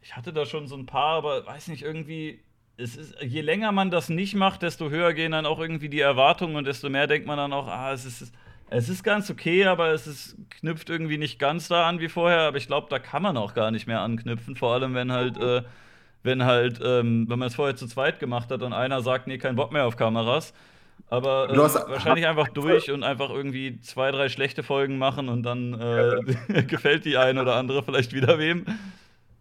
ich 0.00 0.14
hatte 0.14 0.32
da 0.32 0.46
schon 0.46 0.68
so 0.68 0.76
ein 0.76 0.86
paar, 0.86 1.16
aber 1.16 1.44
weiß 1.44 1.66
nicht, 1.66 1.82
irgendwie. 1.82 2.38
Es 2.76 2.96
ist, 2.96 3.20
je 3.20 3.40
länger 3.40 3.72
man 3.72 3.90
das 3.90 4.08
nicht 4.08 4.36
macht, 4.36 4.62
desto 4.62 4.90
höher 4.90 5.12
gehen 5.12 5.32
dann 5.32 5.46
auch 5.46 5.58
irgendwie 5.58 5.88
die 5.88 6.00
Erwartungen 6.00 6.54
und 6.54 6.66
desto 6.66 6.88
mehr 6.88 7.08
denkt 7.08 7.26
man 7.26 7.36
dann 7.36 7.52
auch, 7.52 7.66
ah, 7.66 7.92
es 7.92 8.04
ist, 8.04 8.32
es 8.76 8.88
ist 8.88 9.02
ganz 9.04 9.30
okay, 9.30 9.64
aber 9.66 9.92
es 9.92 10.06
ist, 10.06 10.36
knüpft 10.50 10.90
irgendwie 10.90 11.18
nicht 11.18 11.38
ganz 11.38 11.68
da 11.68 11.88
an 11.88 12.00
wie 12.00 12.08
vorher. 12.08 12.40
Aber 12.40 12.56
ich 12.56 12.66
glaube, 12.66 12.88
da 12.90 12.98
kann 12.98 13.22
man 13.22 13.36
auch 13.36 13.54
gar 13.54 13.70
nicht 13.70 13.86
mehr 13.86 14.00
anknüpfen, 14.00 14.56
vor 14.56 14.74
allem 14.74 14.94
wenn 14.94 15.12
halt 15.12 15.38
äh, 15.38 15.62
wenn 16.24 16.44
halt, 16.44 16.80
ähm, 16.82 17.26
wenn 17.28 17.38
man 17.38 17.48
es 17.48 17.54
vorher 17.54 17.76
zu 17.76 17.86
zweit 17.86 18.18
gemacht 18.18 18.50
hat 18.50 18.62
und 18.62 18.72
einer 18.72 19.02
sagt, 19.02 19.28
nee, 19.28 19.38
kein 19.38 19.54
Bock 19.54 19.70
mehr 19.70 19.86
auf 19.86 19.96
Kameras. 19.96 20.52
Aber 21.10 21.50
äh, 21.50 21.56
wahrscheinlich 21.56 22.26
einfach 22.26 22.48
durch 22.48 22.90
und 22.90 23.04
einfach 23.04 23.28
irgendwie 23.28 23.78
zwei, 23.82 24.10
drei 24.10 24.30
schlechte 24.30 24.62
Folgen 24.62 24.96
machen 24.96 25.28
und 25.28 25.42
dann 25.42 25.78
äh, 25.78 26.62
gefällt 26.66 27.04
die 27.04 27.18
eine 27.18 27.42
oder 27.42 27.56
andere 27.56 27.82
vielleicht 27.82 28.14
wieder 28.14 28.38
wem. 28.38 28.64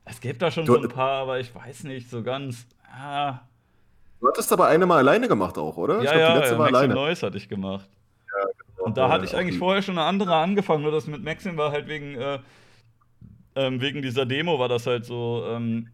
Es 0.04 0.20
gibt 0.20 0.42
da 0.42 0.52
schon 0.52 0.66
du, 0.66 0.74
so 0.74 0.82
ein 0.82 0.90
paar, 0.90 1.22
aber 1.22 1.40
ich 1.40 1.56
weiß 1.56 1.86
nicht 1.86 2.10
so 2.10 2.22
ganz. 2.22 2.68
Ah. 2.94 3.40
Du 4.20 4.28
hattest 4.28 4.52
aber 4.52 4.68
eine 4.68 4.86
mal 4.86 4.98
alleine 4.98 5.30
gemacht 5.30 5.58
auch, 5.58 5.78
oder? 5.78 5.96
Ja, 5.96 6.04
ich 6.04 6.10
glaub, 6.10 6.20
ja, 6.20 6.34
die 6.34 6.40
letzte 6.40 6.54
ja, 6.54 6.60
war 6.60 6.66
Maxim 6.66 6.76
alleine. 6.76 6.94
Neues 6.94 7.24
hatte 7.24 7.38
ich 7.38 7.48
gemacht. 7.48 7.90
Und 8.84 8.98
da 8.98 9.10
hatte 9.10 9.26
ich 9.26 9.36
eigentlich 9.36 9.58
vorher 9.58 9.82
schon 9.82 9.98
eine 9.98 10.08
andere 10.08 10.36
angefangen, 10.36 10.84
nur 10.84 10.92
das 10.92 11.08
mit 11.08 11.24
Maxim 11.24 11.58
war 11.58 11.72
halt 11.72 11.88
wegen, 11.88 12.16
äh, 12.16 12.40
ähm, 13.56 13.80
wegen 13.80 14.02
dieser 14.02 14.26
Demo 14.26 14.60
war 14.60 14.68
das 14.68 14.86
halt 14.86 15.06
so, 15.06 15.46
ähm, 15.48 15.88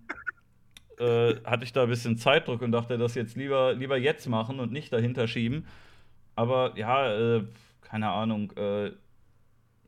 äh, 0.98 1.36
hatte 1.45 1.64
ich 1.64 1.74
da 1.74 1.84
ein 1.84 1.90
bisschen 1.90 2.18
Zeitdruck 2.18 2.61
und 2.61 2.72
dachte, 2.72 2.98
das 2.98 3.16
jetzt 3.16 3.36
lieber, 3.36 3.74
lieber 3.74 3.98
jetzt 3.98 4.28
machen 4.28 4.60
und 4.60 4.72
nicht 4.72 4.91
dahinter 4.91 5.28
schieben. 5.28 5.66
Aber 6.36 6.78
ja, 6.78 7.14
äh, 7.14 7.44
keine 7.82 8.10
Ahnung. 8.10 8.52
Äh, 8.57 8.91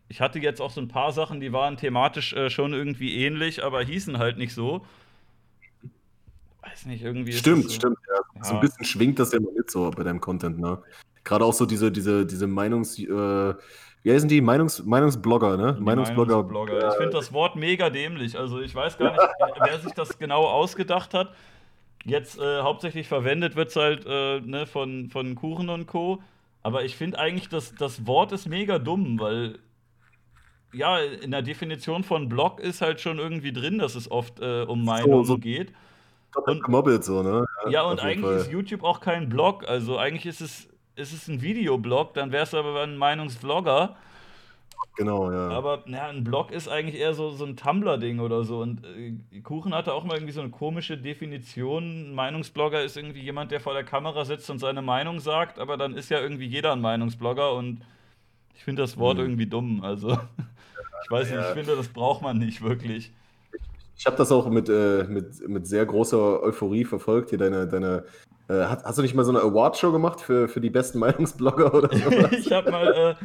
ich 0.07 0.21
hatte 0.21 0.39
jetzt 0.39 0.61
auch 0.61 0.71
so 0.71 0.81
ein 0.81 0.89
paar 0.89 1.11
Sachen, 1.13 1.39
die 1.39 1.53
waren 1.53 1.77
thematisch 1.77 2.33
äh, 2.33 2.49
schon 2.49 2.73
irgendwie 2.73 3.23
ähnlich, 3.23 3.63
aber 3.63 3.81
hießen 3.81 4.17
halt 4.17 4.37
nicht 4.37 4.53
so. 4.53 4.85
Weiß 6.61 6.85
nicht, 6.85 7.03
irgendwie. 7.03 7.33
Stimmt, 7.33 7.63
so, 7.63 7.69
stimmt, 7.69 7.97
ja. 8.07 8.21
ja. 8.35 8.43
So 8.43 8.53
ein 8.55 8.59
bisschen 8.59 8.85
schwingt 8.85 9.17
das 9.19 9.31
ja 9.31 9.39
immer 9.39 9.51
mit 9.53 9.71
so 9.71 9.89
bei 9.89 10.03
deinem 10.03 10.21
Content, 10.21 10.59
ne? 10.59 10.81
Gerade 11.23 11.45
auch 11.45 11.53
so 11.53 11.65
diese, 11.65 11.91
diese, 11.91 12.25
diese 12.25 12.45
Meinungs- 12.45 12.99
äh, 12.99 13.55
wie 14.03 14.11
heißen 14.11 14.27
die? 14.27 14.41
Meinungs 14.41 14.83
Meinungsblogger, 14.83 15.57
ne? 15.57 15.75
Die 15.77 15.83
Meinungsblogger. 15.83 16.37
Meinungsblogger. 16.37 16.89
Ich 16.89 16.95
finde 16.95 17.11
das 17.11 17.31
Wort 17.33 17.55
mega 17.55 17.89
dämlich. 17.89 18.37
Also 18.37 18.59
ich 18.59 18.73
weiß 18.73 18.97
gar 18.97 19.11
nicht, 19.11 19.21
wer 19.63 19.79
sich 19.79 19.93
das 19.93 20.17
genau 20.17 20.45
ausgedacht 20.45 21.13
hat. 21.13 21.33
Jetzt 22.03 22.39
äh, 22.39 22.61
hauptsächlich 22.61 23.07
verwendet 23.07 23.55
wird 23.55 23.69
es 23.69 23.75
halt 23.75 24.05
äh, 24.07 24.39
ne, 24.39 24.65
von, 24.65 25.09
von 25.09 25.35
Kuchen 25.35 25.69
und 25.69 25.85
Co. 25.85 26.23
Aber 26.63 26.83
ich 26.83 26.95
finde 26.95 27.19
eigentlich, 27.19 27.49
dass 27.49 27.75
das 27.75 28.07
Wort 28.07 28.31
ist 28.31 28.47
mega 28.47 28.79
dumm, 28.79 29.19
weil 29.19 29.59
ja, 30.73 30.99
in 30.99 31.31
der 31.31 31.41
Definition 31.41 32.03
von 32.03 32.29
Blog 32.29 32.59
ist 32.59 32.81
halt 32.81 33.01
schon 33.01 33.19
irgendwie 33.19 33.51
drin, 33.51 33.77
dass 33.77 33.95
es 33.95 34.09
oft 34.09 34.39
äh, 34.39 34.63
um 34.63 34.83
Meinungen 34.85 35.25
so, 35.25 35.35
so 35.35 35.37
geht. 35.37 35.73
Und, 36.45 36.63
gemobbelt 36.63 37.03
so, 37.03 37.21
ne? 37.21 37.45
Ja, 37.65 37.71
ja 37.71 37.81
und 37.83 37.99
eigentlich 37.99 38.25
Fall. 38.25 38.37
ist 38.37 38.51
YouTube 38.51 38.83
auch 38.83 39.01
kein 39.01 39.29
Blog. 39.29 39.67
Also 39.67 39.97
eigentlich 39.97 40.25
ist 40.25 40.39
es 40.41 40.70
ist 40.95 41.13
es 41.13 41.27
ein 41.27 41.41
Videoblog, 41.41 42.13
dann 42.13 42.31
wärst 42.31 42.53
du 42.53 42.57
aber 42.57 42.83
ein 42.83 42.97
Meinungsvlogger. 42.97 43.95
Genau, 44.97 45.31
ja. 45.31 45.49
Aber 45.49 45.83
ja, 45.87 46.07
ein 46.07 46.23
Blog 46.23 46.51
ist 46.51 46.67
eigentlich 46.67 46.99
eher 46.99 47.13
so, 47.13 47.31
so 47.31 47.45
ein 47.45 47.55
Tumblr-Ding 47.55 48.19
oder 48.19 48.43
so. 48.43 48.59
Und 48.59 48.83
äh, 48.83 49.39
Kuchen 49.41 49.73
hatte 49.73 49.93
auch 49.93 50.03
mal 50.03 50.15
irgendwie 50.15 50.33
so 50.33 50.41
eine 50.41 50.49
komische 50.49 50.97
Definition. 50.97 52.09
Ein 52.09 52.15
Meinungsblogger 52.15 52.83
ist 52.83 52.97
irgendwie 52.97 53.21
jemand, 53.21 53.51
der 53.51 53.61
vor 53.61 53.73
der 53.73 53.83
Kamera 53.83 54.25
sitzt 54.25 54.49
und 54.49 54.59
seine 54.59 54.81
Meinung 54.81 55.19
sagt, 55.19 55.59
aber 55.59 55.77
dann 55.77 55.95
ist 55.95 56.09
ja 56.09 56.19
irgendwie 56.19 56.45
jeder 56.45 56.73
ein 56.73 56.81
Meinungsblogger 56.81 57.53
und 57.53 57.81
ich 58.55 58.63
finde 58.63 58.81
das 58.81 58.97
Wort 58.97 59.17
mhm. 59.17 59.23
irgendwie 59.23 59.45
dumm. 59.45 59.83
Also, 59.83 60.11
ich 61.03 61.11
weiß 61.11 61.31
nicht, 61.31 61.39
ich 61.39 61.53
finde, 61.53 61.75
das 61.75 61.87
braucht 61.87 62.21
man 62.21 62.37
nicht 62.37 62.61
wirklich. 62.61 63.11
Ich 63.97 64.05
habe 64.05 64.17
das 64.17 64.31
auch 64.31 64.49
mit, 64.49 64.67
äh, 64.67 65.05
mit, 65.07 65.47
mit 65.47 65.67
sehr 65.67 65.85
großer 65.85 66.41
Euphorie 66.41 66.85
verfolgt, 66.85 67.29
hier 67.29 67.39
deine, 67.39 67.67
deine 67.67 68.03
hast, 68.53 68.85
hast, 68.85 68.97
du 68.97 69.01
nicht 69.01 69.15
mal 69.15 69.23
so 69.23 69.31
eine 69.31 69.41
Award-Show 69.41 69.91
gemacht 69.91 70.21
für, 70.21 70.47
für 70.47 70.61
die 70.61 70.69
besten 70.69 70.99
Meinungsblogger 70.99 71.73
oder 71.73 71.89
so? 71.97 72.35
ich 72.35 72.51
habe 72.51 72.71
mal, 72.71 73.17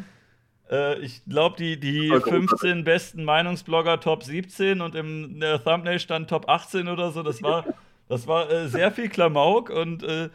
äh, 0.70 0.74
äh, 0.74 0.98
ich 1.00 1.24
glaube, 1.24 1.56
die, 1.56 1.78
die 1.78 2.10
15 2.10 2.84
besten 2.84 3.24
Meinungsblogger 3.24 4.00
Top 4.00 4.22
17 4.22 4.80
und 4.80 4.94
im 4.94 5.40
Thumbnail 5.64 5.98
stand 5.98 6.30
Top 6.30 6.48
18 6.48 6.88
oder 6.88 7.10
so. 7.10 7.22
Das 7.22 7.42
war, 7.42 7.64
das 8.08 8.26
war 8.26 8.50
äh, 8.50 8.68
sehr 8.68 8.92
viel 8.92 9.08
Klamauk 9.08 9.70
und 9.70 10.02
äh, 10.02 10.28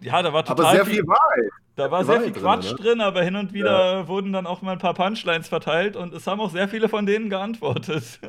ja, 0.00 0.22
da 0.22 0.32
war 0.32 0.44
total 0.44 0.66
Aber 0.66 0.74
sehr 0.74 0.84
viel, 0.84 0.94
viel 0.96 1.06
Wahrheit. 1.08 1.50
Da 1.78 1.92
war 1.92 2.04
sehr 2.04 2.20
viel 2.22 2.32
Quatsch 2.32 2.72
drin, 2.72 2.76
ne? 2.76 2.82
drin, 2.82 3.00
aber 3.02 3.22
hin 3.22 3.36
und 3.36 3.52
wieder 3.52 4.00
ja. 4.00 4.08
wurden 4.08 4.32
dann 4.32 4.48
auch 4.48 4.62
mal 4.62 4.72
ein 4.72 4.80
paar 4.80 4.94
Punchlines 4.94 5.46
verteilt 5.46 5.94
und 5.94 6.12
es 6.12 6.26
haben 6.26 6.40
auch 6.40 6.50
sehr 6.50 6.68
viele 6.68 6.88
von 6.88 7.06
denen 7.06 7.30
geantwortet. 7.30 8.20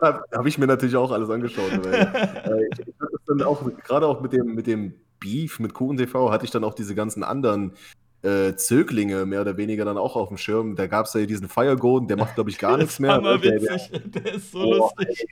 Ja, 0.00 0.22
Habe 0.32 0.48
ich 0.48 0.58
mir 0.58 0.68
natürlich 0.68 0.94
auch 0.94 1.10
alles 1.10 1.28
angeschaut. 1.28 1.72
Weil, 1.82 2.68
ich 2.70 2.86
hatte 3.00 3.18
dann 3.26 3.42
auch, 3.42 3.68
gerade 3.82 4.06
auch 4.06 4.20
mit 4.20 4.32
dem, 4.32 4.54
mit 4.54 4.68
dem 4.68 4.94
Beef 5.18 5.58
mit 5.58 5.74
Kuchen 5.74 5.96
TV, 5.96 6.30
hatte 6.30 6.44
ich 6.44 6.52
dann 6.52 6.62
auch 6.62 6.74
diese 6.74 6.94
ganzen 6.94 7.24
anderen 7.24 7.72
äh, 8.22 8.54
Zöglinge 8.54 9.26
mehr 9.26 9.40
oder 9.40 9.56
weniger 9.56 9.84
dann 9.84 9.98
auch 9.98 10.14
auf 10.14 10.28
dem 10.28 10.36
Schirm. 10.36 10.76
Da 10.76 10.86
gab 10.86 11.06
es 11.06 11.14
ja 11.14 11.26
diesen 11.26 11.48
Fire 11.48 11.74
Golden, 11.74 12.06
der 12.06 12.16
macht, 12.16 12.36
glaube 12.36 12.48
ich, 12.48 12.58
gar 12.58 12.76
nichts 12.76 13.00
mehr. 13.00 13.20
Der, 13.20 13.38
der, 13.38 13.58
der, 14.04 14.34
ist 14.34 14.52
so 14.52 14.60
oh, 14.60 14.74
lustig. 14.74 15.18
Ey, 15.18 15.28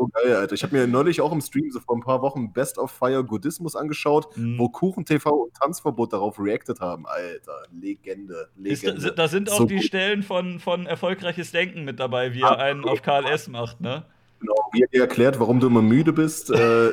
so 0.00 0.08
geil, 0.08 0.34
Alter. 0.36 0.54
Ich 0.54 0.62
habe 0.62 0.76
mir 0.76 0.86
neulich 0.86 1.20
auch 1.20 1.32
im 1.32 1.40
Stream 1.40 1.70
so 1.70 1.80
vor 1.80 1.96
ein 1.96 2.00
paar 2.00 2.22
Wochen 2.22 2.52
Best 2.52 2.78
of 2.78 2.90
Fire 2.90 3.22
Goodismus 3.22 3.76
angeschaut, 3.76 4.36
mhm. 4.36 4.58
wo 4.58 4.68
Kuchen 4.68 5.04
TV 5.04 5.30
und 5.30 5.54
Tanzverbot 5.54 6.12
darauf 6.12 6.38
reacted 6.38 6.80
haben. 6.80 7.06
Alter, 7.06 7.62
Legende. 7.70 8.48
Legende. 8.56 9.08
Ist, 9.08 9.18
da 9.18 9.28
sind 9.28 9.50
auch 9.50 9.58
so 9.58 9.64
die 9.66 9.76
gut. 9.76 9.84
Stellen 9.84 10.22
von, 10.22 10.58
von 10.58 10.86
erfolgreiches 10.86 11.52
Denken 11.52 11.84
mit 11.84 12.00
dabei, 12.00 12.34
wie 12.34 12.42
er 12.42 12.58
einen 12.58 12.84
auf 12.84 13.02
KLS 13.02 13.48
macht, 13.48 13.80
ne? 13.80 14.04
Genau, 14.40 14.54
wie 14.72 14.82
er 14.82 14.88
dir 14.88 15.02
erklärt, 15.02 15.38
warum 15.38 15.60
du 15.60 15.66
immer 15.66 15.82
müde 15.82 16.14
bist. 16.14 16.50
äh, 16.50 16.92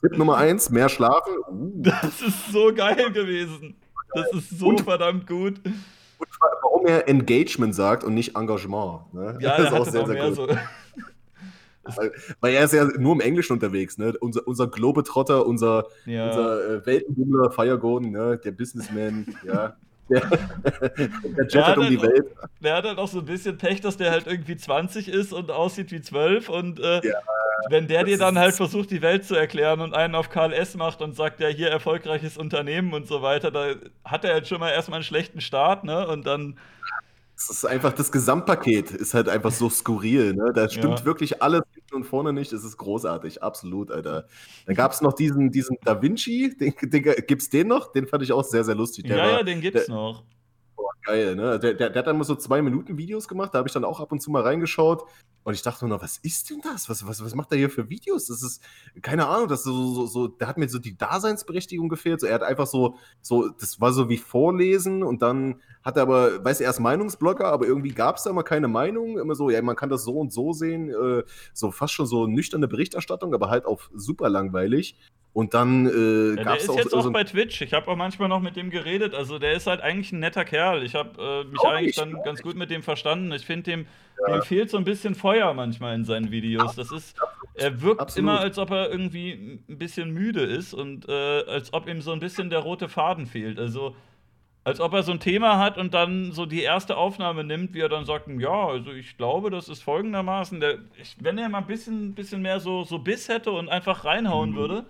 Tipp 0.00 0.18
Nummer 0.18 0.36
eins, 0.36 0.70
mehr 0.70 0.88
schlafen. 0.88 1.32
Uh. 1.48 1.72
Das 1.82 2.20
ist 2.20 2.52
so 2.52 2.72
geil 2.74 3.12
gewesen. 3.12 3.76
Das 4.12 4.32
ist 4.32 4.58
so 4.58 4.68
und, 4.68 4.80
verdammt 4.80 5.26
gut. 5.26 5.60
Und 5.64 6.28
warum 6.62 6.86
er 6.86 7.08
Engagement 7.08 7.74
sagt 7.74 8.02
und 8.02 8.14
nicht 8.14 8.36
Engagement. 8.36 9.12
Ne? 9.12 9.38
Ja, 9.40 9.56
das 9.56 9.66
ist 9.72 9.72
auch 9.72 9.86
sehr, 9.86 10.06
sehr 10.06 10.28
gut. 10.28 10.34
So. 10.34 10.48
Weil, 11.94 12.12
weil, 12.40 12.54
er 12.54 12.64
ist 12.64 12.72
ja 12.72 12.84
nur 12.84 13.14
im 13.14 13.20
Englischen 13.20 13.52
unterwegs, 13.52 13.98
ne? 13.98 14.14
Unser, 14.20 14.46
unser 14.46 14.66
Globetrotter, 14.66 15.46
unser, 15.46 15.86
ja. 16.04 16.26
unser 16.26 16.70
äh, 16.70 16.86
Weltenbummler, 16.86 17.50
Firegoden, 17.50 18.10
ne? 18.10 18.38
Der 18.42 18.52
Businessman, 18.52 19.26
ja. 19.46 19.76
Der, 20.08 20.20
der 20.20 21.46
jettet 21.48 21.78
um 21.78 21.88
die 21.88 21.98
halt 21.98 22.12
Welt. 22.12 22.26
Auch, 22.40 22.46
der 22.60 22.76
hat 22.76 22.84
halt 22.84 22.98
auch 22.98 23.08
so 23.08 23.18
ein 23.18 23.24
bisschen 23.24 23.58
Pech, 23.58 23.80
dass 23.80 23.96
der 23.96 24.12
halt 24.12 24.28
irgendwie 24.28 24.56
20 24.56 25.08
ist 25.08 25.32
und 25.32 25.50
aussieht 25.50 25.90
wie 25.90 26.00
12 26.00 26.48
und 26.48 26.78
äh, 26.78 27.00
ja, 27.04 27.14
wenn 27.70 27.88
der 27.88 28.04
dir 28.04 28.18
dann 28.18 28.38
halt 28.38 28.54
versucht, 28.54 28.90
die 28.90 29.02
Welt 29.02 29.24
zu 29.24 29.34
erklären 29.34 29.80
und 29.80 29.94
einen 29.94 30.14
auf 30.14 30.30
KLS 30.30 30.76
macht 30.76 31.02
und 31.02 31.16
sagt, 31.16 31.40
ja, 31.40 31.48
hier 31.48 31.70
erfolgreiches 31.70 32.36
Unternehmen 32.36 32.92
und 32.92 33.06
so 33.06 33.22
weiter, 33.22 33.50
da 33.50 33.74
hat 34.04 34.24
er 34.24 34.34
halt 34.34 34.46
schon 34.46 34.60
mal 34.60 34.70
erstmal 34.70 34.98
einen 34.98 35.04
schlechten 35.04 35.40
Start, 35.40 35.84
ne? 35.84 36.06
Und 36.06 36.26
dann 36.26 36.56
es 37.36 37.50
ist 37.50 37.66
einfach, 37.66 37.92
das 37.92 38.10
Gesamtpaket 38.10 38.92
ist 38.92 39.12
halt 39.12 39.28
einfach 39.28 39.52
so 39.52 39.68
skurril. 39.68 40.32
Ne? 40.32 40.52
Da 40.54 40.70
stimmt 40.70 41.00
ja. 41.00 41.04
wirklich 41.04 41.42
alles 41.42 41.62
hinten 41.86 41.96
und 41.96 42.04
vorne 42.04 42.32
nicht. 42.32 42.52
Es 42.52 42.64
ist 42.64 42.76
großartig, 42.76 43.42
absolut, 43.42 43.90
Alter. 43.90 44.26
Dann 44.66 44.74
gab 44.74 44.92
es 44.92 45.00
noch 45.00 45.12
diesen, 45.12 45.50
diesen 45.50 45.76
Da 45.84 46.00
Vinci, 46.02 46.56
den, 46.56 46.74
den, 46.82 47.02
gibt's 47.26 47.48
den 47.48 47.68
noch? 47.68 47.92
Den 47.92 48.06
fand 48.06 48.22
ich 48.22 48.32
auch 48.32 48.44
sehr, 48.44 48.64
sehr 48.64 48.74
lustig. 48.74 49.06
Der 49.06 49.16
ja, 49.16 49.22
war, 49.24 49.32
ja, 49.32 49.42
den 49.42 49.60
gibt's 49.60 49.86
der, 49.86 49.94
noch. 49.94 50.24
Oh, 50.76 50.88
geil, 51.04 51.36
ne? 51.36 51.58
Der, 51.58 51.74
der, 51.74 51.90
der, 51.90 52.00
hat 52.00 52.06
dann 52.06 52.18
mal 52.18 52.24
so 52.24 52.34
zwei 52.34 52.60
Minuten 52.60 52.98
Videos 52.98 53.28
gemacht, 53.28 53.54
da 53.54 53.58
habe 53.58 53.68
ich 53.68 53.72
dann 53.72 53.84
auch 53.84 54.00
ab 54.00 54.12
und 54.12 54.20
zu 54.20 54.30
mal 54.30 54.42
reingeschaut 54.42 55.04
und 55.44 55.54
ich 55.54 55.62
dachte 55.62 55.84
mir 55.84 55.90
noch, 55.90 56.02
was 56.02 56.18
ist 56.18 56.50
denn 56.50 56.60
das? 56.60 56.88
Was, 56.88 57.06
was, 57.06 57.24
was 57.24 57.34
macht 57.34 57.52
er 57.52 57.58
hier 57.58 57.70
für 57.70 57.88
Videos? 57.88 58.26
Das 58.26 58.42
ist, 58.42 58.60
keine 59.00 59.28
Ahnung, 59.28 59.48
das 59.48 59.62
so, 59.62 59.94
so, 59.94 60.06
so, 60.06 60.28
der 60.28 60.48
hat 60.48 60.58
mir 60.58 60.68
so 60.68 60.78
die 60.78 60.96
Daseinsberechtigung 60.96 61.88
gefehlt. 61.88 62.20
So, 62.20 62.26
er 62.26 62.34
hat 62.34 62.42
einfach 62.42 62.66
so, 62.66 62.96
so, 63.22 63.48
das 63.48 63.80
war 63.80 63.92
so 63.92 64.08
wie 64.08 64.18
Vorlesen 64.18 65.02
und 65.02 65.22
dann 65.22 65.62
hat 65.86 65.96
er 65.96 66.02
aber, 66.02 66.44
weiß 66.44 66.60
er, 66.60 66.70
ist 66.70 66.80
Meinungsblogger, 66.80 67.46
aber 67.46 67.64
irgendwie 67.64 67.92
gab 67.92 68.16
es 68.16 68.24
da 68.24 68.30
immer 68.30 68.42
keine 68.42 68.66
Meinung. 68.66 69.18
Immer 69.18 69.36
so, 69.36 69.50
ja, 69.50 69.62
man 69.62 69.76
kann 69.76 69.88
das 69.88 70.02
so 70.02 70.18
und 70.18 70.32
so 70.32 70.52
sehen, 70.52 70.90
äh, 70.90 71.22
so 71.52 71.70
fast 71.70 71.94
schon 71.94 72.06
so 72.06 72.26
nüchterne 72.26 72.66
Berichterstattung, 72.66 73.32
aber 73.32 73.50
halt 73.50 73.66
auch 73.66 73.82
super 73.94 74.28
langweilig. 74.28 74.96
Und 75.32 75.54
dann 75.54 75.86
äh, 75.86 76.36
ja, 76.38 76.42
gab 76.42 76.56
es 76.56 76.68
auch. 76.68 76.74
Der 76.74 76.84
ist 76.84 76.84
jetzt 76.86 76.94
auch 76.94 77.02
so 77.02 77.12
bei 77.12 77.22
Twitch. 77.22 77.60
Ich 77.60 77.72
habe 77.72 77.86
auch 77.88 77.96
manchmal 77.96 78.28
noch 78.28 78.40
mit 78.40 78.56
dem 78.56 78.70
geredet. 78.70 79.14
Also 79.14 79.38
der 79.38 79.52
ist 79.52 79.68
halt 79.68 79.80
eigentlich 79.80 80.10
ein 80.10 80.18
netter 80.18 80.44
Kerl. 80.44 80.82
Ich 80.82 80.96
habe 80.96 81.10
äh, 81.22 81.44
mich 81.44 81.60
oh, 81.62 81.68
eigentlich 81.68 81.94
dann 81.94 82.20
ganz 82.24 82.42
gut 82.42 82.56
mit 82.56 82.70
dem 82.70 82.82
verstanden. 82.82 83.30
Ich 83.30 83.46
finde 83.46 83.70
dem, 83.70 83.86
ja. 84.26 84.38
dem 84.38 84.42
fehlt 84.42 84.70
so 84.70 84.78
ein 84.78 84.84
bisschen 84.84 85.14
Feuer 85.14 85.54
manchmal 85.54 85.94
in 85.94 86.04
seinen 86.04 86.32
Videos. 86.32 86.74
Das 86.74 86.90
ist, 86.90 87.16
er 87.54 87.80
wirkt 87.80 88.00
Absolut. 88.00 88.30
immer, 88.30 88.40
als 88.40 88.58
ob 88.58 88.70
er 88.70 88.90
irgendwie 88.90 89.60
ein 89.68 89.78
bisschen 89.78 90.10
müde 90.10 90.40
ist 90.40 90.74
und 90.74 91.08
äh, 91.08 91.12
als 91.12 91.72
ob 91.72 91.86
ihm 91.86 92.00
so 92.00 92.10
ein 92.10 92.18
bisschen 92.18 92.50
der 92.50 92.60
rote 92.60 92.88
Faden 92.88 93.26
fehlt. 93.26 93.60
Also 93.60 93.94
als 94.66 94.80
ob 94.80 94.94
er 94.94 95.04
so 95.04 95.12
ein 95.12 95.20
Thema 95.20 95.60
hat 95.60 95.78
und 95.78 95.94
dann 95.94 96.32
so 96.32 96.44
die 96.44 96.62
erste 96.62 96.96
Aufnahme 96.96 97.44
nimmt, 97.44 97.72
wie 97.72 97.78
er 97.78 97.88
dann 97.88 98.04
sagt, 98.04 98.26
ja, 98.26 98.66
also 98.66 98.90
ich 98.90 99.16
glaube, 99.16 99.48
das 99.48 99.68
ist 99.68 99.80
folgendermaßen, 99.84 100.58
der, 100.58 100.78
ich, 101.00 101.14
wenn 101.20 101.38
er 101.38 101.48
mal 101.48 101.58
ein 101.58 101.68
bisschen, 101.68 102.16
bisschen 102.16 102.42
mehr 102.42 102.58
so, 102.58 102.82
so 102.82 102.98
Biss 102.98 103.28
hätte 103.28 103.52
und 103.52 103.68
einfach 103.68 104.04
reinhauen 104.04 104.50
mhm. 104.50 104.56
würde, 104.56 104.86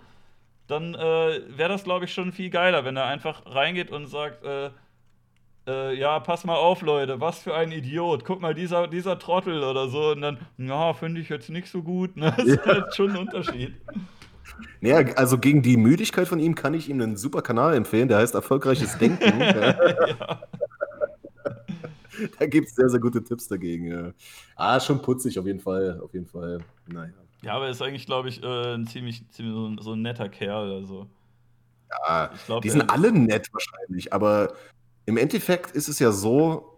dann 0.65 0.95
äh, 0.95 1.41
wäre 1.55 1.69
das, 1.69 1.83
glaube 1.83 2.05
ich, 2.05 2.11
schon 2.11 2.31
viel 2.31 2.49
geiler, 2.49 2.85
wenn 2.85 2.97
er 2.97 3.05
einfach 3.05 3.43
reingeht 3.45 3.91
und 3.91 4.07
sagt, 4.07 4.43
äh, 4.43 4.71
äh, 5.67 5.93
ja, 5.93 6.21
pass 6.21 6.43
mal 6.43 6.55
auf, 6.55 6.81
Leute, 6.81 7.21
was 7.21 7.43
für 7.43 7.53
ein 7.53 7.71
Idiot. 7.71 8.25
Guck 8.25 8.41
mal, 8.41 8.55
dieser, 8.55 8.87
dieser 8.87 9.19
Trottel 9.19 9.63
oder 9.63 9.89
so. 9.89 10.09
Und 10.13 10.21
dann, 10.21 10.39
ja, 10.57 10.93
finde 10.93 11.21
ich 11.21 11.29
jetzt 11.29 11.51
nicht 11.51 11.67
so 11.67 11.83
gut. 11.83 12.17
Ne? 12.17 12.33
Das 12.35 12.47
ist 12.47 12.65
halt 12.65 12.95
schon 12.95 13.11
ein 13.11 13.17
Unterschied. 13.17 13.75
Naja, 14.81 15.13
also 15.15 15.37
gegen 15.37 15.61
die 15.61 15.77
Müdigkeit 15.77 16.27
von 16.27 16.39
ihm 16.39 16.55
kann 16.55 16.73
ich 16.73 16.89
ihm 16.89 17.01
einen 17.01 17.17
super 17.17 17.41
Kanal 17.41 17.75
empfehlen, 17.75 18.07
der 18.07 18.17
heißt 18.17 18.35
Erfolgreiches 18.35 18.97
Denken. 18.97 19.39
ja. 19.41 20.41
da 22.39 22.45
gibt 22.45 22.67
es 22.67 22.75
sehr, 22.75 22.89
sehr 22.89 22.99
gute 22.99 23.23
Tipps 23.23 23.47
dagegen. 23.47 23.87
Ja. 23.87 24.11
Ah, 24.55 24.79
schon 24.79 25.01
putzig 25.01 25.37
auf 25.39 25.45
jeden 25.45 25.59
Fall. 25.59 25.99
Auf 26.01 26.13
jeden 26.13 26.27
Fall. 26.27 26.59
Naja. 26.87 27.13
Ja, 27.43 27.53
aber 27.53 27.65
er 27.65 27.71
ist 27.71 27.81
eigentlich, 27.81 28.05
glaube 28.05 28.29
ich, 28.29 28.43
äh, 28.43 28.73
ein 28.73 28.87
ziemlich, 28.87 29.23
ziemlich 29.29 29.53
so, 29.53 29.67
ein, 29.67 29.77
so, 29.79 29.93
ein 29.93 30.01
netter 30.01 30.29
Kerl. 30.29 30.71
Also. 30.71 31.07
Ja, 31.89 32.31
glaub, 32.45 32.61
die 32.61 32.69
sind 32.69 32.89
alle 32.89 33.11
nett 33.11 33.47
wahrscheinlich, 33.53 34.11
aber 34.11 34.53
im 35.05 35.17
Endeffekt 35.17 35.71
ist 35.71 35.87
es 35.87 35.99
ja 35.99 36.11
so, 36.11 36.76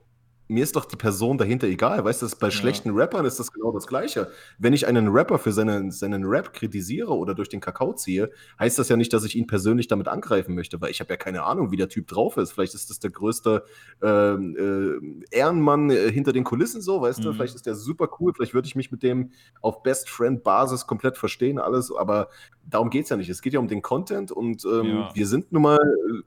mir 0.49 0.63
ist 0.63 0.75
doch 0.75 0.85
die 0.85 0.95
Person 0.95 1.37
dahinter 1.37 1.67
egal. 1.67 2.03
Weißt 2.03 2.23
du, 2.23 2.27
bei 2.39 2.47
ja. 2.47 2.51
schlechten 2.51 2.89
Rappern 2.89 3.23
ist 3.23 3.39
das 3.39 3.53
genau 3.53 3.71
das 3.71 3.85
Gleiche. 3.85 4.31
Wenn 4.57 4.73
ich 4.73 4.87
einen 4.87 5.07
Rapper 5.09 5.37
für 5.37 5.51
seinen, 5.51 5.91
seinen 5.91 6.25
Rap 6.25 6.53
kritisiere 6.53 7.15
oder 7.15 7.35
durch 7.35 7.49
den 7.49 7.59
Kakao 7.59 7.93
ziehe, 7.93 8.31
heißt 8.59 8.79
das 8.79 8.89
ja 8.89 8.97
nicht, 8.97 9.13
dass 9.13 9.23
ich 9.23 9.35
ihn 9.35 9.45
persönlich 9.45 9.87
damit 9.87 10.07
angreifen 10.07 10.55
möchte, 10.55 10.81
weil 10.81 10.89
ich 10.89 11.01
habe 11.01 11.11
ja 11.11 11.17
keine 11.17 11.43
Ahnung, 11.43 11.69
wie 11.69 11.77
der 11.77 11.87
Typ 11.87 12.07
drauf 12.07 12.35
ist. 12.37 12.51
Vielleicht 12.51 12.73
ist 12.73 12.89
das 12.89 12.99
der 12.99 13.11
größte 13.11 13.63
äh, 14.01 14.07
äh, 14.07 14.99
Ehrenmann 15.29 15.91
äh, 15.91 16.11
hinter 16.11 16.33
den 16.33 16.43
Kulissen 16.43 16.81
so, 16.81 16.99
weißt 16.99 17.19
mhm. 17.19 17.23
du? 17.25 17.33
Vielleicht 17.33 17.53
ist 17.53 17.67
der 17.67 17.75
super 17.75 18.09
cool. 18.19 18.33
Vielleicht 18.33 18.55
würde 18.55 18.67
ich 18.67 18.75
mich 18.75 18.91
mit 18.91 19.03
dem 19.03 19.29
auf 19.61 19.83
Best 19.83 20.09
Friend 20.09 20.43
Basis 20.43 20.87
komplett 20.87 21.19
verstehen, 21.19 21.59
alles. 21.59 21.93
Aber 21.95 22.29
darum 22.67 22.89
geht 22.89 23.03
es 23.03 23.09
ja 23.09 23.17
nicht. 23.17 23.29
Es 23.29 23.43
geht 23.43 23.53
ja 23.53 23.59
um 23.59 23.67
den 23.67 23.83
Content 23.83 24.31
und 24.31 24.65
ähm, 24.65 24.85
ja. 24.85 25.11
wir 25.13 25.27
sind 25.27 25.51
nun 25.51 25.61
mal 25.61 25.79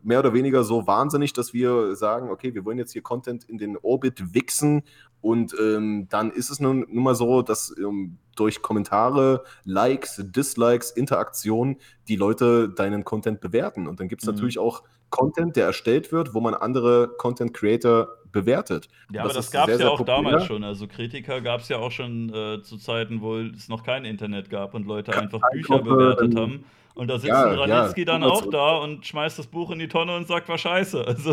mehr 0.04 0.20
oder 0.20 0.32
weniger 0.32 0.62
so 0.62 0.86
wahnsinnig, 0.86 1.32
dass 1.32 1.52
wir 1.52 1.96
sagen, 1.96 2.30
okay, 2.30 2.54
wir 2.54 2.64
wollen 2.64 2.78
jetzt 2.78 2.92
hier 2.92 3.02
Content 3.02 3.44
in 3.48 3.58
den 3.58 3.76
Orbit 3.76 4.11
wichsen 4.18 4.82
und 5.22 5.54
ähm, 5.58 6.08
dann 6.10 6.32
ist 6.32 6.50
es 6.50 6.58
nun, 6.58 6.84
nun 6.90 7.04
mal 7.04 7.14
so, 7.14 7.42
dass 7.42 7.74
ähm, 7.78 8.18
durch 8.34 8.60
Kommentare, 8.60 9.44
Likes, 9.64 10.20
Dislikes, 10.24 10.90
Interaktion 10.90 11.76
die 12.08 12.16
Leute 12.16 12.68
deinen 12.68 13.04
Content 13.04 13.40
bewerten. 13.40 13.86
Und 13.86 14.00
dann 14.00 14.08
gibt 14.08 14.22
es 14.22 14.28
mhm. 14.28 14.34
natürlich 14.34 14.58
auch 14.58 14.82
Content, 15.10 15.54
der 15.54 15.66
erstellt 15.66 16.10
wird, 16.10 16.34
wo 16.34 16.40
man 16.40 16.54
andere 16.54 17.08
Content 17.18 17.54
Creator 17.54 18.08
bewertet. 18.32 18.88
Ja, 19.12 19.22
das 19.22 19.30
aber 19.30 19.34
das 19.34 19.50
gab 19.52 19.68
es 19.68 19.80
ja 19.80 19.90
auch 19.90 19.98
populär. 19.98 20.22
damals 20.22 20.46
schon. 20.46 20.64
Also 20.64 20.88
Kritiker 20.88 21.40
gab 21.40 21.60
es 21.60 21.68
ja 21.68 21.78
auch 21.78 21.92
schon 21.92 22.34
äh, 22.34 22.62
zu 22.62 22.76
Zeiten, 22.78 23.20
wo 23.20 23.36
es 23.36 23.68
noch 23.68 23.84
kein 23.84 24.04
Internet 24.04 24.50
gab 24.50 24.74
und 24.74 24.86
Leute 24.86 25.16
einfach 25.16 25.40
Bücher 25.52 25.78
Gruppe, 25.78 25.90
bewertet 25.90 26.36
haben. 26.36 26.64
Und 26.94 27.08
da 27.08 27.18
sitzt 27.18 27.28
ja, 27.28 27.44
Ranitzky 27.44 28.00
ja, 28.00 28.06
dann 28.06 28.24
auch 28.24 28.46
da 28.50 28.78
und 28.78 29.06
schmeißt 29.06 29.38
das 29.38 29.46
Buch 29.46 29.70
in 29.70 29.78
die 29.78 29.88
Tonne 29.88 30.16
und 30.16 30.26
sagt, 30.26 30.48
war 30.48 30.58
scheiße. 30.58 31.06
Also, 31.06 31.30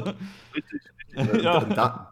richtig. 0.53 0.81
richtig. 1.15 1.43
ja. 1.43 1.61
Da, 1.61 2.11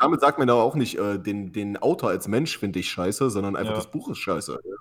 damit 0.00 0.20
sagt 0.20 0.38
man 0.38 0.48
aber 0.50 0.62
auch 0.62 0.74
nicht, 0.74 0.98
äh, 0.98 1.18
den, 1.18 1.52
den 1.52 1.76
Autor 1.76 2.10
als 2.10 2.28
Mensch 2.28 2.58
finde 2.58 2.78
ich 2.78 2.90
scheiße, 2.90 3.30
sondern 3.30 3.56
einfach 3.56 3.74
das 3.74 3.90
Buch 3.90 4.10
ist 4.10 4.18
scheiße. 4.18 4.58
Ja. 4.64 4.76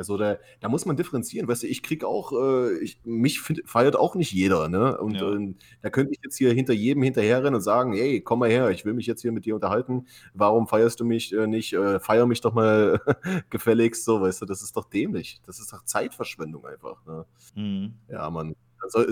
Also 0.00 0.16
da, 0.16 0.38
da 0.60 0.70
muss 0.70 0.86
man 0.86 0.96
differenzieren, 0.96 1.46
weißt 1.46 1.64
du, 1.64 1.66
ich 1.66 1.82
krieg 1.82 2.04
auch, 2.04 2.32
äh, 2.32 2.78
ich, 2.78 2.98
mich 3.04 3.38
find, 3.38 3.60
feiert 3.66 3.96
auch 3.96 4.14
nicht 4.14 4.32
jeder, 4.32 4.70
ne? 4.70 4.96
Und 4.96 5.16
ja. 5.16 5.30
äh, 5.30 5.54
da 5.82 5.90
könnte 5.90 6.14
ich 6.14 6.20
jetzt 6.24 6.38
hier 6.38 6.54
hinter 6.54 6.72
jedem 6.72 7.02
hinterherrennen 7.02 7.56
und 7.56 7.60
sagen, 7.60 7.92
hey, 7.92 8.22
komm 8.22 8.38
mal 8.38 8.48
her, 8.48 8.70
ich 8.70 8.86
will 8.86 8.94
mich 8.94 9.06
jetzt 9.06 9.20
hier 9.20 9.30
mit 9.30 9.44
dir 9.44 9.56
unterhalten. 9.56 10.06
Warum 10.32 10.68
feierst 10.68 11.00
du 11.00 11.04
mich 11.04 11.34
äh, 11.34 11.46
nicht? 11.46 11.74
Äh, 11.74 12.00
feier 12.00 12.24
mich 12.24 12.40
doch 12.40 12.54
mal 12.54 13.02
gefälligst, 13.50 14.06
so, 14.06 14.22
weißt 14.22 14.40
du, 14.40 14.46
das 14.46 14.62
ist 14.62 14.74
doch 14.74 14.88
dämlich. 14.88 15.42
Das 15.44 15.60
ist 15.60 15.70
doch 15.70 15.84
Zeitverschwendung 15.84 16.64
einfach. 16.64 17.04
Ne? 17.04 17.26
Mhm. 17.54 17.94
Ja, 18.08 18.30
man. 18.30 18.56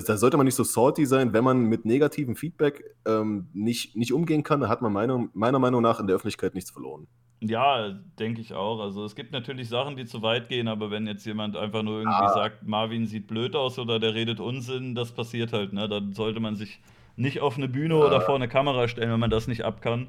Da 0.06 0.16
sollte 0.16 0.36
man 0.36 0.46
nicht 0.46 0.54
so 0.54 0.64
salty 0.64 1.04
sein, 1.04 1.32
wenn 1.32 1.44
man 1.44 1.64
mit 1.64 1.84
negativem 1.84 2.36
Feedback 2.36 2.84
ähm, 3.06 3.48
nicht, 3.52 3.96
nicht 3.96 4.12
umgehen 4.12 4.42
kann, 4.42 4.60
da 4.60 4.68
hat 4.68 4.82
man 4.82 4.92
meiner, 4.92 5.28
meiner 5.34 5.58
Meinung 5.58 5.82
nach 5.82 6.00
in 6.00 6.06
der 6.06 6.16
Öffentlichkeit 6.16 6.54
nichts 6.54 6.70
verloren. 6.70 7.06
Ja, 7.40 7.90
denke 8.18 8.40
ich 8.40 8.52
auch. 8.54 8.80
Also 8.80 9.04
es 9.04 9.14
gibt 9.14 9.32
natürlich 9.32 9.68
Sachen, 9.68 9.96
die 9.96 10.06
zu 10.06 10.22
weit 10.22 10.48
gehen, 10.48 10.66
aber 10.66 10.90
wenn 10.90 11.06
jetzt 11.06 11.24
jemand 11.24 11.56
einfach 11.56 11.82
nur 11.82 11.98
irgendwie 11.98 12.16
ah. 12.16 12.34
sagt, 12.34 12.66
Marvin 12.66 13.06
sieht 13.06 13.28
blöd 13.28 13.54
aus 13.54 13.78
oder 13.78 14.00
der 14.00 14.14
redet 14.14 14.40
Unsinn, 14.40 14.94
das 14.94 15.12
passiert 15.12 15.52
halt, 15.52 15.72
ne? 15.72 15.88
Dann 15.88 16.14
sollte 16.14 16.40
man 16.40 16.56
sich 16.56 16.80
nicht 17.14 17.40
auf 17.40 17.56
eine 17.56 17.68
Bühne 17.68 17.94
ah. 17.94 18.06
oder 18.06 18.20
vor 18.22 18.34
eine 18.34 18.48
Kamera 18.48 18.88
stellen, 18.88 19.12
wenn 19.12 19.20
man 19.20 19.30
das 19.30 19.46
nicht 19.46 19.64
ab 19.64 19.82
kann. 19.82 20.08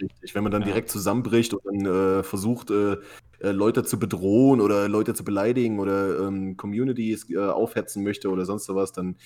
Richtig, 0.00 0.34
wenn 0.34 0.42
man 0.42 0.52
dann 0.52 0.62
ja. 0.62 0.68
direkt 0.68 0.90
zusammenbricht 0.90 1.54
und 1.54 1.62
dann 1.64 1.86
äh, 1.86 2.22
versucht, 2.22 2.70
äh, 2.70 2.96
äh, 3.40 3.50
Leute 3.50 3.84
zu 3.84 3.98
bedrohen 3.98 4.60
oder 4.60 4.88
Leute 4.88 5.14
zu 5.14 5.24
beleidigen 5.24 5.78
oder 5.78 6.26
ähm, 6.26 6.56
Communities 6.56 7.30
äh, 7.30 7.38
aufhetzen 7.38 8.04
möchte 8.04 8.30
oder 8.30 8.44
sonst 8.44 8.66
sowas, 8.66 8.92
dann 8.92 9.16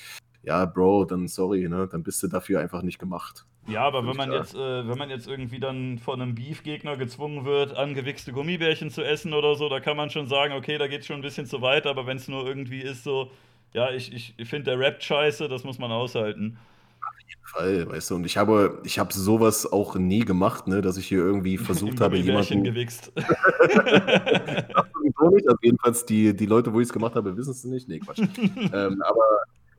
ja, 0.45 0.67
Bro, 0.67 1.07
dann 1.07 1.27
sorry, 1.27 1.69
ne? 1.69 1.89
Dann 1.91 2.03
bist 2.03 2.23
du 2.23 2.29
dafür 2.29 2.61
einfach 2.61 2.83
nicht 2.83 2.99
gemacht. 2.99 3.47
Ja, 3.67 3.81
aber 3.83 4.07
wenn 4.07 4.17
man 4.17 4.31
jetzt, 4.31 4.55
äh, 4.55 4.87
wenn 4.87 4.99
man 4.99 5.09
jetzt 5.09 5.27
irgendwie 5.27 5.59
dann 5.59 5.99
von 5.99 6.21
einem 6.21 6.35
Beef-Gegner 6.35 6.99
gezwungen 6.99 7.47
wird, 7.47 7.75
angewichste 7.75 8.33
Gummibärchen 8.33 8.91
zu 8.91 9.03
essen 9.03 9.33
oder 9.33 9.55
so, 9.55 9.71
da 9.71 9.81
kann 9.81 9.97
man 9.97 10.11
schon 10.11 10.27
sagen, 10.27 10.53
okay, 10.53 10.77
da 10.77 10.87
geht 10.87 11.07
schon 11.07 11.17
ein 11.17 11.23
bisschen 11.23 11.47
zu 11.47 11.63
weit, 11.63 11.87
aber 11.87 12.07
wenn 12.07 12.19
es 12.19 12.29
nur 12.29 12.47
irgendwie 12.47 12.83
ist, 12.83 13.05
so, 13.05 13.31
ja, 13.73 13.91
ich, 13.91 14.35
ich 14.37 14.49
finde 14.49 14.71
der 14.71 14.79
Rap 14.79 15.03
scheiße, 15.03 15.49
das 15.49 15.65
muss 15.65 15.79
man 15.79 15.91
aushalten. 15.91 16.59
Auf 17.25 17.31
jeden 17.31 17.47
Fall, 17.47 17.89
weißt 17.89 18.11
du, 18.11 18.17
und 18.17 18.27
ich 18.27 18.37
habe, 18.37 18.81
ich 18.85 18.99
habe 18.99 19.13
sowas 19.13 19.71
auch 19.71 19.95
nie 19.97 20.21
gemacht, 20.21 20.67
ne, 20.67 20.83
dass 20.83 20.97
ich 20.97 21.07
hier 21.07 21.19
irgendwie 21.19 21.57
versucht 21.59 22.01
habe, 22.01 22.19
jemanden. 22.19 22.65
gewichst. 22.65 23.13
also 23.17 25.57
jedenfalls 25.63 26.05
die, 26.05 26.35
die 26.35 26.47
Leute, 26.47 26.73
wo 26.73 26.81
ich 26.81 26.89
es 26.89 26.93
gemacht 26.93 27.15
habe, 27.15 27.37
wissen 27.37 27.53
es 27.53 27.63
nicht. 27.65 27.89
Nee, 27.89 28.01
Quatsch. 28.01 28.21
ähm, 28.73 29.03
aber 29.03 29.25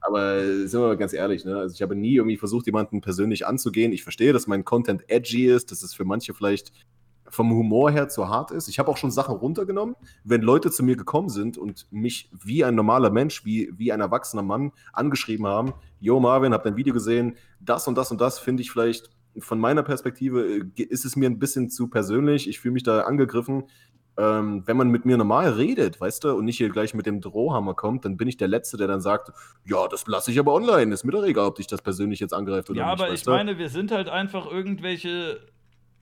aber 0.01 0.67
sind 0.67 0.80
wir 0.80 0.88
mal 0.88 0.98
ganz 0.98 1.14
ehrlich, 1.14 1.45
ne? 1.45 1.57
Also 1.57 1.74
ich 1.74 1.82
habe 1.82 1.95
nie 1.95 2.15
irgendwie 2.15 2.38
versucht, 2.38 2.67
jemanden 2.67 3.01
persönlich 3.01 3.48
anzugehen. 3.48 3.91
Ich 3.91 4.03
verstehe, 4.03 4.33
dass 4.33 4.45
mein 4.45 4.64
Content 4.64 5.03
edgy 5.07 5.48
ist, 5.48 5.72
dass 5.72 5.82
es 5.82 5.95
für 5.95 6.06
manche 6.06 6.35
vielleicht 6.35 6.72
vom 7.35 7.51
Humor 7.51 7.91
her 7.91 8.09
zu 8.09 8.30
hart 8.30 8.51
ist. 8.51 8.67
Ich 8.67 8.80
habe 8.80 8.89
auch 8.89 8.97
schon 8.97 9.11
Sachen 9.11 9.35
runtergenommen, 9.35 9.95
wenn 10.23 10.41
Leute 10.41 10.72
zu 10.72 10.83
mir 10.83 10.95
gekommen 10.95 11.30
sind 11.30 11.57
und 11.57 11.88
mich 11.91 12.31
wie 12.31 12.64
ein 12.64 12.75
normaler 12.75 13.11
Mensch, 13.11 13.45
wie, 13.45 13.72
wie 13.77 13.91
ein 13.91 14.01
erwachsener 14.01 14.43
Mann 14.43 14.72
angeschrieben 14.93 15.45
haben, 15.45 15.73
Yo 15.99 16.19
Marvin, 16.19 16.53
hab 16.53 16.64
dein 16.64 16.77
Video 16.77 16.93
gesehen, 16.93 17.35
das 17.59 17.88
und 17.88 17.97
das 17.97 18.11
und 18.11 18.22
das 18.22 18.39
finde 18.39 18.64
ich 18.64 18.72
vielleicht 18.72 19.09
von 19.38 19.59
meiner 19.59 19.83
Perspektive 19.83 20.45
äh, 20.77 20.83
ist 20.83 21.03
es 21.03 21.15
mir 21.15 21.30
ein 21.30 21.39
bisschen 21.39 21.69
zu 21.69 21.89
persönlich. 21.89 22.47
Ich 22.47 22.59
fühle 22.59 22.73
mich 22.73 22.83
da 22.83 23.01
angegriffen 23.01 23.65
ähm, 24.17 24.64
wenn 24.65 24.77
man 24.77 24.89
mit 24.89 25.05
mir 25.05 25.17
normal 25.17 25.51
redet, 25.53 25.99
weißt 25.99 26.23
du, 26.23 26.35
und 26.35 26.45
nicht 26.45 26.57
hier 26.57 26.69
gleich 26.69 26.93
mit 26.93 27.05
dem 27.05 27.19
Drohhammer 27.19 27.73
kommt, 27.73 28.05
dann 28.05 28.15
bin 28.15 28.27
ich 28.27 28.38
der 28.38 28.47
Letzte, 28.47 28.77
der 28.77 28.88
dann 28.88 29.01
sagt, 29.01 29.31
ja, 29.65 29.88
das 29.89 30.07
lasse 30.07 30.31
ich 30.31 30.39
aber 30.39 30.53
online, 30.53 30.93
ist 30.93 31.03
mir 31.03 31.11
doch 31.11 31.23
egal, 31.23 31.47
ob 31.47 31.55
dich 31.55 31.67
das 31.67 31.81
persönlich 31.81 32.19
jetzt 32.19 32.33
angreift 32.33 32.69
oder 32.69 32.80
ja, 32.80 32.91
nicht. 32.91 32.99
Ja, 32.99 33.05
aber 33.05 33.14
ich 33.14 33.25
meine, 33.25 33.57
wir 33.57 33.69
sind 33.69 33.91
halt 33.91 34.07
einfach 34.07 34.49
irgendwelche 34.49 35.39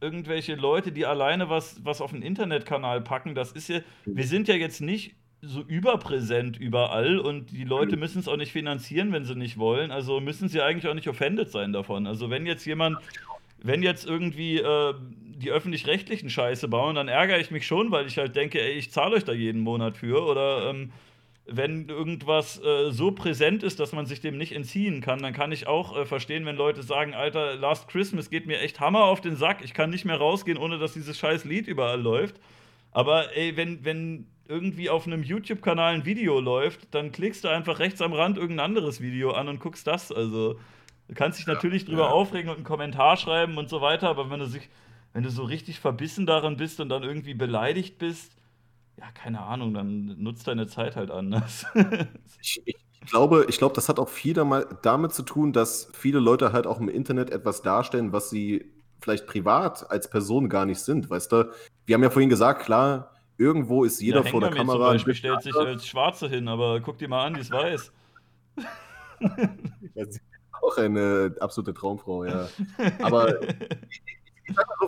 irgendwelche 0.03 0.55
Leute, 0.55 0.91
die 0.91 1.05
alleine 1.05 1.49
was, 1.49 1.83
was 1.83 2.01
auf 2.01 2.11
den 2.11 2.21
Internetkanal 2.21 3.01
packen, 3.01 3.33
das 3.33 3.53
ist 3.53 3.69
ja, 3.69 3.79
wir 4.05 4.25
sind 4.25 4.47
ja 4.47 4.55
jetzt 4.55 4.81
nicht 4.81 5.15
so 5.41 5.61
überpräsent 5.61 6.57
überall 6.57 7.19
und 7.19 7.51
die 7.51 7.65
Leute 7.65 7.97
müssen 7.97 8.19
es 8.19 8.27
auch 8.27 8.37
nicht 8.37 8.51
finanzieren, 8.51 9.11
wenn 9.11 9.25
sie 9.25 9.35
nicht 9.35 9.57
wollen. 9.57 9.91
Also 9.91 10.21
müssen 10.21 10.47
sie 10.47 10.61
eigentlich 10.61 10.89
auch 10.89 10.93
nicht 10.93 11.09
offended 11.09 11.49
sein 11.49 11.73
davon. 11.73 12.07
Also 12.07 12.29
wenn 12.29 12.45
jetzt 12.45 12.65
jemand, 12.65 12.97
wenn 13.61 13.83
jetzt 13.83 14.05
irgendwie 14.05 14.59
äh, 14.59 14.93
die 15.35 15.51
öffentlich-rechtlichen 15.51 16.29
Scheiße 16.29 16.67
bauen, 16.69 16.95
dann 16.95 17.09
ärgere 17.09 17.39
ich 17.39 17.51
mich 17.51 17.67
schon, 17.67 17.91
weil 17.91 18.07
ich 18.07 18.17
halt 18.17 18.35
denke, 18.35 18.61
ey, 18.61 18.73
ich 18.73 18.91
zahle 18.91 19.15
euch 19.15 19.25
da 19.25 19.33
jeden 19.33 19.61
Monat 19.61 19.97
für 19.97 20.23
oder 20.23 20.69
ähm, 20.69 20.91
wenn 21.45 21.89
irgendwas 21.89 22.61
äh, 22.63 22.91
so 22.91 23.11
präsent 23.11 23.63
ist, 23.63 23.79
dass 23.79 23.91
man 23.91 24.05
sich 24.05 24.21
dem 24.21 24.37
nicht 24.37 24.53
entziehen 24.53 25.01
kann, 25.01 25.19
dann 25.19 25.33
kann 25.33 25.51
ich 25.51 25.67
auch 25.67 25.97
äh, 25.97 26.05
verstehen, 26.05 26.45
wenn 26.45 26.55
Leute 26.55 26.83
sagen, 26.83 27.13
Alter, 27.13 27.55
Last 27.55 27.89
Christmas 27.89 28.29
geht 28.29 28.47
mir 28.47 28.61
echt 28.61 28.79
Hammer 28.79 29.03
auf 29.03 29.19
den 29.19 29.35
Sack, 29.35 29.59
ich 29.63 29.73
kann 29.73 29.89
nicht 29.89 30.05
mehr 30.05 30.17
rausgehen, 30.17 30.57
ohne 30.57 30.79
dass 30.79 30.93
dieses 30.93 31.17
scheiß 31.17 31.43
Lied 31.43 31.67
überall 31.67 32.01
läuft. 32.01 32.39
Aber 32.91 33.35
ey, 33.35 33.57
wenn, 33.57 33.83
wenn 33.83 34.27
irgendwie 34.47 34.89
auf 34.89 35.05
einem 35.05 35.23
YouTube-Kanal 35.23 35.95
ein 35.95 36.05
Video 36.05 36.39
läuft, 36.39 36.93
dann 36.93 37.11
klickst 37.11 37.43
du 37.43 37.49
einfach 37.49 37.79
rechts 37.79 38.01
am 38.01 38.13
Rand 38.13 38.37
irgendein 38.37 38.65
anderes 38.65 39.01
Video 39.01 39.31
an 39.31 39.49
und 39.49 39.59
guckst 39.59 39.87
das. 39.87 40.11
Also, 40.11 40.59
du 41.07 41.15
kannst 41.15 41.39
dich 41.39 41.47
natürlich 41.47 41.85
drüber 41.85 42.03
ja. 42.03 42.09
aufregen 42.09 42.49
und 42.49 42.57
einen 42.57 42.65
Kommentar 42.65 43.17
schreiben 43.17 43.57
und 43.57 43.67
so 43.67 43.81
weiter, 43.81 44.09
aber 44.09 44.29
wenn 44.29 44.39
du 44.39 44.45
sich, 44.45 44.69
wenn 45.11 45.23
du 45.23 45.29
so 45.29 45.43
richtig 45.43 45.79
verbissen 45.79 46.25
darin 46.25 46.55
bist 46.55 46.79
und 46.79 46.89
dann 46.89 47.03
irgendwie 47.03 47.33
beleidigt 47.33 47.97
bist, 47.97 48.37
ja, 48.97 49.11
keine 49.13 49.41
Ahnung, 49.41 49.73
dann 49.73 50.21
nutzt 50.21 50.47
deine 50.47 50.67
Zeit 50.67 50.95
halt 50.95 51.11
anders. 51.11 51.65
ich, 52.41 52.61
ich, 52.65 52.75
glaube, 53.09 53.45
ich 53.49 53.57
glaube, 53.57 53.75
das 53.75 53.89
hat 53.89 53.99
auch 53.99 54.09
viel 54.09 54.33
damit 54.81 55.13
zu 55.13 55.23
tun, 55.23 55.53
dass 55.53 55.89
viele 55.93 56.19
Leute 56.19 56.53
halt 56.53 56.67
auch 56.67 56.79
im 56.79 56.89
Internet 56.89 57.31
etwas 57.31 57.61
darstellen, 57.61 58.13
was 58.13 58.29
sie 58.29 58.71
vielleicht 59.01 59.27
privat 59.27 59.89
als 59.91 60.09
Person 60.09 60.47
gar 60.47 60.65
nicht 60.65 60.79
sind, 60.79 61.09
weißt 61.09 61.31
du? 61.31 61.51
Wir 61.85 61.95
haben 61.95 62.03
ja 62.03 62.09
vorhin 62.09 62.29
gesagt, 62.29 62.63
klar, 62.63 63.11
irgendwo 63.37 63.83
ist 63.83 64.01
jeder 64.01 64.23
ja, 64.23 64.31
vor 64.31 64.39
der 64.41 64.51
Kamera. 64.51 64.85
Zum 64.85 64.93
Beispiel 64.93 65.15
stellt 65.15 65.41
sich 65.41 65.55
als 65.55 65.85
Schwarze 65.85 66.29
hin, 66.29 66.47
aber 66.47 66.79
guck 66.79 66.97
dir 66.97 67.09
mal 67.09 67.25
an, 67.25 67.33
die 67.33 67.39
ist 67.41 67.51
weiß. 67.51 67.91
auch 70.61 70.77
eine 70.77 71.35
absolute 71.39 71.73
Traumfrau, 71.73 72.23
ja. 72.25 72.47
Aber 73.01 73.39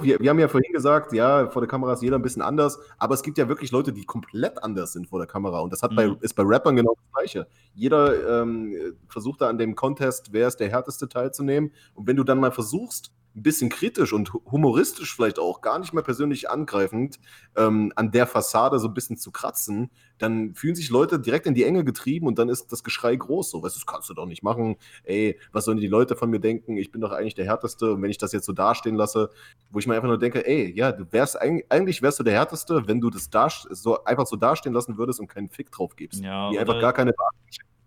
wir, 0.01 0.19
wir, 0.19 0.29
haben 0.29 0.39
ja 0.39 0.47
vorhin 0.47 0.71
gesagt, 0.73 1.13
ja, 1.13 1.49
vor 1.49 1.61
der 1.61 1.69
Kamera 1.69 1.93
ist 1.93 2.01
jeder 2.01 2.17
ein 2.17 2.21
bisschen 2.21 2.41
anders, 2.41 2.79
aber 2.97 3.13
es 3.13 3.23
gibt 3.23 3.37
ja 3.37 3.47
wirklich 3.47 3.71
Leute, 3.71 3.93
die 3.93 4.05
komplett 4.05 4.61
anders 4.63 4.93
sind 4.93 5.07
vor 5.07 5.19
der 5.19 5.27
Kamera. 5.27 5.59
Und 5.59 5.71
das 5.71 5.81
hat 5.81 5.91
mhm. 5.91 5.95
bei, 5.95 6.15
ist 6.21 6.33
bei 6.33 6.43
Rappern 6.45 6.75
genau 6.75 6.95
das 6.95 7.13
Gleiche. 7.13 7.47
Jeder 7.73 8.41
ähm, 8.41 8.75
versucht 9.07 9.41
da 9.41 9.49
an 9.49 9.57
dem 9.57 9.75
Contest, 9.75 10.33
wer 10.33 10.47
ist 10.47 10.57
der 10.57 10.69
härteste 10.69 11.07
teilzunehmen. 11.07 11.71
Und 11.93 12.07
wenn 12.07 12.15
du 12.15 12.23
dann 12.23 12.39
mal 12.39 12.51
versuchst, 12.51 13.11
ein 13.35 13.43
bisschen 13.43 13.69
kritisch 13.69 14.13
und 14.13 14.33
humoristisch 14.33 15.13
vielleicht 15.13 15.39
auch, 15.39 15.61
gar 15.61 15.79
nicht 15.79 15.93
mehr 15.93 16.03
persönlich 16.03 16.49
angreifend, 16.49 17.19
ähm, 17.55 17.91
an 17.95 18.11
der 18.11 18.27
Fassade 18.27 18.79
so 18.79 18.87
ein 18.87 18.93
bisschen 18.93 19.17
zu 19.17 19.31
kratzen, 19.31 19.91
dann 20.17 20.55
fühlen 20.55 20.75
sich 20.75 20.89
Leute 20.89 21.19
direkt 21.19 21.45
in 21.45 21.53
die 21.53 21.63
Enge 21.63 21.83
getrieben 21.83 22.27
und 22.27 22.39
dann 22.39 22.47
ist 22.47 22.71
das 22.71 22.83
Geschrei 22.83 23.15
groß. 23.15 23.51
So, 23.51 23.61
weißt 23.61 23.75
du, 23.75 23.79
das 23.79 23.85
kannst 23.85 24.09
du 24.09 24.13
doch 24.13 24.25
nicht 24.25 24.43
machen. 24.43 24.77
Ey, 25.03 25.37
was 25.51 25.65
sollen 25.65 25.77
die 25.77 25.87
Leute 25.87 26.15
von 26.15 26.29
mir 26.29 26.39
denken? 26.39 26.77
Ich 26.77 26.91
bin 26.91 27.01
doch 27.01 27.11
eigentlich 27.11 27.35
der 27.35 27.45
Härteste. 27.45 27.93
Und 27.93 28.01
wenn 28.01 28.09
ich 28.09 28.17
das 28.17 28.31
jetzt 28.31 28.45
so 28.45 28.53
dastehen 28.53 28.95
lasse, 28.95 29.29
wo 29.71 29.79
ich 29.79 29.87
mir 29.87 29.95
einfach 29.95 30.07
nur 30.07 30.17
denke, 30.17 30.47
ey, 30.47 30.71
ja, 30.73 30.93
du 30.93 31.11
wärst 31.11 31.39
eigentlich 31.41 32.01
wärst 32.01 32.19
du 32.19 32.23
der 32.23 32.33
Härteste, 32.33 32.87
wenn 32.87 33.01
du 33.01 33.09
das 33.09 33.29
da, 33.29 33.49
so 33.49 34.03
einfach 34.05 34.25
so 34.25 34.37
dastehen 34.37 34.73
lassen 34.73 34.97
würdest 34.97 35.19
und 35.19 35.27
keinen 35.27 35.49
Fick 35.49 35.71
drauf 35.71 35.95
gibst. 35.95 36.23
Ja, 36.23 36.49
die 36.49 36.59
einfach 36.59 36.79
gar 36.79 36.93
keine 36.93 37.13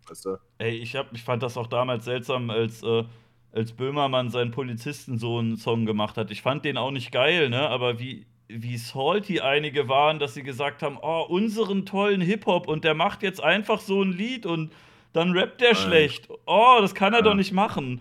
weißt 0.09 0.25
du? 0.27 0.36
Ey, 0.59 0.77
ich, 0.77 0.97
hab, 0.97 1.12
ich 1.12 1.23
fand 1.23 1.43
das 1.43 1.57
auch 1.57 1.67
damals 1.67 2.05
seltsam, 2.05 2.51
als 2.51 2.83
äh, 2.83 3.05
als 3.52 3.73
Böhmermann 3.73 4.31
seinen 4.31 4.51
Polizistensohn-Song 4.51 5.86
gemacht 5.86 6.17
hat. 6.17 6.31
Ich 6.31 6.43
fand 6.43 6.65
den 6.65 6.77
auch 6.77 6.91
nicht 6.91 7.12
geil, 7.12 7.49
ne? 7.49 7.68
Aber 7.68 7.99
wie, 7.99 8.27
wie 8.49 8.77
salty 8.77 9.41
einige 9.41 9.89
waren, 9.89 10.18
dass 10.18 10.35
sie 10.35 10.43
gesagt 10.43 10.83
haben, 10.83 10.99
oh, 11.01 11.25
unseren 11.28 11.86
tollen 11.86 12.20
Hip-Hop 12.20 12.68
und 12.68 12.85
der 12.85 12.94
macht 12.94 13.23
jetzt 13.23 13.43
einfach 13.43 13.81
so 13.81 14.02
ein 14.02 14.12
Lied 14.12 14.47
und 14.47 14.73
dann 15.12 15.33
rappt 15.33 15.60
der 15.60 15.73
Nein. 15.73 15.83
schlecht. 15.83 16.28
Oh, 16.47 16.78
das 16.81 16.94
kann 16.94 17.12
er 17.12 17.20
ja. 17.20 17.25
doch 17.25 17.35
nicht 17.35 17.52
machen. 17.52 18.01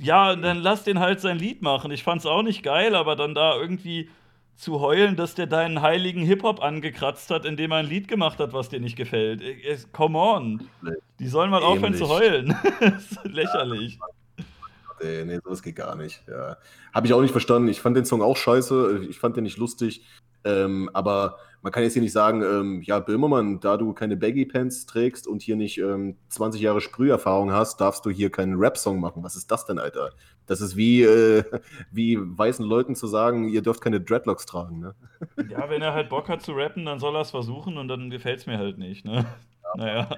Ja, 0.00 0.34
dann 0.34 0.58
lass 0.58 0.84
den 0.84 0.98
halt 0.98 1.20
sein 1.20 1.38
Lied 1.38 1.62
machen. 1.62 1.90
Ich 1.90 2.02
fand's 2.02 2.26
auch 2.26 2.42
nicht 2.42 2.62
geil, 2.62 2.94
aber 2.94 3.16
dann 3.16 3.34
da 3.34 3.56
irgendwie 3.56 4.08
zu 4.56 4.80
heulen, 4.80 5.16
dass 5.16 5.34
der 5.34 5.46
deinen 5.46 5.82
heiligen 5.82 6.22
Hip-Hop 6.22 6.62
angekratzt 6.62 7.30
hat, 7.30 7.44
indem 7.44 7.72
er 7.72 7.78
ein 7.78 7.88
Lied 7.88 8.08
gemacht 8.08 8.38
hat, 8.38 8.52
was 8.52 8.68
dir 8.68 8.80
nicht 8.80 8.96
gefällt. 8.96 9.42
Come 9.92 10.18
on. 10.18 10.68
Die 11.18 11.26
sollen 11.26 11.50
mal 11.50 11.62
Ähnlich. 11.62 11.76
aufhören 11.76 11.94
zu 11.94 12.08
heulen. 12.08 12.56
das 12.80 13.12
ist 13.12 13.24
lächerlich. 13.24 13.98
Ey, 15.04 15.24
nee, 15.24 15.38
sowas 15.42 15.62
geht 15.62 15.76
gar 15.76 15.94
nicht. 15.94 16.22
Ja. 16.28 16.56
Habe 16.92 17.06
ich 17.06 17.12
auch 17.12 17.20
nicht 17.20 17.32
verstanden. 17.32 17.68
Ich 17.68 17.80
fand 17.80 17.96
den 17.96 18.04
Song 18.04 18.22
auch 18.22 18.36
scheiße. 18.36 19.06
Ich 19.08 19.18
fand 19.18 19.36
den 19.36 19.44
nicht 19.44 19.58
lustig. 19.58 20.04
Ähm, 20.44 20.90
aber 20.92 21.38
man 21.62 21.72
kann 21.72 21.82
jetzt 21.82 21.94
hier 21.94 22.02
nicht 22.02 22.12
sagen, 22.12 22.42
ähm, 22.42 22.82
ja, 22.82 23.00
Böhmermann, 23.00 23.58
da 23.60 23.78
du 23.78 23.94
keine 23.94 24.18
Baggy 24.18 24.44
Pants 24.44 24.84
trägst 24.84 25.26
und 25.26 25.40
hier 25.40 25.56
nicht 25.56 25.78
ähm, 25.78 26.18
20 26.28 26.60
Jahre 26.60 26.82
Sprüherfahrung 26.82 27.52
hast, 27.52 27.80
darfst 27.80 28.04
du 28.04 28.10
hier 28.10 28.30
keinen 28.30 28.56
Rap-Song 28.56 29.00
machen. 29.00 29.24
Was 29.24 29.34
ist 29.34 29.50
das 29.50 29.64
denn, 29.64 29.78
Alter? 29.78 30.10
Das 30.46 30.60
ist 30.60 30.76
wie, 30.76 31.02
äh, 31.02 31.42
wie 31.90 32.18
weißen 32.20 32.64
Leuten 32.64 32.94
zu 32.94 33.06
sagen, 33.06 33.48
ihr 33.48 33.62
dürft 33.62 33.80
keine 33.80 34.02
Dreadlocks 34.02 34.44
tragen, 34.44 34.80
ne? 34.80 34.94
Ja, 35.48 35.70
wenn 35.70 35.80
er 35.80 35.94
halt 35.94 36.10
Bock 36.10 36.28
hat 36.28 36.42
zu 36.42 36.52
rappen, 36.52 36.84
dann 36.84 36.98
soll 36.98 37.16
er 37.16 37.22
es 37.22 37.30
versuchen 37.30 37.78
und 37.78 37.88
dann 37.88 38.10
gefällt 38.10 38.40
es 38.40 38.46
mir 38.46 38.58
halt 38.58 38.76
nicht, 38.76 39.06
ne? 39.06 39.24
Ja. 39.76 39.84
Naja 39.84 40.16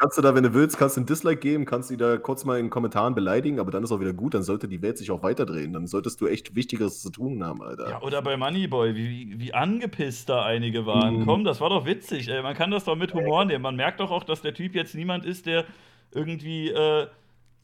kannst 0.00 0.16
du 0.16 0.22
da, 0.22 0.34
wenn 0.34 0.42
du 0.42 0.54
willst, 0.54 0.78
kannst 0.78 0.96
du 0.96 1.02
ein 1.02 1.06
Dislike 1.06 1.40
geben, 1.40 1.66
kannst 1.66 1.90
du 1.90 1.96
da 1.96 2.16
kurz 2.16 2.46
mal 2.46 2.58
in 2.58 2.66
den 2.66 2.70
Kommentaren 2.70 3.14
beleidigen, 3.14 3.60
aber 3.60 3.70
dann 3.70 3.84
ist 3.84 3.92
auch 3.92 4.00
wieder 4.00 4.14
gut, 4.14 4.32
dann 4.32 4.42
sollte 4.42 4.66
die 4.66 4.80
Welt 4.80 4.96
sich 4.96 5.10
auch 5.10 5.22
weiterdrehen. 5.22 5.74
Dann 5.74 5.86
solltest 5.86 6.20
du 6.22 6.26
echt 6.26 6.54
Wichtigeres 6.54 7.02
zu 7.02 7.10
tun 7.10 7.44
haben, 7.44 7.62
Alter. 7.62 7.90
Ja, 7.90 8.02
oder 8.02 8.22
bei 8.22 8.38
Moneyboy, 8.38 8.94
wie, 8.94 9.38
wie 9.38 9.52
angepisst 9.52 10.30
da 10.30 10.42
einige 10.42 10.86
waren. 10.86 11.20
Mhm. 11.20 11.26
Komm, 11.26 11.44
das 11.44 11.60
war 11.60 11.68
doch 11.68 11.84
witzig, 11.84 12.28
ey. 12.28 12.42
Man 12.42 12.54
kann 12.54 12.70
das 12.70 12.84
doch 12.84 12.96
mit 12.96 13.12
Humor 13.12 13.44
nehmen. 13.44 13.62
Man 13.62 13.76
merkt 13.76 14.00
doch 14.00 14.10
auch, 14.10 14.24
dass 14.24 14.40
der 14.40 14.54
Typ 14.54 14.74
jetzt 14.74 14.94
niemand 14.94 15.26
ist, 15.26 15.44
der 15.44 15.66
irgendwie 16.12 16.70
äh, 16.70 17.06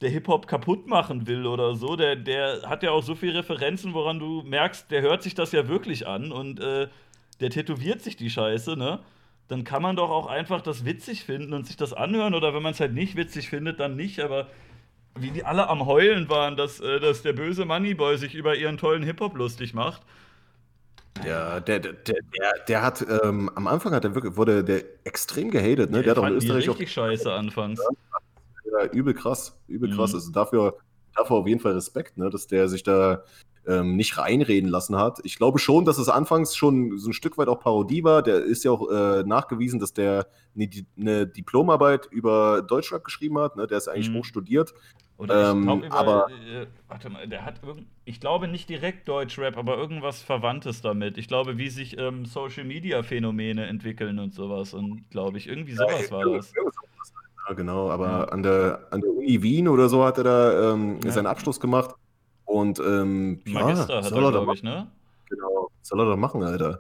der 0.03 0.11
Hip-Hop 0.11 0.47
kaputt 0.47 0.87
machen 0.87 1.27
will 1.27 1.47
oder 1.47 1.75
so. 1.75 1.97
Der, 1.97 2.17
der 2.17 2.69
hat 2.69 2.83
ja 2.83 2.91
auch 2.91 3.03
so 3.03 3.15
viele 3.15 3.37
Referenzen, 3.37 3.95
woran 3.95 4.19
du 4.19 4.43
merkst, 4.43 4.91
der 4.91 5.01
hört 5.01 5.23
sich 5.23 5.35
das 5.35 5.53
ja 5.53 5.69
wirklich 5.69 6.07
an 6.07 6.33
und 6.33 6.61
äh, 6.61 6.89
der 7.41 7.49
tätowiert 7.49 8.03
sich 8.03 8.17
die 8.17 8.29
Scheiße, 8.29 8.77
ne? 8.77 9.01
Dann 9.49 9.65
kann 9.65 9.83
man 9.83 9.97
doch 9.97 10.11
auch 10.11 10.27
einfach 10.27 10.61
das 10.61 10.85
witzig 10.85 11.25
finden 11.25 11.53
und 11.53 11.67
sich 11.67 11.77
das 11.77 11.93
anhören. 11.93 12.35
Oder 12.35 12.55
wenn 12.55 12.63
man 12.63 12.73
es 12.73 12.81
halt 12.81 12.95
nicht 12.95 13.17
witzig 13.17 13.49
findet, 13.49 13.81
dann 13.81 13.97
nicht. 13.97 14.21
Aber 14.21 14.49
wie 15.15 15.31
die 15.31 15.45
alle 15.45 15.69
am 15.69 15.87
Heulen 15.87 16.29
waren, 16.29 16.57
dass, 16.57 16.81
äh, 16.81 17.01
dass 17.01 17.23
der 17.23 17.33
böse 17.33 17.65
Moneyboy 17.65 18.19
sich 18.19 18.35
über 18.35 18.57
ihren 18.57 18.77
tollen 18.77 19.03
Hip-Hop 19.03 19.37
lustig 19.37 19.75
macht. 19.75 20.03
Ja, 21.25 21.61
der, 21.61 21.79
der, 21.79 21.93
der, 21.95 22.23
der 22.69 22.83
hat, 22.83 23.07
ähm, 23.23 23.51
am 23.55 23.67
Anfang 23.67 23.95
hat 23.95 24.05
er 24.05 24.15
wirklich, 24.15 24.37
wurde 24.37 24.63
der 24.63 24.85
extrem 25.05 25.51
gehatet, 25.51 25.91
ne? 25.91 25.99
Ja, 25.99 26.03
der 26.03 26.11
hat 26.11 26.19
auch 26.19 26.27
in 26.27 26.35
Österreich 26.35 26.69
richtig 26.69 26.93
scheiße 26.93 27.33
anfangs. 27.33 27.81
Ja, 28.71 28.87
übel 28.93 29.15
krass, 29.15 29.59
übel 29.69 29.89
krass. 29.95 30.11
Mhm. 30.11 30.17
Also 30.17 30.33
dafür, 30.33 30.77
dafür 31.17 31.37
auf 31.37 31.47
jeden 31.47 31.61
Fall 31.61 31.73
Respekt, 31.73 32.17
ne? 32.19 32.31
Dass 32.31 32.47
der 32.47 32.69
sich 32.69 32.83
da 32.83 33.25
ähm, 33.67 33.97
nicht 33.97 34.17
reinreden 34.19 34.71
lassen 34.71 34.97
hat. 34.97 35.19
Ich 35.25 35.37
glaube 35.37 35.59
schon, 35.59 35.85
dass 35.85 35.99
es 35.99 36.09
anfangs 36.09 36.55
schon 36.57 36.99
so 36.99 37.11
ein 37.11 37.13
Stück 37.13 37.37
weit 37.39 37.49
auch 37.49 37.61
Parodie 37.61 38.05
war. 38.05 38.23
Der 38.23 38.37
ist 38.37 38.65
ja 38.65 38.71
auch 38.71 38.91
äh, 38.91 39.25
nachgewiesen, 39.25 39.81
dass 39.81 39.93
der 39.93 40.27
eine, 40.55 40.71
eine, 40.99 41.27
Diplomarbeit 41.27 42.07
über 42.11 42.63
Deutschrap 42.63 43.05
geschrieben 43.05 43.39
hat. 43.39 43.57
Ne? 43.57 43.67
Der 43.67 43.79
ist 43.79 43.89
eigentlich 43.89 44.11
mhm. 44.11 44.19
hoch 44.19 44.25
studiert. 44.25 44.73
Oder 45.19 45.51
ähm, 45.51 45.59
ich 45.59 45.65
glaube, 45.65 45.93
aber 45.93 46.27
äh, 46.31 46.67
warte 46.89 47.09
mal, 47.09 47.27
der 47.27 47.45
hat 47.45 47.63
irgend, 47.63 47.87
ich 48.05 48.21
glaube 48.21 48.49
nicht 48.49 48.69
direkt 48.69 49.09
Deutschrap, 49.09 49.57
aber 49.57 49.79
irgendwas 49.79 50.23
Verwandtes 50.23 50.83
damit. 50.83 51.17
Ich 51.17 51.27
glaube, 51.27 51.57
wie 51.57 51.71
sich 51.71 51.99
ähm, 51.99 52.27
Social 52.27 52.65
Media 52.65 53.03
Phänomene 53.03 53.67
entwickeln 53.67 54.19
und 54.19 54.35
sowas. 54.35 54.75
Und 54.75 55.11
glaube 55.11 55.39
ich, 55.39 55.49
irgendwie 55.49 55.73
sowas 55.73 56.11
ja, 56.11 56.17
war 56.17 56.25
das. 56.25 56.53
Ja, 57.49 57.55
genau, 57.55 57.91
aber 57.91 58.07
ja. 58.07 58.25
an, 58.25 58.43
der, 58.43 58.87
an 58.91 59.01
der 59.01 59.11
Uni 59.11 59.43
Wien 59.43 59.69
oder 59.69 59.89
so 59.89 60.05
hat 60.05 60.19
er 60.19 60.25
da 60.25 60.73
ähm, 60.73 60.99
ja. 61.05 61.13
seinen 61.13 61.27
Abschluss 61.27 61.61
gemacht. 61.61 61.95
Und 62.45 62.79
ähm, 62.81 63.41
Magister 63.45 64.01
ja, 64.01 64.05
hat 64.05 64.13
er, 64.13 64.31
glaube 64.31 64.55
ich, 64.55 64.63
ne? 64.63 64.91
Genau, 65.29 65.71
soll 65.83 66.01
er 66.01 66.07
doch 66.07 66.17
machen, 66.17 66.43
Alter. 66.43 66.79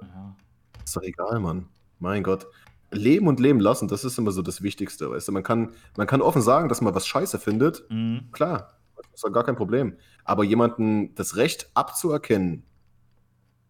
Ist 0.84 0.96
doch 0.96 1.02
egal, 1.02 1.40
Mann. 1.40 1.66
Mein 1.98 2.22
Gott. 2.22 2.46
Leben 2.92 3.26
und 3.26 3.40
leben 3.40 3.58
lassen, 3.58 3.88
das 3.88 4.04
ist 4.04 4.16
immer 4.18 4.30
so 4.30 4.42
das 4.42 4.62
Wichtigste, 4.62 5.10
weißt 5.10 5.26
du. 5.28 5.32
Man 5.32 5.42
kann, 5.42 5.72
man 5.96 6.06
kann 6.06 6.22
offen 6.22 6.40
sagen, 6.40 6.68
dass 6.68 6.80
man 6.80 6.94
was 6.94 7.06
scheiße 7.06 7.38
findet. 7.38 7.84
Mhm. 7.90 8.28
Klar, 8.30 8.74
das 8.96 9.06
ist 9.14 9.24
doch 9.24 9.32
gar 9.32 9.44
kein 9.44 9.56
Problem. 9.56 9.96
Aber 10.24 10.44
jemanden 10.44 11.14
das 11.16 11.36
Recht 11.36 11.68
abzuerkennen, 11.74 12.64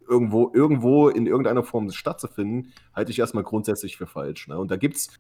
irgendwo, 0.09 0.51
irgendwo 0.55 1.09
in 1.09 1.27
irgendeiner 1.27 1.63
Form 1.63 1.91
stattzufinden, 1.91 2.73
halte 2.95 3.11
ich 3.11 3.19
erstmal 3.19 3.45
grundsätzlich 3.45 3.97
für 3.97 4.07
falsch. 4.07 4.49
Ne? 4.49 4.59
Und 4.59 4.71
da 4.71 4.77
gibt's, 4.77 5.19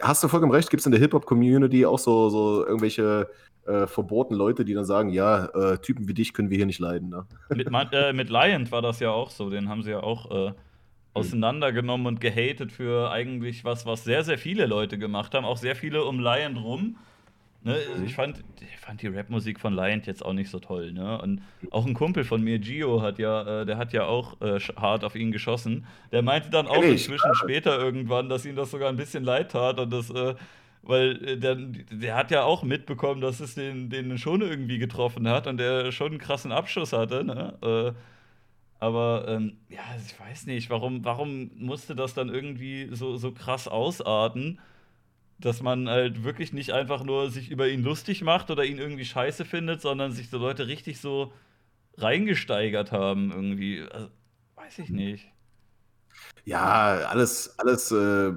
hast 0.00 0.22
du 0.22 0.28
vollkommen 0.28 0.52
recht, 0.52 0.70
gibt 0.70 0.80
es 0.80 0.86
in 0.86 0.92
der 0.92 1.00
Hip-Hop-Community 1.00 1.86
auch 1.86 1.98
so, 1.98 2.28
so 2.28 2.66
irgendwelche 2.66 3.28
äh, 3.66 3.86
verbotenen 3.86 4.38
Leute, 4.38 4.64
die 4.64 4.74
dann 4.74 4.84
sagen, 4.84 5.08
ja, 5.08 5.46
äh, 5.46 5.78
Typen 5.78 6.08
wie 6.08 6.14
dich 6.14 6.34
können 6.34 6.50
wir 6.50 6.56
hier 6.56 6.66
nicht 6.66 6.80
leiden. 6.80 7.08
Ne? 7.08 7.26
Mit, 7.48 7.68
äh, 7.92 8.12
mit 8.12 8.30
Lion 8.30 8.70
war 8.70 8.82
das 8.82 9.00
ja 9.00 9.10
auch 9.10 9.30
so, 9.30 9.50
den 9.50 9.68
haben 9.68 9.82
sie 9.82 9.90
ja 9.90 10.02
auch 10.02 10.48
äh, 10.48 10.52
auseinandergenommen 11.14 12.06
und 12.06 12.20
gehatet 12.20 12.72
für 12.72 13.10
eigentlich 13.10 13.64
was, 13.64 13.86
was 13.86 14.04
sehr, 14.04 14.24
sehr 14.24 14.36
viele 14.36 14.66
Leute 14.66 14.98
gemacht 14.98 15.34
haben, 15.34 15.44
auch 15.44 15.56
sehr 15.56 15.76
viele 15.76 16.04
um 16.04 16.18
Lion 16.18 16.56
rum. 16.56 16.96
Ne, 17.64 17.78
mhm. 17.96 18.04
ich, 18.04 18.14
fand, 18.14 18.44
ich 18.60 18.78
fand 18.78 19.00
die 19.00 19.08
Rapmusik 19.08 19.58
von 19.58 19.74
Lion 19.74 20.02
jetzt 20.04 20.24
auch 20.24 20.34
nicht 20.34 20.50
so 20.50 20.60
toll. 20.60 20.92
Ne? 20.92 21.20
Und 21.20 21.42
auch 21.70 21.86
ein 21.86 21.94
Kumpel 21.94 22.24
von 22.24 22.42
mir, 22.42 22.58
Gio, 22.58 23.00
hat 23.00 23.18
ja, 23.18 23.62
äh, 23.62 23.66
der 23.66 23.78
hat 23.78 23.94
ja 23.94 24.04
auch 24.04 24.40
äh, 24.42 24.60
hart 24.76 25.02
auf 25.02 25.16
ihn 25.16 25.32
geschossen. 25.32 25.86
Der 26.12 26.20
meinte 26.22 26.50
dann 26.50 26.66
auch 26.66 26.82
inzwischen 26.82 27.34
später 27.34 27.78
irgendwann, 27.78 28.28
dass 28.28 28.44
ihm 28.44 28.54
das 28.54 28.70
sogar 28.70 28.90
ein 28.90 28.96
bisschen 28.96 29.24
leid 29.24 29.50
tat 29.50 29.80
und 29.80 29.90
das 29.90 30.10
äh, 30.10 30.34
weil 30.86 31.24
äh, 31.26 31.38
der, 31.38 31.54
der 31.56 32.14
hat 32.14 32.30
ja 32.30 32.44
auch 32.44 32.62
mitbekommen, 32.62 33.20
dass 33.20 33.40
es 33.40 33.54
den, 33.54 33.90
den 33.90 34.18
schon 34.18 34.42
irgendwie 34.42 34.78
getroffen 34.78 35.28
hat 35.28 35.46
und 35.46 35.58
der 35.58 35.92
schon 35.92 36.12
einen 36.12 36.18
krassen 36.18 36.52
Abschuss 36.52 36.92
hatte. 36.92 37.24
Ne? 37.24 37.54
Äh, 37.62 37.98
aber 38.78 39.24
ähm, 39.28 39.56
ja, 39.70 39.80
ich 40.04 40.18
weiß 40.20 40.46
nicht, 40.46 40.68
warum, 40.68 41.04
warum 41.04 41.50
musste 41.56 41.94
das 41.94 42.12
dann 42.12 42.28
irgendwie 42.28 42.88
so, 42.90 43.16
so 43.16 43.32
krass 43.32 43.68
ausarten? 43.68 44.60
Dass 45.44 45.62
man 45.62 45.88
halt 45.88 46.24
wirklich 46.24 46.52
nicht 46.52 46.72
einfach 46.72 47.04
nur 47.04 47.30
sich 47.30 47.50
über 47.50 47.68
ihn 47.68 47.82
lustig 47.82 48.22
macht 48.22 48.50
oder 48.50 48.64
ihn 48.64 48.78
irgendwie 48.78 49.04
scheiße 49.04 49.44
findet, 49.44 49.82
sondern 49.82 50.12
sich 50.12 50.30
so 50.30 50.38
Leute 50.38 50.66
richtig 50.66 51.00
so 51.00 51.32
reingesteigert 51.98 52.92
haben 52.92 53.30
irgendwie. 53.30 53.82
Also, 53.82 54.08
weiß 54.56 54.78
ich 54.78 54.88
nicht. 54.88 55.26
Ja, 56.44 57.08
alles, 57.08 57.58
alles 57.58 57.92
äh, 57.92 58.32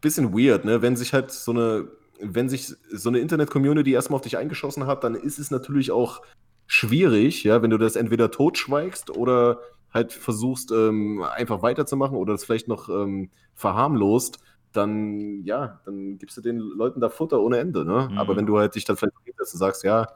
bisschen 0.00 0.32
weird, 0.32 0.66
ne? 0.66 0.82
Wenn 0.82 0.96
sich 0.96 1.14
halt 1.14 1.30
so 1.30 1.52
eine, 1.52 1.88
wenn 2.20 2.50
sich 2.50 2.74
so 2.90 3.08
eine 3.08 3.20
Internet-Community 3.20 3.92
erstmal 3.92 4.16
auf 4.16 4.22
dich 4.22 4.36
eingeschossen 4.36 4.86
hat, 4.86 5.04
dann 5.04 5.14
ist 5.14 5.38
es 5.38 5.50
natürlich 5.50 5.90
auch 5.90 6.22
schwierig, 6.66 7.44
ja, 7.44 7.62
wenn 7.62 7.70
du 7.70 7.78
das 7.78 7.96
entweder 7.96 8.30
totschweigst 8.30 9.10
oder 9.10 9.60
halt 9.92 10.12
versuchst, 10.12 10.70
ähm, 10.70 11.22
einfach 11.22 11.62
weiterzumachen 11.62 12.16
oder 12.16 12.32
das 12.34 12.44
vielleicht 12.44 12.68
noch 12.68 12.88
ähm, 12.88 13.30
verharmlost, 13.54 14.38
dann, 14.72 15.44
ja, 15.44 15.80
dann 15.84 16.18
gibst 16.18 16.36
du 16.36 16.40
den 16.40 16.58
Leuten 16.58 17.00
da 17.00 17.08
Futter 17.08 17.40
ohne 17.40 17.58
Ende, 17.58 17.84
ne? 17.84 18.08
Mhm. 18.10 18.18
Aber 18.18 18.36
wenn 18.36 18.46
du 18.46 18.58
halt 18.58 18.74
dich 18.74 18.84
dann 18.84 18.96
vielleicht 18.96 19.14
dass 19.38 19.52
du 19.52 19.58
sagst, 19.58 19.84
ja, 19.84 20.08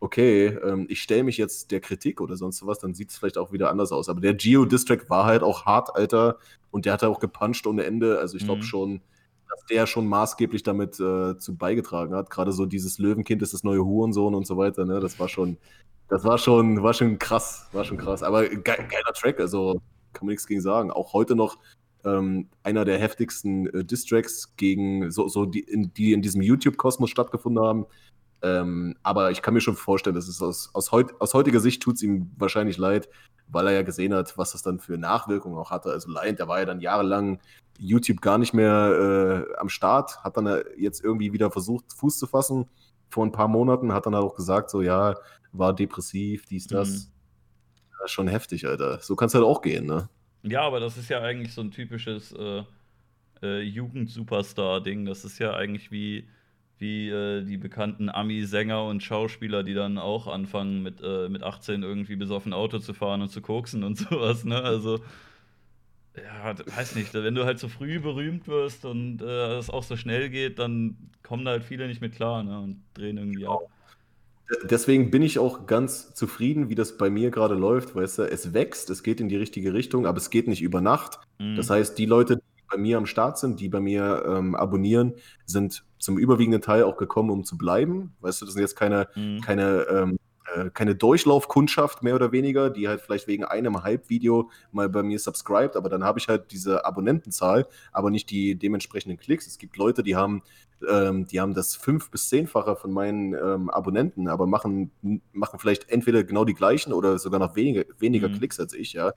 okay, 0.00 0.48
ähm, 0.48 0.86
ich 0.88 1.00
stelle 1.02 1.24
mich 1.24 1.38
jetzt 1.38 1.70
der 1.70 1.80
Kritik 1.80 2.20
oder 2.20 2.36
sonst 2.36 2.66
was, 2.66 2.78
dann 2.78 2.94
sieht 2.94 3.10
es 3.10 3.18
vielleicht 3.18 3.38
auch 3.38 3.52
wieder 3.52 3.70
anders 3.70 3.92
aus. 3.92 4.08
Aber 4.08 4.20
der 4.20 4.34
Geo-District 4.34 5.08
war 5.08 5.24
halt 5.24 5.42
auch 5.42 5.64
hart, 5.64 5.94
Alter, 5.96 6.38
und 6.70 6.84
der 6.84 6.92
hat 6.92 7.04
auch 7.04 7.20
gepuncht 7.20 7.66
ohne 7.66 7.84
Ende. 7.84 8.18
Also 8.18 8.36
ich 8.36 8.44
glaube 8.44 8.60
mhm. 8.60 8.66
schon, 8.66 9.00
dass 9.48 9.64
der 9.66 9.86
schon 9.86 10.06
maßgeblich 10.06 10.62
damit 10.62 11.00
äh, 11.00 11.38
zu 11.38 11.56
beigetragen 11.56 12.14
hat. 12.14 12.30
Gerade 12.30 12.52
so 12.52 12.66
dieses 12.66 12.98
Löwenkind 12.98 13.42
ist 13.42 13.54
das 13.54 13.64
neue 13.64 13.84
Hurensohn 13.84 14.34
und 14.34 14.46
so 14.46 14.56
weiter, 14.56 14.84
ne? 14.84 15.00
Das 15.00 15.18
war 15.18 15.28
schon, 15.28 15.56
das 16.08 16.24
war 16.24 16.38
schon, 16.38 16.82
war 16.82 16.92
schon 16.92 17.18
krass, 17.18 17.68
war 17.72 17.84
schon 17.84 17.96
krass. 17.96 18.22
Aber 18.22 18.48
ge 18.48 18.60
geiler 18.62 19.12
Track, 19.14 19.40
also 19.40 19.80
kann 20.12 20.26
man 20.26 20.32
nichts 20.32 20.46
gegen 20.46 20.60
sagen. 20.60 20.90
Auch 20.90 21.12
heute 21.12 21.34
noch 21.34 21.58
ähm, 22.04 22.48
einer 22.62 22.84
der 22.84 22.98
heftigsten 22.98 23.66
äh, 23.66 23.84
Distracks 23.84 24.56
gegen 24.56 25.10
so, 25.10 25.28
so 25.28 25.46
die, 25.46 25.60
in, 25.60 25.92
die 25.94 26.12
in 26.12 26.22
diesem 26.22 26.42
YouTube-Kosmos 26.42 27.10
stattgefunden 27.10 27.62
haben. 27.62 27.86
Ähm, 28.42 28.96
aber 29.02 29.30
ich 29.30 29.40
kann 29.40 29.54
mir 29.54 29.60
schon 29.60 29.76
vorstellen, 29.76 30.14
dass 30.14 30.28
es 30.28 30.42
aus, 30.42 30.70
aus, 30.74 30.92
heut, 30.92 31.18
aus 31.20 31.34
heutiger 31.34 31.60
Sicht 31.60 31.82
tut 31.82 31.96
es 31.96 32.02
ihm 32.02 32.30
wahrscheinlich 32.36 32.76
leid, 32.76 33.08
weil 33.48 33.66
er 33.66 33.72
ja 33.72 33.82
gesehen 33.82 34.12
hat, 34.12 34.36
was 34.36 34.52
das 34.52 34.62
dann 34.62 34.80
für 34.80 34.98
Nachwirkungen 34.98 35.56
auch 35.56 35.70
hatte. 35.70 35.90
Also 35.90 36.10
Lion, 36.10 36.36
der 36.36 36.48
war 36.48 36.58
ja 36.58 36.66
dann 36.66 36.80
jahrelang 36.80 37.40
YouTube 37.78 38.20
gar 38.20 38.38
nicht 38.38 38.52
mehr 38.52 39.46
äh, 39.50 39.56
am 39.58 39.68
Start, 39.68 40.22
hat 40.22 40.36
dann 40.36 40.62
jetzt 40.76 41.02
irgendwie 41.02 41.32
wieder 41.32 41.50
versucht, 41.50 41.92
Fuß 41.94 42.18
zu 42.18 42.26
fassen 42.26 42.66
vor 43.08 43.24
ein 43.24 43.32
paar 43.32 43.48
Monaten, 43.48 43.92
hat 43.92 44.06
dann 44.06 44.14
auch 44.14 44.34
gesagt, 44.34 44.70
so 44.70 44.82
ja, 44.82 45.14
war 45.52 45.72
depressiv, 45.72 46.46
dies, 46.46 46.66
das. 46.66 46.88
Mhm. 46.88 47.12
Ja, 48.00 48.08
schon 48.08 48.28
heftig, 48.28 48.66
Alter. 48.66 48.98
So 49.00 49.16
kann 49.16 49.28
es 49.28 49.34
halt 49.34 49.44
auch 49.44 49.62
gehen, 49.62 49.86
ne? 49.86 50.08
Ja, 50.44 50.62
aber 50.62 50.80
das 50.80 50.96
ist 50.98 51.08
ja 51.08 51.20
eigentlich 51.22 51.52
so 51.54 51.62
ein 51.62 51.70
typisches 51.70 52.32
äh, 52.32 52.64
äh, 53.42 53.62
Jugend-Superstar-Ding. 53.62 55.06
Das 55.06 55.24
ist 55.24 55.38
ja 55.38 55.54
eigentlich 55.54 55.90
wie 55.92 56.28
wie 56.78 57.08
äh, 57.10 57.44
die 57.44 57.58
bekannten 57.58 58.10
Ami-Sänger 58.10 58.84
und 58.86 59.02
Schauspieler, 59.02 59.64
die 59.64 59.74
dann 59.74 59.98
auch 59.98 60.26
anfangen, 60.28 60.82
mit, 60.82 61.00
äh, 61.02 61.28
mit 61.28 61.42
18 61.42 61.82
irgendwie 61.84 62.16
besoffen 62.16 62.52
Auto 62.52 62.80
zu 62.80 62.94
fahren 62.94 63.22
und 63.22 63.30
zu 63.30 63.42
koksen 63.42 63.84
und 63.84 63.98
sowas, 63.98 64.44
ne? 64.44 64.62
Also, 64.62 65.00
ja, 66.16 66.54
weiß 66.76 66.94
nicht, 66.96 67.12
wenn 67.14 67.34
du 67.34 67.44
halt 67.44 67.58
so 67.58 67.68
früh 67.68 67.98
berühmt 68.00 68.46
wirst 68.46 68.84
und 68.84 69.20
äh, 69.22 69.56
es 69.58 69.68
auch 69.70 69.82
so 69.82 69.96
schnell 69.96 70.30
geht, 70.30 70.58
dann 70.58 71.10
kommen 71.22 71.44
da 71.44 71.52
halt 71.52 71.64
viele 71.64 71.88
nicht 71.88 72.00
mit 72.00 72.14
klar, 72.14 72.42
ne? 72.44 72.60
Und 72.60 72.84
drehen 72.94 73.18
irgendwie 73.18 73.46
ab. 73.46 73.73
Deswegen 74.64 75.10
bin 75.10 75.22
ich 75.22 75.38
auch 75.38 75.66
ganz 75.66 76.14
zufrieden, 76.14 76.68
wie 76.68 76.74
das 76.74 76.98
bei 76.98 77.08
mir 77.08 77.30
gerade 77.30 77.54
läuft, 77.54 77.94
weißt 77.94 78.18
du, 78.18 78.22
es 78.24 78.52
wächst, 78.52 78.90
es 78.90 79.02
geht 79.02 79.20
in 79.20 79.28
die 79.28 79.36
richtige 79.36 79.72
Richtung, 79.72 80.06
aber 80.06 80.18
es 80.18 80.28
geht 80.28 80.48
nicht 80.48 80.62
über 80.62 80.80
Nacht. 80.80 81.18
Mhm. 81.38 81.56
Das 81.56 81.70
heißt, 81.70 81.96
die 81.96 82.06
Leute, 82.06 82.40
bei 82.70 82.76
mir 82.76 82.98
am 82.98 83.06
Start 83.06 83.38
sind, 83.38 83.60
die 83.60 83.68
bei 83.68 83.80
mir 83.80 84.24
ähm, 84.26 84.54
abonnieren, 84.54 85.14
sind 85.46 85.84
zum 85.98 86.18
überwiegenden 86.18 86.60
Teil 86.60 86.82
auch 86.82 86.96
gekommen, 86.96 87.30
um 87.30 87.44
zu 87.44 87.56
bleiben. 87.56 88.14
Weißt 88.20 88.40
du, 88.40 88.46
das 88.46 88.54
sind 88.54 88.62
jetzt 88.62 88.76
keine, 88.76 89.08
mhm. 89.14 89.40
keine, 89.40 89.86
ähm, 89.88 90.18
äh, 90.54 90.70
keine 90.70 90.94
Durchlaufkundschaft 90.94 92.02
mehr 92.02 92.14
oder 92.14 92.32
weniger, 92.32 92.70
die 92.70 92.88
halt 92.88 93.00
vielleicht 93.00 93.26
wegen 93.26 93.44
einem 93.44 93.82
Hype-Video 93.82 94.50
mal 94.72 94.88
bei 94.88 95.02
mir 95.02 95.18
subscribt, 95.18 95.76
aber 95.76 95.88
dann 95.88 96.04
habe 96.04 96.18
ich 96.18 96.28
halt 96.28 96.50
diese 96.50 96.84
Abonnentenzahl, 96.84 97.66
aber 97.92 98.10
nicht 98.10 98.30
die 98.30 98.56
dementsprechenden 98.56 99.18
Klicks. 99.18 99.46
Es 99.46 99.58
gibt 99.58 99.76
Leute, 99.76 100.02
die 100.02 100.16
haben, 100.16 100.42
ähm, 100.90 101.26
die 101.26 101.40
haben 101.40 101.54
das 101.54 101.76
fünf- 101.76 102.10
bis 102.10 102.28
zehnfache 102.28 102.76
von 102.76 102.92
meinen 102.92 103.34
ähm, 103.34 103.70
Abonnenten, 103.70 104.28
aber 104.28 104.46
machen, 104.46 104.90
machen 105.32 105.58
vielleicht 105.58 105.88
entweder 105.90 106.24
genau 106.24 106.44
die 106.44 106.54
gleichen 106.54 106.92
oder 106.92 107.18
sogar 107.18 107.40
noch 107.40 107.56
weniger, 107.56 107.84
weniger 107.98 108.28
mhm. 108.28 108.38
Klicks 108.38 108.60
als 108.60 108.74
ich, 108.74 108.92
ja. 108.92 109.12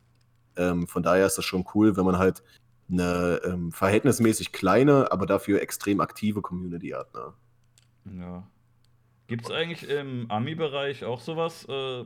Ähm, 0.55 0.87
von 0.87 1.03
daher 1.03 1.25
ist 1.25 1.37
das 1.37 1.45
schon 1.45 1.65
cool, 1.73 1.97
wenn 1.97 2.05
man 2.05 2.17
halt 2.17 2.43
eine 2.89 3.41
ähm, 3.43 3.71
verhältnismäßig 3.71 4.51
kleine, 4.51 5.11
aber 5.11 5.25
dafür 5.25 5.61
extrem 5.61 5.99
aktive 5.99 6.41
Community 6.41 6.89
hat. 6.89 7.13
Ne? 7.13 7.33
Ja. 8.21 8.47
Gibt 9.27 9.45
es 9.45 9.51
eigentlich 9.51 9.89
im 9.89 10.31
Ami-Bereich 10.31 11.03
auch 11.03 11.19
sowas 11.19 11.65
äh, 11.67 12.05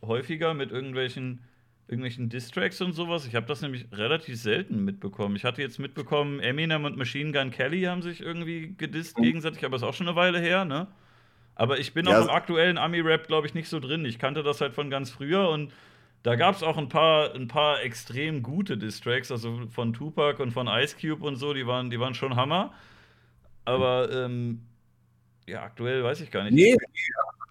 häufiger 0.00 0.54
mit 0.54 0.70
irgendwelchen, 0.72 1.44
irgendwelchen 1.88 2.28
Distracks 2.28 2.80
und 2.80 2.92
sowas? 2.92 3.26
Ich 3.26 3.34
habe 3.34 3.46
das 3.46 3.60
nämlich 3.60 3.86
relativ 3.92 4.40
selten 4.40 4.84
mitbekommen. 4.84 5.36
Ich 5.36 5.44
hatte 5.44 5.62
jetzt 5.62 5.78
mitbekommen, 5.78 6.40
Eminem 6.40 6.84
und 6.84 6.96
Machine 6.96 7.32
Gun 7.32 7.50
Kelly 7.50 7.82
haben 7.82 8.02
sich 8.02 8.20
irgendwie 8.20 8.74
gedisst 8.76 9.18
mhm. 9.18 9.24
gegenseitig, 9.24 9.64
aber 9.64 9.76
ist 9.76 9.82
auch 9.82 9.94
schon 9.94 10.08
eine 10.08 10.16
Weile 10.16 10.40
her, 10.40 10.64
ne? 10.64 10.86
Aber 11.54 11.78
ich 11.78 11.92
bin 11.92 12.06
ja, 12.06 12.18
auch 12.18 12.24
im 12.24 12.30
aktuellen 12.30 12.78
Ami-Rap, 12.78 13.26
glaube 13.26 13.46
ich, 13.46 13.54
nicht 13.54 13.68
so 13.68 13.78
drin. 13.78 14.04
Ich 14.04 14.18
kannte 14.18 14.42
das 14.42 14.60
halt 14.60 14.74
von 14.74 14.88
ganz 14.88 15.10
früher 15.10 15.50
und 15.50 15.72
da 16.22 16.36
gab 16.36 16.54
es 16.54 16.62
auch 16.62 16.78
ein 16.78 16.88
paar, 16.88 17.34
ein 17.34 17.48
paar 17.48 17.82
extrem 17.82 18.42
gute 18.42 18.78
Distracks, 18.78 19.30
also 19.30 19.66
von 19.68 19.92
Tupac 19.92 20.40
und 20.40 20.52
von 20.52 20.68
Ice 20.68 20.96
Cube 20.98 21.24
und 21.24 21.36
so, 21.36 21.52
die 21.52 21.66
waren, 21.66 21.90
die 21.90 21.98
waren 21.98 22.14
schon 22.14 22.36
Hammer. 22.36 22.72
Aber 23.64 24.10
ähm, 24.10 24.62
ja, 25.46 25.62
aktuell 25.62 26.02
weiß 26.04 26.20
ich 26.20 26.30
gar 26.30 26.44
nicht. 26.44 26.54
Nee, 26.54 26.76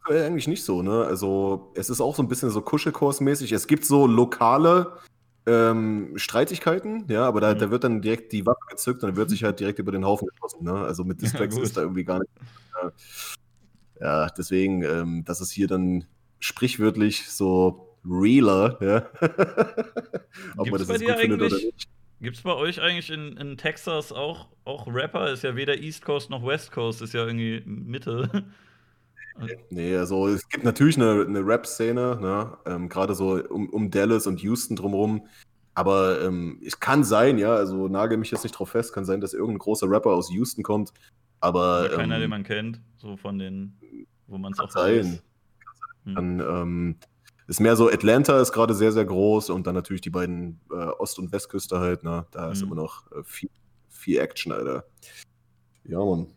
aktuell 0.01 0.25
eigentlich 0.25 0.47
nicht 0.47 0.63
so, 0.63 0.81
ne? 0.81 1.05
Also 1.05 1.71
es 1.75 1.89
ist 1.89 2.01
auch 2.01 2.15
so 2.15 2.23
ein 2.23 2.27
bisschen 2.27 2.49
so 2.49 2.61
Kuschelkurs-mäßig. 2.61 3.53
Es 3.53 3.67
gibt 3.67 3.85
so 3.85 4.07
lokale 4.07 4.97
ähm, 5.45 6.13
Streitigkeiten, 6.15 7.05
ja, 7.07 7.25
aber 7.25 7.41
da, 7.41 7.53
mhm. 7.53 7.59
da 7.59 7.71
wird 7.71 7.83
dann 7.83 8.01
direkt 8.01 8.31
die 8.31 8.45
Waffe 8.45 8.61
gezückt 8.69 9.03
und 9.03 9.09
dann 9.09 9.15
wird 9.17 9.29
sich 9.29 9.43
halt 9.43 9.59
direkt 9.59 9.79
über 9.79 9.91
den 9.91 10.05
Haufen 10.05 10.27
geschossen, 10.27 10.63
ne? 10.63 10.73
Also 10.73 11.03
mit 11.03 11.21
Distracks 11.21 11.55
ja, 11.55 11.63
ist 11.63 11.77
da 11.77 11.81
irgendwie 11.81 12.03
gar 12.03 12.19
nicht. 12.19 12.31
Ja, 13.99 14.27
deswegen, 14.29 14.83
ähm, 14.83 15.23
das 15.25 15.41
ist 15.41 15.51
hier 15.51 15.67
dann 15.67 16.05
sprichwörtlich 16.39 17.29
so 17.29 17.95
realer, 18.03 18.77
ja. 18.81 19.05
Ob 20.57 20.65
Gibt's 20.65 20.71
man 20.71 20.79
das 20.79 20.87
bei 20.87 20.97
dir 20.97 21.17
findet 21.17 21.41
oder 21.41 21.55
nicht. 21.55 21.87
Gibt 22.19 22.37
es 22.37 22.43
bei 22.43 22.53
euch 22.53 22.81
eigentlich 22.81 23.09
in, 23.09 23.35
in 23.37 23.57
Texas 23.57 24.11
auch, 24.11 24.47
auch 24.63 24.87
Rapper? 24.87 25.31
Ist 25.31 25.43
ja 25.43 25.55
weder 25.55 25.77
East 25.77 26.03
Coast 26.03 26.29
noch 26.29 26.45
West 26.45 26.71
Coast, 26.71 27.01
ist 27.01 27.13
ja 27.13 27.25
irgendwie 27.25 27.63
Mitte. 27.65 28.45
Nee, 29.69 29.95
also 29.95 30.27
es 30.27 30.47
gibt 30.49 30.63
natürlich 30.63 30.97
eine, 30.97 31.25
eine 31.25 31.45
Rap-Szene, 31.45 32.17
ne? 32.21 32.57
ähm, 32.65 32.89
gerade 32.89 33.15
so 33.15 33.43
um, 33.49 33.69
um 33.69 33.89
Dallas 33.89 34.27
und 34.27 34.41
Houston 34.41 34.75
drumherum. 34.75 35.27
Aber 35.73 36.21
ähm, 36.21 36.61
es 36.65 36.79
kann 36.79 37.03
sein, 37.03 37.37
ja, 37.37 37.55
also 37.55 37.87
nagel 37.87 38.17
mich 38.17 38.31
jetzt 38.31 38.43
nicht 38.43 38.53
drauf 38.53 38.69
fest, 38.69 38.93
kann 38.93 39.05
sein, 39.05 39.21
dass 39.21 39.33
irgendein 39.33 39.59
großer 39.59 39.89
Rapper 39.89 40.11
aus 40.11 40.29
Houston 40.31 40.63
kommt. 40.63 40.91
Aber. 41.39 41.85
Oder 41.85 41.95
keiner, 41.95 42.15
ähm, 42.15 42.21
den 42.21 42.29
man 42.29 42.43
kennt, 42.43 42.81
so 42.97 43.15
von 43.15 43.39
den, 43.39 43.77
wo 44.27 44.37
man 44.37 44.53
es 44.53 44.59
auch 44.59 44.69
sein. 44.69 44.99
weiß. 44.99 45.23
Hm. 46.05 46.15
Dann, 46.15 46.39
ähm, 46.39 46.95
ist 47.47 47.59
mehr 47.59 47.75
so, 47.75 47.89
Atlanta 47.89 48.39
ist 48.39 48.53
gerade 48.53 48.73
sehr, 48.73 48.93
sehr 48.93 49.03
groß 49.03 49.49
und 49.49 49.67
dann 49.67 49.75
natürlich 49.75 50.01
die 50.01 50.09
beiden 50.09 50.61
äh, 50.71 50.75
Ost- 50.75 51.19
und 51.19 51.33
Westküste 51.33 51.79
halt, 51.79 52.01
ne? 52.01 52.25
Da 52.31 52.45
mhm. 52.45 52.51
ist 52.53 52.61
immer 52.61 52.75
noch 52.75 53.11
äh, 53.11 53.23
viel, 53.25 53.49
viel 53.89 54.19
Action, 54.19 54.53
Alter. 54.53 54.85
Ja, 55.83 55.99
Mann. 55.99 56.27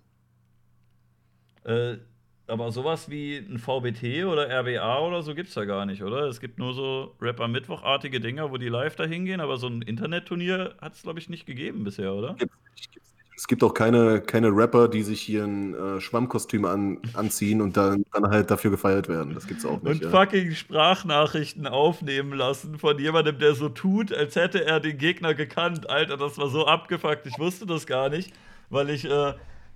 Äh, 1.63 1.99
aber 2.47 2.71
sowas 2.73 3.09
wie 3.09 3.37
ein 3.37 3.59
VBT 3.59 4.25
oder 4.25 4.49
RBA 4.49 5.01
oder 5.01 5.23
so 5.23 5.35
gibt's 5.35 5.55
da 5.55 5.65
gar 5.65 5.87
nicht, 5.87 6.03
oder? 6.03 6.27
Es 6.29 6.41
gibt 6.41 6.59
nur 6.59 6.75
so 6.75 7.15
Rapper 7.21 7.49
Mittwochartige 7.49 8.21
Dinger, 8.21 8.51
wo 8.51 8.59
die 8.59 8.69
live 8.69 8.97
da 8.97 9.05
hingehen, 9.05 9.41
aber 9.41 9.57
so 9.57 9.67
ein 9.67 9.83
Internetturnier 9.83 10.75
hat 10.81 10.95
es, 10.95 11.03
glaube 11.03 11.19
ich, 11.19 11.29
nicht 11.29 11.47
gegeben 11.47 11.85
bisher, 11.85 12.13
oder? 12.13 12.35
Gibt's 12.35 12.57
nicht, 12.75 12.93
gibt's 12.93 13.15
es 13.37 13.49
gibt 13.49 13.65
auch 13.65 13.75
keine, 13.75 14.21
keine 14.21 14.49
Rapper, 14.49 14.89
die 14.89 15.03
sich 15.03 15.21
hier 15.21 15.45
ein 15.45 15.75
äh, 15.75 16.01
Schwammkostüm 16.01 16.65
an, 16.65 17.01
anziehen 17.15 17.61
und 17.61 17.77
dann, 17.77 18.05
dann 18.13 18.31
halt 18.31 18.51
dafür 18.51 18.71
gefeiert 18.71 19.09
werden. 19.09 19.35
Das 19.35 19.47
gibt's 19.47 19.67
auch 19.67 19.83
nicht. 19.83 20.03
Und 20.03 20.03
ja. 20.03 20.11
fucking 20.11 20.53
Sprachnachrichten 20.53 21.67
aufnehmen 21.67 22.33
lassen 22.33 22.79
von 22.79 22.99
jemandem, 22.99 23.39
der 23.39 23.55
so 23.55 23.69
tut, 23.69 24.13
als 24.13 24.37
hätte 24.37 24.65
er 24.65 24.79
den 24.79 24.99
Gegner 24.99 25.35
gekannt. 25.35 25.91
Alter, 25.91 26.17
das 26.17 26.39
war 26.39 26.49
so 26.49 26.67
abgefuckt. 26.67 27.27
Ich 27.27 27.39
wusste 27.39 27.67
das 27.67 27.87
gar 27.87 28.09
nicht, 28.09 28.33
weil 28.71 28.89
ich 28.89 29.05
äh, 29.05 29.35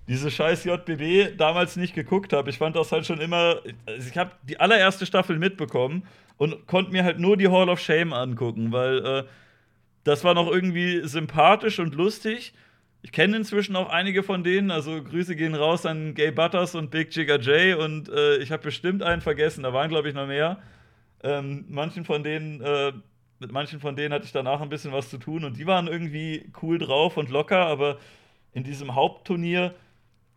diese 0.09 0.31
scheiß 0.31 0.63
JBB 0.63 1.37
damals 1.37 1.75
nicht 1.75 1.93
geguckt 1.93 2.33
habe. 2.33 2.49
Ich 2.49 2.57
fand 2.57 2.75
das 2.75 2.91
halt 2.91 3.05
schon 3.05 3.21
immer. 3.21 3.61
Also 3.85 4.09
ich 4.09 4.17
habe 4.17 4.31
die 4.41 4.59
allererste 4.59 5.05
Staffel 5.05 5.37
mitbekommen 5.37 6.03
und 6.37 6.65
konnte 6.65 6.91
mir 6.91 7.03
halt 7.03 7.19
nur 7.19 7.37
die 7.37 7.47
Hall 7.47 7.69
of 7.69 7.79
Shame 7.79 8.11
angucken, 8.11 8.71
weil 8.71 9.05
äh, 9.05 9.23
das 10.03 10.23
war 10.23 10.33
noch 10.33 10.49
irgendwie 10.49 11.07
sympathisch 11.07 11.77
und 11.77 11.93
lustig. 11.93 12.53
Ich 13.03 13.11
kenne 13.11 13.37
inzwischen 13.37 13.75
auch 13.75 13.89
einige 13.89 14.23
von 14.23 14.43
denen, 14.43 14.71
also 14.71 15.03
Grüße 15.03 15.35
gehen 15.35 15.53
raus 15.53 15.85
an 15.85 16.15
Gay 16.15 16.31
Butters 16.31 16.73
und 16.73 16.89
Big 16.89 17.15
Jigger 17.15 17.39
J 17.39 17.77
und 17.79 18.09
äh, 18.09 18.37
ich 18.37 18.51
habe 18.51 18.63
bestimmt 18.63 19.03
einen 19.03 19.21
vergessen, 19.21 19.61
da 19.61 19.73
waren 19.73 19.89
glaube 19.89 20.09
ich 20.09 20.15
noch 20.15 20.27
mehr. 20.27 20.57
Ähm, 21.21 21.65
manchen 21.69 22.03
von 22.03 22.23
denen, 22.23 22.61
äh, 22.61 22.93
mit 23.37 23.51
manchen 23.51 23.79
von 23.79 23.95
denen 23.95 24.11
hatte 24.11 24.25
ich 24.25 24.31
danach 24.31 24.59
ein 24.59 24.69
bisschen 24.69 24.91
was 24.91 25.09
zu 25.09 25.19
tun 25.19 25.43
und 25.45 25.57
die 25.57 25.67
waren 25.67 25.87
irgendwie 25.87 26.51
cool 26.63 26.79
drauf 26.79 27.15
und 27.15 27.29
locker, 27.29 27.67
aber 27.67 27.99
in 28.53 28.63
diesem 28.63 28.95
Hauptturnier, 28.95 29.75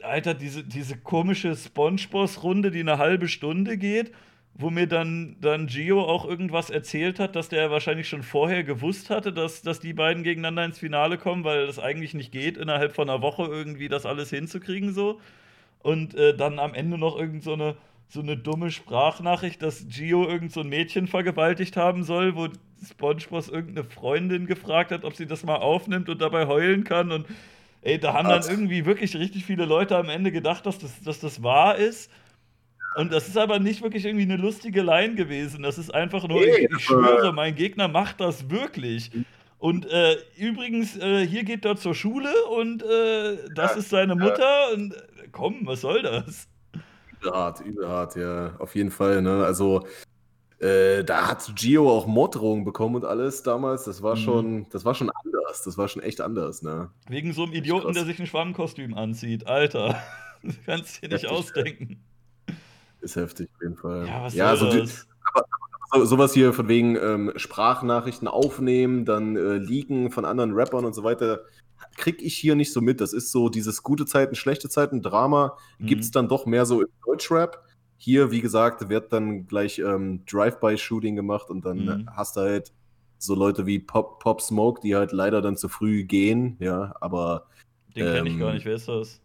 Alter, 0.02 0.34
diese, 0.34 0.64
diese 0.64 0.96
komische 0.96 1.54
Spongeboss-Runde, 1.54 2.70
die 2.70 2.80
eine 2.80 2.98
halbe 2.98 3.28
Stunde 3.28 3.76
geht, 3.78 4.12
wo 4.54 4.70
mir 4.70 4.86
dann, 4.86 5.36
dann 5.40 5.66
Gio 5.66 6.02
auch 6.02 6.26
irgendwas 6.26 6.70
erzählt 6.70 7.18
hat, 7.18 7.36
dass 7.36 7.48
der 7.48 7.70
wahrscheinlich 7.70 8.08
schon 8.08 8.22
vorher 8.22 8.64
gewusst 8.64 9.10
hatte, 9.10 9.32
dass, 9.32 9.62
dass 9.62 9.80
die 9.80 9.94
beiden 9.94 10.22
gegeneinander 10.22 10.64
ins 10.64 10.78
Finale 10.78 11.16
kommen, 11.16 11.44
weil 11.44 11.66
das 11.66 11.78
eigentlich 11.78 12.14
nicht 12.14 12.32
geht, 12.32 12.56
innerhalb 12.56 12.94
von 12.94 13.08
einer 13.08 13.22
Woche 13.22 13.44
irgendwie 13.44 13.88
das 13.88 14.04
alles 14.04 14.30
hinzukriegen 14.30 14.92
so. 14.92 15.20
Und 15.78 16.14
äh, 16.14 16.36
dann 16.36 16.58
am 16.58 16.74
Ende 16.74 16.98
noch 16.98 17.18
irgend 17.18 17.42
so 17.42 17.54
eine, 17.54 17.76
so 18.08 18.20
eine 18.20 18.36
dumme 18.36 18.70
Sprachnachricht, 18.70 19.62
dass 19.62 19.88
Gio 19.88 20.28
irgend 20.28 20.52
so 20.52 20.60
ein 20.60 20.68
Mädchen 20.68 21.08
vergewaltigt 21.08 21.76
haben 21.76 22.04
soll, 22.04 22.36
wo 22.36 22.48
SpongeBob 22.84 23.48
irgendeine 23.48 23.88
Freundin 23.88 24.46
gefragt 24.46 24.92
hat, 24.92 25.04
ob 25.04 25.16
sie 25.16 25.26
das 25.26 25.44
mal 25.44 25.56
aufnimmt 25.56 26.08
und 26.08 26.20
dabei 26.20 26.46
heulen 26.46 26.84
kann. 26.84 27.10
Und 27.10 27.26
ey, 27.82 27.98
da 27.98 28.14
haben 28.14 28.28
dann 28.28 28.42
irgendwie 28.48 28.86
wirklich 28.86 29.14
richtig 29.16 29.44
viele 29.44 29.66
Leute 29.66 29.96
am 29.96 30.08
Ende 30.08 30.32
gedacht, 30.32 30.66
dass 30.66 30.78
das, 30.78 31.00
dass 31.02 31.20
das 31.20 31.42
wahr 31.42 31.76
ist. 31.76 32.10
Und 32.94 33.12
das 33.12 33.28
ist 33.28 33.38
aber 33.38 33.58
nicht 33.58 33.82
wirklich 33.82 34.04
irgendwie 34.04 34.24
eine 34.24 34.36
lustige 34.36 34.82
Line 34.82 35.14
gewesen. 35.14 35.62
Das 35.62 35.78
ist 35.78 35.94
einfach 35.94 36.26
nur, 36.28 36.42
ich, 36.42 36.70
ich 36.70 36.84
schwöre, 36.84 37.32
mein 37.32 37.54
Gegner 37.54 37.88
macht 37.88 38.20
das 38.20 38.50
wirklich. 38.50 39.10
Und 39.58 39.86
äh, 39.90 40.16
übrigens, 40.36 40.96
äh, 40.98 41.26
hier 41.26 41.44
geht 41.44 41.64
er 41.64 41.76
zur 41.76 41.94
Schule 41.94 42.32
und 42.46 42.82
äh, 42.82 43.38
das 43.54 43.76
ist 43.76 43.90
seine 43.90 44.14
Mutter. 44.14 44.72
Und 44.74 44.92
äh, 44.94 45.28
komm, 45.30 45.60
was 45.62 45.82
soll 45.82 46.02
das? 46.02 46.48
Übelhart, 47.12 47.60
übelhart, 47.60 48.16
ja, 48.16 48.54
auf 48.58 48.74
jeden 48.74 48.90
Fall. 48.90 49.22
Ne? 49.22 49.44
Also, 49.44 49.86
äh, 50.62 51.02
da 51.02 51.26
hat 51.26 51.56
Gio 51.56 51.90
auch 51.90 52.06
Morddrohungen 52.06 52.64
bekommen 52.64 52.94
und 52.94 53.04
alles 53.04 53.42
damals. 53.42 53.84
Das 53.84 54.00
war 54.00 54.14
mhm. 54.14 54.20
schon, 54.20 54.66
das 54.70 54.84
war 54.84 54.94
schon 54.94 55.10
anders. 55.10 55.62
Das 55.64 55.76
war 55.76 55.88
schon 55.88 56.02
echt 56.02 56.20
anders, 56.20 56.62
ne? 56.62 56.90
Wegen 57.08 57.32
so 57.32 57.42
einem 57.42 57.52
Idioten, 57.52 57.92
der 57.94 58.04
sich 58.04 58.20
ein 58.20 58.26
Schwammkostüm 58.26 58.94
anzieht. 58.94 59.48
Alter, 59.48 60.00
du 60.42 60.52
kannst 60.64 61.02
dir 61.02 61.08
nicht 61.08 61.26
ausdenken. 61.26 62.00
Ist 63.00 63.16
heftig, 63.16 63.50
auf 63.56 63.62
jeden 63.62 63.76
Fall. 63.76 64.06
Ja, 64.06 64.22
was 64.22 64.34
ja, 64.34 64.54
so, 64.54 64.70
das? 64.70 65.08
Aber, 65.34 65.44
so, 65.92 66.04
sowas 66.04 66.32
hier 66.32 66.52
von 66.52 66.68
wegen 66.68 66.94
ähm, 66.94 67.32
Sprachnachrichten 67.34 68.28
aufnehmen, 68.28 69.04
dann 69.04 69.34
äh, 69.36 69.58
leaken 69.58 70.12
von 70.12 70.24
anderen 70.24 70.52
Rappern 70.52 70.84
und 70.84 70.94
so 70.94 71.02
weiter, 71.02 71.40
krieg 71.96 72.22
ich 72.22 72.36
hier 72.36 72.54
nicht 72.54 72.72
so 72.72 72.80
mit. 72.80 73.00
Das 73.00 73.12
ist 73.12 73.32
so 73.32 73.48
dieses 73.48 73.82
gute 73.82 74.06
Zeiten, 74.06 74.36
schlechte 74.36 74.68
Zeiten, 74.68 75.02
Drama, 75.02 75.56
mhm. 75.78 75.86
gibt 75.86 76.04
es 76.04 76.12
dann 76.12 76.28
doch 76.28 76.46
mehr 76.46 76.66
so 76.66 76.82
im 76.82 76.88
Deutschrap. 77.04 77.64
Hier, 78.04 78.32
wie 78.32 78.40
gesagt, 78.40 78.88
wird 78.88 79.12
dann 79.12 79.46
gleich 79.46 79.78
ähm, 79.78 80.24
Drive-by-Shooting 80.26 81.14
gemacht 81.14 81.50
und 81.50 81.64
dann 81.64 81.84
mhm. 81.84 82.10
hast 82.16 82.34
du 82.34 82.40
halt 82.40 82.72
so 83.18 83.36
Leute 83.36 83.64
wie 83.64 83.78
Pop, 83.78 84.18
Pop 84.18 84.40
Smoke, 84.40 84.80
die 84.82 84.96
halt 84.96 85.12
leider 85.12 85.40
dann 85.40 85.56
zu 85.56 85.68
früh 85.68 86.02
gehen, 86.02 86.56
ja, 86.58 86.96
aber. 87.00 87.46
Den 87.94 88.08
ähm, 88.08 88.14
kenne 88.14 88.30
ich 88.30 88.38
gar 88.40 88.54
nicht, 88.54 88.66
wer 88.66 88.74
ist 88.74 88.88
das? 88.88 89.20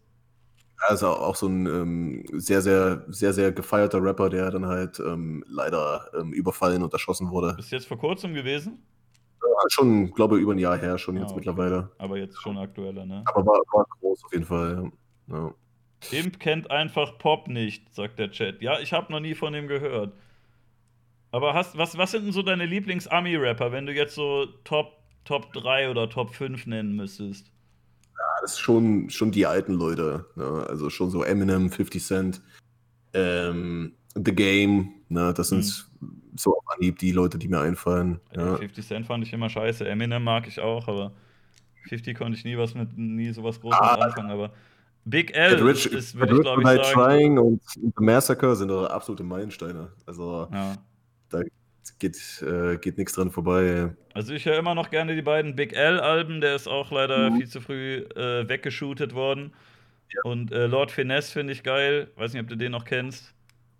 Also 0.86 1.08
auch 1.08 1.34
so 1.34 1.48
ein 1.48 1.66
ähm, 1.66 2.24
sehr, 2.34 2.62
sehr, 2.62 3.04
sehr, 3.08 3.32
sehr 3.32 3.50
gefeierter 3.50 4.00
Rapper, 4.00 4.30
der 4.30 4.48
dann 4.52 4.66
halt 4.66 5.00
ähm, 5.00 5.42
leider 5.48 6.08
ähm, 6.16 6.32
überfallen 6.32 6.84
und 6.84 6.92
erschossen 6.92 7.32
wurde. 7.32 7.56
Ist 7.58 7.72
jetzt 7.72 7.88
vor 7.88 7.98
kurzem 7.98 8.32
gewesen? 8.32 8.78
Ja, 9.42 9.70
schon, 9.70 10.12
glaube 10.12 10.36
ich, 10.36 10.42
über 10.42 10.52
ein 10.52 10.58
Jahr 10.58 10.78
her 10.78 10.98
schon 10.98 11.16
ah, 11.16 11.22
jetzt 11.22 11.30
okay. 11.30 11.40
mittlerweile. 11.40 11.90
Aber 11.98 12.16
jetzt 12.16 12.40
schon 12.40 12.56
aktueller, 12.56 13.04
ne? 13.04 13.24
Aber 13.26 13.44
war, 13.44 13.60
war 13.72 13.86
groß 13.98 14.22
auf 14.24 14.32
jeden 14.32 14.44
Fall, 14.44 14.92
ja. 15.26 15.52
Imp 16.12 16.38
kennt 16.38 16.70
einfach 16.70 17.18
Pop 17.18 17.48
nicht, 17.48 17.92
sagt 17.94 18.18
der 18.18 18.30
Chat. 18.30 18.62
Ja, 18.62 18.78
ich 18.80 18.92
habe 18.92 19.12
noch 19.12 19.20
nie 19.20 19.34
von 19.34 19.54
ihm 19.54 19.68
gehört. 19.68 20.12
Aber 21.30 21.54
hast, 21.54 21.76
was, 21.76 21.98
was 21.98 22.12
sind 22.12 22.24
denn 22.24 22.32
so 22.32 22.42
deine 22.42 22.66
Lieblings-Ami-Rapper, 22.66 23.72
wenn 23.72 23.86
du 23.86 23.92
jetzt 23.92 24.14
so 24.14 24.46
Top, 24.64 25.02
Top 25.24 25.52
3 25.52 25.90
oder 25.90 26.08
Top 26.08 26.34
5 26.34 26.66
nennen 26.66 26.96
müsstest? 26.96 27.50
das 28.40 28.52
ist 28.52 28.60
schon, 28.60 29.10
schon 29.10 29.30
die 29.30 29.46
alten 29.46 29.74
Leute. 29.74 30.26
Ne? 30.36 30.66
Also 30.68 30.90
schon 30.90 31.10
so 31.10 31.22
Eminem, 31.22 31.70
50 31.70 32.04
Cent, 32.04 32.40
ähm, 33.14 33.92
The 34.14 34.34
Game. 34.34 34.94
Ne? 35.08 35.32
Das 35.34 35.48
sind 35.48 35.64
mhm. 36.00 36.22
so 36.36 36.56
auf 36.56 36.64
Anhieb 36.68 36.98
die 36.98 37.12
Leute, 37.12 37.38
die 37.38 37.48
mir 37.48 37.60
einfallen. 37.60 38.20
Ja, 38.34 38.56
50 38.56 38.86
Cent 38.86 39.06
fand 39.06 39.24
ich 39.24 39.32
immer 39.32 39.48
scheiße. 39.48 39.88
Eminem 39.88 40.24
mag 40.24 40.46
ich 40.46 40.60
auch, 40.60 40.88
aber 40.88 41.12
50 41.88 42.16
konnte 42.16 42.38
ich 42.38 42.44
nie 42.44 42.56
was 42.56 42.74
mit, 42.74 42.96
nie 42.96 43.30
sowas 43.32 43.60
Großes 43.60 43.80
ah, 43.80 43.94
anfangen. 43.94 44.30
Aber 44.30 44.52
Big 45.08 45.34
L 45.34 45.54
Rich, 45.62 45.86
ist, 45.86 46.18
würde 46.18 46.34
ich 46.36 46.40
glaube 46.42 46.62
ich 46.62 46.68
sagen. 46.68 46.82
Trying 46.92 47.38
und 47.38 47.62
The 47.74 47.92
Massacre 47.98 48.54
sind 48.56 48.68
doch 48.68 48.86
absolute 48.86 49.24
Meilensteine. 49.24 49.88
Also 50.06 50.48
ja. 50.52 50.76
da 51.30 51.42
geht, 51.98 52.42
äh, 52.42 52.76
geht 52.76 52.98
nichts 52.98 53.14
dran 53.14 53.30
vorbei. 53.30 53.94
Also 54.12 54.34
ich 54.34 54.44
höre 54.44 54.58
immer 54.58 54.74
noch 54.74 54.90
gerne 54.90 55.14
die 55.14 55.22
beiden 55.22 55.56
Big 55.56 55.72
L-Alben, 55.72 56.40
der 56.40 56.54
ist 56.56 56.68
auch 56.68 56.90
leider 56.90 57.30
mhm. 57.30 57.36
viel 57.38 57.48
zu 57.48 57.60
früh 57.60 57.96
äh, 58.16 58.48
weggeshootet 58.48 59.14
worden. 59.14 59.52
Ja. 60.12 60.30
Und 60.30 60.52
äh, 60.52 60.66
Lord 60.66 60.90
Finesse 60.90 61.32
finde 61.32 61.52
ich 61.52 61.62
geil. 61.62 62.10
Weiß 62.16 62.32
nicht, 62.32 62.42
ob 62.42 62.48
du 62.48 62.56
den 62.56 62.72
noch 62.72 62.84
kennst. 62.84 63.34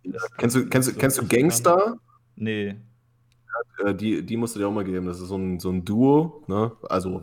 Ja. 0.04 0.20
Kennst 0.38 0.56
du, 0.56 0.66
kennst, 0.66 0.88
so 0.88 0.98
kennst 0.98 1.18
du 1.18 1.26
Gangster? 1.26 1.98
Nee. 2.36 2.76
Äh, 3.84 3.94
die, 3.94 4.22
die 4.24 4.36
musst 4.36 4.54
du 4.54 4.60
dir 4.60 4.68
auch 4.68 4.72
mal 4.72 4.84
geben. 4.84 5.06
Das 5.06 5.20
ist 5.20 5.28
so 5.28 5.36
ein, 5.36 5.58
so 5.60 5.70
ein 5.70 5.84
Duo, 5.84 6.44
ne? 6.46 6.72
Also 6.88 7.22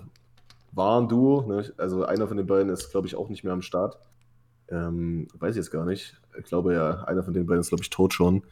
war 0.75 1.01
ein 1.01 1.07
Duo. 1.07 1.45
Ne? 1.47 1.73
Also 1.77 2.05
einer 2.05 2.27
von 2.27 2.37
den 2.37 2.47
beiden 2.47 2.69
ist, 2.69 2.91
glaube 2.91 3.07
ich, 3.07 3.15
auch 3.15 3.29
nicht 3.29 3.43
mehr 3.43 3.53
am 3.53 3.61
Start. 3.61 3.97
Ähm, 4.69 5.27
weiß 5.33 5.51
ich 5.51 5.57
jetzt 5.57 5.71
gar 5.71 5.85
nicht. 5.85 6.19
Ich 6.37 6.45
glaube 6.45 6.73
ja, 6.73 7.03
einer 7.05 7.23
von 7.23 7.33
den 7.33 7.45
beiden 7.45 7.61
ist, 7.61 7.69
glaube 7.69 7.83
ich, 7.83 7.89
tot 7.89 8.13
schon. 8.13 8.43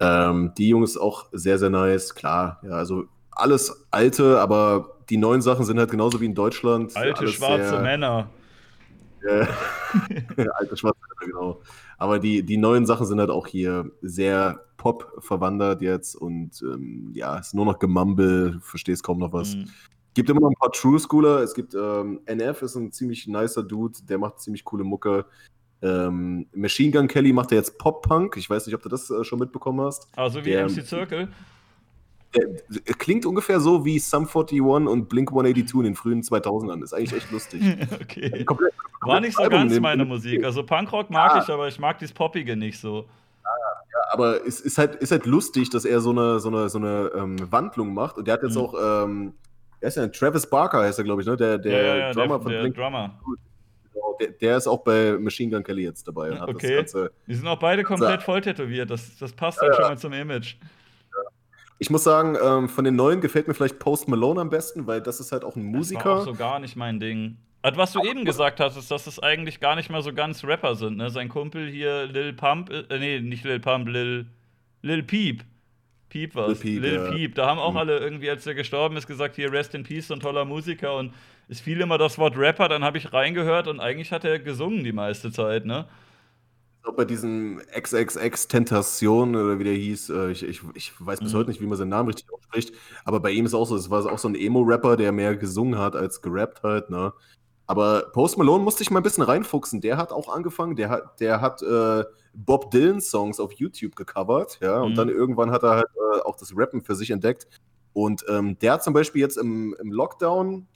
Ähm, 0.00 0.52
die 0.56 0.68
Jungs 0.68 0.96
auch 0.96 1.26
sehr, 1.32 1.58
sehr 1.58 1.70
nice. 1.70 2.14
Klar, 2.14 2.60
ja, 2.62 2.70
also 2.70 3.04
alles 3.30 3.86
alte, 3.90 4.40
aber 4.40 4.98
die 5.10 5.16
neuen 5.16 5.42
Sachen 5.42 5.64
sind 5.64 5.78
halt 5.78 5.90
genauso 5.90 6.20
wie 6.20 6.26
in 6.26 6.34
Deutschland. 6.34 6.96
Alte 6.96 7.28
schwarze 7.28 7.70
sehr, 7.70 7.80
Männer. 7.80 8.28
Äh, 9.22 9.46
alte 10.54 10.76
schwarze 10.76 10.98
Männer, 11.20 11.32
genau. 11.32 11.60
Aber 11.98 12.18
die, 12.18 12.44
die 12.44 12.56
neuen 12.56 12.86
Sachen 12.86 13.06
sind 13.06 13.18
halt 13.18 13.30
auch 13.30 13.46
hier 13.46 13.90
sehr 14.00 14.64
Pop 14.76 15.12
verwandert 15.18 15.82
jetzt 15.82 16.14
und 16.14 16.62
ähm, 16.62 17.10
ja, 17.12 17.36
ist 17.36 17.52
nur 17.52 17.64
noch 17.64 17.80
Gemumble, 17.80 18.60
verstehst 18.60 19.02
kaum 19.02 19.18
noch 19.18 19.32
was. 19.32 19.56
Mhm. 19.56 19.68
Gibt 20.18 20.30
immer 20.30 20.40
noch 20.40 20.50
ein 20.50 20.56
paar 20.56 20.72
True 20.72 20.98
Schooler. 20.98 21.42
Es 21.44 21.54
gibt 21.54 21.76
ähm, 21.76 22.18
NF, 22.26 22.62
ist 22.62 22.74
ein 22.74 22.90
ziemlich 22.90 23.28
nicer 23.28 23.62
Dude, 23.62 24.00
der 24.02 24.18
macht 24.18 24.40
ziemlich 24.40 24.64
coole 24.64 24.82
Mucke. 24.82 25.26
Ähm, 25.80 26.48
Machine 26.52 26.90
Gun 26.90 27.06
Kelly 27.06 27.32
macht 27.32 27.52
ja 27.52 27.58
jetzt 27.58 27.78
Pop-Punk. 27.78 28.36
Ich 28.36 28.50
weiß 28.50 28.66
nicht, 28.66 28.74
ob 28.74 28.82
du 28.82 28.88
das 28.88 29.08
äh, 29.10 29.22
schon 29.22 29.38
mitbekommen 29.38 29.80
hast. 29.80 30.08
Also 30.16 30.44
wie 30.44 30.50
der, 30.50 30.64
MC 30.64 30.84
Circle? 30.84 31.28
Der, 32.34 32.46
der, 32.68 32.94
klingt 32.94 33.26
ungefähr 33.26 33.60
so 33.60 33.84
wie 33.84 34.00
Sum 34.00 34.26
41 34.26 34.60
und 34.60 35.08
Blink 35.08 35.30
182 35.30 35.74
in 35.76 35.84
den 35.84 35.94
frühen 35.94 36.22
2000ern. 36.22 36.82
Ist 36.82 36.94
eigentlich 36.94 37.12
echt 37.12 37.30
lustig. 37.30 37.62
okay. 38.02 38.44
Komplett, 38.44 38.44
komplett 38.44 38.74
War 39.02 39.20
nicht 39.20 39.36
so 39.36 39.42
Album 39.44 39.68
ganz 39.68 39.78
meine 39.78 40.04
Musik. 40.04 40.42
Also 40.42 40.64
Punkrock 40.64 41.10
mag 41.10 41.36
ja. 41.36 41.42
ich, 41.44 41.48
aber 41.48 41.68
ich 41.68 41.78
mag 41.78 41.96
dieses 42.00 42.12
Poppige 42.12 42.56
nicht 42.56 42.80
so. 42.80 43.04
Ja, 43.44 44.00
aber 44.10 44.44
es 44.44 44.60
ist 44.60 44.78
halt, 44.78 44.96
ist 44.96 45.12
halt 45.12 45.26
lustig, 45.26 45.70
dass 45.70 45.84
er 45.84 46.00
so 46.00 46.10
eine, 46.10 46.40
so 46.40 46.48
eine, 46.48 46.68
so 46.68 46.78
eine 46.78 47.12
ähm, 47.14 47.36
Wandlung 47.52 47.94
macht. 47.94 48.18
Und 48.18 48.26
der 48.26 48.34
hat 48.34 48.42
jetzt 48.42 48.56
mhm. 48.56 48.62
auch, 48.62 49.04
ähm, 49.04 49.34
er 49.80 49.88
ist 49.88 49.96
ja 49.96 50.06
Travis 50.08 50.48
Barker, 50.48 50.80
heißt 50.80 50.98
er, 50.98 51.04
glaube 51.04 51.22
ich, 51.22 51.28
ne? 51.28 51.36
Der, 51.36 51.58
der 51.58 51.86
ja, 51.86 51.96
ja, 51.96 52.12
Drummer 52.12 52.36
der, 52.36 52.40
von 52.40 52.52
der 52.52 52.60
Blink. 52.60 52.76
Drummer. 52.76 53.20
Genau, 53.92 54.16
der, 54.20 54.28
der, 54.28 54.56
ist 54.56 54.66
auch 54.66 54.82
bei 54.82 55.12
Machine 55.18 55.54
Gun 55.54 55.62
Kelly 55.62 55.84
jetzt 55.84 56.06
dabei. 56.06 56.40
okay. 56.42 56.76
Ganze, 56.76 57.12
die 57.26 57.34
sind 57.34 57.46
auch 57.46 57.58
beide 57.58 57.84
komplett 57.84 58.22
voll 58.22 58.40
tätowiert. 58.40 58.90
Das, 58.90 59.16
das 59.18 59.32
passt 59.32 59.60
halt 59.60 59.72
ja, 59.72 59.76
schon 59.76 59.88
mal 59.90 59.98
zum 59.98 60.12
Image. 60.12 60.56
Ich 61.80 61.90
muss 61.90 62.02
sagen, 62.02 62.36
ähm, 62.42 62.68
von 62.68 62.84
den 62.84 62.96
neuen 62.96 63.20
gefällt 63.20 63.46
mir 63.46 63.54
vielleicht 63.54 63.78
Post 63.78 64.08
Malone 64.08 64.40
am 64.40 64.50
besten, 64.50 64.86
weil 64.86 65.00
das 65.00 65.20
ist 65.20 65.30
halt 65.30 65.44
auch 65.44 65.54
ein 65.54 65.62
Musiker. 65.62 65.98
Das 65.98 66.06
war 66.06 66.18
auch 66.20 66.24
so 66.24 66.34
gar 66.34 66.58
nicht 66.58 66.74
mein 66.74 66.98
Ding. 66.98 67.36
Was 67.62 67.92
du 67.92 68.02
eben 68.02 68.24
gesagt 68.24 68.60
hast, 68.60 68.76
ist, 68.76 68.90
dass 68.90 69.06
es 69.06 69.20
eigentlich 69.20 69.60
gar 69.60 69.76
nicht 69.76 69.90
mal 69.90 70.02
so 70.02 70.12
ganz 70.12 70.44
Rapper 70.44 70.74
sind. 70.74 70.96
Ne? 70.96 71.10
Sein 71.10 71.28
Kumpel 71.28 71.68
hier, 71.68 72.06
Lil 72.06 72.32
Pump, 72.32 72.70
äh, 72.70 72.98
nee, 72.98 73.20
nicht 73.20 73.44
Lil 73.44 73.60
Pump, 73.60 73.88
Lil, 73.88 74.26
Lil 74.82 75.02
Peep. 75.02 75.44
Peep. 76.08 76.34
Lil 76.34 76.54
Peep, 76.54 76.82
Lil 76.82 76.94
ja. 76.94 77.10
Peep. 77.10 77.34
Da 77.34 77.46
haben 77.46 77.58
auch 77.58 77.72
mhm. 77.72 77.78
alle 77.78 77.98
irgendwie, 77.98 78.30
als 78.30 78.46
er 78.46 78.54
gestorben 78.54 78.96
ist, 78.96 79.06
gesagt, 79.06 79.36
hier 79.36 79.52
Rest 79.52 79.74
in 79.74 79.84
Peace, 79.84 80.08
so 80.08 80.14
ein 80.14 80.20
toller 80.20 80.44
Musiker. 80.44 80.96
Und 80.96 81.12
es 81.48 81.60
fiel 81.60 81.80
immer 81.80 81.98
das 81.98 82.18
Wort 82.18 82.36
Rapper, 82.36 82.68
dann 82.68 82.84
habe 82.84 82.98
ich 82.98 83.12
reingehört 83.12 83.68
und 83.68 83.80
eigentlich 83.80 84.12
hat 84.12 84.24
er 84.24 84.38
gesungen 84.38 84.84
die 84.84 84.92
meiste 84.92 85.32
Zeit, 85.32 85.64
ne? 85.64 85.86
bei 86.96 87.04
diesem 87.04 87.60
XXX 87.78 88.48
Tentation 88.48 89.36
oder 89.36 89.58
wie 89.58 89.64
der 89.64 89.74
hieß, 89.74 90.10
äh, 90.10 90.30
ich, 90.30 90.42
ich, 90.42 90.60
ich 90.74 90.92
weiß 90.98 91.20
bis 91.20 91.32
mhm. 91.32 91.38
heute 91.38 91.50
nicht, 91.50 91.60
wie 91.60 91.66
man 91.66 91.76
seinen 91.76 91.90
Namen 91.90 92.08
richtig 92.08 92.32
ausspricht, 92.32 92.72
aber 93.04 93.20
bei 93.20 93.30
ihm 93.30 93.46
ist 93.46 93.54
auch 93.54 93.66
so, 93.66 93.76
es 93.76 93.90
war 93.90 94.10
auch 94.10 94.18
so 94.18 94.28
ein 94.28 94.34
Emo-Rapper, 94.34 94.96
der 94.96 95.12
mehr 95.12 95.36
gesungen 95.36 95.78
hat 95.78 95.94
als 95.96 96.22
gerappt 96.22 96.62
hat, 96.62 96.90
ne? 96.90 97.12
Aber 97.68 98.10
Post 98.12 98.38
Malone 98.38 98.64
musste 98.64 98.82
ich 98.82 98.90
mal 98.90 99.00
ein 99.00 99.02
bisschen 99.02 99.22
reinfuchsen. 99.22 99.82
Der 99.82 99.98
hat 99.98 100.10
auch 100.10 100.34
angefangen, 100.34 100.74
der 100.74 100.88
hat, 100.88 101.20
der 101.20 101.42
hat 101.42 101.62
äh, 101.62 102.02
Bob 102.32 102.70
Dylan-Songs 102.70 103.38
auf 103.38 103.52
YouTube 103.52 103.94
gecovert, 103.94 104.58
ja, 104.62 104.78
mhm. 104.78 104.84
und 104.84 104.94
dann 104.96 105.08
irgendwann 105.10 105.50
hat 105.50 105.62
er 105.62 105.76
halt 105.76 105.86
äh, 105.94 106.20
auch 106.22 106.36
das 106.36 106.56
Rappen 106.56 106.80
für 106.80 106.94
sich 106.94 107.10
entdeckt. 107.10 107.46
Und 107.92 108.24
ähm, 108.28 108.58
der 108.58 108.72
hat 108.72 108.84
zum 108.84 108.94
Beispiel 108.94 109.20
jetzt 109.20 109.36
im, 109.36 109.76
im 109.80 109.92
Lockdown 109.92 110.66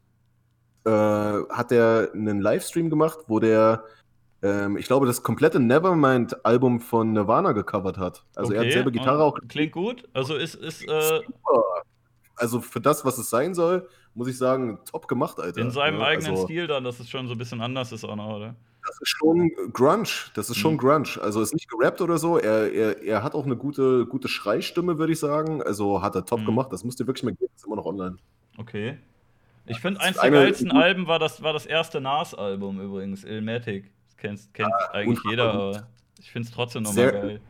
äh, 0.84 0.90
hat 0.90 1.70
der 1.70 2.10
einen 2.12 2.40
Livestream 2.40 2.90
gemacht, 2.90 3.20
wo 3.26 3.40
der 3.40 3.84
ähm, 4.42 4.76
ich 4.76 4.86
glaube, 4.86 5.06
das 5.06 5.22
komplette 5.22 5.60
Nevermind-Album 5.60 6.80
von 6.80 7.12
Nirvana 7.12 7.52
gecovert 7.52 7.96
hat. 7.96 8.24
Also 8.34 8.52
okay. 8.52 8.56
er 8.56 8.66
hat 8.66 8.72
selber 8.72 8.90
Gitarre 8.90 9.22
auch. 9.22 9.38
Klingt 9.48 9.72
gut. 9.72 10.08
Also 10.12 10.34
ist. 10.34 10.56
ist 10.56 10.86
äh 10.86 11.20
Also 12.36 12.60
für 12.60 12.80
das, 12.80 13.04
was 13.04 13.18
es 13.18 13.30
sein 13.30 13.54
soll, 13.54 13.88
muss 14.14 14.28
ich 14.28 14.38
sagen, 14.38 14.78
top 14.90 15.08
gemacht, 15.08 15.38
Alter. 15.40 15.60
In 15.60 15.70
seinem 15.70 16.00
ja, 16.00 16.06
eigenen 16.06 16.30
also, 16.32 16.44
Stil 16.44 16.66
dann, 16.66 16.84
dass 16.84 17.00
es 17.00 17.08
schon 17.08 17.26
so 17.26 17.34
ein 17.34 17.38
bisschen 17.38 17.60
anders 17.60 17.92
ist 17.92 18.04
auch 18.04 18.16
noch, 18.16 18.36
oder? 18.36 18.54
das 18.84 19.00
ist 19.00 19.08
schon 19.08 19.52
Grunge. 19.72 20.08
Das 20.34 20.50
ist 20.50 20.56
schon 20.56 20.74
mhm. 20.74 20.78
Grunge. 20.78 21.08
Also 21.20 21.40
ist 21.40 21.54
nicht 21.54 21.68
gerappt 21.68 22.00
oder 22.00 22.18
so. 22.18 22.38
Er, 22.38 22.72
er, 22.72 23.02
er 23.02 23.22
hat 23.22 23.34
auch 23.34 23.46
eine 23.46 23.56
gute, 23.56 24.06
gute 24.06 24.28
Schreistimme, 24.28 24.98
würde 24.98 25.12
ich 25.12 25.20
sagen. 25.20 25.62
Also 25.62 26.02
hat 26.02 26.14
er 26.14 26.24
top 26.24 26.40
mhm. 26.40 26.46
gemacht. 26.46 26.72
Das 26.72 26.84
müsst 26.84 27.00
ihr 27.00 27.06
wirklich 27.06 27.22
mal 27.24 27.34
geben. 27.34 27.52
Ist 27.54 27.66
immer 27.66 27.76
noch 27.76 27.86
online. 27.86 28.16
Okay. 28.58 28.98
Ich 29.66 29.78
finde, 29.78 30.00
eins 30.00 30.18
der 30.18 30.30
geilsten 30.30 30.72
Alben 30.72 31.06
war 31.06 31.20
das, 31.20 31.42
war 31.42 31.52
das 31.52 31.66
erste 31.66 32.00
Nas-Album 32.00 32.80
übrigens, 32.80 33.22
Ilmatic. 33.22 33.92
Das 34.08 34.16
kennt, 34.16 34.54
kennt 34.54 34.72
ah, 34.72 34.90
eigentlich 34.92 35.20
jeder, 35.30 35.52
aber 35.52 35.88
ich 36.18 36.32
finde 36.32 36.48
es 36.48 36.54
trotzdem 36.54 36.82
nochmal 36.82 37.12
geil. 37.12 37.40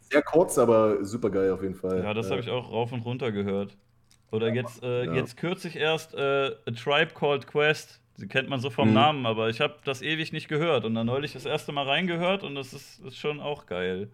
Sehr 0.00 0.22
kurz, 0.22 0.58
aber 0.58 1.04
super 1.04 1.30
geil 1.30 1.52
auf 1.52 1.62
jeden 1.62 1.76
Fall. 1.76 2.02
Ja, 2.02 2.12
das 2.12 2.26
ja. 2.26 2.32
habe 2.32 2.40
ich 2.40 2.50
auch 2.50 2.72
rauf 2.72 2.90
und 2.90 3.02
runter 3.02 3.30
gehört. 3.30 3.76
Oder 4.34 4.52
jetzt, 4.52 4.82
äh, 4.82 5.06
ja. 5.06 5.14
jetzt 5.14 5.36
kürzlich 5.36 5.76
erst 5.76 6.14
äh, 6.14 6.56
A 6.66 6.70
Tribe 6.72 7.12
Called 7.14 7.46
Quest. 7.46 8.00
Sie 8.16 8.26
kennt 8.26 8.48
man 8.48 8.58
so 8.58 8.68
vom 8.68 8.88
mhm. 8.88 8.94
Namen, 8.94 9.26
aber 9.26 9.48
ich 9.48 9.60
habe 9.60 9.74
das 9.84 10.02
ewig 10.02 10.32
nicht 10.32 10.48
gehört 10.48 10.84
und 10.84 10.94
dann 10.94 11.06
neulich 11.06 11.32
das 11.32 11.46
erste 11.46 11.70
Mal 11.70 11.86
reingehört 11.86 12.42
und 12.42 12.56
das 12.56 12.72
ist, 12.72 13.00
ist 13.00 13.16
schon 13.16 13.40
auch 13.40 13.66
geil. 13.66 14.08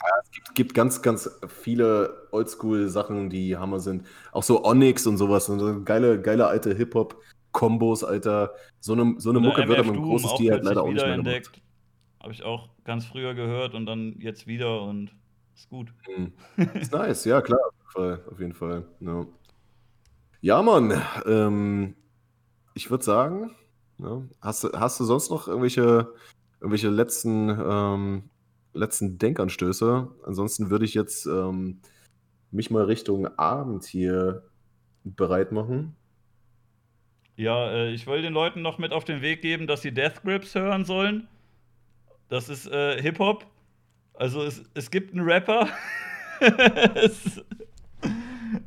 Ja, 0.00 0.08
es 0.22 0.30
gibt, 0.30 0.54
gibt, 0.54 0.74
ganz, 0.74 1.02
ganz 1.02 1.30
viele 1.48 2.28
Oldschool-Sachen, 2.30 3.28
die 3.30 3.56
Hammer 3.56 3.80
sind. 3.80 4.06
Auch 4.32 4.42
so 4.42 4.64
Onyx 4.64 5.06
und 5.06 5.18
sowas. 5.18 5.48
Und 5.48 5.58
so 5.58 5.82
geile, 5.82 6.20
geile 6.20 6.46
alte 6.46 6.74
Hip-Hop-Kombos, 6.74 8.04
Alter. 8.04 8.54
So 8.80 8.92
eine, 8.92 9.16
so 9.18 9.30
eine 9.30 9.40
Mucke 9.40 9.66
wird 9.66 9.78
aber 9.80 9.92
ein 9.92 10.02
großes 10.02 10.30
Stil 10.32 10.52
halt 10.52 10.64
leider 10.64 10.82
auch 10.82 10.92
nicht 10.92 11.04
mehr 11.04 11.14
entdeckt. 11.14 11.60
Habe 12.20 12.32
ich 12.32 12.42
auch 12.42 12.68
ganz 12.84 13.06
früher 13.06 13.34
gehört 13.34 13.74
und 13.74 13.86
dann 13.86 14.16
jetzt 14.20 14.46
wieder 14.46 14.82
und 14.82 15.10
ist 15.54 15.68
gut. 15.68 15.92
Mhm. 16.16 16.32
Ist 16.74 16.92
nice, 16.92 17.24
ja 17.24 17.40
klar, 17.40 17.58
auf 17.58 17.74
jeden 17.74 17.90
Fall. 17.90 18.20
Auf 18.30 18.40
jeden 18.40 18.54
Fall. 18.54 18.84
Ja. 19.00 19.26
Ja, 20.40 20.62
Mann. 20.62 21.02
Ähm, 21.26 21.94
ich 22.74 22.90
würde 22.90 23.04
sagen, 23.04 23.56
ja, 23.98 24.22
hast, 24.40 24.64
du, 24.64 24.72
hast 24.72 25.00
du 25.00 25.04
sonst 25.04 25.30
noch 25.30 25.48
irgendwelche, 25.48 26.12
irgendwelche 26.60 26.90
letzten, 26.90 27.50
ähm, 27.50 28.30
letzten 28.72 29.18
Denkanstöße? 29.18 30.08
Ansonsten 30.24 30.70
würde 30.70 30.84
ich 30.84 30.94
jetzt 30.94 31.26
ähm, 31.26 31.80
mich 32.50 32.70
mal 32.70 32.84
Richtung 32.84 33.26
Abend 33.36 33.84
hier 33.84 34.44
bereit 35.02 35.50
machen. 35.50 35.96
Ja, 37.36 37.70
äh, 37.70 37.92
ich 37.92 38.06
wollte 38.06 38.22
den 38.22 38.32
Leuten 38.32 38.62
noch 38.62 38.78
mit 38.78 38.92
auf 38.92 39.04
den 39.04 39.22
Weg 39.22 39.42
geben, 39.42 39.66
dass 39.66 39.82
sie 39.82 39.92
Death 39.92 40.22
Grips 40.22 40.54
hören 40.54 40.84
sollen. 40.84 41.28
Das 42.28 42.48
ist 42.48 42.66
äh, 42.70 43.00
Hip-Hop. 43.00 43.46
Also 44.14 44.42
es, 44.42 44.64
es 44.74 44.90
gibt 44.90 45.12
einen 45.12 45.28
Rapper. 45.28 45.68
es, 46.94 47.42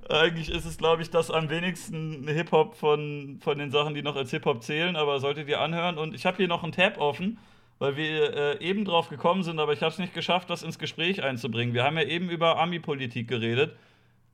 eigentlich 0.09 0.49
ist 0.49 0.65
es, 0.65 0.77
glaube 0.77 1.01
ich, 1.01 1.09
das 1.09 1.31
am 1.31 1.49
wenigsten 1.49 2.27
Hip-Hop 2.27 2.75
von, 2.75 3.39
von 3.41 3.57
den 3.57 3.71
Sachen, 3.71 3.93
die 3.93 4.01
noch 4.01 4.15
als 4.15 4.31
Hip-Hop 4.31 4.63
zählen, 4.63 4.95
aber 4.95 5.19
solltet 5.19 5.47
ihr 5.47 5.59
anhören. 5.61 5.97
Und 5.97 6.13
ich 6.13 6.25
habe 6.25 6.37
hier 6.37 6.47
noch 6.47 6.63
einen 6.63 6.71
Tab 6.71 6.97
offen, 6.97 7.39
weil 7.79 7.95
wir 7.95 8.33
äh, 8.35 8.63
eben 8.63 8.85
drauf 8.85 9.09
gekommen 9.09 9.43
sind, 9.43 9.59
aber 9.59 9.73
ich 9.73 9.81
habe 9.81 9.91
es 9.91 9.99
nicht 9.99 10.13
geschafft, 10.13 10.49
das 10.49 10.63
ins 10.63 10.79
Gespräch 10.79 11.23
einzubringen. 11.23 11.73
Wir 11.73 11.83
haben 11.83 11.97
ja 11.97 12.03
eben 12.03 12.29
über 12.29 12.59
Ami-Politik 12.59 13.27
geredet. 13.27 13.75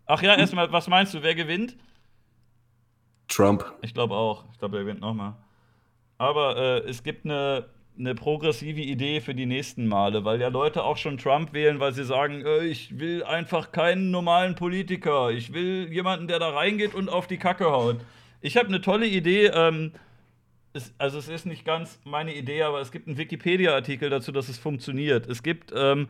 Ach 0.05 0.21
ja, 0.21 0.35
erstmal, 0.35 0.71
was 0.71 0.87
meinst 0.87 1.13
du, 1.13 1.21
wer 1.23 1.35
gewinnt? 1.35 1.75
Trump. 3.27 3.65
Ich 3.81 3.93
glaube 3.93 4.15
auch. 4.15 4.45
Ich 4.51 4.59
glaube, 4.59 4.77
er 4.77 4.83
gewinnt 4.83 5.01
nochmal. 5.01 5.35
Aber 6.17 6.57
äh, 6.57 6.89
es 6.89 7.03
gibt 7.03 7.25
eine 7.25 7.65
eine 7.99 8.15
progressive 8.15 8.81
Idee 8.81 9.21
für 9.21 9.33
die 9.33 9.45
nächsten 9.45 9.87
Male, 9.87 10.25
weil 10.25 10.39
ja 10.39 10.49
Leute 10.49 10.83
auch 10.83 10.97
schon 10.97 11.17
Trump 11.17 11.53
wählen, 11.53 11.79
weil 11.79 11.93
sie 11.93 12.03
sagen, 12.03 12.45
äh, 12.45 12.65
ich 12.65 12.99
will 12.99 13.23
einfach 13.23 13.71
keinen 13.71 14.11
normalen 14.11 14.55
Politiker, 14.55 15.31
ich 15.31 15.53
will 15.53 15.91
jemanden, 15.91 16.27
der 16.27 16.39
da 16.39 16.49
reingeht 16.49 16.93
und 16.93 17.09
auf 17.09 17.27
die 17.27 17.37
Kacke 17.37 17.65
haut. 17.65 17.97
Ich 18.41 18.57
habe 18.57 18.67
eine 18.67 18.81
tolle 18.81 19.07
Idee, 19.07 19.47
ähm, 19.47 19.91
es, 20.73 20.93
also 20.97 21.17
es 21.17 21.27
ist 21.27 21.45
nicht 21.45 21.65
ganz 21.65 21.99
meine 22.03 22.33
Idee, 22.33 22.63
aber 22.63 22.81
es 22.81 22.91
gibt 22.91 23.07
einen 23.07 23.17
Wikipedia-Artikel 23.17 24.09
dazu, 24.09 24.31
dass 24.31 24.49
es 24.49 24.57
funktioniert. 24.57 25.27
Es 25.27 25.43
gibt 25.43 25.73
ähm, 25.75 26.07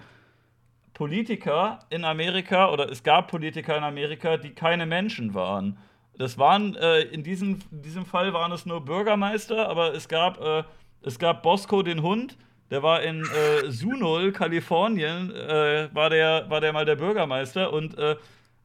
Politiker 0.93 1.79
in 1.89 2.03
Amerika 2.03 2.71
oder 2.71 2.91
es 2.91 3.03
gab 3.03 3.29
Politiker 3.29 3.77
in 3.77 3.83
Amerika, 3.83 4.37
die 4.37 4.49
keine 4.49 4.85
Menschen 4.85 5.33
waren. 5.33 5.77
Das 6.17 6.37
waren, 6.37 6.75
äh, 6.75 7.01
in, 7.01 7.23
diesem, 7.23 7.59
in 7.71 7.81
diesem 7.83 8.05
Fall 8.05 8.33
waren 8.33 8.51
es 8.51 8.65
nur 8.65 8.83
Bürgermeister, 8.83 9.69
aber 9.69 9.93
es 9.93 10.07
gab 10.07 10.41
äh, 10.41 10.63
es 11.01 11.19
gab 11.19 11.43
Bosco 11.43 11.83
den 11.83 12.01
Hund, 12.01 12.37
der 12.69 12.83
war 12.83 13.01
in 13.01 13.21
äh, 13.21 13.71
Sunol, 13.71 14.31
Kalifornien, 14.31 15.33
äh, 15.33 15.89
war, 15.93 16.09
der, 16.09 16.49
war 16.49 16.59
der 16.59 16.73
mal 16.73 16.85
der 16.85 16.95
Bürgermeister 16.95 17.71
und 17.71 17.97
äh, 17.97 18.15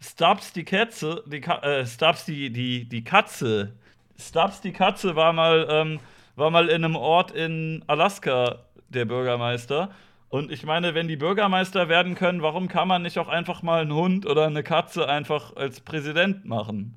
Stubbs 0.01 0.53
die 0.53 0.65
Katze, 0.65 1.23
die 1.27 1.41
Ka 1.41 1.59
äh, 1.59 1.87
Stubbs 1.87 2.25
die, 2.25 2.51
die, 2.51 2.89
die 2.89 3.05
Katze, 3.05 3.73
Stubbs 4.19 4.61
die 4.61 4.73
Katze 4.73 5.15
war 5.15 5.33
mal, 5.33 5.67
ähm, 5.71 6.01
war 6.35 6.51
mal 6.51 6.69
in 6.69 6.85
einem 6.85 6.97
Ort 6.97 7.31
in 7.31 7.85
Alaska 7.87 8.59
der 8.89 9.05
Bürgermeister. 9.05 9.91
Und 10.29 10.51
ich 10.51 10.65
meine, 10.65 10.95
wenn 10.95 11.09
die 11.09 11.17
Bürgermeister 11.17 11.89
werden 11.89 12.15
können, 12.15 12.43
warum 12.43 12.67
kann 12.67 12.89
man 12.89 13.03
nicht 13.03 13.19
auch 13.19 13.29
einfach 13.29 13.63
mal 13.63 13.83
einen 13.83 13.93
Hund 13.93 14.27
oder 14.27 14.47
eine 14.47 14.63
Katze 14.63 15.09
einfach 15.09 15.57
als 15.57 15.81
Präsident 15.81 16.47
machen? 16.47 16.95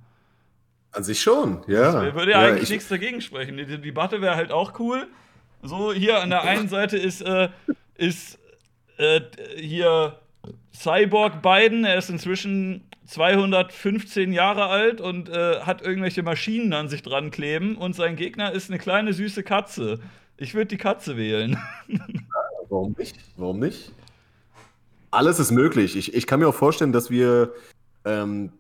An 0.91 1.03
sich 1.03 1.21
schon, 1.21 1.61
ja. 1.67 2.01
Das 2.05 2.15
würde 2.15 2.31
ja, 2.31 2.41
ja 2.41 2.53
eigentlich 2.53 2.69
nichts 2.69 2.87
dagegen 2.87 3.19
sprechen. 3.19 3.57
Die 3.57 3.65
Debatte 3.65 4.21
wäre 4.21 4.37
halt 4.37 4.51
auch 4.51 4.79
cool. 4.79 5.07
So, 5.65 5.93
hier 5.93 6.21
an 6.21 6.29
der 6.29 6.43
einen 6.43 6.67
Seite 6.67 6.97
ist, 6.97 7.21
äh, 7.21 7.49
ist 7.95 8.37
äh, 8.97 9.21
hier 9.57 10.19
Cyborg 10.73 11.41
Biden. 11.41 11.85
Er 11.85 11.97
ist 11.97 12.09
inzwischen 12.09 12.83
215 13.07 14.31
Jahre 14.31 14.67
alt 14.67 15.01
und 15.01 15.29
äh, 15.29 15.61
hat 15.61 15.81
irgendwelche 15.81 16.23
Maschinen 16.23 16.73
an 16.73 16.87
sich 16.87 17.01
dran 17.01 17.31
kleben. 17.31 17.75
Und 17.77 17.95
sein 17.95 18.15
Gegner 18.15 18.51
ist 18.51 18.69
eine 18.69 18.79
kleine 18.79 19.13
süße 19.13 19.43
Katze. 19.43 19.99
Ich 20.37 20.53
würde 20.53 20.67
die 20.67 20.77
Katze 20.77 21.17
wählen. 21.17 21.57
Warum 22.69 22.95
nicht? 22.97 23.17
Warum 23.37 23.59
nicht? 23.59 23.91
Alles 25.11 25.39
ist 25.39 25.51
möglich. 25.51 25.95
Ich, 25.95 26.13
ich 26.13 26.27
kann 26.27 26.39
mir 26.39 26.47
auch 26.47 26.55
vorstellen, 26.55 26.91
dass 26.91 27.09
wir 27.09 27.53
ähm, 28.03 28.51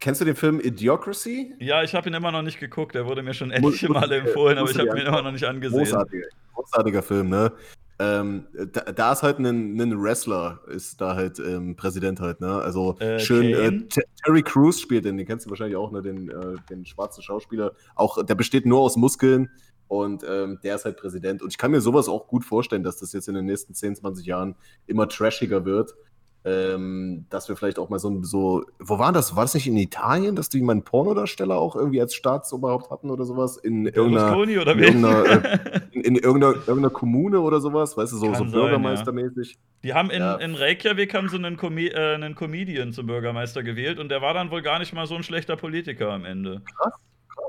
Kennst 0.00 0.22
du 0.22 0.24
den 0.24 0.34
Film 0.34 0.60
Idiocracy? 0.60 1.54
Ja, 1.58 1.82
ich 1.82 1.94
habe 1.94 2.08
ihn 2.08 2.14
immer 2.14 2.32
noch 2.32 2.40
nicht 2.40 2.58
geguckt. 2.58 2.94
Der 2.94 3.06
wurde 3.06 3.22
mir 3.22 3.34
schon 3.34 3.50
etliche 3.50 3.90
Male 3.90 4.16
empfohlen, 4.16 4.56
aber 4.56 4.70
ich 4.70 4.78
habe 4.78 4.98
ihn 4.98 5.06
immer 5.06 5.22
noch 5.22 5.32
nicht 5.32 5.44
angesehen. 5.44 5.78
Großartiger, 5.78 6.26
großartiger 6.54 7.02
Film, 7.02 7.28
ne? 7.28 7.52
Ähm, 7.98 8.46
da, 8.72 8.80
da, 8.92 9.12
ist 9.12 9.22
halt 9.22 9.38
ein, 9.40 9.78
ein, 9.78 10.02
Wrestler, 10.02 10.60
ist 10.68 11.02
da 11.02 11.16
halt 11.16 11.38
ähm, 11.38 11.76
Präsident 11.76 12.18
halt, 12.18 12.40
ne? 12.40 12.62
Also 12.62 12.98
äh, 12.98 13.18
schön. 13.18 13.44
Äh, 13.44 13.88
Terry 14.24 14.42
Crews 14.42 14.80
spielt 14.80 15.04
den, 15.04 15.18
den 15.18 15.26
kennst 15.26 15.44
du 15.44 15.50
wahrscheinlich 15.50 15.76
auch, 15.76 15.92
ne? 15.92 16.00
Den, 16.00 16.30
äh, 16.30 16.56
den 16.70 16.86
schwarzen 16.86 17.22
Schauspieler. 17.22 17.72
Auch 17.94 18.24
der 18.24 18.34
besteht 18.34 18.64
nur 18.64 18.80
aus 18.80 18.96
Muskeln 18.96 19.50
und 19.86 20.24
ähm, 20.26 20.60
der 20.62 20.76
ist 20.76 20.86
halt 20.86 20.96
Präsident. 20.96 21.42
Und 21.42 21.50
ich 21.50 21.58
kann 21.58 21.72
mir 21.72 21.82
sowas 21.82 22.08
auch 22.08 22.26
gut 22.26 22.46
vorstellen, 22.46 22.84
dass 22.84 22.96
das 22.96 23.12
jetzt 23.12 23.28
in 23.28 23.34
den 23.34 23.44
nächsten 23.44 23.74
10, 23.74 23.96
20 23.96 24.24
Jahren 24.24 24.54
immer 24.86 25.06
trashiger 25.06 25.66
wird 25.66 25.94
ähm, 26.44 27.26
dass 27.28 27.48
wir 27.48 27.56
vielleicht 27.56 27.78
auch 27.78 27.90
mal 27.90 27.98
so, 27.98 28.22
so, 28.22 28.64
wo 28.78 28.98
war 28.98 29.12
das? 29.12 29.36
War 29.36 29.44
das 29.44 29.54
nicht 29.54 29.66
in 29.66 29.76
Italien, 29.76 30.36
dass 30.36 30.48
die 30.48 30.62
mal 30.62 30.72
einen 30.72 30.84
Pornodarsteller 30.84 31.56
auch 31.56 31.76
irgendwie 31.76 32.00
als 32.00 32.14
Staatsoberhaupt 32.14 32.90
hatten 32.90 33.10
oder 33.10 33.24
sowas? 33.24 33.58
In 33.58 33.86
irgendeiner, 33.86 34.36
oder 34.38 34.72
in, 34.72 34.78
irgendeiner, 34.78 35.24
äh, 35.26 35.80
in, 35.92 36.02
in 36.02 36.16
irgendeiner, 36.16 36.54
irgendeiner, 36.54 36.90
Kommune 36.90 37.40
oder 37.40 37.60
sowas, 37.60 37.96
weißt 37.96 38.12
du, 38.12 38.16
so, 38.16 38.34
so 38.34 38.44
Bürgermeistermäßig. 38.44 39.50
Ja. 39.50 39.58
Die 39.82 39.94
haben 39.94 40.10
in, 40.10 40.20
ja. 40.20 40.36
in 40.36 40.54
Reykjavik 40.54 41.14
haben 41.14 41.28
sie 41.28 41.36
einen, 41.36 41.56
Com 41.56 41.76
äh, 41.76 41.92
einen 41.94 42.34
Comedian 42.34 42.92
zum 42.92 43.06
Bürgermeister 43.06 43.62
gewählt 43.62 43.98
und 43.98 44.08
der 44.08 44.22
war 44.22 44.32
dann 44.32 44.50
wohl 44.50 44.62
gar 44.62 44.78
nicht 44.78 44.94
mal 44.94 45.06
so 45.06 45.16
ein 45.16 45.22
schlechter 45.22 45.56
Politiker 45.56 46.10
am 46.10 46.24
Ende. 46.24 46.62
Krass 46.76 46.94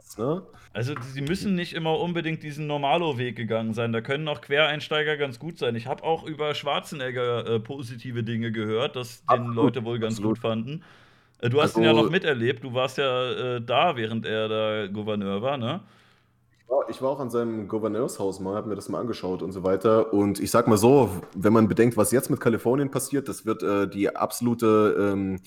krass, 0.02 0.18
ne? 0.18 0.42
Also, 0.74 0.94
sie 1.14 1.22
müssen 1.22 1.56
nicht 1.56 1.74
immer 1.74 2.00
unbedingt 2.00 2.44
diesen 2.44 2.68
Normalo-Weg 2.68 3.36
gegangen 3.36 3.74
sein. 3.74 3.92
Da 3.92 4.02
können 4.02 4.28
auch 4.28 4.42
Quereinsteiger 4.42 5.18
ganz 5.18 5.40
gut 5.40 5.58
sein. 5.58 5.76
Ich 5.76 5.88
habe 5.88 6.04
auch 6.04 6.24
über 6.26 6.56
Schwarzenegger 6.56 7.46
äh, 7.46 7.60
positive 7.60 8.24
Dinge 8.24 8.52
gehört, 8.52 8.96
dass 8.96 9.24
den 9.26 9.48
Leute 9.48 9.84
wohl 9.84 10.00
ganz 10.00 10.16
absolut. 10.16 10.36
gut 10.36 10.42
fanden. 10.42 10.84
Äh, 11.42 11.50
du 11.50 11.62
hast 11.62 11.76
also, 11.76 11.80
ihn 11.80 11.86
ja 11.86 11.94
noch 11.94 12.10
miterlebt. 12.10 12.64
Du 12.64 12.74
warst 12.74 12.98
ja 12.98 13.56
äh, 13.56 13.62
da, 13.62 13.96
während 13.98 14.26
er 14.26 14.48
da 14.48 14.88
Gouverneur 14.88 15.42
war, 15.42 15.58
ne? 15.58 15.82
Ich 16.90 17.02
war 17.02 17.10
auch 17.10 17.20
an 17.20 17.30
seinem 17.30 17.68
Gouverneurshaus 17.68 18.40
mal, 18.40 18.56
habe 18.56 18.70
mir 18.70 18.76
das 18.76 18.88
mal 18.88 19.00
angeschaut 19.00 19.42
und 19.42 19.52
so 19.52 19.62
weiter. 19.64 20.14
Und 20.14 20.40
ich 20.40 20.52
sag 20.52 20.70
mal 20.70 20.78
so, 20.78 21.10
wenn 21.36 21.52
man 21.52 21.68
bedenkt, 21.68 21.98
was 21.98 22.12
jetzt 22.12 22.30
mit 22.30 22.40
Kalifornien 22.40 22.90
passiert, 22.90 23.28
das 23.28 23.46
wird 23.46 23.62
äh, 23.62 23.90
die 23.90 24.16
absolute 24.16 24.96
ähm, 24.98 25.42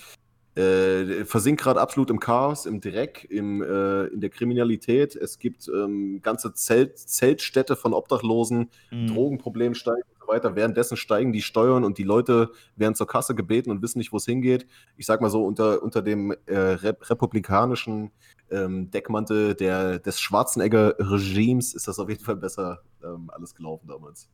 äh, 0.57 1.25
versinkt 1.25 1.63
gerade 1.63 1.81
absolut 1.81 2.11
im 2.11 2.21
Chaos, 2.21 2.67
im 2.67 2.81
Dreck, 2.81 3.27
im, 3.29 3.63
äh, 3.63 4.05
in 4.07 4.21
der 4.21 4.31
Kriminalität. 4.31 5.17
Es 5.17 5.39
gibt 5.39 5.69
ähm, 5.69 6.21
ganze 6.23 6.55
Zelt, 6.55 6.99
Zeltstädte 6.99 7.75
von 7.75 7.93
Obdachlosen, 7.93 8.71
mhm. 8.91 9.09
Drogenprobleme 9.09 9.75
steigen 9.75 10.03
und 10.03 10.21
so 10.21 10.29
weiter. 10.29 10.55
Währenddessen 10.55 10.97
steigen 10.97 11.33
die 11.33 11.43
Steuern 11.43 11.83
und 11.83 11.99
die 11.99 12.05
Leute 12.05 12.51
werden 12.77 12.95
zur 12.95 13.09
Kasse 13.09 13.35
gebeten 13.35 13.71
und 13.71 13.83
wissen 13.83 13.99
nicht, 13.99 14.13
wo 14.13 14.19
es 14.19 14.27
hingeht. 14.27 14.67
Ich 14.97 15.07
sag 15.07 15.21
mal 15.21 15.31
so, 15.31 15.45
unter, 15.45 15.83
unter 15.83 16.03
dem 16.03 16.33
äh, 16.47 16.57
rep 16.57 17.11
republikanischen 17.11 18.13
ähm, 18.51 18.91
Deckmantel 18.91 19.55
der, 19.55 19.99
des 19.99 20.21
Schwarzenegger-Regimes 20.21 21.75
ist 21.75 21.89
das 21.89 21.99
auf 21.99 22.09
jeden 22.09 22.23
Fall 22.23 22.37
besser 22.37 22.83
ähm, 23.03 23.31
alles 23.33 23.55
gelaufen 23.55 23.89
damals. 23.89 24.31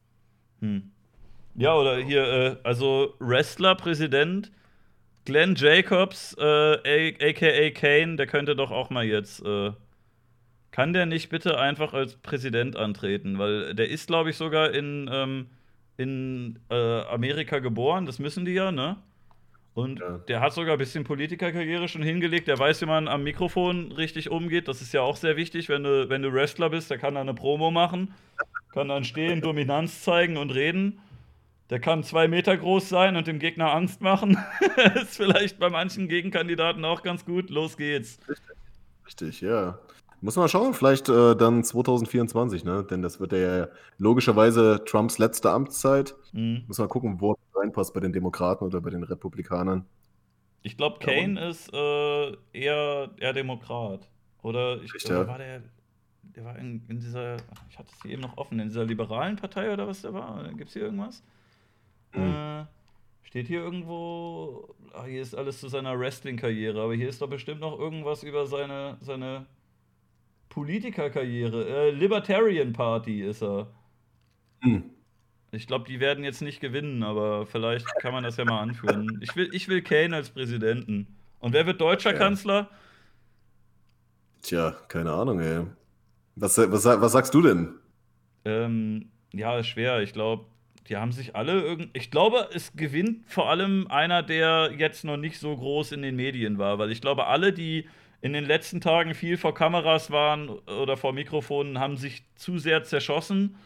Hm. 0.60 0.90
Ja, 1.54 1.74
oder 1.74 1.96
hier, 1.96 2.24
äh, 2.24 2.56
also 2.62 3.14
Wrestler-Präsident 3.18 4.52
Glenn 5.24 5.54
Jacobs, 5.54 6.36
äh, 6.38 7.14
aka 7.20 7.70
Kane, 7.70 8.16
der 8.16 8.26
könnte 8.26 8.56
doch 8.56 8.70
auch 8.70 8.90
mal 8.90 9.04
jetzt 9.04 9.44
äh, 9.44 9.72
kann 10.70 10.92
der 10.92 11.06
nicht 11.06 11.30
bitte 11.30 11.58
einfach 11.58 11.94
als 11.94 12.16
Präsident 12.16 12.76
antreten? 12.76 13.38
Weil 13.38 13.74
der 13.74 13.88
ist, 13.88 14.06
glaube 14.06 14.30
ich, 14.30 14.36
sogar 14.36 14.70
in, 14.72 15.10
ähm, 15.12 15.46
in 15.96 16.58
äh, 16.70 17.00
Amerika 17.02 17.58
geboren, 17.58 18.06
das 18.06 18.18
müssen 18.18 18.44
die 18.44 18.52
ja, 18.52 18.70
ne? 18.70 18.96
Und 19.74 20.00
ja. 20.00 20.18
der 20.28 20.40
hat 20.40 20.52
sogar 20.52 20.72
ein 20.72 20.78
bisschen 20.78 21.04
Politikerkarriere 21.04 21.88
schon 21.88 22.02
hingelegt. 22.02 22.48
Der 22.48 22.58
weiß, 22.58 22.82
wie 22.82 22.86
man 22.86 23.08
am 23.08 23.22
Mikrofon 23.22 23.92
richtig 23.92 24.30
umgeht. 24.30 24.68
Das 24.68 24.82
ist 24.82 24.92
ja 24.92 25.00
auch 25.00 25.16
sehr 25.16 25.36
wichtig, 25.36 25.68
wenn 25.68 25.84
du, 25.84 26.08
wenn 26.08 26.22
du 26.22 26.32
Wrestler 26.32 26.70
bist. 26.70 26.90
Der 26.90 26.98
kann 26.98 27.14
da 27.14 27.20
eine 27.20 27.34
Promo 27.34 27.70
machen, 27.70 28.12
kann 28.72 28.88
dann 28.88 29.04
stehen, 29.04 29.40
Dominanz 29.40 30.02
zeigen 30.02 30.36
und 30.36 30.50
reden. 30.50 30.98
Der 31.70 31.78
kann 31.78 32.02
zwei 32.02 32.26
Meter 32.26 32.56
groß 32.56 32.88
sein 32.88 33.16
und 33.16 33.28
dem 33.28 33.38
Gegner 33.38 33.72
Angst 33.72 34.00
machen. 34.00 34.36
ist 34.96 35.16
vielleicht 35.16 35.60
bei 35.60 35.70
manchen 35.70 36.08
Gegenkandidaten 36.08 36.84
auch 36.84 37.02
ganz 37.02 37.24
gut. 37.24 37.48
Los 37.48 37.76
geht's. 37.76 38.18
Richtig, 38.28 38.56
Richtig 39.06 39.40
ja. 39.40 39.78
Muss 40.20 40.36
man 40.36 40.48
schauen, 40.48 40.74
vielleicht 40.74 41.08
äh, 41.08 41.34
dann 41.34 41.64
2024, 41.64 42.64
ne? 42.64 42.84
Denn 42.84 43.00
das 43.00 43.20
wird 43.20 43.32
ja 43.32 43.68
logischerweise 43.96 44.82
Trumps 44.84 45.18
letzte 45.18 45.50
Amtszeit. 45.50 46.14
Mhm. 46.32 46.64
Muss 46.66 46.78
man 46.78 46.88
gucken, 46.88 47.20
wo 47.20 47.32
er 47.32 47.60
reinpasst 47.60 47.94
bei 47.94 48.00
den 48.00 48.12
Demokraten 48.12 48.64
oder 48.64 48.80
bei 48.80 48.90
den 48.90 49.04
Republikanern. 49.04 49.86
Ich 50.62 50.76
glaube, 50.76 50.98
Kane 50.98 51.40
ja, 51.40 51.48
ist 51.48 51.72
äh, 51.72 52.36
eher, 52.52 53.10
eher 53.16 53.32
Demokrat. 53.32 54.10
Oder 54.42 54.82
ich 54.82 54.92
glaube, 54.92 55.28
war 55.28 55.38
der, 55.38 55.62
der 56.22 56.44
war 56.44 56.58
in, 56.58 56.82
in, 56.88 56.98
dieser, 56.98 57.36
ich 57.70 57.78
hatte 57.78 57.90
es 57.94 58.02
hier 58.02 58.12
eben 58.12 58.22
noch 58.22 58.36
offen, 58.36 58.58
in 58.58 58.68
dieser 58.68 58.84
liberalen 58.84 59.36
Partei 59.36 59.72
oder 59.72 59.86
was 59.86 60.02
der 60.02 60.12
war? 60.12 60.46
Gibt 60.52 60.68
es 60.68 60.74
hier 60.74 60.82
irgendwas? 60.82 61.22
Mhm. 62.14 62.22
Äh, 62.22 62.64
steht 63.22 63.46
hier 63.46 63.60
irgendwo, 63.60 64.74
ah, 64.92 65.04
hier 65.04 65.22
ist 65.22 65.34
alles 65.34 65.60
zu 65.60 65.68
seiner 65.68 65.98
Wrestling-Karriere, 65.98 66.80
aber 66.82 66.94
hier 66.94 67.08
ist 67.08 67.22
doch 67.22 67.30
bestimmt 67.30 67.60
noch 67.60 67.78
irgendwas 67.78 68.22
über 68.22 68.46
seine, 68.46 68.96
seine 69.00 69.46
Politikerkarriere. 70.48 71.66
Äh, 71.66 71.90
Libertarian 71.90 72.72
Party 72.72 73.22
ist 73.22 73.42
er. 73.42 73.68
Hm. 74.62 74.90
Ich 75.52 75.66
glaube, 75.66 75.86
die 75.88 75.98
werden 75.98 76.22
jetzt 76.22 76.42
nicht 76.42 76.60
gewinnen, 76.60 77.02
aber 77.02 77.46
vielleicht 77.46 77.86
kann 78.00 78.12
man 78.12 78.22
das 78.22 78.36
ja 78.36 78.44
mal 78.44 78.60
anführen. 78.60 79.18
Ich 79.20 79.34
will, 79.34 79.48
ich 79.52 79.68
will 79.68 79.82
Kane 79.82 80.14
als 80.14 80.30
Präsidenten. 80.30 81.06
Und 81.40 81.52
wer 81.52 81.66
wird 81.66 81.80
deutscher 81.80 82.12
ja. 82.12 82.18
Kanzler? 82.18 82.70
Tja, 84.42 84.76
keine 84.88 85.12
Ahnung, 85.12 85.40
ey. 85.40 85.66
Was, 86.36 86.56
was, 86.56 86.84
was 86.84 87.12
sagst 87.12 87.34
du 87.34 87.42
denn? 87.42 87.74
Ähm, 88.44 89.10
ja, 89.32 89.62
schwer. 89.62 90.00
Ich 90.00 90.12
glaube, 90.12 90.46
die 90.88 90.96
haben 90.96 91.12
sich 91.12 91.36
alle 91.36 91.60
irgendwie. 91.60 91.90
Ich 91.92 92.10
glaube, 92.10 92.48
es 92.52 92.72
gewinnt 92.74 93.30
vor 93.30 93.48
allem 93.48 93.86
einer, 93.88 94.22
der 94.22 94.72
jetzt 94.76 95.04
noch 95.04 95.16
nicht 95.16 95.38
so 95.38 95.56
groß 95.56 95.92
in 95.92 96.02
den 96.02 96.16
Medien 96.16 96.58
war, 96.58 96.78
weil 96.78 96.90
ich 96.90 97.00
glaube, 97.00 97.26
alle, 97.26 97.52
die 97.52 97.88
in 98.22 98.32
den 98.32 98.44
letzten 98.44 98.80
Tagen 98.80 99.14
viel 99.14 99.36
vor 99.36 99.54
Kameras 99.54 100.10
waren 100.10 100.48
oder 100.48 100.96
vor 100.96 101.12
Mikrofonen, 101.12 101.78
haben 101.78 101.96
sich 101.96 102.22
zu 102.34 102.58
sehr 102.58 102.84
zerschossen. 102.84 103.56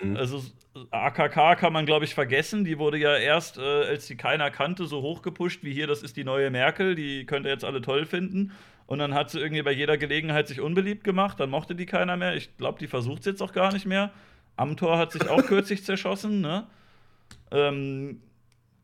Mhm. 0.00 0.16
Also 0.16 0.42
AKK 0.90 1.56
kann 1.56 1.72
man, 1.72 1.84
glaube 1.84 2.04
ich, 2.04 2.14
vergessen. 2.14 2.64
Die 2.64 2.78
wurde 2.78 2.98
ja 2.98 3.16
erst, 3.16 3.58
äh, 3.58 3.60
als 3.60 4.06
sie 4.06 4.16
keiner 4.16 4.50
kannte, 4.50 4.86
so 4.86 5.02
hochgepusht 5.02 5.62
wie 5.62 5.72
hier, 5.72 5.86
das 5.86 6.02
ist 6.02 6.16
die 6.16 6.24
neue 6.24 6.50
Merkel, 6.50 6.94
die 6.94 7.26
könnt 7.26 7.44
ihr 7.44 7.52
jetzt 7.52 7.64
alle 7.64 7.82
toll 7.82 8.06
finden. 8.06 8.52
Und 8.86 8.98
dann 8.98 9.14
hat 9.14 9.30
sie 9.30 9.38
irgendwie 9.38 9.62
bei 9.62 9.72
jeder 9.72 9.98
Gelegenheit 9.98 10.48
sich 10.48 10.60
unbeliebt 10.60 11.04
gemacht, 11.04 11.38
dann 11.38 11.50
mochte 11.50 11.74
die 11.74 11.86
keiner 11.86 12.16
mehr. 12.16 12.34
Ich 12.34 12.56
glaube, 12.56 12.78
die 12.78 12.88
versucht 12.88 13.20
es 13.20 13.26
jetzt 13.26 13.42
auch 13.42 13.52
gar 13.52 13.72
nicht 13.72 13.86
mehr. 13.86 14.10
Amtor 14.60 14.98
hat 14.98 15.12
sich 15.12 15.28
auch 15.28 15.44
kürzlich 15.46 15.84
zerschossen, 15.84 16.40
ne? 16.40 16.66
Ähm, 17.50 18.20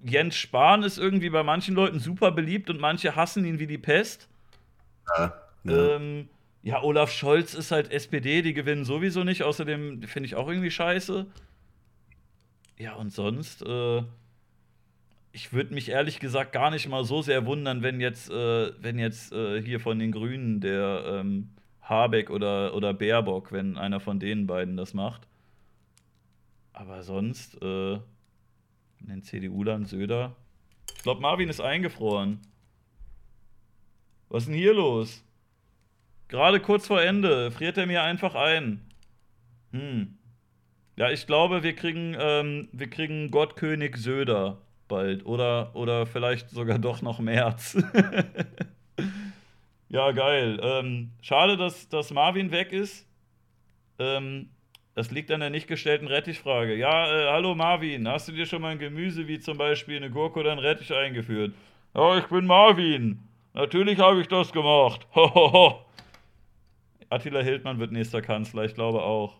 Jens 0.03 0.37
Spahn 0.37 0.83
ist 0.83 0.99
irgendwie 0.99 1.31
bei 1.31 1.43
manchen 1.43 1.75
Leuten 1.75 1.99
super 1.99 2.31
beliebt 2.31 2.71
und 2.71 2.81
manche 2.81 3.17
hassen 3.17 3.45
ihn 3.45 3.59
wie 3.59 3.67
die 3.67 3.79
Pest. 3.79 4.29
Ja, 5.17 5.35
ja. 5.65 5.97
Ähm, 5.97 6.29
ja, 6.63 6.83
Olaf 6.83 7.13
Scholz 7.13 7.55
ist 7.55 7.71
halt 7.71 7.93
SPD, 7.93 8.43
die 8.43 8.53
gewinnen 8.53 8.85
sowieso 8.85 9.23
nicht. 9.23 9.43
Außerdem 9.45 10.03
finde 10.03 10.27
ich 10.27 10.35
auch 10.35 10.49
irgendwie 10.49 10.71
scheiße. 10.71 11.27
Ja, 12.79 12.95
und 12.95 13.13
sonst, 13.13 13.63
äh, 13.63 14.03
ich 15.33 15.53
würde 15.53 15.75
mich 15.75 15.89
ehrlich 15.89 16.19
gesagt 16.19 16.53
gar 16.53 16.71
nicht 16.71 16.89
mal 16.89 17.05
so 17.05 17.23
sehr 17.23 17.47
wundern, 17.47 17.83
wenn 17.83 18.01
jetzt, 18.01 18.31
äh, 18.31 18.73
wenn 18.83 18.99
jetzt 18.99 19.33
äh, 19.33 19.63
hier 19.63 19.81
von 19.81 19.99
den 19.99 20.13
Grünen 20.13 20.61
der 20.61 21.05
ähm, 21.07 21.51
Habeck 21.83 22.31
oder, 22.31 22.75
oder 22.75 22.93
Baerbock, 22.93 23.53
wenn 23.53 23.79
einer 23.79 24.01
von 24.01 24.19
denen 24.19 24.47
beiden 24.47 24.77
das 24.77 24.93
macht. 24.93 25.23
Aber 26.77 27.03
sonst, 27.03 27.55
äh, 27.63 27.99
den 29.01 29.23
CDU-Land 29.23 29.89
Söder. 29.89 30.37
Ich 30.95 31.03
glaube, 31.03 31.23
Marvin 31.23 31.49
ist 31.49 31.61
eingefroren. 31.61 32.39
Was 34.29 34.43
ist 34.43 34.49
denn 34.49 34.57
hier 34.57 34.75
los? 34.75 35.25
Gerade 36.29 36.61
kurz 36.61 36.87
vor 36.87 37.01
Ende 37.01 37.51
friert 37.51 37.79
er 37.79 37.87
mir 37.87 38.03
einfach 38.03 38.35
ein. 38.35 38.83
Hm. 39.73 40.19
Ja, 40.97 41.11
ich 41.11 41.27
glaube, 41.27 41.63
wir 41.63 41.75
kriegen, 41.75 42.15
ähm, 42.19 42.69
wir 42.73 42.91
kriegen 42.91 43.31
Gottkönig 43.31 43.97
Söder 43.97 44.59
bald. 44.87 45.25
Oder, 45.25 45.75
oder 45.75 46.05
vielleicht 46.05 46.51
sogar 46.51 46.79
doch 46.79 47.01
noch 47.01 47.21
März. 47.21 47.83
ja, 49.89 50.13
geil. 50.13 50.61
Ähm, 50.63 51.13
schade, 51.23 51.57
dass, 51.57 51.89
dass 51.89 52.11
Marvin 52.11 52.51
weg 52.51 52.73
ist. 52.73 53.09
Ähm, 53.99 54.51
das 54.97 55.11
liegt 55.11 55.31
an 55.31 55.41
der 55.41 55.51
nicht 55.51 55.69
gestellten 55.69 56.07
Rettichfrage. 56.07 56.75
Ja, 56.75 57.07
äh, 57.07 57.31
hallo 57.31 57.55
Marvin, 57.55 58.09
hast 58.09 58.29
du 58.29 58.33
dir 58.33 58.47
schon 58.47 58.63
mal 58.63 58.71
ein 58.71 58.79
Gemüse 58.79 59.29
wie 59.29 59.39
zum 59.39 59.59
Beispiel 59.59 59.99
eine 59.99 60.11
Gurke 60.11 60.41
oder 60.41 60.53
ein 60.53 60.59
Rettich 60.59 60.91
eingeführt? 60.93 61.55
Ja, 61.95 62.17
ich 62.17 62.25
bin 62.25 62.47
Marvin. 62.47 63.21
Natürlich 63.53 63.99
habe 63.99 64.23
ich 64.23 64.29
das 64.29 64.53
gemacht. 64.53 65.07
Attila 67.11 67.41
Hildmann 67.41 67.79
wird 67.79 67.93
nächster 67.93 68.23
Kanzler, 68.23 68.65
ich 68.65 68.75
glaube 68.75 69.03
auch. 69.03 69.37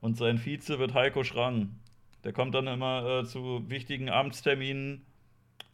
Und 0.00 0.16
sein 0.16 0.38
Vize 0.38 0.78
wird 0.78 0.94
Heiko 0.94 1.24
Schrang. 1.24 1.80
Der 2.22 2.32
kommt 2.32 2.54
dann 2.54 2.68
immer 2.68 3.22
äh, 3.22 3.24
zu 3.24 3.68
wichtigen 3.68 4.08
Amtsterminen, 4.08 5.04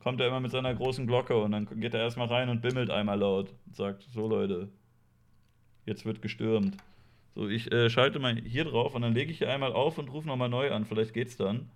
kommt 0.02 0.22
er 0.22 0.28
immer 0.28 0.40
mit 0.40 0.52
seiner 0.52 0.74
großen 0.74 1.06
Glocke 1.06 1.36
und 1.36 1.52
dann 1.52 1.66
geht 1.80 1.92
er 1.92 2.00
erstmal 2.00 2.28
rein 2.28 2.48
und 2.48 2.62
bimmelt 2.62 2.88
einmal 2.88 3.18
laut 3.18 3.52
und 3.66 3.76
sagt: 3.76 4.04
So 4.04 4.26
Leute, 4.26 4.70
jetzt 5.84 6.06
wird 6.06 6.22
gestürmt. 6.22 6.78
So, 7.38 7.48
ich 7.48 7.70
äh, 7.70 7.88
schalte 7.88 8.18
mal 8.18 8.34
hier 8.34 8.64
drauf 8.64 8.96
und 8.96 9.02
dann 9.02 9.14
lege 9.14 9.30
ich 9.30 9.38
hier 9.38 9.48
einmal 9.48 9.72
auf 9.72 9.96
und 9.96 10.08
rufe 10.08 10.26
nochmal 10.26 10.48
neu 10.48 10.72
an. 10.72 10.84
Vielleicht 10.84 11.14
geht's 11.14 11.36
dann. 11.36 11.70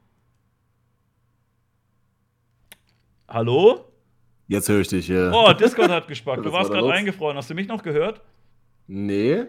Hallo? 3.29 3.85
Jetzt 4.49 4.69
höre 4.69 4.81
ich 4.81 4.89
dich, 4.89 5.07
ja. 5.07 5.31
Oh, 5.33 5.53
Discord 5.53 5.89
hat 5.89 6.09
gespackt. 6.09 6.39
Du 6.45 6.51
warst 6.51 6.73
gerade 6.73 6.93
eingefroren. 6.93 7.37
Hast 7.37 7.49
du 7.49 7.55
mich 7.55 7.69
noch 7.69 7.85
gehört? 7.85 8.23
Nee. 8.89 9.35
Äh, 9.35 9.47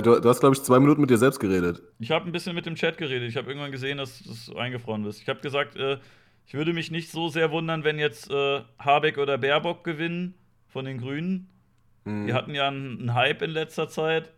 du, 0.00 0.20
du, 0.20 0.24
hast, 0.26 0.40
glaube 0.40 0.56
ich, 0.56 0.62
zwei 0.62 0.80
Minuten 0.80 1.02
mit 1.02 1.10
dir 1.10 1.18
selbst 1.18 1.38
geredet. 1.38 1.82
Ich 1.98 2.10
habe 2.10 2.24
ein 2.24 2.32
bisschen 2.32 2.54
mit 2.54 2.64
dem 2.64 2.74
Chat 2.74 2.96
geredet. 2.96 3.28
Ich 3.28 3.36
habe 3.36 3.48
irgendwann 3.48 3.72
gesehen, 3.72 3.98
dass 3.98 4.22
du 4.22 4.56
eingefroren 4.56 5.02
bist. 5.02 5.20
Ich 5.20 5.28
habe 5.28 5.40
gesagt, 5.40 5.76
äh, 5.76 5.98
ich 6.46 6.54
würde 6.54 6.72
mich 6.72 6.90
nicht 6.90 7.10
so 7.10 7.28
sehr 7.28 7.50
wundern, 7.50 7.84
wenn 7.84 7.98
jetzt 7.98 8.30
äh, 8.30 8.62
Habeck 8.78 9.18
oder 9.18 9.36
Baerbock 9.36 9.84
gewinnen 9.84 10.32
von 10.66 10.86
den 10.86 10.96
Grünen. 10.96 11.50
Hm. 12.06 12.26
Die 12.26 12.32
hatten 12.32 12.54
ja 12.54 12.68
einen, 12.68 13.00
einen, 13.00 13.14
Hype 13.14 13.42
in 13.42 13.50
letzter 13.50 13.90
Zeit. 13.90 14.32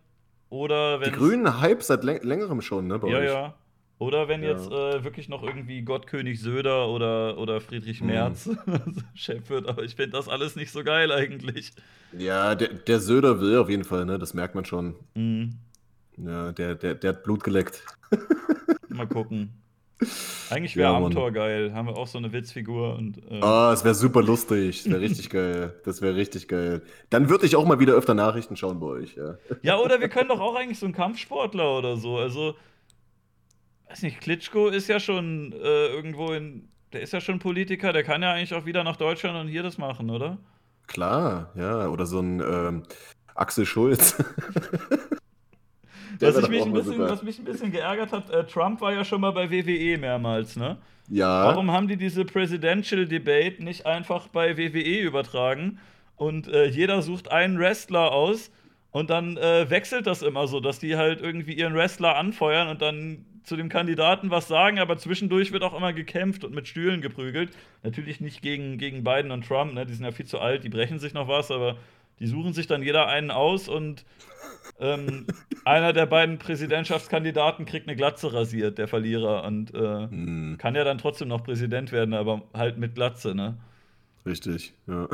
Oder 0.49 0.99
wenn. 0.99 1.11
Die 1.11 1.17
Grünen 1.17 1.61
Hype 1.61 1.83
seit 1.83 2.03
längerem 2.03 2.61
schon, 2.61 2.87
ne? 2.87 2.99
Ja, 3.03 3.17
euch. 3.17 3.25
ja. 3.25 3.55
Oder 3.99 4.29
wenn 4.29 4.41
ja. 4.41 4.51
jetzt 4.51 4.71
äh, 4.71 5.03
wirklich 5.03 5.27
noch 5.27 5.43
irgendwie 5.43 5.81
Gottkönig 5.81 6.39
Söder 6.39 6.87
oder, 6.87 7.37
oder 7.37 7.59
Friedrich 7.59 7.99
mhm. 7.99 8.07
Merz 8.07 8.45
mhm. 8.45 9.03
Chef 9.13 9.49
wird, 9.49 9.67
aber 9.67 9.83
ich 9.83 9.95
finde 9.95 10.11
das 10.11 10.29
alles 10.29 10.55
nicht 10.55 10.71
so 10.71 10.83
geil 10.83 11.11
eigentlich. 11.11 11.73
Ja, 12.17 12.55
der, 12.55 12.69
der 12.69 12.99
Söder 13.01 13.41
will 13.41 13.57
auf 13.57 13.69
jeden 13.69 13.83
Fall, 13.83 14.05
ne? 14.05 14.17
Das 14.17 14.33
merkt 14.33 14.55
man 14.55 14.63
schon. 14.63 14.95
Mhm. 15.15 15.55
Ja, 16.17 16.51
der, 16.53 16.75
der, 16.75 16.95
der 16.95 17.13
hat 17.13 17.23
Blut 17.23 17.43
geleckt. 17.43 17.83
Mal 18.89 19.07
gucken. 19.07 19.53
Eigentlich 20.49 20.75
wäre 20.75 20.91
ja, 20.91 20.97
Abenteuer 20.97 21.31
geil. 21.31 21.73
Haben 21.73 21.87
wir 21.87 21.97
auch 21.97 22.07
so 22.07 22.17
eine 22.17 22.31
Witzfigur 22.31 22.95
und. 22.95 23.17
Äh 23.29 23.41
oh, 23.41 23.71
es 23.71 23.83
wäre 23.83 23.95
super 23.95 24.21
lustig. 24.21 24.83
Das 24.83 24.91
wäre 24.91 25.01
richtig 25.01 25.29
geil. 25.29 25.75
Das 25.83 26.01
wäre 26.01 26.15
richtig 26.15 26.47
geil. 26.47 26.81
Dann 27.09 27.29
würde 27.29 27.45
ich 27.45 27.55
auch 27.55 27.65
mal 27.65 27.79
wieder 27.79 27.93
öfter 27.93 28.13
Nachrichten 28.13 28.55
schauen 28.55 28.79
bei 28.79 28.87
euch. 28.87 29.15
Ja. 29.15 29.35
ja, 29.61 29.77
oder 29.77 29.99
wir 29.99 30.09
können 30.09 30.29
doch 30.29 30.39
auch 30.39 30.55
eigentlich 30.55 30.79
so 30.79 30.85
einen 30.85 30.95
Kampfsportler 30.95 31.77
oder 31.77 31.97
so. 31.97 32.17
Also 32.17 32.55
weiß 33.89 34.03
nicht, 34.03 34.21
Klitschko 34.21 34.69
ist 34.69 34.87
ja 34.87 34.99
schon 34.99 35.51
äh, 35.53 35.87
irgendwo 35.87 36.31
in. 36.31 36.69
Der 36.93 37.01
ist 37.01 37.13
ja 37.13 37.21
schon 37.21 37.37
Politiker, 37.37 37.93
der 37.93 38.03
kann 38.03 38.23
ja 38.23 38.33
eigentlich 38.33 38.53
auch 38.55 38.65
wieder 38.65 38.83
nach 38.83 38.95
Deutschland 38.95 39.37
und 39.37 39.47
hier 39.47 39.61
das 39.61 39.77
machen, 39.77 40.09
oder? 40.09 40.39
Klar, 40.87 41.51
ja. 41.55 41.87
Oder 41.87 42.07
so 42.07 42.19
ein 42.19 42.39
ähm, 42.39 42.83
Axel 43.35 43.65
Schulz. 43.65 44.15
was, 46.19 46.49
mich 46.49 46.61
ein 46.61 46.73
bisschen, 46.73 46.99
was 46.99 47.23
mich 47.23 47.39
ein 47.39 47.45
bisschen 47.45 47.71
geärgert 47.71 48.11
hat, 48.11 48.29
äh, 48.29 48.45
Trump 48.45 48.81
war 48.81 48.93
ja 48.93 49.03
schon 49.03 49.21
mal 49.21 49.31
bei 49.31 49.49
WWE 49.49 49.97
mehrmals, 49.97 50.55
ne? 50.55 50.77
Ja. 51.09 51.45
Warum 51.45 51.71
haben 51.71 51.87
die 51.87 51.97
diese 51.97 52.23
Presidential 52.23 53.07
Debate 53.07 53.63
nicht 53.63 53.85
einfach 53.85 54.27
bei 54.27 54.57
WWE 54.57 54.99
übertragen 54.99 55.79
und 56.15 56.47
äh, 56.47 56.65
jeder 56.65 57.01
sucht 57.01 57.31
einen 57.31 57.57
Wrestler 57.57 58.11
aus 58.11 58.51
und 58.91 59.09
dann 59.09 59.37
äh, 59.37 59.69
wechselt 59.69 60.05
das 60.07 60.21
immer 60.21 60.47
so, 60.47 60.59
dass 60.59 60.79
die 60.79 60.97
halt 60.97 61.21
irgendwie 61.21 61.53
ihren 61.53 61.73
Wrestler 61.73 62.15
anfeuern 62.15 62.67
und 62.67 62.81
dann 62.81 63.25
zu 63.43 63.55
dem 63.55 63.69
Kandidaten 63.69 64.29
was 64.29 64.47
sagen, 64.47 64.77
aber 64.77 64.97
zwischendurch 64.97 65.51
wird 65.51 65.63
auch 65.63 65.75
immer 65.75 65.93
gekämpft 65.93 66.43
und 66.43 66.53
mit 66.53 66.67
Stühlen 66.67 67.01
geprügelt. 67.01 67.49
Natürlich 67.81 68.21
nicht 68.21 68.41
gegen, 68.43 68.77
gegen 68.77 69.03
Biden 69.03 69.31
und 69.31 69.47
Trump, 69.47 69.73
ne? 69.73 69.85
die 69.85 69.93
sind 69.93 70.05
ja 70.05 70.11
viel 70.11 70.27
zu 70.27 70.39
alt, 70.39 70.63
die 70.63 70.69
brechen 70.69 70.99
sich 70.99 71.13
noch 71.13 71.27
was, 71.27 71.49
aber 71.49 71.77
Die 72.19 72.27
suchen 72.27 72.53
sich 72.53 72.67
dann 72.67 72.83
jeder 72.83 73.07
einen 73.07 73.31
aus 73.31 73.67
und 73.67 74.05
ähm, 74.79 75.25
einer 75.65 75.93
der 75.93 76.05
beiden 76.05 76.37
Präsidentschaftskandidaten 76.37 77.65
kriegt 77.65 77.87
eine 77.87 77.95
Glatze 77.95 78.33
rasiert, 78.33 78.77
der 78.77 78.87
Verlierer, 78.87 79.43
und 79.43 79.73
äh, 79.73 80.07
hm. 80.07 80.57
kann 80.57 80.75
ja 80.75 80.83
dann 80.83 80.97
trotzdem 80.97 81.27
noch 81.27 81.43
Präsident 81.43 81.91
werden, 81.91 82.13
aber 82.13 82.43
halt 82.53 82.77
mit 82.77 82.95
Glatze, 82.95 83.35
ne? 83.35 83.57
Richtig, 84.25 84.73
ja. 84.87 85.07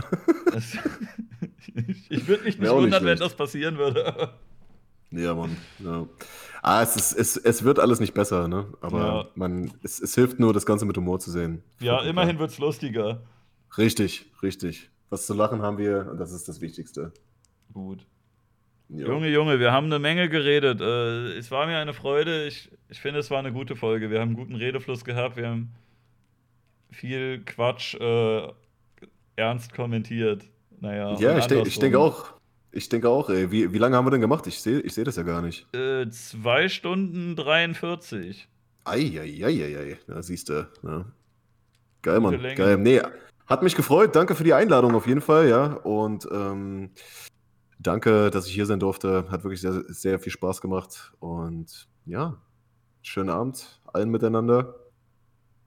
Das, 0.52 0.78
ich, 1.88 2.12
ich 2.12 2.28
würde 2.28 2.44
mich 2.44 2.60
nicht 2.60 2.72
wundern, 2.72 3.04
nicht 3.04 3.04
wenn 3.04 3.20
das 3.20 3.36
passieren 3.36 3.78
würde. 3.78 4.30
Ja, 5.12 5.34
Mann. 5.34 5.56
Ja. 5.80 6.06
Ah, 6.62 6.82
es, 6.82 6.96
ist, 6.96 7.14
es, 7.14 7.38
es 7.38 7.64
wird 7.64 7.80
alles 7.80 8.00
nicht 8.00 8.14
besser, 8.14 8.48
ne? 8.48 8.66
Aber 8.82 9.00
ja. 9.00 9.26
man, 9.36 9.72
es, 9.84 10.02
es 10.02 10.16
hilft 10.16 10.40
nur, 10.40 10.54
das 10.54 10.66
Ganze 10.66 10.86
mit 10.86 10.98
Humor 10.98 11.20
zu 11.20 11.32
sehen. 11.32 11.64
Ja, 11.80 12.02
immerhin 12.02 12.40
wird 12.40 12.52
es 12.52 12.58
lustiger. 12.58 13.22
Richtig, 13.78 14.26
richtig. 14.42 14.90
Was 15.10 15.26
zu 15.26 15.34
lachen 15.34 15.62
haben 15.62 15.78
wir 15.78 16.08
und 16.12 16.18
das 16.20 16.32
ist 16.32 16.48
das 16.48 16.62
Wichtigste. 16.62 17.12
Gut. 17.74 18.06
Jo. 18.90 19.08
Junge, 19.08 19.30
Junge, 19.30 19.60
wir 19.60 19.72
haben 19.72 19.88
eine 19.88 20.00
Menge 20.00 20.30
geredet. 20.30 20.80
Äh, 20.80 21.38
es 21.38 21.50
war 21.50 21.66
mir 21.66 21.78
eine 21.78 21.94
Freude. 21.94 22.46
Ich, 22.46 22.70
ich 22.90 23.02
finde, 23.02 23.20
es 23.20 23.32
war 23.32 23.40
eine 23.40 23.52
gute 23.52 23.76
Folge. 23.76 24.12
Wir 24.12 24.20
haben 24.20 24.30
einen 24.30 24.38
guten 24.38 24.56
Redefluss 24.56 25.04
gehabt. 25.04 25.38
Wir 25.38 25.50
haben 25.50 25.74
viel 26.92 27.44
Quatsch 27.44 27.96
äh, 27.96 28.48
ernst 29.36 29.74
kommentiert. 29.74 30.44
Naja. 30.80 31.18
Ja, 31.20 31.38
ich, 31.38 31.48
denk, 31.48 31.68
ich 31.68 31.80
denke 31.80 32.00
auch. 32.00 32.34
Ich 32.72 32.90
denke 32.90 33.10
auch, 33.10 33.30
ey. 33.30 33.50
Wie, 33.52 33.72
wie 33.74 33.78
lange 33.78 33.96
haben 33.96 34.06
wir 34.06 34.12
denn 34.12 34.22
gemacht? 34.22 34.46
Ich 34.48 34.62
sehe 34.62 34.82
ich 34.82 34.94
seh 34.94 35.04
das 35.04 35.16
ja 35.16 35.24
gar 35.24 35.42
nicht. 35.42 35.66
Äh, 35.74 36.10
zwei 36.10 36.70
Stunden 36.70 37.36
43. 37.36 38.48
Eieieiei. 38.84 39.98
Da 40.08 40.22
siehst 40.22 40.50
du. 40.50 40.68
Ja. 40.84 41.06
Geil, 42.02 42.20
Mann. 42.20 42.40
Geil. 42.56 42.78
Nee, 42.78 43.02
hat 43.48 43.64
mich 43.64 43.76
gefreut. 43.76 44.16
Danke 44.16 44.36
für 44.36 44.44
die 44.44 44.54
Einladung 44.54 44.96
auf 44.96 45.08
jeden 45.08 45.22
Fall, 45.22 45.48
ja. 45.48 45.66
Und 45.66 46.28
ähm, 46.32 46.92
danke, 47.80 48.30
dass 48.32 48.48
ich 48.48 48.54
hier 48.54 48.66
sein 48.66 48.80
durfte. 48.80 49.26
Hat 49.30 49.44
wirklich 49.44 49.62
sehr, 49.62 49.84
sehr 49.88 50.20
viel 50.20 50.32
Spaß 50.32 50.62
gemacht. 50.62 51.14
Und 51.20 51.88
ja, 52.06 52.38
schönen 53.02 53.30
Abend 53.30 53.82
allen 53.94 54.10
miteinander. 54.10 54.76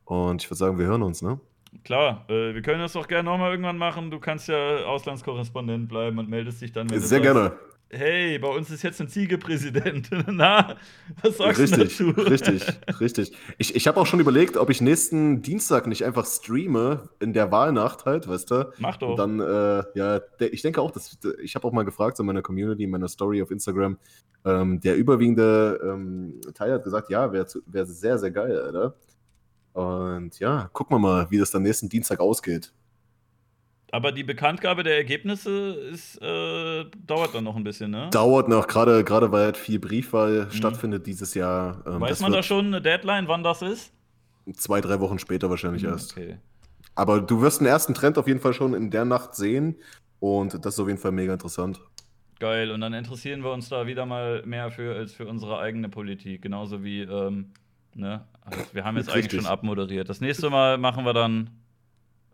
Und 0.05 0.43
ich 0.43 0.49
würde 0.49 0.59
sagen, 0.59 0.79
wir 0.79 0.87
hören 0.87 1.03
uns, 1.03 1.23
ne? 1.23 1.41
Klar, 1.85 2.25
äh, 2.29 2.55
wir 2.55 2.63
können 2.63 2.81
das 2.81 2.95
doch 2.95 3.07
gerne 3.07 3.31
nochmal 3.31 3.51
irgendwann 3.51 3.77
machen. 3.77 4.11
Du 4.11 4.19
kannst 4.19 4.49
ja 4.49 4.85
Auslandskorrespondent 4.87 5.89
bleiben 5.89 6.19
und 6.19 6.29
meldest 6.29 6.63
dich 6.63 6.73
dann, 6.73 6.89
wenn 6.91 7.01
Sehr 7.01 7.21
gerne. 7.21 7.53
Hey, 7.91 8.39
bei 8.39 8.49
uns 8.49 8.69
ist 8.71 8.83
jetzt 8.83 9.01
ein 9.01 9.09
Ziegepräsident. 9.09 10.11
Na, 10.27 10.77
was 11.23 11.39
sagst 11.39 11.59
richtig, 11.59 11.97
du 11.97 12.13
dazu? 12.13 12.21
Richtig, 12.21 12.63
richtig. 13.01 13.33
Ich, 13.57 13.75
ich 13.75 13.89
habe 13.89 13.99
auch 13.99 14.07
schon 14.07 14.21
überlegt, 14.21 14.59
ob 14.59 14.69
ich 14.69 14.83
nächsten 14.83 15.41
Dienstag 15.41 15.87
nicht 15.87 16.05
einfach 16.05 16.27
streame 16.27 17.09
in 17.19 17.33
der 17.33 17.51
Wahlnacht 17.51 18.05
halt, 18.05 18.29
weißt 18.29 18.51
du? 18.51 18.73
Mach 18.79 18.99
doch. 18.99 19.11
Und 19.11 19.17
dann, 19.17 19.41
äh, 19.41 19.85
ja, 19.95 20.19
der, 20.19 20.53
ich 20.53 20.61
denke 20.61 20.83
auch, 20.83 20.91
dass, 20.91 21.17
ich 21.43 21.55
habe 21.55 21.67
auch 21.67 21.73
mal 21.73 21.85
gefragt 21.85 22.21
in 22.21 22.27
meiner 22.27 22.43
Community, 22.43 22.85
in 22.85 22.91
meiner 22.91 23.09
Story 23.09 23.41
auf 23.41 23.51
Instagram, 23.51 23.97
ähm, 24.45 24.81
der 24.81 24.97
überwiegende 24.97 25.81
ähm, 25.83 26.41
Teil 26.55 26.75
hat 26.75 26.85
gesagt, 26.85 27.09
ja, 27.09 27.33
wäre 27.33 27.47
wär 27.67 27.87
sehr, 27.87 28.19
sehr 28.19 28.31
geil, 28.31 28.61
Alter. 28.61 28.97
Und 29.73 30.39
ja, 30.41 30.69
gucken 30.75 30.97
wir 30.97 31.01
mal, 31.01 31.31
wie 31.31 31.39
das 31.39 31.53
dann 31.53 31.63
nächsten 31.63 31.89
Dienstag 31.89 32.21
ausgeht. 32.21 32.73
Aber 33.91 34.13
die 34.13 34.23
Bekanntgabe 34.23 34.83
der 34.83 34.97
Ergebnisse 34.97 35.71
ist, 35.93 36.21
äh, 36.21 36.85
dauert 37.07 37.35
dann 37.35 37.45
noch 37.45 37.57
ein 37.57 37.65
bisschen, 37.65 37.91
ne? 37.91 38.11
Dauert 38.11 38.49
noch, 38.49 38.67
gerade 38.67 39.33
weil 39.33 39.45
halt 39.45 39.57
viel 39.57 39.79
Briefwahl 39.79 40.45
mhm. 40.45 40.51
stattfindet 40.51 41.07
dieses 41.07 41.35
Jahr. 41.35 41.83
Ähm, 41.87 42.01
Weiß 42.01 42.21
man 42.21 42.33
da 42.33 42.43
schon 42.43 42.67
eine 42.67 42.83
Deadline, 42.83 43.29
wann 43.29 43.43
das 43.43 43.63
ist? 43.63 43.93
Zwei, 44.55 44.81
drei 44.81 45.01
Wochen 45.01 45.19
später 45.19 45.49
wahrscheinlich 45.49 45.83
mhm, 45.83 45.91
erst. 45.91 46.13
Okay. 46.13 46.37
Aber 46.95 47.21
du 47.21 47.41
wirst 47.41 47.61
einen 47.61 47.69
ersten 47.69 47.95
Trend 47.95 48.19
auf 48.19 48.27
jeden 48.27 48.41
Fall 48.41 48.53
schon 48.53 48.75
in 48.75 48.91
der 48.91 49.05
Nacht 49.05 49.35
sehen 49.35 49.77
und 50.21 50.65
das 50.65 50.75
ist 50.75 50.81
auf 50.81 50.89
jeden 50.89 51.01
Fall 51.01 51.13
mega 51.13 51.33
interessant. 51.33 51.81
Geil, 52.41 52.71
und 52.71 52.81
dann 52.81 52.93
interessieren 52.93 53.43
wir 53.43 53.53
uns 53.53 53.69
da 53.69 53.87
wieder 53.87 54.05
mal 54.05 54.43
mehr 54.45 54.71
für 54.71 54.95
als 54.97 55.13
für 55.13 55.27
unsere 55.27 55.59
eigene 55.59 55.89
Politik. 55.89 56.43
Genauso 56.43 56.85
wie, 56.85 57.03
ähm, 57.03 57.53
ne? 57.95 58.27
Also 58.43 58.61
wir 58.73 58.85
haben 58.85 58.97
jetzt 58.97 59.11
eigentlich 59.15 59.41
schon 59.41 59.51
abmoderiert. 59.51 60.09
Das 60.09 60.21
nächste 60.21 60.51
Mal 60.51 60.77
machen 60.77 61.05
wir 61.05 61.15
dann. 61.15 61.51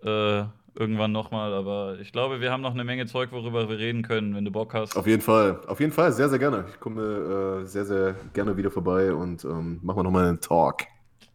Äh, 0.03 0.45
irgendwann 0.75 1.13
nochmal. 1.13 1.53
Aber 1.53 1.99
ich 2.01 2.13
glaube, 2.13 2.41
wir 2.41 2.51
haben 2.51 2.63
noch 2.63 2.73
eine 2.73 2.85
Menge 2.85 3.07
Zeug, 3.07 3.33
worüber 3.33 3.69
wir 3.69 3.79
reden 3.79 4.03
können, 4.03 4.35
wenn 4.35 4.45
du 4.45 4.51
Bock 4.51 4.75
hast. 4.75 4.97
Auf 4.97 5.07
jeden 5.07 5.23
Fall, 5.23 5.61
auf 5.67 5.81
jeden 5.81 5.93
Fall, 5.93 6.13
sehr, 6.13 6.29
sehr 6.29 6.39
gerne. 6.39 6.65
Ich 6.69 6.81
komme 6.81 7.63
äh, 7.63 7.67
sehr, 7.67 7.85
sehr 7.85 8.15
gerne 8.33 8.57
wieder 8.57 8.71
vorbei 8.71 9.13
und 9.13 9.45
ähm, 9.45 9.81
machen 9.83 9.99
wir 9.99 10.03
nochmal 10.05 10.29
einen 10.29 10.41
Talk. 10.41 10.83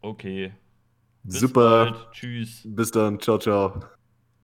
Okay. 0.02 0.54
Bis 1.24 1.40
Super. 1.40 1.92
Bald. 1.92 2.12
Tschüss. 2.12 2.62
Bis 2.64 2.92
dann. 2.92 3.20
Ciao, 3.20 3.38
ciao. 3.38 3.99